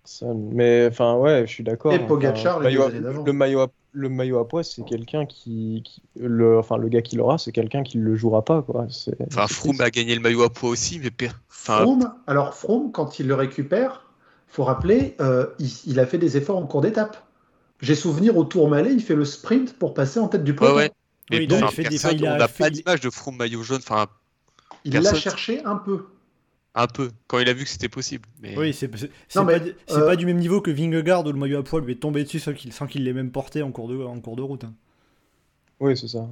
Ça, 0.06 0.26
mais 0.36 0.88
enfin, 0.90 1.16
ouais, 1.16 1.46
je 1.46 1.52
suis 1.52 1.64
d'accord. 1.64 1.94
Et 1.94 2.00
Enfin, 2.00 2.08
Pogacar, 2.08 2.60
le 2.60 2.68
les 2.70 2.70
maillot 2.70 2.84
à- 2.84 2.88
années 2.88 3.00
d'avant. 3.02 3.24
le 3.24 3.34
maillot 3.34 3.62
à, 3.62 3.68
le 3.94 4.10
maillot 4.10 4.40
à 4.40 4.48
poids, 4.48 4.64
c'est 4.64 4.84
quelqu'un 4.84 5.26
qui, 5.26 5.82
qui- 5.86 6.02
le, 6.20 6.58
enfin, 6.58 6.78
le 6.78 6.90
gars 6.90 7.02
qui 7.02 7.16
l'aura, 7.16 7.38
c'est 7.38 7.52
quelqu'un 7.52 7.84
qui 7.84 7.98
le 8.00 8.16
jouera 8.16 8.44
pas, 8.44 8.62
quoi. 8.64 8.88
C'est- 8.90 9.16
Enfin, 9.28 9.48
Froome 9.48 9.82
a 9.82 9.90
gagné 9.92 10.16
le 10.16 10.22
maillot 10.22 10.42
à 10.44 10.50
poids 10.50 10.70
aussi, 10.70 11.00
mais 11.00 11.12
enfin, 11.50 11.82
Froome, 11.82 12.12
alors 12.28 12.54
Froome, 12.56 12.92
quand 12.92 13.20
il 13.20 13.28
le 13.28 13.36
récupère, 13.36 14.06
faut 14.48 14.64
rappeler, 14.64 15.16
euh, 15.22 15.46
il, 15.60 15.70
il 15.86 16.00
a 16.00 16.06
fait 16.06 16.18
des 16.18 16.38
efforts 16.38 16.58
en 16.58 16.66
cours 16.66 16.82
d'étape. 16.82 17.24
J'ai 17.82 17.96
souvenir 17.96 18.36
au 18.38 18.44
Tour 18.46 18.70
Malais, 18.70 18.94
il 18.94 19.02
fait 19.02 19.16
le 19.16 19.26
sprint 19.26 19.74
pour 19.78 19.94
passer 19.94 20.20
en 20.20 20.28
tête 20.28 20.44
du 20.44 20.52
ouais, 20.52 20.58
peloton. 20.58 20.76
ouais. 20.76 20.92
Mais 21.32 21.38
Oui, 21.40 21.48
donc 21.48 21.64
enfin, 21.64 21.68
il 21.72 21.76
fait 21.76 21.84
des- 21.84 21.90
personne- 21.90 22.10
enfin, 22.12 22.18
il 22.18 22.28
a 22.28 22.36
on 22.36 22.38
n'a 22.38 22.48
fait- 22.48 22.64
pas 22.64 22.70
d'image 22.70 23.00
de 23.02 23.10
Froome 23.10 23.38
maillot 23.38 23.64
jaune, 23.64 23.80
enfin 23.86 24.08
Il 24.86 24.94
l'a 24.94 25.14
cherché 25.14 25.64
un 25.66 25.76
peu. 25.78 26.06
Un 26.76 26.88
peu, 26.88 27.12
quand 27.28 27.40
il 27.40 27.48
a 27.50 27.54
vu 27.54 27.64
que 27.66 27.70
c'était 27.70 27.90
possible. 27.90 28.28
Mais... 28.42 28.58
oui, 28.58 28.74
c'est 28.74 28.88
pas, 28.88 28.98
euh, 29.92 30.06
pas 30.08 30.16
du 30.16 30.26
même 30.26 30.38
niveau 30.38 30.62
que 30.62 30.72
Vingegaard 30.72 31.26
où 31.26 31.32
le 31.32 31.38
maillot 31.40 31.60
à 31.60 31.64
poids 31.64 31.82
lui 31.82 31.92
est 31.94 31.96
tombé 31.98 32.24
dessus 32.24 32.40
sans 32.40 32.54
qu'il 32.54 32.74
sans 32.74 32.88
qu'il 32.88 33.04
l'ait 33.04 33.14
même 33.14 33.32
porté 33.32 33.62
en 33.62 33.72
cours 33.72 33.88
de, 33.88 33.98
en 34.04 34.20
cours 34.20 34.36
de 34.36 34.42
route. 34.42 34.64
hein. 34.64 34.74
Oui, 35.80 35.96
c'est 35.98 36.08
ça. 36.08 36.28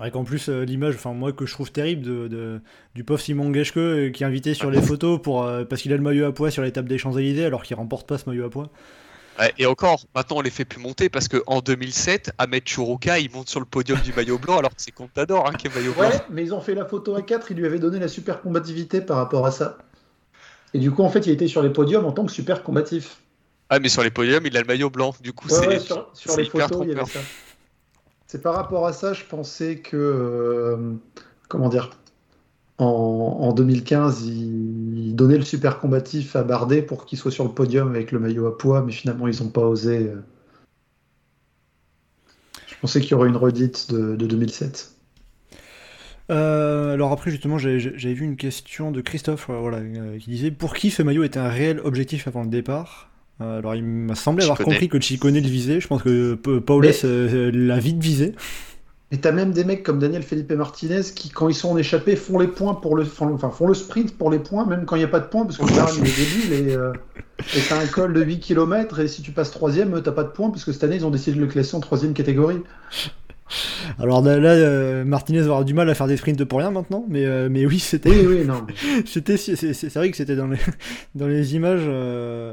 Avec 0.00 0.16
en 0.16 0.24
plus 0.24 0.48
euh, 0.48 0.64
l'image, 0.64 0.96
enfin 0.96 1.12
moi 1.12 1.32
que 1.32 1.46
je 1.46 1.52
trouve 1.52 1.70
terrible 1.70 2.02
de, 2.02 2.26
de- 2.26 2.60
du 2.96 3.04
pauvre 3.04 3.20
Simon 3.20 3.52
Geschke 3.54 3.76
euh, 3.76 4.10
qui 4.10 4.24
est 4.24 4.26
invité 4.26 4.52
sur 4.54 4.68
les 4.70 4.82
photos 4.82 5.22
pour 5.22 5.44
euh, 5.44 5.64
parce 5.64 5.82
qu'il 5.82 5.92
a 5.92 5.96
le 5.96 6.02
maillot 6.02 6.24
à 6.26 6.32
poids 6.34 6.50
sur 6.50 6.64
l'étape 6.64 6.86
des 6.86 6.98
Champs 6.98 7.16
Élysées 7.16 7.44
alors 7.44 7.62
qu'il 7.62 7.76
remporte 7.76 8.08
pas 8.08 8.18
ce 8.18 8.28
maillot 8.28 8.44
à 8.46 8.50
poids. 8.50 8.70
Et 9.58 9.66
encore, 9.66 10.00
maintenant 10.14 10.36
on 10.38 10.40
les 10.40 10.50
fait 10.50 10.64
plus 10.64 10.80
monter 10.80 11.08
parce 11.08 11.28
que 11.28 11.42
en 11.46 11.60
2007, 11.60 12.32
Ahmed 12.38 12.66
Chourouka 12.68 13.18
il 13.18 13.30
monte 13.32 13.48
sur 13.48 13.60
le 13.60 13.66
podium 13.66 13.98
du 14.00 14.12
maillot 14.12 14.38
blanc 14.38 14.58
alors 14.58 14.70
que 14.70 14.80
c'est 14.80 14.92
Contador 14.92 15.48
hein, 15.48 15.52
qui 15.52 15.66
est 15.66 15.74
maillot 15.74 15.92
blanc. 15.92 16.08
Ouais, 16.08 16.20
mais 16.30 16.44
ils 16.44 16.54
ont 16.54 16.60
fait 16.60 16.74
la 16.74 16.84
photo 16.84 17.16
à 17.16 17.22
4, 17.22 17.50
il 17.50 17.56
lui 17.56 17.66
avait 17.66 17.78
donné 17.78 17.98
la 17.98 18.08
super 18.08 18.40
combativité 18.42 19.00
par 19.00 19.16
rapport 19.16 19.44
à 19.46 19.50
ça. 19.50 19.78
Et 20.72 20.78
du 20.78 20.90
coup, 20.90 21.02
en 21.02 21.08
fait, 21.08 21.26
il 21.26 21.32
était 21.32 21.46
sur 21.46 21.62
les 21.62 21.70
podiums 21.70 22.04
en 22.04 22.12
tant 22.12 22.26
que 22.26 22.32
super 22.32 22.62
combatif. 22.62 23.18
Ah, 23.70 23.78
mais 23.78 23.88
sur 23.88 24.02
les 24.02 24.10
podiums, 24.10 24.44
il 24.44 24.56
a 24.56 24.60
le 24.60 24.66
maillot 24.66 24.90
blanc. 24.90 25.14
Du 25.20 25.32
coup, 25.32 25.48
Ouais, 25.48 25.54
c'est 25.54 25.68
ouais, 25.68 25.78
sur, 25.78 26.36
les 26.36 26.44
photos, 26.44 26.80
il 26.82 26.90
y 26.90 26.92
avait 26.92 27.04
ça. 27.04 27.20
C'est 28.26 28.42
par 28.42 28.54
rapport 28.54 28.86
à 28.86 28.92
ça, 28.92 29.12
je 29.12 29.24
pensais 29.24 29.78
que. 29.78 29.96
euh, 29.96 30.94
comment 31.48 31.68
dire 31.68 31.90
en, 32.78 32.84
en 32.86 33.52
2015, 33.52 34.26
il, 34.26 34.98
il 35.08 35.14
donnait 35.16 35.36
le 35.38 35.44
super 35.44 35.78
combatif 35.80 36.34
à 36.36 36.42
Bardet 36.42 36.82
pour 36.82 37.06
qu'il 37.06 37.18
soit 37.18 37.30
sur 37.30 37.44
le 37.44 37.50
podium 37.50 37.88
avec 37.90 38.10
le 38.12 38.18
maillot 38.18 38.46
à 38.46 38.58
poids, 38.58 38.82
mais 38.82 38.92
finalement, 38.92 39.28
ils 39.28 39.42
n'ont 39.42 39.50
pas 39.50 39.62
osé. 39.66 40.08
euh. 40.08 40.16
Je 42.66 42.74
pensais 42.80 43.00
qu'il 43.00 43.12
y 43.12 43.14
aurait 43.14 43.28
une 43.28 43.36
redite 43.36 43.90
de, 43.92 44.16
de 44.16 44.26
2007. 44.26 44.90
Euh, 46.30 46.94
alors 46.94 47.12
après 47.12 47.30
justement 47.30 47.58
j'avais 47.58 48.14
vu 48.14 48.24
une 48.24 48.36
question 48.36 48.90
de 48.90 49.02
Christophe 49.02 49.50
euh, 49.50 49.58
voilà, 49.58 49.76
euh, 49.78 50.18
qui 50.18 50.30
disait 50.30 50.50
pour 50.50 50.72
qui 50.74 50.88
ce 50.90 51.02
maillot 51.02 51.22
était 51.22 51.38
un 51.38 51.50
réel 51.50 51.80
objectif 51.84 52.26
avant 52.26 52.42
le 52.42 52.48
départ? 52.48 53.10
Euh, 53.42 53.58
Alors 53.58 53.74
il 53.74 53.84
m'a 53.84 54.14
semblé 54.14 54.42
avoir 54.44 54.56
Chicone. 54.56 54.72
compris 54.72 54.88
que 54.88 54.98
Chicone 55.00 55.34
le 55.34 55.40
visait, 55.40 55.80
je 55.80 55.86
pense 55.86 56.02
que 56.02 56.34
Pa- 56.34 56.60
Paulus 56.64 56.88
Mais- 57.02 57.04
euh, 57.04 57.50
l'a 57.52 57.78
vite 57.78 58.02
visé. 58.02 58.32
Et 59.14 59.18
t'as 59.18 59.30
même 59.30 59.52
des 59.52 59.62
mecs 59.62 59.84
comme 59.84 60.00
Daniel 60.00 60.24
Felipe 60.24 60.50
Martinez 60.50 61.02
qui, 61.14 61.28
quand 61.30 61.48
ils 61.48 61.54
sont 61.54 61.70
en 61.70 61.76
échappée, 61.76 62.16
font 62.16 62.36
les 62.36 62.48
points 62.48 62.74
pour 62.74 62.96
le, 62.96 63.04
enfin, 63.04 63.50
font 63.50 63.68
le 63.68 63.74
sprint 63.74 64.18
pour 64.18 64.28
les 64.28 64.40
points, 64.40 64.66
même 64.66 64.86
quand 64.86 64.96
il 64.96 64.98
n'y 64.98 65.04
a 65.04 65.08
pas 65.08 65.20
de 65.20 65.26
points, 65.26 65.44
parce 65.44 65.56
que 65.56 65.62
le 65.62 65.70
il 65.70 66.08
est 66.08 66.16
débile 66.16 66.52
et 66.52 66.74
euh, 66.74 66.92
et 67.54 67.60
t'as 67.68 67.80
un 67.80 67.86
col 67.86 68.12
de 68.12 68.20
8 68.24 68.40
km 68.40 68.98
et 68.98 69.06
si 69.06 69.22
tu 69.22 69.30
passes 69.30 69.52
troisième, 69.52 70.02
t'as 70.02 70.10
pas 70.10 70.24
de 70.24 70.30
points, 70.30 70.50
parce 70.50 70.64
que 70.64 70.72
cette 70.72 70.82
année 70.82 70.96
ils 70.96 71.06
ont 71.06 71.12
décidé 71.12 71.36
de 71.36 71.40
le 71.40 71.46
classer 71.46 71.76
en 71.76 71.80
troisième 71.80 72.12
catégorie. 72.12 72.60
Alors 74.00 74.20
là, 74.20 74.36
là, 74.40 74.50
euh, 74.50 75.04
Martinez 75.04 75.42
va 75.42 75.44
avoir 75.44 75.64
du 75.64 75.74
mal 75.74 75.88
à 75.88 75.94
faire 75.94 76.08
des 76.08 76.16
sprints 76.16 76.44
pour 76.44 76.58
rien 76.58 76.72
maintenant, 76.72 77.06
mais, 77.08 77.24
euh, 77.24 77.48
mais 77.48 77.66
oui 77.66 77.78
c'était... 77.78 78.10
Oui, 78.10 78.26
oui, 78.26 78.44
non. 78.44 78.66
C'était, 79.06 79.36
c'est, 79.36 79.94
vrai 79.94 80.10
que 80.10 80.16
c'était 80.16 80.34
dans 80.34 80.48
les, 80.48 80.58
dans 81.14 81.28
les 81.28 81.54
images 81.54 81.84
euh, 81.86 82.52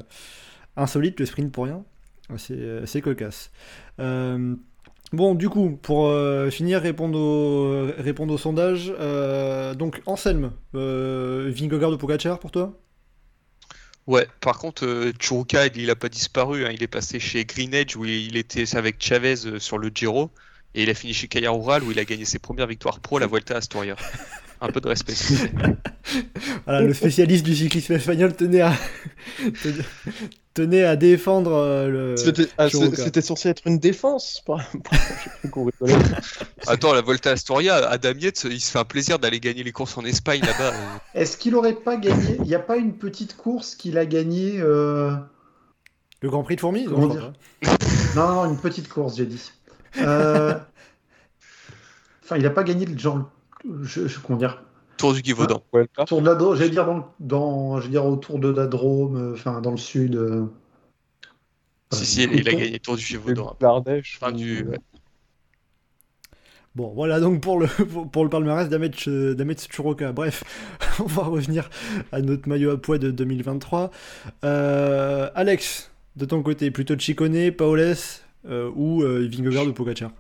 insolites, 0.78 1.20
le 1.20 1.26
sprint 1.26 1.52
pour 1.52 1.64
rien. 1.64 1.84
C'est, 2.38 2.54
euh, 2.54 2.86
c'est 2.86 3.02
cocasse. 3.02 3.52
Euh, 4.00 4.56
bon, 5.12 5.36
du 5.36 5.50
coup, 5.50 5.78
pour 5.82 6.08
euh, 6.08 6.50
finir, 6.50 6.82
répondre 6.82 7.18
au, 7.20 7.86
répondre 8.02 8.34
au 8.34 8.38
sondage. 8.38 8.94
euh, 9.00 9.74
donc, 9.76 10.02
Anselme, 10.06 10.54
euh, 10.76 11.52
Vingegaard 11.54 11.92
ou 11.92 11.98
Pogacar 11.98 12.40
pour 12.40 12.52
toi? 12.52 12.80
Ouais, 14.08 14.28
par 14.42 14.58
contre, 14.60 14.86
euh, 14.86 15.12
Churuka, 15.20 15.68
il, 15.68 15.78
il 15.78 15.90
a 15.90 15.96
pas 15.96 16.10
disparu. 16.10 16.66
hein. 16.66 16.72
Il 16.72 16.84
est 16.84 16.88
passé 16.88 17.20
chez 17.20 17.46
Green 17.46 17.74
Edge 17.74 17.96
où 17.96 18.06
il, 18.06 18.36
était 18.38 18.76
avec 18.76 19.02
Chavez 19.04 19.46
euh, 19.46 19.60
sur 19.60 19.78
le 19.78 19.90
Giro. 19.94 20.32
Et 20.74 20.84
il 20.84 20.90
a 20.90 20.94
fini 20.94 21.14
chez 21.14 21.28
Caja 21.28 21.52
Rural 21.52 21.84
où 21.84 21.92
il 21.92 22.00
a 22.00 22.06
gagné 22.06 22.26
ses 22.26 22.40
premières 22.40 22.68
victoires 22.68 23.00
pro 23.00 23.18
à 23.18 23.20
la 23.20 23.28
Vuelta 23.28 23.56
à 23.56 23.58
Astoria. 23.58 23.98
Un 24.62 24.70
peu 24.70 24.82
de 24.82 24.88
respect. 24.88 25.14
Voilà, 26.66 26.82
le 26.82 26.94
spécialiste 26.94 27.46
du 27.46 27.56
cyclisme 27.56 27.94
espagnol 27.94 28.36
tenait 28.36 28.62
à, 28.62 28.74
tenait- 30.54 30.84
à 30.84 30.96
défendre 30.96 31.54
euh, 31.54 31.88
le. 31.88 32.18
C'était 32.18 32.48
ah, 32.58 32.68
c'était 32.70 33.22
censé 33.22 33.50
être 33.50 33.62
une 33.66 33.80
défense. 33.80 34.44
Attends, 36.68 36.94
la 36.94 37.02
Volta 37.02 37.32
Astoria, 37.32 37.76
Adam 37.88 38.12
Yates, 38.18 38.46
il 38.50 38.60
se 38.60 38.72
fait 38.72 38.80
un 38.80 38.84
plaisir 38.84 39.20
d'aller 39.20 39.40
gagner 39.40 39.64
les 39.64 39.72
courses 39.72 39.98
en 39.98 40.06
Espagne 40.06 40.42
là-bas. 40.42 40.74
Est-ce 41.16 41.38
qu'il 41.38 41.56
aurait 41.56 41.76
pas 41.76 41.96
gagné 41.98 42.36
Il 42.40 42.46
n'y 42.46 42.56
a 42.56 42.60
pas 42.60 42.78
une 42.78 42.94
petite 42.94 43.36
course 43.38 43.76
qu'il 43.76 43.98
a 43.98 44.06
gagnée 44.06 44.56
euh, 44.60 45.12
Le 46.22 46.30
Grand 46.30 46.44
Prix 46.44 46.56
de 46.58 46.62
Fourmis 46.62 46.86
Comment 46.86 47.08
dire 47.08 47.34
non, 48.16 48.46
une 48.46 48.58
petite 48.58 48.90
course, 48.90 49.16
j'ai 49.18 49.26
dit. 49.26 49.52
Euh, 49.98 50.54
Enfin, 52.24 52.38
il 52.38 52.44
n'a 52.44 52.50
pas 52.50 52.64
gagné 52.64 52.86
le 52.86 52.98
genre. 52.98 53.30
Je, 53.84 54.08
je- 54.08 54.20
comment 54.20 54.38
dire 54.40 54.64
Tour 54.98 55.14
du 55.14 55.22
Givaudan. 55.24 55.64
Vuelta. 55.74 56.06
Tour 56.06 56.22
de 56.22 56.28
la 56.28 56.36
Drôme, 56.36 56.56
j'allais 56.56 56.70
dire 56.70 56.86
dans, 56.86 57.14
dans, 57.20 57.78
j'allais 57.80 57.92
dire 57.92 58.06
autour 58.06 58.40
de 58.40 58.50
la 58.50 58.68
Drôme, 58.68 59.16
euh, 59.18 59.34
enfin 59.34 59.62
dans 59.62 59.72
le 59.72 59.78
sud. 59.78 60.16
euh. 60.16 60.46
Si, 61.94 62.06
si, 62.06 62.24
il, 62.24 62.34
il 62.34 62.48
a 62.48 62.54
gagné 62.54 62.80
Tour 62.80 62.96
du 62.96 63.04
Givaudan. 63.04 63.56
L'Ardèche. 63.60 64.18
Enfin, 64.22 64.32
du... 64.32 64.64
ouais. 64.64 64.78
Bon, 66.76 66.94
voilà 66.94 67.20
donc 67.20 67.42
pour 67.42 67.60
le, 67.60 67.68
pour, 68.12 68.24
le 68.24 68.30
palmarès 68.30 68.70
d'Ahmed 68.70 68.96
d'Ahmed 69.36 69.60
Churoka. 69.60 70.12
Bref, 70.14 70.44
on 71.00 71.04
va 71.06 71.24
revenir 71.24 71.70
à 72.12 72.22
notre 72.22 72.48
maillot 72.48 72.72
à 72.72 72.78
poids 72.82 72.98
de 72.98 73.12
2023. 73.12 73.92
Euh, 74.46 75.30
Alex, 75.36 75.92
de 76.16 76.26
ton 76.26 76.42
côté, 76.44 76.72
plutôt 76.72 76.98
Chicone, 76.98 77.52
Paoles 77.52 77.96
euh, 78.48 78.72
ou 78.76 79.04
euh, 79.04 79.28
Vingegaard 79.30 79.68
ou 79.68 79.74
Pogacar? 79.74 80.12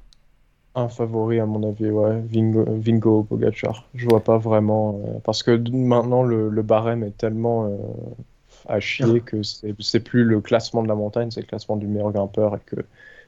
Un 0.76 0.88
favori 0.88 1.40
à 1.40 1.46
mon 1.46 1.68
avis, 1.68 1.90
ouais. 1.92 2.22
Vingo, 2.22 2.64
Vingo 2.80 3.24
Pogacar. 3.24 3.90
Je 3.94 4.06
vois 4.08 4.24
pas 4.24 4.38
vraiment. 4.38 5.02
euh, 5.06 5.20
parce 5.24 5.44
que 5.44 5.52
maintenant, 5.70 6.24
le, 6.24 6.50
le 6.50 6.62
barème 6.62 7.04
est 7.04 7.18
tellement 7.18 7.66
euh, 7.66 7.78
à 8.68 8.80
chier 8.80 9.22
que 9.22 9.42
c'est 9.44 10.00
plus 10.00 10.24
le 10.24 10.40
classement 10.42 10.84
de 10.84 10.88
la 10.88 10.96
montagne, 10.96 11.30
c'est 11.32 11.42
le 11.42 11.48
classement 11.48 11.76
du 11.78 11.88
meilleur 11.88 12.12
grimpeur. 12.14 12.56
Et 12.56 12.60
que 12.66 12.78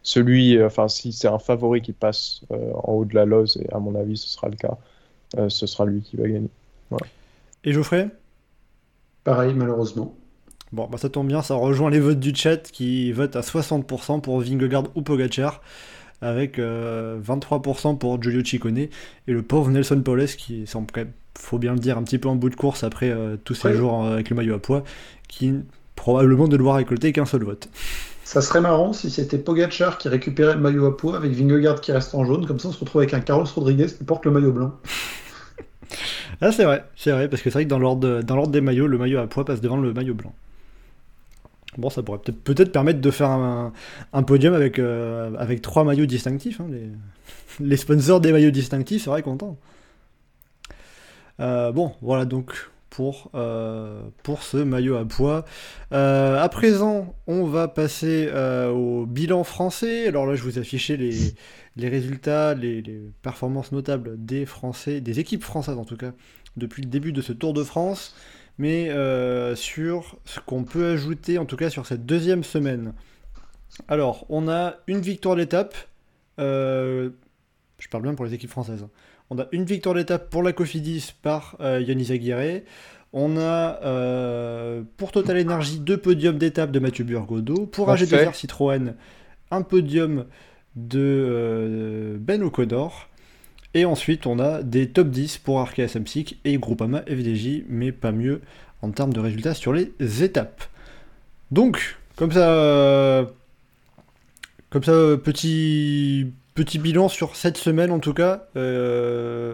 celui, 0.03 0.57
euh, 0.57 0.67
enfin, 0.67 0.87
si 0.87 1.11
c'est 1.13 1.27
un 1.27 1.39
favori 1.39 1.81
qui 1.81 1.93
passe 1.93 2.41
euh, 2.51 2.71
en 2.75 2.93
haut 2.93 3.05
de 3.05 3.15
la 3.15 3.25
lose, 3.25 3.57
et 3.57 3.71
à 3.73 3.79
mon 3.79 3.95
avis, 3.95 4.17
ce 4.17 4.29
sera 4.29 4.47
le 4.49 4.55
cas, 4.55 4.77
euh, 5.37 5.49
ce 5.49 5.67
sera 5.67 5.85
lui 5.85 6.01
qui 6.03 6.17
va 6.17 6.27
gagner. 6.29 6.49
Et 7.63 7.73
Geoffrey? 7.73 8.09
Pareil, 9.25 9.53
malheureusement. 9.53 10.15
Bon, 10.71 10.87
bah 10.87 10.97
ça 10.97 11.09
tombe 11.09 11.27
bien, 11.27 11.41
ça 11.43 11.53
rejoint 11.55 11.91
les 11.91 11.99
votes 11.99 12.19
du 12.19 12.33
chat 12.33 12.57
qui 12.71 13.11
votent 13.11 13.35
à 13.35 13.41
60% 13.43 14.21
pour 14.21 14.39
Vingegaard 14.41 14.85
ou 14.95 15.03
Pogacar, 15.03 15.61
avec 16.21 16.59
euh, 16.59 17.19
23% 17.25 17.97
pour 17.97 18.21
Giulio 18.21 18.43
Ciccone, 18.43 18.77
et 18.77 18.89
le 19.27 19.41
pauvre 19.41 19.69
Nelson 19.71 20.01
Paulès 20.01 20.35
qui 20.35 20.65
semble 20.67 20.87
quand 20.91 21.01
même, 21.01 21.11
faut 21.37 21.57
bien 21.57 21.73
le 21.73 21.79
dire, 21.79 21.97
un 21.97 22.03
petit 22.03 22.17
peu 22.17 22.29
en 22.29 22.35
bout 22.35 22.49
de 22.49 22.55
course 22.55 22.83
après 22.83 23.09
euh, 23.09 23.35
tous 23.43 23.55
ces 23.55 23.69
Ouais. 23.69 23.73
jours 23.75 24.03
euh, 24.05 24.13
avec 24.13 24.29
le 24.29 24.35
maillot 24.35 24.55
à 24.55 24.59
poids, 24.59 24.83
qui 25.27 25.53
probablement 25.95 26.47
ne 26.47 26.57
doit 26.57 26.75
récolter 26.75 27.11
qu'un 27.11 27.25
seul 27.25 27.43
vote. 27.43 27.69
Ça 28.23 28.41
serait 28.41 28.61
marrant 28.61 28.93
si 28.93 29.09
c'était 29.11 29.37
Pogachar 29.37 29.97
qui 29.97 30.07
récupérait 30.09 30.55
le 30.55 30.61
maillot 30.61 30.85
à 30.85 30.95
poids 30.97 31.17
avec 31.17 31.31
Vingegaard 31.33 31.81
qui 31.81 31.91
reste 31.91 32.15
en 32.15 32.23
jaune, 32.25 32.45
comme 32.47 32.57
ça 32.59 32.69
on 32.69 32.71
se 32.71 32.79
retrouve 32.79 33.01
avec 33.01 33.13
un 33.13 33.19
Carlos 33.19 33.45
Rodriguez 33.45 33.87
qui 33.87 34.03
porte 34.05 34.25
le 34.25 34.31
maillot 34.31 34.51
blanc. 34.53 34.71
Ah 36.41 36.51
c'est 36.51 36.63
vrai, 36.65 36.83
c'est 36.95 37.11
vrai, 37.11 37.27
parce 37.29 37.41
que 37.41 37.49
c'est 37.49 37.59
vrai 37.59 37.65
que 37.65 37.69
dans 37.69 37.79
l'ordre 37.79 38.01
de- 38.01 38.21
dans 38.21 38.35
l'ordre 38.35 38.51
des 38.51 38.61
maillots, 38.61 38.87
le 38.87 38.97
maillot 38.97 39.19
à 39.19 39.27
poids 39.27 39.45
passe 39.45 39.61
devant 39.61 39.77
le 39.77 39.93
maillot 39.93 40.13
blanc. 40.15 40.33
Bon, 41.77 41.89
ça 41.89 42.03
pourrait 42.03 42.19
peut-être 42.19 42.71
permettre 42.71 43.01
de 43.01 43.11
faire 43.11 43.29
un, 43.29 44.23
podium 44.23 44.53
avec, 44.53 44.79
euh, 44.79 45.31
avec 45.37 45.61
trois 45.61 45.83
maillots 45.83 46.05
distinctifs. 46.05 46.59
hein, 46.61 46.67
les, 47.59 47.77
sponsors 47.77 48.21
des 48.21 48.31
maillots 48.31 48.51
distinctifs 48.51 49.03
seraient 49.03 49.21
contents. 49.21 49.57
Euh, 51.39 51.71
bon, 51.71 51.93
voilà 52.01 52.25
donc 52.25 52.69
pour, 52.89 53.31
euh, 53.33 54.01
pour 54.21 54.43
ce 54.43 54.57
maillot 54.57 54.97
à 54.97 55.05
poids. 55.05 55.45
À 55.91 56.47
présent, 56.49 57.15
on 57.25 57.45
va 57.45 57.67
passer 57.67 58.29
au 58.71 59.05
bilan 59.05 59.43
français. 59.43 60.07
Alors 60.07 60.25
là, 60.27 60.35
je 60.35 60.43
vous 60.43 60.59
affichais 60.59 60.97
les, 60.97 61.33
les 61.75 61.89
résultats, 61.89 62.53
les, 62.53 62.81
les 62.81 63.01
performances 63.21 63.71
notables 63.71 64.15
des 64.17 64.45
Français, 64.45 65.01
des 65.01 65.19
équipes 65.19 65.43
françaises 65.43 65.77
en 65.77 65.85
tout 65.85 65.97
cas, 65.97 66.11
depuis 66.57 66.83
le 66.83 66.89
début 66.89 67.11
de 67.11 67.21
ce 67.21 67.33
Tour 67.33 67.53
de 67.53 67.63
France, 67.63 68.15
mais 68.57 68.89
euh, 68.89 69.55
sur 69.55 70.17
ce 70.25 70.39
qu'on 70.39 70.63
peut 70.63 70.91
ajouter 70.91 71.37
en 71.37 71.45
tout 71.45 71.57
cas 71.57 71.69
sur 71.69 71.85
cette 71.85 72.05
deuxième 72.05 72.43
semaine. 72.43 72.93
Alors, 73.87 74.25
on 74.29 74.47
a 74.47 74.75
une 74.87 75.01
victoire 75.01 75.35
d'étape. 75.35 75.75
euh, 76.39 77.09
je 77.79 77.87
parle 77.89 78.03
bien 78.03 78.13
pour 78.15 78.25
les 78.25 78.33
équipes 78.33 78.51
françaises. 78.51 78.83
hein. 78.83 78.89
On 79.29 79.39
a 79.39 79.47
une 79.51 79.65
victoire 79.65 79.95
d'étape 79.95 80.29
pour 80.29 80.43
la 80.43 80.53
Cofidis 80.53 81.13
par 81.21 81.55
euh, 81.59 81.81
Yannis 81.81 82.11
Aguirre. 82.11 82.61
On 83.13 83.37
a 83.37 83.79
euh, 83.83 84.83
pour 84.97 85.11
Total 85.11 85.39
Energy 85.39 85.79
deux 85.79 85.97
podiums 85.97 86.37
d'étape 86.37 86.71
de 86.71 86.79
Mathieu 86.79 87.03
Burgodeau. 87.03 87.65
Pour 87.67 87.87
Parfait. 87.87 88.05
AG2R 88.05 88.33
Citroën, 88.35 88.93
un 89.51 89.61
podium 89.63 90.25
de 90.75 92.17
Ben 92.19 92.43
O'Connor. 92.43 93.07
Et 93.73 93.85
ensuite, 93.85 94.27
on 94.27 94.39
a 94.39 94.61
des 94.61 94.89
top 94.89 95.09
10 95.09 95.39
pour 95.39 95.59
Arkea 95.59 95.87
Samsic 95.87 96.39
et 96.45 96.57
Groupama 96.57 97.01
FDJ, 97.01 97.63
mais 97.67 97.91
pas 97.91 98.11
mieux 98.11 98.41
en 98.81 98.91
termes 98.91 99.13
de 99.13 99.19
résultats 99.19 99.53
sur 99.53 99.73
les 99.73 99.91
étapes. 100.23 100.63
Donc, 101.51 101.97
comme 102.15 102.31
ça, 102.31 103.27
comme 104.69 104.83
ça, 104.83 104.91
petit, 105.23 106.31
petit 106.55 106.79
bilan 106.79 107.09
sur 107.09 107.35
cette 107.35 107.57
semaine 107.57 107.91
en 107.91 107.99
tout 107.99 108.13
cas. 108.13 108.47
euh, 108.57 109.53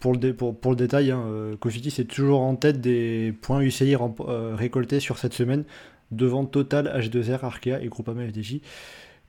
pour, 0.00 0.14
le 0.14 0.32
pour, 0.32 0.58
pour 0.58 0.72
le 0.72 0.76
détail, 0.76 1.10
hein, 1.10 1.22
euh, 1.26 1.56
Cofidis 1.56 1.94
est 2.00 2.10
toujours 2.10 2.40
en 2.40 2.54
tête 2.54 2.80
des 2.80 3.34
points 3.42 3.60
UCI 3.60 3.96
euh, 3.96 4.54
récoltés 4.54 5.00
sur 5.00 5.18
cette 5.18 5.34
semaine, 5.34 5.64
devant 6.12 6.44
Total, 6.44 6.86
H2R, 6.96 7.44
Arkea 7.44 7.80
et 7.82 7.88
Groupama 7.88 8.26
FDJ. 8.26 8.60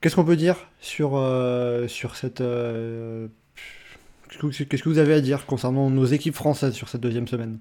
Qu'est-ce 0.01 0.15
qu'on 0.15 0.23
peut 0.25 0.35
dire 0.37 0.55
sur, 0.79 1.15
euh, 1.15 1.87
sur 1.87 2.15
cette. 2.15 2.41
euh, 2.41 3.27
Qu'est-ce 4.29 4.83
que- 4.83 4.89
vous 4.89 4.99
avez 4.99 5.13
à 5.13 5.21
dire 5.21 5.45
concernant 5.45 5.89
nos 5.89 6.05
équipes 6.05 6.35
françaises 6.35 6.73
sur 6.73 6.87
cette 6.87 7.01
deuxième 7.01 7.27
semaine? 7.27 7.59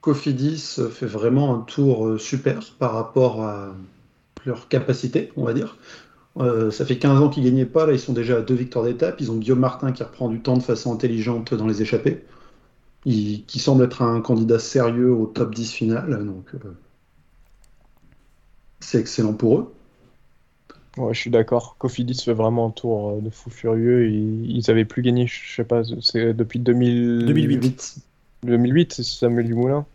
Cofidis 0.00 0.78
fait 0.90 1.06
vraiment 1.06 1.54
un 1.54 1.60
tour 1.60 2.06
euh, 2.06 2.18
super 2.18 2.60
par 2.78 2.92
rapport 2.94 3.42
à 3.42 3.74
leur 4.46 4.68
capacité, 4.68 5.32
on 5.36 5.44
va 5.44 5.52
dire. 5.54 5.76
Ça 6.70 6.86
fait 6.86 6.98
15 6.98 7.20
ans 7.20 7.28
qu'ils 7.28 7.42
gagnaient 7.44 7.66
pas, 7.66 7.84
là 7.84 7.92
ils 7.92 7.98
sont 7.98 8.12
déjà 8.12 8.36
à 8.36 8.40
deux 8.42 8.54
victoires 8.54 8.84
d'étape. 8.84 9.20
Ils 9.20 9.32
ont 9.32 9.36
Guillaume 9.36 9.58
Martin 9.58 9.90
qui 9.92 10.04
reprend 10.04 10.28
du 10.28 10.40
temps 10.40 10.56
de 10.56 10.62
façon 10.62 10.92
intelligente 10.94 11.52
dans 11.52 11.66
les 11.66 11.82
échappées, 11.82 12.24
Il- 13.06 13.44
qui 13.46 13.58
semble 13.60 13.84
être 13.84 14.02
un 14.02 14.20
candidat 14.20 14.58
sérieux 14.60 15.12
au 15.12 15.26
top 15.26 15.54
10 15.54 15.72
final, 15.72 16.24
donc 16.26 16.52
c'est 18.80 18.98
excellent 19.00 19.34
pour 19.34 19.58
eux. 19.58 19.77
Ouais, 20.98 21.14
je 21.14 21.20
suis 21.20 21.30
d'accord. 21.30 21.76
Cofidis 21.78 22.20
fait 22.24 22.32
vraiment 22.32 22.66
un 22.66 22.70
tour 22.70 23.10
euh, 23.10 23.20
de 23.20 23.30
fou 23.30 23.50
furieux. 23.50 24.08
Ils, 24.10 24.50
ils 24.56 24.70
avaient 24.70 24.84
plus 24.84 25.02
gagné, 25.02 25.26
je 25.26 25.54
sais 25.54 25.64
pas, 25.64 25.82
c'est 26.00 26.34
depuis 26.34 26.58
2000... 26.58 27.24
2008. 27.26 27.56
Vite. 27.58 27.96
2008, 28.44 28.92
c'est 28.94 29.02
Samuel 29.04 29.46
Dumoulin. 29.46 29.86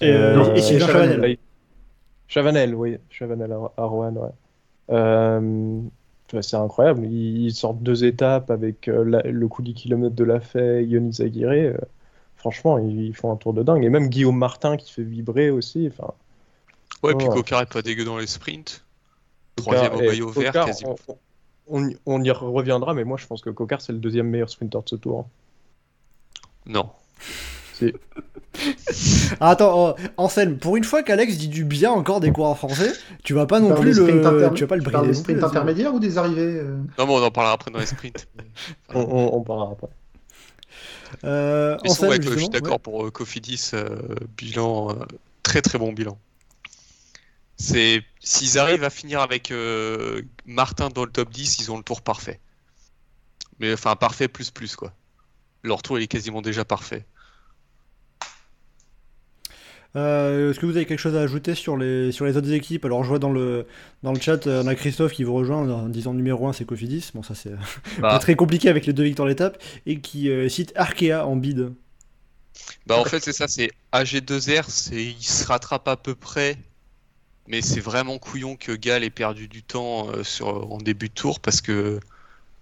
Et, 0.00 0.10
euh, 0.10 0.34
non, 0.36 0.54
et 0.54 0.60
Sylvain 0.60 0.86
Chavanel. 0.86 1.10
Chavanel. 1.14 1.36
Chavanel, 2.28 2.74
oui. 2.74 2.96
Chavanel 3.10 3.52
à, 3.76 3.84
Rouen, 3.84 4.14
ouais. 4.14 4.30
Euh, 4.90 5.80
C'est 6.40 6.56
incroyable. 6.56 7.04
Ils, 7.06 7.46
ils 7.46 7.54
sortent 7.54 7.82
deux 7.82 8.04
étapes 8.04 8.50
avec 8.50 8.88
euh, 8.88 9.04
la- 9.04 9.22
le 9.22 9.48
coup 9.48 9.62
du 9.62 9.74
kilomètre 9.74 10.14
de 10.14 10.24
la 10.24 10.40
fait, 10.40 10.84
Yonis 10.84 11.20
Aguirre. 11.22 11.50
euh, 11.50 11.76
franchement, 12.36 12.78
ils, 12.78 13.00
ils 13.06 13.14
font 13.14 13.30
un 13.32 13.36
tour 13.36 13.52
de 13.52 13.62
dingue. 13.62 13.84
Et 13.84 13.88
même 13.90 14.08
Guillaume 14.08 14.36
Martin 14.38 14.76
qui 14.76 14.92
fait 14.92 15.02
vibrer 15.02 15.50
aussi. 15.50 15.88
Enfin, 15.92 16.12
Ouais, 17.02 17.14
puis 17.16 17.26
Ouais. 17.28 17.34
Cocard 17.34 17.62
est 17.62 17.72
pas 17.72 17.82
dégueu 17.82 18.04
dans 18.04 18.16
les 18.18 18.26
sprints. 18.26 18.82
Troisième 19.56 19.94
au 19.94 19.98
maillot 19.98 20.28
vert, 20.30 20.46
Cocard, 20.52 20.66
quasiment. 20.66 20.96
On, 21.08 21.16
on 21.66 21.88
y- 21.88 21.96
on 22.06 22.22
y 22.22 22.30
reviendra, 22.30 22.94
mais 22.94 23.04
moi 23.04 23.16
je 23.18 23.26
pense 23.26 23.40
que 23.42 23.50
Cocard 23.50 23.80
c'est 23.80 23.92
le 23.92 23.98
deuxième 23.98 24.28
meilleur 24.28 24.48
sprinter 24.50 24.78
de 24.82 24.88
ce 24.88 24.96
tour. 24.96 25.28
Non. 26.66 26.90
Ah, 29.40 29.50
attends, 29.50 29.90
oh, 29.90 30.02
Anselme, 30.16 30.58
pour 30.58 30.76
une 30.76 30.84
fois 30.84 31.02
qu'Alex 31.02 31.36
dit 31.36 31.48
du 31.48 31.64
bien 31.64 31.90
encore 31.90 32.20
des 32.20 32.30
coureurs 32.30 32.56
français, 32.56 32.92
tu 33.24 33.34
vas 33.34 33.46
pas 33.46 33.58
non 33.60 33.74
plus 33.74 33.92
le, 33.98 34.06
tu 34.54 34.62
vas 34.62 34.66
pas 34.68 34.76
le 34.76 34.82
brider 34.82 35.00
des 35.02 35.06
non 35.08 35.14
sprints 35.14 35.42
intermédiaires 35.42 35.94
ou 35.94 35.98
des 35.98 36.18
arrivées 36.18 36.60
euh 36.60 36.76
Non, 36.98 37.06
mais 37.06 37.12
on 37.12 37.22
en 37.24 37.30
parlera 37.30 37.54
après 37.54 37.70
dans 37.70 37.78
les 37.80 37.86
sprints. 37.86 38.28
On, 38.94 39.00
on- 39.00 39.34
on 39.36 39.40
parlera 39.42 39.72
après. 39.72 39.88
Euh, 41.24 41.76
Anselme, 41.86 42.10
ouais, 42.10 42.18
que 42.18 42.24
je 42.30 42.38
suis 42.38 42.48
d'accord 42.48 42.72
ouais. 42.74 42.78
pour 42.78 43.06
euh, 43.06 43.10
Cofidis, 43.10 43.70
euh, 43.74 43.96
bilan, 44.36 44.90
euh, 44.90 44.94
très 45.42 45.60
très 45.62 45.78
bon 45.78 45.92
bilan. 45.92 46.16
C'est 47.62 48.02
s'ils 48.18 48.58
arrivent 48.58 48.82
à 48.82 48.90
finir 48.90 49.20
avec 49.20 49.52
euh, 49.52 50.22
Martin 50.46 50.88
dans 50.88 51.04
le 51.04 51.12
top 51.12 51.30
10, 51.30 51.60
ils 51.60 51.70
ont 51.70 51.76
le 51.76 51.84
tour 51.84 52.02
parfait. 52.02 52.40
Mais 53.60 53.72
enfin 53.72 53.94
parfait 53.96 54.26
plus 54.28 54.50
plus 54.50 54.74
quoi. 54.74 54.92
Leur 55.62 55.82
tour 55.82 55.98
il 55.98 56.02
est 56.02 56.08
quasiment 56.08 56.42
déjà 56.42 56.64
parfait. 56.64 57.06
Euh, 59.94 60.50
Est-ce 60.50 60.58
que 60.58 60.66
vous 60.66 60.76
avez 60.76 60.86
quelque 60.86 60.98
chose 60.98 61.16
à 61.16 61.20
ajouter 61.20 61.54
sur 61.54 61.76
les, 61.76 62.12
sur 62.12 62.24
les 62.24 62.36
autres 62.36 62.50
équipes? 62.52 62.84
Alors, 62.86 63.04
je 63.04 63.08
vois 63.08 63.18
dans 63.18 63.30
le, 63.30 63.66
dans 64.02 64.12
le 64.12 64.20
chat, 64.20 64.46
euh, 64.46 64.62
on 64.64 64.66
a 64.66 64.74
Christophe 64.74 65.12
qui 65.12 65.22
vous 65.22 65.34
rejoint 65.34 65.68
en 65.68 65.88
disant 65.88 66.14
numéro 66.14 66.48
1 66.48 66.54
c'est 66.54 66.64
Cofidis. 66.64 67.10
Bon, 67.14 67.22
ça 67.22 67.34
c'est 67.34 67.52
euh, 67.52 67.56
Bah. 67.98 68.18
très 68.18 68.34
compliqué 68.34 68.68
avec 68.70 68.86
les 68.86 68.92
deux 68.94 69.04
victoires 69.04 69.28
d'étape. 69.28 69.62
Et 69.86 70.00
qui 70.00 70.30
euh, 70.30 70.48
cite 70.48 70.72
Arkea 70.76 71.26
en 71.26 71.36
bid. 71.36 71.72
Bah 72.86 72.98
en 72.98 73.04
fait 73.04 73.20
c'est 73.20 73.32
ça, 73.32 73.48
c'est 73.48 73.70
AG2R, 73.92 74.64
c'est 74.68 75.02
il 75.04 75.22
se 75.22 75.46
rattrape 75.46 75.88
à 75.88 75.96
peu 75.96 76.14
près, 76.14 76.56
mais 77.52 77.60
c'est 77.60 77.80
vraiment 77.80 78.18
couillon 78.18 78.56
que 78.56 78.72
Gall 78.72 79.04
ait 79.04 79.10
perdu 79.10 79.46
du 79.46 79.62
temps 79.62 80.08
euh, 80.08 80.24
sur 80.24 80.72
en 80.72 80.78
début 80.78 81.10
de 81.10 81.14
tour 81.14 81.38
parce 81.38 81.60
que, 81.60 82.00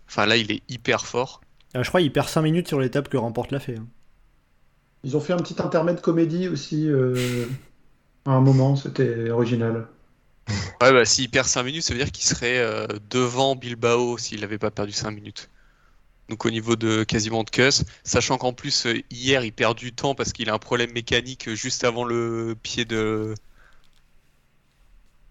enfin 0.09 0.27
là 0.27 0.37
il 0.37 0.51
est 0.51 0.63
hyper 0.69 1.07
fort. 1.07 1.41
Euh, 1.77 1.85
je 1.85 1.89
crois 1.89 2.01
qu'il 2.01 2.13
perd 2.13 2.29
5 2.29 2.43
minutes 2.43 2.67
sur 2.69 2.81
l'étape 2.81 3.09
que 3.09 3.17
remporte 3.17 3.53
la 3.53 3.61
fée. 3.61 3.77
hein. 3.77 3.87
Ils 5.05 5.17
ont 5.17 5.21
fait 5.21 5.33
un 5.33 5.39
petit 5.39 5.63
intermède 5.63 6.01
comédie 6.01 6.49
aussi 6.49 6.89
euh, 6.91 7.47
à 8.27 8.33
un 8.33 8.41
moment, 8.41 8.75
c'était 8.75 9.31
original. 9.31 9.87
Ouais 10.83 10.93
bah 10.93 11.05
s'il 11.05 11.31
perd 11.31 11.47
5 11.47 11.63
minutes, 11.63 11.83
ça 11.83 11.95
veut 11.95 12.01
dire 12.01 12.11
qu'il 12.11 12.25
serait 12.25 12.59
euh, 12.59 12.87
devant 13.11 13.55
Bilbao 13.55 14.19
s'il 14.19 14.41
n'avait 14.41 14.59
pas 14.59 14.71
perdu 14.73 14.93
5 14.93 15.11
minutes. 15.13 15.49
Donc 16.29 16.45
au 16.47 16.51
niveau 16.51 16.77
de 16.77 17.05
quasiment 17.05 17.45
de 17.45 17.51
cuss, 17.51 17.85
sachant 18.05 18.39
qu'en 18.39 18.53
plus 18.53 18.87
hier 19.11 19.45
il 19.45 19.53
perd 19.53 19.77
du 19.79 19.93
temps 19.93 20.15
parce 20.15 20.33
qu'il 20.33 20.51
a 20.51 20.55
un 20.55 20.59
problème 20.59 20.93
mécanique 20.93 21.51
juste 21.55 21.85
avant 21.85 22.05
le 22.05 22.57
pied 22.63 22.85
de 22.85 23.35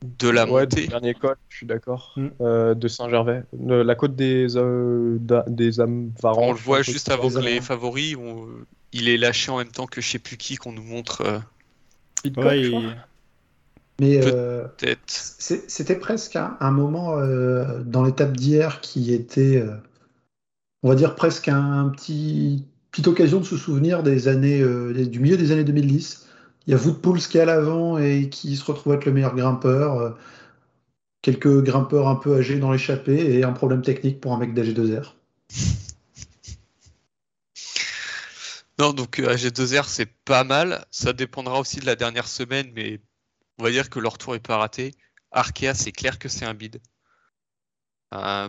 de 0.02 0.30
la 0.30 0.46
ouais, 0.50 0.64
montée. 0.64 0.84
du 0.84 0.88
dernier 0.88 1.14
col, 1.14 1.36
je 1.50 1.58
suis 1.58 1.66
d'accord. 1.66 2.14
Mm. 2.16 2.28
Euh, 2.42 2.74
de 2.74 2.88
Saint-Gervais. 2.88 3.44
La 3.68 3.96
côte 3.96 4.16
des, 4.16 4.56
euh, 4.56 5.18
da- 5.20 5.46
des 5.48 5.80
âmes. 5.82 6.12
On 6.24 6.52
le 6.52 6.58
voit 6.58 6.80
un 6.80 6.82
juste 6.82 7.10
avant 7.10 7.30
que 7.30 7.40
les 7.40 7.62
favoris, 7.62 8.16
on- 8.16 8.48
il 8.94 9.10
est 9.10 9.18
lâché 9.18 9.52
en 9.52 9.58
même 9.58 9.72
temps 9.72 9.86
que 9.88 10.02
je 10.02 10.10
sais 10.10 10.20
plus 10.20 10.38
qui 10.38 10.56
qu'on 10.56 10.72
nous 10.72 10.84
montre 10.84 11.22
euh, 11.22 11.40
Pitcock, 12.24 12.46
Ouais, 12.46 12.64
je 12.64 12.70
crois. 12.70 12.82
Mais 14.00 14.22
euh, 14.26 14.66
c'était 15.08 15.98
presque 15.98 16.38
un, 16.38 16.56
un 16.62 16.72
moment 16.72 17.18
euh, 17.20 17.84
dans 17.84 18.04
l'étape 18.04 18.36
d'hier 18.38 18.80
qui 18.80 19.14
était, 19.14 19.58
euh, 19.58 19.76
on 20.84 20.90
va 20.90 20.96
dire, 20.96 21.16
presque 21.16 21.50
un 21.50 21.90
petit 21.90 22.66
petite 22.92 23.08
occasion 23.08 23.40
de 23.40 23.46
se 23.46 23.58
souvenir 23.58 24.02
des 24.02 24.30
années, 24.30 24.62
euh, 24.62 24.94
du 25.06 25.20
milieu 25.20 25.36
des 25.38 25.52
années 25.52 25.66
2010. 25.66 26.29
Il 26.70 26.74
y 26.74 26.76
a 26.76 26.78
Woodpools 26.78 27.18
qui 27.22 27.40
est 27.40 27.42
à 27.42 27.46
l'avant 27.46 27.98
et 27.98 28.30
qui 28.30 28.56
se 28.56 28.64
retrouve 28.64 28.94
être 28.94 29.06
le 29.06 29.12
meilleur 29.12 29.34
grimpeur. 29.36 29.96
euh, 29.98 30.12
quelques 31.24 31.64
grimpeurs 31.64 32.08
un 32.08 32.16
peu 32.16 32.36
âgés 32.38 32.60
dans 32.60 32.72
l'échappée 32.72 33.34
et 33.34 33.44
un 33.44 33.54
problème 33.54 33.82
technique 33.82 34.22
pour 34.22 34.34
un 34.34 34.38
mec 34.38 34.54
d'AG2R. 34.54 35.16
Non, 38.78 38.94
donc 38.94 39.20
euh, 39.20 39.34
AG2R 39.36 39.86
c'est 39.88 40.06
pas 40.26 40.44
mal. 40.44 40.86
Ça 40.92 41.12
dépendra 41.12 41.60
aussi 41.60 41.80
de 41.80 41.88
la 41.88 41.96
dernière 41.96 42.28
semaine, 42.28 42.72
mais 42.76 43.00
on 43.58 43.64
va 43.64 43.72
dire 43.72 43.90
que 43.90 44.00
leur 44.00 44.20
tour 44.20 44.36
est 44.36 44.40
pas 44.40 44.58
raté. 44.58 44.94
Arkea, 45.32 45.74
c'est 45.74 45.92
clair 45.92 46.20
que 46.20 46.30
c'est 46.30 46.46
un 46.46 46.54
bid. 46.54 46.80
Euh, 48.14 48.48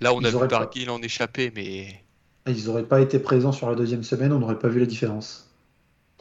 là, 0.00 0.14
on 0.14 0.20
Ils 0.20 0.26
a 0.28 0.30
vu 0.30 0.38
pas- 0.38 0.46
Barguil 0.46 0.88
en 0.88 1.02
échappé, 1.02 1.52
mais 1.54 2.04
Ils 2.46 2.64
n'auraient 2.66 2.86
pas 2.86 3.00
été 3.00 3.18
présents 3.18 3.50
sur 3.52 3.68
la 3.68 3.74
deuxième 3.74 4.04
semaine, 4.04 4.32
on 4.32 4.38
n'aurait 4.38 4.58
pas 4.60 4.68
vu 4.68 4.78
la 4.78 4.86
différence. 4.86 5.45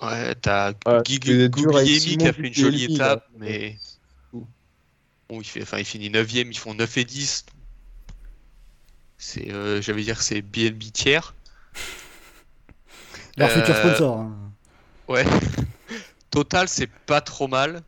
Ouais, 0.02 0.36
t'as 0.36 0.74
Guglielmi 1.04 2.00
Simon 2.00 2.18
qui 2.24 2.28
a 2.28 2.34
fait 2.34 2.48
une 2.48 2.54
jolie 2.54 2.84
étape, 2.86 3.24
là. 3.32 3.38
mais 3.38 3.78
bon, 5.30 5.42
il 5.42 5.46
fait, 5.46 5.62
enfin, 5.64 5.78
il 5.80 5.86
finit 5.86 6.10
9ème, 6.10 6.48
ils 6.50 6.58
font 6.58 6.74
9 6.74 6.98
et 6.98 7.06
10. 7.06 7.46
C'est, 9.18 9.52
euh, 9.52 9.82
j'allais 9.82 10.04
dire, 10.04 10.18
que 10.18 10.24
c'est 10.24 10.42
BNB 10.42 10.92
tiers. 10.92 11.34
Leur 13.38 13.50
futur 13.50 13.76
Euh, 13.76 13.80
sponsor. 13.80 14.20
hein. 14.20 14.52
Ouais. 15.08 15.26
Total, 16.32 16.68
c'est 16.68 16.88
pas 16.88 17.22
trop 17.22 17.48
mal. 17.48 17.82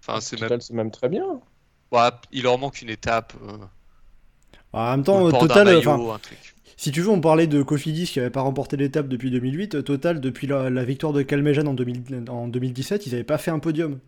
Enfin, 0.00 0.20
c'est 0.20 0.36
même. 0.36 0.48
Total, 0.48 0.62
c'est 0.62 0.74
même 0.74 0.90
très 0.90 1.08
bien. 1.08 1.40
Ouais, 1.90 2.08
il 2.32 2.44
leur 2.44 2.58
manque 2.58 2.80
une 2.82 2.90
étape. 2.90 3.34
euh, 3.44 3.58
En 4.72 4.90
même 4.92 5.04
temps, 5.04 5.30
Total, 5.30 5.64
maillot, 5.66 5.90
enfin, 5.90 6.14
un 6.14 6.18
truc. 6.18 6.51
Si 6.82 6.90
tu 6.92 7.00
veux, 7.02 7.10
on 7.10 7.20
parlait 7.20 7.46
de 7.46 7.62
Cofidis 7.62 8.06
qui 8.06 8.20
avait 8.20 8.30
pas 8.30 8.40
remporté 8.42 8.76
l'étape 8.76 9.08
depuis 9.08 9.30
2008. 9.30 9.76
euh, 9.76 9.82
Total, 9.82 10.20
depuis 10.20 10.46
la, 10.46 10.70
la 10.70 10.84
victoire 10.84 11.12
de 11.12 11.22
Calmejan 11.22 11.66
en, 11.66 11.74
2000 11.74 12.24
en 12.28 12.48
2017, 12.48 13.06
ils 13.06 13.14
avaient 13.14 13.24
pas 13.24 13.38
fait 13.38 13.50
un 13.50 13.58
podium. 13.58 13.98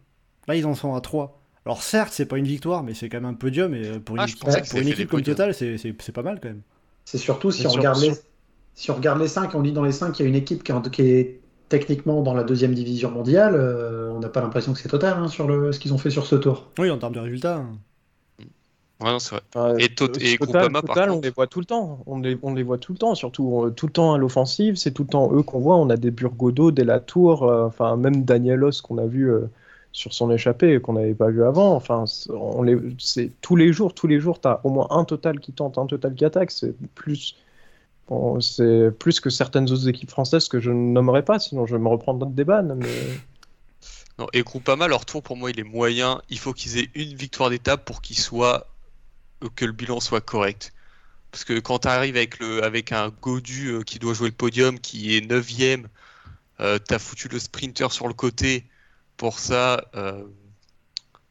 Là, 0.48 0.56
ils 0.56 0.66
en 0.66 0.74
sont 0.74 0.94
à 0.94 1.00
3. 1.00 1.40
Alors 1.66 1.82
certes, 1.82 2.12
c'est 2.12 2.26
pas 2.26 2.36
une 2.38 2.46
victoire, 2.46 2.82
mais 2.82 2.92
c'est 2.94 3.08
quand 3.08 3.18
même 3.18 3.30
un 3.30 3.34
podium 3.34 3.74
et 3.74 3.86
euh, 3.86 3.98
pour 4.00 4.16
une, 4.16 4.22
Ah, 4.22 4.24
équipe, 4.26 4.40
pour 4.70 4.80
une 4.80 4.88
équipe 4.88 5.08
comme. 5.08 5.22
Total, 5.22 5.54
c'est- 5.54 6.12
pas 6.12 6.22
mal 6.22 6.38
quand 6.42 6.48
même. 6.48 6.62
C'est 7.06 7.18
surtout 7.18 7.50
si 7.50 7.66
on, 7.66 7.70
sûr, 7.70 7.78
regarde 7.80 8.00
les, 8.02 8.12
si 8.74 8.90
on 8.90 8.94
regarde 8.96 9.20
les 9.20 9.28
5, 9.28 9.54
on 9.54 9.62
dit 9.62 9.72
dans 9.72 9.82
les 9.84 9.92
5 9.92 10.12
qu'il 10.12 10.24
y 10.24 10.26
a 10.26 10.30
une 10.30 10.34
équipe 10.36 10.62
qui, 10.62 10.72
est 10.72 10.74
en- 10.74 10.82
qui 10.82 11.02
est 11.02 11.40
techniquement 11.68 12.22
dans 12.22 12.34
la 12.34 12.44
deuxième 12.44 12.74
division 12.74 13.10
mondiale. 13.10 13.54
euh, 13.54 14.10
on 14.12 14.20
n'a 14.20 14.28
pas 14.28 14.40
l'impression 14.42 14.72
que 14.74 14.78
c'est 14.78 14.88
total 14.88 15.14
hein, 15.18 15.28
sur 15.28 15.46
le, 15.48 15.72
ce 15.72 15.78
qu'ils 15.80 15.94
ont 15.94 15.98
fait 15.98 16.10
sur 16.10 16.26
ce 16.26 16.34
tour. 16.36 16.70
Oui, 16.78 16.90
en 16.90 16.98
termes 16.98 17.14
de 17.14 17.20
résultats. 17.20 17.56
hein. 17.56 17.78
Ouais, 19.00 19.10
non, 19.10 19.18
c'est 19.18 19.34
vrai. 19.36 19.42
Enfin, 19.54 19.76
Et 19.78 19.88
Tot- 19.88 20.16
euh, 20.16 20.20
et 20.20 20.36
Total, 20.38 20.62
Groupama, 20.62 20.82
par 20.82 20.94
Total, 20.94 21.10
on 21.10 21.20
les 21.20 21.30
voit 21.30 21.46
tout 21.46 21.60
le 21.60 21.66
temps. 21.66 21.98
On 22.06 22.20
les, 22.20 22.38
on 22.42 22.54
les 22.54 22.62
voit 22.62 22.78
tout 22.78 22.92
le 22.92 22.98
temps, 22.98 23.14
surtout 23.14 23.64
euh, 23.64 23.70
tout 23.70 23.86
le 23.86 23.92
temps 23.92 24.14
à 24.14 24.18
l'offensive. 24.18 24.76
C'est 24.76 24.92
tout 24.92 25.02
le 25.02 25.08
temps 25.08 25.30
eux 25.32 25.42
qu'on 25.42 25.58
voit. 25.60 25.76
On 25.76 25.90
a 25.90 25.96
des 25.96 26.10
Burgodo, 26.10 26.70
des 26.70 26.84
Latour, 26.84 27.42
euh, 27.42 27.66
enfin 27.66 27.96
même 27.96 28.24
Danielos 28.24 28.80
qu'on 28.82 28.98
a 28.98 29.06
vu 29.06 29.30
sur 29.92 30.12
son 30.12 30.30
échappée 30.32 30.80
qu'on 30.80 30.94
n'avait 30.94 31.14
pas 31.14 31.30
vu 31.30 31.44
avant. 31.44 31.74
Enfin, 31.74 32.04
on 32.30 32.62
les, 32.62 32.76
c'est 32.98 33.30
tous 33.40 33.56
les 33.56 33.72
jours, 33.72 33.94
tous 33.94 34.06
les 34.08 34.18
jours, 34.20 34.40
tu 34.40 34.48
as 34.48 34.60
au 34.64 34.70
moins 34.70 34.88
un 34.90 35.04
total 35.04 35.38
qui 35.40 35.52
tente, 35.52 35.78
un 35.78 35.86
total 35.86 36.14
qui 36.14 36.24
attaque. 36.24 36.50
C'est 36.50 36.74
plus, 36.94 37.36
bon, 38.08 38.40
c'est 38.40 38.90
plus 38.98 39.20
que 39.20 39.30
certaines 39.30 39.70
autres 39.70 39.88
équipes 39.88 40.10
françaises 40.10 40.48
que 40.48 40.58
je 40.60 40.70
ne 40.70 40.92
nommerai 40.92 41.24
pas, 41.24 41.38
sinon 41.38 41.64
je 41.66 41.76
vais 41.76 41.82
me 41.82 41.88
reprendre 41.88 42.26
des 42.26 42.44
bannes. 42.44 42.74
Mais 42.76 42.88
Non, 44.18 44.26
et 44.32 44.42
Groupama, 44.42 44.88
leur 44.88 45.04
tour 45.04 45.22
pour 45.22 45.36
moi 45.36 45.50
il 45.50 45.60
est 45.60 45.64
moyen. 45.64 46.20
Il 46.28 46.38
faut 46.38 46.52
qu'ils 46.52 46.78
aient 46.78 46.90
une 46.96 47.14
victoire 47.14 47.50
d'étape 47.50 47.84
pour 47.84 48.02
qu'ils 48.02 48.18
soient 48.18 48.66
que 49.48 49.64
le 49.64 49.72
bilan 49.72 50.00
soit 50.00 50.20
correct. 50.20 50.72
Parce 51.30 51.44
que 51.44 51.58
quand 51.58 51.80
tu 51.80 51.88
arrives 51.88 52.16
avec 52.16 52.38
le 52.38 52.62
avec 52.62 52.92
un 52.92 53.08
Godu 53.08 53.68
euh, 53.68 53.82
qui 53.82 53.98
doit 53.98 54.14
jouer 54.14 54.28
le 54.28 54.34
podium, 54.34 54.78
qui 54.78 55.16
est 55.16 55.20
9ème, 55.20 55.86
euh, 56.60 56.78
t'as 56.78 56.98
foutu 56.98 57.28
le 57.28 57.38
sprinter 57.38 57.90
sur 57.90 58.06
le 58.06 58.14
côté. 58.14 58.64
Pour 59.16 59.38
ça, 59.40 59.84
euh, 59.94 60.24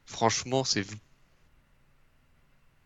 franchement, 0.06 0.64
c'est 0.64 0.84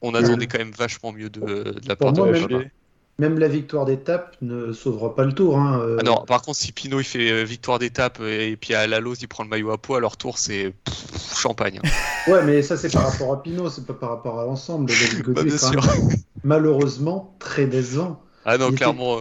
on 0.01 0.15
attendait 0.15 0.47
quand 0.47 0.59
même 0.59 0.71
vachement 0.71 1.13
mieux 1.13 1.29
de, 1.29 1.41
de 1.41 1.89
la 1.89 1.97
part 1.97 2.13
de. 2.13 2.71
Même, 3.19 3.39
la 3.39 3.49
victoire 3.49 3.85
d'étape 3.85 4.37
ne 4.43 4.73
sauvera 4.73 5.15
pas 5.15 5.25
le 5.25 5.33
tour. 5.33 5.59
hein, 5.59 5.81
euh, 5.81 5.97
Ah 5.99 6.05
non, 6.05 6.25
par 6.27 6.41
contre, 6.43 6.59
si 6.59 6.71
Pinot 6.73 7.01
il 7.01 7.05
fait 7.05 7.31
euh, 7.33 7.43
victoire 7.43 7.79
d'étape 7.81 8.19
euh, 8.21 8.49
et 8.51 8.57
puis 8.57 8.75
à 8.75 8.87
la 8.87 9.01
Lose 9.01 9.19
il 9.21 9.27
prend 9.29 9.43
le 9.43 9.49
maillot 9.49 9.73
à 9.73 9.79
poids, 9.79 9.99
leur 9.99 10.17
tour 10.17 10.39
c'est 10.39 10.73
champagne. 11.35 11.81
hein. 11.85 11.89
Ouais, 12.31 12.45
mais 12.45 12.63
ça 12.63 12.77
c'est 12.77 12.93
par 12.93 13.11
rapport 13.11 13.33
à 13.33 13.43
Pinot, 13.43 13.71
c'est 13.71 13.87
pas 13.87 13.95
par 13.95 14.11
rapport 14.11 14.39
à 14.41 14.45
l'ensemble. 14.45 14.93
Bah, 15.27 15.43
même 15.43 15.57
malheureusement 16.45 17.35
très 17.41 17.67
décevant. 17.67 18.23
Ah 18.45 18.57
non, 18.57 18.71
Il 18.71 18.77
clairement. 18.77 19.19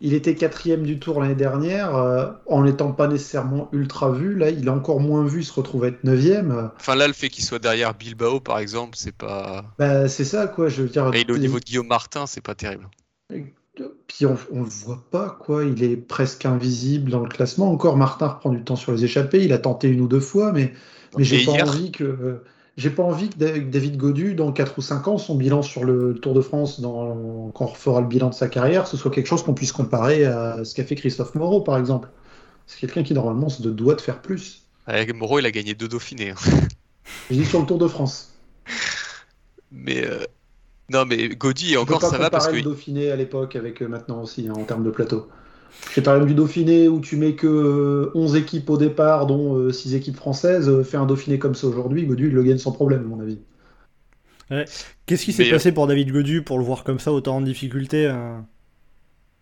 Il 0.00 0.14
était 0.14 0.36
quatrième 0.36 0.84
du 0.84 1.00
tour 1.00 1.20
l'année 1.20 1.34
dernière, 1.34 1.96
euh, 1.96 2.26
en 2.46 2.62
n'étant 2.62 2.92
pas 2.92 3.08
nécessairement 3.08 3.68
ultra 3.72 4.12
vu. 4.12 4.36
Là, 4.36 4.50
il 4.50 4.66
est 4.66 4.70
encore 4.70 5.00
moins 5.00 5.24
vu, 5.26 5.40
il 5.40 5.44
se 5.44 5.52
retrouve 5.52 5.82
à 5.84 5.88
être 5.88 6.04
neuvième. 6.04 6.70
Enfin 6.78 6.94
là, 6.94 7.08
le 7.08 7.12
fait 7.12 7.28
qu'il 7.30 7.42
soit 7.44 7.58
derrière 7.58 7.94
Bilbao 7.94 8.38
par 8.38 8.58
exemple, 8.60 8.96
c'est 8.96 9.16
pas. 9.16 9.64
Bah, 9.78 10.06
c'est 10.08 10.24
ça, 10.24 10.46
quoi. 10.46 10.68
Je 10.68 10.82
veux 10.82 10.88
dire. 10.88 11.10
Et 11.14 11.26
au 11.30 11.38
niveau 11.38 11.58
de 11.58 11.64
Guillaume 11.64 11.88
Martin, 11.88 12.26
c'est 12.26 12.40
pas 12.42 12.54
terrible. 12.54 12.88
Puis 13.28 14.26
on, 14.26 14.36
le 14.52 14.68
voit 14.68 15.04
pas, 15.10 15.36
quoi. 15.40 15.64
Il 15.64 15.82
est 15.84 15.96
presque 15.96 16.44
invisible 16.46 17.10
dans 17.10 17.20
le 17.20 17.28
classement. 17.28 17.70
Encore, 17.70 17.96
Martin 17.96 18.26
reprend 18.28 18.50
du 18.50 18.62
temps 18.64 18.76
sur 18.76 18.92
les 18.92 19.04
échappées. 19.04 19.44
Il 19.44 19.52
a 19.52 19.58
tenté 19.58 19.88
une 19.88 20.00
ou 20.00 20.08
deux 20.08 20.20
fois, 20.20 20.52
mais, 20.52 20.72
mais 21.16 21.24
j'ai 21.24 21.44
pas 21.44 21.52
envie 21.52 21.92
que. 21.92 22.40
j'ai 22.76 22.90
pas 22.90 23.02
envie 23.02 23.28
que 23.28 23.38
David 23.38 23.96
Godu, 23.96 24.34
dans 24.34 24.52
4 24.52 24.78
ou 24.78 24.82
5 24.82 25.08
ans, 25.08 25.18
son 25.18 25.36
bilan 25.36 25.62
sur 25.62 25.84
le 25.84 26.14
Tour 26.14 26.34
de 26.34 26.40
France, 26.40 26.80
dans, 26.80 27.50
quand 27.54 27.66
on 27.66 27.74
fera 27.74 28.00
le 28.00 28.08
bilan 28.08 28.30
de 28.30 28.34
sa 28.34 28.48
carrière, 28.48 28.86
ce 28.86 28.96
soit 28.96 29.10
quelque 29.10 29.28
chose 29.28 29.42
qu'on 29.42 29.54
puisse 29.54 29.72
comparer 29.72 30.24
à 30.24 30.64
ce 30.64 30.74
qu'a 30.74 30.84
fait 30.84 30.96
Christophe 30.96 31.34
Moreau, 31.34 31.60
par 31.60 31.78
exemple. 31.78 32.08
C'est 32.66 32.80
quelqu'un 32.80 33.02
qui, 33.02 33.14
normalement, 33.14 33.48
se 33.48 33.62
doit 33.62 33.94
de 33.94 34.00
faire 34.00 34.20
plus. 34.20 34.62
Avec 34.86 35.14
Moreau, 35.14 35.38
il 35.38 35.46
a 35.46 35.50
gagné 35.50 35.74
deux 35.74 35.88
Dauphinés. 35.88 36.30
Hein. 36.30 36.34
Je 37.30 37.36
dis 37.36 37.44
sur 37.44 37.60
le 37.60 37.66
Tour 37.66 37.78
de 37.78 37.88
France. 37.88 38.34
Mais 39.70 40.04
euh, 40.04 40.24
non, 40.90 41.04
mais 41.04 41.28
Gaudy 41.28 41.76
encore 41.76 42.00
ça 42.02 42.16
va 42.16 42.30
parce 42.30 42.48
que 42.48 42.56
le 42.56 42.62
Dauphiné 42.62 43.10
à 43.10 43.16
l'époque 43.16 43.56
avec 43.56 43.82
euh, 43.82 43.88
maintenant 43.88 44.22
aussi 44.22 44.48
hein, 44.48 44.54
en 44.56 44.64
termes 44.64 44.84
de 44.84 44.90
plateau. 44.90 45.28
Je 45.94 46.00
parle 46.00 46.26
du 46.26 46.34
Dauphiné 46.34 46.88
où 46.88 47.00
tu 47.00 47.16
mets 47.16 47.34
que 47.34 48.10
11 48.14 48.34
euh, 48.34 48.38
équipes 48.38 48.70
au 48.70 48.78
départ, 48.78 49.26
dont 49.26 49.70
6 49.70 49.94
équipes 49.94 50.16
françaises. 50.16 50.82
Fais 50.82 50.96
un 50.96 51.06
Dauphiné 51.06 51.38
comme 51.38 51.54
ça 51.54 51.66
aujourd'hui, 51.66 52.06
Godu 52.06 52.28
il 52.28 52.34
le 52.34 52.42
gagne 52.42 52.58
sans 52.58 52.72
problème, 52.72 53.00
à 53.00 53.04
mon 53.04 53.20
avis. 53.20 53.38
Qu'est-ce 55.06 55.24
qui 55.24 55.32
s'est 55.32 55.50
passé 55.50 55.72
pour 55.72 55.86
David 55.86 56.10
Godu 56.10 56.42
pour 56.42 56.58
le 56.58 56.64
voir 56.64 56.84
comme 56.84 56.98
ça, 56.98 57.12
autant 57.12 57.36
en 57.36 57.42
difficulté 57.42 58.10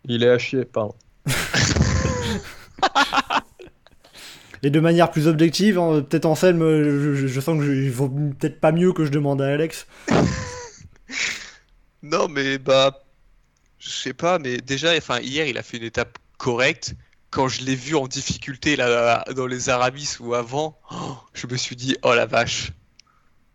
Il 0.04 0.24
est 0.24 0.28
à 0.28 0.38
chier, 0.38 0.64
pardon. 0.64 0.94
Et 4.62 4.70
de 4.70 4.80
manière 4.80 5.12
plus 5.12 5.28
objective, 5.28 5.78
hein, 5.78 6.02
peut-être 6.02 6.26
Anselme, 6.26 6.60
je, 6.60 7.26
je, 7.26 7.40
sens 7.40 7.58
que 7.58 7.64
je, 7.64 7.88
vaut 7.90 8.08
peut-être 8.08 8.58
pas 8.58 8.72
mieux 8.72 8.92
que 8.92 9.04
je 9.04 9.10
demande 9.10 9.40
à 9.40 9.46
Alex. 9.46 9.86
Non, 12.02 12.28
mais 12.28 12.58
bah, 12.58 13.02
je 13.78 13.90
sais 13.90 14.14
pas, 14.14 14.38
mais 14.38 14.58
déjà, 14.58 14.96
enfin, 14.96 15.20
hier, 15.20 15.46
il 15.46 15.58
a 15.58 15.62
fait 15.62 15.76
une 15.76 15.84
étape 15.84 16.18
correcte. 16.38 16.94
Quand 17.30 17.48
je 17.48 17.64
l'ai 17.64 17.74
vu 17.74 17.94
en 17.96 18.06
difficulté 18.06 18.76
là, 18.76 19.24
dans 19.34 19.46
les 19.46 19.68
Arabis 19.68 20.18
ou 20.20 20.34
avant, 20.34 20.78
oh, 20.90 21.16
je 21.34 21.46
me 21.46 21.56
suis 21.56 21.76
dit, 21.76 21.96
oh 22.02 22.14
la 22.14 22.26
vache, 22.26 22.72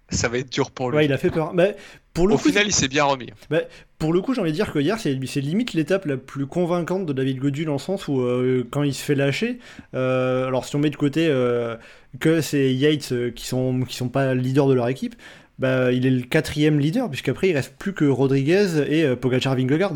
ça 0.09 0.27
va 0.27 0.37
être 0.37 0.51
dur 0.51 0.71
pour 0.71 0.91
lui. 0.91 0.97
Ouais, 0.97 1.05
il 1.05 1.13
a 1.13 1.17
fait 1.17 1.31
peur. 1.31 1.53
Mais 1.53 1.75
pour 2.13 2.27
le 2.27 2.35
Au 2.35 2.37
final, 2.37 2.67
il 2.67 2.73
s'est 2.73 2.89
bien 2.89 3.05
remis. 3.05 3.29
Bah, 3.49 3.61
pour 3.97 4.11
le 4.13 4.21
coup, 4.21 4.33
j'ai 4.33 4.41
envie 4.41 4.51
de 4.51 4.55
dire 4.55 4.71
que 4.71 4.79
hier, 4.79 4.99
c'est 4.99 5.41
limite 5.41 5.73
l'étape 5.73 6.05
la 6.05 6.17
plus 6.17 6.45
convaincante 6.45 7.05
de 7.05 7.13
David 7.13 7.39
Godu 7.39 7.65
dans 7.65 7.73
le 7.73 7.79
sens 7.79 8.07
où, 8.07 8.21
euh, 8.21 8.67
quand 8.69 8.83
il 8.83 8.93
se 8.93 9.03
fait 9.03 9.15
lâcher, 9.15 9.59
euh, 9.93 10.47
alors 10.47 10.65
si 10.65 10.75
on 10.75 10.79
met 10.79 10.89
de 10.89 10.97
côté 10.97 11.27
euh, 11.29 11.77
que 12.19 12.41
c'est 12.41 12.73
Yates 12.73 13.33
qui 13.33 13.45
sont, 13.45 13.81
qui 13.81 13.95
sont 13.95 14.09
pas 14.09 14.33
leaders 14.33 14.67
de 14.67 14.73
leur 14.73 14.89
équipe, 14.89 15.15
bah, 15.61 15.91
il 15.91 16.05
est 16.05 16.11
le 16.11 16.23
quatrième 16.23 16.79
leader, 16.79 17.09
puisqu'après, 17.09 17.49
il 17.49 17.53
reste 17.53 17.75
plus 17.77 17.93
que 17.93 18.05
Rodriguez 18.05 18.83
et 18.89 19.15
Pogacar 19.15 19.55
Vingegaard. 19.55 19.93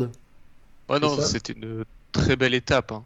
Ouais, 0.88 1.00
non, 1.00 1.20
c'était 1.20 1.52
une 1.52 1.84
très 2.12 2.36
belle 2.36 2.54
étape. 2.54 2.92
Hein. 2.92 3.04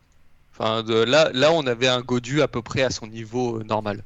Enfin, 0.53 0.83
de, 0.83 0.95
là, 0.95 1.31
là, 1.33 1.53
on 1.53 1.67
avait 1.67 1.89
un 1.89 2.03
Godu 2.03 2.43
à 2.43 2.49
peu 2.49 2.63
près 2.63 2.83
à 2.83 2.91
son 2.91 3.07
niveau 3.07 3.63
normal. 3.65 4.05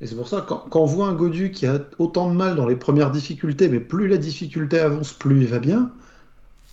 Et 0.00 0.06
c'est 0.06 0.14
pour 0.14 0.28
ça, 0.28 0.44
quand, 0.46 0.66
quand, 0.70 0.80
on 0.80 0.86
voit 0.86 1.08
un 1.08 1.14
Godu 1.14 1.50
qui 1.50 1.66
a 1.66 1.80
autant 1.98 2.30
de 2.30 2.36
mal 2.36 2.54
dans 2.54 2.68
les 2.68 2.76
premières 2.76 3.10
difficultés, 3.10 3.68
mais 3.68 3.80
plus 3.80 4.06
la 4.08 4.18
difficulté 4.18 4.78
avance, 4.78 5.12
plus 5.12 5.40
il 5.40 5.48
va 5.48 5.58
bien, 5.58 5.90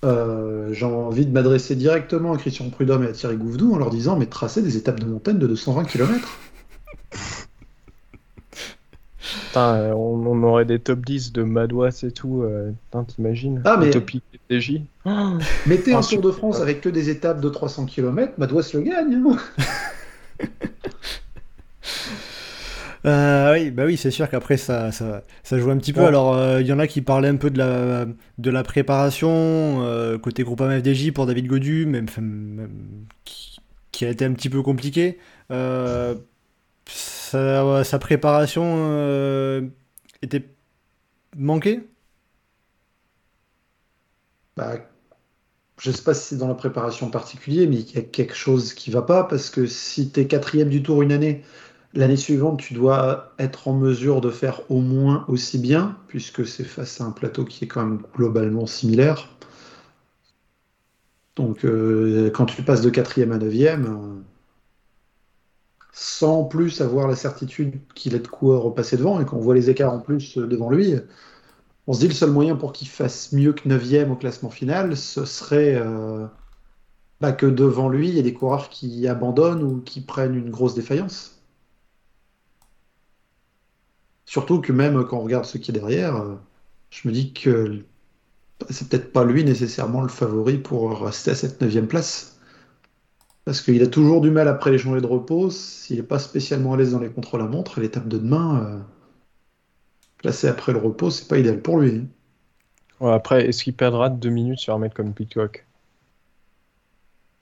euh, 0.04 0.74
j'ai 0.74 0.86
envie 0.86 1.26
de 1.26 1.32
m'adresser 1.32 1.76
directement 1.76 2.34
à 2.34 2.38
Christian 2.38 2.70
Prudhomme 2.70 3.04
et 3.04 3.08
à 3.08 3.12
Thierry 3.12 3.38
Gouvedou 3.38 3.74
en 3.74 3.78
leur 3.78 3.90
disant 3.90 4.18
Mais 4.18 4.28
tracez 4.28 4.62
des 4.62 4.78
étapes 4.78 5.00
de 5.00 5.06
montagne 5.06 5.40
de 5.40 5.48
220 5.48 5.86
km. 5.86 6.28
Putain, 9.48 9.94
on, 9.96 10.44
aurait 10.44 10.66
des 10.66 10.80
top 10.80 11.06
10 11.06 11.34
de 11.34 11.44
Madouas 11.44 12.04
et 12.04 12.12
tout, 12.12 12.44
euh, 12.44 12.72
t'imagines 13.08 13.62
Ah, 13.66 13.78
mais. 13.80 13.90
TJ. 13.90 14.82
Mettez 15.66 15.94
un 15.94 16.02
Tour 16.02 16.22
de 16.22 16.32
France 16.32 16.62
avec 16.62 16.82
que 16.82 16.90
des 16.90 17.10
étapes 17.10 17.42
de 17.42 17.50
300 17.50 17.86
km, 17.86 18.34
Madouas 18.38 18.70
le 18.74 18.82
gagne. 18.82 19.16
Hein 19.16 19.38
Euh, 23.06 23.54
oui, 23.54 23.70
bah 23.70 23.86
oui, 23.86 23.98
c'est 23.98 24.10
sûr 24.10 24.28
qu'après 24.30 24.58
ça, 24.58 24.92
ça, 24.92 25.22
ça, 25.44 25.60
joue 25.60 25.70
un 25.70 25.78
petit 25.78 25.94
peu. 25.94 26.04
Alors, 26.04 26.34
euh, 26.36 26.60
il 26.62 26.68
y 26.68 26.74
en 26.74 26.80
a 26.80 26.88
qui 26.88 27.02
parlaient 27.02 27.30
un 27.30 27.36
peu 27.36 27.52
de 27.52 27.60
la, 27.60 28.06
de 28.40 28.50
la 28.50 28.64
préparation 28.64 29.30
euh, 29.84 30.18
côté 30.18 30.44
groupe 30.44 30.62
FDJ 30.62 31.12
pour 31.12 31.28
David 31.28 31.46
Godu, 31.46 31.86
même, 31.86 32.08
qui, 33.92 34.06
a 34.06 34.10
été 34.10 34.26
un 34.26 34.34
petit 34.34 34.50
peu 34.50 34.64
compliqué. 34.64 35.20
Sa, 37.32 38.00
préparation 38.00 39.62
était 40.22 40.48
manquée? 41.36 41.88
Bah, 44.58 44.76
je 45.80 45.92
sais 45.92 46.04
pas 46.04 46.14
si 46.14 46.30
c'est 46.30 46.38
dans 46.38 46.48
la 46.48 46.56
préparation 46.56 47.10
particulière, 47.10 47.68
mais 47.70 47.78
il 47.78 47.96
y 47.96 47.98
a 47.98 48.02
quelque 48.02 48.36
chose 48.36 48.74
qui 48.74 48.92
va 48.92 49.02
pas 49.02 49.24
parce 49.26 49.50
que 49.50 49.66
si 49.66 50.12
tu 50.12 50.22
es 50.22 50.28
quatrième 50.28 50.70
du 50.70 50.82
tour 50.82 51.02
une 51.02 51.12
année 51.12 51.44
L'année 51.96 52.18
suivante, 52.18 52.60
tu 52.60 52.74
dois 52.74 53.34
être 53.40 53.70
en 53.70 53.74
mesure 53.74 54.20
de 54.20 54.30
faire 54.30 54.70
au 54.70 54.82
moins 54.82 55.24
aussi 55.30 55.58
bien, 55.58 55.98
puisque 56.10 56.46
c'est 56.46 56.66
face 56.66 57.00
à 57.00 57.06
un 57.06 57.12
plateau 57.12 57.46
qui 57.46 57.64
est 57.64 57.68
quand 57.70 57.86
même 57.86 58.02
globalement 58.14 58.66
similaire. 58.66 59.30
Donc, 61.38 61.64
euh, 61.64 62.30
quand 62.32 62.46
tu 62.46 62.64
passes 62.64 62.82
de 62.82 62.90
quatrième 62.90 63.32
à 63.32 63.38
neuvième, 63.38 63.86
euh, 63.86 64.22
sans 65.96 66.44
plus 66.44 66.82
avoir 66.82 67.08
la 67.08 67.16
certitude 67.16 67.80
qu'il 67.96 68.14
est 68.16 68.20
de 68.20 68.28
quoi 68.28 68.60
repasser 68.60 68.98
devant, 68.98 69.20
et 69.20 69.26
qu'on 69.26 69.40
voit 69.40 69.56
les 69.56 69.70
écarts 69.70 69.94
en 69.94 70.00
plus 70.00 70.38
euh, 70.38 70.48
devant 70.48 70.70
lui, 70.70 70.94
on 71.88 71.94
se 71.94 72.00
dit 72.02 72.08
le 72.08 72.14
seul 72.14 72.32
moyen 72.32 72.56
pour 72.56 72.74
qu'il 72.74 72.88
fasse 72.88 73.32
mieux 73.32 73.54
que 73.54 73.68
neuvième 73.68 74.12
au 74.12 74.16
classement 74.16 74.50
final, 74.50 74.98
ce 74.98 75.26
serait 75.26 75.82
bah, 77.22 77.32
que 77.32 77.46
devant 77.46 77.90
lui, 77.90 78.10
il 78.10 78.16
y 78.16 78.20
ait 78.20 78.24
des 78.24 78.34
coureurs 78.34 78.70
qui 78.70 79.08
abandonnent 79.08 79.64
ou 79.64 79.82
qui 79.82 80.02
prennent 80.02 80.36
une 80.36 80.50
grosse 80.50 80.76
défaillance. 80.76 81.42
Surtout 84.26 84.62
que 84.62 84.72
même 84.74 85.04
quand 85.06 85.18
on 85.18 85.24
regarde 85.24 85.46
ce 85.46 85.58
qui 85.58 85.72
est 85.72 85.74
derrière, 85.74 86.16
euh, 86.18 86.36
je 86.90 87.08
me 87.08 87.14
dis 87.14 87.34
que 87.34 87.84
c'est 88.70 88.90
peut-être 88.90 89.12
pas 89.14 89.24
lui 89.24 89.44
nécessairement 89.44 90.02
le 90.02 90.10
favori 90.10 90.58
pour 90.58 91.00
rester 91.02 91.32
à 91.32 91.36
cette 91.36 91.62
neuvième 91.62 91.88
place. 91.88 92.35
Parce 93.46 93.62
qu'il 93.62 93.82
a 93.84 93.88
toujours 93.88 94.22
du 94.22 94.32
mal 94.32 94.48
après 94.48 94.72
les 94.72 94.78
journées 94.78 95.02
de 95.02 95.06
repos, 95.06 95.52
s'il 95.52 95.98
n'est 95.98 96.04
pas 96.04 96.20
spécialement 96.20 96.74
à 96.74 96.78
l'aise 96.78 96.92
dans 96.92 97.00
les 97.00 97.10
contrôles 97.10 97.42
à 97.42 97.48
montre, 97.48 97.80
l'étape 97.80 98.08
de 98.08 98.18
demain, 98.18 98.66
euh, 98.66 98.80
placé 100.18 100.48
après 100.48 100.74
le 100.74 100.80
repos, 100.80 101.12
c'est 101.12 101.28
pas 101.28 101.38
idéal 101.38 101.62
pour 101.62 101.80
lui. 101.80 102.08
après, 103.02 103.48
est-ce 103.48 103.64
qu'il 103.64 103.76
perdra 103.76 104.10
deux 104.10 104.30
minutes 104.30 104.60
sur 104.60 104.74
un 104.74 104.80
mec 104.80 104.94
comme 104.94 105.14
Pitcock 105.14 105.66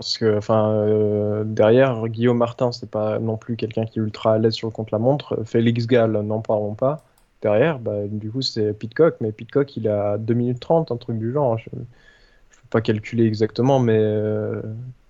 parce 0.04 0.18
que, 0.18 0.38
enfin, 0.38 0.72
euh, 0.72 1.44
derrière, 1.46 2.08
Guillaume 2.10 2.38
Martin, 2.38 2.74
c'est 2.74 2.90
pas 2.90 3.20
non 3.20 3.38
plus 3.38 3.56
quelqu'un 3.56 3.86
qui 3.86 4.00
est 4.00 4.02
ultra 4.02 4.34
à 4.34 4.38
l'aise 4.38 4.54
sur 4.54 4.68
le 4.68 4.74
contre-la-montre. 4.74 5.46
Félix 5.46 5.88
Gall, 5.88 6.12
n'en 6.12 6.42
parlons 6.42 6.76
pas. 6.76 7.06
Derrière, 7.42 7.80
bah, 7.80 8.08
du 8.08 8.30
coup, 8.30 8.42
c'est 8.42 8.74
Pitcock, 8.74 9.16
mais 9.22 9.32
Pitcock, 9.32 9.78
il 9.78 9.88
a 9.88 10.18
2 10.18 10.34
minutes 10.34 10.60
30, 10.60 10.92
un 10.92 10.98
truc 10.98 11.20
du 11.20 11.32
genre. 11.32 11.58
Je 11.58 11.70
ne 11.74 11.80
peux 11.80 12.68
pas 12.70 12.82
calculer 12.82 13.26
exactement, 13.26 13.80
mais 13.80 13.98
euh, 13.98 14.62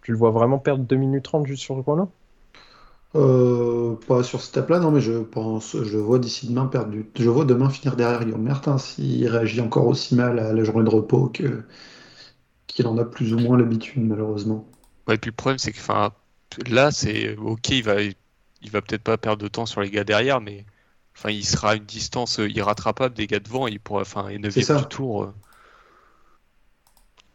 tu 0.03 0.11
le 0.11 0.17
vois 0.17 0.31
vraiment 0.31 0.59
perdre 0.59 0.83
2 0.85 0.95
minutes 0.97 1.23
30 1.25 1.47
juste 1.47 1.63
sur 1.63 1.75
le 1.75 1.81
chrono? 1.83 2.13
Euh, 3.15 3.95
Pas 4.07 4.23
sur 4.23 4.41
cette 4.41 4.57
étape-là, 4.57 4.79
non, 4.79 4.91
mais 4.91 4.99
je 5.01 5.13
pense, 5.21 5.77
je 5.83 5.97
vois 5.97 6.17
d'ici 6.19 6.47
demain 6.47 6.65
perdre 6.65 6.89
du... 6.91 7.05
Je 7.15 7.29
vois 7.29 7.45
demain 7.45 7.69
finir 7.69 7.95
derrière 7.95 8.23
Guillaume 8.25 8.41
Martin 8.43 8.77
s'il 8.79 9.27
réagit 9.27 9.61
encore 9.61 9.87
aussi 9.87 10.15
mal 10.15 10.39
à 10.39 10.51
la 10.53 10.63
journée 10.63 10.83
de 10.83 10.89
repos 10.89 11.27
que 11.29 11.63
qu'il 12.67 12.87
en 12.87 12.97
a 12.97 13.05
plus 13.05 13.33
ou 13.33 13.39
moins 13.39 13.57
l'habitude, 13.57 14.03
malheureusement. 14.03 14.65
Ouais, 15.07 15.15
et 15.15 15.17
puis 15.17 15.29
le 15.31 15.35
problème, 15.35 15.57
c'est 15.59 15.71
que 15.73 15.79
là, 16.67 16.91
c'est 16.91 17.35
ok, 17.37 17.69
il 17.69 17.83
va, 17.83 18.01
il 18.01 18.71
va 18.71 18.81
peut-être 18.81 19.03
pas 19.03 19.17
perdre 19.17 19.43
de 19.43 19.47
temps 19.47 19.65
sur 19.65 19.81
les 19.81 19.89
gars 19.89 20.03
derrière, 20.03 20.41
mais 20.41 20.65
enfin, 21.15 21.29
il 21.31 21.45
sera 21.45 21.71
à 21.71 21.75
une 21.75 21.85
distance 21.85 22.39
euh, 22.39 22.49
irrattrapable 22.49 23.15
des 23.15 23.27
gars 23.27 23.39
devant. 23.39 23.67
Il 23.67 23.79
pourra, 23.79 24.01
enfin, 24.01 24.29
et 24.29 24.39
9 24.39 24.71
du 24.73 24.87
tour. 24.87 25.33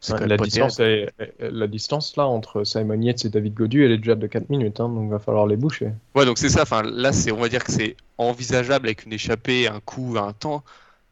La, 0.09 0.37
distance 0.37 0.81
la 1.41 1.67
distance 1.67 2.17
là 2.17 2.27
entre 2.27 2.63
Simon 2.63 3.01
Yates 3.01 3.25
et 3.25 3.31
David 3.31 3.55
Godu, 3.55 3.85
elle 3.85 3.91
est 3.91 3.99
déjà 3.99 4.15
de 4.15 4.27
4 4.29 4.49
minutes, 4.49 4.79
hein, 4.79 4.89
donc 4.89 5.07
il 5.07 5.11
va 5.11 5.19
falloir 5.19 5.47
les 5.47 5.57
boucher. 5.57 5.91
Ouais, 6.15 6.25
donc 6.25 6.39
c'est 6.39 6.49
ça. 6.49 6.63
Enfin, 6.63 6.83
là, 6.83 7.13
c'est, 7.13 7.33
on 7.33 7.39
va 7.39 7.49
dire 7.49 7.65
que 7.65 7.73
c'est 7.73 7.97
envisageable 8.17 8.87
avec 8.87 9.05
une 9.07 9.13
échappée, 9.13 9.67
un 9.67 9.81
coup, 9.81 10.17
un 10.17 10.33
temps. 10.33 10.63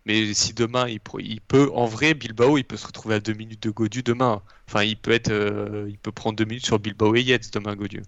Mais 0.06 0.32
si 0.34 0.54
demain, 0.54 0.86
il, 0.88 1.00
il, 1.18 1.40
peut, 1.40 1.68
en 1.74 1.86
vrai, 1.86 2.14
Bilbao, 2.14 2.58
il 2.58 2.64
peut 2.64 2.76
se 2.76 2.86
retrouver 2.86 3.16
à 3.16 3.20
2 3.20 3.32
minutes 3.32 3.64
de 3.64 3.70
Godu 3.70 4.04
demain. 4.04 4.40
Enfin, 4.68 4.84
il 4.84 4.96
peut, 4.96 5.10
être, 5.10 5.30
euh, 5.30 5.86
il 5.88 5.98
peut 5.98 6.12
prendre 6.12 6.36
2 6.36 6.44
minutes 6.44 6.64
sur 6.64 6.78
Bilbao 6.78 7.16
et 7.16 7.22
Yates 7.22 7.52
demain, 7.52 7.74
Godu. 7.74 8.02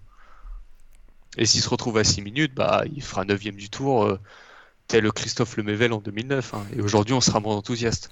Et 1.37 1.45
s'il 1.45 1.61
se 1.61 1.69
retrouve 1.69 1.97
à 1.97 2.05
6 2.05 2.21
minutes, 2.21 2.55
bah, 2.55 2.83
il 2.95 3.03
fera 3.03 3.25
9 3.25 3.39
du 3.51 3.69
tour, 3.69 4.05
euh, 4.05 4.17
tel 4.87 5.11
Christophe 5.11 5.57
Lemével 5.57 5.91
en 5.91 5.99
2009. 5.99 6.53
Hein. 6.53 6.65
Et 6.75 6.81
aujourd'hui, 6.81 7.13
on 7.13 7.21
sera 7.21 7.41
moins 7.41 7.57
enthousiaste. 7.57 8.11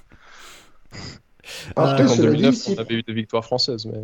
Après, 1.76 2.10
en 2.10 2.16
2009, 2.16 2.56
on 2.70 2.80
avait 2.80 2.96
eu 2.96 3.04
des 3.04 3.14
victoires 3.14 3.44
françaises. 3.44 3.86
Mais... 3.86 4.00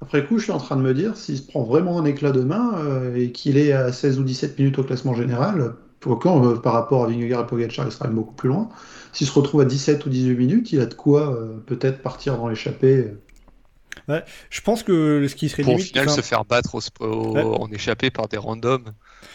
Après 0.00 0.24
coup, 0.24 0.38
je 0.38 0.44
suis 0.44 0.52
en 0.52 0.58
train 0.58 0.76
de 0.76 0.82
me 0.82 0.94
dire, 0.94 1.16
s'il 1.16 1.36
se 1.38 1.42
prend 1.42 1.64
vraiment 1.64 1.98
un 1.98 2.04
éclat 2.04 2.30
de 2.30 2.42
main 2.42 2.74
euh, 2.78 3.16
et 3.16 3.32
qu'il 3.32 3.58
est 3.58 3.72
à 3.72 3.92
16 3.92 4.20
ou 4.20 4.22
17 4.22 4.58
minutes 4.58 4.78
au 4.78 4.84
classement 4.84 5.14
général, 5.14 5.74
quand, 6.00 6.44
euh, 6.44 6.56
par 6.56 6.74
rapport 6.74 7.04
à 7.04 7.08
Vingegaard 7.08 7.42
et 7.42 7.46
Pogacar, 7.46 7.86
il 7.86 7.92
sera 7.92 8.06
beaucoup 8.08 8.34
plus 8.34 8.48
loin. 8.48 8.68
S'il 9.12 9.26
se 9.26 9.32
retrouve 9.32 9.62
à 9.62 9.64
17 9.64 10.06
ou 10.06 10.08
18 10.08 10.36
minutes, 10.36 10.72
il 10.72 10.80
a 10.80 10.86
de 10.86 10.94
quoi 10.94 11.32
euh, 11.32 11.58
peut-être 11.66 12.00
partir 12.00 12.36
dans 12.36 12.48
l'échappée. 12.48 13.12
Ouais, 14.06 14.22
je 14.48 14.60
pense 14.60 14.84
que 14.84 15.26
ce 15.26 15.34
qui 15.34 15.48
serait 15.48 15.64
pour 15.64 15.74
au 15.74 15.78
final 15.78 16.08
se 16.08 16.20
faire 16.20 16.44
battre 16.44 16.76
en 17.00 17.68
échappée 17.72 18.10
par 18.10 18.28
des 18.28 18.36
randoms. 18.36 18.84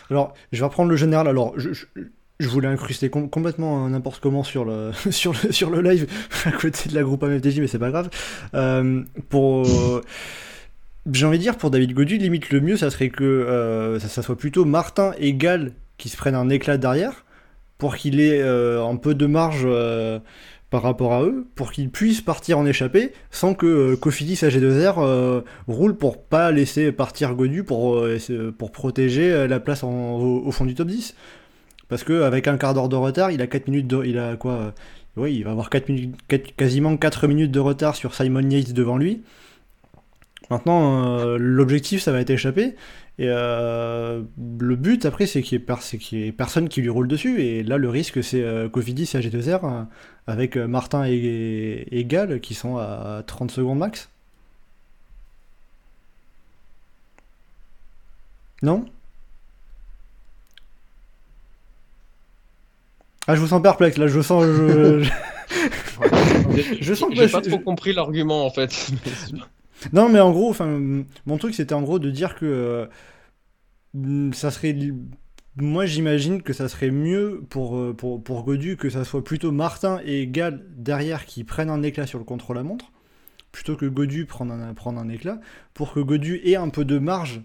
Alors, 0.10 0.34
je 0.54 0.60
vais 0.60 0.66
reprendre 0.66 0.90
le 0.90 0.96
général. 0.96 1.28
Alors, 1.28 1.54
je, 1.58 1.74
je 1.74 1.86
voulais 2.48 2.68
incruster 2.68 3.10
com- 3.10 3.30
complètement 3.30 3.86
euh, 3.86 3.90
n'importe 3.90 4.20
comment 4.22 4.44
sur 4.44 4.66
le, 4.66 4.92
sur, 5.12 5.34
le, 5.34 5.52
sur 5.52 5.70
le 5.70 5.82
live 5.82 6.08
à 6.46 6.52
côté 6.52 6.90
de 6.90 6.96
la 6.96 7.04
groupe 7.04 7.24
MFDJ, 7.24 7.60
mais 7.60 7.68
c'est 7.68 7.80
pas 7.80 7.92
grave. 7.92 8.10
Euh, 8.54 9.04
pour. 9.30 9.66
euh, 9.68 10.02
J'ai 11.12 11.26
envie 11.26 11.38
de 11.38 11.44
dire, 11.44 11.58
pour 11.58 11.70
David 11.70 11.94
Godu, 11.94 12.18
limite 12.18 12.50
le 12.50 12.62
mieux, 12.62 12.78
ça 12.78 12.90
serait 12.90 13.10
que 13.10 13.24
euh, 13.24 14.00
ça, 14.00 14.22
soit 14.22 14.38
plutôt 14.38 14.66
Martin 14.66 15.14
et 15.20 15.34
Gall 15.34 15.74
qui 15.98 16.10
se 16.10 16.18
prennent 16.18 16.36
un 16.36 16.50
éclat 16.50 16.78
derrière, 16.78 17.26
pour 17.78 17.96
qu'il 17.96 18.20
ait 18.20 18.42
un 18.42 18.96
peu 18.96 19.14
de 19.14 19.26
marge 19.26 19.68
par 20.70 20.82
rapport 20.82 21.14
à 21.14 21.24
eux, 21.24 21.46
pour 21.56 21.72
qu'ils 21.72 21.90
puissent 21.92 22.22
partir 22.22 22.58
en 22.58 22.66
échappée, 22.66 23.14
sans 23.30 23.54
que 23.54 23.94
Cofidis 23.96 24.36
AG2R 24.36 24.96
euh, 24.98 25.42
roule 25.68 25.96
pour 25.96 26.24
pas 26.24 26.52
laisser 26.52 26.92
partir 26.92 27.36
Godu 27.36 27.64
pour, 27.64 28.02
pour 28.58 28.72
protéger 28.72 29.48
la 29.48 29.60
place 29.60 29.84
au, 29.84 29.88
au 29.88 30.52
fond 30.52 30.66
du 30.66 30.74
top 30.74 30.88
10. 30.88 31.16
Parce 31.94 32.04
que 32.04 32.24
avec 32.24 32.48
un 32.48 32.58
quart 32.58 32.74
d'heure 32.74 32.90
de 32.90 32.96
retard, 32.96 33.30
il 33.30 33.40
a 33.44 33.46
4 33.46 33.68
minutes 33.68 33.86
de, 33.86 34.04
il 34.04 34.18
a 34.18 34.36
quoi 34.36 34.54
euh, 34.54 34.72
Oui, 35.16 35.36
il 35.36 35.44
va 35.44 35.52
avoir 35.52 35.70
4 35.70 35.90
minutes, 35.90 36.16
quatre- 36.28 36.56
quasiment 36.56 36.98
4 36.98 37.28
minutes 37.28 37.52
de 37.52 37.60
retard 37.60 37.96
sur 37.96 38.16
Simon 38.16 38.50
Yates 38.50 38.74
devant 38.74 38.98
lui. 38.98 39.22
Maintenant, 40.50 41.20
euh, 41.20 41.38
l'objectif, 41.40 42.02
ça 42.02 42.12
va 42.12 42.20
être 42.20 42.32
échapper. 42.32 42.76
Et 43.20 43.28
euh, 43.30 44.24
le 44.60 44.76
but, 44.76 45.06
après, 45.06 45.28
c'est 45.28 45.44
qu'il 45.44 45.60
n'y 45.60 46.24
ait, 46.24 46.28
ait 46.28 46.32
personne 46.32 46.68
qui 46.68 46.82
lui 46.82 46.90
roule 46.90 47.08
dessus. 47.08 47.42
Et 47.44 47.62
là, 47.64 47.78
le 47.78 47.90
risque, 47.90 48.24
c'est 48.24 48.42
euh, 48.42 48.70
Cofidis 48.70 49.04
et 49.14 49.20
AG2R 49.20 49.60
euh, 49.64 49.84
avec 50.26 50.58
Martin 50.58 51.04
et 51.06 52.06
Gall 52.10 52.40
qui 52.42 52.56
sont 52.56 52.78
à 52.78 53.24
30 53.28 53.52
secondes 53.52 53.78
max. 53.78 54.10
Non? 58.64 58.86
Ah, 63.28 63.36
je 63.36 63.42
vous 63.42 63.48
sens 63.48 63.62
perplexe, 63.62 63.98
là, 63.98 64.08
je 64.08 64.22
sens... 64.22 64.44
Je, 64.46 65.04
je- 65.04 65.12
Je 66.82 66.94
sens 66.94 67.10
que 67.10 67.16
J'ai 67.16 67.28
pas 67.28 67.42
je- 67.44 67.50
trop 67.50 67.60
compris 67.60 67.94
l'argument 67.94 68.46
en 68.46 68.50
fait. 68.50 68.92
Non, 69.92 70.08
mais 70.08 70.20
en 70.22 70.32
gros, 70.32 70.50
enfin, 70.50 70.80
mon 71.26 71.38
truc 71.38 71.54
c'était 71.56 71.74
en 71.74 71.82
gros 71.82 72.00
de 72.00 72.10
dire 72.10 72.36
que 72.36 72.46
euh, 73.96 74.32
ça 74.32 74.50
serait. 74.50 74.76
Moi 75.58 75.86
j'imagine 75.86 76.42
que 76.42 76.54
ça 76.54 76.70
serait 76.70 76.90
mieux 76.90 77.44
pour, 77.50 77.76
euh, 77.78 77.94
pour, 77.94 78.24
pour 78.24 78.44
Godu 78.46 78.78
que 78.78 78.90
ça 78.90 79.04
soit 79.04 79.24
plutôt 79.24 79.52
Martin 79.52 80.00
et 80.06 80.26
Gall 80.26 80.64
derrière 80.76 81.26
qui 81.26 81.44
prennent 81.44 81.70
un 81.70 81.84
éclat 81.84 82.08
sur 82.08 82.18
le 82.18 82.24
contre-la-montre, 82.26 82.92
plutôt 83.52 83.76
que 83.76 83.86
Godu 83.86 84.26
prendre 84.26 84.54
un, 84.54 84.74
prendre 84.74 85.00
un 85.00 85.10
éclat, 85.10 85.40
pour 85.74 85.94
que 85.94 86.00
Godu 86.00 86.40
ait 86.46 86.56
un 86.56 86.70
peu 86.70 86.86
de 86.86 86.98
marge 86.98 87.42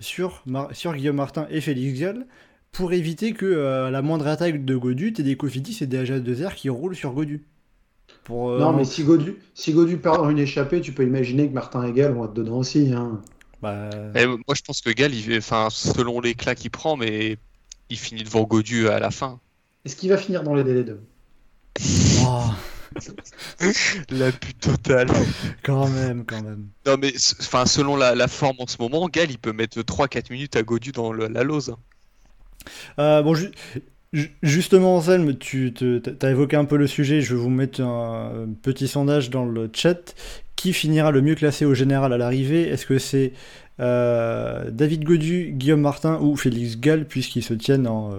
sur, 0.00 0.44
sur 0.72 0.94
Guillaume 0.94 1.16
Martin 1.16 1.46
et 1.50 1.60
Félix 1.60 1.98
Gall, 2.00 2.26
pour 2.72 2.94
éviter 2.94 3.34
que 3.34 3.44
euh, 3.44 3.90
la 3.90 4.00
moindre 4.02 4.26
attaque 4.26 4.64
de 4.64 4.76
Godu, 4.76 5.12
t'aies 5.12 5.22
des 5.22 5.36
Cofidis 5.36 5.78
et 5.82 5.86
des 5.86 6.04
AJ2R 6.04 6.54
qui 6.54 6.70
roulent 6.70 6.96
sur 6.96 7.12
Godu. 7.12 7.44
Pour, 8.24 8.50
euh, 8.50 8.58
Non, 8.58 8.72
mais 8.72 8.84
si 8.84 9.04
Godu, 9.04 9.36
si 9.54 9.72
Godu 9.72 9.98
perd 9.98 10.16
dans 10.16 10.30
une 10.30 10.38
échappée, 10.38 10.80
tu 10.80 10.92
peux 10.92 11.04
imaginer 11.04 11.48
que 11.48 11.52
Martin 11.52 11.84
et 11.86 11.92
Gall 11.92 12.14
vont 12.14 12.24
être 12.24 12.32
dedans 12.32 12.58
aussi. 12.58 12.90
Hein. 12.94 13.20
bah, 13.60 13.90
Et 14.14 14.26
moi, 14.26 14.54
je 14.54 14.62
pense 14.62 14.80
que 14.80 14.90
Gall, 14.90 15.14
il, 15.14 15.36
enfin, 15.36 15.68
selon 15.70 16.20
l'éclat 16.20 16.54
qu'il 16.54 16.70
prend, 16.70 16.96
mais 16.96 17.36
il 17.90 17.98
finit 17.98 18.24
devant 18.24 18.44
Godu 18.44 18.88
à 18.88 18.98
la 18.98 19.10
fin. 19.10 19.38
Est-ce 19.84 19.96
qu'il 19.96 20.08
va 20.08 20.16
finir 20.16 20.42
dans 20.42 20.54
les 20.54 20.64
délais 20.64 20.84
de 20.84 20.98
oh, 22.24 22.44
L'abus 24.10 24.54
total. 24.54 25.08
quand 25.62 25.88
même, 25.88 26.24
quand 26.24 26.42
même. 26.42 26.68
Non, 26.86 26.96
mais 26.98 27.12
enfin, 27.40 27.66
selon 27.66 27.96
la, 27.96 28.14
la 28.14 28.28
forme 28.28 28.56
en 28.60 28.66
ce 28.66 28.76
moment, 28.80 29.08
Gall, 29.08 29.30
il 29.30 29.38
peut 29.38 29.52
mettre 29.52 29.78
3-4 29.80 30.32
minutes 30.32 30.56
à 30.56 30.62
Godu 30.62 30.92
dans 30.92 31.12
le- 31.12 31.28
la 31.28 31.42
lose. 31.42 31.74
Euh, 32.98 33.22
bon, 33.22 33.34
ju- 33.34 33.50
ju- 34.12 34.32
justement, 34.42 34.96
Anselme, 34.96 35.36
tu 35.36 35.72
as 36.22 36.30
évoqué 36.30 36.56
un 36.56 36.64
peu 36.64 36.76
le 36.76 36.86
sujet. 36.86 37.20
Je 37.20 37.34
vais 37.34 37.40
vous 37.40 37.50
mettre 37.50 37.80
un 37.80 38.46
petit 38.62 38.88
sondage 38.88 39.30
dans 39.30 39.44
le 39.44 39.70
chat. 39.72 40.14
Qui 40.56 40.72
finira 40.72 41.10
le 41.10 41.22
mieux 41.22 41.34
classé 41.34 41.64
au 41.64 41.74
général 41.74 42.12
à 42.12 42.18
l'arrivée? 42.18 42.68
Est-ce 42.68 42.86
que 42.86 42.98
c'est 42.98 43.32
euh, 43.80 44.70
David 44.70 45.02
Godu, 45.02 45.50
Guillaume 45.56 45.80
Martin 45.80 46.18
ou 46.20 46.36
Félix 46.36 46.78
Gall, 46.78 47.04
puisqu'ils 47.04 47.42
se 47.42 47.54
tiennent 47.54 47.88
en 47.88 48.12
euh, 48.12 48.16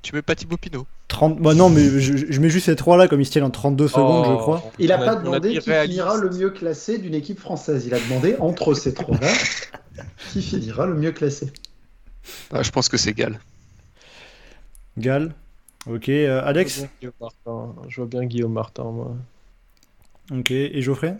Tu 0.00 0.14
mets 0.14 0.22
pas 0.22 0.34
Thibaut 0.34 0.56
Pinot 0.56 0.86
30. 1.08 1.42
Bah 1.42 1.52
non, 1.52 1.68
mais 1.68 1.84
je, 2.00 2.16
je 2.16 2.40
mets 2.40 2.48
juste 2.48 2.66
ces 2.66 2.76
trois-là, 2.76 3.06
comme 3.06 3.20
ils 3.20 3.26
se 3.26 3.32
tiennent 3.32 3.44
en 3.44 3.50
32 3.50 3.88
secondes, 3.88 4.24
je 4.24 4.30
Oh. 4.30 4.36
crois. 4.38 4.72
Il 4.78 4.88
n'a 4.88 4.98
On 4.98 5.02
a- 5.02 5.04
pas 5.04 5.12
a 5.12 5.16
demandé 5.16 5.58
qui 5.58 5.70
réaliste. 5.70 5.98
finira 6.00 6.16
le 6.16 6.30
mieux 6.30 6.50
classé 6.50 6.96
d'une 6.96 7.14
équipe 7.14 7.38
française. 7.38 7.84
Il 7.86 7.92
a 7.92 7.98
demandé 8.00 8.36
entre 8.40 8.72
ces 8.72 8.94
trois-là 8.94 9.28
qui 10.32 10.40
finira 10.40 10.86
le 10.86 10.94
mieux 10.94 11.12
classé. 11.12 11.52
Ah, 12.50 12.62
Je 12.62 12.70
pense 12.70 12.88
que 12.88 12.96
c'est 12.96 13.12
Gall. 13.12 13.38
Gall. 14.98 15.34
Ok. 15.86 16.08
euh, 16.08 16.42
Alex 16.44 16.74
Je 16.76 16.80
vois 16.80 16.88
bien 17.00 17.00
Guillaume 17.00 17.14
Martin, 17.20 17.74
je 17.88 17.96
vois 18.00 18.06
bien 18.08 18.24
Guillaume 18.26 18.52
Martin, 18.52 18.84
moi. 18.84 19.16
Ok. 20.30 20.50
Et 20.50 20.82
Geoffrey 20.82 21.16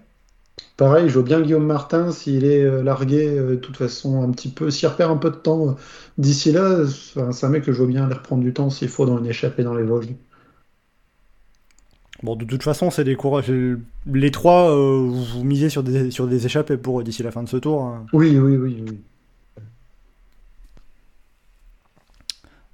Pareil, 0.77 1.09
je 1.09 1.15
vois 1.15 1.25
bien 1.25 1.41
Guillaume 1.41 1.67
Martin 1.67 2.13
s'il 2.13 2.45
est 2.45 2.63
euh, 2.63 2.81
largué 2.85 3.27
euh, 3.29 3.51
de 3.51 3.57
toute 3.57 3.77
façon 3.77 4.23
un 4.23 4.31
petit 4.31 4.49
peu, 4.51 4.71
s'il 4.71 4.89
repère 4.89 5.11
un 5.11 5.17
peu 5.17 5.31
de 5.31 5.35
temps 5.37 5.75
d'ici 6.17 6.53
là, 6.53 6.85
c'est 6.87 7.47
un 7.47 7.49
mec 7.49 7.65
que 7.65 7.73
je 7.73 7.79
vois 7.79 7.87
bien 7.89 8.05
aller 8.05 8.15
reprendre 8.15 8.43
du 8.45 8.53
temps 8.53 8.71
s'il 8.71 8.89
faut 8.89 9.05
dans 9.07 9.19
une 9.19 9.27
échappée 9.27 9.65
dans 9.65 9.75
les 9.75 9.83
Vosges. 9.85 10.15
Bon, 12.23 12.37
de 12.37 12.45
toute 12.45 12.63
façon, 12.63 12.91
c'est 12.91 13.05
des 13.05 13.17
coureurs. 13.17 13.45
Les 14.07 14.31
trois, 14.31 14.71
euh, 14.71 15.09
vous 15.09 15.45
misez 15.45 15.69
sur 15.69 15.83
des, 15.83 16.11
sur 16.11 16.27
des 16.27 16.47
échappées 16.47 16.77
pour 16.77 17.03
d'ici 17.03 17.23
la 17.23 17.31
fin 17.31 17.43
de 17.43 17.49
ce 17.49 17.57
tour. 17.57 17.83
hein. 17.85 18.07
Oui, 18.13 18.39
oui, 18.39 18.57
oui, 18.57 18.83
oui. 18.89 19.05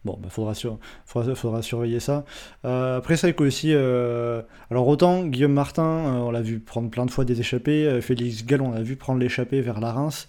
Bon, 0.05 0.19
bah 0.23 0.29
faudra, 0.31 0.55
sur... 0.55 0.79
faudra, 1.05 1.35
faudra 1.35 1.63
surveiller 1.63 2.01
ça. 2.01 2.25
Euh, 2.65 2.99
après, 2.99 3.17
c'est 3.17 3.35
qu'aussi. 3.35 3.73
euh, 3.75 4.41
Alors, 4.71 4.89
autant 4.89 5.25
Guillaume 5.27 5.53
Martin, 5.53 5.83
euh, 5.83 6.13
on 6.21 6.31
l'a 6.31 6.41
vu 6.41 6.59
prendre 6.59 6.89
plein 6.91 7.05
de 7.05 7.11
fois 7.11 7.25
des 7.27 7.39
échappées. 7.41 7.87
euh, 7.87 8.01
Félix 8.01 8.47
Gall, 8.47 8.63
on 8.63 8.73
l'a 8.73 8.83
vu 8.83 8.97
prendre 8.97 9.21
l'échappée 9.21 9.61
vers 9.61 9.81
la 9.81 9.93
Reims. 9.93 10.29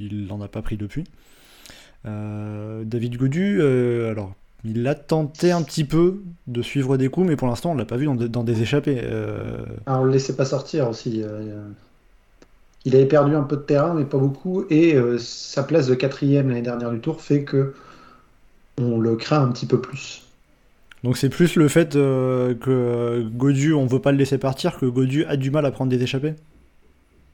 Il 0.00 0.26
n'en 0.26 0.40
a 0.40 0.48
pas 0.48 0.62
pris 0.62 0.76
depuis. 0.78 1.04
David 2.04 3.16
Godu, 3.18 3.60
alors, 3.60 4.32
il 4.64 4.86
a 4.88 4.94
tenté 4.94 5.52
un 5.52 5.62
petit 5.62 5.84
peu 5.84 6.22
de 6.46 6.62
suivre 6.62 6.96
des 6.96 7.08
coups, 7.10 7.26
mais 7.28 7.36
pour 7.36 7.48
l'instant, 7.48 7.72
on 7.72 7.74
l'a 7.74 7.84
pas 7.84 7.96
vu 7.96 8.06
dans, 8.06 8.14
dans 8.14 8.44
des 8.44 8.62
échappées. 8.62 9.02
Ah, 9.86 10.00
on 10.00 10.04
le 10.04 10.12
laissait 10.12 10.36
pas 10.36 10.46
sortir 10.46 10.88
aussi. 10.88 11.22
Il 12.84 12.94
avait 12.94 13.06
perdu 13.06 13.34
un 13.34 13.42
peu 13.42 13.56
de 13.56 13.62
terrain, 13.62 13.92
mais 13.94 14.04
pas 14.04 14.18
beaucoup, 14.18 14.64
et 14.70 14.96
sa 15.18 15.62
place 15.64 15.86
de 15.88 15.94
quatrième 15.94 16.48
l'année 16.48 16.62
dernière 16.62 16.90
du 16.90 17.00
Tour 17.00 17.20
fait 17.20 17.44
que 17.44 17.74
on 18.80 18.98
le 18.98 19.16
craint 19.16 19.42
un 19.42 19.52
petit 19.52 19.66
peu 19.66 19.80
plus. 19.80 20.24
Donc 21.04 21.16
c'est 21.16 21.28
plus 21.28 21.56
le 21.56 21.68
fait 21.68 21.94
euh, 21.96 22.54
que 22.54 23.22
Godu, 23.22 23.72
on 23.72 23.86
veut 23.86 24.00
pas 24.00 24.12
le 24.12 24.18
laisser 24.18 24.38
partir, 24.38 24.78
que 24.78 24.86
Godu 24.86 25.24
a 25.24 25.36
du 25.36 25.50
mal 25.50 25.64
à 25.64 25.70
prendre 25.70 25.90
des 25.90 26.02
échappées. 26.02 26.34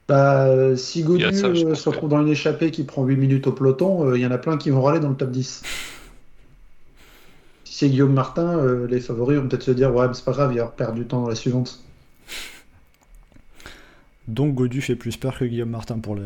Bah, 0.07 0.77
si 0.77 1.03
Godu 1.03 1.33
ça, 1.33 1.47
euh, 1.47 1.73
se 1.73 1.89
retrouve 1.89 2.09
dans 2.09 2.21
une 2.21 2.27
échappée 2.27 2.69
qui 2.69 2.83
prend 2.83 3.03
8 3.03 3.15
minutes 3.17 3.47
au 3.47 3.51
peloton, 3.51 4.07
euh, 4.07 4.17
il 4.17 4.21
y 4.21 4.27
en 4.27 4.31
a 4.31 4.37
plein 4.37 4.57
qui 4.57 4.69
vont 4.69 4.81
râler 4.81 4.99
dans 4.99 5.09
le 5.09 5.15
top 5.15 5.31
10. 5.31 5.63
Si 7.63 7.73
c'est 7.73 7.89
Guillaume 7.89 8.13
Martin, 8.13 8.57
euh, 8.59 8.87
les 8.87 8.99
favoris 8.99 9.39
vont 9.39 9.47
peut-être 9.47 9.63
se 9.63 9.71
dire 9.71 9.93
Ouais, 9.93 10.07
mais 10.07 10.13
c'est 10.13 10.23
pas 10.23 10.31
grave, 10.31 10.51
il 10.53 10.59
va 10.59 10.67
perdre 10.67 10.93
du 10.93 11.05
temps 11.05 11.21
dans 11.21 11.29
la 11.29 11.35
suivante. 11.35 11.83
Donc 14.27 14.53
Godu 14.53 14.81
fait 14.81 14.95
plus 14.95 15.17
peur 15.17 15.37
que 15.37 15.45
Guillaume 15.45 15.69
Martin 15.69 15.97
pour 15.97 16.15
le. 16.15 16.23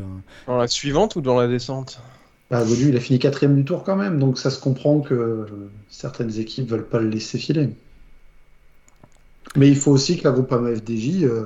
Dans 0.47 0.57
la 0.57 0.67
suivante 0.67 1.15
ou 1.15 1.21
dans 1.21 1.39
la 1.39 1.47
descente? 1.47 2.01
Bah, 2.49 2.63
il 2.65 2.97
a 2.97 2.99
fini 2.99 3.19
quatrième 3.19 3.55
du 3.55 3.63
tour 3.63 3.83
quand 3.83 3.95
même, 3.95 4.17
donc 4.19 4.39
ça 4.39 4.49
se 4.49 4.59
comprend 4.59 5.01
que 5.01 5.45
certaines 5.89 6.39
équipes 6.39 6.67
veulent 6.69 6.87
pas 6.87 6.99
le 6.99 7.09
laisser 7.09 7.37
filer. 7.37 7.69
Mais 9.55 9.67
il 9.67 9.75
faut 9.75 9.91
aussi 9.91 10.17
que 10.17 10.23
la 10.23 10.31
groupe 10.31 10.51
FDJ 10.51 11.23
euh, 11.23 11.45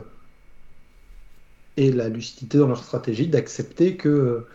ait 1.77 1.91
la 1.91 2.09
lucidité 2.09 2.57
dans 2.57 2.67
leur 2.67 2.83
stratégie 2.83 3.27
d'accepter 3.27 3.97
que, 3.97 4.45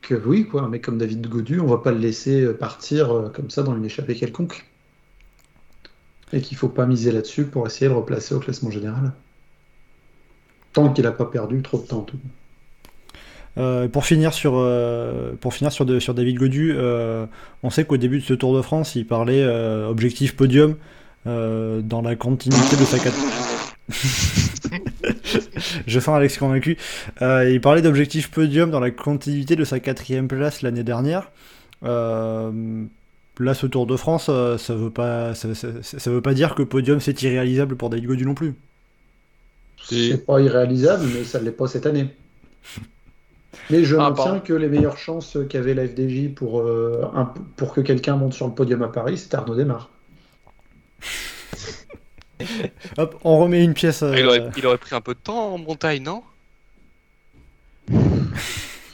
que 0.00 0.14
oui, 0.14 0.46
quoi, 0.46 0.68
mec 0.68 0.82
comme 0.82 0.98
David 0.98 1.26
Godu, 1.28 1.60
on 1.60 1.66
va 1.66 1.78
pas 1.78 1.92
le 1.92 1.98
laisser 1.98 2.42
euh, 2.42 2.54
partir 2.54 3.12
euh, 3.12 3.28
comme 3.30 3.50
ça 3.50 3.62
dans 3.62 3.76
une 3.76 3.84
échappée 3.84 4.14
quelconque. 4.14 4.66
Et 6.32 6.40
qu'il 6.40 6.56
faut 6.56 6.68
pas 6.68 6.86
miser 6.86 7.12
là-dessus 7.12 7.44
pour 7.44 7.66
essayer 7.66 7.88
de 7.88 7.94
replacer 7.94 8.34
au 8.34 8.40
classement 8.40 8.70
général. 8.70 9.12
Tant 10.72 10.92
qu'il 10.92 11.06
a 11.06 11.12
pas 11.12 11.26
perdu 11.26 11.62
trop 11.62 11.78
de 11.78 11.86
temps. 11.86 12.02
tout. 12.02 12.18
Euh, 13.58 13.86
pour 13.86 14.06
finir 14.06 14.32
sur, 14.32 14.54
euh, 14.56 15.32
pour 15.40 15.52
finir 15.52 15.72
sur, 15.72 15.84
David 15.84 16.38
Godu, 16.38 16.72
euh, 16.74 17.26
on 17.62 17.68
sait 17.70 17.84
qu'au 17.84 17.98
début 17.98 18.20
de 18.20 18.24
ce 18.24 18.32
Tour 18.34 18.56
de 18.56 18.62
France, 18.62 18.94
il 18.96 19.06
parlait 19.06 19.44
objectif 19.44 20.36
podium 20.36 20.76
dans 21.24 22.02
la 22.02 22.16
continuité 22.16 22.76
de 22.76 22.84
sa 22.84 22.98
Je 25.86 26.00
sens 26.00 26.16
Alex 26.16 26.38
convaincu. 26.38 26.78
Il 27.20 27.60
parlait 27.60 27.82
d'objectif 27.82 28.30
podium 28.30 28.70
dans 28.70 28.80
la 28.80 28.90
continuité 28.90 29.54
de 29.56 29.64
sa 29.64 29.80
quatrième 29.80 30.28
place 30.28 30.62
l'année 30.62 30.84
dernière. 30.84 31.30
Là, 31.82 33.54
ce 33.54 33.66
Tour 33.66 33.86
de 33.86 33.96
France, 33.96 34.26
ça 34.26 34.74
veut 34.74 34.92
ça 34.94 36.10
veut 36.10 36.22
pas 36.22 36.34
dire 36.34 36.54
que 36.54 36.62
podium 36.62 37.00
c'est 37.00 37.22
irréalisable 37.22 37.76
pour 37.76 37.90
David 37.90 38.06
Godu 38.06 38.24
non 38.24 38.34
plus. 38.34 38.54
C'est 39.84 40.24
pas 40.24 40.40
irréalisable, 40.40 41.04
mais 41.12 41.24
ça 41.24 41.40
ne 41.40 41.44
l'est 41.44 41.50
pas 41.50 41.66
cette 41.66 41.86
année. 41.86 42.06
Mais 43.70 43.84
je 43.84 43.96
Ah, 43.96 44.10
maintiens 44.10 44.24
pardon. 44.24 44.40
que 44.40 44.52
les 44.54 44.68
meilleures 44.68 44.96
chances 44.98 45.36
qu'avait 45.48 45.74
la 45.74 45.86
FDJ 45.86 46.28
pour, 46.34 46.60
euh, 46.60 47.04
un- 47.14 47.32
pour 47.56 47.72
que 47.74 47.80
quelqu'un 47.80 48.16
monte 48.16 48.32
sur 48.34 48.46
le 48.46 48.54
podium 48.54 48.82
à 48.82 48.88
Paris, 48.88 49.18
c'était 49.18 49.36
Arnaud 49.36 49.54
Desmar. 49.54 49.90
Hop, 52.98 53.18
on 53.24 53.38
remet 53.38 53.62
une 53.62 53.74
pièce. 53.74 54.02
euh, 54.02 54.14
Il, 54.18 54.26
aurait, 54.26 54.50
il 54.56 54.66
aurait 54.66 54.78
pris 54.78 54.94
un 54.94 55.00
peu 55.00 55.14
de 55.14 55.18
temps 55.20 55.54
en 55.54 55.58
montagne, 55.58 56.02
non? 56.02 56.22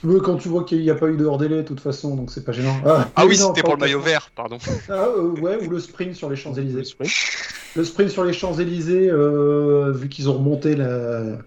Mais 0.05 0.21
quand 0.23 0.37
tu 0.37 0.49
vois 0.49 0.65
qu'il 0.65 0.81
n'y 0.81 0.91
a 0.91 0.95
pas 0.95 1.09
eu 1.09 1.17
de 1.17 1.25
hors 1.25 1.39
délai, 1.39 1.57
de 1.57 1.63
toute 1.63 1.81
façon, 1.81 2.15
donc 2.15 2.31
c'est 2.31 2.45
pas 2.45 2.53
gênant. 2.53 2.77
Ah, 2.87 3.09
Ah 3.17 3.27
oui, 3.27 3.37
c'était 3.37 3.63
pour 3.63 3.75
le 3.75 3.81
maillot 3.81 4.01
vert, 4.01 4.31
pardon. 4.35 4.59
Ah, 4.89 4.93
euh, 5.17 5.31
ouais, 5.41 5.57
ou 5.67 5.71
le 5.71 5.81
sprint 5.81 6.15
sur 6.15 6.29
les 6.29 6.37
Le 6.37 6.41
Champs-Élysées. 6.41 6.85
sprint. 6.85 7.11
Le 7.75 7.85
sprint 7.85 8.11
sur 8.11 8.25
les 8.25 8.33
Champs-Élysées, 8.33 9.09
euh, 9.11 9.93
vu 9.93 10.09
qu'ils 10.09 10.29
ont 10.29 10.35
remonté 10.35 10.77
la... 10.77 11.39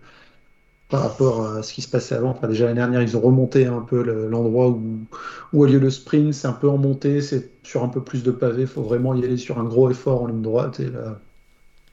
par 0.92 1.02
rapport 1.04 1.48
à 1.48 1.64
ce 1.64 1.74
qui 1.74 1.82
se 1.84 1.90
passait 1.90 2.16
avant, 2.16 2.32
enfin 2.32 2.48
déjà 2.50 2.66
l'année 2.66 2.78
dernière, 2.82 3.02
ils 3.04 3.18
ont 3.18 3.22
remonté 3.22 3.66
un 3.68 3.82
peu 3.82 4.04
le- 4.04 4.28
l'endroit 4.30 4.70
où, 4.70 5.08
où 5.54 5.66
a 5.66 5.70
lieu 5.70 5.80
le 5.80 5.90
sprint, 5.92 6.34
c'est 6.36 6.48
un 6.48 6.54
peu 6.54 6.70
en 6.70 6.78
montée, 6.80 7.22
c'est 7.24 7.52
sur 7.64 7.84
un 7.84 7.90
peu 7.90 8.04
plus 8.04 8.24
de 8.24 8.32
pavés, 8.32 8.64
il 8.64 8.68
faut 8.70 8.84
vraiment 8.84 9.16
y 9.16 9.24
aller 9.26 9.38
sur 9.38 9.60
un 9.60 9.66
gros 9.66 9.92
effort 9.92 10.24
en 10.24 10.28
ligne 10.28 10.44
droite, 10.44 10.80
et 10.82 10.90
là, 10.92 11.22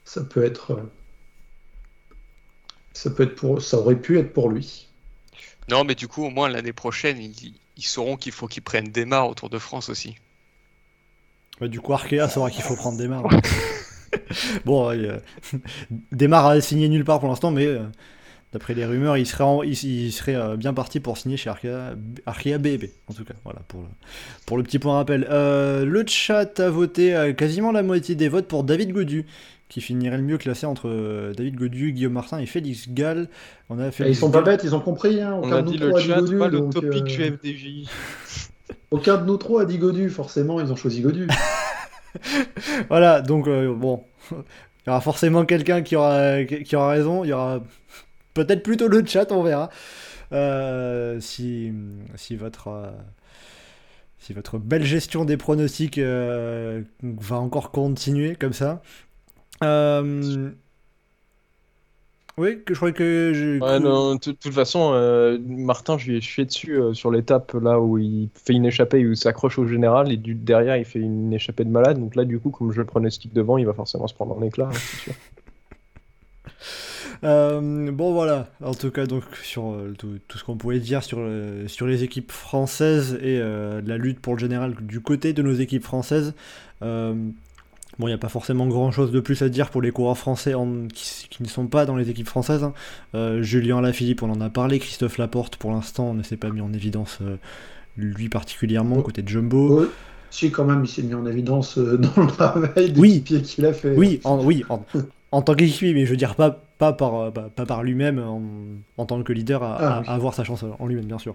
ça 0.04 0.24
peut 0.24 0.44
être... 0.44 0.72
euh, 0.72 0.82
Ça, 2.92 3.08
peut 3.08 3.22
être 3.22 3.34
pour... 3.34 3.62
ça 3.62 3.78
aurait 3.78 3.98
pu 3.98 4.18
être 4.18 4.34
pour 4.34 4.50
lui. 4.50 4.88
Non, 5.68 5.84
mais 5.84 5.94
du 5.94 6.08
coup, 6.08 6.24
au 6.24 6.30
moins 6.30 6.48
l'année 6.48 6.72
prochaine, 6.72 7.18
ils, 7.18 7.54
ils 7.76 7.82
sauront 7.84 8.16
qu'il 8.16 8.32
faut 8.32 8.48
qu'ils 8.48 8.62
prennent 8.64 8.90
des 8.90 9.04
mares 9.04 9.28
au 9.28 9.34
Tour 9.34 9.50
de 9.50 9.58
France 9.60 9.88
aussi. 9.88 10.16
bah, 11.60 11.68
du 11.68 11.80
coup, 11.80 11.92
Arkea 11.92 12.28
saura 12.28 12.50
qu'il 12.50 12.64
faut 12.64 12.76
prendre 12.76 12.98
Desmar. 12.98 13.24
bon, 14.64 14.90
euh, 14.90 15.18
Desmar 16.12 16.46
a 16.46 16.60
signé 16.60 16.88
nulle 16.88 17.04
part 17.04 17.20
pour 17.20 17.28
l'instant, 17.28 17.50
mais 17.50 17.66
euh, 17.66 17.84
d'après 18.52 18.74
les 18.74 18.84
rumeurs, 18.86 19.16
il 19.16 19.26
serait, 19.26 19.44
en- 19.44 19.62
il, 19.62 19.72
il 19.84 20.12
serait 20.12 20.34
euh, 20.34 20.56
bien 20.56 20.72
parti 20.74 21.00
pour 21.00 21.16
signer 21.18 21.36
chez 21.36 21.50
Arkea, 21.50 21.94
Arkea 22.26 22.58
BB, 22.58 22.84
en 23.08 23.14
tout 23.14 23.24
cas. 23.24 23.34
Voilà, 23.44 23.60
pour 23.68 23.80
le, 23.82 23.88
pour 24.46 24.56
le 24.56 24.62
petit 24.62 24.78
point 24.78 24.94
rappel. 24.96 25.26
Euh, 25.30 25.84
le 25.84 26.04
chat 26.06 26.58
a 26.60 26.70
voté 26.70 27.14
euh, 27.14 27.32
quasiment 27.32 27.72
la 27.72 27.82
moitié 27.82 28.14
des 28.14 28.28
votes 28.28 28.46
pour 28.48 28.64
David 28.64 28.92
Godu, 28.92 29.26
qui 29.68 29.80
finirait 29.82 30.16
le 30.16 30.22
mieux 30.22 30.38
classé 30.38 30.64
entre 30.64 31.32
David 31.36 31.56
Godu, 31.56 31.92
Guillaume 31.92 32.14
Martin 32.14 32.38
et 32.38 32.46
Félix 32.46 32.88
Gall. 32.88 33.28
On 33.68 33.78
a 33.78 33.90
Félix 33.90 34.16
ils 34.16 34.20
sont 34.20 34.30
pas 34.30 34.40
bêtes, 34.42 34.62
ils 34.64 34.74
ont 34.74 34.80
compris, 34.80 35.20
hein, 35.20 35.34
On 35.34 35.46
aucun 35.46 35.56
a 35.56 35.62
de 35.62 35.70
dit 35.70 35.78
nous 35.78 35.86
le 35.86 35.90
trois 35.90 36.00
a 36.00 36.02
dit 36.02 36.08
chat, 36.08 36.20
Godu, 36.20 36.38
pas 36.38 36.48
le 36.48 36.70
topic 36.70 37.20
euh, 37.20 37.30
du 37.40 37.52
FDJ. 37.52 37.88
Aucun 38.90 39.18
de 39.18 39.26
nous 39.26 39.36
trois 39.36 39.62
a 39.62 39.64
dit 39.66 39.76
Godu, 39.76 40.08
forcément, 40.08 40.58
ils 40.60 40.72
ont 40.72 40.76
choisi 40.76 41.02
Godu. 41.02 41.26
Voilà, 42.88 43.20
donc 43.20 43.46
euh, 43.46 43.74
bon, 43.74 44.02
il 44.32 44.36
y 44.86 44.90
aura 44.90 45.00
forcément 45.00 45.44
quelqu'un 45.44 45.82
qui 45.82 45.94
aura, 45.96 46.42
qui 46.44 46.74
aura 46.74 46.88
raison, 46.88 47.22
il 47.24 47.28
y 47.28 47.32
aura 47.32 47.62
peut-être 48.44 48.62
plutôt 48.62 48.88
le 48.88 49.04
chat, 49.04 49.30
on 49.32 49.42
verra. 49.42 49.70
Euh, 50.32 51.20
si, 51.20 51.72
si 52.16 52.36
votre 52.36 52.68
euh, 52.68 52.90
si 54.18 54.32
votre 54.32 54.58
belle 54.58 54.84
gestion 54.84 55.24
des 55.24 55.36
pronostics 55.36 55.98
euh, 55.98 56.82
va 57.02 57.36
encore 57.36 57.70
continuer 57.70 58.36
comme 58.36 58.52
ça. 58.52 58.82
Oui, 62.38 62.62
que 62.64 62.72
je 62.72 62.78
crois 62.78 62.92
que 62.92 63.32
je, 63.34 63.58
Ouais, 63.60 63.80
non, 63.80 64.14
de 64.14 64.20
toute 64.20 64.48
façon, 64.54 64.92
euh, 64.94 65.38
Martin, 65.44 65.98
je 65.98 66.08
lui 66.08 66.18
ai 66.18 66.20
chié 66.20 66.44
dessus 66.44 66.80
euh, 66.80 66.94
sur 66.94 67.10
l'étape 67.10 67.52
là 67.54 67.80
où 67.80 67.98
il 67.98 68.28
fait 68.32 68.52
une 68.52 68.64
échappée, 68.64 69.04
où 69.04 69.10
il 69.10 69.16
s'accroche 69.16 69.58
au 69.58 69.66
général, 69.66 70.12
et 70.12 70.16
du, 70.16 70.36
derrière, 70.36 70.76
il 70.76 70.84
fait 70.84 71.00
une 71.00 71.32
échappée 71.32 71.64
de 71.64 71.70
malade. 71.70 71.98
Donc 71.98 72.14
là, 72.14 72.24
du 72.24 72.38
coup, 72.38 72.50
comme 72.50 72.70
je 72.70 72.78
le 72.78 72.86
pronostique 72.86 73.34
devant, 73.34 73.58
il 73.58 73.66
va 73.66 73.72
forcément 73.72 74.06
se 74.06 74.14
prendre 74.14 74.38
en 74.38 74.42
éclat, 74.42 74.68
hein, 74.68 74.72
c'est 74.72 74.96
sûr. 74.98 75.14
Euh, 77.24 77.90
bon 77.90 78.12
voilà, 78.12 78.48
en 78.62 78.74
tout 78.74 78.90
cas 78.90 79.06
donc 79.06 79.24
sur 79.42 79.72
euh, 79.72 79.94
tout, 79.98 80.18
tout 80.28 80.38
ce 80.38 80.44
qu'on 80.44 80.56
pouvait 80.56 80.78
dire 80.78 81.02
sur, 81.02 81.18
euh, 81.20 81.66
sur 81.66 81.86
les 81.86 82.04
équipes 82.04 82.30
françaises 82.30 83.18
et 83.22 83.38
la 83.40 83.96
lutte 83.96 84.20
pour 84.20 84.34
le 84.34 84.38
général 84.38 84.74
du 84.80 85.00
côté 85.00 85.32
de 85.32 85.42
nos 85.42 85.54
équipes 85.54 85.84
françaises. 85.84 86.34
Bon, 87.98 88.06
il 88.06 88.10
n'y 88.10 88.14
a 88.14 88.18
pas 88.18 88.28
forcément 88.28 88.68
grand 88.68 88.92
chose 88.92 89.10
de 89.10 89.18
plus 89.18 89.42
à 89.42 89.48
dire 89.48 89.70
pour 89.70 89.82
les 89.82 89.90
coureurs 89.90 90.16
français 90.18 90.54
en- 90.54 90.86
qui, 90.86 91.26
qui 91.28 91.42
ne 91.42 91.48
sont 91.48 91.66
pas 91.66 91.84
dans 91.84 91.96
les 91.96 92.10
équipes 92.10 92.28
françaises. 92.28 92.62
hein. 92.62 92.72
Euh, 93.16 93.42
Julien 93.42 93.80
Lafilippe, 93.80 94.22
on 94.22 94.30
en 94.30 94.40
a 94.40 94.50
parlé. 94.50 94.78
Christophe 94.78 95.18
Laporte, 95.18 95.56
pour 95.56 95.72
l'instant, 95.72 96.14
ne 96.14 96.22
s'est 96.22 96.36
pas 96.36 96.50
mis 96.50 96.60
en 96.60 96.72
évidence, 96.72 97.18
euh, 97.22 97.36
lui 97.96 98.28
particulièrement, 98.28 98.96
Oh. 98.98 99.02
côté 99.02 99.22
de 99.22 99.28
Jumbo. 99.28 99.80
Ouais. 99.80 99.86
Si, 100.30 100.52
quand 100.52 100.64
même, 100.64 100.84
il 100.84 100.88
s'est 100.88 101.02
mis 101.02 101.14
en 101.14 101.26
évidence 101.26 101.76
euh, 101.78 101.96
dans 102.16 102.22
le 102.22 102.28
travail 102.28 102.92
Oui. 102.96 103.14
d'équipier 103.14 103.42
qu'il 103.42 103.66
a 103.66 103.72
fait. 103.72 103.96
Oui, 103.96 104.20
en, 104.22 104.44
oui, 104.44 104.62
en, 104.68 104.84
en 105.32 105.42
tant 105.42 105.54
qu'équipier, 105.54 105.94
mais 105.94 106.04
je 106.06 106.10
veux 106.10 106.16
dire 106.16 106.34
pas, 106.34 106.62
pas 106.78 106.92
par, 106.92 107.14
euh, 107.16 107.30
pas, 107.30 107.48
pas 107.54 107.66
par 107.66 107.82
lui-même 107.82 108.18
en, 108.18 108.42
en 108.96 109.06
tant 109.06 109.22
que 109.22 109.32
leader 109.32 109.62
à, 109.62 109.76
Ah, 109.78 109.96
à- 109.96 110.00
oui. 110.00 110.06
à 110.08 110.14
avoir 110.14 110.34
sa 110.34 110.44
chance 110.44 110.64
en 110.78 110.86
lui-même, 110.86 111.04
bien 111.06 111.18
sûr. 111.18 111.34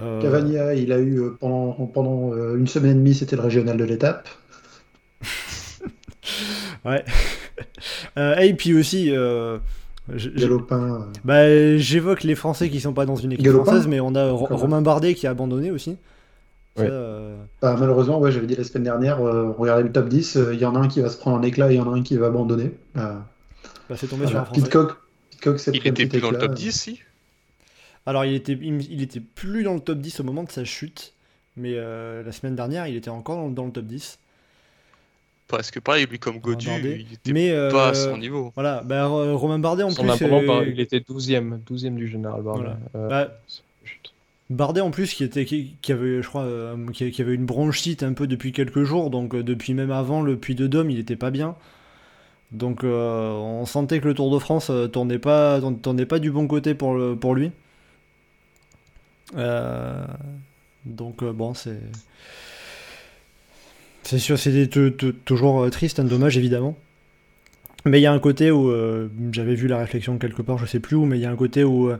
Euh, 0.00 0.20
Cavagna, 0.20 0.74
il 0.74 0.92
a 0.92 0.98
eu 0.98 1.18
euh, 1.20 1.36
pendant, 1.40 1.72
pendant 1.86 2.32
euh, 2.34 2.56
une 2.58 2.66
semaine 2.66 2.90
et 2.92 2.94
demie, 2.94 3.14
c'était 3.14 3.36
le 3.36 3.42
régional 3.42 3.76
de 3.76 3.84
l'étape. 3.84 4.28
Ouais. 6.84 7.04
Euh, 8.18 8.34
et 8.36 8.52
puis 8.54 8.74
aussi, 8.74 9.10
euh, 9.14 9.58
Galopin. 10.36 10.94
euh, 10.94 10.98
bah, 11.24 11.76
j'évoque 11.78 12.22
les 12.22 12.34
Français 12.34 12.68
qui 12.68 12.80
sont 12.80 12.92
pas 12.92 13.06
dans 13.06 13.16
une 13.16 13.32
équipe 13.32 13.44
Galopin 13.44 13.64
française, 13.64 13.86
mais 13.86 14.00
on 14.00 14.14
a 14.14 14.30
Ro-. 14.30 14.46
Romain 14.50 14.82
Bardet 14.82 15.14
qui 15.14 15.26
a 15.26 15.30
abandonné 15.30 15.70
aussi. 15.70 15.96
Ouais. 16.78 16.88
euh, 16.90 17.36
bah, 17.62 17.76
malheureusement, 17.78 18.18
ouais, 18.20 18.30
j'avais 18.32 18.46
dit 18.46 18.54
la 18.56 18.64
semaine 18.64 18.84
dernière, 18.84 19.20
euh, 19.20 19.50
regardez 19.50 19.82
le 19.84 19.92
top 19.92 20.08
10, 20.08 20.36
euh, 20.36 20.54
il 20.54 20.60
y 20.60 20.64
en 20.64 20.74
a 20.74 20.78
un 20.78 20.88
qui 20.88 21.00
va 21.00 21.08
se 21.08 21.16
prendre 21.16 21.38
un 21.38 21.42
éclat 21.42 21.70
et 21.70 21.74
il 21.74 21.78
y 21.78 21.80
en 21.80 21.92
a 21.92 21.96
un 21.96 22.02
qui 22.02 22.16
va 22.16 22.26
abandonner. 22.26 22.72
Euh, 22.96 23.14
bah, 23.88 23.96
c'est 23.96 24.06
tombé 24.08 24.24
voilà. 24.24 24.28
sur 24.30 24.38
un 24.40 24.44
Français. 24.44 24.62
Pitcock, 24.62 24.96
Pitcock 25.30 25.60
Il 25.74 25.86
était 25.86 26.06
plus 26.06 26.20
dans 26.20 26.30
le 26.30 26.38
top 26.38 26.54
10, 26.54 26.72
si? 26.72 27.00
Alors, 28.04 28.24
il 28.24 28.34
était, 28.34 28.52
il, 28.52 28.92
il 28.92 29.02
était 29.02 29.20
plus 29.20 29.62
dans 29.62 29.74
le 29.74 29.80
top 29.80 29.98
10 29.98 30.20
au 30.20 30.24
moment 30.24 30.44
de 30.44 30.50
sa 30.50 30.64
chute, 30.64 31.12
mais 31.56 31.72
euh, 31.74 32.22
la 32.22 32.32
semaine 32.32 32.54
dernière, 32.54 32.86
il 32.86 32.96
était 32.96 33.10
encore 33.10 33.36
dans, 33.36 33.50
dans 33.50 33.64
le 33.66 33.72
top 33.72 33.84
10. 33.86 34.18
Parce 35.48 35.70
que 35.70 35.78
pareil, 35.78 36.06
lui 36.06 36.18
comme 36.18 36.40
Godu, 36.40 36.68
il 36.82 37.12
était 37.12 37.32
Mais 37.32 37.52
euh, 37.52 37.70
pas 37.70 37.88
à 37.90 37.94
son 37.94 38.16
niveau. 38.18 38.50
voilà, 38.56 38.82
bah, 38.84 39.06
Ro- 39.06 39.36
Romain 39.38 39.60
Bardet 39.60 39.84
en 39.84 39.90
Son 39.90 40.02
plus. 40.02 40.22
euh, 40.24 40.46
par- 40.46 40.64
il 40.64 40.80
était 40.80 40.98
12ème, 40.98 41.60
12ème 41.64 41.94
du 41.94 42.08
général 42.08 42.42
Bardet. 42.42 42.62
Voilà. 42.62 42.78
Euh, 42.96 43.08
bah. 43.08 43.38
Bardet 44.48 44.80
en 44.80 44.92
plus 44.92 45.12
qui 45.12 45.24
était 45.24 45.44
qui, 45.44 45.76
avait 45.90 46.22
je 46.22 46.28
crois 46.28 46.42
euh, 46.42 46.76
une 46.76 47.46
bronchite 47.46 48.04
un 48.04 48.12
peu 48.12 48.28
depuis 48.28 48.52
quelques 48.52 48.84
jours 48.84 49.10
donc 49.10 49.34
euh, 49.34 49.42
depuis 49.42 49.74
même 49.74 49.90
avant 49.90 50.22
le 50.22 50.36
Puy 50.36 50.54
de 50.54 50.66
Dôme 50.68 50.90
il 50.90 50.98
était 51.00 51.16
pas 51.16 51.30
bien. 51.30 51.56
Donc 52.52 52.84
euh, 52.84 53.32
on 53.32 53.66
sentait 53.66 53.98
que 53.98 54.06
le 54.06 54.14
Tour 54.14 54.32
de 54.32 54.38
France 54.38 54.70
tournait 54.92 55.18
pas 55.18 55.58
tourn- 55.60 55.78
tournait 55.80 56.06
pas 56.06 56.20
du 56.20 56.30
bon 56.30 56.46
côté 56.46 56.74
pour 56.74 56.94
lui. 57.34 57.50
Donc 59.34 61.24
bon 61.24 61.54
c'est 61.54 61.80
c'est 64.04 64.20
sûr 64.20 64.38
c'est 64.38 64.68
t- 64.68 64.92
t- 64.92 65.12
toujours 65.24 65.68
triste 65.70 65.98
un 65.98 66.04
dommage 66.04 66.38
évidemment. 66.38 66.76
Mais 67.84 67.98
il 67.98 68.02
y 68.02 68.06
a 68.06 68.12
un 68.12 68.20
côté 68.20 68.52
où 68.52 68.72
j'avais 69.32 69.56
vu 69.56 69.66
la 69.66 69.78
réflexion 69.78 70.18
quelque 70.18 70.42
part 70.42 70.58
je 70.58 70.66
sais 70.66 70.78
plus 70.78 70.94
où 70.94 71.04
mais 71.04 71.18
il 71.18 71.22
y 71.22 71.26
a 71.26 71.30
un 71.32 71.36
côté 71.36 71.64
où 71.64 71.90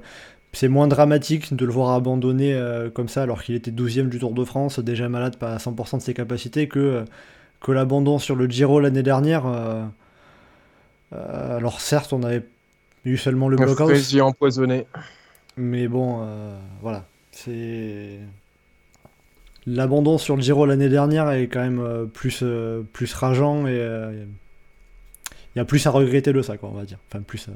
c'est 0.57 0.69
moins 0.69 0.89
dramatique 0.89 1.55
de 1.55 1.67
le 1.67 1.71
voir 1.71 1.91
abandonner 1.91 2.55
euh, 2.55 2.89
comme 2.89 3.11
ça 3.11 3.23
alors 3.25 3.43
qu'il 3.43 3.55
était 3.55 3.71
12ème 3.71 4.09
du 4.09 4.19
Tour 4.19 4.33
de 4.33 4.43
France, 4.43 4.79
déjà 4.79 5.07
malade, 5.07 5.37
pas 5.37 5.53
à 5.53 5.59
100% 5.59 5.99
de 5.99 6.03
ses 6.03 6.15
capacités, 6.15 6.67
que, 6.67 6.79
euh, 6.79 7.05
que 7.61 7.73
l'abandon 7.73 8.19
sur 8.19 8.37
le 8.37 8.47
Giro 8.47 8.81
l'année 8.81 9.03
dernière. 9.03 9.45
euh, 9.45 9.85
euh, 11.13 11.59
alors 11.59 11.83
certes, 11.83 12.15
on 12.15 12.23
avait 12.23 12.43
eu 13.05 13.19
seulement 13.19 13.51
le 13.51 13.59
fraisier 13.75 14.23
empoisonné. 14.23 14.87
mais 15.59 15.89
bon, 15.89 16.23
euh, 16.23 16.59
voilà. 16.81 17.05
C'est. 17.33 18.19
L'abandon 19.67 20.17
sur 20.17 20.37
le 20.37 20.43
Giro 20.43 20.65
l'année 20.65 20.89
dernière 20.89 21.31
est 21.33 21.49
quand 21.49 21.61
même 21.61 22.09
plus, 22.15 22.43
plus 22.95 23.13
rageant 23.13 23.67
et 23.67 23.77
il 25.55 25.59
y 25.59 25.61
a 25.61 25.67
plus 25.67 25.87
à 25.87 25.91
regretter 25.91 26.33
de 26.33 26.41
ça, 26.41 26.57
quoi, 26.57 26.71
on 26.71 26.77
va 26.77 26.87
dire. 26.87 26.99
Enfin, 27.11 27.21
plus. 27.21 27.51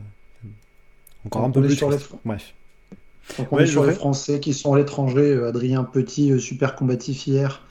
encore 1.25 1.45
un 1.45 1.51
peu 1.51 1.63
plus. 1.63 1.77
sur 1.77 1.89
les-. 1.89 1.97
Bref. 2.27 2.53
Donc 3.39 3.53
on 3.53 3.57
Ouais, 3.57 3.65
est 3.65 3.67
sur 3.67 3.85
les. 3.85 3.93
Français 3.93 4.41
qui 4.41 4.55
sont 4.55 4.75
à 4.75 4.79
l'étranger. 4.79 5.21
euh, 5.35 5.49
Adrien 5.49 5.85
Petit, 5.85 6.33
euh, 6.33 6.39
super 6.39 6.75
combatif 6.77 7.27
hier. 7.27 7.63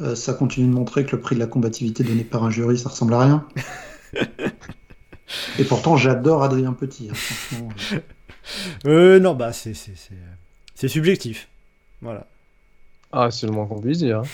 Euh, 0.00 0.14
ça 0.16 0.34
continue 0.34 0.68
de 0.68 0.74
montrer 0.74 1.04
que 1.06 1.16
le 1.16 1.20
prix 1.22 1.34
de 1.36 1.40
la 1.40 1.46
combativité 1.46 2.04
donné 2.04 2.24
par 2.24 2.44
un 2.44 2.50
jury, 2.50 2.78
ça 2.78 2.88
ressemble 2.90 3.14
à 3.14 3.20
rien. 3.20 3.46
Et 5.58 5.64
pourtant, 5.64 5.96
j'adore 5.96 6.42
Adrien 6.42 6.72
Petit. 6.72 7.08
hein, 7.10 7.18
franchement. 7.20 7.74
Euh, 8.86 9.18
non, 9.20 9.34
bah, 9.34 9.52
c'est, 9.52 9.74
c'est, 9.74 9.96
c'est, 9.96 10.14
c'est 10.74 10.88
subjectif. 10.88 11.48
Voilà. 12.00 12.26
Ah, 13.12 13.30
c'est 13.30 13.46
le 13.46 13.52
moins 13.52 13.66
qu'on 13.66 13.80
puisse 13.80 13.98
dire. 13.98 14.28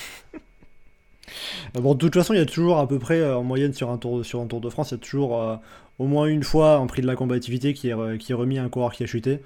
Euh, 1.76 1.80
Bon, 1.80 1.94
de 1.94 1.98
toute 1.98 2.14
façon, 2.14 2.34
il 2.34 2.38
y 2.38 2.40
a 2.42 2.46
toujours 2.46 2.78
à 2.78 2.88
peu 2.88 2.98
près, 2.98 3.20
euh, 3.20 3.36
en 3.36 3.42
moyenne, 3.42 3.72
sur 3.72 3.90
un 3.90 3.98
tour, 3.98 4.24
sur 4.24 4.40
un 4.40 4.46
tour 4.46 4.60
de 4.60 4.70
France, 4.70 4.90
il 4.90 4.94
y 4.94 4.96
a 4.96 4.98
toujours 5.00 5.40
euh, 5.40 5.56
au 5.98 6.06
moins 6.06 6.26
une 6.26 6.42
fois 6.42 6.76
un 6.76 6.86
prix 6.86 7.02
de 7.02 7.06
la 7.06 7.16
combativité 7.16 7.74
qui 7.74 7.88
est, 7.90 8.18
qui 8.18 8.32
est 8.32 8.34
remis 8.34 8.58
à 8.58 8.64
un 8.64 8.68
coureur 8.68 8.92
qui 8.92 9.02
a 9.04 9.06
chuté. 9.06 9.40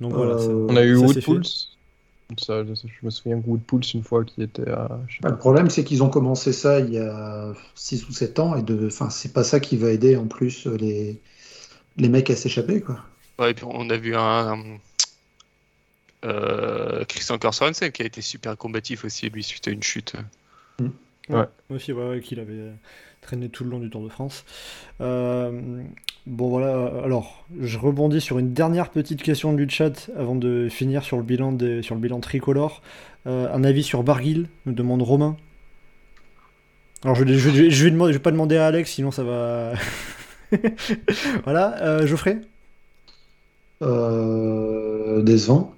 Donc 0.00 0.12
voilà. 0.12 0.34
Euh, 0.34 0.38
ça- 0.38 0.72
On 0.72 0.76
a 0.76 0.84
eu 0.84 0.94
ça, 0.96 1.00
Wood 1.02 1.14
c'est 1.14 1.20
fait. 1.20 1.26
Pools. 1.26 1.42
Ça, 2.38 2.62
je 2.62 2.74
je 2.74 3.06
me 3.06 3.10
souviens 3.10 3.40
que 3.40 3.46
Wood 3.46 3.62
Pools, 3.62 3.82
une 3.94 4.02
fois, 4.02 4.22
qui 4.24 4.42
était 4.42 4.68
à. 4.70 5.00
je 5.08 5.14
sais 5.14 5.20
Bah, 5.22 5.30
le 5.30 5.38
problème, 5.38 5.70
c'est 5.70 5.82
qu'ils 5.82 6.02
ont 6.02 6.10
commencé 6.10 6.52
ça 6.52 6.78
il 6.80 6.92
y 6.92 6.98
a 6.98 7.52
6 7.74 8.06
ou 8.08 8.12
7 8.12 8.38
ans. 8.38 8.54
Et 8.56 8.62
de... 8.62 8.86
enfin, 8.86 9.08
c'est 9.10 9.32
pas 9.32 9.44
ça 9.44 9.60
qui 9.60 9.76
va 9.78 9.90
aider 9.90 10.16
en 10.16 10.26
plus 10.26 10.66
les, 10.66 11.18
les 11.96 12.08
mecs 12.08 12.28
à 12.30 12.36
s'échapper. 12.36 12.80
quoi. 12.82 12.98
Ouais, 13.38 13.52
et 13.52 13.54
puis 13.54 13.64
on 13.66 13.88
a 13.88 13.96
vu 13.96 14.14
un, 14.14 14.58
euh, 16.24 17.04
Christian 17.04 17.38
Korsorensen 17.38 17.92
qui 17.92 18.02
a 18.02 18.06
été 18.06 18.20
super 18.20 18.56
combatif 18.56 19.04
aussi, 19.04 19.30
lui, 19.30 19.42
suite 19.42 19.68
à 19.68 19.70
une 19.70 19.82
chute. 19.82 20.14
Ouais. 21.28 21.44
Aussi, 21.70 21.92
ouais, 21.92 22.08
ouais, 22.08 22.20
qu'il 22.20 22.40
avait 22.40 22.72
traîné 23.28 23.50
tout 23.50 23.62
le 23.62 23.70
long 23.70 23.78
du 23.78 23.90
Tour 23.90 24.02
de 24.02 24.08
France. 24.08 24.46
Euh, 25.02 25.60
bon, 26.26 26.48
voilà. 26.48 26.90
Alors, 27.04 27.44
je 27.60 27.78
rebondis 27.78 28.22
sur 28.22 28.38
une 28.38 28.54
dernière 28.54 28.88
petite 28.88 29.22
question 29.22 29.52
du 29.52 29.68
chat 29.68 30.08
avant 30.16 30.34
de 30.34 30.68
finir 30.70 31.04
sur 31.04 31.18
le 31.18 31.22
bilan, 31.22 31.52
des, 31.52 31.82
sur 31.82 31.94
le 31.94 32.00
bilan 32.00 32.20
tricolore. 32.20 32.80
Euh, 33.26 33.52
un 33.52 33.64
avis 33.64 33.82
sur 33.82 34.02
Barguil, 34.02 34.46
nous 34.64 34.72
demande 34.72 35.02
Romain. 35.02 35.36
Alors, 37.04 37.16
je, 37.16 37.26
je, 37.26 37.36
je, 37.36 37.68
je 37.68 37.84
vais, 37.84 37.90
demander, 37.90 38.12
je 38.12 38.18
vais 38.18 38.22
pas 38.22 38.30
demander 38.30 38.56
à 38.56 38.66
Alex, 38.66 38.92
sinon 38.92 39.10
ça 39.10 39.24
va. 39.24 39.72
voilà, 41.44 41.82
euh, 41.82 42.06
Geoffrey? 42.06 42.40
Euh, 43.82 45.22
décevant. 45.22 45.74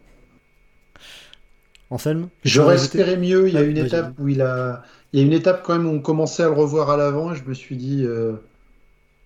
Anselme? 1.90 2.28
J'aurais 2.44 2.76
espéré 2.76 3.16
mieux. 3.16 3.48
Il 3.48 3.54
y 3.54 3.58
a 3.58 3.62
Ouais, 3.62 3.70
une 3.70 3.76
étape 3.78 4.14
où 4.20 4.28
il 4.28 4.40
a. 4.40 4.84
Il 5.12 5.20
y 5.20 5.22
a 5.22 5.26
une 5.26 5.32
étape 5.32 5.62
quand 5.64 5.76
même 5.76 5.86
où 5.86 5.90
on 5.90 6.00
commençait 6.00 6.42
à 6.44 6.46
le 6.46 6.52
revoir 6.54 6.90
à 6.90 6.96
l'avant 6.96 7.32
et 7.32 7.36
je 7.36 7.44
me 7.44 7.54
suis 7.54 7.76
dit, 7.76 8.04
euh, 8.04 8.34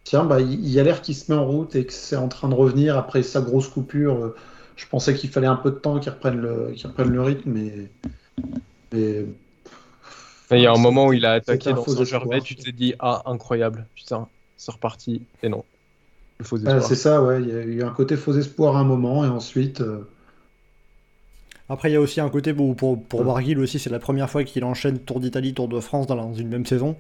tiens, 0.05 0.25
bah, 0.25 0.41
il 0.41 0.69
y 0.69 0.81
a 0.81 0.85
l'air 0.85 1.03
qu'il 1.03 1.15
se 1.17 1.33
met 1.33 1.39
en 1.39 1.47
route 1.47 1.77
et 1.77 1.87
que 1.87 1.93
c'est 1.93 2.17
en 2.17 2.29
train 2.29 2.49
de 2.49 2.55
revenir 2.55 2.99
après 2.99 3.23
sa 3.23 3.41
grosse 3.43 3.69
coupure. 3.69 4.17
euh, 4.25 4.37
Je 4.77 4.87
pensais 4.89 5.15
qu'il 5.15 5.31
fallait 5.31 5.47
un 5.49 5.57
peu 5.57 5.71
de 5.73 5.77
temps 5.79 6.01
qu'il 6.01 6.13
reprenne 6.13 6.39
le, 6.41 6.73
qu'il 6.75 6.89
reprenne 6.89 7.11
le 7.11 7.23
rythme, 7.23 7.51
mais, 7.53 7.93
mais 8.93 9.27
Il 10.51 10.61
y 10.61 10.67
a 10.67 10.73
un 10.73 10.79
moment 10.79 11.09
où 11.09 11.13
il 11.13 11.27
a 11.27 11.33
attaqué 11.33 11.75
dans 11.75 11.87
son 11.87 12.03
gervais, 12.05 12.41
tu 12.41 12.57
t'es 12.57 12.73
dit 12.73 12.95
ah 12.99 13.23
incroyable, 13.27 13.91
putain, 13.95 14.31
c'est 14.57 14.73
reparti 14.73 15.29
et 15.43 15.51
non, 15.51 15.67
le 16.41 16.45
faux 16.47 16.59
Ah, 16.67 16.81
espoir. 16.81 16.83
c'est 16.83 16.95
ça, 16.97 17.23
ouais. 17.23 17.43
Il 17.43 17.49
y 17.49 17.53
a 17.53 17.63
eu 17.65 17.83
un 17.83 17.91
côté 17.91 18.17
faux 18.17 18.33
espoir 18.37 18.77
à 18.77 18.81
un 18.81 18.85
moment 18.85 19.25
et 19.25 19.29
ensuite. 19.29 19.81
euh, 19.81 20.14
Après, 21.69 21.91
il 21.91 21.95
y 21.95 21.97
a 21.97 22.01
aussi 22.01 22.21
un 22.21 22.29
côté 22.29 22.53
où 22.53 22.75
pour, 22.75 23.03
pour 23.03 23.25
Barguil 23.25 23.59
aussi, 23.59 23.79
c'est 23.79 23.91
la 23.91 23.99
première 23.99 24.29
fois 24.29 24.45
qu'il 24.45 24.65
enchaîne 24.65 24.99
Tour 24.99 25.21
d'Italie, 25.21 25.55
Tour 25.55 25.69
de 25.69 25.81
France 25.81 26.07
dans, 26.07 26.35
une 26.35 26.49
même 26.49 26.67
saison. 26.67 26.97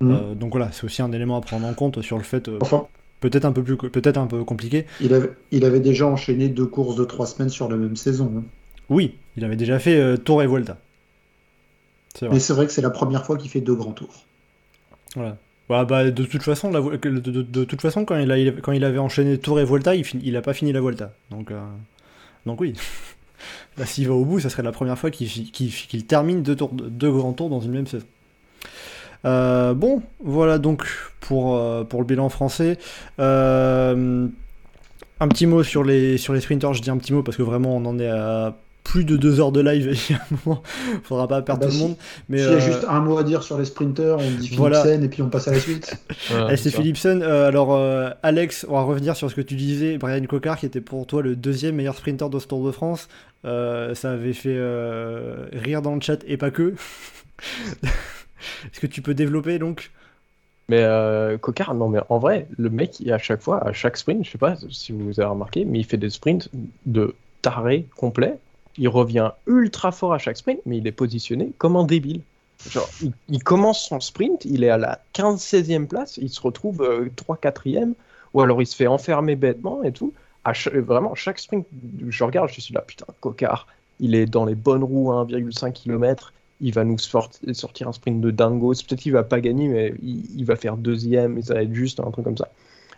Mhm. 0.00 0.10
Euh, 0.12 0.34
donc 0.34 0.52
voilà, 0.52 0.70
c'est 0.72 0.84
aussi 0.84 1.02
un 1.02 1.12
élément 1.12 1.36
à 1.36 1.40
prendre 1.42 1.66
en 1.66 1.74
compte 1.74 2.00
sur 2.02 2.16
le 2.16 2.24
fait, 2.24 2.48
euh, 2.48 2.58
Enfin, 2.62 2.86
peut-être 3.20 3.44
un 3.44 3.52
peu 3.52 3.62
plus, 3.62 3.76
peut-être 3.76 4.16
un 4.16 4.26
peu 4.26 4.44
compliqué. 4.44 4.86
il 5.00 5.12
avait, 5.12 5.30
il 5.50 5.64
avait 5.64 5.80
déjà 5.80 6.06
enchaîné 6.06 6.48
deux 6.48 6.66
courses 6.66 6.96
de 6.96 7.04
trois 7.04 7.26
semaines 7.26 7.50
sur 7.50 7.68
la 7.68 7.76
même 7.76 7.96
saison. 7.96 8.32
hein. 8.38 8.42
Oui, 8.88 9.14
il 9.36 9.44
avait 9.44 9.56
déjà 9.56 9.78
fait 9.78 9.96
euh, 10.00 10.16
Tour 10.16 10.42
et 10.42 10.46
Vuelta. 10.46 10.78
C'est 12.14 12.26
vrai. 12.26 12.34
Mais 12.34 12.40
c'est 12.40 12.52
vrai 12.52 12.66
que 12.66 12.72
c'est 12.72 12.82
la 12.82 12.90
première 12.90 13.24
fois 13.24 13.36
qu'il 13.36 13.50
fait 13.50 13.60
deux 13.60 13.74
grands 13.74 13.92
tours. 13.92 14.24
Voilà. 15.14 15.36
Bah, 15.68 15.84
bah, 15.84 16.10
de 16.10 16.24
toute 16.24 16.42
façon, 16.42 16.70
la 16.70 16.80
de, 16.80 16.96
de- 17.20 17.42
de 17.42 17.64
toute 17.64 17.80
façon, 17.80 18.04
quand 18.04 18.18
il, 18.18 18.30
a, 18.32 18.38
il- 18.38 18.60
quand 18.60 18.72
il 18.72 18.84
avait 18.84 18.98
enchaîné 18.98 19.38
Tour 19.38 19.60
et 19.60 19.64
Volta, 19.64 19.94
il, 19.94 20.04
fin- 20.04 20.18
il 20.22 20.36
a 20.36 20.42
pas 20.42 20.52
fini 20.54 20.72
la 20.72 20.80
Volta. 20.80 21.12
Donc, 21.30 21.50
euh, 21.50 21.60
donc 22.46 22.60
oui. 22.60 22.74
Là, 23.78 23.86
s'il 23.86 24.08
va 24.08 24.14
au 24.14 24.24
bout, 24.24 24.40
ça 24.40 24.50
serait 24.50 24.62
la 24.62 24.72
première 24.72 24.98
fois 24.98 25.10
qu'il 25.10 26.06
termine 26.06 26.42
deux, 26.42 26.54
grands 26.54 27.32
tours 27.32 27.48
dans 27.48 27.60
une 27.60 27.72
même 27.72 27.86
saison. 27.86 28.06
Euh, 29.24 29.72
bon, 29.74 30.02
voilà 30.22 30.58
donc 30.58 30.84
pour, 31.20 31.56
euh, 31.56 31.84
le 31.90 32.04
bilan 32.04 32.28
français. 32.28 32.78
Euh, 33.20 34.26
un 35.20 35.28
petit 35.28 35.46
mot 35.46 35.62
sur 35.62 35.84
les 35.84 36.18
sprinters, 36.18 36.74
je 36.74 36.82
dis 36.82 36.90
un 36.90 36.98
petit 36.98 37.12
mot 37.12 37.22
parce 37.22 37.36
que 37.36 37.42
vraiment 37.42 37.76
on 37.76 37.84
en 37.86 37.98
est 37.98 38.08
à 38.08 38.56
plus 38.92 39.04
de 39.06 39.16
deux 39.16 39.40
heures 39.40 39.52
de 39.52 39.60
live. 39.62 39.98
Il 40.10 40.12
y 40.12 40.18
a 40.18 40.20
un 40.22 40.36
moment, 40.44 40.62
faudra 41.04 41.26
pas 41.26 41.40
perdre 41.40 41.62
Bah, 41.62 41.66
tout 41.66 41.72
le 41.72 41.78
si- 41.78 41.82
monde. 41.82 41.96
Mais, 42.28 42.38
S'il 42.38 42.46
y 42.46 42.50
a 42.50 42.56
euh, 42.56 42.60
juste 42.60 42.84
un 42.88 43.00
mot 43.00 43.16
à 43.16 43.24
dire 43.24 43.42
sur 43.42 43.56
les 43.58 43.64
sprinters, 43.64 44.18
on 44.18 44.30
dit 44.38 44.50
voilà. 44.54 44.82
Philipsen 44.82 45.02
et 45.04 45.08
puis 45.08 45.22
on 45.22 45.30
passe 45.30 45.48
à 45.48 45.52
la 45.52 45.60
suite. 45.60 45.94
Ouais, 46.30 46.56
c'est. 46.58 46.70
Philipsen. 46.70 47.22
Euh, 47.22 47.48
alors, 47.48 47.74
euh, 47.74 48.10
Alex, 48.22 48.66
on 48.68 48.74
va 48.74 48.82
revenir 48.82 49.16
sur 49.16 49.30
ce 49.30 49.34
que 49.34 49.40
tu 49.40 49.54
disais. 49.54 49.96
Brian 49.96 50.24
Cocard, 50.26 50.58
qui 50.58 50.66
était 50.66 50.80
pour 50.82 51.06
toi 51.06 51.22
le 51.22 51.36
deuxième 51.36 51.74
meilleur 51.76 51.96
sprinter 51.96 52.28
de 52.28 52.38
ce 52.38 52.46
Tour 52.46 52.66
de 52.66 52.70
France. 52.70 53.08
Euh, 53.46 53.94
ça 53.94 54.12
avait 54.12 54.34
fait 54.34 54.54
euh, 54.54 55.46
rire 55.52 55.80
dans 55.82 55.94
le 55.94 56.00
chat 56.02 56.18
et 56.26 56.36
pas 56.36 56.50
que. 56.50 56.74
Est-ce 57.82 58.80
que 58.80 58.86
tu 58.86 59.02
peux 59.02 59.14
développer 59.14 59.58
donc? 59.58 59.90
Mais 60.68 60.82
euh, 60.82 61.38
Cocard, 61.38 61.74
non 61.74 61.88
mais 61.88 62.00
en 62.08 62.18
vrai, 62.18 62.46
le 62.56 62.70
mec, 62.70 63.00
il- 63.00 63.12
à 63.12 63.18
chaque 63.18 63.40
fois, 63.42 63.66
à 63.66 63.72
chaque 63.72 63.96
sprint, 63.96 64.24
je 64.24 64.30
sais 64.30 64.38
pas 64.38 64.54
si 64.70 64.92
vous 64.92 65.18
avez 65.20 65.28
remarqué, 65.28 65.64
mais 65.64 65.78
il 65.80 65.84
fait 65.84 65.96
des 65.96 66.10
sprints 66.10 66.48
de 66.86 67.14
taré 67.42 67.86
complet. 67.96 68.36
Il 68.78 68.88
revient 68.88 69.32
ultra 69.46 69.92
fort 69.92 70.14
à 70.14 70.18
chaque 70.18 70.36
sprint, 70.36 70.60
mais 70.66 70.78
il 70.78 70.86
est 70.86 70.92
positionné 70.92 71.52
comme 71.58 71.76
un 71.76 71.84
débile. 71.84 72.22
Genre, 72.70 72.88
il, 73.28 73.42
commence 73.42 73.86
son 73.88 74.00
sprint, 74.00 74.44
il 74.44 74.62
est 74.62 74.70
à 74.70 74.78
la 74.78 75.00
15-16e 75.14 75.86
place, 75.86 76.16
il 76.18 76.30
se 76.30 76.40
retrouve 76.40 76.82
euh, 76.82 77.08
3-4e, 77.28 77.94
ou 78.34 78.40
alors 78.40 78.62
il 78.62 78.66
se 78.66 78.76
fait 78.76 78.86
enfermer 78.86 79.34
bêtement 79.34 79.82
et 79.82 79.92
tout. 79.92 80.12
À 80.44 80.52
cha- 80.52 80.70
vraiment, 80.70 81.14
chaque 81.14 81.40
sprint, 81.40 81.66
je 82.08 82.24
regarde, 82.24 82.50
je 82.50 82.60
suis 82.60 82.72
là, 82.72 82.82
putain, 82.82 83.06
Cocard, 83.20 83.66
il 83.98 84.14
est 84.14 84.26
dans 84.26 84.44
les 84.44 84.54
bonnes 84.54 84.84
roues 84.84 85.12
à 85.12 85.24
1,5 85.24 85.72
km, 85.72 86.32
il 86.62 86.72
va 86.72 86.84
nous 86.84 86.98
sort- 86.98 87.30
sortir 87.52 87.88
un 87.88 87.92
sprint 87.92 88.20
de 88.20 88.30
dingo. 88.30 88.72
Peut-être 88.72 89.00
qu'il 89.00 89.12
va 89.12 89.24
pas 89.24 89.40
gagner, 89.40 89.68
mais 89.68 89.94
il, 90.00 90.44
va 90.44 90.56
faire 90.56 90.76
deuxième 90.76 91.36
et 91.36 91.42
ça 91.42 91.54
va 91.54 91.62
être 91.62 91.74
juste 91.74 92.00
un 92.00 92.10
truc 92.10 92.24
comme 92.24 92.38
ça. 92.38 92.48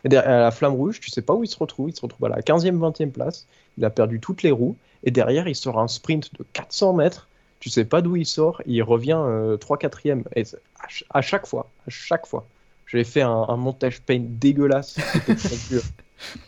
Et 0.05 0.15
à 0.15 0.41
la 0.41 0.51
flamme 0.51 0.75
rouge, 0.75 1.01
tu 1.01 1.11
sais 1.11 1.23
pas 1.23 1.33
où 1.35 1.43
il 1.43 1.47
se 1.49 1.57
retrouve. 1.57 1.89
Il 1.89 1.97
se 1.97 2.03
retrouve 2.03 2.27
à 2.27 2.29
la 2.29 2.43
15e, 2.43 2.77
20e 2.77 3.11
place. 3.11 3.47
Il 3.79 3.85
a 3.87 3.91
perdu 3.91 4.21
toutes 4.21 4.43
les 4.43 4.51
roues. 4.51 4.77
Et 5.05 5.11
derrière, 5.11 5.47
il 5.49 5.55
sort 5.55 5.79
un 5.79 5.89
sprint 5.89 6.31
de 6.39 6.45
400 6.53 6.95
mètres. 6.95 7.29
Tu 7.61 7.71
sais 7.71 7.85
pas 7.85 8.03
d'où 8.03 8.17
il 8.17 8.27
sort. 8.27 8.61
Il 8.67 8.83
revient 8.83 9.17
euh, 9.19 9.57
3-4e. 9.57 10.23
Et 10.35 10.45
c'est- 10.45 10.57
à, 10.81 10.89
ch- 10.89 11.05
à 11.11 11.21
chaque 11.23 11.47
fois, 11.47 11.71
à 11.87 11.91
chaque 11.91 12.27
fois, 12.27 12.47
j'avais 12.87 13.05
fait 13.05 13.23
un, 13.23 13.47
un 13.49 13.57
montage 13.57 14.01
paint 14.03 14.21
dégueulasse. 14.23 14.97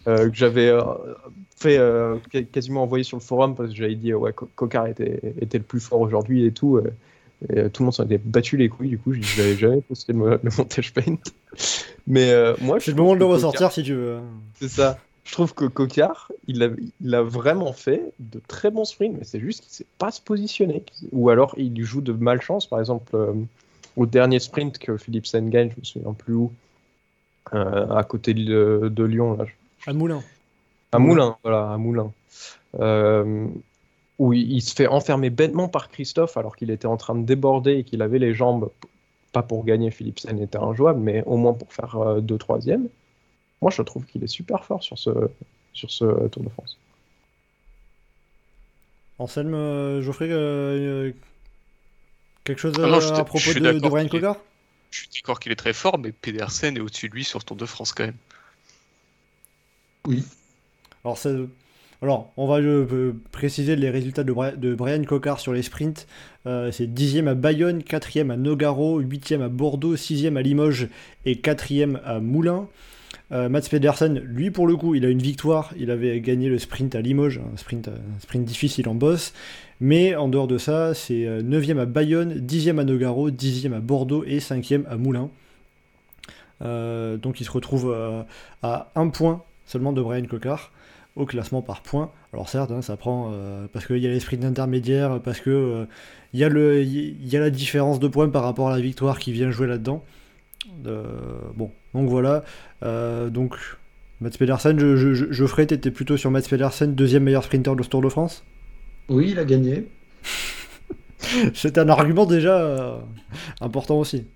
Euh, 0.08 0.30
que 0.30 0.34
j'avais 0.34 0.68
euh, 0.68 0.80
fait 1.56 1.76
euh, 1.76 2.16
qu- 2.30 2.46
quasiment 2.46 2.84
envoyé 2.84 3.04
sur 3.04 3.18
le 3.18 3.22
forum 3.22 3.54
parce 3.54 3.70
que 3.70 3.74
j'avais 3.76 3.96
dit 3.96 4.14
ouais 4.14 4.32
Co- 4.32 4.48
Cocard 4.54 4.86
était, 4.86 5.20
était 5.40 5.58
le 5.58 5.64
plus 5.64 5.80
fort 5.80 6.00
aujourd'hui 6.00 6.46
et 6.46 6.52
tout 6.52 6.78
et, 7.50 7.68
tout 7.68 7.82
le 7.82 7.86
monde 7.86 7.92
s'en 7.94 8.04
était 8.04 8.16
battu 8.16 8.56
les 8.56 8.70
couilles 8.70 8.88
du 8.90 8.98
coup 8.98 9.12
je 9.12 9.20
n'avais 9.42 9.56
jamais 9.56 9.82
posté 9.82 10.14
le, 10.14 10.40
le 10.42 10.50
montage 10.56 10.94
paint 10.94 11.16
mais 12.06 12.32
moi 12.62 12.78
je 12.78 12.84
C'est 12.84 12.90
le 12.92 12.96
trouve 12.96 13.06
moment 13.06 13.14
de 13.16 13.18
le 13.18 13.26
ressortir 13.26 13.70
si 13.72 13.82
tu 13.82 13.92
veux. 13.94 14.20
C'est 14.54 14.68
ça 14.68 14.96
je 15.26 15.32
trouve 15.32 15.54
que 15.54 15.64
Cocard 15.64 16.30
il 16.46 16.62
a, 16.62 16.68
il 17.00 17.14
a 17.14 17.22
vraiment 17.22 17.72
fait 17.72 18.12
de 18.20 18.40
très 18.46 18.70
bons 18.70 18.84
sprints 18.84 19.16
mais 19.18 19.24
c'est 19.24 19.40
juste 19.40 19.62
qu'il 19.62 19.72
sait 19.72 19.86
pas 19.98 20.10
se 20.10 20.20
positionner 20.20 20.84
ou 21.12 21.28
alors 21.28 21.54
il 21.58 21.82
joue 21.82 22.00
de 22.00 22.12
malchance 22.12 22.66
par 22.66 22.78
exemple 22.80 23.14
euh, 23.14 23.34
au 23.96 24.06
dernier 24.06 24.38
sprint 24.38 24.78
que 24.78 24.96
Philippe 24.96 25.26
Sen 25.26 25.50
gagne 25.50 25.70
je 25.70 25.80
me 25.80 25.84
souviens 25.84 26.12
plus 26.12 26.34
où 26.34 26.52
euh, 27.54 27.88
à 27.88 28.04
côté 28.04 28.34
de, 28.34 28.90
de 28.92 29.04
Lyon 29.04 29.36
là 29.36 29.46
À 29.86 29.92
Moulin. 29.92 30.22
à 30.92 30.98
Moulin, 30.98 31.36
voilà, 31.42 31.72
à 31.72 31.76
Moulin. 31.76 32.12
Euh, 32.80 33.46
où 34.18 34.32
il, 34.32 34.50
il 34.52 34.62
se 34.62 34.74
fait 34.74 34.86
enfermer 34.88 35.30
bêtement 35.30 35.68
par 35.68 35.88
Christophe 35.88 36.36
alors 36.36 36.56
qu'il 36.56 36.70
était 36.70 36.86
en 36.86 36.96
train 36.96 37.14
de 37.14 37.24
déborder 37.24 37.74
et 37.78 37.84
qu'il 37.84 38.02
avait 38.02 38.18
les 38.18 38.34
jambes, 38.34 38.70
pas 39.32 39.42
pour 39.42 39.64
gagner, 39.64 39.90
Philipsen 39.92 40.40
était 40.40 40.58
injouable, 40.58 40.98
mais 41.00 41.22
au 41.24 41.36
moins 41.36 41.52
pour 41.52 41.72
faire 41.72 42.20
2 42.20 42.38
troisième. 42.38 42.88
Moi, 43.62 43.70
je 43.70 43.82
trouve 43.82 44.04
qu'il 44.04 44.22
est 44.22 44.28
super 44.28 44.64
fort 44.64 44.82
sur 44.82 44.98
ce, 44.98 45.10
sur 45.72 45.90
ce 45.90 46.28
Tour 46.28 46.42
de 46.42 46.48
France. 46.50 46.76
Anselme, 49.18 49.54
euh, 49.54 50.02
Geoffrey, 50.02 50.28
euh, 50.30 51.08
euh, 51.08 51.12
quelque 52.44 52.58
chose 52.60 52.74
Ah 52.78 52.86
non, 52.86 53.00
je 53.00 53.08
te- 53.08 53.14
à 53.14 53.24
propos 53.24 53.52
de, 53.54 53.78
Brian 53.88 54.08
Cocard 54.08 54.36
Je 54.90 54.98
suis 55.00 55.08
d'accord 55.22 55.40
qu'il 55.40 55.52
est 55.52 55.56
très 55.56 55.72
fort, 55.72 55.98
mais 55.98 56.12
Pedersen 56.12 56.76
est 56.76 56.80
au-dessus 56.80 57.08
de 57.08 57.14
lui 57.14 57.24
sur 57.24 57.38
le 57.38 57.44
Tour 57.44 57.56
de 57.56 57.64
France 57.66 57.92
quand 57.92 58.04
même. 58.04 58.16
Oui. 60.06 60.22
Alors, 61.04 61.16
ça- 61.16 61.30
alors, 62.02 62.30
on 62.36 62.46
va 62.46 62.58
euh, 62.58 63.14
préciser 63.32 63.74
les 63.74 63.88
résultats 63.88 64.22
de, 64.22 64.32
Bri- 64.34 64.56
de 64.56 64.74
Brian 64.74 65.02
Cocard 65.04 65.40
sur 65.40 65.54
les 65.54 65.62
sprints. 65.62 66.06
Euh, 66.44 66.70
c'est 66.70 66.86
10e 66.86 67.26
à 67.26 67.34
Bayonne, 67.34 67.82
4e 67.82 68.30
à 68.30 68.36
Nogaro, 68.36 69.00
8e 69.00 69.40
à 69.40 69.48
Bordeaux, 69.48 69.96
6e 69.96 70.36
à 70.36 70.42
Limoges 70.42 70.88
et 71.24 71.36
4e 71.36 71.98
à 72.04 72.20
Moulins. 72.20 72.68
Euh, 73.32 73.48
Mats 73.48 73.62
Pedersen, 73.68 74.18
lui 74.20 74.50
pour 74.50 74.66
le 74.66 74.76
coup, 74.76 74.94
il 74.94 75.04
a 75.04 75.08
une 75.08 75.22
victoire. 75.22 75.72
Il 75.78 75.90
avait 75.90 76.20
gagné 76.20 76.48
le 76.48 76.58
sprint 76.58 76.94
à 76.94 77.00
Limoges, 77.00 77.40
un 77.40 77.56
sprint, 77.56 77.90
difficile 78.44 78.88
en 78.88 78.94
boss. 78.94 79.32
Mais 79.80 80.14
en 80.14 80.28
dehors 80.28 80.46
de 80.46 80.58
ça, 80.58 80.94
c'est 80.94 81.26
euh, 81.26 81.42
9e 81.42 81.78
à 81.78 81.86
Bayonne, 81.86 82.34
10e 82.38 82.78
à 82.78 82.84
Nogaro, 82.84 83.30
10e 83.30 83.74
à 83.74 83.80
Bordeaux 83.80 84.24
et 84.24 84.38
5e 84.38 84.86
à 84.86 84.96
Moulins. 84.96 85.30
Euh, 86.62 87.16
donc 87.16 87.40
il 87.40 87.44
se 87.44 87.50
retrouve 87.50 87.92
euh, 87.94 88.22
à 88.62 88.90
un 88.94 89.08
point 89.08 89.42
seulement 89.66 89.92
de 89.92 90.00
Brian 90.00 90.24
Cocard 90.24 90.72
au 91.16 91.24
classement 91.24 91.62
par 91.62 91.80
points. 91.80 92.10
Alors 92.32 92.48
certes, 92.48 92.70
hein, 92.70 92.82
ça 92.82 92.96
prend 92.96 93.30
euh, 93.32 93.66
parce 93.72 93.86
qu'il 93.86 93.98
y 93.98 94.06
a 94.06 94.10
les 94.10 94.20
sprints 94.20 94.44
intermédiaires, 94.44 95.20
parce 95.22 95.40
que 95.40 95.50
euh, 95.50 95.86
il 96.32 96.40
y 96.40 97.36
a 97.36 97.40
la 97.40 97.50
différence 97.50 97.98
de 97.98 98.08
points 98.08 98.28
par 98.28 98.42
rapport 98.42 98.68
à 98.68 98.76
la 98.76 98.82
victoire 98.82 99.18
qui 99.18 99.32
vient 99.32 99.50
jouer 99.50 99.66
là-dedans. 99.66 100.04
Bon, 100.74 101.70
donc 101.94 102.08
voilà. 102.08 102.44
Euh, 102.82 103.30
donc 103.30 103.56
Mats 104.20 104.30
Pedersen, 104.38 104.78
je, 104.78 104.96
je, 104.96 105.14
je, 105.14 105.32
Geoffrey, 105.32 105.66
t'étais 105.66 105.90
plutôt 105.90 106.16
sur 106.16 106.30
Mats 106.30 106.42
Pedersen, 106.42 106.94
deuxième 106.94 107.24
meilleur 107.24 107.44
sprinter 107.44 107.74
de 107.76 107.82
ce 107.82 107.88
Tour 107.88 108.02
de 108.02 108.08
France? 108.08 108.44
Oui, 109.08 109.28
il 109.30 109.38
a 109.38 109.44
gagné. 109.44 109.88
C'est 111.54 111.78
un 111.78 111.88
argument 111.88 112.26
déjà 112.26 112.58
euh, 112.58 112.98
important 113.60 113.98
aussi. 113.98 114.26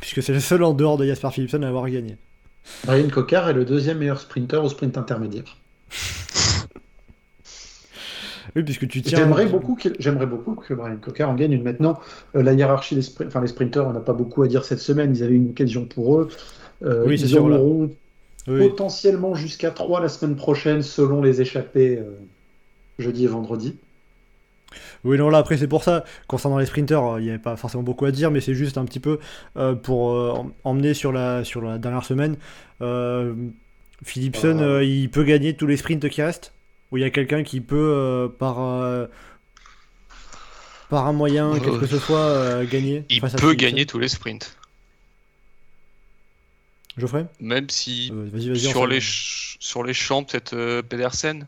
Puisque 0.00 0.22
c'est 0.22 0.32
le 0.32 0.40
seul 0.40 0.62
en 0.62 0.72
dehors 0.72 0.96
de 0.96 1.04
Jasper 1.04 1.28
Philipsen 1.30 1.62
à 1.62 1.68
avoir 1.68 1.88
gagné. 1.90 2.16
Brian 2.84 3.08
Cocard 3.08 3.50
est 3.50 3.52
le 3.52 3.66
deuxième 3.66 3.98
meilleur 3.98 4.18
sprinter 4.18 4.64
au 4.64 4.68
sprint 4.70 4.96
intermédiaire. 4.96 5.58
Oui, 8.56 8.62
puisque 8.62 8.88
tu 8.88 9.02
tiens. 9.02 9.18
J'aimerais 9.18 9.46
beaucoup, 9.46 9.74
qu'il- 9.76 9.94
j'aimerais 9.98 10.26
beaucoup 10.26 10.54
que 10.54 10.74
Brian 10.74 10.96
Cocker 11.00 11.24
en 11.24 11.34
gagne 11.34 11.52
une. 11.52 11.62
Maintenant, 11.62 12.00
euh, 12.34 12.42
la 12.42 12.52
hiérarchie 12.52 12.94
des 12.94 13.02
sprint- 13.02 13.28
enfin, 13.28 13.40
les 13.40 13.46
sprinters, 13.48 13.86
on 13.86 13.92
n'a 13.92 14.00
pas 14.00 14.12
beaucoup 14.12 14.42
à 14.42 14.48
dire 14.48 14.64
cette 14.64 14.80
semaine. 14.80 15.14
Ils 15.14 15.22
avaient 15.22 15.34
une 15.36 15.50
occasion 15.50 15.84
pour 15.84 16.18
eux. 16.20 16.28
Euh, 16.84 17.04
Oui, 17.06 17.20
ils 17.20 17.38
en 17.38 17.50
auront 17.50 17.90
Oui. 18.48 18.68
potentiellement 18.68 19.34
jusqu'à 19.34 19.70
3 19.70 20.00
la 20.00 20.08
semaine 20.08 20.34
prochaine, 20.36 20.82
selon 20.82 21.22
les 21.22 21.40
échappées 21.40 21.98
euh, 21.98 22.16
jeudi 22.98 23.24
et 23.24 23.28
vendredi. 23.28 23.76
Oui, 25.04 25.18
non, 25.18 25.30
là, 25.30 25.38
après, 25.38 25.56
c'est 25.56 25.66
pour 25.68 25.82
ça, 25.82 26.04
concernant 26.28 26.58
les 26.58 26.66
sprinters, 26.66 27.18
il 27.18 27.24
n'y 27.24 27.30
avait 27.30 27.38
pas 27.38 27.56
forcément 27.56 27.82
beaucoup 27.82 28.04
à 28.04 28.12
dire, 28.12 28.30
mais 28.30 28.40
c'est 28.40 28.54
juste 28.54 28.78
un 28.78 28.84
petit 28.84 29.00
peu 29.00 29.18
euh, 29.56 29.74
pour 29.74 30.12
euh, 30.12 30.32
em- 30.32 30.52
emmener 30.64 30.94
sur 30.94 31.12
la, 31.12 31.42
sur 31.44 31.60
la 31.60 31.78
dernière 31.78 32.04
semaine. 32.04 32.36
Euh, 32.82 33.34
Philipson, 34.04 34.80
il 34.82 35.10
peut 35.10 35.24
gagner 35.24 35.54
tous 35.54 35.66
les 35.66 35.76
sprints 35.76 36.08
qui 36.08 36.22
restent 36.22 36.52
Ou 36.92 36.96
il 36.98 37.00
y 37.02 37.04
a 37.04 37.10
quelqu'un 37.10 37.42
qui 37.42 37.60
peut, 37.60 37.76
euh, 37.76 38.28
par, 38.28 38.60
euh, 38.60 39.06
par 40.88 41.06
un 41.06 41.12
moyen, 41.12 41.56
quel 41.62 41.78
que 41.78 41.86
ce 41.86 41.98
soit, 41.98 42.18
euh, 42.18 42.66
gagner 42.66 43.04
Il 43.10 43.20
face 43.20 43.36
peut 43.36 43.54
gagner 43.54 43.86
tous 43.86 43.98
les 43.98 44.08
sprints. 44.08 44.56
Geoffrey 46.96 47.26
Même 47.40 47.70
si 47.70 48.12
Euh, 48.12 48.56
sur, 48.56 48.86
les 48.86 49.00
ch- 49.00 49.56
sur 49.60 49.84
les 49.84 49.94
champs, 49.94 50.24
peut-être 50.24 50.54
euh, 50.54 50.82
Pedersen. 50.82 51.46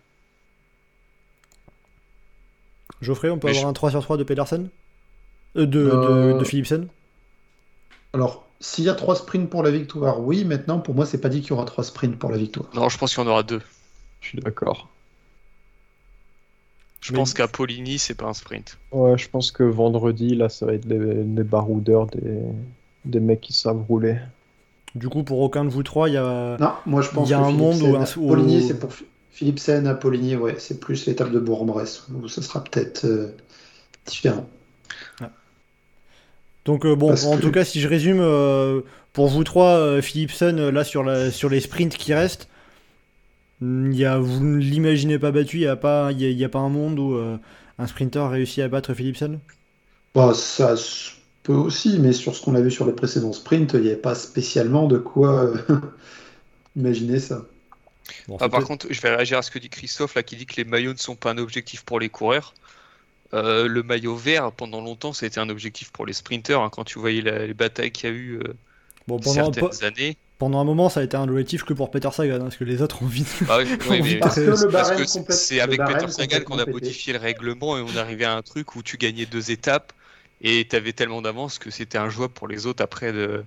Geoffrey, 3.00 3.30
on 3.30 3.38
peut 3.38 3.48
Mais 3.48 3.52
avoir 3.52 3.66
je- 3.66 3.70
un 3.70 3.72
3 3.72 3.90
sur 3.90 4.02
3 4.02 4.16
de 4.16 4.22
Pedersen? 4.24 4.68
Euh, 5.56 5.66
de, 5.66 5.80
Euh, 5.80 6.32
de, 6.34 6.38
de 6.38 6.44
Philipsen? 6.44 6.86
Alors, 8.14 8.46
s'il 8.60 8.84
y 8.84 8.88
a 8.88 8.94
3 8.94 9.16
sprints 9.16 9.50
pour 9.50 9.62
la 9.64 9.70
victoire, 9.72 10.20
oui. 10.20 10.44
Maintenant, 10.44 10.78
pour 10.78 10.94
moi, 10.94 11.04
c'est 11.04 11.20
pas 11.20 11.28
dit 11.28 11.40
qu'il 11.40 11.50
y 11.50 11.52
aura 11.52 11.64
3 11.64 11.82
sprints 11.84 12.16
pour 12.18 12.30
la 12.30 12.38
victoire. 12.38 12.68
Non, 12.74 12.88
je 12.88 12.96
pense 12.96 13.12
qu'il 13.14 13.22
y 13.22 13.26
en 13.26 13.30
aura 13.30 13.42
deux. 13.42 13.60
Je 14.20 14.28
suis 14.28 14.38
d'accord. 14.38 14.88
Je 17.02 17.12
Mais- 17.12 17.18
pense 17.18 17.34
qu'à 17.34 17.48
Poligny, 17.48 17.98
c'est 17.98 18.14
pas 18.14 18.26
un 18.26 18.32
sprint. 18.32 18.78
Ouais, 18.92 19.18
je 19.18 19.28
pense 19.28 19.50
que 19.50 19.64
vendredi, 19.64 20.34
là, 20.36 20.48
ça 20.48 20.64
va 20.66 20.72
être 20.74 20.84
les, 20.86 20.98
les 21.24 21.42
baroudeurs 21.42 22.06
des, 22.06 22.38
des 23.04 23.20
mecs 23.20 23.40
qui 23.42 23.52
savent 23.52 23.82
rouler. 23.88 24.16
Du 24.94 25.08
coup, 25.08 25.22
pour 25.24 25.40
aucun 25.40 25.64
de 25.64 25.70
vous 25.70 25.82
trois, 25.82 26.08
il 26.08 26.12
y 26.14 26.16
a. 26.18 26.56
Non, 26.60 26.72
moi 26.86 27.02
je 27.02 27.10
pense 27.10 27.28
y 27.28 27.34
a 27.34 27.38
que 27.38 27.42
un 27.44 27.50
monde 27.50 27.74
Philipsen- 27.80 28.16
où 28.18 28.30
un- 28.30 28.34
Poligny, 28.36 28.62
c'est 28.66 28.78
pour 28.78 28.92
Phi- 28.92 29.04
Philipsen 29.32 29.86
à 29.86 29.94
Poligny, 29.94 30.36
ouais, 30.36 30.54
c'est 30.58 30.78
plus 30.80 31.06
l'étape 31.06 31.32
de 31.32 31.40
Bourg-en-Bresse, 31.40 32.06
où 32.14 32.28
ça 32.28 32.40
sera 32.42 32.62
peut-être 32.62 33.04
euh, 33.04 33.34
différent. 34.06 34.46
Donc 36.64 36.86
euh, 36.86 36.94
bon, 36.94 37.08
Parce 37.08 37.24
en 37.24 37.36
que- 37.36 37.42
tout 37.42 37.50
cas, 37.50 37.64
si 37.64 37.80
je 37.80 37.88
résume, 37.88 38.20
euh, 38.20 38.82
pour 39.12 39.26
vous 39.28 39.42
trois, 39.44 39.70
euh, 39.70 40.00
Philipson, 40.02 40.54
euh, 40.58 40.70
là 40.70 40.84
sur, 40.84 41.02
la, 41.02 41.30
sur 41.32 41.48
les 41.48 41.60
sprints 41.60 41.96
qui 41.96 42.14
restent, 42.14 42.48
y 43.92 44.04
a, 44.04 44.18
vous 44.18 44.42
ne 44.44 44.58
l'imaginez 44.58 45.18
pas 45.18 45.30
battu, 45.32 45.58
il 45.58 45.60
n'y 45.60 45.66
a, 45.66 45.76
pas- 45.76 46.12
il 46.12 46.20
y 46.20 46.26
a, 46.26 46.30
il 46.30 46.38
y 46.38 46.44
a 46.44 46.48
pas 46.48 46.58
un 46.60 46.68
monde 46.68 46.98
où 46.98 47.14
euh, 47.14 47.38
un 47.78 47.86
sprinter 47.86 48.28
réussit 48.30 48.60
à 48.60 48.68
battre 48.68 48.94
Philipson 48.94 49.40
Bon, 50.14 50.34
ça 50.34 50.76
se 50.76 51.12
peut 51.42 51.54
aussi, 51.54 51.98
mais 51.98 52.12
sur 52.12 52.34
ce 52.36 52.42
qu'on 52.42 52.54
a 52.54 52.60
vu 52.60 52.70
sur 52.70 52.86
les 52.86 52.92
précédents 52.92 53.32
sprints, 53.32 53.72
il 53.74 53.80
n'y 53.80 53.86
avait 53.88 53.96
pas 53.96 54.14
spécialement 54.14 54.86
de 54.86 54.98
quoi 54.98 55.44
euh, 55.44 55.56
imaginer 56.76 57.18
ça. 57.20 57.46
Bon, 58.28 58.36
Ah, 58.40 58.48
par 58.48 58.50
peut-être- 58.50 58.66
contre, 58.66 58.86
je 58.90 59.00
vais 59.00 59.14
réagir 59.14 59.38
à 59.38 59.42
ce 59.42 59.50
que 59.50 59.58
dit 59.58 59.68
Christophe, 59.70 60.14
là, 60.14 60.22
qui 60.22 60.36
dit 60.36 60.46
que 60.46 60.56
les 60.56 60.64
maillots 60.64 60.92
ne 60.92 60.98
sont 60.98 61.16
pas 61.16 61.30
un 61.32 61.38
objectif 61.38 61.84
pour 61.84 62.00
les 62.00 62.08
coureurs. 62.08 62.54
Euh, 63.34 63.66
le 63.66 63.82
maillot 63.82 64.16
vert, 64.16 64.52
pendant 64.52 64.80
longtemps, 64.82 65.12
ça 65.12 65.24
a 65.24 65.28
été 65.28 65.40
un 65.40 65.48
objectif 65.48 65.90
pour 65.90 66.04
les 66.06 66.12
sprinters. 66.12 66.60
hein, 66.60 66.70
quand 66.70 66.84
tu 66.84 66.98
voyais 66.98 67.22
la- 67.22 67.46
les 67.46 67.54
batailles 67.54 67.90
qu'il 67.92 68.10
y 68.10 68.12
a 68.12 68.16
eu 68.16 68.38
euh, 68.38 68.54
bon, 69.08 69.18
pendant, 69.18 69.52
certaines 69.52 69.84
années. 69.84 70.16
Pendant 70.42 70.58
un 70.60 70.64
moment, 70.64 70.88
ça 70.88 70.98
a 70.98 71.02
été 71.04 71.16
un 71.16 71.28
objectif 71.28 71.62
que 71.62 71.72
pour 71.72 71.92
Peter 71.92 72.08
Sagan, 72.10 72.34
hein, 72.34 72.40
parce 72.40 72.56
que 72.56 72.64
les 72.64 72.82
autres 72.82 73.00
ont 73.04 73.06
vite. 73.06 73.28
Bah 73.46 73.58
oui, 73.60 73.76
oui, 73.88 74.00
mais- 74.02 74.16
Parce 74.16 74.34
que 74.90 75.04
c'est- 75.32 75.60
avec 75.60 75.78
Peter 75.86 76.08
Sagan 76.08 76.40
qu'on 76.40 76.58
a 76.58 76.66
modifié 76.66 77.12
le 77.12 77.20
règlement 77.20 77.78
et 77.78 77.80
on 77.80 77.96
arrivait 77.96 78.24
à 78.24 78.34
un 78.34 78.42
truc 78.42 78.74
où 78.74 78.82
tu 78.82 78.96
gagnais 78.96 79.24
deux 79.24 79.52
étapes 79.52 79.92
et 80.40 80.66
tu 80.68 80.74
avais 80.74 80.92
tellement 80.92 81.22
d'avance 81.22 81.60
que 81.60 81.70
c'était 81.70 81.98
injouable 81.98 82.34
pour 82.34 82.48
les 82.48 82.66
autres 82.66 82.82
après. 82.82 83.12
De... 83.12 83.44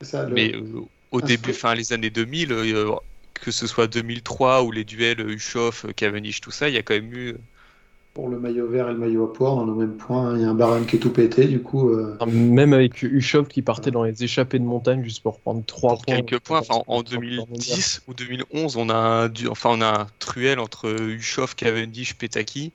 Ça, 0.00 0.24
le- 0.24 0.34
Mais 0.34 0.52
euh, 0.52 0.80
au 1.12 1.20
un 1.22 1.26
début, 1.26 1.50
enfin 1.50 1.76
les 1.76 1.92
années 1.92 2.10
2000, 2.10 2.50
euh, 2.50 2.90
que 3.34 3.52
ce 3.52 3.68
soit 3.68 3.86
2003 3.86 4.64
ou 4.64 4.72
les 4.72 4.82
duels 4.82 5.20
Ushoff, 5.20 5.86
Cavendish, 5.94 6.40
tout 6.40 6.50
ça, 6.50 6.68
il 6.68 6.74
y 6.74 6.78
a 6.78 6.82
quand 6.82 6.94
même 6.94 7.14
eu. 7.14 7.36
Pour 8.14 8.28
le 8.28 8.38
maillot 8.38 8.68
vert 8.68 8.90
et 8.90 8.92
le 8.92 8.98
maillot 8.98 9.24
à 9.24 9.32
poire, 9.32 9.56
on 9.56 9.66
est 9.66 9.70
au 9.70 9.74
même 9.74 9.96
point. 9.96 10.28
hein. 10.28 10.36
Il 10.36 10.42
y 10.42 10.44
a 10.44 10.50
un 10.50 10.54
barème 10.54 10.84
qui 10.84 10.96
est 10.96 10.98
tout 10.98 11.10
pété, 11.12 11.46
du 11.46 11.60
coup. 11.62 11.88
euh, 11.88 12.18
Même 12.26 12.74
avec 12.74 13.02
Ushov 13.02 13.48
qui 13.48 13.62
partait 13.62 13.90
dans 13.90 14.04
les 14.04 14.22
échappées 14.22 14.58
de 14.58 14.64
montagne 14.64 15.02
juste 15.02 15.22
pour 15.22 15.40
prendre 15.40 15.64
3 15.64 15.94
pour 15.94 16.04
points. 16.04 16.16
quelques 16.16 16.38
points. 16.40 16.58
Enfin, 16.60 16.74
en, 16.74 16.78
en 16.98 17.02
Pour 17.02 17.04
prendre 17.04 17.20
2010 17.22 18.02
ou 18.08 18.12
2011, 18.14 18.76
on 18.76 18.90
a 18.90 18.94
un, 18.94 19.28
du- 19.30 19.48
enfin, 19.48 19.70
on 19.72 19.80
a 19.80 20.02
un 20.02 20.06
truel 20.18 20.58
entre 20.58 20.90
Ushoff, 21.00 21.54
Cavendish, 21.54 22.14
Petaki. 22.18 22.72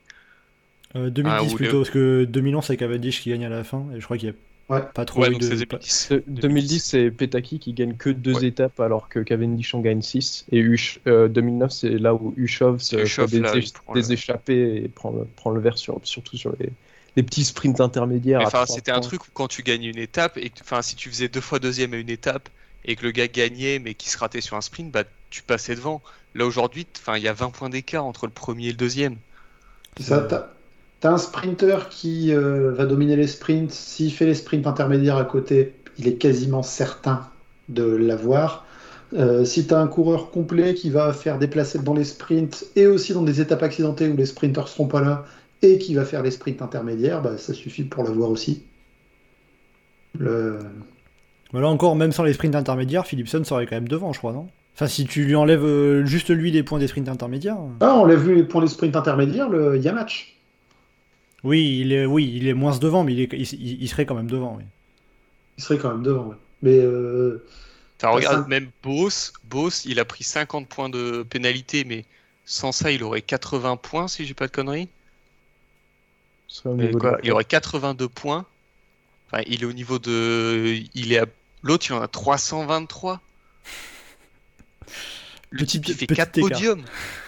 Euh, 0.96 1.10
2010 1.10 1.52
Ah, 1.52 1.56
plutôt, 1.56 1.72
le- 1.72 1.78
parce 1.82 1.90
que 1.90 2.24
2011 2.24 2.64
c'est 2.64 2.76
Cavendish 2.76 3.20
qui 3.22 3.30
gagne 3.30 3.44
à 3.44 3.48
la 3.50 3.62
fin, 3.62 3.84
et 3.94 4.00
je 4.00 4.04
crois 4.04 4.16
qu'il 4.18 4.30
n'y 4.30 4.34
a 4.34 4.38
Ouais. 4.68 4.82
pas 4.92 5.04
trop 5.06 5.22
Ouais, 5.22 5.28
eu 5.28 5.32
donc 5.32 5.40
de. 5.40 5.56
c'est 5.56 5.66
pas- 5.66 5.76
2010. 5.78 6.08
De- 6.10 6.24
2010, 6.26 6.80
c'est 6.84 7.10
Petaki 7.10 7.58
qui 7.58 7.72
gagne 7.72 7.96
que 7.96 8.10
deux 8.10 8.34
Ouais. 8.40 8.46
étapes 8.48 8.78
alors 8.80 9.08
que 9.08 9.20
Cavendish 9.20 9.74
en 9.74 9.80
gagne 9.80 10.02
6. 10.02 10.44
Et 10.52 10.60
Ush- 10.62 10.98
euh, 11.06 11.28
2009, 11.28 11.72
c'est 11.72 11.90
là 11.98 12.14
où 12.14 12.34
Ushov 12.36 12.78
se 12.80 12.96
des, 13.26 13.40
là, 13.40 13.52
des 13.54 13.60
le- 13.94 14.12
échappées 14.12 14.76
et 14.84 14.88
prend 14.88 15.10
le, 15.10 15.24
prend 15.36 15.50
le 15.50 15.60
vert 15.60 15.78
sur, 15.78 15.98
surtout 16.04 16.36
sur 16.36 16.54
les, 16.60 16.68
les 17.16 17.22
petits 17.22 17.44
sprints 17.44 17.80
intermédiaires. 17.80 18.40
Enfin, 18.42 18.66
c'était 18.66 18.90
un 18.92 19.00
truc 19.00 19.24
où 19.24 19.28
quand 19.32 19.48
tu 19.48 19.62
gagnes 19.62 19.84
une 19.84 19.98
étape, 19.98 20.36
et 20.36 20.50
que- 20.50 20.60
enfin, 20.60 20.82
si 20.82 20.96
tu 20.96 21.08
faisais 21.08 21.28
deux 21.28 21.40
fois 21.40 21.58
deuxième 21.60 21.94
à 21.94 21.96
une 21.96 22.10
étape 22.10 22.50
et 22.84 22.94
que 22.94 23.04
le 23.04 23.10
gars 23.12 23.26
gagnait 23.28 23.78
mais 23.78 23.94
qui 23.94 24.10
se 24.10 24.18
ratait 24.18 24.40
sur 24.42 24.56
un 24.56 24.60
sprint, 24.60 24.92
bah 24.92 25.04
tu 25.30 25.42
passais 25.42 25.74
devant. 25.76 26.02
Là 26.34 26.44
aujourd'hui, 26.46 26.86
il 27.16 27.22
y 27.22 27.28
a 27.28 27.32
20 27.32 27.50
points 27.50 27.70
d'écart 27.70 28.04
entre 28.04 28.26
le 28.26 28.32
premier 28.32 28.66
et 28.66 28.70
le 28.70 28.76
deuxième. 28.76 29.16
C'est 29.96 30.04
ça, 30.04 30.57
t'as, 31.00 31.10
un 31.10 31.18
sprinter 31.18 31.88
qui 31.88 32.32
euh, 32.32 32.72
va 32.72 32.86
dominer 32.86 33.16
les 33.16 33.26
sprints. 33.26 33.70
S'il 33.70 34.12
fait 34.12 34.26
les 34.26 34.34
sprints 34.34 34.66
intermédiaires 34.66 35.16
à 35.16 35.24
côté, 35.24 35.74
il 35.98 36.08
est 36.08 36.14
quasiment 36.14 36.62
certain 36.62 37.28
de 37.68 37.84
l'avoir. 37.84 38.66
Euh, 39.14 39.44
si 39.44 39.66
t'as 39.66 39.80
un 39.80 39.86
coureur 39.86 40.30
complet 40.30 40.74
qui 40.74 40.90
va 40.90 41.12
faire 41.12 41.38
déplacer 41.38 41.78
dans 41.78 41.94
les 41.94 42.04
sprints 42.04 42.66
et 42.76 42.86
aussi 42.86 43.14
dans 43.14 43.22
des 43.22 43.40
étapes 43.40 43.62
accidentées 43.62 44.08
où 44.08 44.16
les 44.16 44.26
sprinters 44.26 44.68
seront 44.68 44.86
pas 44.86 45.00
là 45.00 45.24
et 45.62 45.78
qui 45.78 45.94
va 45.94 46.04
faire 46.04 46.22
les 46.22 46.30
sprints 46.30 46.60
intermédiaires, 46.60 47.22
bah, 47.22 47.38
ça 47.38 47.54
suffit 47.54 47.84
pour 47.84 48.04
l'avoir 48.04 48.30
aussi. 48.30 48.64
Le... 50.18 50.58
Mais 51.52 51.60
là 51.60 51.68
encore, 51.68 51.96
même 51.96 52.12
sans 52.12 52.22
les 52.22 52.34
sprints 52.34 52.54
intermédiaires, 52.54 53.06
Philipson 53.06 53.42
serait 53.44 53.66
quand 53.66 53.76
même 53.76 53.88
devant, 53.88 54.12
je 54.12 54.18
crois, 54.18 54.32
non? 54.32 54.48
Enfin, 54.74 54.86
si 54.86 55.06
tu 55.06 55.24
lui 55.24 55.34
enlèves 55.34 55.64
euh, 55.64 56.04
juste 56.04 56.30
lui 56.30 56.52
les 56.52 56.62
points 56.62 56.78
des 56.78 56.86
sprints 56.86 57.08
intermédiaires. 57.08 57.56
Ah, 57.80 57.96
on 57.96 58.04
l'a 58.04 58.14
vu 58.14 58.34
les 58.34 58.44
points 58.44 58.60
des 58.60 58.68
sprints 58.68 58.94
intermédiaires, 58.94 59.48
le... 59.48 59.76
il 59.76 59.82
y 59.82 59.88
a 59.88 59.92
match. 59.92 60.37
Oui, 61.44 61.80
il 61.80 61.92
est, 61.92 62.04
oui, 62.06 62.32
il 62.34 62.48
est 62.48 62.54
moins 62.54 62.76
devant, 62.78 63.04
mais 63.04 63.12
il, 63.14 63.20
est, 63.20 63.32
il, 63.32 63.82
il 63.82 63.88
serait 63.88 64.06
quand 64.06 64.14
même 64.16 64.26
devant. 64.30 64.56
Oui. 64.58 64.64
Il 65.56 65.62
serait 65.64 65.78
quand 65.78 65.90
même 65.90 66.02
devant. 66.02 66.34
Mais 66.62 66.78
euh, 66.78 67.44
regarde, 68.02 68.48
même 68.48 68.70
Boss, 68.82 69.32
Boss, 69.44 69.84
il 69.84 70.00
a 70.00 70.04
pris 70.04 70.24
50 70.24 70.68
points 70.68 70.88
de 70.88 71.22
pénalité, 71.22 71.84
mais 71.84 72.04
sans 72.44 72.72
ça, 72.72 72.90
il 72.90 73.02
aurait 73.04 73.22
80 73.22 73.76
points 73.76 74.08
si 74.08 74.24
j'ai 74.26 74.34
pas 74.34 74.46
de 74.48 74.52
conneries. 74.52 74.88
Quoi, 76.62 76.74
de- 77.12 77.20
il 77.22 77.30
aurait 77.32 77.44
82 77.44 78.08
points. 78.08 78.44
Enfin, 79.30 79.42
il 79.46 79.62
est 79.62 79.66
au 79.66 79.72
niveau 79.72 79.98
de, 79.98 80.80
il 80.94 81.12
est 81.12 81.18
à... 81.18 81.26
l'autre, 81.62 81.86
il 81.88 81.92
en 81.92 82.00
a 82.00 82.08
323. 82.08 83.20
Le 85.50 85.58
Petit- 85.58 85.80
type, 85.80 85.88
il 85.88 85.94
fait 85.94 86.06
petit 86.06 86.16
4 86.16 86.38
écart. 86.38 86.50
podiums. 86.50 86.84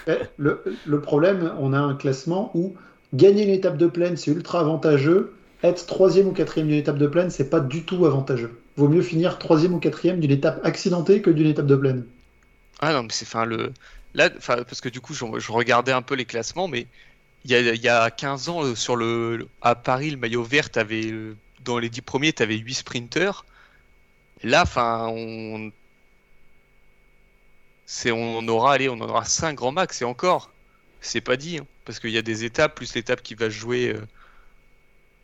Eh, 0.09 0.13
Le, 0.37 0.63
le 0.87 1.01
problème, 1.01 1.53
on 1.59 1.73
a 1.73 1.79
un 1.79 1.95
classement 1.95 2.51
où 2.55 2.75
gagner 3.15 3.45
une 3.45 3.51
étape 3.51 3.77
de 3.77 3.87
plaine, 3.87 4.17
c'est 4.17 4.31
ultra 4.31 4.61
avantageux. 4.61 5.35
Être 5.63 5.87
troisième 5.87 6.29
ou 6.29 6.33
quatrième 6.33 6.69
d'une 6.69 6.79
étape 6.79 6.99
de 6.99 7.07
plaine, 7.07 7.31
c'est 7.31 7.51
pas 7.51 7.61
du 7.61 7.85
tout 7.85 8.07
avantageux. 8.07 8.59
Vaut 8.77 8.89
mieux 8.89 9.03
finir 9.03 9.39
troisième 9.39 9.75
ou 9.75 9.79
quatrième 9.79 10.21
d'une 10.21 10.31
étape 10.31 10.61
accidentée 10.65 11.21
que 11.21 11.31
d'une 11.31 11.47
étape 11.47 11.67
de 11.67 11.77
plaine. 11.77 12.05
Ah 12.81 12.93
non, 12.95 13.03
mais 13.03 13.11
c'est 13.11 13.27
enfin 13.27 13.45
le. 13.45 13.73
Là, 14.15 14.31
parce 14.31 14.81
que 14.81 14.89
du 14.89 15.01
coup, 15.01 15.15
je, 15.15 15.53
regardais 15.53 15.93
un 15.93 16.03
peu 16.03 16.15
les 16.15 16.25
classements, 16.25 16.67
mais 16.67 16.87
il 17.45 17.51
y 17.51 17.55
a, 17.55 17.61
il 17.61 17.81
y 17.81 17.89
a 17.89 18.11
15 18.11 18.49
ans, 18.49 18.65
euh, 18.65 18.75
sur 18.75 18.97
le, 18.97 19.49
à 19.61 19.75
Paris, 19.75 20.11
le 20.11 20.17
maillot 20.17 20.43
vert, 20.43 20.71
t'avais, 20.71 21.07
euh, 21.13 21.37
dans 21.65 21.79
les 21.79 21.91
10 21.91 22.01
premiers, 22.01 22.33
tu 22.33 22.43
avais 22.43 22.57
8 22.57 22.75
sprinters. 22.75 23.45
Là, 24.43 24.65
on. 25.09 25.71
On 28.07 28.49
aura, 28.49 28.75
allez, 28.75 28.89
on 28.89 29.01
aura 29.01 29.25
5 29.25 29.55
grand 29.57 29.73
max, 29.73 30.01
et 30.01 30.05
encore, 30.05 30.51
c'est 31.01 31.21
pas 31.21 31.37
dit, 31.37 31.59
hein, 31.59 31.67
parce 31.91 31.99
qu'il 31.99 32.11
y 32.11 32.19
a 32.19 32.23
des 32.23 32.45
étapes, 32.45 32.77
plus 32.77 32.95
l'étape 32.95 33.21
qui 33.21 33.35
va 33.35 33.49
jouer. 33.49 33.93
euh, 33.93 34.01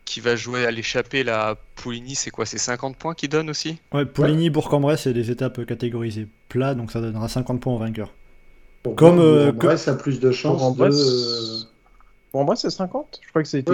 qui 0.03 0.21
va 0.21 0.35
jouer 0.37 0.65
à 0.65 0.71
l'échappée, 0.71 1.23
la 1.23 1.57
Pouligny, 1.75 2.15
c'est 2.15 2.29
quoi? 2.29 2.45
C'est 2.45 2.57
50 2.57 2.95
points 2.95 3.13
qui 3.13 3.27
donne 3.27 3.49
aussi? 3.49 3.77
Ouais, 3.93 4.05
Poligny, 4.05 4.49
Bourg-en-Bresse, 4.49 5.01
c'est 5.03 5.13
des 5.13 5.31
étapes 5.31 5.65
catégorisées 5.65 6.27
plat, 6.47 6.75
donc 6.75 6.91
ça 6.91 7.01
donnera 7.01 7.27
50 7.27 7.59
points 7.59 7.73
au 7.73 7.77
vainqueur. 7.77 8.13
Pour 8.83 8.95
Comme, 8.95 9.19
euh, 9.19 9.51
Bourg-en-Bresse 9.51 9.87
a 9.87 9.95
plus 9.95 10.19
de 10.19 10.31
chances 10.31 10.75
de. 10.77 10.89
Pour 12.31 12.43
moi, 12.43 12.55
c'est 12.55 12.69
50 12.69 13.19
Je 13.23 13.29
crois 13.29 13.41
que 13.41 13.47
c'était. 13.47 13.71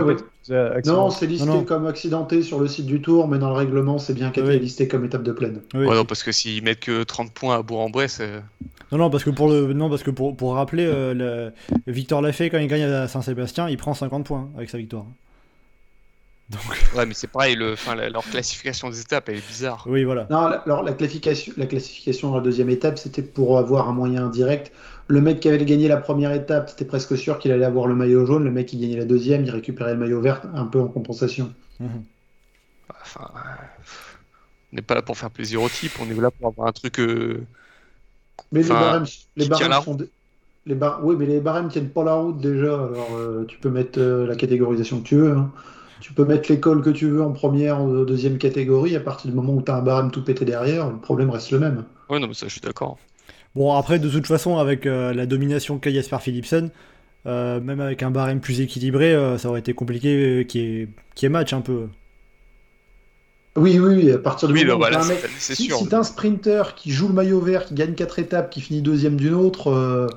Non, 0.86 1.10
c'est 1.10 1.26
listé 1.26 1.48
Non, 1.48 1.56
non. 1.56 1.64
comme 1.64 1.88
accidenté 1.88 2.44
sur 2.44 2.60
le 2.60 2.68
site 2.68 2.86
du 2.86 3.02
Tour, 3.02 3.28
mais 3.28 3.40
dans 3.40 3.50
le 3.50 3.56
règlement, 3.56 3.98
c'est 3.98 4.14
bien 4.14 4.30
qu'elle 4.30 4.46
Oui. 4.46 4.56
est 4.56 4.60
listé 4.60 4.88
comme 4.88 5.04
étape 5.06 5.24
de 5.24 5.32
plaine. 5.32 5.62
Oui. 5.74 5.86
Ouais, 5.86 5.96
non, 5.96 6.06
parce 6.06 6.24
que 6.24 6.32
s'ils 6.32 6.64
mettent 6.64 6.80
que 6.82 7.04
30 7.04 7.32
points 7.34 7.56
à 7.58 7.62
Bourg-en-Bresse, 7.64 8.20
euh, 8.22 8.40
Non, 8.92 9.00
non, 9.00 9.10
parce 9.10 9.24
que 9.24 9.32
pour 9.32 9.50
le, 9.50 9.74
non, 9.74 9.90
parce 9.90 10.04
que 10.04 10.12
pour, 10.12 10.36
pour 10.38 10.54
rappeler, 10.54 10.86
euh, 10.86 11.14
le- 11.14 11.52
Victor 11.92 12.22
Lafay 12.22 12.50
quand 12.52 12.60
il 12.60 12.68
gagne 12.68 12.84
à 12.84 13.08
Saint-Sébastien, 13.08 13.68
il 13.70 13.78
prend 13.78 13.94
50 13.96 14.26
points 14.26 14.50
avec 14.56 14.70
sa 14.70 14.78
victoire. 14.78 15.06
ouais, 16.96 17.06
mais 17.08 17.14
c'est 17.16 17.28
pareil, 17.32 17.56
le, 17.56 17.74
enfin, 17.74 17.96
la- 17.96 18.10
leur 18.10 18.24
classification 18.24 18.90
des 18.90 19.02
étapes, 19.02 19.30
elle 19.30 19.38
est 19.38 19.48
bizarre. 19.48 19.86
Oui, 19.88 20.04
voilà. 20.04 20.28
Non, 20.30 20.48
la- 20.48 20.58
alors 20.60 20.84
la 20.84 20.92
classification, 20.94 21.54
la 21.58 21.66
classification 21.66 22.30
dans 22.30 22.36
la 22.38 22.44
deuxième 22.44 22.70
étape, 22.70 23.00
c'était 23.00 23.24
pour 23.24 23.58
avoir 23.58 23.90
un 23.90 23.94
moyen 23.94 24.26
indirect. 24.26 24.72
Le 25.08 25.22
mec 25.22 25.40
qui 25.40 25.48
avait 25.50 25.64
gagné 25.64 25.88
la 25.88 25.96
première 25.98 26.34
étape, 26.34 26.70
c'était 26.70 26.84
presque 26.86 27.18
sûr 27.18 27.40
qu'il 27.40 27.52
allait 27.54 27.64
avoir 27.66 27.88
le 27.88 27.96
maillot 27.96 28.26
jaune. 28.26 28.44
Le 28.44 28.52
mec 28.52 28.68
qui 28.68 28.78
gagnait 28.80 28.98
la 28.98 29.06
deuxième, 29.06 29.44
il 29.46 29.50
récupérait 29.52 29.94
le 29.94 30.00
maillot 30.00 30.20
vert 30.22 30.42
un 30.54 30.66
peu 30.68 30.82
en 30.82 30.88
compensation. 30.90 31.54
Mhm. 31.80 32.06
Enfin, 33.02 33.32
euh, 33.36 33.84
on 34.72 34.76
n'est 34.76 34.82
pas 34.82 34.96
là 34.96 35.02
pour 35.02 35.18
faire 35.18 35.32
plaisir 35.32 35.62
au 35.62 35.70
type, 35.70 36.00
on 36.00 36.10
est 36.10 36.14
là 36.16 36.32
pour 36.32 36.48
avoir 36.48 36.68
un 36.68 36.72
truc. 36.74 37.00
euh, 37.00 37.46
Mais 38.52 38.64
Enfin, 38.64 38.74
les 38.74 38.76
barèmes, 38.76 39.06
les 39.36 39.46
barèmes 39.46 39.74
sont 39.74 39.96
des- 39.96 40.10
les 40.68 40.76
bar... 40.76 41.06
Oui, 41.06 41.16
mais 41.18 41.26
les 41.28 41.42
barèmes 41.42 41.70
tiennent 41.70 41.92
pas 41.92 42.04
la 42.06 42.16
route 42.16 42.40
déjà. 42.40 42.76
Alors, 42.86 43.16
euh, 43.16 43.46
tu 43.48 43.60
peux 43.60 43.70
mettre 43.72 44.00
euh, 44.00 44.28
la 44.28 44.36
catégorisation 44.36 45.02
que 45.02 45.08
tu 45.08 45.16
veux. 45.18 45.34
hein. 45.38 45.54
Tu 46.00 46.14
peux 46.14 46.26
mettre 46.26 46.52
l'école 46.52 46.84
que 46.84 46.90
tu 46.92 47.08
veux 47.10 47.24
en 47.24 47.34
première 47.34 47.84
ou 47.84 48.06
deuxième 48.06 48.38
catégorie. 48.40 48.96
À 48.96 49.02
partir 49.02 49.32
du 49.32 49.36
moment 49.38 49.54
où 49.56 49.62
tu 49.64 49.72
as 49.72 49.78
un 49.78 49.84
barème 49.84 50.12
tout 50.12 50.24
pété 50.26 50.46
derrière, 50.46 50.92
le 50.92 51.00
problème 51.00 51.30
reste 51.32 51.52
le 51.52 51.60
même. 51.60 51.86
Ouais, 52.10 52.20
non, 52.20 52.28
mais 52.28 52.34
ça, 52.34 52.48
je 52.48 52.52
suis 52.54 52.62
d'accord. 52.62 52.98
Bon, 53.56 53.74
après, 53.76 54.00
de 54.00 54.10
toute 54.10 54.26
façon, 54.28 54.58
avec 54.58 54.86
euh, 54.86 55.14
la 55.14 55.26
domination 55.28 55.78
qu'a 55.78 55.92
Jasper 55.92 56.18
Philipsen, 56.22 56.72
euh, 57.28 57.62
même 57.62 57.82
avec 57.82 58.04
un 58.04 58.12
barème 58.12 58.42
plus 58.42 58.62
équilibré, 58.62 59.14
euh, 59.14 59.38
ça 59.38 59.50
aurait 59.50 59.60
été 59.62 59.74
compliqué 59.74 60.16
euh, 60.42 60.46
y 60.56 61.26
ait 61.26 61.30
match 61.30 61.54
un 61.54 61.62
peu. 61.62 61.90
Oui, 63.56 63.78
oui, 63.80 63.96
oui, 63.96 64.12
à 64.12 64.18
partir 64.20 64.48
du 64.48 64.54
Oui, 64.54 64.64
moment 64.64 64.66
bah 64.66 64.76
où 64.76 64.86
t'as 64.86 64.98
voilà, 64.98 65.02
un 65.02 65.06
mec- 65.06 65.22
c'est 65.22 65.40
c'est 65.40 65.56
Si, 65.56 65.70
sûr. 65.70 65.86
si 65.86 65.88
t'as 65.88 66.00
un 66.00 66.04
sprinter 66.04 66.74
qui 66.76 66.92
joue 66.92 67.08
le 67.08 67.14
maillot 67.14 67.40
vert, 67.40 67.66
qui 67.66 67.76
gagne 67.76 67.94
4 67.94 68.18
étapes, 68.20 68.50
qui 68.50 68.62
finit 68.62 68.82
deuxième 68.82 69.16
d'une 69.16 69.34
autre, 69.36 69.68
euh, 69.72 70.08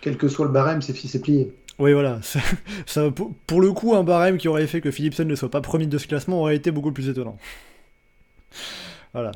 quel 0.00 0.16
que 0.18 0.28
soit 0.28 0.46
le 0.46 0.52
barème, 0.52 0.82
c'est 0.82 0.94
c'est 0.96 1.20
plié. 1.20 1.56
Oui, 1.78 1.92
voilà. 1.92 2.20
Ça, 2.22 2.40
ça- 2.86 3.10
pour, 3.10 3.34
pour 3.46 3.60
le 3.60 3.72
coup, 3.72 3.94
un 3.94 4.02
barème 4.04 4.38
qui 4.38 4.48
aurait 4.48 4.66
fait 4.66 4.80
que 4.80 4.90
Philipsen 4.90 5.26
ne 5.26 5.34
soit 5.34 5.50
pas 5.50 5.60
premier 5.60 5.86
de 5.86 5.98
ce 5.98 6.06
classement 6.06 6.40
aurait 6.40 6.56
été 6.56 6.70
beaucoup 6.70 6.92
plus 6.92 7.08
étonnant. 7.08 7.38
Voilà. 9.12 9.32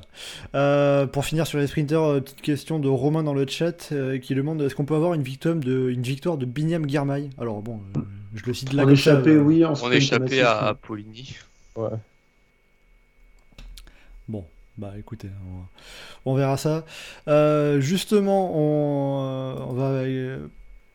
Euh, 0.55 1.07
pour 1.07 1.27
finir 1.27 1.47
sur 1.47 1.59
les 1.59 1.67
sprinters, 1.67 2.03
euh, 2.03 2.21
petite 2.21 2.41
question 2.41 2.79
de 2.79 2.89
Romain 2.89 3.23
dans 3.23 3.35
le 3.35 3.47
chat 3.47 3.93
euh, 3.93 4.19
qui 4.19 4.35
demande 4.35 4.63
est-ce 4.63 4.75
qu'on 4.75 4.87
peut 4.87 4.95
avoir 4.95 5.13
une 5.13 5.23
victoire 5.23 5.55
de, 5.57 5.91
une 5.91 6.03
victoire 6.03 6.39
de 6.39 6.47
Binyam 6.47 6.89
Girmay? 6.89 7.29
Alors 7.39 7.61
bon, 7.61 7.81
euh, 7.97 8.01
je 8.35 8.43
le 8.47 8.55
cite 8.55 8.73
là 8.73 8.85
ça, 8.85 8.91
échappé, 8.91 9.31
euh, 9.31 9.41
oui, 9.41 9.65
en 9.67 9.73
On 9.73 9.75
sprint 9.75 9.93
a 9.93 9.97
échappé 9.97 10.41
à. 10.41 10.75
Poligny. 10.81 11.37
Ouais. 11.77 11.91
Bon, 14.29 14.47
bah 14.79 14.95
écoutez, 14.99 15.29
on, 16.25 16.31
on 16.33 16.35
verra 16.35 16.57
ça. 16.57 16.87
Euh, 17.29 17.79
justement, 17.79 18.53
on, 18.55 19.69
on 19.69 19.73
va 19.75 20.09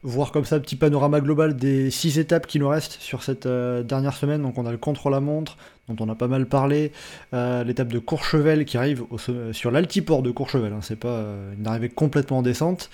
voir 0.03 0.31
comme 0.31 0.45
ça 0.45 0.55
un 0.55 0.59
petit 0.59 0.75
panorama 0.75 1.19
global 1.21 1.55
des 1.55 1.91
six 1.91 2.17
étapes 2.17 2.47
qui 2.47 2.59
nous 2.59 2.67
restent 2.67 2.97
sur 2.99 3.21
cette 3.23 3.45
euh, 3.45 3.83
dernière 3.83 4.15
semaine. 4.15 4.41
Donc 4.41 4.57
on 4.57 4.65
a 4.65 4.71
le 4.71 4.77
contre-la-montre, 4.77 5.57
dont 5.89 6.03
on 6.03 6.09
a 6.09 6.15
pas 6.15 6.27
mal 6.27 6.45
parlé, 6.47 6.91
euh, 7.33 7.63
l'étape 7.63 7.89
de 7.89 7.99
Courchevel 7.99 8.65
qui 8.65 8.77
arrive 8.77 9.03
au 9.11 9.17
sommet- 9.17 9.53
sur 9.53 9.69
l'altiport 9.71 10.23
de 10.23 10.31
Courchevel. 10.31 10.73
hein. 10.73 10.79
C'est 10.81 10.95
pas 10.99 11.09
euh, 11.09 11.53
une 11.57 11.67
arrivée 11.67 11.89
complètement 11.89 12.39
en 12.39 12.41
descente. 12.41 12.89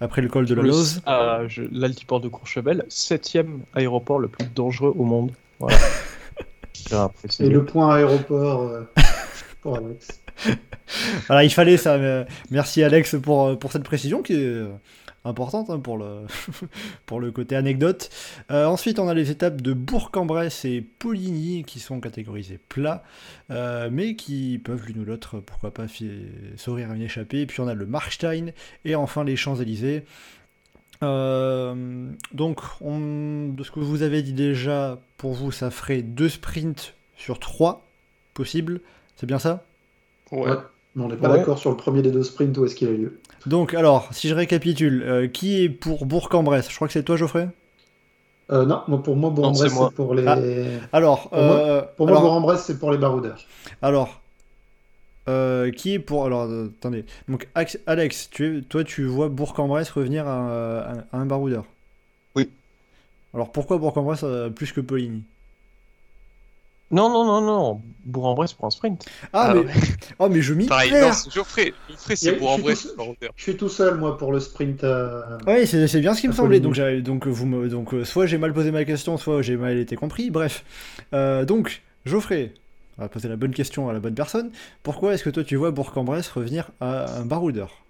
Après 0.00 0.22
le 0.22 0.28
col 0.28 0.46
de 0.46 0.54
la 0.54 0.62
Lose. 0.62 1.02
ah, 1.06 1.40
L'altiport 1.72 2.20
de 2.20 2.28
Courchevel, 2.28 2.84
septième 2.88 3.60
aéroport 3.74 4.18
le 4.18 4.28
plus 4.28 4.46
dangereux 4.54 4.94
au 4.96 5.04
monde. 5.04 5.32
Voilà. 5.60 5.76
Et 7.40 7.48
le 7.48 7.64
point 7.64 7.94
aéroport 7.96 8.62
euh, 8.62 8.82
pour 9.62 9.76
Alex. 9.76 10.08
Voilà, 11.26 11.42
il 11.42 11.50
fallait 11.50 11.78
ça. 11.78 11.98
mais, 11.98 12.04
euh, 12.04 12.24
merci 12.52 12.82
Alex 12.84 13.16
pour, 13.20 13.46
euh, 13.48 13.56
pour 13.56 13.72
cette 13.72 13.82
précision 13.82 14.22
qui 14.22 14.34
est 14.34 14.36
euh, 14.36 14.68
importante 15.26 15.68
hein, 15.70 15.78
pour, 15.78 15.98
le 15.98 16.22
pour 17.06 17.20
le 17.20 17.30
côté 17.32 17.56
anecdote. 17.56 18.10
Euh, 18.50 18.66
ensuite, 18.66 18.98
on 18.98 19.08
a 19.08 19.14
les 19.14 19.30
étapes 19.30 19.60
de 19.60 19.72
Bourg-en-Bresse 19.72 20.64
et 20.64 20.80
Poligny 20.98 21.64
qui 21.64 21.80
sont 21.80 22.00
catégorisées 22.00 22.58
plats, 22.68 23.02
euh, 23.50 23.88
mais 23.92 24.14
qui 24.16 24.60
peuvent 24.64 24.86
l'une 24.86 25.00
ou 25.00 25.04
l'autre, 25.04 25.40
pourquoi 25.40 25.72
pas, 25.72 25.86
s'ouvrir 26.56 26.90
à 26.90 26.94
une 26.96 27.02
échappée. 27.02 27.40
Et 27.42 27.46
puis 27.46 27.60
on 27.60 27.68
a 27.68 27.74
le 27.74 27.86
Markstein 27.86 28.52
et 28.84 28.94
enfin 28.94 29.24
les 29.24 29.36
Champs-Élysées. 29.36 30.04
Euh, 31.02 32.10
donc, 32.32 32.60
on- 32.80 33.48
de 33.48 33.62
ce 33.62 33.70
que 33.70 33.80
vous 33.80 34.02
avez 34.02 34.22
dit 34.22 34.32
déjà, 34.32 34.98
pour 35.18 35.32
vous, 35.34 35.52
ça 35.52 35.70
ferait 35.70 36.02
deux 36.02 36.28
sprints 36.28 36.94
sur 37.16 37.38
trois 37.38 37.86
possibles. 38.34 38.80
C'est 39.16 39.26
bien 39.26 39.38
ça? 39.38 39.64
Ouais. 40.32 40.40
Ouais. 40.48 40.56
Mais 40.94 41.04
on 41.04 41.08
n'est 41.08 41.16
pas 41.16 41.30
Ouais. 41.30 41.38
d'accord 41.38 41.58
sur 41.58 41.70
le 41.70 41.76
premier 41.76 42.00
des 42.00 42.10
deux 42.10 42.22
sprints 42.22 42.56
où 42.56 42.64
est-ce 42.64 42.74
qu'il 42.74 42.88
a 42.88 42.92
lieu? 42.92 43.20
Donc, 43.46 43.74
alors, 43.74 44.08
si 44.12 44.28
je 44.28 44.34
récapitule, 44.34 45.02
euh, 45.06 45.28
qui 45.28 45.62
est 45.62 45.68
pour 45.68 46.04
Bourg-en-Bresse? 46.06 46.68
Je 46.70 46.74
crois 46.74 46.88
que 46.88 46.92
c'est 46.92 47.02
toi, 47.04 47.16
Geoffrey? 47.16 47.48
Euh, 48.50 48.64
non, 48.64 48.82
moi, 48.88 49.02
pour 49.02 49.16
moi, 49.16 49.30
Bourg-en-Bresse, 49.30 49.72
c'est 49.72 49.94
pour 49.94 50.14
les. 50.14 50.24
Ah. 50.26 50.38
Alors, 50.92 51.28
Pour 51.30 51.38
moi- 51.42 51.56
euh, 51.56 51.82
Pour 51.96 52.06
moi, 52.06 52.16
alors, 52.18 52.22
Bourg-en-Bresse, 52.30 52.64
c'est 52.64 52.78
pour 52.78 52.90
les 52.92 52.98
baroudeurs. 52.98 53.38
alors, 53.82 54.20
euh, 55.28 55.70
qui 55.72 55.94
est 55.94 55.98
pour. 55.98 56.24
Alors, 56.26 56.48
attendez. 56.78 57.04
Donc, 57.28 57.48
Alex, 57.86 58.28
tu 58.30 58.58
es, 58.58 58.62
toi, 58.62 58.84
tu 58.84 59.04
vois 59.04 59.28
Bourg-en-Bresse 59.28 59.90
revenir 59.90 60.26
à, 60.28 60.78
à- 60.80 60.92
à 61.12 61.16
un 61.18 61.26
baroudeur? 61.26 61.64
Oui. 62.36 62.48
Alors, 63.34 63.50
pourquoi 63.50 63.78
Bourg-en-Bresse 63.78 64.20
euh, 64.24 64.48
plus 64.50 64.72
que 64.72 64.80
Poligny 64.80 65.22
Non, 66.90 67.10
non, 67.10 67.24
non, 67.24 67.40
non. 67.40 67.82
Bourg-en-Bresse 68.04 68.52
pour 68.52 68.66
un 68.66 68.70
sprint. 68.70 69.04
ah, 69.32 69.48
Ah 69.50 69.54
mais, 69.54 69.60
ouais. 69.60 69.72
oh, 70.20 70.28
mais 70.28 70.40
je 70.40 70.54
m'y 70.54 70.66
Pareil, 70.66 70.90
perds 70.90 71.08
non, 71.08 71.12
c'est 71.12 71.32
Geoffrey. 71.32 71.74
C'est 72.14 72.36
pour 72.36 72.50
en 72.50 72.58
je 72.58 72.74
suis. 72.74 72.88
Je 73.34 73.52
tout 73.52 73.68
seul, 73.68 73.96
moi, 73.98 74.16
pour 74.16 74.30
le 74.32 74.38
sprint. 74.38 74.84
euh, 74.84 75.38
Oui, 75.48 75.66
c'est 75.66 75.88
c'est 75.88 76.00
bien 76.00 76.14
ce 76.14 76.20
qui 76.20 76.28
me 76.28 76.32
semblait. 76.32 76.60
Donc, 76.60 76.74
j'avais- 76.74 77.02
donc, 77.02 77.26
vous 77.26 77.46
me, 77.46 77.68
donc 77.68 77.92
euh, 77.94 78.04
soit 78.04 78.26
j'ai 78.26 78.38
mal 78.38 78.52
posé 78.52 78.70
ma 78.70 78.84
question, 78.84 79.16
soit 79.16 79.42
j'ai 79.42 79.56
mal 79.56 79.76
été 79.78 79.96
compris. 79.96 80.30
Bref. 80.30 80.64
Euh, 81.12 81.44
donc, 81.44 81.82
Geoffrey, 82.04 82.52
on 82.98 83.02
va 83.02 83.08
poser 83.08 83.28
la 83.28 83.36
bonne 83.36 83.52
question 83.52 83.88
à 83.88 83.92
la 83.92 83.98
bonne 83.98 84.14
personne. 84.14 84.50
Pourquoi 84.84 85.14
est-ce 85.14 85.24
que 85.24 85.30
toi 85.30 85.42
tu 85.42 85.56
vois 85.56 85.72
Bourg-en-Bresse 85.72 86.28
revenir 86.28 86.70
à 86.80 87.18
un 87.18 87.24
baroudeur? 87.26 87.82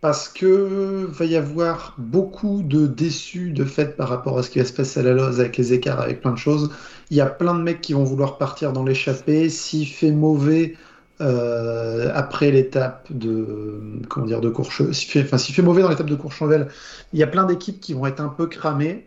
Parce 0.00 0.28
que 0.28 1.06
va 1.10 1.24
y 1.24 1.34
avoir 1.36 1.96
beaucoup 1.98 2.62
de 2.62 2.86
déçus 2.86 3.50
de 3.50 3.64
fait 3.64 3.96
par 3.96 4.08
rapport 4.08 4.38
à 4.38 4.44
ce 4.44 4.50
qui 4.50 4.60
va 4.60 4.64
se 4.64 4.72
passer 4.72 5.00
à 5.00 5.02
la 5.02 5.12
Loze 5.12 5.40
avec 5.40 5.56
les 5.56 5.72
écarts, 5.72 6.00
avec 6.00 6.20
plein 6.20 6.30
de 6.32 6.38
choses. 6.38 6.70
Il 7.10 7.16
y 7.16 7.20
a 7.20 7.26
plein 7.26 7.54
de 7.54 7.62
mecs 7.62 7.80
qui 7.80 7.94
vont 7.94 8.04
vouloir 8.04 8.38
partir 8.38 8.72
dans 8.72 8.84
l'échappée. 8.84 9.48
S'il 9.50 9.88
fait 9.88 10.12
mauvais 10.12 10.76
euh, 11.20 12.12
après 12.14 12.52
l'étape 12.52 13.08
de 13.10 14.00
comment 14.08 14.26
dire 14.26 14.40
de 14.40 14.48
Courche, 14.50 14.82
enfin 15.16 15.36
s'il 15.38 15.54
fait 15.54 15.62
mauvais 15.62 15.82
dans 15.82 15.88
l'étape 15.88 16.06
de 16.06 16.14
Courchevel, 16.14 16.68
il 17.12 17.18
y 17.18 17.24
a 17.24 17.26
plein 17.26 17.44
d'équipes 17.44 17.80
qui 17.80 17.92
vont 17.94 18.06
être 18.06 18.20
un 18.20 18.28
peu 18.28 18.46
cramées. 18.46 19.04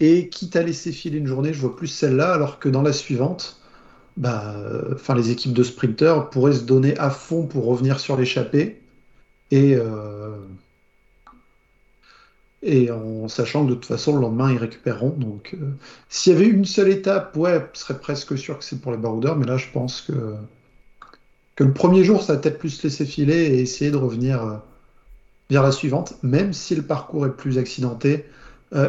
Et 0.00 0.28
quitte 0.28 0.56
à 0.56 0.62
laisser 0.62 0.92
filer 0.92 1.18
une 1.18 1.26
journée, 1.28 1.52
je 1.54 1.60
vois 1.60 1.76
plus 1.76 1.86
celle-là, 1.86 2.32
alors 2.34 2.58
que 2.58 2.68
dans 2.68 2.82
la 2.82 2.92
suivante, 2.92 3.60
bah, 4.16 4.56
enfin 4.92 5.14
les 5.14 5.30
équipes 5.30 5.52
de 5.54 5.62
sprinters 5.62 6.30
pourraient 6.30 6.52
se 6.54 6.64
donner 6.64 6.98
à 6.98 7.10
fond 7.10 7.46
pour 7.46 7.64
revenir 7.66 8.00
sur 8.00 8.16
l'échappée. 8.16 8.83
Et, 9.50 9.74
euh, 9.76 10.46
et 12.62 12.90
en 12.90 13.28
sachant 13.28 13.64
que 13.64 13.70
de 13.70 13.74
toute 13.74 13.84
façon, 13.86 14.14
le 14.14 14.20
lendemain, 14.22 14.50
ils 14.50 14.58
récupéreront. 14.58 15.10
Donc, 15.10 15.54
euh, 15.54 15.76
s'il 16.08 16.32
y 16.32 16.36
avait 16.36 16.46
une 16.48 16.64
seule 16.64 16.88
étape, 16.88 17.36
ouais, 17.36 17.64
ce 17.74 17.82
serait 17.84 18.00
presque 18.00 18.36
sûr 18.38 18.58
que 18.58 18.64
c'est 18.64 18.80
pour 18.80 18.90
les 18.92 18.98
baroudeurs. 18.98 19.36
Mais 19.36 19.46
là, 19.46 19.56
je 19.56 19.68
pense 19.70 20.00
que, 20.02 20.12
que 21.56 21.64
le 21.64 21.72
premier 21.72 22.04
jour, 22.04 22.22
ça 22.22 22.34
va 22.34 22.38
peut-être 22.40 22.58
plus 22.58 22.70
se 22.70 22.82
laisser 22.84 23.04
filer 23.06 23.34
et 23.46 23.60
essayer 23.60 23.90
de 23.90 23.96
revenir 23.96 24.42
euh, 24.42 24.56
vers 25.50 25.62
la 25.62 25.72
suivante, 25.72 26.14
même 26.22 26.52
si 26.52 26.74
le 26.76 26.82
parcours 26.86 27.26
est 27.26 27.36
plus 27.36 27.58
accidenté. 27.58 28.26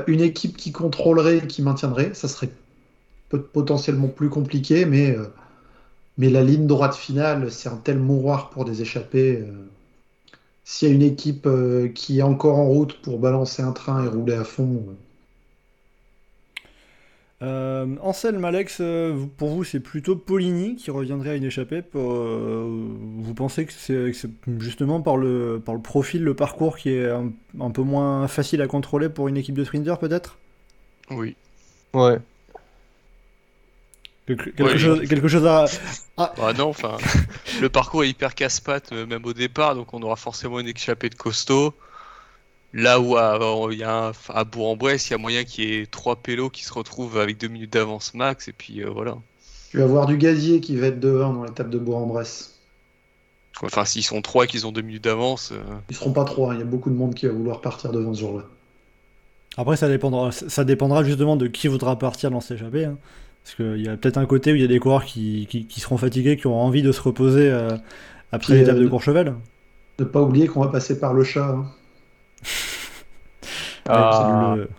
Une 0.08 0.22
équipe 0.22 0.58
qui 0.58 0.72
contrôlerait 0.72 1.38
et 1.40 1.48
qui 1.48 1.62
maintiendrait, 1.62 2.14
ça 2.16 2.28
serait 2.28 2.50
potentiellement 3.54 4.08
plus 4.10 4.30
compliqué, 4.30 4.86
mais, 4.86 5.16
mais 6.18 6.30
la 6.30 6.44
ligne 6.44 6.68
droite 6.68 6.96
finale, 6.96 7.52
c'est 7.52 7.70
un 7.70 7.78
tel 7.78 8.00
mouroir 8.00 8.50
pour 8.50 8.66
des 8.66 8.82
échappées. 8.82 9.40
euh, 9.42 9.70
s'il 10.66 10.90
y 10.90 10.92
a 10.92 10.96
une 10.96 11.02
équipe 11.02 11.46
euh, 11.48 11.88
qui 11.88 12.20
est 12.20 12.24
encore 12.24 12.58
en 12.60 12.68
route 12.68 13.02
pour 13.02 13.20
balancer 13.20 13.64
un 13.64 13.72
train 13.72 14.04
et 14.04 14.10
rouler 14.10 14.34
à 14.36 14.44
fond, 14.44 14.86
euh, 14.90 14.94
Euh, 17.42 17.98
Anselme, 18.02 18.46
Alex, 18.46 18.78
euh, 18.80 19.26
pour 19.38 19.50
vous, 19.50 19.64
c'est 19.66 19.82
plutôt 19.82 20.16
Poligny 20.16 20.76
qui 20.78 20.90
reviendrait 20.90 21.32
à 21.32 21.36
une 21.36 21.44
échappée. 21.44 21.82
pour, 21.82 22.14
euh, 22.14 22.66
vous 23.18 23.34
pensez 23.34 23.66
que 23.66 23.74
c'est 23.74 24.14
justement 24.58 25.02
par 25.02 25.18
le, 25.18 25.62
par 25.64 25.76
le 25.76 25.82
profil, 25.82 26.24
le 26.24 26.34
parcours 26.34 26.78
qui 26.78 26.92
est 26.92 27.10
un, 27.10 27.32
un 27.60 27.72
peu 27.72 27.82
moins 27.84 28.28
facile 28.30 28.62
à 28.62 28.68
contrôler 28.68 29.10
pour 29.10 29.28
une 29.28 29.38
équipe 29.38 29.56
de 29.56 29.64
sprinters, 29.66 30.00
peut-être? 30.00 30.38
Oui. 31.10 31.36
Ouais. 31.94 32.20
Quelque, 34.28 34.64
Ouais, 34.64 34.78
chose, 34.78 35.08
quelque 35.08 35.28
chose 35.28 35.46
à. 35.46 35.66
Bah 36.18 36.54
non, 36.58 36.70
enfin, 36.70 36.98
le 37.62 37.70
parcours 37.70 38.04
est 38.04 38.10
hyper 38.10 38.36
casse-pattes, 38.36 38.92
euh, 38.94 39.06
même 39.06 39.26
au 39.26 39.34
départ, 39.34 39.76
donc 39.76 39.94
on 39.94 40.02
aura 40.02 40.16
forcément 40.16 40.60
une 40.60 40.68
échappée 40.68 41.10
de 41.10 41.16
costaud. 41.16 41.74
Là 42.74 43.00
où 43.00 43.18
à, 43.18 43.40
il 43.72 43.80
y 43.80 43.84
a 43.84 44.10
un- 44.10 44.12
à 44.30 44.44
Bourg-en-Bresse, 44.44 45.08
il 45.10 45.12
y 45.12 45.14
a 45.16 45.18
moyen 45.18 45.44
qu'il 45.46 45.64
y 45.70 45.74
ait 45.80 45.86
trois 45.88 46.18
pélos 46.18 46.50
qui 46.52 46.64
se 46.64 46.74
retrouvent 46.74 47.18
avec 47.18 47.38
deux 47.40 47.48
minutes 47.48 47.74
d'avance 47.74 48.14
max, 48.14 48.48
et 48.48 48.54
puis 48.54 48.84
euh, 48.84 48.90
voilà. 48.92 49.18
Tu 49.70 49.78
vas 49.78 49.84
avoir 49.84 50.08
du 50.08 50.18
gazier 50.18 50.60
qui 50.60 50.76
va 50.76 50.88
être 50.88 51.00
devant 51.00 51.32
dans 51.32 51.44
l'étape 51.44 51.70
de 51.70 51.78
Bourg-en-Bresse. 51.78 52.60
Enfin, 53.62 53.86
s'ils 53.86 54.04
sont 54.04 54.22
trois 54.22 54.46
et 54.46 54.48
qu'ils 54.48 54.66
ont 54.68 54.72
deux 54.72 54.82
minutes 54.82 55.04
d'avance, 55.04 55.52
euh, 55.52 55.64
Ils 55.90 55.96
seront 55.96 56.14
pas 56.14 56.26
trois, 56.26 56.52
hein. 56.52 56.56
il 56.56 56.60
y 56.60 56.62
a 56.62 56.66
beaucoup 56.66 56.90
de 56.90 56.96
monde 56.96 57.16
qui 57.16 57.26
va 57.26 57.34
vouloir 57.34 57.62
partir 57.62 57.92
devant 57.92 58.14
ce 58.14 58.20
jour-là. 58.20 58.46
Après, 59.58 59.78
ça 59.78 59.88
dépendra, 59.88 60.32
ça 60.32 60.64
dépendra 60.66 61.04
justement 61.04 61.36
de 61.38 61.48
qui 61.48 61.68
voudra 61.68 61.98
partir 61.98 62.30
dans 62.32 62.42
cette 62.42 62.58
échappée. 62.60 62.86
hein. 62.86 62.98
Parce 63.46 63.56
qu'il 63.56 63.82
y 63.82 63.90
a 63.90 63.98
peut-être 63.98 64.18
un 64.18 64.26
côté 64.26 64.52
où 64.52 64.56
il 64.58 64.62
y 64.62 64.66
a 64.66 64.68
des 64.68 64.80
coureurs 64.80 65.06
qui, 65.06 65.48
qui- 65.50 65.68
qui 65.68 65.80
seront 65.80 65.98
fatigués, 65.98 66.38
qui 66.38 66.48
auront 66.48 66.62
envie 66.64 66.82
de 66.84 66.92
se 66.92 67.02
reposer 67.02 67.50
euh, 67.52 67.78
après 68.34 68.56
Puis, 68.56 68.60
l'étape 68.60 68.78
euh, 68.78 68.84
de 68.84 68.88
Courchevel. 68.88 69.36
Ne 70.00 70.06
pas 70.06 70.22
oublier 70.22 70.48
qu'on 70.48 70.62
va 70.62 70.70
passer 70.70 71.00
par 71.00 71.14
le 71.14 71.24
chat. 71.26 71.50
hein. 71.50 71.66
Ah. 73.88 74.56
Le- 74.58 74.70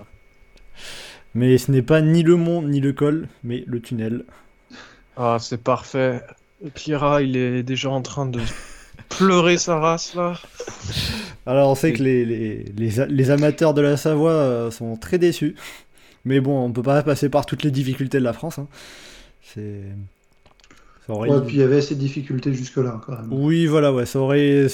Mais 1.34 1.56
ce 1.58 1.70
n'est 1.70 1.82
pas 1.82 2.00
ni 2.00 2.24
le 2.24 2.34
mont 2.36 2.62
ni 2.62 2.80
le 2.80 2.92
col, 2.92 3.28
mais 3.44 3.62
le 3.68 3.80
tunnel. 3.80 4.24
Ah, 5.16 5.36
c'est 5.40 5.62
parfait. 5.62 6.22
Pira, 6.74 7.22
il 7.22 7.36
est 7.36 7.62
déjà 7.62 7.90
en 7.90 8.02
train 8.02 8.26
de 8.26 8.40
pleurer 9.08 9.58
sa 9.58 9.78
race 9.78 10.14
là. 10.14 10.34
Alors 11.46 11.70
on 11.70 11.74
sait 11.74 11.92
que 11.92 12.02
les, 12.02 12.24
les, 12.24 12.64
les 12.76 13.06
les 13.06 13.30
amateurs 13.30 13.74
de 13.74 13.80
la 13.80 13.96
Savoie 13.96 14.30
euh, 14.32 14.70
sont 14.70 14.96
très 14.96 15.18
déçus. 15.18 15.54
Mais 16.26 16.40
bon, 16.40 16.62
on 16.64 16.72
peut 16.72 16.82
pas 16.82 17.02
passer 17.02 17.28
par 17.30 17.46
toutes 17.46 17.62
les 17.62 17.70
difficultés 17.70 18.18
de 18.18 18.24
la 18.24 18.32
France. 18.34 18.58
hein. 18.58 18.66
C'est. 19.42 19.84
Ouais, 21.08 21.28
puis 21.46 21.55
il 21.55 21.60
y 21.60 21.62
avait 21.62 21.80
ces 21.80 21.94
difficultés 21.94 22.52
jusque-là 22.52 23.00
quand 23.06 23.12
même. 23.12 23.28
Oui, 23.30 23.66
voilà, 23.66 23.92
ouais, 23.92 24.06
ça 24.06 24.18
aurait. 24.18 24.66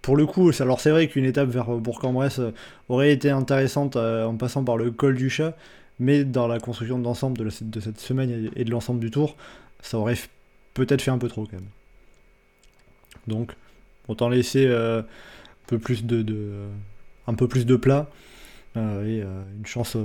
Pour 0.00 0.16
le 0.16 0.24
coup, 0.26 0.50
alors 0.60 0.80
c'est 0.80 0.90
vrai 0.90 1.06
qu'une 1.08 1.26
étape 1.26 1.50
vers 1.50 1.66
Bourg-en-Bresse 1.66 2.38
euh, 2.38 2.50
aurait 2.88 3.12
été 3.12 3.30
intéressante 3.30 3.96
euh, 3.96 4.24
en 4.24 4.36
passant 4.36 4.64
par 4.64 4.76
le 4.78 4.90
col 4.90 5.14
du 5.16 5.28
chat, 5.30 5.54
mais 5.98 6.24
dans 6.24 6.46
la 6.46 6.58
construction 6.60 6.98
de 6.98 7.04
l'ensemble 7.04 7.38
de, 7.38 7.50
cette 7.50 8.00
semaine 8.00 8.50
et 8.56 8.64
de 8.64 8.70
l'ensemble 8.70 9.00
du 9.00 9.10
tour, 9.10 9.36
ça 9.82 9.98
aurait 9.98 10.16
peut-être 10.72 11.02
fait 11.02 11.10
un 11.10 11.18
peu 11.18 11.28
trop 11.28 11.44
quand 11.44 11.56
même. 11.56 11.68
Donc, 13.26 13.52
autant 14.08 14.28
laisser 14.30 14.66
euh, 14.66 15.00
un 15.00 15.04
peu 15.66 15.78
plus 15.78 16.04
de, 16.04 16.22
de- 16.22 16.66
un 17.26 17.34
peu 17.34 17.48
plus 17.48 17.64
de 17.66 17.76
plat 17.76 18.08
euh, 18.76 19.04
et 19.06 19.22
euh, 19.22 19.42
une 19.58 19.66
chance 19.66 19.96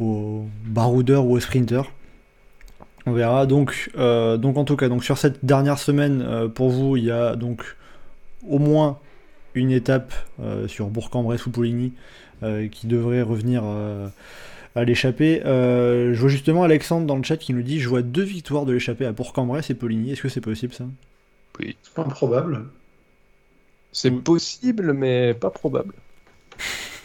aux 0.00 0.46
baroudeurs 0.64 1.24
ou 1.24 1.36
aux 1.36 1.40
sprinters. 1.40 1.90
On 3.06 3.12
verra. 3.12 3.46
Donc, 3.46 3.90
euh, 3.96 4.36
donc 4.36 4.56
en 4.56 4.64
tout 4.64 4.76
cas, 4.76 4.88
donc 4.88 5.04
sur 5.04 5.18
cette 5.18 5.44
dernière 5.44 5.78
semaine, 5.78 6.22
euh, 6.22 6.48
pour 6.48 6.70
vous, 6.70 6.96
il 6.96 7.04
y 7.04 7.10
a 7.10 7.36
donc 7.36 7.76
au 8.48 8.58
moins 8.58 8.98
une 9.54 9.70
étape 9.70 10.12
euh, 10.40 10.68
sur 10.68 10.88
Bourg-en-Bresse 10.88 11.46
ou 11.46 11.50
Poligny 11.50 11.92
euh, 12.42 12.68
qui 12.68 12.86
devrait 12.86 13.22
revenir 13.22 13.62
euh, 13.64 14.08
à 14.74 14.84
l'échappée. 14.84 15.42
Euh, 15.46 16.14
je 16.14 16.20
vois 16.20 16.28
justement 16.28 16.62
Alexandre 16.64 17.06
dans 17.06 17.16
le 17.16 17.22
chat 17.22 17.38
qui 17.38 17.54
nous 17.54 17.62
dit 17.62 17.80
je 17.80 17.88
vois 17.88 18.02
deux 18.02 18.22
victoires 18.22 18.66
de 18.66 18.72
l'échappée 18.72 19.06
à 19.06 19.12
Bourg-en-Bresse 19.12 19.70
et 19.70 19.74
Poligny. 19.74 20.12
Est-ce 20.12 20.22
que 20.22 20.28
c'est 20.28 20.40
possible 20.40 20.74
ça? 20.74 20.84
C'est 21.58 21.94
pas 21.94 22.02
improbable. 22.02 22.66
C'est 23.92 24.10
possible, 24.10 24.92
mais 24.92 25.32
pas 25.32 25.50
probable. 25.50 25.94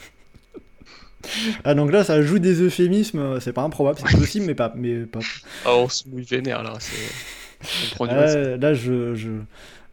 Ah 1.63 1.73
donc 1.75 1.91
là 1.91 2.03
ça 2.03 2.21
joue 2.21 2.39
des 2.39 2.61
euphémismes, 2.61 3.19
euh, 3.19 3.39
c'est 3.39 3.53
pas 3.53 3.63
improbable, 3.63 3.99
c'est 4.05 4.17
possible 4.17 4.45
mais 4.45 4.55
pas 4.55 4.73
mais 4.75 4.99
pas. 5.05 5.19
ah, 5.65 5.75
on 5.75 5.89
se 5.89 6.07
mouille 6.07 6.23
vénère 6.23 6.63
là. 6.63 6.73
c'est- 6.79 7.95
On. 7.99 8.05
Ah, 8.07 8.25
là 8.57 8.73
je, 8.73 9.13
je 9.15 9.29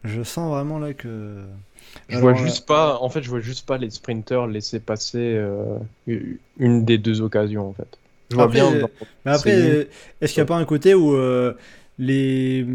je 0.03 0.23
sens 0.23 0.49
vraiment 0.51 0.79
là 0.79 0.93
que 0.93 1.41
Je 2.07 2.17
Alors, 2.17 2.21
vois 2.21 2.33
juste 2.35 2.65
pas, 2.65 2.97
en 3.01 3.09
fait, 3.09 3.21
je 3.21 3.29
vois 3.29 3.41
juste 3.41 3.65
pas 3.67 3.77
les 3.77 3.89
sprinters 3.89 4.47
laisser 4.47 4.79
passer 4.79 5.35
euh, 5.37 5.77
une 6.57 6.85
des 6.85 6.97
deux 6.97 7.21
occasions 7.21 7.67
en 7.69 7.73
fait. 7.73 7.97
Je 8.31 8.35
vois 8.35 8.45
Après, 8.45 8.59
bien. 8.59 8.73
euh, 8.73 8.81
dans- 8.81 8.89
Mais 9.25 9.31
après, 9.31 9.87
est-ce 10.21 10.33
qu'il 10.33 10.41
n'y 10.41 10.45
a 10.45 10.47
pas 10.47 10.55
un 10.57 10.65
côté 10.65 10.93
où 10.95 11.13
euh, 11.15 11.53
les 11.99 12.65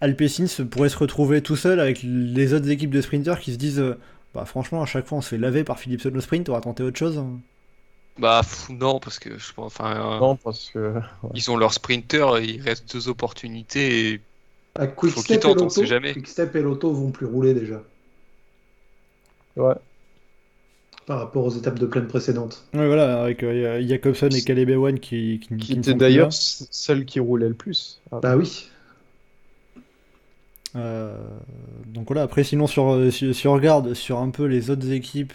Alpecins 0.00 0.46
se- 0.46 0.62
pourraient 0.62 0.88
se 0.88 0.96
retrouver 0.98 1.42
tout 1.42 1.56
seuls 1.56 1.80
avec 1.80 2.00
les 2.04 2.54
autres 2.54 2.70
équipes 2.70 2.90
de 2.90 3.00
sprinters 3.00 3.40
qui 3.40 3.52
se 3.52 3.58
disent 3.58 3.80
euh, 3.80 3.96
bah 4.34 4.44
franchement 4.44 4.82
à 4.82 4.86
chaque 4.86 5.06
fois 5.06 5.18
on 5.18 5.20
se 5.22 5.30
fait 5.30 5.38
laver 5.38 5.64
par 5.64 5.78
Philipson 5.78 6.12
au 6.14 6.20
sprint, 6.20 6.48
on 6.48 6.52
va 6.52 6.60
tenter 6.60 6.82
autre 6.82 6.98
chose. 6.98 7.18
hein. 7.18 7.40
Bah 8.18 8.40
pff, 8.42 8.68
non, 8.70 8.98
parce 9.00 9.18
que 9.18 9.38
je 9.38 9.52
pense. 9.52 9.66
Enfin, 9.76 10.16
euh, 10.16 10.18
Non, 10.18 10.36
parce 10.36 10.70
que 10.70 10.94
ils 11.34 11.50
ont 11.50 11.56
leur 11.56 11.72
sprinter, 11.72 12.38
il 12.42 12.60
reste 12.60 12.92
deux 12.92 13.08
opportunités. 13.08 14.12
Et... 14.14 14.20
À 14.74 14.86
Quick 14.88 15.14
Faut 15.14 15.22
qu'ils 15.22 15.36
Step 15.36 15.44
et 15.46 15.54
tentent, 15.54 15.62
on 15.62 15.64
Lotto, 15.64 15.70
sait 15.70 15.86
jamais. 15.86 16.14
Quick 16.14 16.26
Step 16.26 16.54
et 16.56 16.62
Lotto 16.62 16.92
vont 16.92 17.10
plus 17.12 17.26
rouler 17.26 17.54
déjà 17.54 17.82
ouais. 19.56 19.74
par 21.06 21.18
rapport 21.18 21.44
aux 21.44 21.50
étapes 21.50 21.78
de 21.78 21.86
plaine 21.86 22.06
précédentes. 22.06 22.68
Ouais, 22.74 22.86
voilà, 22.86 23.22
avec 23.22 23.42
euh, 23.42 23.82
Jacobson 23.86 24.28
et 24.34 24.42
Caleb 24.44 24.68
Ewan 24.70 25.00
qui, 25.00 25.40
qui, 25.40 25.56
Qui 25.58 25.78
qui 25.80 25.94
plus 25.94 25.94
d'ailleurs 25.94 26.28
là. 26.28 26.30
c- 26.30 26.66
celle 26.70 27.04
qui 27.06 27.20
roulait 27.20 27.48
le 27.48 27.54
plus. 27.54 28.02
Ah, 28.10 28.20
Bah 28.20 28.36
oui. 28.36 28.70
Euh, 30.78 31.16
donc 31.86 32.08
voilà, 32.08 32.22
après 32.22 32.44
sinon 32.44 32.66
sur, 32.66 32.92
euh, 32.92 33.10
si, 33.10 33.34
si 33.34 33.48
on 33.48 33.54
regarde 33.54 33.94
sur 33.94 34.18
un 34.18 34.30
peu 34.30 34.44
les 34.44 34.70
autres 34.70 34.90
équipes 34.92 35.32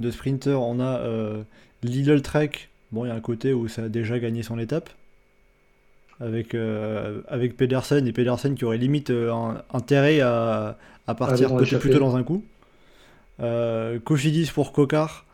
de 0.00 0.10
sprinters, 0.10 0.60
on 0.60 0.80
a 0.80 0.98
euh, 0.98 1.42
Lidl 1.82 2.22
Trek, 2.22 2.50
bon 2.92 3.04
il 3.04 3.08
y 3.08 3.10
a 3.10 3.14
un 3.14 3.20
côté 3.20 3.52
où 3.54 3.68
ça 3.68 3.84
a 3.84 3.88
déjà 3.88 4.18
gagné 4.18 4.42
son 4.42 4.58
étape, 4.58 4.90
avec, 6.20 6.54
euh, 6.54 7.20
avec 7.28 7.56
Pedersen, 7.56 8.06
et 8.06 8.12
Pedersen 8.12 8.54
qui 8.56 8.64
aurait 8.64 8.78
limite 8.78 9.10
euh, 9.10 9.32
intérêt 9.72 10.20
à, 10.20 10.76
à 11.06 11.14
partir 11.14 11.54
peut-être 11.56 11.78
plutôt 11.78 12.00
dans 12.00 12.16
un 12.16 12.22
coup. 12.24 12.44
Euh, 13.40 13.98
Cofidis 14.00 14.50
pour 14.52 14.72
Cocard, 14.72 15.24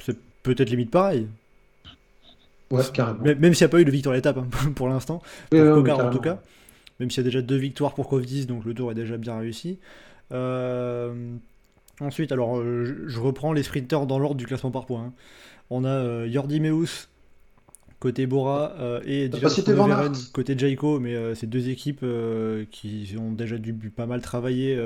c'est 0.00 0.16
peut-être 0.42 0.70
limite 0.70 0.90
pareil, 0.90 1.28
Ouais, 2.72 2.82
carrément. 2.92 3.22
même, 3.22 3.54
s'il 3.54 3.64
n'y 3.64 3.66
a 3.66 3.68
pas 3.68 3.80
eu 3.80 3.84
de 3.84 3.92
victoire 3.92 4.12
à 4.12 4.16
l'étape 4.16 4.38
hein, 4.38 4.48
pour 4.74 4.88
l'instant 4.88 5.22
pour 5.50 5.60
oui, 5.60 5.72
Cocard, 5.72 6.00
en 6.00 6.10
tout 6.10 6.20
cas. 6.20 6.42
Même 7.00 7.10
s'il 7.10 7.18
y 7.18 7.20
a 7.20 7.24
déjà 7.24 7.42
deux 7.42 7.56
victoires 7.56 7.94
pour 7.94 8.08
Cofidis, 8.08 8.46
donc 8.46 8.64
le 8.64 8.74
tour 8.74 8.90
est 8.90 8.94
déjà 8.94 9.16
bien 9.16 9.38
réussi. 9.38 9.78
Euh, 10.32 11.36
Ensuite, 12.00 12.30
alors 12.30 12.58
euh, 12.58 13.04
je, 13.06 13.20
reprends 13.20 13.52
les 13.52 13.62
sprinters 13.62 14.06
dans 14.06 14.18
l'ordre 14.18 14.36
du 14.36 14.46
classement 14.46 14.70
par 14.70 14.84
points. 14.84 15.00
hein. 15.00 15.12
On 15.70 15.84
a 15.84 15.88
euh, 15.88 16.30
Jordi 16.30 16.60
Meus 16.60 17.08
côté 17.98 18.26
Bora 18.26 18.74
euh, 18.78 19.00
et 19.06 19.30
Aert 19.30 20.32
côté 20.34 20.58
Jayco, 20.58 21.00
mais 21.00 21.14
euh, 21.14 21.34
c'est 21.34 21.46
deux 21.46 21.70
équipes 21.70 22.00
euh, 22.02 22.66
qui 22.70 23.16
ont 23.18 23.32
déjà 23.32 23.56
dû 23.56 23.72
pas 23.72 24.04
mal 24.04 24.20
travailler 24.20 24.78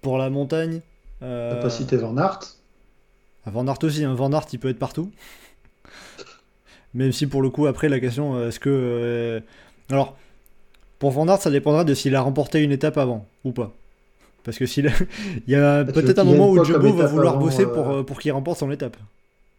pour 0.00 0.18
la 0.18 0.30
montagne. 0.30 0.80
T'as 1.20 1.56
pas 1.56 1.70
cité 1.70 1.96
Van 1.96 2.16
Aert 2.16 2.40
ah, 3.46 3.50
Van 3.50 3.66
Aert 3.66 3.82
aussi, 3.82 4.04
hein. 4.04 4.14
Van 4.14 4.32
Aert 4.32 4.46
il 4.52 4.58
peut 4.58 4.68
être 4.68 4.78
partout. 4.78 5.10
Même 6.94 7.12
si 7.12 7.26
pour 7.26 7.42
le 7.42 7.50
coup, 7.50 7.66
après 7.66 7.88
la 7.88 7.98
question, 7.98 8.46
est-ce 8.46 8.60
que. 8.60 9.42
Alors, 9.90 10.16
pour 11.04 11.10
Van 11.10 11.28
Aert, 11.28 11.42
ça 11.42 11.50
dépendra 11.50 11.84
de 11.84 11.92
s'il 11.92 12.14
a 12.16 12.22
remporté 12.22 12.62
une 12.62 12.72
étape 12.72 12.96
avant 12.96 13.26
ou 13.44 13.52
pas. 13.52 13.74
Parce 14.42 14.56
que 14.58 14.64
s'il 14.64 14.88
a- 14.88 14.92
il 15.46 15.52
y 15.52 15.54
a 15.54 15.84
peut-être 15.84 16.18
un 16.18 16.24
moment 16.24 16.50
où 16.50 16.64
Jumbo 16.64 16.94
va 16.94 17.04
vouloir 17.04 17.34
avant, 17.34 17.44
bosser 17.44 17.64
euh, 17.64 17.66
pour, 17.66 17.90
euh, 17.90 18.02
pour 18.02 18.20
qu'il 18.20 18.32
remporte 18.32 18.58
son 18.58 18.70
étape. 18.70 18.96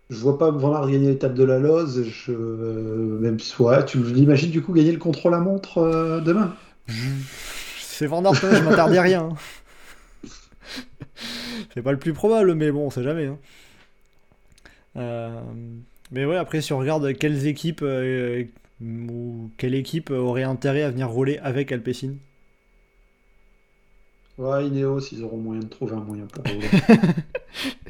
Je 0.09 0.17
vois 0.17 0.40
pas 0.40 0.49
Van 0.49 0.74
Aert 0.75 0.90
gagner 0.90 1.09
l'étape 1.09 1.35
de 1.35 1.43
la 1.43 1.59
Loze. 1.59 2.03
Je... 2.03 2.32
euh, 2.32 3.19
Même 3.19 3.38
ouais, 3.59 3.85
tu 3.85 3.99
l'imagines 4.03 4.49
du 4.49 4.64
coup 4.64 4.74
gagner 4.74 4.91
le 4.91 4.98
contrôle 4.98 5.35
à 5.35 5.40
montre 5.40 5.77
euh, 5.77 6.19
demain? 6.19 6.56
C'est 7.80 8.07
Van 8.07 8.24
Aert, 8.25 8.43
hein, 8.43 8.56
je 8.56 8.64
m'interdis 8.64 8.99
rien. 8.99 9.30
hein. 9.32 9.35
C'est 11.74 11.82
pas 11.82 11.91
le 11.91 11.99
plus 11.99 12.14
probable, 12.14 12.56
mais 12.56 12.72
bon, 12.72 12.88
on 12.88 12.90
sait 12.90 13.03
jamais. 13.03 13.27
hein. 13.27 13.38
Euh, 14.98 15.41
Mais 16.11 16.25
ouais, 16.25 16.38
après, 16.38 16.61
si 16.61 16.74
on 16.74 16.80
regarde 16.80 17.14
quelles 17.17 17.48
équipes 17.48 17.82
euh, 17.83 18.43
ou 18.82 19.52
quelle 19.58 19.76
équipe 19.76 20.12
aurait 20.12 20.44
intérêt 20.44 20.84
à 20.84 20.92
venir 20.92 21.10
rouler 21.10 21.38
avec 21.40 21.72
Alpecin 21.72 22.16
Ouais, 24.38 24.68
Ineos, 24.68 25.02
ils 25.12 25.24
auront 25.24 25.38
moyen 25.38 25.64
de 25.64 25.68
trouver 25.70 25.94
un 25.95 26.00
moyen 26.02 26.28
pour 26.28 26.45
rouler. 26.45 26.72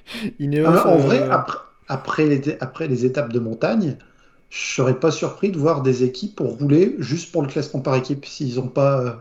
Ineos, 0.40 0.64
Ah, 0.64 0.88
en 0.88 0.98
euh, 0.98 1.00
vrai, 1.00 1.28
après, 1.30 1.58
après, 1.88 2.26
les, 2.26 2.58
après 2.60 2.88
les 2.88 3.06
étapes 3.06 3.32
de 3.34 3.40
montagne, 3.40 3.98
je 4.50 4.58
serais 4.76 5.00
pas 5.00 5.12
surpris 5.12 5.52
de 5.52 5.58
voir 5.58 5.82
des 5.82 6.04
équipes 6.04 6.36
pour 6.36 6.58
rouler 6.58 6.96
juste 7.00 7.32
pour 7.32 7.42
le 7.42 7.48
classement 7.48 7.82
par 7.82 7.96
équipe. 7.96 8.26
S'ils 8.26 8.60
ont 8.60 8.68
pas. 8.70 9.02
euh, 9.02 9.14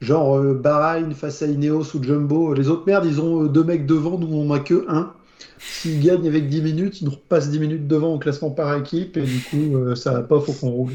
genre 0.00 0.36
euh, 0.38 0.54
Bahreïn 0.54 1.12
face 1.14 1.42
à 1.42 1.46
Ineos 1.46 1.94
ou 1.96 2.02
Jumbo. 2.02 2.54
Les 2.54 2.68
autres 2.68 2.86
merdes, 2.86 3.06
ils 3.06 3.20
ont 3.20 3.44
euh, 3.44 3.48
deux 3.48 3.64
mecs 3.64 3.86
devant, 3.86 4.18
nous 4.18 4.28
on 4.28 4.50
a 4.52 4.60
que 4.60 4.84
un. 4.88 5.12
S'ils 5.58 6.00
gagnent 6.00 6.26
avec 6.28 6.48
10 6.48 6.62
minutes, 6.62 7.00
ils 7.00 7.04
nous 7.06 7.12
repassent 7.12 7.50
10 7.50 7.58
minutes 7.60 7.86
devant 7.88 8.14
au 8.14 8.18
classement 8.18 8.50
par 8.50 8.74
équipe 8.76 9.16
et 9.16 9.22
du 9.22 9.40
coup, 9.42 9.76
euh, 9.76 9.94
ça 9.94 10.12
va 10.12 10.22
pas, 10.22 10.40
faut 10.40 10.52
qu'on 10.52 10.70
roule. 10.70 10.92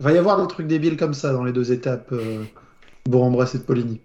Il 0.00 0.04
va 0.04 0.12
y 0.12 0.18
avoir 0.18 0.40
des 0.40 0.48
trucs 0.48 0.66
débiles 0.68 0.96
comme 0.96 1.14
ça 1.14 1.32
dans 1.32 1.44
les 1.44 1.52
deux 1.52 1.72
étapes. 1.72 2.10
Euh, 2.12 2.44
Bourg-en-Bresse 3.06 3.54
et 3.56 3.58
de 3.58 3.64
Poligny. 3.64 4.00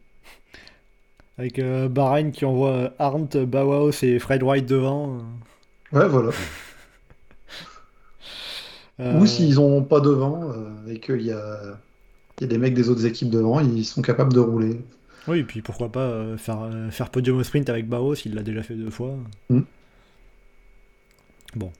avec 1.37 1.57
euh, 1.59 1.87
Bahreïn 1.89 2.31
qui 2.31 2.45
envoie 2.45 2.71
euh, 2.71 2.89
Arndt, 2.99 3.45
Bauhaus 3.45 4.03
et 4.03 4.19
Fred 4.19 4.43
White 4.43 4.65
devant. 4.67 5.19
Ouais, 5.91 6.07
voilà. 6.07 6.31
Euh, 8.99 9.17
Ou 9.19 9.25
s'ils 9.25 9.59
ont 9.61 9.83
pas 9.83 10.01
devant 10.01 10.51
euh, 10.51 10.87
et 10.87 10.99
qu'il 10.99 11.21
y 11.21 11.31
a, 11.31 11.79
il 12.39 12.41
y 12.41 12.45
a 12.45 12.47
des 12.47 12.57
mecs 12.57 12.73
des 12.73 12.89
autres 12.89 13.05
équipes 13.05 13.29
devant, 13.29 13.59
ils 13.61 13.85
sont 13.85 14.01
capables 14.01 14.33
de 14.33 14.39
rouler. 14.41 14.81
Oui, 15.27 15.39
et 15.39 15.43
puis 15.43 15.61
pourquoi 15.61 15.91
pas 15.91 16.01
euh, 16.01 16.37
faire, 16.37 16.61
euh, 16.63 16.89
faire 16.89 17.09
podium 17.09 17.37
au 17.37 17.43
sprint 17.43 17.69
avec 17.69 17.87
Barros, 17.87 18.15
il 18.25 18.35
l'a 18.35 18.43
déjà 18.43 18.63
fait 18.63 18.75
deux 18.75 18.89
fois. 18.89 19.15
Mm. 19.49 19.61
Bon. 21.55 21.71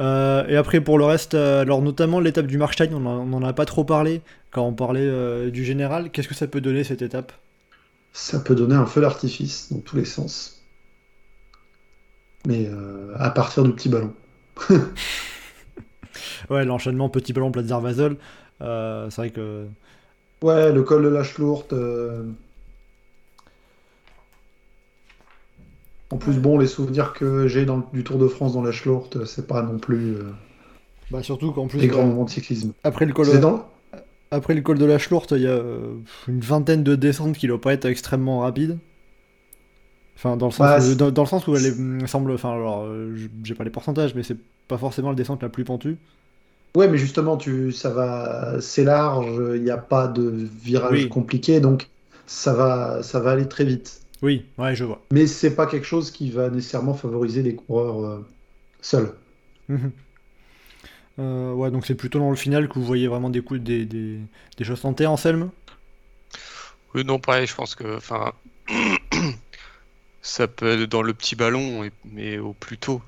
Euh, 0.00 0.46
et 0.48 0.56
après, 0.56 0.80
pour 0.80 0.98
le 0.98 1.04
reste, 1.04 1.34
alors 1.34 1.82
notamment 1.82 2.20
l'étape 2.20 2.46
du 2.46 2.58
Markstein, 2.58 2.92
on 2.92 3.26
n'en 3.26 3.42
a 3.42 3.52
pas 3.52 3.66
trop 3.66 3.84
parlé 3.84 4.22
quand 4.50 4.66
on 4.66 4.72
parlait 4.72 5.00
euh, 5.02 5.50
du 5.50 5.64
général. 5.64 6.10
Qu'est-ce 6.10 6.28
que 6.28 6.34
ça 6.34 6.46
peut 6.46 6.60
donner 6.60 6.84
cette 6.84 7.02
étape? 7.02 7.32
Ça 8.12 8.40
peut 8.40 8.54
donner 8.54 8.74
un 8.74 8.86
feu 8.86 9.00
d'artifice 9.00 9.72
dans 9.72 9.80
tous 9.80 9.96
les 9.96 10.04
sens. 10.04 10.62
Mais 12.46 12.66
euh, 12.68 13.12
à 13.16 13.30
partir 13.30 13.62
du 13.64 13.72
petit 13.72 13.88
ballon. 13.88 14.12
Ouais, 16.50 16.64
l'enchaînement 16.64 17.08
petit 17.08 17.32
ballon 17.32 17.50
Platz 17.50 17.66
Basel, 17.66 18.16
euh, 18.62 19.10
c'est 19.10 19.16
vrai 19.16 19.30
que. 19.30 19.66
Ouais, 20.42 20.72
le 20.72 20.82
col 20.82 21.02
de 21.02 21.08
la 21.08 21.24
Schlourte. 21.24 21.72
euh, 21.72 22.22
En 26.14 26.16
plus, 26.16 26.38
bon, 26.38 26.58
les 26.58 26.68
souvenirs 26.68 27.12
que 27.12 27.48
j'ai 27.48 27.66
du 27.92 28.04
Tour 28.04 28.18
de 28.18 28.28
France 28.28 28.52
dans 28.54 28.62
la 28.62 28.70
Schlourte, 28.70 29.24
c'est 29.24 29.48
pas 29.48 29.62
non 29.62 29.78
plus 29.78 30.14
euh, 30.14 30.22
Bah, 31.10 31.22
surtout 31.24 31.50
qu'en 31.52 31.66
plus, 31.66 31.80
des 31.80 31.88
grands 31.88 32.02
euh, 32.02 32.06
moments 32.06 32.24
de 32.24 32.30
cyclisme. 32.30 32.72
après, 32.84 33.04
le 33.04 33.12
col, 33.12 33.26
C'est 33.26 33.40
dans... 33.40 33.68
après 34.30 34.54
le 34.54 34.62
col 34.62 34.78
de 34.78 34.84
la 34.84 34.98
Schlourte, 34.98 35.32
il 35.32 35.42
y 35.42 35.46
a 35.48 35.50
euh, 35.50 35.94
une 36.28 36.38
vingtaine 36.40 36.84
de 36.84 36.94
descentes 36.94 37.36
qui 37.36 37.48
doivent 37.48 37.58
pas 37.60 37.72
être 37.72 37.84
extrêmement 37.86 38.40
rapides. 38.40 38.78
Enfin, 40.16 40.36
dans 40.36 40.46
le 40.46 40.52
sens, 40.52 40.60
Bah, 40.60 40.78
où, 40.80 40.94
dans, 40.94 41.10
dans 41.10 41.22
le 41.22 41.28
sens 41.28 41.48
où 41.48 41.56
elle 41.56 41.66
est- 41.66 42.06
semble. 42.06 42.30
Enfin, 42.30 42.52
alors, 42.52 42.84
euh, 42.84 43.16
j'ai 43.42 43.54
pas 43.56 43.64
les 43.64 43.70
pourcentages, 43.70 44.14
mais 44.14 44.22
c'est 44.22 44.38
pas 44.68 44.78
forcément 44.78 45.08
la 45.10 45.16
descente 45.16 45.42
la 45.42 45.48
plus 45.48 45.64
pentue. 45.64 45.96
Ouais, 46.76 46.88
mais 46.88 46.98
justement, 46.98 47.36
tu, 47.36 47.72
ça 47.72 47.90
va, 47.90 48.60
c'est 48.60 48.84
large, 48.84 49.40
il 49.56 49.62
n'y 49.62 49.70
a 49.70 49.78
pas 49.78 50.06
de 50.08 50.22
virage 50.62 50.92
Oui. 51.04 51.08
compliqué, 51.08 51.58
donc 51.60 51.88
ça 52.26 52.52
va, 52.54 53.02
ça 53.02 53.18
va 53.20 53.32
aller 53.32 53.48
très 53.48 53.64
vite. 53.64 54.03
Oui, 54.24 54.46
ouais, 54.58 54.74
je 54.74 54.84
vois. 54.84 55.00
Mais 55.12 55.26
c'est 55.26 55.54
pas 55.54 55.66
quelque 55.66 55.84
chose 55.86 56.10
qui 56.10 56.30
va 56.30 56.48
nécessairement 56.50 56.94
favoriser 56.94 57.42
les 57.42 57.54
coureurs 57.54 58.00
euh, 58.04 58.26
seuls. 58.80 59.14
Mhm. 59.68 59.92
Euh, 61.18 61.52
ouais, 61.52 61.70
donc 61.70 61.86
c'est 61.86 61.94
plutôt 61.94 62.18
dans 62.18 62.30
le 62.30 62.36
final 62.36 62.68
que 62.68 62.74
vous 62.74 62.84
voyez 62.84 63.06
vraiment 63.06 63.30
des 63.30 63.40
coups, 63.40 63.60
des, 63.60 63.84
des, 63.84 64.18
des 64.56 64.64
choses 64.64 64.80
tentées, 64.80 65.06
Anselme? 65.06 65.50
Oui, 66.94 67.04
non, 67.04 67.18
pareil, 67.18 67.46
je 67.46 67.54
pense 67.54 67.74
que, 67.74 67.96
enfin, 67.96 68.32
ça 70.22 70.48
peut 70.48 70.82
être 70.82 70.88
dans 70.90 71.02
le 71.02 71.14
petit 71.14 71.36
ballon, 71.36 71.84
et- 71.84 71.92
mais 72.04 72.38
au 72.38 72.52
plus 72.52 72.78
tôt. 72.78 73.02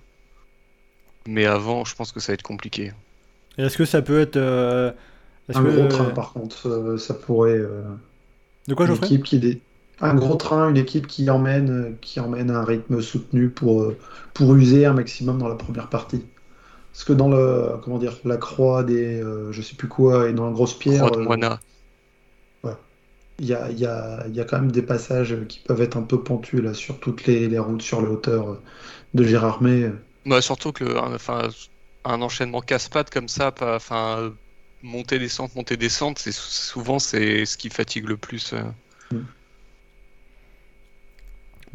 Mais 1.26 1.44
avant, 1.46 1.84
je 1.84 1.94
pense 1.94 2.12
que 2.12 2.20
ça 2.20 2.32
va 2.32 2.34
être 2.34 2.42
compliqué. 2.42 2.92
Et 3.58 3.62
est-ce 3.62 3.76
que 3.78 3.84
ça 3.84 4.02
peut 4.02 4.20
être. 4.20 4.36
euh, 4.36 4.92
est-ce 5.48 5.58
Un 5.58 5.64
que- 5.64 5.68
gros 5.70 5.88
train, 5.88 6.04
par 6.10 6.32
contre, 6.32 6.68
euh, 6.68 6.98
ça 6.98 7.14
pourrait. 7.14 7.58
euh, 7.58 7.82
De 8.68 8.74
quoi, 8.74 8.86
une 8.86 8.92
Geoffrey? 8.92 9.06
équipe 9.06 9.24
qui 9.24 9.38
dé- 9.38 9.60
Un 10.00 10.14
gros 10.14 10.36
train, 10.36 10.68
une 10.70 10.76
équipe 10.76 11.06
qui 11.06 11.28
emmène, 11.30 11.70
euh, 11.70 11.92
qui 12.00 12.20
emmène 12.20 12.50
un 12.50 12.64
rythme 12.64 13.00
soutenu 13.00 13.50
pour, 13.50 13.82
euh, 13.82 13.98
pour 14.34 14.54
user 14.54 14.84
un 14.86 14.92
maximum 14.94 15.38
dans 15.38 15.48
la 15.48 15.54
première 15.56 15.88
partie. 15.88 16.26
Parce 16.92 17.04
que 17.04 17.12
dans 17.14 17.28
le, 17.30 17.78
comment 17.84 17.98
dire, 17.98 18.18
la 18.24 18.38
croix 18.38 18.84
des, 18.84 19.22
euh, 19.22 19.52
je 19.52 19.62
sais 19.62 19.76
plus 19.76 19.88
quoi, 19.88 20.28
et 20.30 20.34
dans 20.34 20.46
la 20.46 20.52
grosse 20.52 20.78
pierre, 20.78 21.10
Croix 21.10 21.36
de 21.36 21.42
euh, 22.66 22.74
il 23.38 23.46
y 23.46 23.54
a, 23.54 23.70
y 23.72 23.86
a, 23.86 24.26
y 24.28 24.40
a 24.40 24.44
quand 24.44 24.60
même 24.60 24.72
des 24.72 24.82
passages 24.82 25.36
qui 25.48 25.60
peuvent 25.60 25.82
être 25.82 25.96
un 25.96 26.02
peu 26.02 26.22
pentus 26.24 26.60
là, 26.62 26.74
sur 26.74 27.00
toutes 27.00 27.26
les, 27.26 27.48
les 27.48 27.58
routes 27.58 27.82
sur 27.82 28.02
les 28.02 28.08
hauteurs 28.08 28.62
de 29.14 29.24
Gérardmer. 29.24 29.92
Bah, 30.26 30.42
surtout 30.42 30.72
que, 30.72 30.84
le- 30.84 30.98
enfin, 30.98 31.48
un 32.04 32.20
enchaînement 32.22 32.60
casse-pattes 32.60 33.10
comme 33.10 33.28
ça, 33.28 33.52
pas, 33.52 33.76
enfin, 33.76 34.34
monter, 34.82 35.18
descente, 35.18 35.54
monter, 35.54 35.76
descente, 35.76 36.18
c'est 36.18 36.32
sou- 36.32 36.50
souvent 36.50 36.98
c'est 36.98 37.46
ce 37.46 37.56
qui 37.56 37.70
fatigue 37.70 38.06
le 38.08 38.16
plus. 38.18 38.52
euh. 38.52 38.62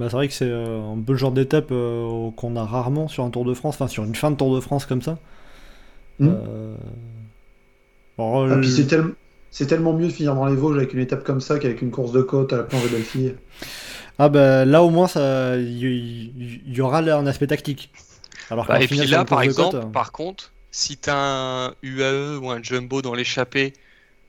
Bah, 0.02 0.08
c'est 0.10 0.16
vrai 0.16 0.28
que 0.28 0.34
c'est 0.34 0.50
euh, 0.50 0.82
un 0.82 1.00
peu 1.00 1.12
le 1.12 1.18
genre 1.20 1.32
d'étape 1.32 1.68
euh, 1.72 2.32
qu'on 2.36 2.56
a 2.56 2.66
rarement 2.66 3.08
sur 3.08 3.24
un 3.24 3.30
Tour 3.30 3.46
de 3.46 3.54
France, 3.54 3.76
enfin 3.76 3.88
sur 3.88 4.04
une 4.04 4.16
fin 4.16 4.32
de 4.32 4.36
Tour 4.36 4.56
de 4.56 4.60
France 4.60 4.88
comme 4.88 5.04
ça. 5.04 5.20
Mm. 6.20 6.28
Euh, 6.28 6.76
Ah, 8.18 8.58
puis 8.60 8.72
c'est 8.72 8.88
tel- 8.88 9.14
c'est 9.52 9.68
tellement 9.68 9.94
mieux 9.94 10.08
de 10.08 10.12
finir 10.12 10.34
dans 10.34 10.46
les 10.48 10.56
Vosges 10.56 10.78
avec 10.78 10.94
une 10.94 11.00
étape 11.02 11.24
comme 11.24 11.40
ça 11.42 11.60
qu'avec 11.60 11.82
une 11.84 11.92
course 11.92 12.12
de 12.12 12.22
côte 12.24 12.52
à 12.54 12.58
la 12.58 12.64
planche 12.64 12.84
de 12.84 12.90
Belfille. 12.90 13.36
ah 14.18 14.30
bah 14.30 14.66
là 14.66 14.84
au 14.84 14.90
moins 14.90 15.08
ça, 15.08 15.58
il 15.58 16.64
y, 16.68 16.82
aura 16.82 17.02
là 17.02 17.18
un 17.18 17.28
aspect 17.28 17.48
tactique. 17.48 17.92
Alors 18.50 18.66
Bah, 18.68 18.82
et 18.82 18.88
puis 18.88 19.06
là, 19.08 19.26
par 19.26 19.42
exemple, 19.42 19.80
côte, 19.80 19.92
par 19.92 20.12
contre, 20.12 20.54
si 20.72 20.98
t'as 20.98 21.16
un 21.68 21.76
UAE 21.84 22.38
ou 22.40 22.50
un 22.50 22.62
Jumbo 22.62 23.02
dans 23.02 23.14
l'échappée, 23.14 23.74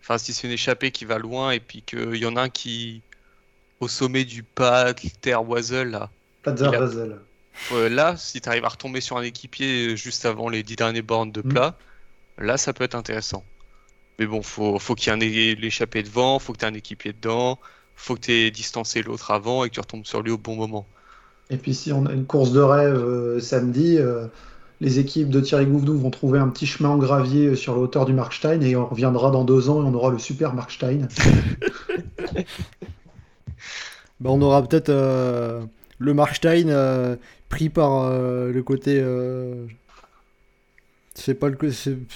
enfin 0.00 0.18
si 0.18 0.32
c'est 0.32 0.46
une 0.46 0.52
échappée 0.52 0.90
qui 0.90 1.04
va 1.04 1.18
loin 1.18 1.52
et 1.52 1.60
puis 1.60 1.82
qu'il 1.82 2.16
y 2.16 2.26
en 2.26 2.36
a 2.36 2.42
un 2.42 2.48
qui 2.48 3.02
au 3.82 3.88
sommet 3.88 4.24
du 4.24 4.42
pas 4.42 4.94
terre 5.20 5.42
Oisel 5.48 5.90
là, 5.90 6.10
a- 6.46 6.50
Basel. 6.78 7.16
euh, 7.72 7.88
là 7.88 8.16
si 8.16 8.40
tu 8.40 8.48
arrives 8.48 8.64
à 8.64 8.68
retomber 8.68 9.00
sur 9.00 9.16
un 9.16 9.22
équipier 9.22 9.96
juste 9.96 10.24
avant 10.24 10.48
les 10.48 10.62
dix 10.62 10.76
dernières 10.76 11.02
bornes 11.02 11.32
de 11.32 11.40
Mm. 11.40 11.48
plat, 11.48 11.76
là 12.38 12.56
ça 12.56 12.72
peut 12.72 12.84
être 12.84 12.94
intéressant. 12.94 13.44
Mais 14.18 14.26
bon, 14.26 14.42
faut, 14.42 14.78
faut 14.78 14.94
qu'il 14.94 15.08
y 15.08 15.10
ait 15.10 15.18
un 15.18 15.20
é- 15.20 15.54
l'échappée 15.56 16.02
devant, 16.02 16.38
faut 16.38 16.52
que 16.52 16.58
tu 16.58 16.64
aies 16.64 16.68
un 16.68 16.74
équipier 16.74 17.12
dedans, 17.12 17.58
faut 17.96 18.14
que 18.14 18.20
tu 18.20 18.32
aies 18.32 18.50
distancé 18.50 19.02
l'autre 19.02 19.30
avant 19.30 19.64
et 19.64 19.68
que 19.68 19.74
tu 19.74 19.80
retombes 19.80 20.06
sur 20.06 20.22
lui 20.22 20.30
au 20.30 20.38
bon 20.38 20.54
moment. 20.56 20.86
Et 21.50 21.56
puis 21.56 21.74
si 21.74 21.92
on 21.92 22.06
a 22.06 22.12
une 22.12 22.24
course 22.26 22.52
de 22.52 22.60
rêve 22.60 22.94
euh, 22.94 23.40
samedi, 23.40 23.98
euh, 23.98 24.26
les 24.80 24.98
équipes 24.98 25.28
de 25.30 25.40
Thierry 25.40 25.66
Gouvenou 25.66 25.98
vont 25.98 26.10
trouver 26.10 26.38
un 26.38 26.48
petit 26.48 26.66
chemin 26.66 26.90
en 26.90 26.98
gravier 26.98 27.46
euh, 27.48 27.56
sur 27.56 27.74
la 27.74 27.80
hauteur 27.80 28.04
du 28.06 28.12
Markstein 28.12 28.60
et 28.62 28.76
on 28.76 28.86
reviendra 28.86 29.30
dans 29.30 29.44
deux 29.44 29.68
ans 29.70 29.82
et 29.82 29.86
on 29.86 29.94
aura 29.94 30.10
le 30.10 30.18
super 30.18 30.54
Markstein. 30.54 31.08
bah, 34.22 34.30
on 34.32 34.40
aura 34.42 34.62
peut-être 34.66 34.88
euh, 34.90 35.62
le 35.98 36.14
Markstein 36.14 36.68
euh, 36.68 37.16
pris 37.48 37.68
par 37.68 38.04
euh, 38.04 38.52
le 38.52 38.62
côté. 38.62 38.98
euh, 39.00 39.66
c'est 41.14 41.34
pas 41.34 41.48
le 41.48 41.58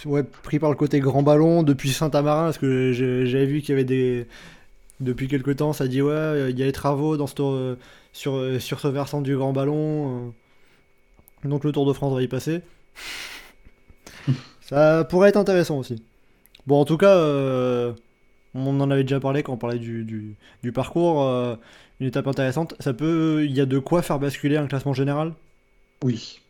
ouais, 0.07 0.23
pris 0.23 0.59
par 0.59 0.71
le 0.71 0.77
côté 0.77 1.01
grand 1.01 1.23
ballon 1.23 1.63
depuis 1.63 1.91
Saint-Amarin 1.91 2.45
parce 2.45 2.59
que 2.59 2.93
j'ai- 2.93 3.27
j'avais 3.27 3.47
vu 3.47 3.61
qu'il 3.61 3.71
y 3.71 3.73
avait 3.75 3.85
des 3.85 4.27
depuis 5.01 5.29
quelque 5.29 5.51
temps 5.53 5.73
ça 5.75 5.89
dit 5.89 6.03
ouais 6.03 6.51
il 6.51 6.59
y 6.59 6.63
a 6.63 6.67
les 6.67 6.73
travaux 6.73 7.17
dans 7.19 7.27
ce 7.29 7.35
tour, 7.35 7.77
sur 8.13 8.41
sur 8.63 8.81
ce 8.81 8.89
versant 8.89 9.23
du 9.23 9.37
grand 9.37 9.53
ballon 9.53 10.35
donc 11.45 11.65
le 11.65 11.73
Tour 11.73 11.87
de 11.87 11.93
France 11.93 12.15
va 12.15 12.23
y 12.23 12.29
passer 12.29 12.61
ça 14.61 15.05
pourrait 15.09 15.31
être 15.31 15.37
intéressant 15.37 15.79
aussi 15.79 16.03
bon 16.67 16.81
en 16.81 16.85
tout 16.85 16.97
cas 16.99 17.15
euh, 17.17 17.93
on 18.55 18.81
en 18.81 18.91
avait 18.91 19.05
déjà 19.05 19.21
parlé 19.21 19.43
quand 19.43 19.55
on 19.55 19.59
parlait 19.59 19.79
du, 19.79 20.05
du, 20.05 20.37
du 20.63 20.73
parcours 20.73 21.23
une 22.01 22.07
étape 22.09 22.27
intéressante 22.27 22.75
ça 22.81 22.93
peut 22.93 23.45
il 23.45 23.53
y 23.53 23.61
a 23.61 23.67
de 23.67 23.79
quoi 23.79 24.03
faire 24.03 24.19
basculer 24.19 24.57
un 24.57 24.67
classement 24.67 24.93
général? 24.95 25.33
Oui. 26.05 26.41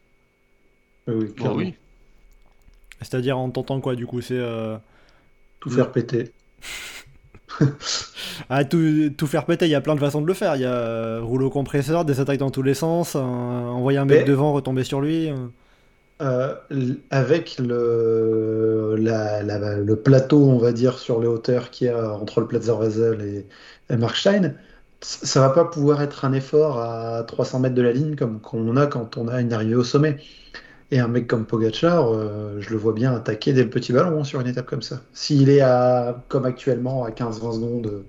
Oui, 1.09 1.33
oui, 1.41 1.49
oui. 1.55 1.75
c'est-à-dire 3.01 3.39
en 3.39 3.49
tentant 3.51 3.81
quoi 3.81 3.95
du 3.95 4.07
coup 4.07 4.21
c'est 4.21 4.35
euh, 4.39 4.77
Tout 5.61 5.71
faire 5.71 5.93
péter. 5.93 6.33
Ah, 8.51 8.65
tout, 8.65 9.11
tout 9.17 9.27
faire 9.27 9.47
péter, 9.47 9.65
il 9.67 9.71
y 9.71 9.75
a 9.75 9.81
plein 9.81 9.95
de 9.95 10.01
façons 10.01 10.21
de 10.21 10.27
le 10.27 10.35
faire. 10.35 10.57
Il 10.57 10.63
y 10.63 10.67
a 10.67 10.73
euh, 10.75 11.21
rouleau 11.23 11.49
compresseur, 11.49 12.05
des 12.05 12.21
attaques 12.21 12.39
dans 12.39 12.51
tous 12.51 12.63
les 12.63 12.75
sens, 12.75 13.17
un- 13.17 13.21
envoyer 13.21 13.99
un 13.99 14.05
mec 14.05 14.21
Mais- 14.21 14.25
devant, 14.25 14.53
retomber 14.53 14.85
sur 14.85 15.01
lui. 15.01 15.31
euh. 15.31 15.35
Euh, 16.23 16.55
avec 17.11 17.59
le, 17.59 18.97
la- 18.99 19.43
la- 19.43 19.77
le 19.79 19.97
plateau, 19.97 20.45
on 20.45 20.59
va 20.59 20.73
dire, 20.73 20.99
sur 20.99 21.21
les 21.21 21.27
hauteurs 21.27 21.71
qu'il 21.71 21.87
y 21.89 21.91
a 21.91 22.13
entre 22.13 22.41
le 22.41 22.47
Platzer 22.47 22.77
Basel 22.79 23.21
et, 23.23 23.47
et 23.93 23.97
Markstein, 23.97 24.55
ça 25.01 25.41
va 25.41 25.51
pas 25.51 25.65
pouvoir 25.65 26.03
être 26.03 26.25
un 26.25 26.33
effort 26.33 26.79
à 26.81 27.23
300 27.25 27.61
mètres 27.61 27.75
de 27.75 27.83
la 27.83 27.93
ligne 27.93 28.17
comme 28.17 28.41
qu'on 28.41 28.77
a 28.77 28.87
quand 28.87 29.17
on 29.17 29.29
a 29.29 29.41
une 29.41 29.53
arrivée 29.53 29.75
au 29.75 29.85
sommet. 29.85 30.19
Et 30.93 31.01
un 31.01 31.09
mec 31.09 31.27
comme 31.27 31.47
Pogacar, 31.47 32.13
euh, 32.13 32.61
je 32.61 32.71
le 32.71 32.77
vois 32.77 32.93
bien 32.93 33.13
attaquer 33.15 33.53
des 33.53 33.65
petits 33.67 33.93
ballons 33.93 34.21
hein, 34.21 34.25
sur 34.25 34.41
une 34.41 34.47
étape 34.47 34.67
comme 34.67 34.83
ça. 34.83 35.03
S'il 35.13 35.49
est 35.51 35.61
à, 35.61 36.25
comme 36.29 36.45
actuellement, 36.45 37.05
à 37.05 37.11
15-20 37.11 37.53
secondes 37.55 37.87
euh, 37.89 38.07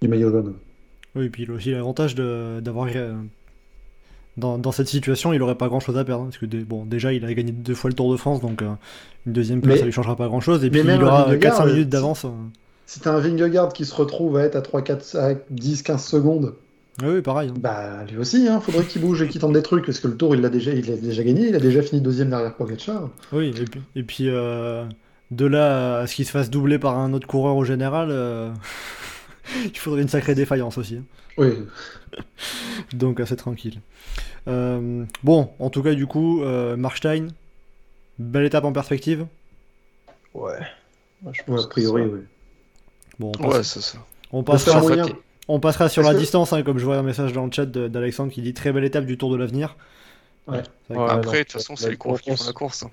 du 0.00 0.08
maillot 0.08 0.30
jaune. 0.30 0.54
Oui, 1.14 1.26
et 1.26 1.30
puis 1.30 1.42
il 1.42 1.50
a 1.50 1.54
aussi 1.54 1.70
l'avantage 1.72 2.14
d'avoir. 2.14 2.88
euh, 2.94 3.14
dans, 4.36 4.58
dans 4.58 4.72
cette 4.72 4.88
situation, 4.88 5.32
il 5.32 5.42
aurait 5.42 5.56
pas 5.56 5.68
grand 5.68 5.80
chose 5.80 5.98
à 5.98 6.04
perdre. 6.04 6.24
hein, 6.24 6.28
parce 6.30 6.38
que 6.38 6.46
bon, 6.64 6.86
déjà, 6.86 7.12
il 7.12 7.24
a 7.24 7.34
gagné 7.34 7.52
deux 7.52 7.74
fois 7.74 7.90
le 7.90 7.94
Tour 7.96 8.10
de 8.10 8.16
France, 8.16 8.40
donc 8.40 8.62
une 8.62 9.32
deuxième 9.32 9.60
place, 9.60 9.74
Mais- 9.74 9.80
ça 9.80 9.84
lui 9.86 9.92
changera 9.92 10.16
pas 10.16 10.28
grand 10.28 10.40
chose. 10.40 10.64
Et 10.64 10.70
puis 10.70 10.80
il 10.80 11.04
aura 11.04 11.24
Vingegaard, 11.26 11.58
4-5 11.60 11.66
euh, 11.68 11.72
minutes 11.72 11.88
d'avance. 11.90 12.26
Si 12.90 12.98
t'as 12.98 13.12
un 13.12 13.20
Vingegaard 13.20 13.72
qui 13.72 13.84
se 13.84 13.94
retrouve 13.94 14.36
à 14.36 14.42
être 14.42 14.56
à 14.56 14.62
3, 14.62 14.82
4, 14.82 15.16
à 15.16 15.34
10, 15.50 15.82
15 15.84 16.04
secondes, 16.04 16.56
Oui, 17.00 17.08
oui, 17.14 17.22
pareil. 17.22 17.50
hein. 17.50 17.54
Bah, 17.56 18.04
lui 18.10 18.18
aussi, 18.18 18.48
hein, 18.48 18.60
faudrait 18.60 18.84
qu'il 18.84 19.00
bouge 19.00 19.22
et 19.22 19.28
qu'il 19.28 19.40
tente 19.40 19.52
des 19.52 19.62
trucs, 19.62 19.86
parce 19.86 20.00
que 20.00 20.08
le 20.08 20.16
tour, 20.16 20.34
il 20.34 20.40
l'a 20.40 20.48
déjà, 20.48 20.72
il 20.72 20.90
l'a 20.90 20.96
déjà 20.96 21.22
gagné, 21.22 21.46
il 21.50 21.54
a 21.54 21.60
déjà 21.60 21.82
fini 21.82 22.00
deuxième 22.00 22.30
derrière 22.30 22.52
Pogacar. 22.56 23.08
Oui, 23.32 23.54
et 23.56 23.64
puis, 23.64 23.80
et 23.94 24.02
puis 24.02 24.24
euh, 24.28 24.84
de 25.30 25.46
là 25.46 25.98
à 26.00 26.06
ce 26.08 26.16
qu'il 26.16 26.26
se 26.26 26.32
fasse 26.32 26.50
doubler 26.50 26.80
par 26.80 26.98
un 26.98 27.12
autre 27.12 27.28
coureur 27.28 27.54
au 27.54 27.64
général, 27.64 28.08
euh, 28.10 28.50
il 29.64 29.78
faudrait 29.78 30.02
une 30.02 30.08
sacrée 30.08 30.34
défaillance 30.34 30.76
aussi. 30.76 30.96
hein. 30.96 31.04
Oui, 31.38 31.58
Donc 32.92 33.20
assez 33.20 33.36
tranquille. 33.36 33.80
Euh, 34.48 35.04
bon, 35.22 35.50
en 35.60 35.70
tout 35.70 35.84
cas, 35.84 35.94
du 35.94 36.08
coup, 36.08 36.42
euh, 36.42 36.74
Markstein, 36.76 37.28
belle 38.18 38.46
étape 38.46 38.64
en 38.64 38.72
perspective. 38.72 39.26
Ouais. 40.34 40.58
Moi, 41.22 41.32
je 41.32 41.40
ouais, 41.42 41.44
pense 41.46 41.66
a 41.66 41.68
priori, 41.68 42.02
oui. 42.02 42.20
Bon, 43.20 43.28
on 43.38 43.42
passe, 43.42 43.54
Ouais, 43.56 43.62
c'est 43.62 43.82
ça. 43.82 43.98
on 44.32 44.38
ça 44.40 44.44
passera 45.60 45.88
sur 45.88 46.02
la 46.02 46.14
que- 46.14 46.18
distance, 46.18 46.52
hein, 46.52 46.62
comme 46.62 46.78
je 46.78 46.84
vois 46.84 46.96
un 46.96 47.02
message 47.02 47.32
dans 47.32 47.44
le 47.46 47.52
chat 47.52 47.66
d'Alexandre 47.66 48.32
qui 48.32 48.40
dit 48.42 48.54
très 48.54 48.72
belle 48.72 48.84
étape 48.84 49.04
du 49.06 49.16
Tour 49.18 49.30
de 49.30 49.36
l'avenir. 49.36 49.76
Ouais. 50.48 50.62
Ouais, 50.88 50.96
Après, 51.08 51.38
de 51.38 51.42
toute 51.44 51.52
façon, 51.52 51.76
c'est 51.76 51.84
mais 51.84 51.90
les 51.92 51.96
coureurs 51.98 52.20
qui 52.20 52.34
font 52.34 52.44
la 52.44 52.52
course. 52.52 52.82
hein. 52.82 52.90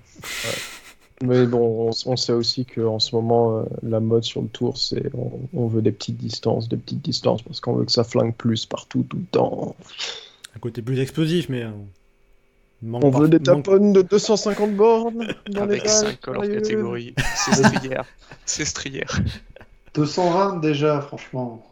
Mais 1.23 1.47
bon, 1.47 1.89
on, 1.89 2.11
on 2.11 2.15
sait 2.15 2.33
aussi 2.33 2.65
qu'en 2.65 2.99
ce 2.99 3.15
moment, 3.15 3.57
euh, 3.59 3.64
la 3.81 3.99
mode 3.99 4.23
sur 4.23 4.41
le 4.43 4.49
tour, 4.49 4.77
c'est 4.77 5.09
on, 5.15 5.31
on 5.53 5.65
veut 5.67 5.81
des 5.81 5.91
petites 5.91 6.17
distances, 6.17 6.69
des 6.69 6.77
petites 6.77 7.01
distances, 7.01 7.41
parce 7.41 7.59
qu'on 7.59 7.73
veut 7.73 7.85
que 7.85 7.91
ça 7.91 8.03
flingue 8.03 8.35
plus 8.35 8.67
partout, 8.67 9.03
tout 9.09 9.17
le 9.17 9.23
temps. 9.31 9.75
Un 10.56 10.59
côté 10.59 10.81
plus 10.83 10.99
explosif, 10.99 11.49
mais. 11.49 11.64
euh, 11.64 11.72
manque 12.83 13.03
On 13.03 13.09
par- 13.11 13.22
veut 13.22 13.30
des 13.30 13.38
manque- 13.39 13.64
taponnes 13.64 13.93
de 13.93 14.03
250 14.03 14.75
bornes 14.75 15.33
dans 15.49 15.65
les 15.65 15.72
Avec 15.80 15.85
dalles, 15.85 15.89
5 16.22 16.27
hors 16.27 16.43
sérieux. 16.43 16.61
catégorie. 16.61 17.15
C'est 17.35 17.53
strière. 17.64 18.06
C'est 18.45 18.65
strière. 18.65 19.19
220 19.98 20.59
déjà, 20.61 21.01
franchement. 21.01 21.64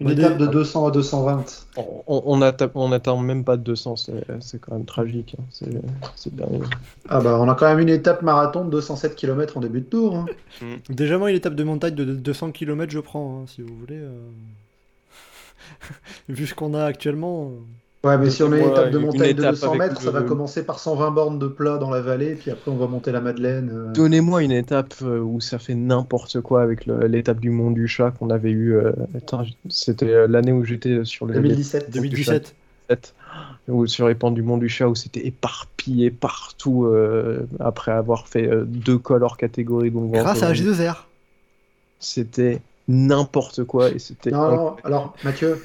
Une 0.00 0.08
a 0.08 0.12
étape 0.12 0.38
des- 0.38 0.46
de 0.46 0.50
200 0.50 0.86
à 0.86 0.90
220. 0.90 1.44
On, 1.76 1.82
on, 2.08 2.22
on 2.26 2.40
atta- 2.40 2.70
on 2.74 2.90
atteint 2.90 3.20
même 3.22 3.44
pas 3.44 3.56
de 3.56 3.62
200, 3.62 3.94
c'est 3.96 4.24
c'est 4.40 4.60
quand 4.60 4.72
même 4.72 4.84
tragique. 4.86 5.36
hein. 5.38 5.44
C'est 5.50 5.70
c'est 6.16 6.34
dingue. 6.34 6.64
Ah 7.08 7.20
bah 7.20 7.38
on 7.40 7.48
a 7.48 7.54
quand 7.54 7.66
même 7.66 7.78
une 7.78 7.88
étape 7.90 8.22
marathon 8.22 8.64
de 8.64 8.70
207 8.70 9.14
km 9.14 9.56
en 9.56 9.60
début 9.60 9.80
de 9.82 9.86
tour. 9.86 10.16
hein. 10.16 10.26
Déjà, 10.88 11.16
moi, 11.18 11.30
une 11.30 11.36
étape 11.36 11.54
de 11.54 11.62
montagne 11.64 11.94
de 11.94 12.04
200 12.04 12.50
km, 12.50 12.90
je 12.90 12.98
prends, 13.00 13.42
hein, 13.42 13.44
si 13.46 13.62
vous 13.62 13.74
voulez. 13.76 13.98
euh. 13.98 14.18
Vu 16.28 16.46
ce 16.46 16.54
qu'on 16.54 16.74
a 16.74 16.84
actuellement. 16.84 17.50
euh. 17.52 17.58
Ouais, 18.04 18.18
mais 18.18 18.28
si 18.30 18.42
on 18.42 18.52
a 18.52 18.58
une 18.58 18.68
étape 18.70 18.90
de 18.90 18.98
montagne 18.98 19.32
de 19.34 19.40
étape 19.40 19.50
200 19.54 19.68
avec 19.68 19.78
mètres, 19.80 20.02
ça 20.02 20.10
va 20.10 20.22
commencer 20.22 20.64
par 20.64 20.78
120 20.78 21.10
bornes 21.10 21.38
de 21.38 21.46
plat 21.46 21.78
dans 21.78 21.90
la 21.90 22.00
vallée, 22.02 22.34
puis 22.34 22.50
après 22.50 22.70
on 22.70 22.76
va 22.76 22.86
monter 22.86 23.12
la 23.12 23.20
Madeleine. 23.20 23.70
euh. 23.72 23.92
Donnez-moi 23.92 24.42
une 24.42 24.52
étape 24.52 24.94
euh, 25.02 25.20
où 25.20 25.40
ça 25.40 25.58
fait 25.58 25.74
n'importe 25.74 26.40
quoi 26.42 26.62
avec 26.62 26.84
l'étape 26.86 27.40
du 27.40 27.50
Mont 27.50 27.70
du 27.70 27.88
Chat 27.88 28.10
qu'on 28.12 28.30
avait 28.30 28.50
eu. 28.50 28.76
euh, 28.76 28.92
C'était 29.70 30.28
l'année 30.28 30.52
où 30.52 30.64
j'étais 30.64 31.04
sur 31.04 31.26
le 31.26 31.34
2017. 31.34 31.90
2017. 31.90 32.54
2017, 32.90 33.14
ou 33.68 33.86
sur 33.86 34.08
les 34.08 34.14
pentes 34.14 34.34
du 34.34 34.42
Mont 34.42 34.58
du 34.58 34.68
Chat 34.68 34.88
où 34.88 34.94
c'était 34.94 35.26
éparpillé 35.26 36.10
partout 36.10 36.84
euh, 36.84 37.46
après 37.58 37.92
avoir 37.92 38.28
fait 38.28 38.46
euh, 38.46 38.64
deux 38.66 38.98
cols 38.98 39.22
hors 39.24 39.38
catégorie. 39.38 39.90
Donc, 39.90 40.12
Grâce 40.12 40.42
à 40.42 40.52
vraiment, 40.52 40.72
H2R. 40.72 40.96
C'était 42.00 42.60
n'importe 42.86 43.64
quoi 43.64 43.90
et 43.90 43.98
c'était. 43.98 44.30
Non, 44.30 44.54
non, 44.54 44.76
alors 44.84 45.14
Mathieu, 45.24 45.58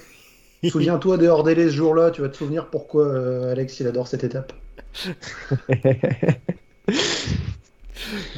souviens-toi 0.70 1.18
des 1.18 1.28
hors 1.28 1.44
délai 1.44 1.66
ce 1.70 1.76
jour-là, 1.76 2.12
tu 2.12 2.22
vas 2.22 2.30
te 2.30 2.38
souvenir 2.38 2.68
pourquoi 2.68 3.06
euh, 3.08 3.52
Alex 3.52 3.80
il 3.80 3.88
adore 3.88 4.08
cette 4.08 4.24
étape. 4.24 4.54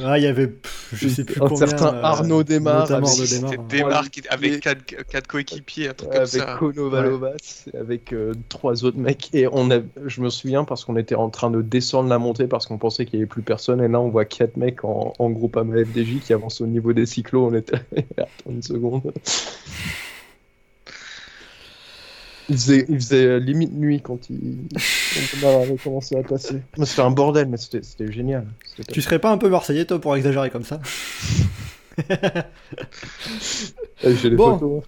Ah, 0.04 0.18
il 0.18 0.24
y 0.24 0.26
avait. 0.26 0.48
pff, 0.48 0.90
je 0.92 1.08
sais 1.08 1.24
plus 1.24 1.40
Un 1.40 1.46
combien. 1.48 1.66
certain 1.68 1.94
euh, 1.94 2.02
Arnaud 2.02 2.42
Desmar 2.42 2.80
notamment 2.80 3.06
avec-. 3.06 3.68
Desmar 3.68 4.10
qui- 4.10 4.20
Et- 4.20 4.28
avec 4.28 4.60
4 4.60 5.26
coéquipiers, 5.28 5.88
un 5.88 5.94
truc 5.94 6.10
comme 6.10 6.18
avec 6.18 6.28
ça. 6.28 6.56
Kono 6.58 6.90
Valovas, 6.90 7.66
avec 7.78 8.12
euh, 8.12 8.34
trois 8.48 8.84
autres 8.84 8.98
mecs. 8.98 9.30
Et 9.32 9.46
on 9.50 9.70
a, 9.70 9.78
je 10.04 10.20
me 10.20 10.30
souviens 10.30 10.64
parce 10.64 10.84
qu'on 10.84 10.96
était 10.96 11.14
en 11.14 11.30
train 11.30 11.48
de 11.50 11.62
descendre 11.62 12.08
la 12.10 12.18
montée 12.18 12.48
parce 12.48 12.66
qu'on 12.66 12.76
pensait 12.76 13.06
qu'il 13.06 13.20
n'y 13.20 13.22
avait 13.22 13.28
plus 13.28 13.42
personne. 13.42 13.80
Et 13.80 13.88
là, 13.88 14.00
on 14.00 14.08
voit 14.08 14.24
quatre 14.24 14.56
mecs 14.56 14.84
en, 14.84 15.14
en 15.18 15.30
groupe 15.30 15.56
AMA 15.56 15.84
FDJ 15.84 16.18
qui 16.20 16.32
avancent 16.32 16.60
au 16.60 16.66
niveau 16.66 16.92
des 16.92 17.06
cyclos. 17.06 17.46
On 17.46 17.54
était. 17.54 17.76
Attends 18.18 18.26
une 18.50 18.62
seconde. 18.62 19.12
Il 22.48 22.56
faisait, 22.56 22.86
il 22.88 22.96
faisait 22.96 23.24
euh, 23.24 23.38
limite 23.38 23.72
nuit 23.72 24.00
quand 24.02 24.28
il 24.30 24.68
quand 25.40 25.46
on 25.46 25.62
avait 25.62 25.76
commencé 25.76 26.16
à 26.16 26.22
passer. 26.22 26.60
C'était 26.84 27.02
un 27.02 27.10
bordel, 27.10 27.48
mais 27.48 27.56
c'était 27.56 28.12
génial. 28.12 28.46
Tu 28.92 29.00
serais 29.00 29.18
pas 29.20 29.30
un 29.30 29.38
peu 29.38 29.48
marseillais, 29.48 29.84
toi, 29.84 30.00
pour 30.00 30.16
exagérer 30.16 30.50
comme 30.50 30.64
ça. 30.64 30.80
J'ai 34.02 34.30
les 34.30 34.36
Bon. 34.36 34.58
photos. 34.58 34.82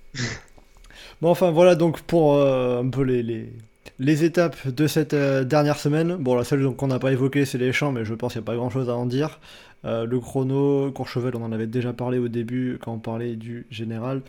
Bon, 1.20 1.30
enfin, 1.30 1.50
voilà 1.50 1.74
donc 1.74 2.00
pour 2.02 2.34
euh, 2.34 2.82
un 2.82 2.88
peu 2.88 3.02
les, 3.02 3.22
les, 3.22 3.52
les 3.98 4.24
étapes 4.24 4.66
de 4.68 4.86
cette 4.86 5.14
euh, 5.14 5.44
dernière 5.44 5.78
semaine. 5.78 6.16
Bon, 6.16 6.34
la 6.34 6.44
seule 6.44 6.62
donc, 6.62 6.76
qu'on 6.76 6.88
n'a 6.88 6.98
pas 6.98 7.12
évoquée, 7.12 7.44
c'est 7.44 7.58
les 7.58 7.72
champs, 7.72 7.92
mais 7.92 8.04
je 8.04 8.14
pense 8.14 8.32
qu'il 8.32 8.40
n'y 8.40 8.44
a 8.44 8.46
pas 8.46 8.56
grand 8.56 8.70
chose 8.70 8.88
à 8.90 8.94
en 8.96 9.06
dire. 9.06 9.40
Euh, 9.84 10.06
le 10.06 10.18
chrono, 10.18 10.90
Courchevel, 10.92 11.36
on 11.36 11.42
en 11.42 11.52
avait 11.52 11.66
déjà 11.66 11.92
parlé 11.92 12.18
au 12.18 12.28
début 12.28 12.78
quand 12.82 12.94
on 12.94 12.98
parlait 12.98 13.36
du 13.36 13.66
général. 13.70 14.22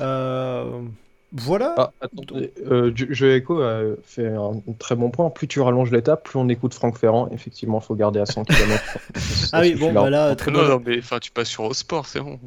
Euh, 0.00 0.82
voilà. 1.32 1.74
Ah, 1.76 1.92
attendez, 2.00 2.52
euh, 2.70 2.92
Je- 2.94 3.06
Jeu 3.12 3.34
Echo 3.34 3.60
a 3.60 3.80
fait 4.04 4.26
un 4.28 4.62
très 4.78 4.94
bon 4.96 5.10
point. 5.10 5.28
Plus 5.30 5.46
tu 5.48 5.60
rallonges 5.60 5.90
l'étape, 5.90 6.24
plus 6.24 6.38
on 6.38 6.48
écoute 6.48 6.72
Franck 6.74 6.98
Ferrand. 6.98 7.28
Effectivement, 7.32 7.80
il 7.82 7.84
faut 7.86 7.94
garder 7.94 8.20
à 8.20 8.26
100 8.26 8.44
km. 8.44 8.82
Ah 9.52 9.60
oui, 9.60 9.74
bon, 9.74 9.92
bah 9.92 10.08
là, 10.10 10.34
très 10.36 10.50
Non, 10.50 10.62
bon. 10.62 10.68
non, 10.68 10.82
mais 10.84 10.98
enfin, 10.98 11.18
tu 11.18 11.30
passes 11.30 11.48
sur 11.48 11.64
Eurosport, 11.64 12.06
c'est 12.06 12.20
bon. 12.20 12.38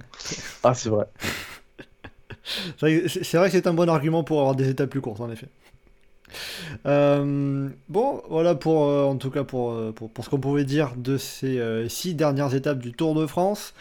Ah, 0.64 0.74
c'est 0.74 0.90
vrai. 0.90 1.06
C'est 2.78 3.38
vrai 3.38 3.48
que 3.50 3.52
c'est 3.52 3.68
un 3.68 3.74
bon 3.74 3.90
argument 3.90 4.24
pour 4.24 4.40
avoir 4.40 4.56
des 4.56 4.70
étapes 4.70 4.90
plus 4.90 5.02
courtes, 5.02 5.22
en 5.22 5.30
effet. 5.32 5.48
Euh, 6.86 7.70
bon, 7.90 8.22
voilà 8.30 8.56
pour, 8.56 8.86
euh, 8.86 9.04
en 9.06 9.16
tout 9.18 9.32
cas 9.32 9.44
pour, 9.44 9.72
euh, 9.72 9.92
pour, 9.92 10.10
pour 10.12 10.24
ce 10.26 10.30
qu'on 10.30 10.40
pouvait 10.40 10.64
dire 10.64 10.94
de 10.96 11.18
ces 11.18 11.60
euh, 11.60 11.90
six 11.90 12.14
dernières 12.16 12.54
étapes 12.56 12.80
du 12.80 12.92
Tour 12.94 13.16
de 13.16 13.26
France. 13.26 13.74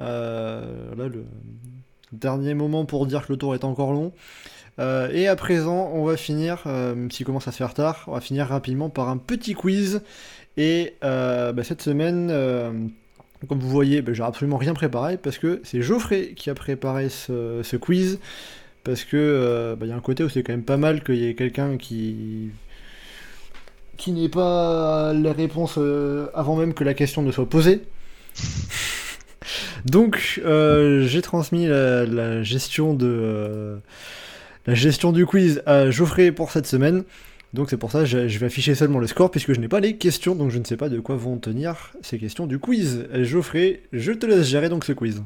Euh, 0.00 0.94
là, 0.96 1.06
le 1.08 1.24
dernier 2.18 2.54
moment 2.54 2.84
pour 2.84 3.06
dire 3.06 3.26
que 3.26 3.32
le 3.32 3.38
Tour 3.38 3.54
est 3.54 3.64
encore 3.64 3.92
long. 3.92 4.12
Euh, 4.78 5.08
et 5.12 5.28
à 5.28 5.36
présent, 5.36 5.90
on 5.92 6.04
va 6.04 6.16
finir, 6.16 6.62
euh, 6.66 7.08
s'il 7.10 7.24
commence 7.24 7.46
à 7.48 7.52
se 7.52 7.58
faire 7.58 7.74
tard, 7.74 8.04
on 8.08 8.12
va 8.12 8.20
finir 8.20 8.48
rapidement 8.48 8.90
par 8.90 9.08
un 9.08 9.16
petit 9.16 9.54
quiz. 9.54 10.02
Et 10.56 10.94
euh, 11.04 11.52
bah, 11.52 11.64
cette 11.64 11.82
semaine, 11.82 12.28
comme 13.48 13.58
vous 13.58 13.68
voyez, 13.68 14.02
bah, 14.02 14.12
j'ai 14.12 14.22
absolument 14.22 14.56
rien 14.56 14.74
préparé 14.74 15.16
parce 15.16 15.38
que 15.38 15.60
c'est 15.64 15.82
Geoffrey 15.82 16.32
qui 16.36 16.50
a 16.50 16.54
préparé 16.54 17.08
ce, 17.08 17.76
quiz. 17.76 18.18
Parce 18.84 19.04
que 19.04 19.74
bah, 19.78 19.86
il 19.86 19.88
y 19.90 19.92
a 19.92 19.96
un 19.96 20.00
côté 20.00 20.24
où 20.24 20.28
c'est 20.28 20.42
quand 20.42 20.52
même 20.52 20.64
pas 20.64 20.76
mal 20.76 21.02
qu'il 21.02 21.16
y 21.16 21.26
ait 21.26 21.34
quelqu'un 21.34 21.76
qui 21.76 22.50
qui 23.96 24.10
n'ait 24.10 24.28
pas 24.28 25.12
les 25.12 25.30
réponses 25.30 25.78
avant 26.34 26.56
même 26.56 26.74
que 26.74 26.82
la 26.82 26.94
question 26.94 27.22
ne 27.22 27.30
soit 27.30 27.48
posée. 27.48 27.82
Donc 29.84 30.40
euh, 30.44 31.02
j'ai 31.06 31.22
transmis 31.22 31.66
euh, 31.68 32.06
la 32.06 32.42
gestion 32.42 32.94
du 35.12 35.26
quiz 35.26 35.62
à 35.66 35.90
Geoffrey 35.90 36.32
pour 36.32 36.50
cette 36.50 36.66
semaine. 36.66 37.04
Donc 37.52 37.70
c'est 37.70 37.76
pour 37.76 37.92
ça 37.92 38.00
que 38.00 38.06
je, 38.06 38.38
vais 38.38 38.46
afficher 38.46 38.74
seulement 38.74 38.98
le 38.98 39.06
score 39.06 39.30
puisque 39.30 39.52
je 39.52 39.60
n'ai 39.60 39.68
pas 39.68 39.80
les 39.80 39.96
questions, 39.96 40.34
donc 40.34 40.50
je 40.50 40.58
ne 40.58 40.64
sais 40.64 40.76
pas 40.76 40.88
de 40.88 40.98
quoi 40.98 41.16
vont 41.16 41.38
tenir 41.38 41.92
ces 42.02 42.18
questions 42.18 42.46
du 42.46 42.58
quiz. 42.58 43.06
Geoffrey, 43.22 43.82
je 43.92 44.12
te 44.12 44.26
laisse 44.26 44.46
gérer 44.46 44.68
donc 44.68 44.84
ce 44.84 44.92
quiz. 44.92 45.22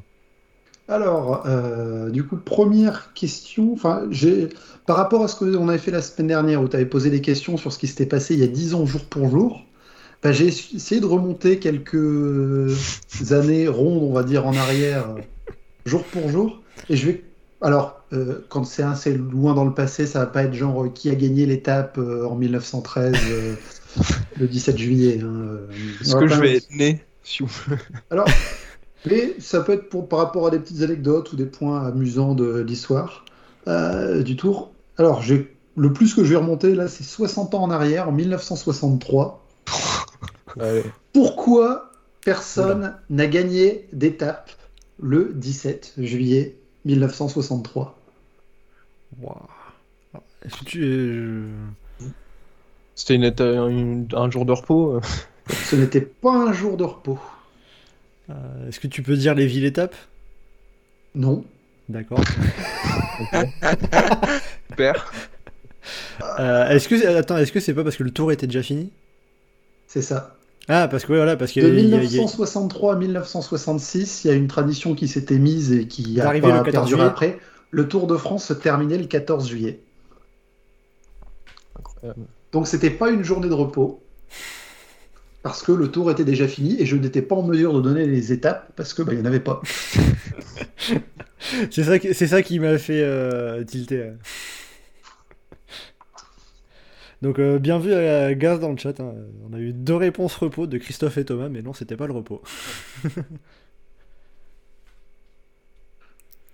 Alors, 0.88 1.42
euh, 1.46 2.08
du 2.08 2.24
coup, 2.24 2.38
première 2.38 3.12
question, 3.12 3.74
enfin, 3.74 4.04
j'ai, 4.10 4.48
par 4.86 4.96
rapport 4.96 5.22
à 5.22 5.28
ce 5.28 5.36
qu'on 5.36 5.68
avait 5.68 5.78
fait 5.78 5.90
la 5.90 6.00
semaine 6.00 6.28
dernière, 6.28 6.62
où 6.62 6.68
tu 6.68 6.76
avais 6.76 6.86
posé 6.86 7.10
des 7.10 7.20
questions 7.20 7.58
sur 7.58 7.74
ce 7.74 7.78
qui 7.78 7.86
s'était 7.86 8.06
passé 8.06 8.32
il 8.34 8.40
y 8.40 8.44
a 8.44 8.46
10 8.46 8.74
ans 8.74 8.86
jour 8.86 9.04
pour 9.04 9.28
jour, 9.28 9.66
bah, 10.22 10.32
j'ai 10.32 10.48
essayé 10.48 11.00
de 11.00 11.06
remonter 11.06 11.58
quelques 11.58 12.74
années 13.30 13.68
rondes, 13.68 14.02
on 14.02 14.12
va 14.12 14.22
dire, 14.22 14.46
en 14.46 14.56
arrière, 14.56 15.10
euh, 15.10 15.20
jour 15.86 16.04
pour 16.04 16.28
jour, 16.28 16.60
et 16.88 16.96
je 16.96 17.06
vais... 17.06 17.24
Alors, 17.60 18.00
euh, 18.12 18.46
quand 18.48 18.64
c'est 18.64 18.84
assez 18.84 19.14
loin 19.14 19.54
dans 19.54 19.64
le 19.64 19.74
passé, 19.74 20.06
ça 20.06 20.20
va 20.20 20.26
pas 20.26 20.44
être 20.44 20.54
genre 20.54 20.84
euh, 20.84 20.88
qui 20.88 21.10
a 21.10 21.14
gagné 21.16 21.44
l'étape 21.44 21.98
euh, 21.98 22.24
en 22.26 22.36
1913, 22.36 23.14
euh, 23.30 23.54
le 24.38 24.46
17 24.46 24.78
juillet. 24.78 25.20
hein, 25.22 25.58
Est-ce 26.00 26.14
que 26.14 26.28
je 26.28 26.40
vais 26.40 26.56
être 26.56 26.70
né 26.70 27.04
si 27.24 27.42
vous- 27.42 27.50
alors, 28.10 28.28
mais 29.06 29.34
ça 29.38 29.60
peut 29.60 29.72
être 29.72 29.88
pour, 29.88 30.08
par 30.08 30.20
rapport 30.20 30.46
à 30.46 30.50
des 30.50 30.58
petites 30.58 30.82
anecdotes 30.82 31.32
ou 31.32 31.36
des 31.36 31.46
points 31.46 31.86
amusants 31.86 32.34
de 32.34 32.60
l'histoire 32.60 33.24
du 33.66 34.36
tour. 34.36 34.72
Alors, 34.96 35.20
j'ai 35.20 35.54
le 35.76 35.92
plus 35.92 36.14
que 36.14 36.24
je 36.24 36.30
vais 36.30 36.36
remonter 36.36 36.74
là, 36.74 36.88
c'est 36.88 37.04
60 37.04 37.54
ans 37.54 37.62
en 37.64 37.70
arrière, 37.70 38.08
en 38.08 38.12
1963. 38.12 39.44
Allez. 40.60 40.84
Pourquoi 41.12 41.90
personne 42.24 42.96
n'a 43.10 43.26
gagné 43.26 43.88
d'étape 43.92 44.50
le 45.00 45.32
17 45.34 45.94
juillet 45.98 46.56
1963 46.84 47.98
Waouh. 49.20 49.36
Est-ce 50.44 50.56
que 50.56 50.64
tu... 50.64 50.82
euh, 50.84 51.46
C'était 52.94 53.14
une, 53.16 54.08
un 54.12 54.30
jour 54.30 54.44
de 54.44 54.52
repos. 54.52 54.96
euh. 54.96 55.00
Ce 55.50 55.76
n'était 55.76 56.00
pas 56.02 56.32
un 56.32 56.52
jour 56.52 56.76
de 56.76 56.84
repos. 56.84 57.18
euh, 58.30 58.68
Est-ce 58.68 58.80
que 58.80 58.86
tu 58.86 59.02
peux 59.02 59.16
dire 59.16 59.34
les 59.34 59.46
villes 59.46 59.64
étapes? 59.64 59.96
Non. 61.14 61.44
D'accord. 61.88 62.20
Super. 64.68 65.12
Euh, 66.38 66.68
est-ce 66.68 66.88
que 66.88 67.06
attends, 67.16 67.38
est-ce 67.38 67.52
que 67.52 67.60
c'est 67.60 67.74
pas 67.74 67.82
parce 67.84 67.96
que 67.96 68.02
le 68.04 68.10
tour 68.10 68.30
était 68.30 68.46
déjà 68.46 68.62
fini? 68.62 68.92
C'est 69.86 70.02
ça. 70.02 70.37
Ah, 70.68 70.86
parce 70.88 71.04
que 71.06 71.12
voilà, 71.14 71.36
parce 71.36 71.52
que 71.52 71.60
De 71.60 71.68
il 71.68 71.74
y 71.74 71.78
a- 71.78 71.80
il 71.82 71.88
y 71.90 71.94
a- 71.94 71.96
1963 71.98 72.94
à 72.94 72.96
1966, 72.98 74.24
il 74.24 74.28
y 74.28 74.30
a 74.30 74.34
une 74.34 74.48
tradition 74.48 74.94
qui 74.94 75.08
s'était 75.08 75.38
mise 75.38 75.72
et 75.72 75.86
qui 75.88 76.20
a 76.20 76.24
pas 76.24 76.32
le 76.34 76.40
14 76.40 76.64
perduré 76.64 76.88
juillet. 76.88 77.04
après. 77.04 77.38
Le 77.70 77.88
Tour 77.88 78.06
de 78.06 78.16
France 78.16 78.44
se 78.46 78.52
terminait 78.52 78.98
le 78.98 79.06
14 79.06 79.48
juillet. 79.48 79.80
Incroyable. 81.78 82.20
Donc 82.52 82.66
c'était 82.66 82.90
pas 82.90 83.10
une 83.10 83.22
journée 83.24 83.48
de 83.48 83.54
repos 83.54 84.02
parce 85.42 85.62
que 85.62 85.72
le 85.72 85.88
Tour 85.90 86.10
était 86.10 86.24
déjà 86.24 86.48
fini 86.48 86.76
et 86.80 86.86
je 86.86 86.96
n'étais 86.96 87.22
pas 87.22 87.34
en 87.36 87.42
mesure 87.42 87.72
de 87.74 87.80
donner 87.80 88.06
les 88.06 88.32
étapes 88.32 88.70
parce 88.76 88.92
que 88.94 89.02
bah, 89.02 89.12
il 89.14 89.18
y 89.18 89.22
en 89.22 89.26
avait 89.26 89.40
pas. 89.40 89.62
C'est 91.70 91.84
ça, 91.84 91.98
qui- 91.98 92.12
c'est 92.14 92.26
ça 92.26 92.42
qui 92.42 92.58
m'a 92.58 92.78
fait 92.78 93.00
euh, 93.02 93.62
tilter. 93.64 94.10
Euh. 97.22 97.26
Donc 97.26 97.38
euh, 97.38 97.58
bien 97.58 97.78
vu 97.78 97.92
à 97.92 98.34
Gaz 98.34 98.60
dans 98.60 98.70
le 98.70 98.76
chat. 98.76 98.98
hein. 99.00 99.14
On 99.48 99.54
a 99.54 99.58
eu 99.58 99.72
deux 99.72 99.96
réponses 99.96 100.36
repos 100.36 100.66
de 100.66 100.78
Christophe 100.78 101.18
et 101.18 101.24
Thomas, 101.24 101.48
mais 101.48 101.62
non, 101.62 101.72
c'était 101.72 101.96
pas 101.96 102.06
le 102.06 102.12
repos. 102.12 102.42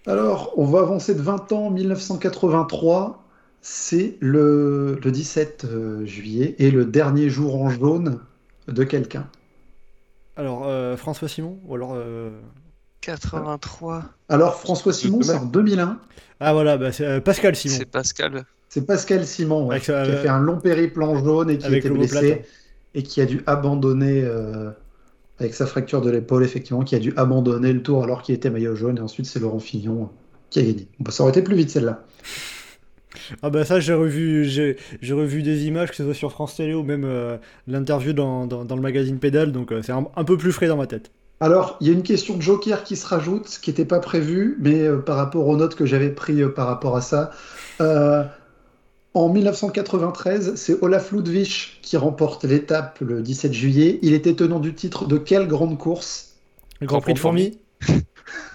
Alors, 0.07 0.53
on 0.57 0.67
va 0.67 0.81
avancer 0.81 1.15
de 1.15 1.23
20 1.23 1.53
ans, 1.53 1.71
1983. 1.71 3.25
C'est 3.63 4.17
le, 4.21 5.01
le 5.03 5.11
17 5.11 5.65
euh, 5.65 6.05
juillet 6.05 6.55
et 6.59 6.71
le 6.71 6.85
dernier 6.85 7.31
jour 7.31 7.61
en 7.63 7.71
jaune 7.71 8.21
de 8.69 8.85
quelqu'un. 8.85 9.27
Alors 10.37 10.65
euh, 10.67 10.97
François 10.97 11.29
Simon 11.29 11.59
ou 11.65 11.75
alors 11.75 11.93
euh, 11.95 12.31
83. 13.01 14.05
Alors, 14.29 14.57
François 14.57 14.93
Simon, 14.93 15.23
c'est 15.23 15.35
en 15.35 15.45
2001. 15.47 15.99
ah 16.41 16.53
voilà, 16.53 16.77
bah, 16.77 16.93
c'est 16.93 17.07
euh, 17.07 17.21
Pascal 17.21 17.57
Simon. 17.57 17.77
C'est 17.79 17.85
Pascal. 17.87 18.45
C'est 18.69 18.87
Pascal 18.87 19.27
Simon, 19.27 19.67
ouais, 19.67 19.77
Avec, 19.77 19.85
qui 20.03 20.11
a 20.11 20.15
euh, 20.15 20.17
fait 20.17 20.29
un 20.29 20.41
long 20.41 20.61
périple 20.61 21.03
en 21.03 21.17
jaune 21.17 21.51
et 21.51 21.59
qui 21.59 21.75
était 21.75 21.89
l'omoplate. 21.89 22.27
blessé 22.27 22.45
et 22.95 23.03
qui 23.03 23.21
a 23.21 23.27
dû 23.27 23.43
abandonner, 23.47 24.23
euh, 24.25 24.71
avec 25.39 25.55
sa 25.55 25.67
fracture 25.67 26.01
de 26.03 26.11
l'épaule, 26.11 26.45
effectivement, 26.45 26.85
qui 26.85 26.97
a 26.97 26.99
dû 27.01 27.13
abandonner 27.17 27.73
le 27.73 27.83
tour 27.83 28.05
alors 28.05 28.23
qu'il 28.23 28.35
était 28.35 28.51
maillot 28.51 28.77
jaune. 28.77 28.99
Et 28.99 29.01
ensuite, 29.03 29.27
c'est 29.27 29.41
Laurent 29.41 29.61
Fignon 29.61 30.11
qui 30.51 30.61
a 30.61 30.63
gagné. 30.65 30.89
Bon, 31.01 31.11
ça 31.11 31.23
aurait 31.25 31.33
été 31.33 31.43
plus 31.43 31.57
vite 31.57 31.71
celle-là. 31.71 32.07
Ah 33.43 33.51
bah 33.51 33.65
ça 33.65 33.79
j'ai 33.81 33.95
revu 33.95 34.45
j'ai 34.45 34.77
revu 35.13 35.43
des 35.43 35.67
images 35.67 35.91
que 35.91 35.97
ce 35.97 36.05
soit 36.05 36.15
sur 36.15 36.33
France 36.33 36.57
Télé 36.57 36.75
ou 36.75 36.83
même 36.83 37.05
euh, 37.05 37.39
l'interview 37.67 38.13
dans, 38.13 38.47
dans, 38.47 38.65
dans 38.65 38.77
le 38.77 38.83
magazine 38.83 39.19
Pédale 39.21 39.53
donc 39.53 39.73
euh, 39.73 39.83
c'est 39.83 39.93
un, 39.93 40.09
un 40.17 40.25
peu 40.25 40.37
plus 40.37 40.53
frais 40.53 40.67
dans 40.67 40.77
ma 40.77 40.87
tête. 40.87 41.13
Alors, 41.41 41.77
il 41.81 41.89
y 41.89 41.91
a 41.91 41.93
une 41.93 42.03
question 42.03 42.37
de 42.37 42.43
joker 42.43 42.85
qui 42.85 42.97
se 42.97 43.07
rajoute, 43.07 43.49
ce 43.49 43.59
qui 43.59 43.71
n'était 43.71 43.85
pas 43.85 44.01
prévu, 44.01 44.57
mais 44.61 44.83
euh, 44.83 44.99
par 44.99 45.17
rapport 45.17 45.47
aux 45.49 45.57
notes 45.57 45.75
que 45.75 45.85
j'avais 45.87 46.11
prises 46.11 46.41
euh, 46.41 46.49
par 46.53 46.67
rapport 46.67 46.97
à 46.97 47.01
ça. 47.03 47.31
En 49.15 49.29
1993, 49.29 50.55
c'est 50.57 50.77
Olaf 50.83 51.13
Ludwig 51.13 51.79
qui 51.83 51.97
remporte 51.97 52.45
l'étape 52.45 52.99
le 53.01 53.23
17 53.23 53.53
juillet. 53.53 53.99
Il 54.03 54.13
était 54.13 54.35
tenant 54.35 54.59
du 54.59 54.75
titre 54.75 55.07
de 55.07 55.19
quelle 55.19 55.47
grande 55.47 55.79
course? 55.79 56.35
Le 56.81 56.87
Grand 56.89 57.01
Prix 57.01 57.15
de 57.15 57.19
Fourmi 57.21 57.59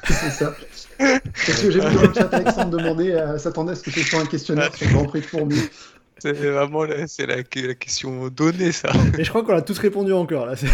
C'est 0.03 0.29
ça. 0.31 0.53
Parce 0.97 1.61
que 1.61 1.71
j'ai 1.71 1.79
vu 1.79 1.95
dans 1.95 2.01
le 2.01 2.13
chat 2.13 2.33
Alexandre 2.33 2.77
demander, 2.77 3.11
euh, 3.11 3.37
s'attendait 3.37 3.71
à 3.71 3.75
ce 3.75 3.83
que 3.83 3.91
ce 3.91 4.01
soit 4.01 4.19
un 4.19 4.25
questionnaire 4.25 4.75
sur 4.75 4.85
le 4.87 4.93
Grand 4.93 5.05
Prix 5.05 5.21
de 5.21 5.25
Fourmi. 5.25 5.55
C'est 6.17 6.33
vraiment 6.33 6.83
la, 6.83 7.07
c'est 7.07 7.25
la, 7.25 7.37
la 7.37 7.43
question 7.75 8.27
donnée, 8.27 8.73
ça. 8.73 8.89
Et 9.17 9.23
je 9.23 9.29
crois 9.29 9.43
qu'on 9.43 9.55
a 9.55 9.61
tous 9.61 9.77
répondu 9.79 10.11
encore 10.11 10.45
là. 10.45 10.57
c'est- 10.57 10.67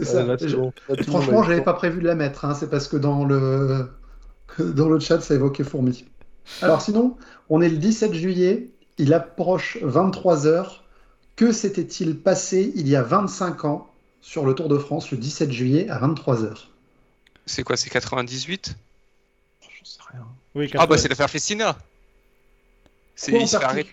C'est 0.00 0.06
ça. 0.06 0.24
Là, 0.24 0.36
Je- 0.40 0.56
bon. 0.56 0.72
Là, 0.88 0.96
Franchement, 1.04 1.44
j'avais 1.44 1.62
pas 1.62 1.74
prévu 1.74 2.00
de 2.00 2.06
la 2.06 2.16
mettre, 2.16 2.44
hein, 2.44 2.54
c'est 2.58 2.68
parce 2.68 2.88
que 2.88 2.96
dans 2.96 3.24
le... 3.24 3.86
dans 4.58 4.88
le 4.88 4.98
chat, 4.98 5.20
ça 5.20 5.34
évoquait 5.34 5.62
fourmi. 5.62 6.04
Alors 6.60 6.82
sinon, 6.82 7.16
on 7.48 7.62
est 7.62 7.68
le 7.68 7.76
17 7.76 8.12
juillet, 8.12 8.70
il 8.98 9.12
approche 9.14 9.78
23 9.82 10.46
heures. 10.46 10.84
Que 11.36 11.50
s'était-il 11.52 12.16
passé 12.16 12.72
il 12.76 12.86
y 12.88 12.94
a 12.94 13.02
25 13.02 13.64
ans 13.64 13.90
sur 14.20 14.46
le 14.46 14.54
Tour 14.54 14.68
de 14.68 14.78
France, 14.78 15.10
le 15.10 15.16
17 15.16 15.50
juillet 15.50 15.88
à 15.90 15.98
23 15.98 16.44
heures? 16.44 16.70
C'est 17.46 17.62
quoi, 17.64 17.76
c'est 17.76 17.90
98 17.90 18.76
J'en 19.60 19.68
sais 19.84 19.98
rien. 20.12 20.26
Oui, 20.54 20.66
Ah 20.74 20.86
bah 20.86 20.94
80. 20.94 20.96
c'est 20.98 21.08
l'affaire 21.08 21.30
Festina. 21.30 21.76
C'est 23.16 23.32
Quoi, 23.32 23.40
en 23.42 23.44
partic- 23.46 23.86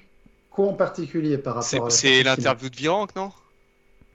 quoi 0.51 0.77
particulier 0.77 1.37
par 1.37 1.55
rapport 1.55 1.67
C'est- 1.67 1.79
à 1.79 1.83
la 1.83 1.89
C'est 1.89 2.23
l'interview 2.23 2.69
de 2.69 2.75
Virenque, 2.75 3.15
non? 3.15 3.31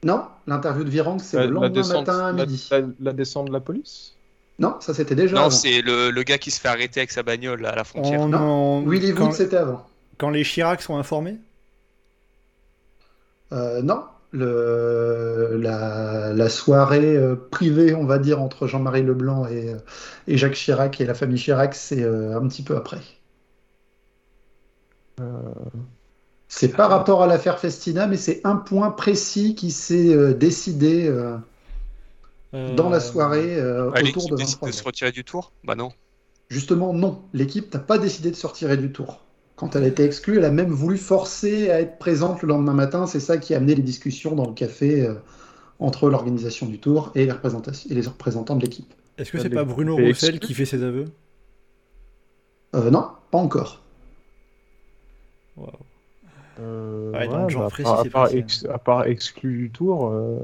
Non, 0.05 0.27
l'interview 0.47 0.85
de 0.85 0.91
Virang, 0.91 1.19
c'est 1.19 1.37
La, 1.39 1.47
le 1.47 1.55
la 1.55 1.61
lendemain 1.63 1.71
descente, 1.83 2.07
matin 2.07 2.19
à 2.27 2.33
la- 2.33 2.47
midi. 2.47 2.69
la- 2.71 2.81
la 3.01 3.13
descente 3.13 3.49
de 3.49 3.53
la 3.53 3.61
police? 3.61 4.15
Non, 4.59 4.77
ça 4.81 4.95
c'était 4.95 5.15
déjà 5.17 5.35
Non, 5.35 5.41
avant. 5.43 5.51
c'est 5.51 5.83
le, 5.83 6.11
le 6.11 6.23
gars 6.23 6.39
qui 6.39 6.51
se 6.51 6.61
fait 6.61 6.69
arrêter 6.69 7.01
avec 7.01 7.11
sa 7.11 7.23
bagnole 7.23 7.61
là, 7.63 7.71
à 7.71 7.77
la 7.77 7.85
frontière. 7.85 8.21
On- 8.21 8.29
Non, 8.29 8.39
on- 8.85 8.89
Willy 8.89 9.15
quand, 9.15 9.25
Wood, 9.27 9.33
c'était 9.35 9.57
avant. 9.57 9.85
Quand 10.19 10.31
les 10.31 10.45
Chirac 10.45 10.83
sont 10.83 10.97
informés? 10.97 11.39
Euh, 13.53 13.81
non, 13.83 14.05
le, 14.33 15.57
la, 15.61 16.33
la 16.33 16.49
soirée 16.49 17.17
euh, 17.17 17.37
privée, 17.37 17.95
on 17.95 18.05
va 18.05 18.19
dire, 18.19 18.41
entre 18.43 18.67
Jean-Marie 18.67 19.03
Leblanc 19.03 19.47
et, 19.47 19.71
euh, 19.75 19.79
et 20.27 20.37
Jacques 20.37 20.55
Chirac 20.55 21.01
et 21.01 21.07
la 21.07 21.15
famille 21.15 21.39
Chirac, 21.39 21.75
c'est 21.75 22.03
euh, 22.03 22.37
un 22.39 22.47
petit 22.49 22.63
peu 22.65 22.77
après. 22.77 23.01
C'est 26.49 26.75
par 26.75 26.91
rapport 26.91 27.23
à 27.23 27.29
l'affaire 27.29 27.59
Festina, 27.61 28.09
mais 28.09 28.17
c'est 28.17 28.41
un 28.45 28.57
point 28.57 28.91
précis 28.91 29.55
qui 29.55 29.71
s'est 29.71 30.13
euh, 30.13 30.35
décidé 30.35 31.07
euh, 31.07 31.37
Euh, 32.55 32.75
dans 32.75 32.89
la 32.89 33.01
soirée 33.01 33.57
euh, 33.57 33.91
Ah, 33.93 34.03
autour 34.03 34.29
de 34.29 34.37
décide 34.37 34.59
23 34.59 34.69
de 34.71 34.75
se 34.75 34.83
retirer 34.83 35.13
du 35.13 35.25
tour? 35.25 35.53
Bah 35.65 35.75
non. 35.75 35.93
Justement, 36.49 36.93
non. 36.93 37.29
L'équipe 37.33 37.73
n'a 37.73 37.79
pas 37.79 37.99
décidé 37.99 38.33
de 38.33 38.37
sortir 38.37 38.77
du 38.77 38.91
tour. 38.93 39.26
Quand 39.57 39.75
elle 39.75 39.85
a 39.85 39.87
été 39.89 40.05
exclue, 40.05 40.37
elle 40.39 40.45
a 40.45 40.51
même 40.51 40.71
voulu 40.71 40.99
forcer 40.99 41.71
à 41.71 41.81
être 41.81 41.99
présente 41.99 42.43
le 42.43 42.49
lendemain 42.49 42.75
matin. 42.75 43.07
C'est 43.07 43.21
ça 43.21 43.39
qui 43.39 43.55
a 43.55 43.57
amené 43.57 43.75
les 43.75 43.83
discussions 43.83 44.35
dans 44.35 44.47
le 44.47 44.53
café 44.53 45.07
euh, 45.07 45.15
entre 45.79 46.11
l'organisation 46.11 46.67
du 46.67 46.79
tour 46.79 47.11
et 47.15 47.25
les, 47.25 47.33
représentations- 47.33 47.91
et 47.91 47.95
les 47.95 48.03
représentants 48.07 48.57
de 48.57 48.63
l'équipe. 48.63 48.93
Est-ce 49.19 49.33
que 49.33 49.39
c'est 49.39 49.49
pas 49.49 49.65
Bruno 49.65 49.97
Roussel 49.97 50.41
qui 50.41 50.53
fait 50.53 50.67
ses 50.67 50.83
aveux? 50.83 51.07
Euh, 52.75 52.91
non, 52.91 53.09
pas 53.31 53.39
encore. 53.39 53.81
Euh, 56.61 57.13
Ouais, 57.13 57.27
bah, 57.29 57.67
à 57.67 57.71
part- 57.85 58.01
à, 58.01 58.03
c'est 58.03 58.11
part 58.11 58.23
précis, 58.25 58.39
ex- 58.39 58.67
à 58.69 58.79
part 58.79 59.07
exclu 59.07 59.57
du 59.59 59.71
tour, 59.71 60.09
euh, 60.11 60.39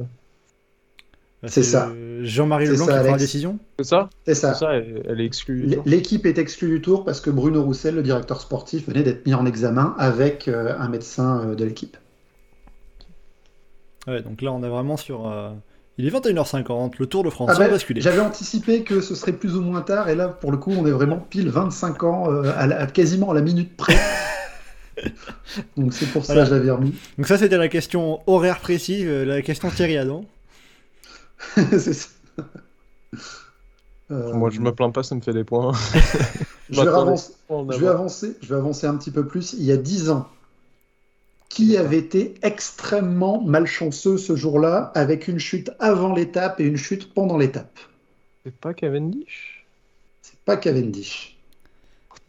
C'est 1.49 1.62
ça. 1.65 1.91
Jean-Marie 2.23 2.67
Leblanc 2.67 2.87
ça, 2.87 2.93
qui 2.99 2.99
prend 3.03 3.12
la 3.12 3.19
décision 3.19 3.59
c'est 3.79 3.85
ça 3.87 4.09
C'est 4.27 4.35
ça. 4.37 4.55
ça, 4.55 4.75
elle, 4.75 5.03
elle 5.09 5.21
est 5.21 5.25
exclue. 5.25 5.69
L'équipe 5.85 6.25
est 6.25 6.39
exclue 6.39 6.69
du 6.71 6.81
tour 6.81 7.05
parce 7.05 7.21
que 7.21 7.31
Bruno 7.31 7.62
Roussel, 7.65 7.97
le 7.97 8.03
directeur 8.05 8.41
sportif, 8.41 8.87
venait 8.87 9.03
d'être 9.03 9.27
mis 9.27 9.35
en 9.35 9.45
examen 9.45 9.97
avec 9.99 10.47
euh, 10.47 10.73
un 10.79 10.89
médecin 10.89 11.41
euh, 11.45 11.55
de 11.57 11.65
l'équipe. 11.65 11.97
Ouais, 14.07 14.23
donc 14.23 14.41
là 14.43 14.53
on 14.53 14.62
est 14.62 14.69
vraiment 14.69 14.97
sur. 14.97 15.29
euh, 15.29 15.51
Il 15.99 16.07
est 16.07 16.11
21h50, 16.11 16.93
le 16.99 17.07
Tour 17.07 17.25
de 17.25 17.31
France 17.31 17.51
Ah 17.53 17.59
bah, 17.59 17.69
basculer. 17.69 18.01
J'avais 18.01 18.21
anticipé 18.21 18.83
que 18.83 19.01
ce 19.01 19.15
serait 19.17 19.33
plus 19.33 19.57
ou 19.57 19.62
moins 19.62 19.81
tard, 19.83 20.09
et 20.09 20.15
là, 20.15 20.29
pour 20.29 20.53
le 20.53 20.59
coup, 20.59 20.73
on 20.77 20.87
est 20.87 20.91
vraiment 20.93 21.19
pile 21.19 21.49
25 21.49 22.03
ans, 22.05 22.31
euh, 22.33 22.53
à 22.57 22.67
la- 22.69 22.81
à 22.83 22.87
quasiment 22.87 23.31
à 23.31 23.35
la 23.35 23.43
minute 23.43 23.77
près. 23.77 23.97
Donc 25.77 25.93
c'est 25.93 26.07
pour 26.07 26.25
ça 26.25 26.35
Voilà. 26.35 26.49
que 26.49 26.55
je 26.55 26.59
l'avais 26.59 26.71
remis. 26.71 26.95
Donc 27.19 27.27
ça 27.27 27.37
c'était 27.39 27.57
la 27.57 27.69
question 27.69 28.21
horaire 28.29 28.61
précise, 28.61 29.05
la 29.07 29.43
question 29.43 29.71
Thierry 29.71 29.97
Adam. 29.97 30.25
c'est 31.55 31.93
ça. 31.93 32.09
Euh, 34.11 34.33
Moi, 34.35 34.51
je 34.51 34.61
me 34.61 34.75
plains 34.75 34.91
pas, 34.91 35.03
ça 35.03 35.15
me 35.15 35.21
fait 35.21 35.33
des 35.33 35.45
points. 35.45 35.73
je 36.71 36.81
vais, 36.81 36.85
je, 36.85 36.89
avancer, 37.87 38.37
je 38.41 38.49
vais 38.49 38.57
avancer 38.57 38.87
un 38.87 38.97
petit 38.97 39.11
peu 39.11 39.27
plus. 39.27 39.55
Il 39.55 39.65
y 39.65 39.73
a 39.73 39.77
10 39.77 40.11
ans, 40.11 40.29
qui 41.53 41.77
avait 41.77 41.99
été 41.99 42.35
extrêmement 42.43 43.43
malchanceux 43.43 44.17
ce 44.17 44.37
jour-là, 44.37 44.91
avec 44.95 45.29
une 45.29 45.39
chute 45.39 45.71
avant 45.81 46.15
l'étape 46.15 46.61
et 46.61 46.65
une 46.65 46.79
chute 46.79 47.12
pendant 47.12 47.37
l'étape? 47.37 47.79
C'est 48.45 48.57
pas 48.57 48.73
Cavendish? 48.73 49.67
C'est 50.23 50.39
pas 50.41 50.57
Cavendish. 50.57 51.32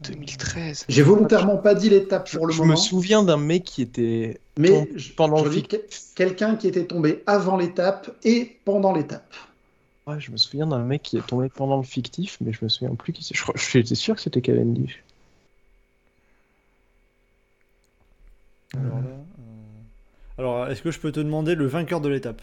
2013. 0.07 0.85
J'ai 0.90 1.01
volontairement 1.01 1.57
pas 1.57 1.75
dit 1.75 1.90
l'étape 1.90 2.30
pour 2.32 2.45
le 2.48 2.53
Je 2.53 2.59
moment, 2.59 2.73
me 2.73 2.77
souviens 2.77 3.23
d'un 3.23 3.38
mec 3.38 3.64
qui 3.64 3.82
était. 3.82 4.40
mais 4.57 4.90
je- 4.95 5.14
pendant 5.14 5.43
je 5.49 5.59
que- 5.59 5.77
quelqu'un 6.15 6.56
qui 6.56 6.67
était 6.67 6.85
tombé 6.85 7.23
avant 7.25 7.57
l'étape 7.57 8.15
et 8.23 8.57
pendant 8.65 8.93
l'étape. 8.93 9.33
Ouais, 10.06 10.19
je 10.19 10.32
me 10.32 10.38
souviens 10.38 10.67
d'un 10.67 10.83
mec 10.83 11.01
qui 11.01 11.17
est 11.17 11.25
tombé 11.25 11.48
pendant 11.49 11.77
le 11.77 11.83
fictif, 11.83 12.38
mais 12.41 12.51
je 12.51 12.59
me 12.64 12.69
souviens 12.69 12.93
plus 12.95 13.14
qui 13.14 13.23
c'est. 13.23 13.35
Je 13.35 13.43
J'étais 13.56 13.95
sûr 13.95 14.15
que 14.15 14.22
c'était 14.22 14.41
Cavendish. 14.41 15.01
Alors 18.75 18.99
là, 18.99 19.06
euh, 19.07 20.38
Alors 20.38 20.67
est-ce 20.67 20.82
que 20.82 20.91
je 20.91 20.99
peux 20.99 21.11
te 21.11 21.19
demander 21.19 21.56
le 21.56 21.67
vainqueur 21.67 22.01
de 22.01 22.09
l'étape? 22.09 22.41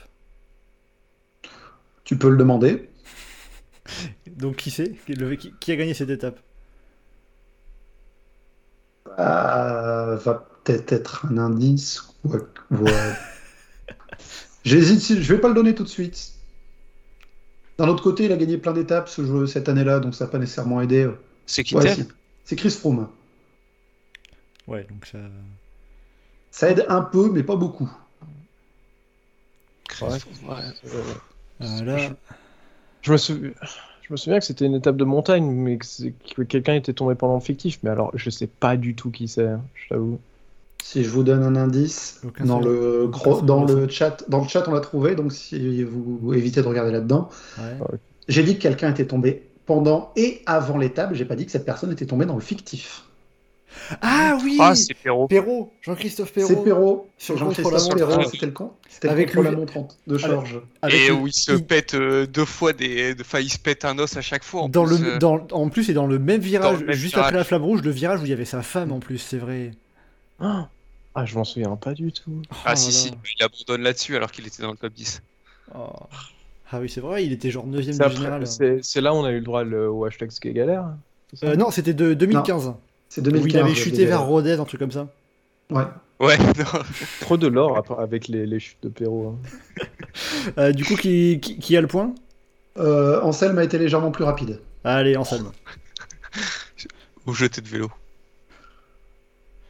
Tu 2.05 2.17
peux 2.17 2.31
le 2.31 2.37
demander. 2.37 2.89
Donc 4.27 4.57
qui 4.57 4.71
c'est? 4.71 4.95
Qui, 5.61 5.73
a 5.73 5.77
gagné 5.77 5.95
cette 5.95 6.11
étape? 6.11 6.41
Va 9.23 10.47
peut-être 10.65 10.93
être 10.93 11.27
un 11.27 11.39
indice. 11.39 12.03
Ouais, 12.25 12.41
ouais. 12.71 12.93
J'hésite, 14.65 15.01
si- 15.01 15.23
je 15.23 15.33
vais 15.35 15.41
pas 15.41 15.49
le 15.49 15.55
donner 15.55 15.75
tout 15.75 15.85
de 15.85 15.89
suite. 15.89 16.33
D'un 17.79 17.89
autre 17.89 18.03
côté, 18.03 18.27
il 18.27 18.33
a 18.33 18.37
gagné 18.37 18.59
plein 18.59 18.73
d'étapes 18.73 19.09
ce 19.09 19.25
jeu 19.25 19.47
cette 19.47 19.69
année-là, 19.69 20.01
donc 20.01 20.15
ça 20.15 20.27
n'a 20.27 20.31
pas 20.31 20.39
nécessairement 20.39 20.83
aidé. 20.83 21.11
C'est 21.47 21.65
qui 21.65 21.75
Ouais. 21.77 21.97
C'est 22.45 22.57
Chris 22.57 22.71
Froome. 22.71 23.09
Ouais, 24.67 24.87
donc 24.91 25.07
ça. 25.07 25.19
Ça 26.51 26.71
aide 26.71 26.85
un 26.89 27.01
peu, 27.01 27.31
mais 27.31 27.43
pas 27.43 27.57
beaucoup. 27.57 27.91
Ouais. 30.03 30.09
Ouais. 30.09 30.57
Euh, 30.87 31.03
Euh, 31.63 31.85
là, 31.85 32.11
Je 33.03 33.13
me, 33.13 33.17
souviens... 33.17 33.51
je 34.11 34.15
me 34.15 34.17
souviens 34.17 34.41
que 34.41 34.45
c'était 34.45 34.67
une 34.67 34.75
étape 34.75 34.97
de 34.97 35.05
montagne, 35.05 35.49
mais 35.49 35.77
que, 35.79 35.87
c'est- 35.87 36.13
que 36.37 36.43
quelqu'un 36.43 36.75
était 36.75 36.93
tombé 36.93 37.15
pendant 37.15 37.35
le 37.35 37.41
fictif. 37.41 37.79
Mais 37.85 37.91
alors, 37.91 38.11
je 38.15 38.29
sais 38.29 38.49
pas 38.49 38.77
du 38.77 38.97
tout 38.97 39.11
qui 39.13 39.29
c'est, 39.29 39.47
hein, 39.47 39.61
je 39.75 39.89
t'avoue. 39.89 40.19
Si 40.83 41.05
je 41.05 41.11
vous 41.11 41.23
donne 41.23 41.45
un 41.45 41.55
indice, 41.55 42.21
Aucun 42.27 42.45
dans 42.45 42.61
seul- 42.61 42.73
le, 42.73 43.07
gros- 43.07 43.41
dans 43.43 43.65
le 43.65 43.87
chat, 43.89 44.25
dans 44.29 44.43
le 44.43 44.49
chat, 44.49 44.65
on 44.67 44.73
l'a 44.73 44.81
trouvé, 44.81 45.15
donc 45.15 45.33
si 45.33 45.85
vous 45.85 46.33
évitez 46.35 46.61
de 46.61 46.67
regarder 46.67 46.91
là-dedans, 46.91 47.29
ouais. 47.59 47.99
j'ai 48.27 48.43
dit 48.43 48.57
que 48.57 48.63
quelqu'un 48.63 48.91
était 48.91 49.07
tombé 49.07 49.43
pendant 49.67 50.11
et 50.17 50.41
avant 50.47 50.77
l'étape, 50.79 51.15
j'ai 51.15 51.25
pas 51.25 51.37
dit 51.37 51.47
que 51.47 51.53
cette 51.53 51.65
personne 51.67 51.93
était 51.93 52.07
tombée 52.07 52.27
dans 52.27 52.35
le 52.35 52.41
fictif. 52.41 53.05
Ah 54.03 54.39
oui 54.43 54.57
Ah, 54.61 54.75
c'est 54.75 54.95
Perrault. 54.95 55.27
Perrault, 55.29 55.73
Jean-Christophe 55.83 56.33
Perrault. 56.33 56.49
C'est 56.49 56.65
Perrault, 56.65 57.09
Sur 57.19 57.37
Jean-Christophe. 57.39 57.95
Perrault, 57.95 58.21
Ah 58.21 58.29
c'était 58.31 58.47
le 58.47 58.53
camp? 58.53 58.77
C'était 58.89 59.09
Avec 59.09 59.33
contre 59.33 59.45
la 59.45 59.51
montre 59.53 59.75
de 60.07 60.19
Georges. 60.19 60.61
Et 60.91 61.11
où 61.11 61.27
il 61.27 61.33
se 61.33 61.53
il- 61.53 61.65
pète 61.65 61.95
euh, 61.95 62.27
deux 62.27 62.45
fois 62.45 62.73
des. 62.73 63.15
de- 63.15 63.21
Enfin, 63.23 63.41
il 63.41 63.51
se 63.51 63.59
pète 63.59 63.85
un 63.85 63.99
os 63.99 64.17
à 64.17 64.21
chaque 64.21 64.45
fois. 64.45 64.63
En 64.63 64.69
dans 64.69 64.85
plus, 64.85 64.99
le, 65.03 65.15
euh. 65.15 65.19
dans, 65.19 65.47
en 65.53 65.69
plus, 65.69 65.89
et 65.89 65.93
dans 65.95 66.07
le 66.07 66.19
même 66.19 66.41
virage, 66.41 66.73
Dans 66.73 66.79
le 66.81 66.87
même 66.87 66.95
juste 66.97 67.15
virage. 67.15 67.29
après 67.29 67.39
la 67.39 67.45
flamme 67.45 67.63
rouge, 67.65 67.83
le 67.83 67.91
virage 67.91 68.21
où 68.21 68.25
il 68.25 68.31
y 68.31 68.33
avait 68.35 68.45
sa 68.45 68.63
femme 68.63 68.93
en 68.93 69.01
plus, 69.01 69.19
c'est 69.19 69.39
vrai. 69.39 69.73
Ah, 70.41 70.69
Ah, 71.15 71.27
je 71.27 71.35
m'en 71.37 71.45
souviens 71.45 71.75
pas 71.77 71.93
du 71.95 72.13
tout. 72.13 72.43
Ah, 72.65 72.73
Oh 72.73 72.77
si, 72.77 72.87
là 72.87 72.93
si, 72.93 73.09
là. 73.11 73.17
il 73.39 73.45
abandonne 73.45 73.83
là-dessus 73.83 74.17
alors 74.17 74.31
qu'il 74.31 74.47
était 74.47 74.63
dans 74.63 74.71
le 74.71 74.77
top 74.77 74.93
10. 74.93 75.23
Oh. 75.75 75.89
Ah 76.73 76.79
oui, 76.81 76.89
c'est 76.89 77.01
vrai, 77.01 77.25
il 77.27 77.33
était 77.33 77.51
genre 77.51 77.67
9ème 77.67 77.83
C'est 77.93 77.99
du 77.99 78.03
après- 78.03 78.17
général. 78.17 78.47
C'est 78.83 79.01
là 79.01 79.13
où 79.13 79.17
on 79.17 79.25
a 79.25 79.31
eu 79.33 79.37
le 79.39 79.45
droit 79.45 79.65
le- 79.65 79.91
au 79.91 80.05
hashtag 80.05 80.31
ce 80.31 80.41
qui 80.41 80.49
est 80.49 80.53
galère. 80.53 80.85
ça? 81.35 81.47
Euh, 81.47 81.57
non, 81.57 81.71
c'était 81.73 81.95
de 81.95 82.15
2015. 82.15 82.75
C'est 83.11 83.21
Où 83.21 83.25
2015. 83.25 83.53
il 83.53 83.59
avait 83.59 83.75
chuté 83.75 84.07
vers 84.07 84.23
Rodez, 84.25 84.55
un 84.55 84.65
truc 84.65 84.81
comme 84.81 84.91
ça. 84.93 85.09
Ouais. 85.71 85.85
Ouais, 86.21 86.39
non. 86.59 86.81
Trop 87.21 87.37
de 87.37 87.47
l'or 87.47 87.85
avec 88.01 88.29
les, 88.29 88.47
les 88.47 88.59
chutes 88.61 88.83
de 88.83 88.89
Perrault. 88.89 89.37
hein. 89.37 89.85
Euh, 90.59 90.73
du 90.73 90.85
coup, 90.85 90.97
qui, 90.97 91.39
qui, 91.41 91.59
qui 91.59 91.77
a 91.77 91.81
le 91.81 91.87
point? 91.87 92.15
Euh, 92.79 93.21
Anselme 93.23 93.59
a 93.59 93.65
été 93.65 93.79
légèrement 93.79 94.11
plus 94.11 94.25
rapide. 94.25 94.61
Allez, 94.83 95.17
Anselme. 95.17 95.51
Ou 97.27 97.33
jeté 97.33 97.61
de 97.61 97.69
vélo. 97.69 97.91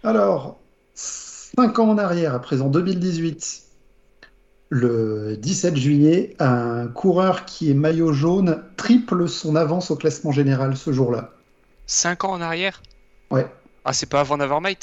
Alors, 0.02 0.58
5 0.94 1.78
ans 1.78 1.90
en 1.90 1.98
arrière, 1.98 2.34
à 2.34 2.38
présent 2.40 2.68
2018, 2.68 3.62
le 4.70 5.36
17 5.36 5.76
juillet, 5.76 6.36
un 6.38 6.86
coureur 6.88 7.44
qui 7.44 7.70
est 7.70 7.74
maillot 7.74 8.12
jaune 8.12 8.62
triple 8.76 9.28
son 9.28 9.56
avance 9.56 9.90
au 9.90 9.96
classement 9.96 10.32
général 10.32 10.76
ce 10.76 10.92
jour-là. 10.92 11.32
5 11.86 12.24
ans 12.24 12.32
en 12.32 12.40
arrière? 12.40 12.80
Ouais. 13.30 13.46
Ah, 13.84 13.92
c'est 13.92 14.08
pas 14.08 14.20
avant 14.20 14.36
Nevermind 14.36 14.76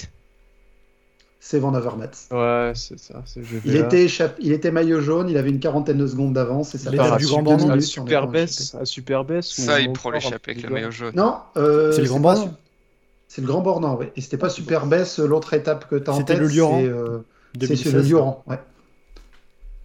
C'est 1.40 1.59
Van 1.59 1.74
Avermaet. 1.74 2.09
Ouais, 2.32 2.72
c'est 2.76 2.98
ça. 3.00 3.22
c'est 3.26 3.42
Il 3.64 3.76
était, 3.76 4.06
échapp- 4.06 4.35
il 4.40 4.51
était 4.51 4.72
maillot 4.72 5.01
jaune, 5.01 5.30
il 5.30 5.38
avait 5.38 5.50
une 5.51 5.59
quarantaine 5.59 5.98
de 5.98 6.08
secondes 6.08 6.34
d'avance 6.34 6.74
et 6.76 6.77
ça 6.77 6.92
part 6.92 7.14
à 7.14 7.17
du 7.17 7.26
Grand 7.27 7.45
à 7.69 7.80
sur 7.80 8.03
super 8.03 8.27
baisse, 8.27 8.76
à 8.76 8.85
super 8.85 9.24
baisse. 9.24 9.48
Ça, 9.48 9.80
il 9.80 9.90
on 9.90 9.93
prend 9.93 10.09
l'échappée 10.09 10.51
avec 10.51 10.64
le 10.64 10.69
maillot 10.69 10.92
jaune. 10.92 11.14
Non, 11.16 11.38
euh, 11.56 11.92
C'est 11.92 12.01
le 12.01 12.08
Grand 12.09 12.35
su- 12.35 12.50
C'est 13.27 13.42
le 13.42 13.48
Grand 13.48 13.61
Bornand, 13.61 13.98
oui. 14.00 14.08
Et 14.16 14.22
c'était 14.22 14.38
pas 14.38 14.50
super 14.50 14.88
baisse, 14.88 15.19
l'autre 15.19 15.53
étape 15.53 15.88
que 15.90 15.95
tu 15.98 16.09
as 16.09 16.14
en 16.14 16.17
C'était 16.17 16.34
tête. 16.34 16.42
le 16.42 16.48
Lioran. 16.48 16.80
c'est, 16.82 16.88
euh, 16.88 17.19
C'est 17.53 17.59
2016. 17.59 17.80
sur 17.92 17.98
le 17.98 18.03
Lioran, 18.03 18.43
ouais. 18.48 18.59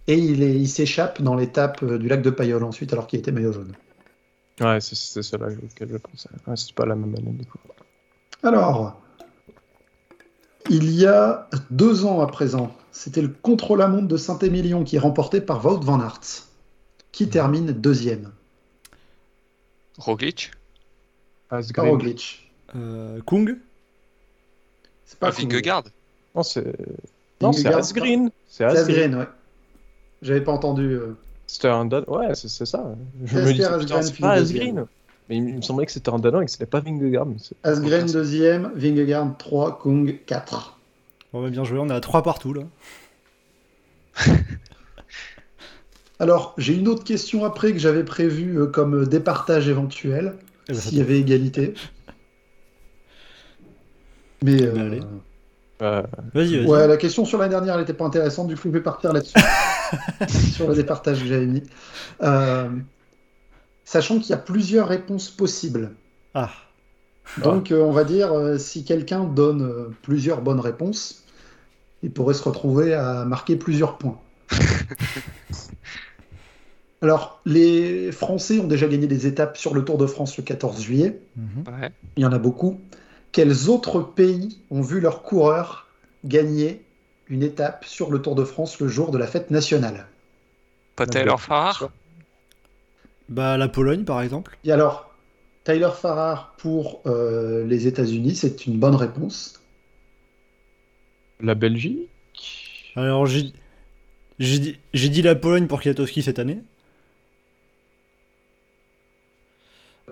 Et 0.07 0.15
il 0.17 0.41
est- 0.43 0.55
il 0.55 0.67
s'échappe 0.67 1.21
dans 1.21 1.35
l'étape 1.35 1.81
euh, 1.83 1.97
du 1.97 2.07
lac 2.07 2.21
de 2.21 2.29
Payolle 2.29 2.63
ensuite, 2.63 2.91
alors 2.93 3.07
qu'il 3.07 3.19
était 3.19 3.31
maillot 3.31 3.53
jaune. 3.53 3.73
Ouais, 4.59 4.79
c'est 4.81 4.95
c'est 4.95 5.21
celle-là 5.23 5.47
auquel 5.47 5.89
je 5.91 5.97
pensais. 5.97 6.29
Ouais, 6.47 6.55
c'est 6.57 6.73
pas 6.73 6.85
la 6.85 6.95
même 6.95 7.13
année 7.15 7.31
du 7.31 7.45
coup. 7.45 7.57
Alors, 8.43 8.99
il 10.69 10.91
y 10.93 11.05
a 11.05 11.49
deux 11.71 12.05
ans 12.05 12.21
à 12.21 12.27
présent, 12.27 12.75
c'était 12.91 13.21
le 13.21 13.29
contre-la-montre 13.29 14.07
de 14.07 14.17
Saint-Émilion 14.17 14.83
qui 14.83 14.97
est 14.97 14.99
remporté 14.99 15.41
par 15.41 15.65
Wout 15.65 15.79
van 15.83 16.01
Aert, 16.01 16.19
qui 17.11 17.29
termine 17.29 17.71
deuxième. 17.71 18.31
Roglic? 19.97 20.51
Pas 21.49 21.61
Roglic. 21.77 22.51
Euh, 22.75 23.19
Kung? 23.25 23.57
C'est 25.05 25.19
pas 25.19 25.27
Ah, 25.27 25.31
Vingegaard 25.31 25.83
Non, 26.35 26.43
c'est. 26.43 26.65
Non, 27.41 27.51
c'est 27.53 27.63
Vingegaard, 27.63 27.79
Asgreen. 27.79 28.31
C'est 28.49 28.63
Asgreen. 28.63 29.15
Ouais. 29.15 29.27
J'avais 30.21 30.41
pas 30.41 30.51
entendu. 30.51 30.93
euh. 30.93 31.15
C'était 31.45 31.67
un. 31.67 31.87
Ouais, 31.87 32.33
c'est 32.33 32.65
ça. 32.65 32.95
Je 33.25 33.37
me 33.37 33.79
putain, 33.79 34.01
c'est 34.01 34.19
pas. 34.19 34.31
Asgreen. 34.31 34.85
Mais 35.29 35.37
il 35.37 35.55
me 35.55 35.61
semblait 35.61 35.85
que 35.85 35.91
c'était 35.91 36.09
un 36.09 36.19
Danois 36.19 36.43
et 36.43 36.45
que 36.45 36.51
c'était 36.51 36.65
pas 36.65 36.81
Vingegaard. 36.81 37.27
Asgreen 37.63 38.05
deuxième, 38.05 38.71
Vingegaard 38.75 39.37
3, 39.37 39.79
Kung 39.79 40.19
4. 40.25 40.79
On 41.33 41.41
va 41.41 41.49
bien 41.49 41.63
jouer, 41.63 41.79
on 41.79 41.89
est 41.89 41.93
à 41.93 42.01
3 42.01 42.23
partout 42.23 42.53
là. 42.53 42.63
Alors, 46.19 46.53
j'ai 46.57 46.75
une 46.75 46.87
autre 46.87 47.03
question 47.03 47.43
après 47.43 47.73
que 47.73 47.79
j'avais 47.79 48.03
prévue 48.03 48.59
euh, 48.59 48.67
comme 48.67 49.01
euh, 49.01 49.05
départage 49.05 49.67
éventuel, 49.67 50.35
Eh 50.69 50.73
ben, 50.73 50.79
s'il 50.79 50.97
y 50.99 51.01
avait 51.01 51.19
égalité. 51.19 51.73
Mais 54.43 54.57
ben, 54.57 54.77
euh, 54.77 54.85
allez. 54.85 55.01
Euh, 55.81 56.03
Vas-y, 56.33 56.57
vas-y. 56.57 56.67
ouais, 56.67 56.87
la 56.87 56.97
question 56.97 57.25
sur 57.25 57.39
l'année 57.39 57.49
dernière, 57.49 57.73
elle 57.73 57.81
n'était 57.81 57.93
pas 57.93 58.05
intéressante, 58.05 58.47
du 58.47 58.55
coup, 58.55 58.67
je 58.67 58.73
vais 58.73 58.81
partir 58.81 59.11
là-dessus. 59.11 59.33
sur 60.53 60.67
le 60.67 60.75
départage 60.75 61.19
que 61.21 61.25
j'avais 61.25 61.47
mis. 61.47 61.63
Sachant 63.85 64.19
qu'il 64.19 64.29
y 64.29 64.33
a 64.33 64.37
plusieurs 64.37 64.87
réponses 64.87 65.29
possibles. 65.29 65.91
Ah, 66.33 66.51
Donc, 67.41 67.71
euh, 67.71 67.81
on 67.81 67.91
va 67.91 68.03
dire, 68.03 68.33
euh, 68.33 68.57
si 68.57 68.83
quelqu'un 68.83 69.23
donne 69.23 69.61
euh, 69.61 69.89
plusieurs 70.01 70.41
bonnes 70.41 70.59
réponses, 70.59 71.23
il 72.01 72.11
pourrait 72.11 72.33
se 72.33 72.43
retrouver 72.43 72.93
à 72.93 73.25
marquer 73.25 73.55
plusieurs 73.55 73.97
points. 73.97 74.19
Alors, 77.01 77.41
les 77.45 78.11
Français 78.13 78.59
ont 78.59 78.67
déjà 78.67 78.87
gagné 78.87 79.07
des 79.07 79.27
étapes 79.27 79.57
sur 79.57 79.73
le 79.73 79.83
Tour 79.83 79.97
de 79.97 80.05
France 80.05 80.37
le 80.37 80.43
14 80.43 80.81
juillet. 80.81 81.19
mhm. 81.35 81.65
Ouais. 81.67 81.91
Il 82.15 82.23
y 82.23 82.25
en 82.25 82.31
a 82.31 82.39
beaucoup. 82.39 82.79
Quels 83.33 83.69
autres 83.69 83.99
pays 83.99 84.59
ont 84.69 84.81
vu 84.81 85.01
leurs 85.01 85.21
coureurs 85.23 85.87
gagner 86.23 86.85
une 87.27 87.43
étape 87.43 87.83
sur 87.85 88.09
le 88.11 88.21
Tour 88.21 88.35
de 88.35 88.45
France 88.45 88.79
le 88.79 88.87
jour 88.87 89.11
de 89.11 89.17
la 89.17 89.27
fête 89.27 89.51
nationale? 89.51 90.07
Farrar? 91.39 91.89
Bah, 93.33 93.57
la 93.57 93.67
Pologne 93.67 94.05
par 94.05 94.21
exemple. 94.21 94.57
Et 94.63 94.71
alors, 94.71 95.09
Tyler 95.63 95.89
Farrar 95.93 96.53
pour 96.57 97.01
euh, 97.07 97.65
les 97.65 97.87
États-Unis, 97.87 98.35
c'est 98.35 98.65
une 98.67 98.77
bonne 98.79 98.95
réponse. 98.95 99.59
La 101.39 101.55
Belgique? 101.55 102.09
Alors, 102.95 103.25
j'ai 103.25 103.51
dit, 104.39 105.21
la 105.21 105.35
Pologne 105.35 105.67
pour 105.67 105.81
Kwiatkowski 105.81 106.21
cette 106.21 106.39
année. 106.39 106.59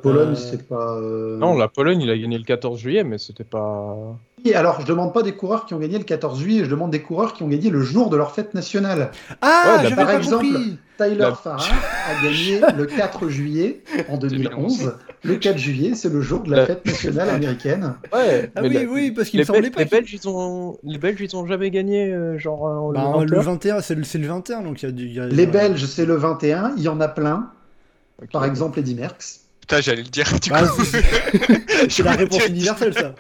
Pologne, 0.02 0.32
Euh, 0.32 0.36
c'est 0.36 0.68
pas. 0.68 0.96
euh, 0.98 1.38
Non, 1.38 1.58
la 1.58 1.68
Pologne, 1.68 2.02
il 2.02 2.10
a 2.10 2.18
gagné 2.18 2.38
le 2.38 2.44
14 2.44 2.80
juillet, 2.80 3.04
mais 3.04 3.18
c'était 3.18 3.44
pas. 3.44 4.18
Alors, 4.54 4.82
je 4.82 4.86
demande 4.86 5.14
pas 5.14 5.22
des 5.24 5.34
coureurs 5.34 5.66
qui 5.66 5.74
ont 5.74 5.80
gagné 5.80 5.98
le 5.98 6.04
14 6.04 6.40
juillet, 6.40 6.64
je 6.66 6.70
demande 6.70 6.92
des 6.92 7.02
coureurs 7.02 7.34
qui 7.34 7.44
ont 7.44 7.48
gagné 7.48 7.70
le 7.70 7.82
jour 7.82 8.10
de 8.10 8.18
leur 8.18 8.34
fête 8.34 8.54
nationale. 8.54 9.12
Ah, 9.42 9.78
Ouais, 9.84 9.90
bah, 9.90 9.96
par 9.96 10.06
pas 10.08 10.16
exemple, 10.18 10.46
compris 10.46 10.78
Tyler 10.98 11.16
La- 11.16 11.34
Farrar 11.36 11.70
a 12.10 12.24
gagné 12.24 12.60
le 12.78 12.86
4 12.86 13.30
juillet 13.30 13.82
en 14.10 14.18
2011. 14.18 14.50
2011. 14.80 14.94
Le 15.24 15.36
4 15.36 15.58
juillet, 15.58 15.94
c'est 15.96 16.10
le 16.12 16.22
jour 16.22 16.42
de 16.42 16.52
la 16.52 16.58
La- 16.58 16.66
fête 16.66 16.86
nationale 16.86 17.30
américaine. 17.30 17.94
Ouais, 18.14 18.52
Ah 18.56 18.62
oui, 18.64 18.70
la- 18.74 18.84
oui, 18.84 19.12
parce 19.12 19.30
qu'il 19.30 19.40
me 19.40 19.46
semblait 19.46 19.70
pas. 19.70 19.80
les 19.80 19.86
Belges, 19.86 20.14
ils 20.14 20.28
ont, 20.28 20.78
les 20.84 20.98
Belges, 20.98 21.20
ils 21.22 21.36
ont 21.36 21.46
jamais 21.46 21.70
gagné, 21.72 22.12
euh, 22.12 22.38
genre 22.40 22.64
en 22.64 22.92
Bah, 22.92 23.14
le 23.24 23.36
vainqueur. 23.38 23.44
21, 23.44 23.82
c'est 23.82 23.96
le, 23.96 24.04
c'est 24.04 24.18
le 24.18 24.28
21, 24.28 24.62
donc 24.62 24.82
il 24.82 24.86
y 24.86 24.90
a 24.90 24.92
du. 24.92 25.06
il 25.06 25.14
y 25.14 25.20
a- 25.20 25.28
Les 25.28 25.46
Belges, 25.46 25.86
c'est 25.86 26.06
le 26.06 26.16
21, 26.16 26.74
il 26.78 26.84
y 26.84 26.88
en 26.90 27.00
a 27.00 27.08
plein. 27.08 27.50
Par 28.32 28.46
exemple, 28.46 28.80
Eddy 28.80 28.96
Merckx. 28.96 29.40
Putain, 29.62 29.82
j'allais 29.82 30.04
le 30.04 30.10
dire 30.10 30.26
du 30.42 30.50
Bah, 30.50 30.68
coup. 30.68 30.84
c'est 30.84 32.04
la 32.04 32.12
réponse 32.14 32.48
universelle 32.48 32.94
ça. 32.94 33.14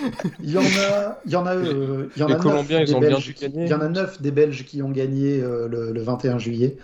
Il 0.42 0.50
y 0.50 0.56
en 0.58 0.62
a, 0.62 1.18
il 1.26 1.32
y 1.32 1.36
en 1.36 1.44
a, 1.44 1.54
euh, 1.54 2.08
il 2.16 2.20
y 2.20 2.22
en 2.22 2.28
a 2.28 2.32
neuf 2.32 2.40
Colombiens, 2.42 2.80
ils 2.80 2.86
des 2.86 2.94
ont 2.94 3.00
bien 3.00 3.18
dû 3.18 3.34
gagner. 3.34 3.64
Il 3.64 3.68
y 3.70 3.74
en 3.74 3.80
a 3.80 3.88
9 3.88 4.22
des 4.22 4.30
Belges 4.30 4.64
qui 4.64 4.82
ont 4.82 4.90
gagné 4.90 5.42
euh, 5.42 5.68
le, 5.68 5.92
le 5.92 6.02
21 6.02 6.38
juillet. 6.38 6.76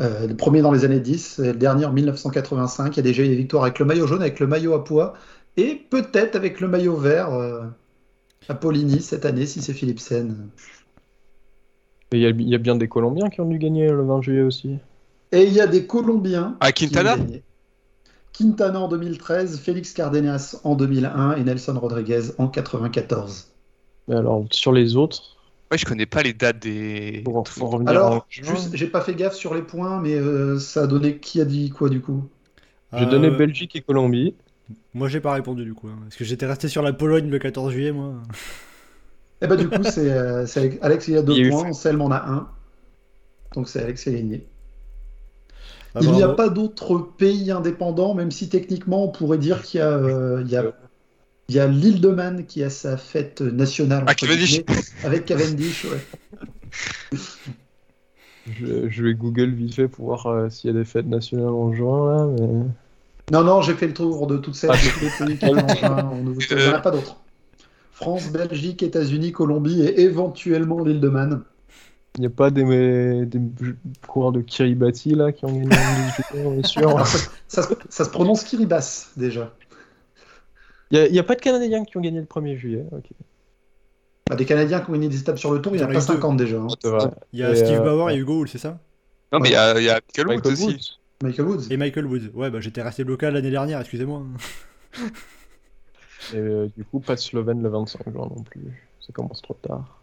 Euh, 0.00 0.26
le 0.26 0.34
premier 0.36 0.62
dans 0.62 0.72
les 0.72 0.84
années 0.84 1.00
10, 1.00 1.38
et 1.40 1.46
le 1.48 1.58
dernier 1.58 1.84
en 1.86 1.92
1985. 1.92 2.94
Il 2.94 2.96
y 2.96 3.00
a 3.00 3.02
déjà 3.02 3.22
eu 3.22 3.28
des 3.28 3.36
victoires 3.36 3.64
avec 3.64 3.78
le 3.78 3.84
maillot 3.84 4.06
jaune, 4.06 4.20
avec 4.22 4.40
le 4.40 4.46
maillot 4.46 4.74
à 4.74 4.84
pois, 4.84 5.14
et 5.56 5.74
peut-être 5.90 6.34
avec 6.36 6.60
le 6.60 6.68
maillot 6.68 6.96
vert 6.96 7.32
euh, 7.34 7.62
à 8.48 8.54
Poligny 8.54 9.00
cette 9.00 9.24
année, 9.26 9.46
si 9.46 9.60
c'est 9.62 9.72
Philipsen. 9.74 10.48
Et 12.12 12.16
il 12.18 12.22
y, 12.22 12.26
a- 12.26 12.30
il 12.30 12.48
y 12.48 12.54
a 12.54 12.58
bien 12.58 12.76
des 12.76 12.88
Colombiens 12.88 13.28
qui 13.30 13.40
ont 13.40 13.48
dû 13.48 13.58
gagner 13.58 13.88
le 13.90 14.02
20 14.04 14.22
juillet 14.22 14.42
aussi. 14.42 14.76
Et 15.32 15.44
il 15.44 15.52
y 15.52 15.60
a 15.60 15.66
des 15.66 15.86
Colombiens 15.86 16.56
Ah, 16.60 16.72
qui 16.72 16.84
ont 16.84 16.88
Quintana 16.88 17.16
gagné. 17.16 17.42
Quintana 18.36 18.80
en 18.80 18.88
2013, 18.88 19.58
Félix 19.58 19.92
Cardenas 19.92 20.60
en 20.64 20.74
2001 20.76 21.36
et 21.36 21.44
Nelson 21.44 21.78
Rodriguez 21.80 22.32
en 22.38 22.48
94. 22.48 23.48
Mais 24.08 24.14
alors, 24.16 24.46
sur 24.52 24.72
les 24.72 24.96
autres, 24.96 25.32
Ouais, 25.72 25.78
je 25.78 25.84
connais 25.84 26.06
pas 26.06 26.22
les 26.22 26.32
dates 26.32 26.60
des. 26.60 27.24
Alors, 27.84 28.24
juste, 28.30 28.76
j'ai 28.76 28.86
pas 28.86 29.00
fait 29.00 29.14
gaffe 29.16 29.34
sur 29.34 29.52
les 29.54 29.62
points, 29.62 30.00
mais 30.00 30.14
euh, 30.14 30.58
ça 30.60 30.84
a 30.84 30.86
donné 30.86 31.18
qui 31.18 31.40
a 31.40 31.44
dit 31.44 31.70
quoi 31.70 31.88
du 31.88 32.00
coup? 32.00 32.28
J'ai 32.92 33.04
Euh, 33.04 33.10
donné 33.10 33.30
Belgique 33.30 33.76
et 33.76 33.82
Colombie. 33.82 34.34
Moi 34.94 35.08
j'ai 35.08 35.20
pas 35.20 35.32
répondu 35.34 35.64
du 35.64 35.74
coup, 35.74 35.88
hein, 35.88 35.98
parce 36.02 36.16
que 36.16 36.24
j'étais 36.24 36.46
resté 36.46 36.68
sur 36.68 36.82
la 36.82 36.92
Pologne 36.92 37.30
le 37.30 37.38
14 37.38 37.72
juillet 37.72 37.92
moi. 37.92 38.14
Eh 39.40 39.46
ben 39.46 39.56
du 39.56 39.70
coup, 39.70 39.82
c'est 39.84 40.10
euh, 40.12 40.46
c'est 40.46 40.78
Alex- 40.82 41.08
il 41.08 41.16
a 41.16 41.22
deux 41.22 41.34
Il 41.34 41.38
y 41.38 41.40
a 41.40 41.44
eu 41.44 41.50
points. 41.50 41.68
Anselme 41.70 42.02
en 42.02 42.10
a 42.10 42.18
un. 42.30 42.54
Donc 43.54 43.68
c'est 43.68 43.82
Alex 43.82 44.02
qui 44.04 44.08
a 44.10 44.12
gagné. 44.12 44.46
Ah, 45.96 46.00
il 46.02 46.10
n'y 46.10 46.22
a 46.22 46.28
pas 46.28 46.50
d'autres 46.50 46.98
pays 46.98 47.50
indépendants, 47.50 48.12
même 48.12 48.30
si 48.30 48.50
techniquement 48.50 49.04
on 49.04 49.08
pourrait 49.08 49.38
dire 49.38 49.62
qu'il 49.62 49.80
y 49.80 49.82
a, 49.82 49.88
euh, 49.88 50.42
il 50.44 50.50
y 50.50 50.56
a, 50.56 50.64
il 51.48 51.54
y 51.54 51.58
a 51.58 51.66
l'île 51.66 52.02
de 52.02 52.10
Man 52.10 52.44
qui 52.44 52.62
a 52.62 52.68
sa 52.68 52.98
fête 52.98 53.40
nationale. 53.40 54.04
Ah, 54.06 54.14
Cavendish. 54.14 54.60
Avec 55.04 55.24
Cavendish, 55.24 55.86
ouais. 55.86 57.18
Je, 58.60 58.90
je 58.90 59.02
vais 59.02 59.14
Google 59.14 59.50
vite 59.52 59.74
fait 59.74 59.88
pour 59.88 60.04
voir 60.04 60.26
euh, 60.26 60.50
s'il 60.50 60.70
y 60.70 60.76
a 60.76 60.78
des 60.78 60.84
fêtes 60.84 61.06
nationales 61.06 61.48
en 61.48 61.72
juin 61.72 62.14
là. 62.14 62.26
Mais... 62.26 62.66
Non, 63.32 63.42
non, 63.42 63.62
j'ai 63.62 63.72
fait 63.72 63.86
le 63.86 63.94
tour 63.94 64.26
de 64.26 64.36
toutes 64.36 64.54
celles 64.54 64.70
Ah, 64.72 64.76
n'y 66.56 66.68
en 66.68 66.74
a 66.74 66.78
pas 66.78 66.90
d'autres. 66.90 67.16
France, 67.90 68.30
Belgique, 68.30 68.82
États-Unis, 68.82 69.32
Colombie 69.32 69.80
et 69.80 70.02
éventuellement 70.02 70.84
l'île 70.84 71.00
de 71.00 71.08
Man. 71.08 71.42
Il 72.16 72.20
n'y 72.20 72.26
a 72.26 72.30
pas 72.30 72.50
des, 72.50 73.26
des 73.26 73.40
coureurs 74.06 74.32
de 74.32 74.40
Kiribati 74.40 75.14
là 75.14 75.32
qui 75.32 75.44
ont 75.44 75.52
gagné 75.52 75.66
en 75.66 75.68
2018, 75.68 76.24
on 76.46 76.58
est 76.58 76.66
sûr. 76.66 76.88
Alors, 76.88 77.06
ça, 77.06 77.18
ça 77.46 77.62
se- 77.62 77.74
ça 77.90 78.04
se 78.04 78.10
prononce 78.10 78.42
Kiribati 78.44 79.06
déjà. 79.16 79.54
Il 80.90 81.10
n'y 81.12 81.18
a, 81.18 81.24
pas 81.24 81.34
de 81.34 81.40
Canadiens 81.40 81.84
qui 81.84 81.96
ont 81.96 82.00
gagné 82.00 82.20
le 82.20 82.26
1er 82.26 82.56
juillet. 82.56 82.84
ok. 82.92 83.04
Bah, 84.28 84.36
des 84.36 84.44
Canadiens 84.44 84.80
qui 84.80 84.90
ont 84.90 84.92
gagné 84.94 85.08
des 85.08 85.20
étapes 85.20 85.38
sur 85.38 85.52
le 85.52 85.60
tour, 85.60 85.74
il 85.74 85.78
n'y 85.78 85.84
en 85.84 85.88
a 85.88 85.92
pas 85.92 85.94
eu 85.94 85.96
deux. 85.96 86.00
50 86.00 86.36
déjà. 86.36 86.58
hein. 86.58 86.66
Il 87.32 87.40
y 87.40 87.42
a 87.42 87.52
Et, 87.52 87.56
Steve 87.56 87.80
euh, 87.80 87.82
Bauer 87.82 88.10
et 88.10 88.16
Hugo 88.16 88.40
Hull, 88.40 88.48
c'est 88.48 88.58
ça? 88.58 88.78
Non, 89.32 89.40
mais 89.40 89.50
il 89.50 89.52
y 89.52 89.56
a, 89.56 89.78
il 89.78 89.84
y 89.84 89.90
a 89.90 90.00
Michael 90.18 90.36
Woods 90.36 90.52
aussi. 90.52 90.64
Woods. 90.66 90.98
Michael 91.22 91.46
Woods. 91.46 91.62
Et 91.70 91.76
Michael 91.76 92.06
Woods. 92.06 92.30
Ouais, 92.34 92.50
bah 92.50 92.60
j'étais 92.60 92.82
resté 92.82 93.04
local 93.04 93.34
l'année 93.34 93.50
dernière, 93.50 93.80
excusez-moi. 93.80 94.22
Et 96.32 96.36
euh, 96.38 96.68
du 96.76 96.84
coup, 96.84 97.00
pas 97.00 97.14
de 97.14 97.20
Slovène 97.20 97.62
le 97.62 97.68
25 97.68 98.10
juin 98.10 98.28
non 98.34 98.42
plus. 98.42 98.88
Ça 99.00 99.12
commence 99.12 99.42
trop 99.42 99.54
tard. 99.54 99.95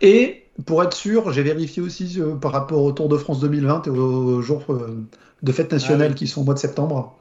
Et 0.00 0.44
pour 0.64 0.82
être 0.82 0.94
sûr, 0.96 1.32
j'ai 1.32 1.42
vérifié 1.42 1.82
aussi 1.82 2.20
euh, 2.20 2.34
par 2.34 2.52
rapport 2.52 2.82
au 2.82 2.92
Tour 2.92 3.08
de 3.08 3.16
France 3.18 3.40
2020 3.40 3.86
et 3.86 3.90
aux 3.90 4.40
jours 4.42 4.64
euh, 4.70 5.04
de 5.42 5.52
fête 5.52 5.70
nationale 5.72 6.08
Ah 6.08 6.10
oui. 6.10 6.14
qui 6.14 6.26
sont 6.26 6.40
au 6.40 6.44
mois 6.44 6.54
de 6.54 6.58
septembre. 6.58 7.16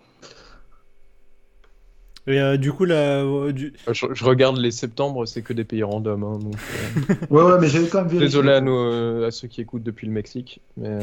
Et 2.28 2.40
euh, 2.42 2.58
du 2.58 2.72
coup, 2.74 2.86
là, 2.86 3.24
du... 3.52 3.74
Je, 3.92 4.06
je 4.12 4.24
regarde 4.26 4.58
les 4.58 4.72
septembre, 4.72 5.26
c'est 5.28 5.44
que 5.44 5.54
des 5.54 5.64
pays 5.64 5.84
random. 5.84 6.24
hein, 6.24 6.40
donc, 6.40 6.56
euh, 6.56 7.16
Ouais, 7.30 7.44
ouais, 7.44 7.60
mais 7.60 7.68
j'avais 7.68 7.88
quand 7.88 8.00
même 8.00 8.08
vérifié. 8.08 8.28
Désolé 8.28 8.52
à, 8.52 8.62
nous, 8.62 8.76
euh, 8.76 9.28
à 9.28 9.32
ceux 9.32 9.48
qui 9.48 9.62
écoutent 9.62 9.84
depuis 9.84 10.08
le 10.08 10.14
Mexique, 10.14 10.60
mais 10.78 10.88
euh, 10.90 11.00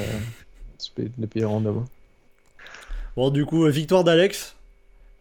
c'est 0.79 1.11
des- 1.19 1.27
pays 1.29 1.45
random. 1.45 1.79
hein. 1.79 1.85
bon, 3.17 3.31
du 3.31 3.45
coup, 3.47 3.65
victoire 3.69 4.03
d'Alex. 4.05 4.57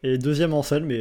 Et 0.04 0.18
deuxième 0.18 0.54
en 0.54 0.64
selle, 0.64 0.84
mais. 0.86 1.00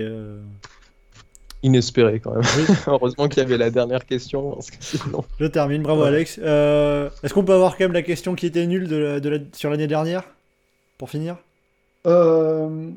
Inespéré 1.63 2.21
quand 2.21 2.33
même. 2.35 2.43
Oui. 2.57 2.65
Heureusement 2.87 3.29
qu'il 3.29 3.43
y 3.43 3.47
avait 3.47 3.59
la 3.59 3.71
dernière 3.71 4.07
question, 4.07 4.53
parce 4.53 4.71
que 4.71 4.77
sinon. 4.81 5.25
Je 5.39 5.47
termine, 5.47 5.83
bravo 5.83 6.03
Ouais. 6.03 6.09
Alex. 6.09 6.39
Euh, 6.43 7.11
Est-ce 7.23 7.35
qu'on 7.35 7.45
peut 7.45 7.53
avoir 7.53 7.77
quand 7.77 7.85
même 7.85 7.93
la 7.93 8.03
question 8.03 8.35
qui 8.35 8.47
était 8.47 8.67
nulle 8.67 8.89
de 8.89 8.97
la- 8.97 9.21
de 9.21 9.29
la- 9.29 9.39
sur 9.53 9.69
l'année 9.71 9.87
dernière 9.87 10.25
Pour 10.97 11.11
finir? 11.11 11.37
Euh, 12.07 12.89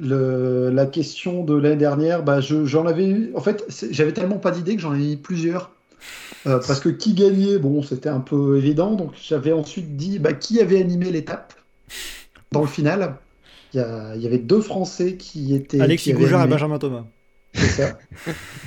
le- 0.00 0.70
la 0.70 0.86
question 0.86 1.44
de 1.44 1.54
l'année 1.54 1.76
dernière, 1.76 2.22
bah, 2.22 2.40
je- 2.40 2.64
j'en 2.64 2.86
avais 2.86 3.06
eu. 3.06 3.32
En 3.34 3.40
fait, 3.40 3.64
j'avais 3.90 4.12
tellement 4.12 4.38
pas 4.38 4.50
d'idées 4.50 4.76
que 4.76 4.82
j'en 4.82 4.94
ai 4.94 5.12
eu 5.12 5.16
plusieurs. 5.16 5.70
Euh, 6.46 6.58
parce 6.66 6.80
que 6.80 6.90
qui 6.90 7.14
gagnait, 7.14 7.58
bon, 7.58 7.82
c'était 7.82 8.10
un 8.10 8.20
peu 8.20 8.58
évident. 8.58 8.92
Donc 8.92 9.12
j'avais 9.22 9.52
ensuite 9.52 9.96
dit 9.96 10.18
bah, 10.18 10.34
qui 10.34 10.60
avait 10.60 10.78
animé 10.80 11.10
l'étape 11.10 11.54
dans 12.52 12.60
le 12.60 12.66
final? 12.66 13.16
Il 13.74 13.78
y, 13.78 13.80
a- 13.80 14.12
il 14.14 14.22
y 14.22 14.26
avait 14.26 14.38
deux 14.38 14.60
Français 14.60 15.16
qui 15.16 15.54
étaient. 15.54 15.80
Alexis 15.80 16.10
qui 16.12 16.16
Goujard 16.16 16.44
et. 16.44 16.48
Benjamin 16.48 16.78
Thomas. 16.78 17.04
C'est 17.54 17.66
ça. 17.68 17.98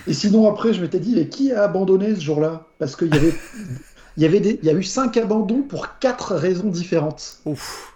Et 0.07 0.13
sinon, 0.13 0.49
après, 0.49 0.73
je 0.73 0.81
m'étais 0.81 0.99
dit, 0.99 1.13
mais 1.15 1.27
qui 1.27 1.51
a 1.51 1.63
abandonné 1.63 2.13
ce 2.15 2.21
jour-là? 2.21 2.67
Parce 2.79 2.95
qu'il 2.95 3.13
y 3.13 3.17
avait, 3.17 3.33
il 4.17 4.23
y 4.23 4.25
avait 4.25 4.39
des, 4.39 4.59
il 4.61 4.65
y 4.65 4.69
a 4.69 4.73
eu 4.73 4.83
cinq 4.83 5.17
abandons 5.17 5.61
pour 5.61 5.97
quatre 5.99 6.35
raisons 6.35 6.69
différentes. 6.69 7.39
Ouf. 7.45 7.93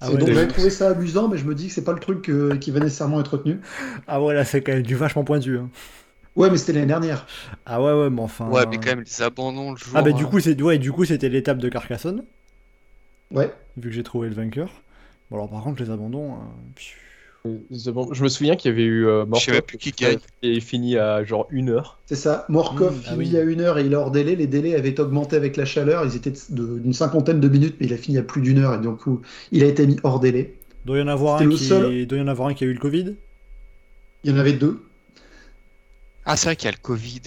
Ah 0.00 0.10
ouais, 0.10 0.16
donc 0.18 0.28
j'avais 0.28 0.48
trouvé 0.48 0.70
ça 0.70 0.90
amusant, 0.90 1.28
mais 1.28 1.38
je 1.38 1.44
me 1.44 1.54
dis 1.54 1.68
que 1.68 1.72
c'est 1.74 1.84
pas 1.84 1.92
le 1.92 2.00
truc 2.00 2.28
euh, 2.28 2.56
qui 2.56 2.70
va 2.72 2.80
nécessairement 2.80 3.20
être 3.20 3.34
retenu. 3.34 3.60
ah 4.08 4.20
ouais, 4.22 4.34
là 4.34 4.44
c'est 4.44 4.60
quand 4.60 4.72
même 4.72 4.82
du 4.82 4.96
vachement 4.96 5.22
pointu. 5.24 5.58
hein. 5.58 5.68
Ouais, 6.34 6.50
mais 6.50 6.56
c'était 6.56 6.72
l'année 6.72 6.86
dernière. 6.86 7.26
Ah 7.66 7.80
ouais, 7.82 7.92
ouais, 7.92 8.10
mais 8.10 8.22
enfin. 8.22 8.48
Ouais, 8.48 8.64
mais 8.68 8.78
quand 8.78 8.86
même, 8.96 9.04
les 9.06 9.22
abandons 9.22 9.70
le 9.72 9.76
jour. 9.76 9.92
Ah 9.94 10.02
bah 10.02 10.10
du 10.12 10.24
hein. 10.24 10.26
coup, 10.26 10.40
c'est 10.40 10.60
ouais, 10.60 10.78
du 10.78 10.90
coup 10.90 11.04
c'était 11.04 11.28
l'étape 11.28 11.58
de 11.58 11.68
Carcassonne, 11.68 12.24
Ouais. 13.30 13.52
vu 13.76 13.90
que 13.90 13.94
j'ai 13.94 14.02
trouvé 14.02 14.28
le 14.28 14.34
vainqueur. 14.34 14.68
Bon 15.32 15.38
alors 15.38 15.48
par 15.48 15.62
contre 15.64 15.82
les 15.82 15.90
abandons. 15.90 16.34
euh. 17.46 17.48
C'est 17.74 17.90
bon. 17.90 18.12
Je 18.12 18.22
me 18.22 18.28
souviens 18.28 18.54
qu'il 18.54 18.70
y 18.70 18.74
avait 18.74 18.84
eu 18.84 19.06
euh, 19.06 19.24
Je 19.34 19.40
sais 19.40 19.50
même 19.50 19.60
Morkov 19.60 19.66
plus 19.66 19.78
qui 19.78 19.90
gagne. 19.90 20.18
et 20.42 20.52
il 20.52 20.60
finit 20.60 20.96
à 20.98 21.24
genre 21.24 21.48
une 21.50 21.70
heure. 21.70 21.98
C'est 22.06 22.14
ça. 22.16 22.44
Morkov 22.50 22.92
Mmh, 22.92 23.00
ah 23.06 23.10
finit 23.16 23.30
oui. 23.30 23.36
à 23.36 23.40
une 23.40 23.60
heure 23.62 23.78
et 23.78 23.86
il 23.86 23.92
est 23.92 23.96
hors 23.96 24.10
délai. 24.10 24.36
Les 24.36 24.46
délais 24.46 24.74
avaient 24.76 25.00
augmenté 25.00 25.34
avec 25.36 25.56
la 25.56 25.64
chaleur. 25.64 26.04
Ils 26.04 26.14
étaient 26.14 26.34
d'une 26.50 26.92
cinquantaine 26.92 27.40
de 27.40 27.48
minutes, 27.48 27.76
mais 27.80 27.86
il 27.86 27.94
a 27.94 27.96
fini 27.96 28.18
à 28.18 28.22
plus 28.22 28.42
d'une 28.42 28.58
heure 28.58 28.74
et 28.74 28.78
donc 28.78 29.00
il 29.50 29.64
a 29.64 29.66
été 29.66 29.86
mis 29.86 29.96
hors 30.04 30.20
délai. 30.20 30.54
Doit 30.84 30.98
y 30.98 31.02
en 31.02 31.08
avoir 31.08 31.40
un 31.40 31.48
qui, 31.48 31.58
seul- 31.64 32.06
doit 32.06 32.18
y 32.18 32.20
en 32.20 32.28
avoir 32.28 32.48
un 32.48 32.54
qui 32.54 32.64
a 32.64 32.66
eu 32.66 32.74
le 32.74 32.80
Covid? 32.80 33.16
Il 34.24 34.30
y 34.30 34.34
en 34.34 34.38
avait 34.38 34.52
deux. 34.52 34.80
Ah, 36.24 36.36
c'est 36.36 36.46
vrai 36.46 36.56
qu'il 36.56 36.66
y 36.66 36.68
a 36.68 36.72
le 36.72 36.82
Covid. 36.82 37.22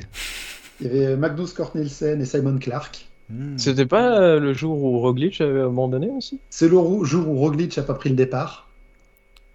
Il 0.79 0.87
y 0.87 0.89
avait 0.89 1.17
Magnus 1.17 1.51
Cort 1.53 1.71
Nielsen 1.75 2.21
et 2.21 2.25
Simon 2.25 2.57
Clark. 2.59 3.07
Hmm. 3.29 3.57
C'était 3.57 3.85
pas 3.87 4.19
euh, 4.21 4.39
le 4.39 4.53
jour 4.53 4.81
où 4.83 4.99
Roglic 4.99 5.41
avait 5.41 5.61
abandonné 5.61 6.09
aussi? 6.09 6.39
C'est 6.49 6.67
le 6.67 6.77
jour 7.03 7.27
où 7.27 7.35
Roglic 7.37 7.77
a 7.77 7.81
pas 7.83 7.95
pris 7.95 8.09
le 8.09 8.15
départ. 8.15 8.67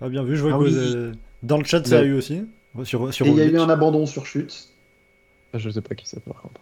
Pas 0.01 0.09
bien 0.09 0.23
vu, 0.25 0.37
je 0.37 0.43
vois 0.43 0.55
Ah 0.55 0.59
que 0.59 0.65
oui. 0.65 0.75
euh, 0.77 1.13
dans 1.43 1.59
le 1.59 1.65
chat 1.65 1.87
ça 1.87 2.01
a 2.01 2.03
eu 2.03 2.15
aussi. 2.15 2.43
Sur, 2.85 3.13
sur 3.15 3.27
Et 3.27 3.31
il 3.31 3.37
y 3.37 3.41
a 3.41 3.45
eu 3.47 3.59
un 3.59 3.69
abandon 3.69 4.07
sur 4.07 4.27
chute. 4.27 4.69
Ah, 5.53 5.59
Je 5.59 5.71
sais 5.71 5.81
pas 5.81 5.95
qui 5.95 6.07
c'est 6.09 6.21
par 6.25 6.41
contre. 6.43 6.61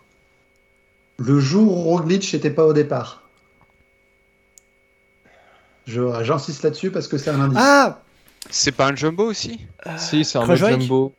Le 1.19 1.39
jour 1.41 1.73
où 1.77 1.83
Roglic 1.83 2.33
n'était 2.33 2.51
pas 2.51 2.65
au 2.67 2.73
départ. 2.73 3.23
Je- 5.87 6.23
J'insiste 6.25 6.63
là-dessus 6.63 6.91
parce 6.91 7.09
que 7.09 7.17
c'est 7.17 7.31
un 7.31 7.41
indice. 7.41 7.59
Ah 7.61 8.03
C'est 8.51 8.73
pas 8.73 8.89
un 8.89 8.95
jumbo 8.97 9.25
aussi? 9.25 9.61
Si, 9.97 10.25
c'est 10.25 10.39
un 10.39 10.43
autre 10.43 10.55
jumbo. 10.57 11.13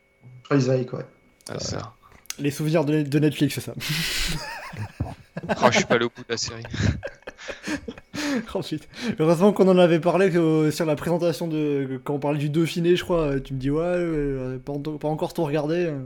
Kreuzweig, 0.44 0.92
ouais. 0.94 1.04
Ah, 1.48 1.58
ça. 1.58 1.94
Les 2.38 2.50
souvenirs 2.50 2.84
de, 2.84 3.02
de 3.02 3.18
Netflix, 3.18 3.54
c'est 3.56 3.60
ça. 3.60 3.74
Oh, 5.62 5.66
je 5.70 5.76
suis 5.78 5.84
pas 5.84 5.96
au 5.96 5.98
bout 6.00 6.22
de 6.22 6.30
la 6.30 6.36
série. 6.36 6.62
Ensuite, 8.54 8.88
heureusement 9.18 9.52
qu'on 9.52 9.68
en 9.68 9.78
avait 9.78 10.00
parlé 10.00 10.30
euh, 10.36 10.70
sur 10.70 10.84
la 10.86 10.94
présentation 10.96 11.48
de 11.48 12.00
quand 12.04 12.14
on 12.14 12.18
parlait 12.18 12.38
du 12.38 12.48
Dauphiné, 12.50 12.96
je 12.96 13.02
crois. 13.04 13.22
euh, 13.32 13.40
Tu 13.40 13.54
me 13.54 13.58
dis 13.58 13.70
ouais, 13.70 13.82
euh, 13.84 14.58
pas, 14.58 14.72
en- 14.72 14.80
pas 14.80 15.08
encore 15.08 15.32
tout 15.34 15.44
regardé. 15.44 15.86
euh. 15.86 15.98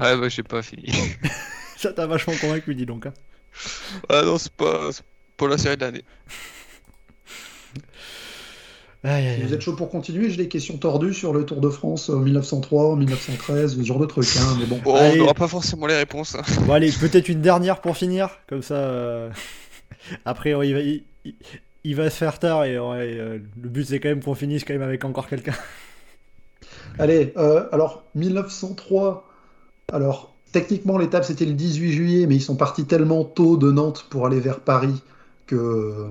Ouais, 0.00 0.16
bah, 0.16 0.28
j'ai 0.28 0.42
pas 0.42 0.62
fini. 0.62 0.92
Ça 1.76 1.92
t'a 1.92 2.06
vachement 2.06 2.34
convaincu, 2.40 2.74
dis 2.74 2.86
donc. 2.86 3.06
hein. 3.06 3.14
Ah 4.08 4.22
non, 4.22 4.38
c'est 4.38 4.52
pas, 4.52 4.90
c'est 4.92 5.04
pas 5.36 5.48
la 5.48 5.58
série 5.58 5.76
de 5.76 5.84
l'année. 5.84 6.04
Aïe, 9.04 9.26
aïe, 9.28 9.36
Si 9.36 9.42
vous 9.46 9.54
êtes 9.54 9.60
chaud 9.60 9.76
pour 9.76 9.90
continuer, 9.90 10.28
j'ai 10.28 10.36
des 10.36 10.48
questions 10.48 10.76
tordues 10.76 11.14
sur 11.14 11.32
le 11.32 11.44
Tour 11.46 11.60
de 11.60 11.68
France 11.70 12.08
en 12.10 12.16
1903, 12.18 12.86
en 12.92 12.96
1913, 12.96 13.76
ce 13.76 13.82
genre 13.84 14.00
de 14.00 14.06
trucs. 14.06 14.26
hein, 14.38 14.56
mais 14.58 14.66
bon. 14.66 14.78
Bon, 14.82 14.94
Allez. 14.96 15.14
on 15.14 15.22
n'aura 15.22 15.34
pas 15.34 15.46
forcément 15.48 15.86
les 15.86 15.96
réponses. 15.96 16.34
hein. 16.34 16.42
Bon 16.66 16.72
allez, 16.72 16.90
peut-être 16.90 17.28
une 17.28 17.40
dernière 17.40 17.80
pour 17.80 17.96
finir, 17.96 18.30
comme 18.48 18.62
ça. 18.62 18.74
euh, 18.74 19.30
Après, 20.24 20.50
il 20.50 20.56
va, 20.56 20.64
il, 20.80 21.02
il- 21.24 21.34
il 21.84 21.94
va 21.94 22.10
se 22.10 22.16
faire 22.16 22.38
tard 22.40 22.64
et 22.64 22.76
ouais, 22.78 22.84
euh, 23.16 23.38
le 23.62 23.68
but 23.68 23.86
c'est 23.86 24.00
quand 24.00 24.08
même 24.08 24.22
qu'on 24.22 24.34
finisse 24.34 24.64
quand 24.64 24.74
même 24.74 24.82
avec 24.82 25.04
encore 25.04 25.28
quelqu'un. 25.28 25.54
Allez, 26.98 27.32
euh, 27.36 27.66
alors 27.72 28.02
1903. 28.16 29.24
Alors 29.92 30.34
techniquement 30.52 30.98
l'étape 30.98 31.24
c'était 31.24 31.44
le 31.46 31.52
18 31.52 31.92
juillet, 31.92 32.26
mais 32.26 32.34
ils 32.34 32.42
sont 32.42 32.56
partis 32.56 32.84
tellement 32.84 33.24
tôt 33.24 33.56
de 33.56 33.70
Nantes 33.70 34.06
pour 34.10 34.26
aller 34.26 34.40
vers 34.40 34.60
Paris 34.60 35.02
que 35.46 36.10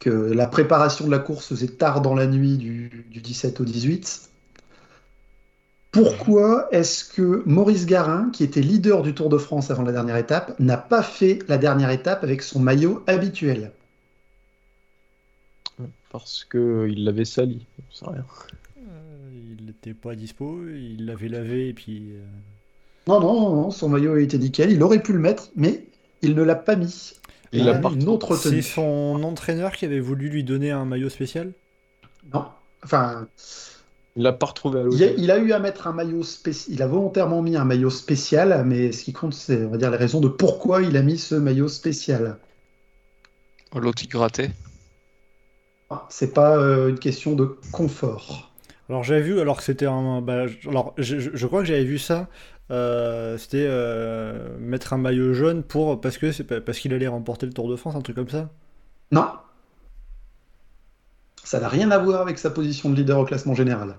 que 0.00 0.10
la 0.10 0.46
préparation 0.46 1.06
de 1.06 1.10
la 1.10 1.18
course 1.18 1.48
faisait 1.48 1.68
tard 1.68 2.00
dans 2.02 2.14
la 2.14 2.26
nuit 2.26 2.56
du, 2.58 3.06
du 3.10 3.20
17 3.20 3.60
au 3.60 3.64
18. 3.64 4.30
Pourquoi 5.92 6.68
est-ce 6.72 7.04
que 7.04 7.42
Maurice 7.46 7.86
Garin, 7.86 8.30
qui 8.30 8.44
était 8.44 8.60
leader 8.60 9.02
du 9.02 9.14
Tour 9.14 9.30
de 9.30 9.38
France 9.38 9.70
avant 9.70 9.82
la 9.82 9.92
dernière 9.92 10.16
étape, 10.16 10.58
n'a 10.60 10.76
pas 10.76 11.02
fait 11.02 11.38
la 11.48 11.56
dernière 11.58 11.90
étape 11.90 12.22
avec 12.22 12.42
son 12.42 12.60
maillot 12.60 13.02
habituel? 13.06 13.72
Parce 16.10 16.44
que 16.44 16.58
euh, 16.58 16.88
il 16.90 17.04
l'avait 17.04 17.24
sali. 17.24 17.66
Rien. 18.02 18.24
Euh, 18.78 19.54
il 19.58 19.66
n'était 19.66 19.94
pas 19.94 20.14
dispo, 20.14 20.60
il 20.68 21.06
l'avait 21.06 21.28
lavé 21.28 21.68
et 21.68 21.74
puis. 21.74 22.12
euh, 22.12 22.24
Non, 23.06 23.20
non, 23.20 23.34
non, 23.40 23.54
non, 23.62 23.70
son 23.70 23.88
maillot 23.88 24.16
était 24.16 24.38
nickel. 24.38 24.70
Il 24.72 24.82
aurait 24.82 25.02
pu 25.02 25.12
le 25.12 25.18
mettre, 25.18 25.50
mais 25.56 25.86
il 26.22 26.34
ne 26.34 26.42
l'a 26.42 26.54
pas 26.54 26.76
mis. 26.76 27.14
Il 27.56 27.64
Il 27.64 27.64
l'a 27.64 27.72
a 27.72 27.78
pas 27.78 27.90
mis 27.90 27.96
une 27.96 28.08
autre 28.08 28.36
C'est 28.36 28.62
son 28.62 29.22
entraîneur 29.24 29.72
qui 29.72 29.84
avait 29.84 30.00
voulu 30.00 30.28
lui 30.28 30.44
donner 30.44 30.70
un 30.70 30.84
maillot 30.84 31.08
spécial? 31.10 31.52
Non. 32.32 32.46
Enfin, 32.84 33.28
Il 34.16 34.22
l'a 34.22 34.32
pas 34.32 34.46
retrouvé 34.46 34.80
à 34.80 34.84
il 34.90 35.02
a, 35.04 35.12
il 35.12 35.30
a 35.30 35.38
eu 35.38 35.52
à 35.52 35.58
mettre 35.58 35.86
un 35.86 35.92
maillot 35.92 36.22
spécial. 36.24 36.74
Il 36.74 36.82
a 36.82 36.86
volontairement 36.86 37.42
mis 37.42 37.56
un 37.56 37.64
maillot 37.64 37.90
spécial, 37.90 38.64
mais 38.66 38.90
ce 38.92 39.04
qui 39.04 39.12
compte, 39.12 39.34
c'est, 39.34 39.64
on 39.64 39.70
va 39.70 39.76
dire, 39.78 39.90
les 39.90 39.96
raisons 39.96 40.20
de 40.20 40.28
pourquoi 40.28 40.82
il 40.82 40.96
a 40.96 41.02
mis 41.02 41.18
ce 41.18 41.34
maillot 41.34 41.68
spécial. 41.68 42.38
L'autre, 43.74 44.02
il 44.02 44.08
grattait. 44.08 44.50
Ah, 45.90 46.06
C'est 46.10 46.32
pas 46.32 46.56
euh, 46.58 46.88
une 46.88 46.98
question 46.98 47.34
de 47.34 47.58
confort. 47.72 48.52
Alors 48.88 49.02
j'avais 49.02 49.22
vu, 49.22 49.40
alors 49.40 49.56
que 49.58 49.64
c'était 49.64 49.86
un. 49.86 50.20
bah, 50.22 50.46
alors 50.66 50.94
je 50.98 51.46
crois 51.46 51.60
que 51.60 51.66
j'avais 51.66 51.84
vu 51.84 51.98
ça. 51.98 52.28
Euh, 52.70 53.38
c'était 53.38 53.66
euh, 53.68 54.56
mettre 54.58 54.92
un 54.92 54.98
maillot 54.98 55.34
jaune 55.34 55.62
pour 55.62 56.00
parce 56.00 56.18
que 56.18 56.42
parce 56.60 56.78
qu'il 56.78 56.94
allait 56.94 57.08
remporter 57.08 57.46
le 57.46 57.52
Tour 57.52 57.68
de 57.68 57.76
France, 57.76 57.94
un 57.96 58.02
truc 58.02 58.16
comme 58.16 58.28
ça? 58.28 58.50
Non. 59.10 59.26
Ça 61.44 61.60
n'a 61.60 61.68
rien 61.70 61.90
à 61.92 61.96
voir 61.98 62.20
avec 62.20 62.38
sa 62.38 62.50
position 62.50 62.90
de 62.90 62.94
leader 62.96 63.18
au 63.18 63.24
classement 63.24 63.54
général. 63.54 63.96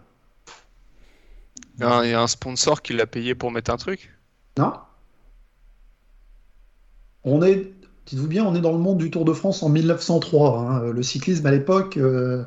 Il 1.75 1.81
y 1.81 1.83
a 1.85 1.89
un- 1.91 2.03
il 2.03 2.11
y 2.11 2.13
a 2.13 2.21
un 2.21 2.27
sponsor 2.27 2.81
qui 2.81 2.91
l'a 2.93 3.07
payé 3.07 3.33
pour 3.33 3.51
mettre 3.51 3.71
un 3.71 3.77
truc? 3.77 4.11
Non. 4.57 4.73
On 7.23 7.43
est 7.43 7.73
Dites-vous 8.07 8.27
bien, 8.27 8.43
on 8.45 8.55
est 8.55 8.61
dans 8.61 8.71
le 8.71 8.77
monde 8.79 8.97
du 8.99 9.11
Tour 9.11 9.23
de 9.25 9.33
France 9.33 9.61
en 9.63 9.69
1903. 9.69 10.59
hein. 10.59 10.91
Le 10.93 11.03
cyclisme 11.03 11.45
à 11.45 11.51
l'époque, 11.51 11.97
euh, 11.97 12.43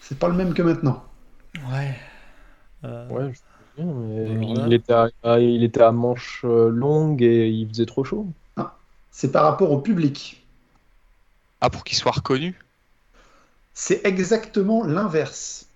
c'est 0.00 0.18
pas 0.18 0.28
le 0.28 0.34
même 0.34 0.52
que 0.54 0.60
maintenant. 0.62 1.02
Ouais. 1.70 1.96
Euh, 2.84 3.08
Ouais, 3.08 3.32
là- 3.84 4.66
il, 4.66 4.72
était 4.72 4.92
à, 4.92 5.38
il 5.40 5.62
était 5.64 5.82
à 5.82 5.92
manches 5.92 6.42
euh, 6.44 6.68
longues 6.70 7.22
et 7.22 7.48
il 7.48 7.68
faisait 7.68 7.86
trop 7.86 8.04
chaud. 8.04 8.26
C'est 9.10 9.30
par 9.30 9.44
rapport 9.44 9.70
au 9.70 9.78
public. 9.78 10.42
Ah, 11.60 11.70
pour 11.70 11.84
qu'il 11.84 11.96
soit 11.96 12.12
reconnu 12.12 12.58
C'est 13.74 14.00
exactement 14.06 14.84
l'inverse. 14.86 15.66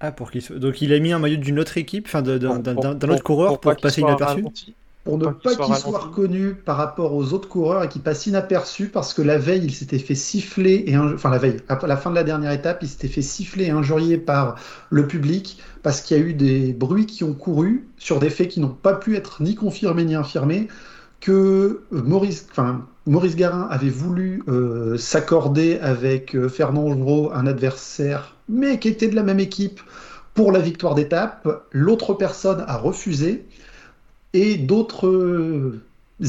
Ah, 0.00 0.12
pour 0.12 0.30
qu'il 0.30 0.42
soit- 0.42 0.58
Donc 0.58 0.82
il 0.82 0.92
a 0.92 0.98
mis 0.98 1.12
un 1.12 1.18
maillot 1.18 1.36
d'une 1.36 1.58
autre 1.58 1.78
équipe, 1.78 2.06
enfin 2.06 2.22
de- 2.22 2.38
d'un 2.38 2.62
Pour- 2.62 2.62
pour- 2.74 2.84
autre 2.84 3.06
pour- 3.08 3.22
coureur 3.22 3.48
pour 3.48 3.60
pour, 3.60 3.76
qu'il 3.76 3.82
passer 3.82 4.00
soit 4.00 4.10
inaperçu? 4.10 4.40
ralenti. 4.42 4.74
Pour 5.04 5.18
ne 5.18 5.26
Pas 5.26 5.54
qu'il 5.54 5.74
soit 5.76 5.98
reconnu 5.98 6.54
par 6.54 6.76
rapport 6.78 7.12
aux 7.14 7.34
autres 7.34 7.48
coureurs 7.48 7.84
et 7.84 7.88
qu'il 7.88 8.00
passe 8.02 8.26
inaperçu 8.26 8.88
parce 8.88 9.12
que 9.12 9.20
la 9.20 9.36
veille, 9.36 9.64
il 9.64 9.74
s'était 9.74 9.98
fait 9.98 10.14
siffler, 10.14 10.84
et 10.86 10.92
inj- 10.94 11.14
enfin 11.14 11.28
la 11.30 11.36
veille, 11.38 11.58
à 11.68 11.86
la 11.86 11.96
fin 11.98 12.08
de 12.10 12.14
la 12.14 12.24
dernière 12.24 12.52
étape, 12.52 12.78
il 12.82 12.88
s'était 12.88 13.08
fait 13.08 13.20
siffler 13.22 13.66
et 13.66 13.70
injurier 13.70 14.16
par 14.16 14.56
le 14.90 15.06
public 15.06 15.58
parce 15.82 16.00
qu'il 16.00 16.16
y 16.16 16.20
a 16.20 16.22
eu 16.22 16.32
des 16.32 16.72
bruits 16.72 17.04
qui 17.06 17.22
ont 17.22 17.34
couru 17.34 17.86
sur 17.98 18.18
des 18.18 18.30
faits 18.30 18.48
qui 18.48 18.60
n'ont 18.60 18.68
pas 18.68 18.94
pu 18.94 19.14
être 19.16 19.42
ni 19.42 19.54
confirmés 19.54 20.04
ni 20.06 20.14
infirmés, 20.14 20.68
que 21.20 21.82
Maurice, 21.90 22.46
enfin, 22.50 22.86
Maurice 23.06 23.36
Garin 23.36 23.66
avait 23.70 23.90
voulu 23.90 24.42
euh, 24.48 24.96
s'accorder 24.98 25.78
avec 25.80 26.34
euh, 26.34 26.48
Fernand 26.48 26.94
Gros, 26.94 27.30
un 27.32 27.46
adversaire, 27.46 28.36
mais 28.48 28.78
qui 28.78 28.88
était 28.88 29.08
de 29.08 29.14
la 29.14 29.22
même 29.22 29.40
équipe, 29.40 29.80
pour 30.34 30.50
la 30.52 30.58
victoire 30.58 30.94
d'étape. 30.94 31.66
L'autre 31.70 32.12
personne 32.14 32.64
a 32.66 32.76
refusé 32.76 33.46
et 34.34 34.58
d'autres 34.58 35.06
euh, 35.06 35.80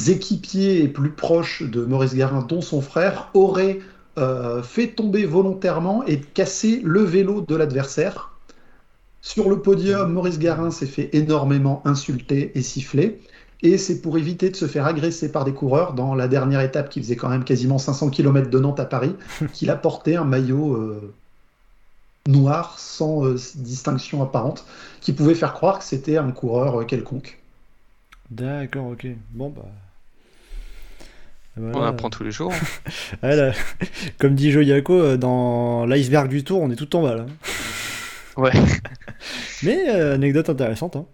équipiers 0.08 0.88
plus 0.88 1.12
proches 1.12 1.64
de 1.64 1.84
Maurice 1.84 2.16
Garin, 2.16 2.44
dont 2.44 2.62
son 2.62 2.82
frère, 2.82 3.30
auraient 3.34 3.80
euh, 4.18 4.64
fait 4.64 4.88
tomber 4.88 5.26
volontairement 5.26 6.06
et 6.06 6.22
cassé 6.22 6.82
le 6.86 7.02
vélo 7.02 7.42
de 7.42 7.56
l'adversaire. 7.56 8.32
Sur 9.22 9.50
le 9.50 9.60
podium, 9.60 10.14
Maurice 10.14 10.40
Garin 10.40 10.72
s'est 10.72 10.86
fait 10.86 11.10
énormément 11.14 11.82
insulter 11.84 12.52
et 12.56 12.62
siffler. 12.62 13.20
Et 13.64 13.78
c'est 13.78 14.02
pour 14.02 14.18
éviter 14.18 14.52
de 14.52 14.56
se 14.56 14.68
faire 14.68 14.86
agresser 14.86 15.32
par 15.32 15.44
des 15.44 15.54
coureurs 15.54 15.94
dans 15.94 16.14
la 16.14 16.28
dernière 16.28 16.62
étape 16.62 16.90
qui 16.90 17.02
faisait 17.02 17.16
quand 17.16 17.30
même 17.30 17.44
quasiment 17.44 17.80
500 17.80 18.10
km 18.12 18.50
de 18.50 18.60
Nantes 18.60 18.80
à 18.80 18.86
Paris, 18.86 19.16
qu'il 19.54 19.70
a 19.72 19.76
porté 19.76 20.16
un 20.16 20.26
maillot 20.26 20.76
euh, 20.76 21.14
noir 22.28 22.78
sans 22.78 23.26
euh, 23.26 23.36
distinction 23.56 24.22
apparente, 24.22 24.66
qui 25.02 25.12
pouvait 25.12 25.36
faire 25.36 25.54
croire 25.54 25.80
que 25.80 25.86
c'était 25.86 26.18
un 26.18 26.32
coureur 26.32 26.86
quelconque. 26.86 27.40
D'accord, 28.30 28.88
ok. 28.88 29.08
Bon 29.32 29.50
bah. 29.50 29.66
On 31.58 31.72
Voilà. 31.72 31.88
apprend 31.88 32.10
tous 32.10 32.24
les 32.24 32.32
jours. 32.32 32.52
Ouais, 33.24 33.36
là, 33.36 33.54
comme 34.18 34.36
dit 34.36 34.52
Joyako, 34.52 34.94
euh, 34.94 35.18
dans 35.18 35.86
l'iceberg 35.86 36.28
du 36.28 36.44
tour, 36.44 36.62
on 36.62 36.70
est 36.70 36.76
tout 36.76 36.94
en 36.96 37.04
bas 37.04 37.16
là. 37.16 37.26
Ouais. 38.38 38.52
Mais 39.64 39.90
euh, 39.90 40.16
anecdote 40.16 40.50
intéressante. 40.50 40.96
Hein. 40.98 41.06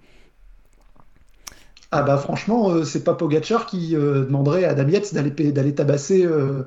Ah 1.92 2.02
bah 2.04 2.18
franchement, 2.18 2.70
euh, 2.72 2.84
c'est 2.86 3.04
pas 3.04 3.14
Pogacar 3.14 3.66
qui 3.66 3.96
euh, 3.96 4.24
demanderait 4.26 4.64
à 4.64 4.74
Damietz 4.74 5.14
d'aller 5.14 5.30
pa- 5.32 5.52
d'aller 5.52 5.76
tabasser 5.76 6.26
euh, 6.26 6.66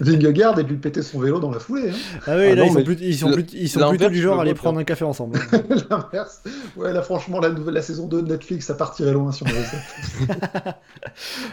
Vingegaard 0.00 0.58
et 0.58 0.64
de 0.64 0.68
lui 0.68 0.76
péter 0.76 1.02
son 1.02 1.20
vélo 1.20 1.40
dans 1.40 1.50
la 1.50 1.58
foulée. 1.60 1.90
hein. 1.90 2.18
Ah 2.26 2.36
oui, 2.36 2.48
Ah 2.50 2.54
là 2.54 2.56
non, 2.56 2.64
ils 2.66 2.72
sont, 2.72 2.84
plus- 2.84 2.96
ils 3.00 3.16
sont, 3.18 3.28
le- 3.30 3.34
plus- 3.34 3.46
ils 3.54 3.68
sont 3.68 3.80
l'inverse, 3.80 3.96
plutôt 3.98 4.12
du 4.12 4.20
genre 4.22 4.38
à 4.38 4.42
aller 4.42 4.54
prendre 4.54 4.78
un 4.78 4.84
café 4.84 5.04
ensemble. 5.04 5.38
L'inverse. 5.90 6.42
Ouais, 6.76 6.92
là 6.92 7.02
franchement, 7.02 7.40
la, 7.40 7.50
nouvelle, 7.50 7.74
la 7.74 7.82
saison 7.82 8.06
2 8.06 8.22
de 8.22 8.28
Netflix, 8.28 8.66
ça 8.66 8.74
partirait 8.74 9.12
loin 9.12 9.30
si 9.32 9.42
on 9.42 9.46
faisait 9.46 9.64
ça. 9.64 10.80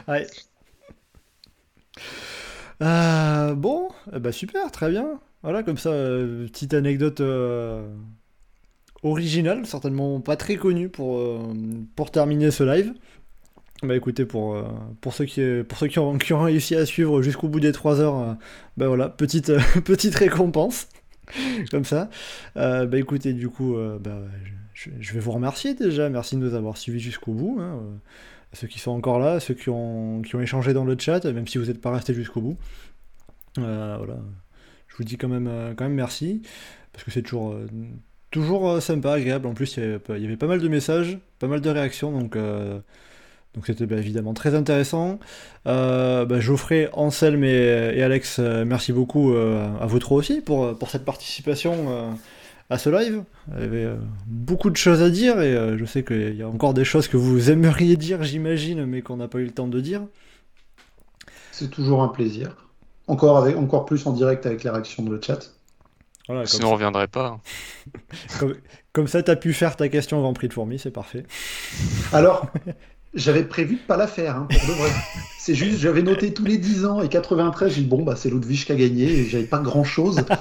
Ouais. 0.07 0.27
Euh, 2.81 3.53
bon, 3.53 3.89
eh 4.15 4.19
bah 4.19 4.31
super, 4.31 4.71
très 4.71 4.89
bien. 4.89 5.19
Voilà, 5.43 5.63
comme 5.63 5.77
ça, 5.77 5.89
euh, 5.89 6.47
petite 6.47 6.73
anecdote 6.73 7.21
euh, 7.21 7.87
originale, 9.03 9.65
certainement 9.65 10.19
pas 10.19 10.35
très 10.35 10.55
connue 10.55 10.89
pour, 10.89 11.17
euh, 11.19 11.53
pour 11.95 12.11
terminer 12.11 12.51
ce 12.51 12.63
live. 12.63 12.93
Bah 13.83 13.95
écoutez, 13.95 14.25
pour, 14.25 14.55
euh, 14.55 14.63
pour 15.01 15.13
ceux, 15.13 15.25
qui, 15.25 15.41
pour 15.67 15.77
ceux 15.79 15.87
qui, 15.87 15.97
ont, 15.97 16.17
qui 16.19 16.33
ont 16.33 16.41
réussi 16.43 16.75
à 16.75 16.85
suivre 16.85 17.23
jusqu'au 17.23 17.47
bout 17.47 17.59
des 17.59 17.71
3 17.71 17.99
heures, 17.99 18.19
euh, 18.19 18.33
bah 18.77 18.87
voilà, 18.87 19.09
petite, 19.09 19.51
petite 19.85 20.13
récompense. 20.15 20.87
Comme 21.71 21.85
ça. 21.85 22.09
Euh, 22.57 22.85
bah 22.85 22.99
écoutez, 22.99 23.33
du 23.33 23.49
coup, 23.49 23.75
euh, 23.75 23.97
bah, 23.97 24.21
je, 24.73 25.13
vais 25.13 25.19
vous 25.19 25.31
remercier 25.31 25.73
déjà. 25.73 26.09
Merci 26.09 26.35
de 26.35 26.41
nous 26.41 26.53
avoir 26.53 26.77
suivis 26.77 26.99
jusqu'au 26.99 27.33
bout. 27.33 27.57
hein, 27.59 27.79
ceux 28.53 28.67
qui 28.67 28.79
sont 28.79 28.91
encore 28.91 29.17
là, 29.17 29.39
ceux 29.39 29.53
qui 29.53 29.69
ont, 29.69 30.21
qui 30.21 30.35
ont 30.35 30.41
échangé 30.41 30.73
dans 30.73 30.83
le 30.83 30.95
chat, 30.99 31.23
même 31.25 31.47
si 31.47 31.57
vous 31.57 31.65
n'êtes 31.65 31.79
pas 31.81 31.91
restés 31.91 32.13
jusqu'au 32.13 32.41
bout. 32.41 32.57
Voilà. 33.55 34.19
Je 34.89 34.97
vous 34.97 35.05
dis 35.05 35.17
quand 35.17 35.29
même, 35.29 35.73
quand 35.77 35.85
même 35.85 35.93
merci, 35.93 36.41
parce 36.91 37.05
que 37.05 37.11
c'est 37.11 37.21
toujours, 37.21 37.55
toujours 38.29 38.81
sympa, 38.81 39.13
agréable. 39.13 39.47
En 39.47 39.53
plus, 39.53 39.77
il 39.77 39.83
y, 39.83 39.85
avait, 39.85 40.35
pas- 40.35 40.47
mal 40.47 40.59
de 40.59 40.67
messages, 40.67 41.17
pas 41.39 41.47
mal 41.47 41.61
de 41.61 41.69
réactions, 41.69 42.11
donc 42.11 42.35
donc 43.55 43.65
c'était 43.65 43.85
bah, 43.85 43.97
évidemment 43.97 44.33
très 44.33 44.55
intéressant. 44.55 45.19
Euh, 45.67 46.25
bah, 46.25 46.39
Geoffrey, 46.39 46.89
Anselme 46.93 47.43
et, 47.43 47.93
et 47.95 48.03
Alex, 48.03 48.37
euh, 48.39 48.63
merci 48.65 48.93
beaucoup 48.93 49.33
euh, 49.33 49.67
à 49.79 49.85
vous 49.87 49.99
trois 49.99 50.17
aussi 50.17 50.41
pour, 50.41 50.77
pour 50.77 50.89
cette 50.89 51.03
participation 51.03 51.73
euh, 51.89 52.11
à 52.71 52.77
ce 52.77 52.89
live. 52.89 53.23
Il 53.57 53.61
y 53.61 53.65
avait 53.65 53.83
euh, 53.83 53.97
beaucoup 54.25 54.69
de 54.69 54.77
choses 54.77 55.01
à 55.01 55.09
dire 55.09 55.41
et 55.41 55.53
euh, 55.53 55.77
je 55.77 55.83
sais 55.83 56.03
qu'il 56.03 56.35
y 56.35 56.41
a 56.41 56.47
encore 56.47 56.73
des 56.73 56.85
choses 56.85 57.09
que 57.09 57.17
vous 57.17 57.51
aimeriez 57.51 57.97
dire, 57.97 58.23
j'imagine, 58.23 58.85
mais 58.85 59.01
qu'on 59.01 59.17
n'a 59.17 59.27
pas 59.27 59.39
eu 59.39 59.45
le 59.45 59.51
temps 59.51 59.67
de 59.67 59.81
dire. 59.81 60.01
C'est 61.51 61.69
toujours 61.69 62.01
un 62.01 62.07
plaisir. 62.07 62.69
Encore, 63.07 63.37
avec, 63.37 63.57
encore 63.57 63.85
plus 63.85 64.07
en 64.07 64.13
direct 64.13 64.45
avec 64.45 64.63
les 64.63 64.69
réactions 64.69 65.03
de 65.03 65.11
le 65.11 65.19
chat. 65.21 65.51
Voilà, 66.27 66.43
comme, 66.43 66.47
Sinon, 66.47 66.67
on 66.67 66.69
ça, 66.69 66.75
reviendrait 66.75 67.07
pas. 67.09 67.41
comme, 68.39 68.55
comme 68.93 69.07
ça, 69.07 69.21
t'as 69.21 69.35
pu 69.35 69.51
faire 69.51 69.75
ta 69.75 69.89
question 69.89 70.19
au 70.19 70.21
Grand 70.21 70.33
Prix 70.33 70.47
de 70.47 70.53
Fourmi, 70.53 70.79
c'est 70.79 70.91
parfait. 70.91 71.25
Alors, 72.13 72.47
j'avais 73.13 73.43
prévu 73.43 73.75
de 73.75 73.81
pas 73.81 73.97
la 73.97 74.07
faire, 74.07 74.37
hein, 74.37 74.47
pour 74.49 74.67
de 74.67 74.79
vrai. 74.79 74.89
C'est 75.39 75.55
juste, 75.55 75.79
j'avais 75.79 76.01
noté 76.01 76.33
tous 76.33 76.45
les 76.45 76.57
10 76.57 76.85
ans 76.85 77.01
et 77.01 77.09
93, 77.09 77.73
j'ai 77.73 77.81
dit 77.81 77.87
bon, 77.87 78.03
bah, 78.03 78.15
c'est 78.15 78.29
Ludwig 78.29 78.65
qui 78.65 78.71
a 78.71 78.75
gagné 78.75 79.05
et 79.05 79.25
j'avais 79.25 79.45
pas 79.45 79.59
grand 79.59 79.83
chose. 79.83 80.23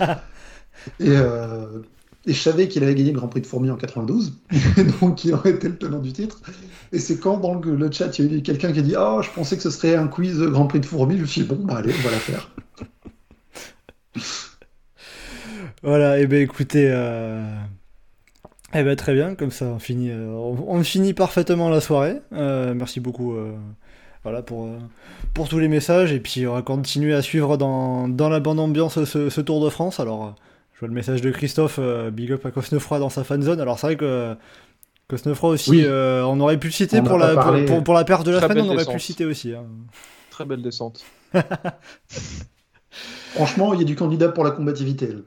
Et, 0.99 1.09
euh, 1.11 1.83
et 2.27 2.33
je 2.33 2.41
savais 2.41 2.69
qu'il 2.69 2.83
avait 2.85 2.95
gagné 2.95 3.13
le 3.13 3.19
Grand 3.19 3.29
Prix 3.29 3.41
de 3.41 3.47
Fourmi 3.47 3.71
en 3.71 3.77
92, 3.77 4.35
donc 5.01 5.25
il 5.25 5.35
aurait 5.35 5.51
été 5.51 5.69
le 5.69 5.77
tenant 5.77 5.99
du 5.99 6.13
titre. 6.13 6.41
Et 6.93 6.99
c'est 6.99 7.19
quand 7.19 7.39
dans 7.39 7.55
le, 7.55 7.77
le 7.77 7.91
chat, 7.91 8.19
il 8.19 8.27
y 8.27 8.35
a 8.35 8.39
eu 8.39 8.43
quelqu'un 8.43 8.73
qui 8.73 8.79
a 8.79 8.83
dit 8.83 8.95
Oh, 8.99 9.21
je 9.23 9.31
pensais 9.31 9.57
que 9.57 9.63
ce 9.63 9.71
serait 9.71 9.95
un 9.95 10.07
quiz 10.07 10.39
Grand 10.41 10.67
Prix 10.67 10.81
de 10.81 10.87
Fourmi. 10.87 11.17
Je 11.17 11.23
me 11.23 11.27
suis 11.27 11.43
dit 11.43 11.47
Bon, 11.47 11.57
bah, 11.57 11.77
allez, 11.79 11.93
on 11.99 12.03
va 12.03 12.11
la 12.11 12.19
faire. 12.19 12.51
Voilà, 15.83 16.19
et 16.19 16.27
ben 16.27 16.43
écoutez, 16.43 16.91
euh... 16.91 17.43
eh 18.75 18.83
ben 18.85 18.97
très 18.97 19.15
bien, 19.15 19.35
comme 19.35 19.51
ça 19.51 19.67
on 19.67 19.79
finit, 19.79 20.11
euh, 20.11 20.29
on, 20.29 20.57
on 20.77 20.83
finit 20.85 21.13
parfaitement 21.15 21.69
la 21.71 21.81
soirée. 21.81 22.17
Euh, 22.33 22.73
merci 22.75 23.01
beaucoup, 23.01 23.35
euh, 23.35 23.53
voilà 24.23 24.43
pour 24.43 24.67
euh, 24.67 24.79
pour 25.35 25.49
tous 25.49 25.59
les 25.59 25.69
messages 25.69 26.13
et 26.13 26.21
puis 26.21 26.47
on 26.47 26.55
va 26.55 26.63
continuer 26.63 27.15
à 27.15 27.23
suivre 27.23 27.57
dans, 27.57 28.09
dans 28.09 28.29
la 28.29 28.41
bonne 28.41 28.59
ambiance 28.61 29.03
ce, 29.05 29.29
ce 29.31 29.41
Tour 29.41 29.65
de 29.65 29.71
France. 29.71 29.99
Alors, 30.01 30.25
euh, 30.25 30.31
je 30.75 30.81
vois 30.81 30.89
le 30.89 30.95
message 30.95 31.21
de 31.21 31.31
Christophe, 31.31 31.77
euh, 31.79 32.11
big 32.11 32.33
up 32.33 32.47
à 32.47 32.51
Cosnefroy 32.51 32.99
dans 32.99 33.11
sa 33.11 33.25
fanzone. 33.25 33.61
Alors 33.61 33.79
c'est 33.79 33.87
vrai 33.89 33.97
que 33.97 34.35
Cosnefroy 35.09 35.51
aussi, 35.51 35.71
Oui. 35.71 35.83
euh, 35.85 36.23
on 36.25 36.39
aurait 36.41 36.57
pu 36.59 36.69
le 36.69 36.73
citer 36.73 37.03
pour 37.03 37.19
la 37.19 37.35
pour, 37.35 37.43
parlé. 37.43 37.65
pour- 37.65 37.83
pour 37.83 37.95
la 37.95 38.05
perte 38.05 38.25
de 38.25 38.31
la 38.31 38.41
semaine, 38.41 38.61
on 38.61 38.73
aurait 38.75 38.85
pu 38.87 38.93
le 38.93 38.99
citer 39.01 39.25
aussi. 39.25 39.53
hein. 39.55 39.65
Très 40.31 40.45
belle 40.45 40.63
descente. 40.63 41.05
Franchement, 43.35 43.73
il 43.75 43.81
y 43.81 43.83
a 43.83 43.87
du 43.87 43.95
candidat 43.97 44.29
pour 44.29 44.45
la 44.45 44.51
combativité. 44.53 45.09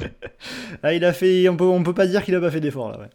Ah, 0.82 0.92
il 0.94 1.04
a 1.04 1.12
fait. 1.12 1.48
On 1.48 1.56
peut, 1.56 1.64
on 1.64 1.82
peut 1.82 1.94
pas 1.94 2.06
dire 2.06 2.24
qu'il 2.24 2.34
a 2.34 2.40
pas 2.40 2.50
fait 2.50 2.60
d'effort 2.60 2.90
là. 2.90 3.08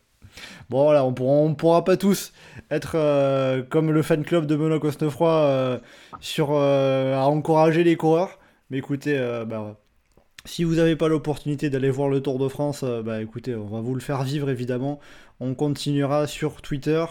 Bon, 0.69 0.83
voilà, 0.83 1.03
on 1.03 1.13
pourra, 1.13 1.53
pourra 1.55 1.83
pas 1.83 1.97
tous 1.97 2.31
être 2.69 2.93
euh, 2.95 3.61
comme 3.61 3.91
le 3.91 4.01
fan 4.01 4.23
club 4.23 4.45
de 4.45 4.55
Benoît 4.55 4.79
Cosnefroy 4.79 5.29
euh, 5.29 5.79
sur, 6.21 6.51
euh, 6.53 7.15
à 7.15 7.25
encourager 7.25 7.83
les 7.83 7.97
coureurs. 7.97 8.39
Mais 8.69 8.77
écoutez, 8.77 9.19
bah, 9.47 9.77
si 10.45 10.63
vous 10.63 10.75
n'avez 10.75 10.95
pas 10.95 11.09
l'opportunité 11.09 11.69
d'aller 11.69 11.89
voir 11.89 12.07
le 12.07 12.21
Tour 12.21 12.39
de 12.39 12.47
France, 12.47 12.85
bah 13.03 13.21
écoutez, 13.21 13.53
on 13.53 13.65
va 13.65 13.81
vous 13.81 13.93
le 13.93 13.99
faire 13.99 14.23
vivre 14.23 14.49
évidemment. 14.49 15.01
On 15.41 15.53
continuera 15.55 16.25
sur 16.25 16.61
Twitter 16.61 17.03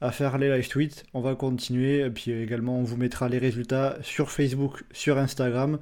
à 0.00 0.10
faire 0.10 0.38
les 0.38 0.48
live 0.48 0.68
tweets. 0.68 1.04
On 1.12 1.20
va 1.20 1.34
continuer. 1.34 2.00
Et 2.00 2.10
puis 2.10 2.32
également, 2.32 2.78
on 2.78 2.82
vous 2.82 2.96
mettra 2.96 3.28
les 3.28 3.38
résultats 3.38 3.98
sur 4.00 4.30
Facebook, 4.30 4.84
sur 4.92 5.18
Instagram. 5.18 5.78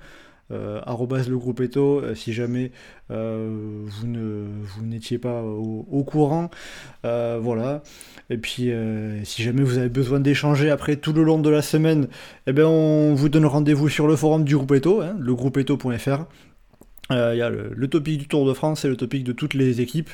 Euh, 0.52 0.80
arrobase 0.84 1.28
le 1.28 1.38
groupe 1.38 1.60
Eto, 1.60 2.00
euh, 2.00 2.16
si 2.16 2.32
jamais 2.32 2.72
euh, 3.12 3.48
vous 3.86 4.82
n'étiez 4.82 5.18
pas 5.18 5.42
au, 5.42 6.04
courant. 6.04 6.50
Voilà. 7.02 7.82
Et 8.30 8.38
puis, 8.38 8.70
si 9.24 9.42
jamais 9.42 9.62
vous 9.62 9.78
avez 9.78 9.88
besoin 9.88 10.20
d'échanger 10.20 10.70
après 10.70 10.96
tout 10.96 11.12
le 11.12 11.22
long 11.22 11.38
de 11.38 11.50
la 11.50 11.62
semaine, 11.62 12.08
eh 12.46 12.52
ben, 12.52 12.66
on 12.66 13.14
vous 13.14 13.28
donne 13.28 13.46
rendez-vous 13.46 13.88
sur 13.88 14.06
le 14.06 14.16
forum 14.16 14.44
du 14.44 14.56
groupe 14.56 14.72
Eto, 14.72 15.02
hein. 15.02 15.16
Il 17.12 17.36
y 17.36 17.42
a 17.42 17.50
le, 17.50 17.72
le, 17.74 17.88
topic 17.88 18.18
du 18.18 18.28
Tour 18.28 18.46
de 18.46 18.52
France 18.52 18.84
et 18.84 18.88
le 18.88 18.96
topic 18.96 19.24
de 19.24 19.32
toutes 19.32 19.54
les 19.54 19.80
équipes. 19.80 20.10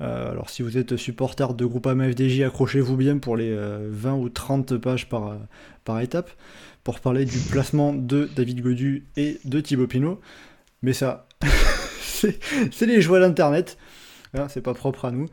alors 0.00 0.50
si 0.50 0.62
vous 0.62 0.76
êtes 0.76 0.96
supporter 0.96 1.54
de 1.54 1.64
Groupama 1.64 2.08
FDJ, 2.10 2.42
accrochez-vous 2.42 2.96
bien 2.96 3.18
pour 3.18 3.36
les 3.36 3.56
20 3.56 4.14
ou 4.14 4.28
30 4.28 4.76
pages 4.78 5.08
par, 5.08 5.36
par 5.84 6.00
étape 6.00 6.30
pour 6.84 7.00
parler 7.00 7.24
du 7.24 7.38
placement 7.38 7.92
de 7.92 8.28
David 8.34 8.60
Godu 8.60 9.06
et 9.16 9.38
de 9.44 9.60
Thibaut 9.60 9.86
Pinot. 9.86 10.20
Mais 10.82 10.92
ça, 10.92 11.28
c'est 12.10 12.86
les 12.86 13.00
joies 13.00 13.20
d'Internet. 13.20 13.78
Hein, 14.34 14.48
c'est 14.48 14.62
pas 14.62 14.74
propre 14.74 15.04
à 15.04 15.10
nous. 15.10 15.28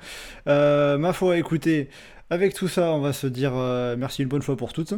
Euh, 0.48 0.98
ma 0.98 1.14
foi, 1.14 1.38
écoutez, 1.38 1.90
avec 2.30 2.54
tout 2.54 2.68
ça, 2.68 2.92
on 2.92 3.00
va 3.00 3.14
se 3.14 3.28
dire 3.28 3.54
euh, 3.56 3.96
merci 3.98 4.22
une 4.22 4.28
bonne 4.28 4.42
fois 4.42 4.58
pour 4.58 4.74
toutes. 4.74 4.94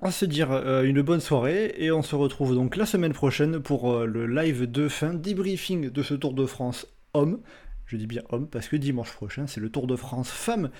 On 0.00 0.06
va 0.06 0.12
se 0.12 0.24
dire 0.24 0.50
euh, 0.50 0.82
une 0.82 1.02
bonne 1.02 1.20
soirée 1.20 1.74
et 1.76 1.92
on 1.92 2.02
se 2.02 2.16
retrouve 2.16 2.54
donc 2.54 2.76
la 2.76 2.86
semaine 2.86 3.12
prochaine 3.12 3.60
pour 3.60 4.00
le 4.00 4.26
live 4.26 4.68
de 4.70 4.88
fin 4.88 5.14
debriefing 5.14 5.90
de 5.90 6.02
ce 6.02 6.14
Tour 6.14 6.32
de 6.34 6.46
France 6.46 6.86
homme. 7.14 7.40
Je 7.86 7.96
dis 7.96 8.06
bien 8.06 8.22
homme 8.30 8.48
parce 8.48 8.68
que 8.68 8.76
dimanche 8.76 9.12
prochain, 9.12 9.46
c'est 9.46 9.60
le 9.60 9.68
Tour 9.68 9.86
de 9.86 9.94
France 9.94 10.30
femme 10.30 10.70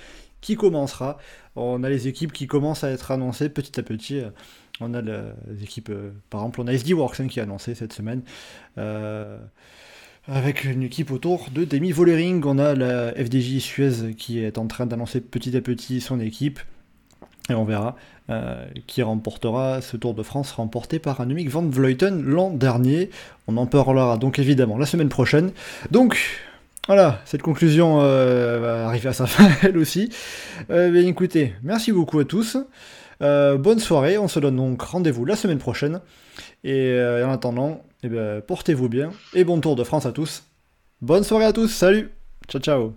qui 0.40 0.56
commencera. 0.56 1.18
On 1.54 1.84
a 1.84 1.90
les 1.90 2.08
équipes 2.08 2.32
qui 2.32 2.46
commencent 2.46 2.82
à 2.82 2.90
être 2.90 3.10
annoncées 3.12 3.50
petit 3.50 3.78
à 3.78 3.82
petit. 3.82 4.22
On 4.80 4.94
a 4.94 5.02
les 5.02 5.62
équipes, 5.62 5.92
par 6.30 6.40
exemple, 6.40 6.60
on 6.60 6.66
a 6.66 6.72
SD 6.72 6.94
Works 6.94 7.20
hein, 7.20 7.28
qui 7.28 7.40
a 7.40 7.44
annoncé 7.44 7.74
cette 7.74 7.92
semaine 7.92 8.22
avec 10.28 10.64
une 10.64 10.82
équipe 10.82 11.10
autour 11.10 11.48
de 11.52 11.64
Demi 11.64 11.92
Vollering. 11.92 12.42
On 12.44 12.58
a 12.58 12.74
la 12.74 13.12
FDJ 13.12 13.58
Suez 13.58 14.14
qui 14.16 14.38
est 14.38 14.58
en 14.58 14.66
train 14.66 14.86
d'annoncer 14.86 15.20
petit 15.20 15.56
à 15.56 15.60
petit 15.60 16.00
son 16.00 16.20
équipe. 16.20 16.60
Et 17.50 17.54
on 17.54 17.64
verra 17.64 17.96
euh, 18.30 18.64
qui 18.86 19.02
remportera 19.02 19.80
ce 19.80 19.96
Tour 19.96 20.14
de 20.14 20.22
France 20.22 20.52
remporté 20.52 21.00
par 21.00 21.20
Annemiek 21.20 21.48
van 21.48 21.66
Vleuten 21.66 22.22
l'an 22.22 22.50
dernier. 22.50 23.10
On 23.48 23.56
en 23.56 23.66
parlera 23.66 24.16
donc 24.16 24.38
évidemment 24.38 24.78
la 24.78 24.86
semaine 24.86 25.08
prochaine. 25.08 25.50
Donc 25.90 26.16
voilà, 26.86 27.20
cette 27.24 27.42
conclusion 27.42 28.00
euh, 28.00 28.60
va 28.60 28.86
arriver 28.86 29.08
à 29.08 29.12
sa 29.12 29.26
fin 29.26 29.50
elle 29.62 29.76
aussi. 29.76 30.10
Euh, 30.70 30.94
écoutez, 31.04 31.54
merci 31.64 31.90
beaucoup 31.90 32.20
à 32.20 32.24
tous. 32.24 32.56
Bonne 33.22 33.78
soirée, 33.78 34.18
on 34.18 34.28
se 34.28 34.40
donne 34.40 34.56
donc 34.56 34.82
rendez-vous 34.82 35.24
la 35.24 35.36
semaine 35.36 35.58
prochaine. 35.58 36.00
Et 36.64 36.98
en 37.24 37.30
attendant, 37.30 37.84
eh 38.02 38.08
ben, 38.08 38.40
portez-vous 38.40 38.88
bien 38.88 39.10
et 39.34 39.44
bon 39.44 39.60
Tour 39.60 39.76
de 39.76 39.84
France 39.84 40.06
à 40.06 40.12
tous. 40.12 40.44
Bonne 41.00 41.24
soirée 41.24 41.46
à 41.46 41.52
tous, 41.52 41.68
salut, 41.68 42.10
ciao 42.48 42.60
ciao. 42.60 42.94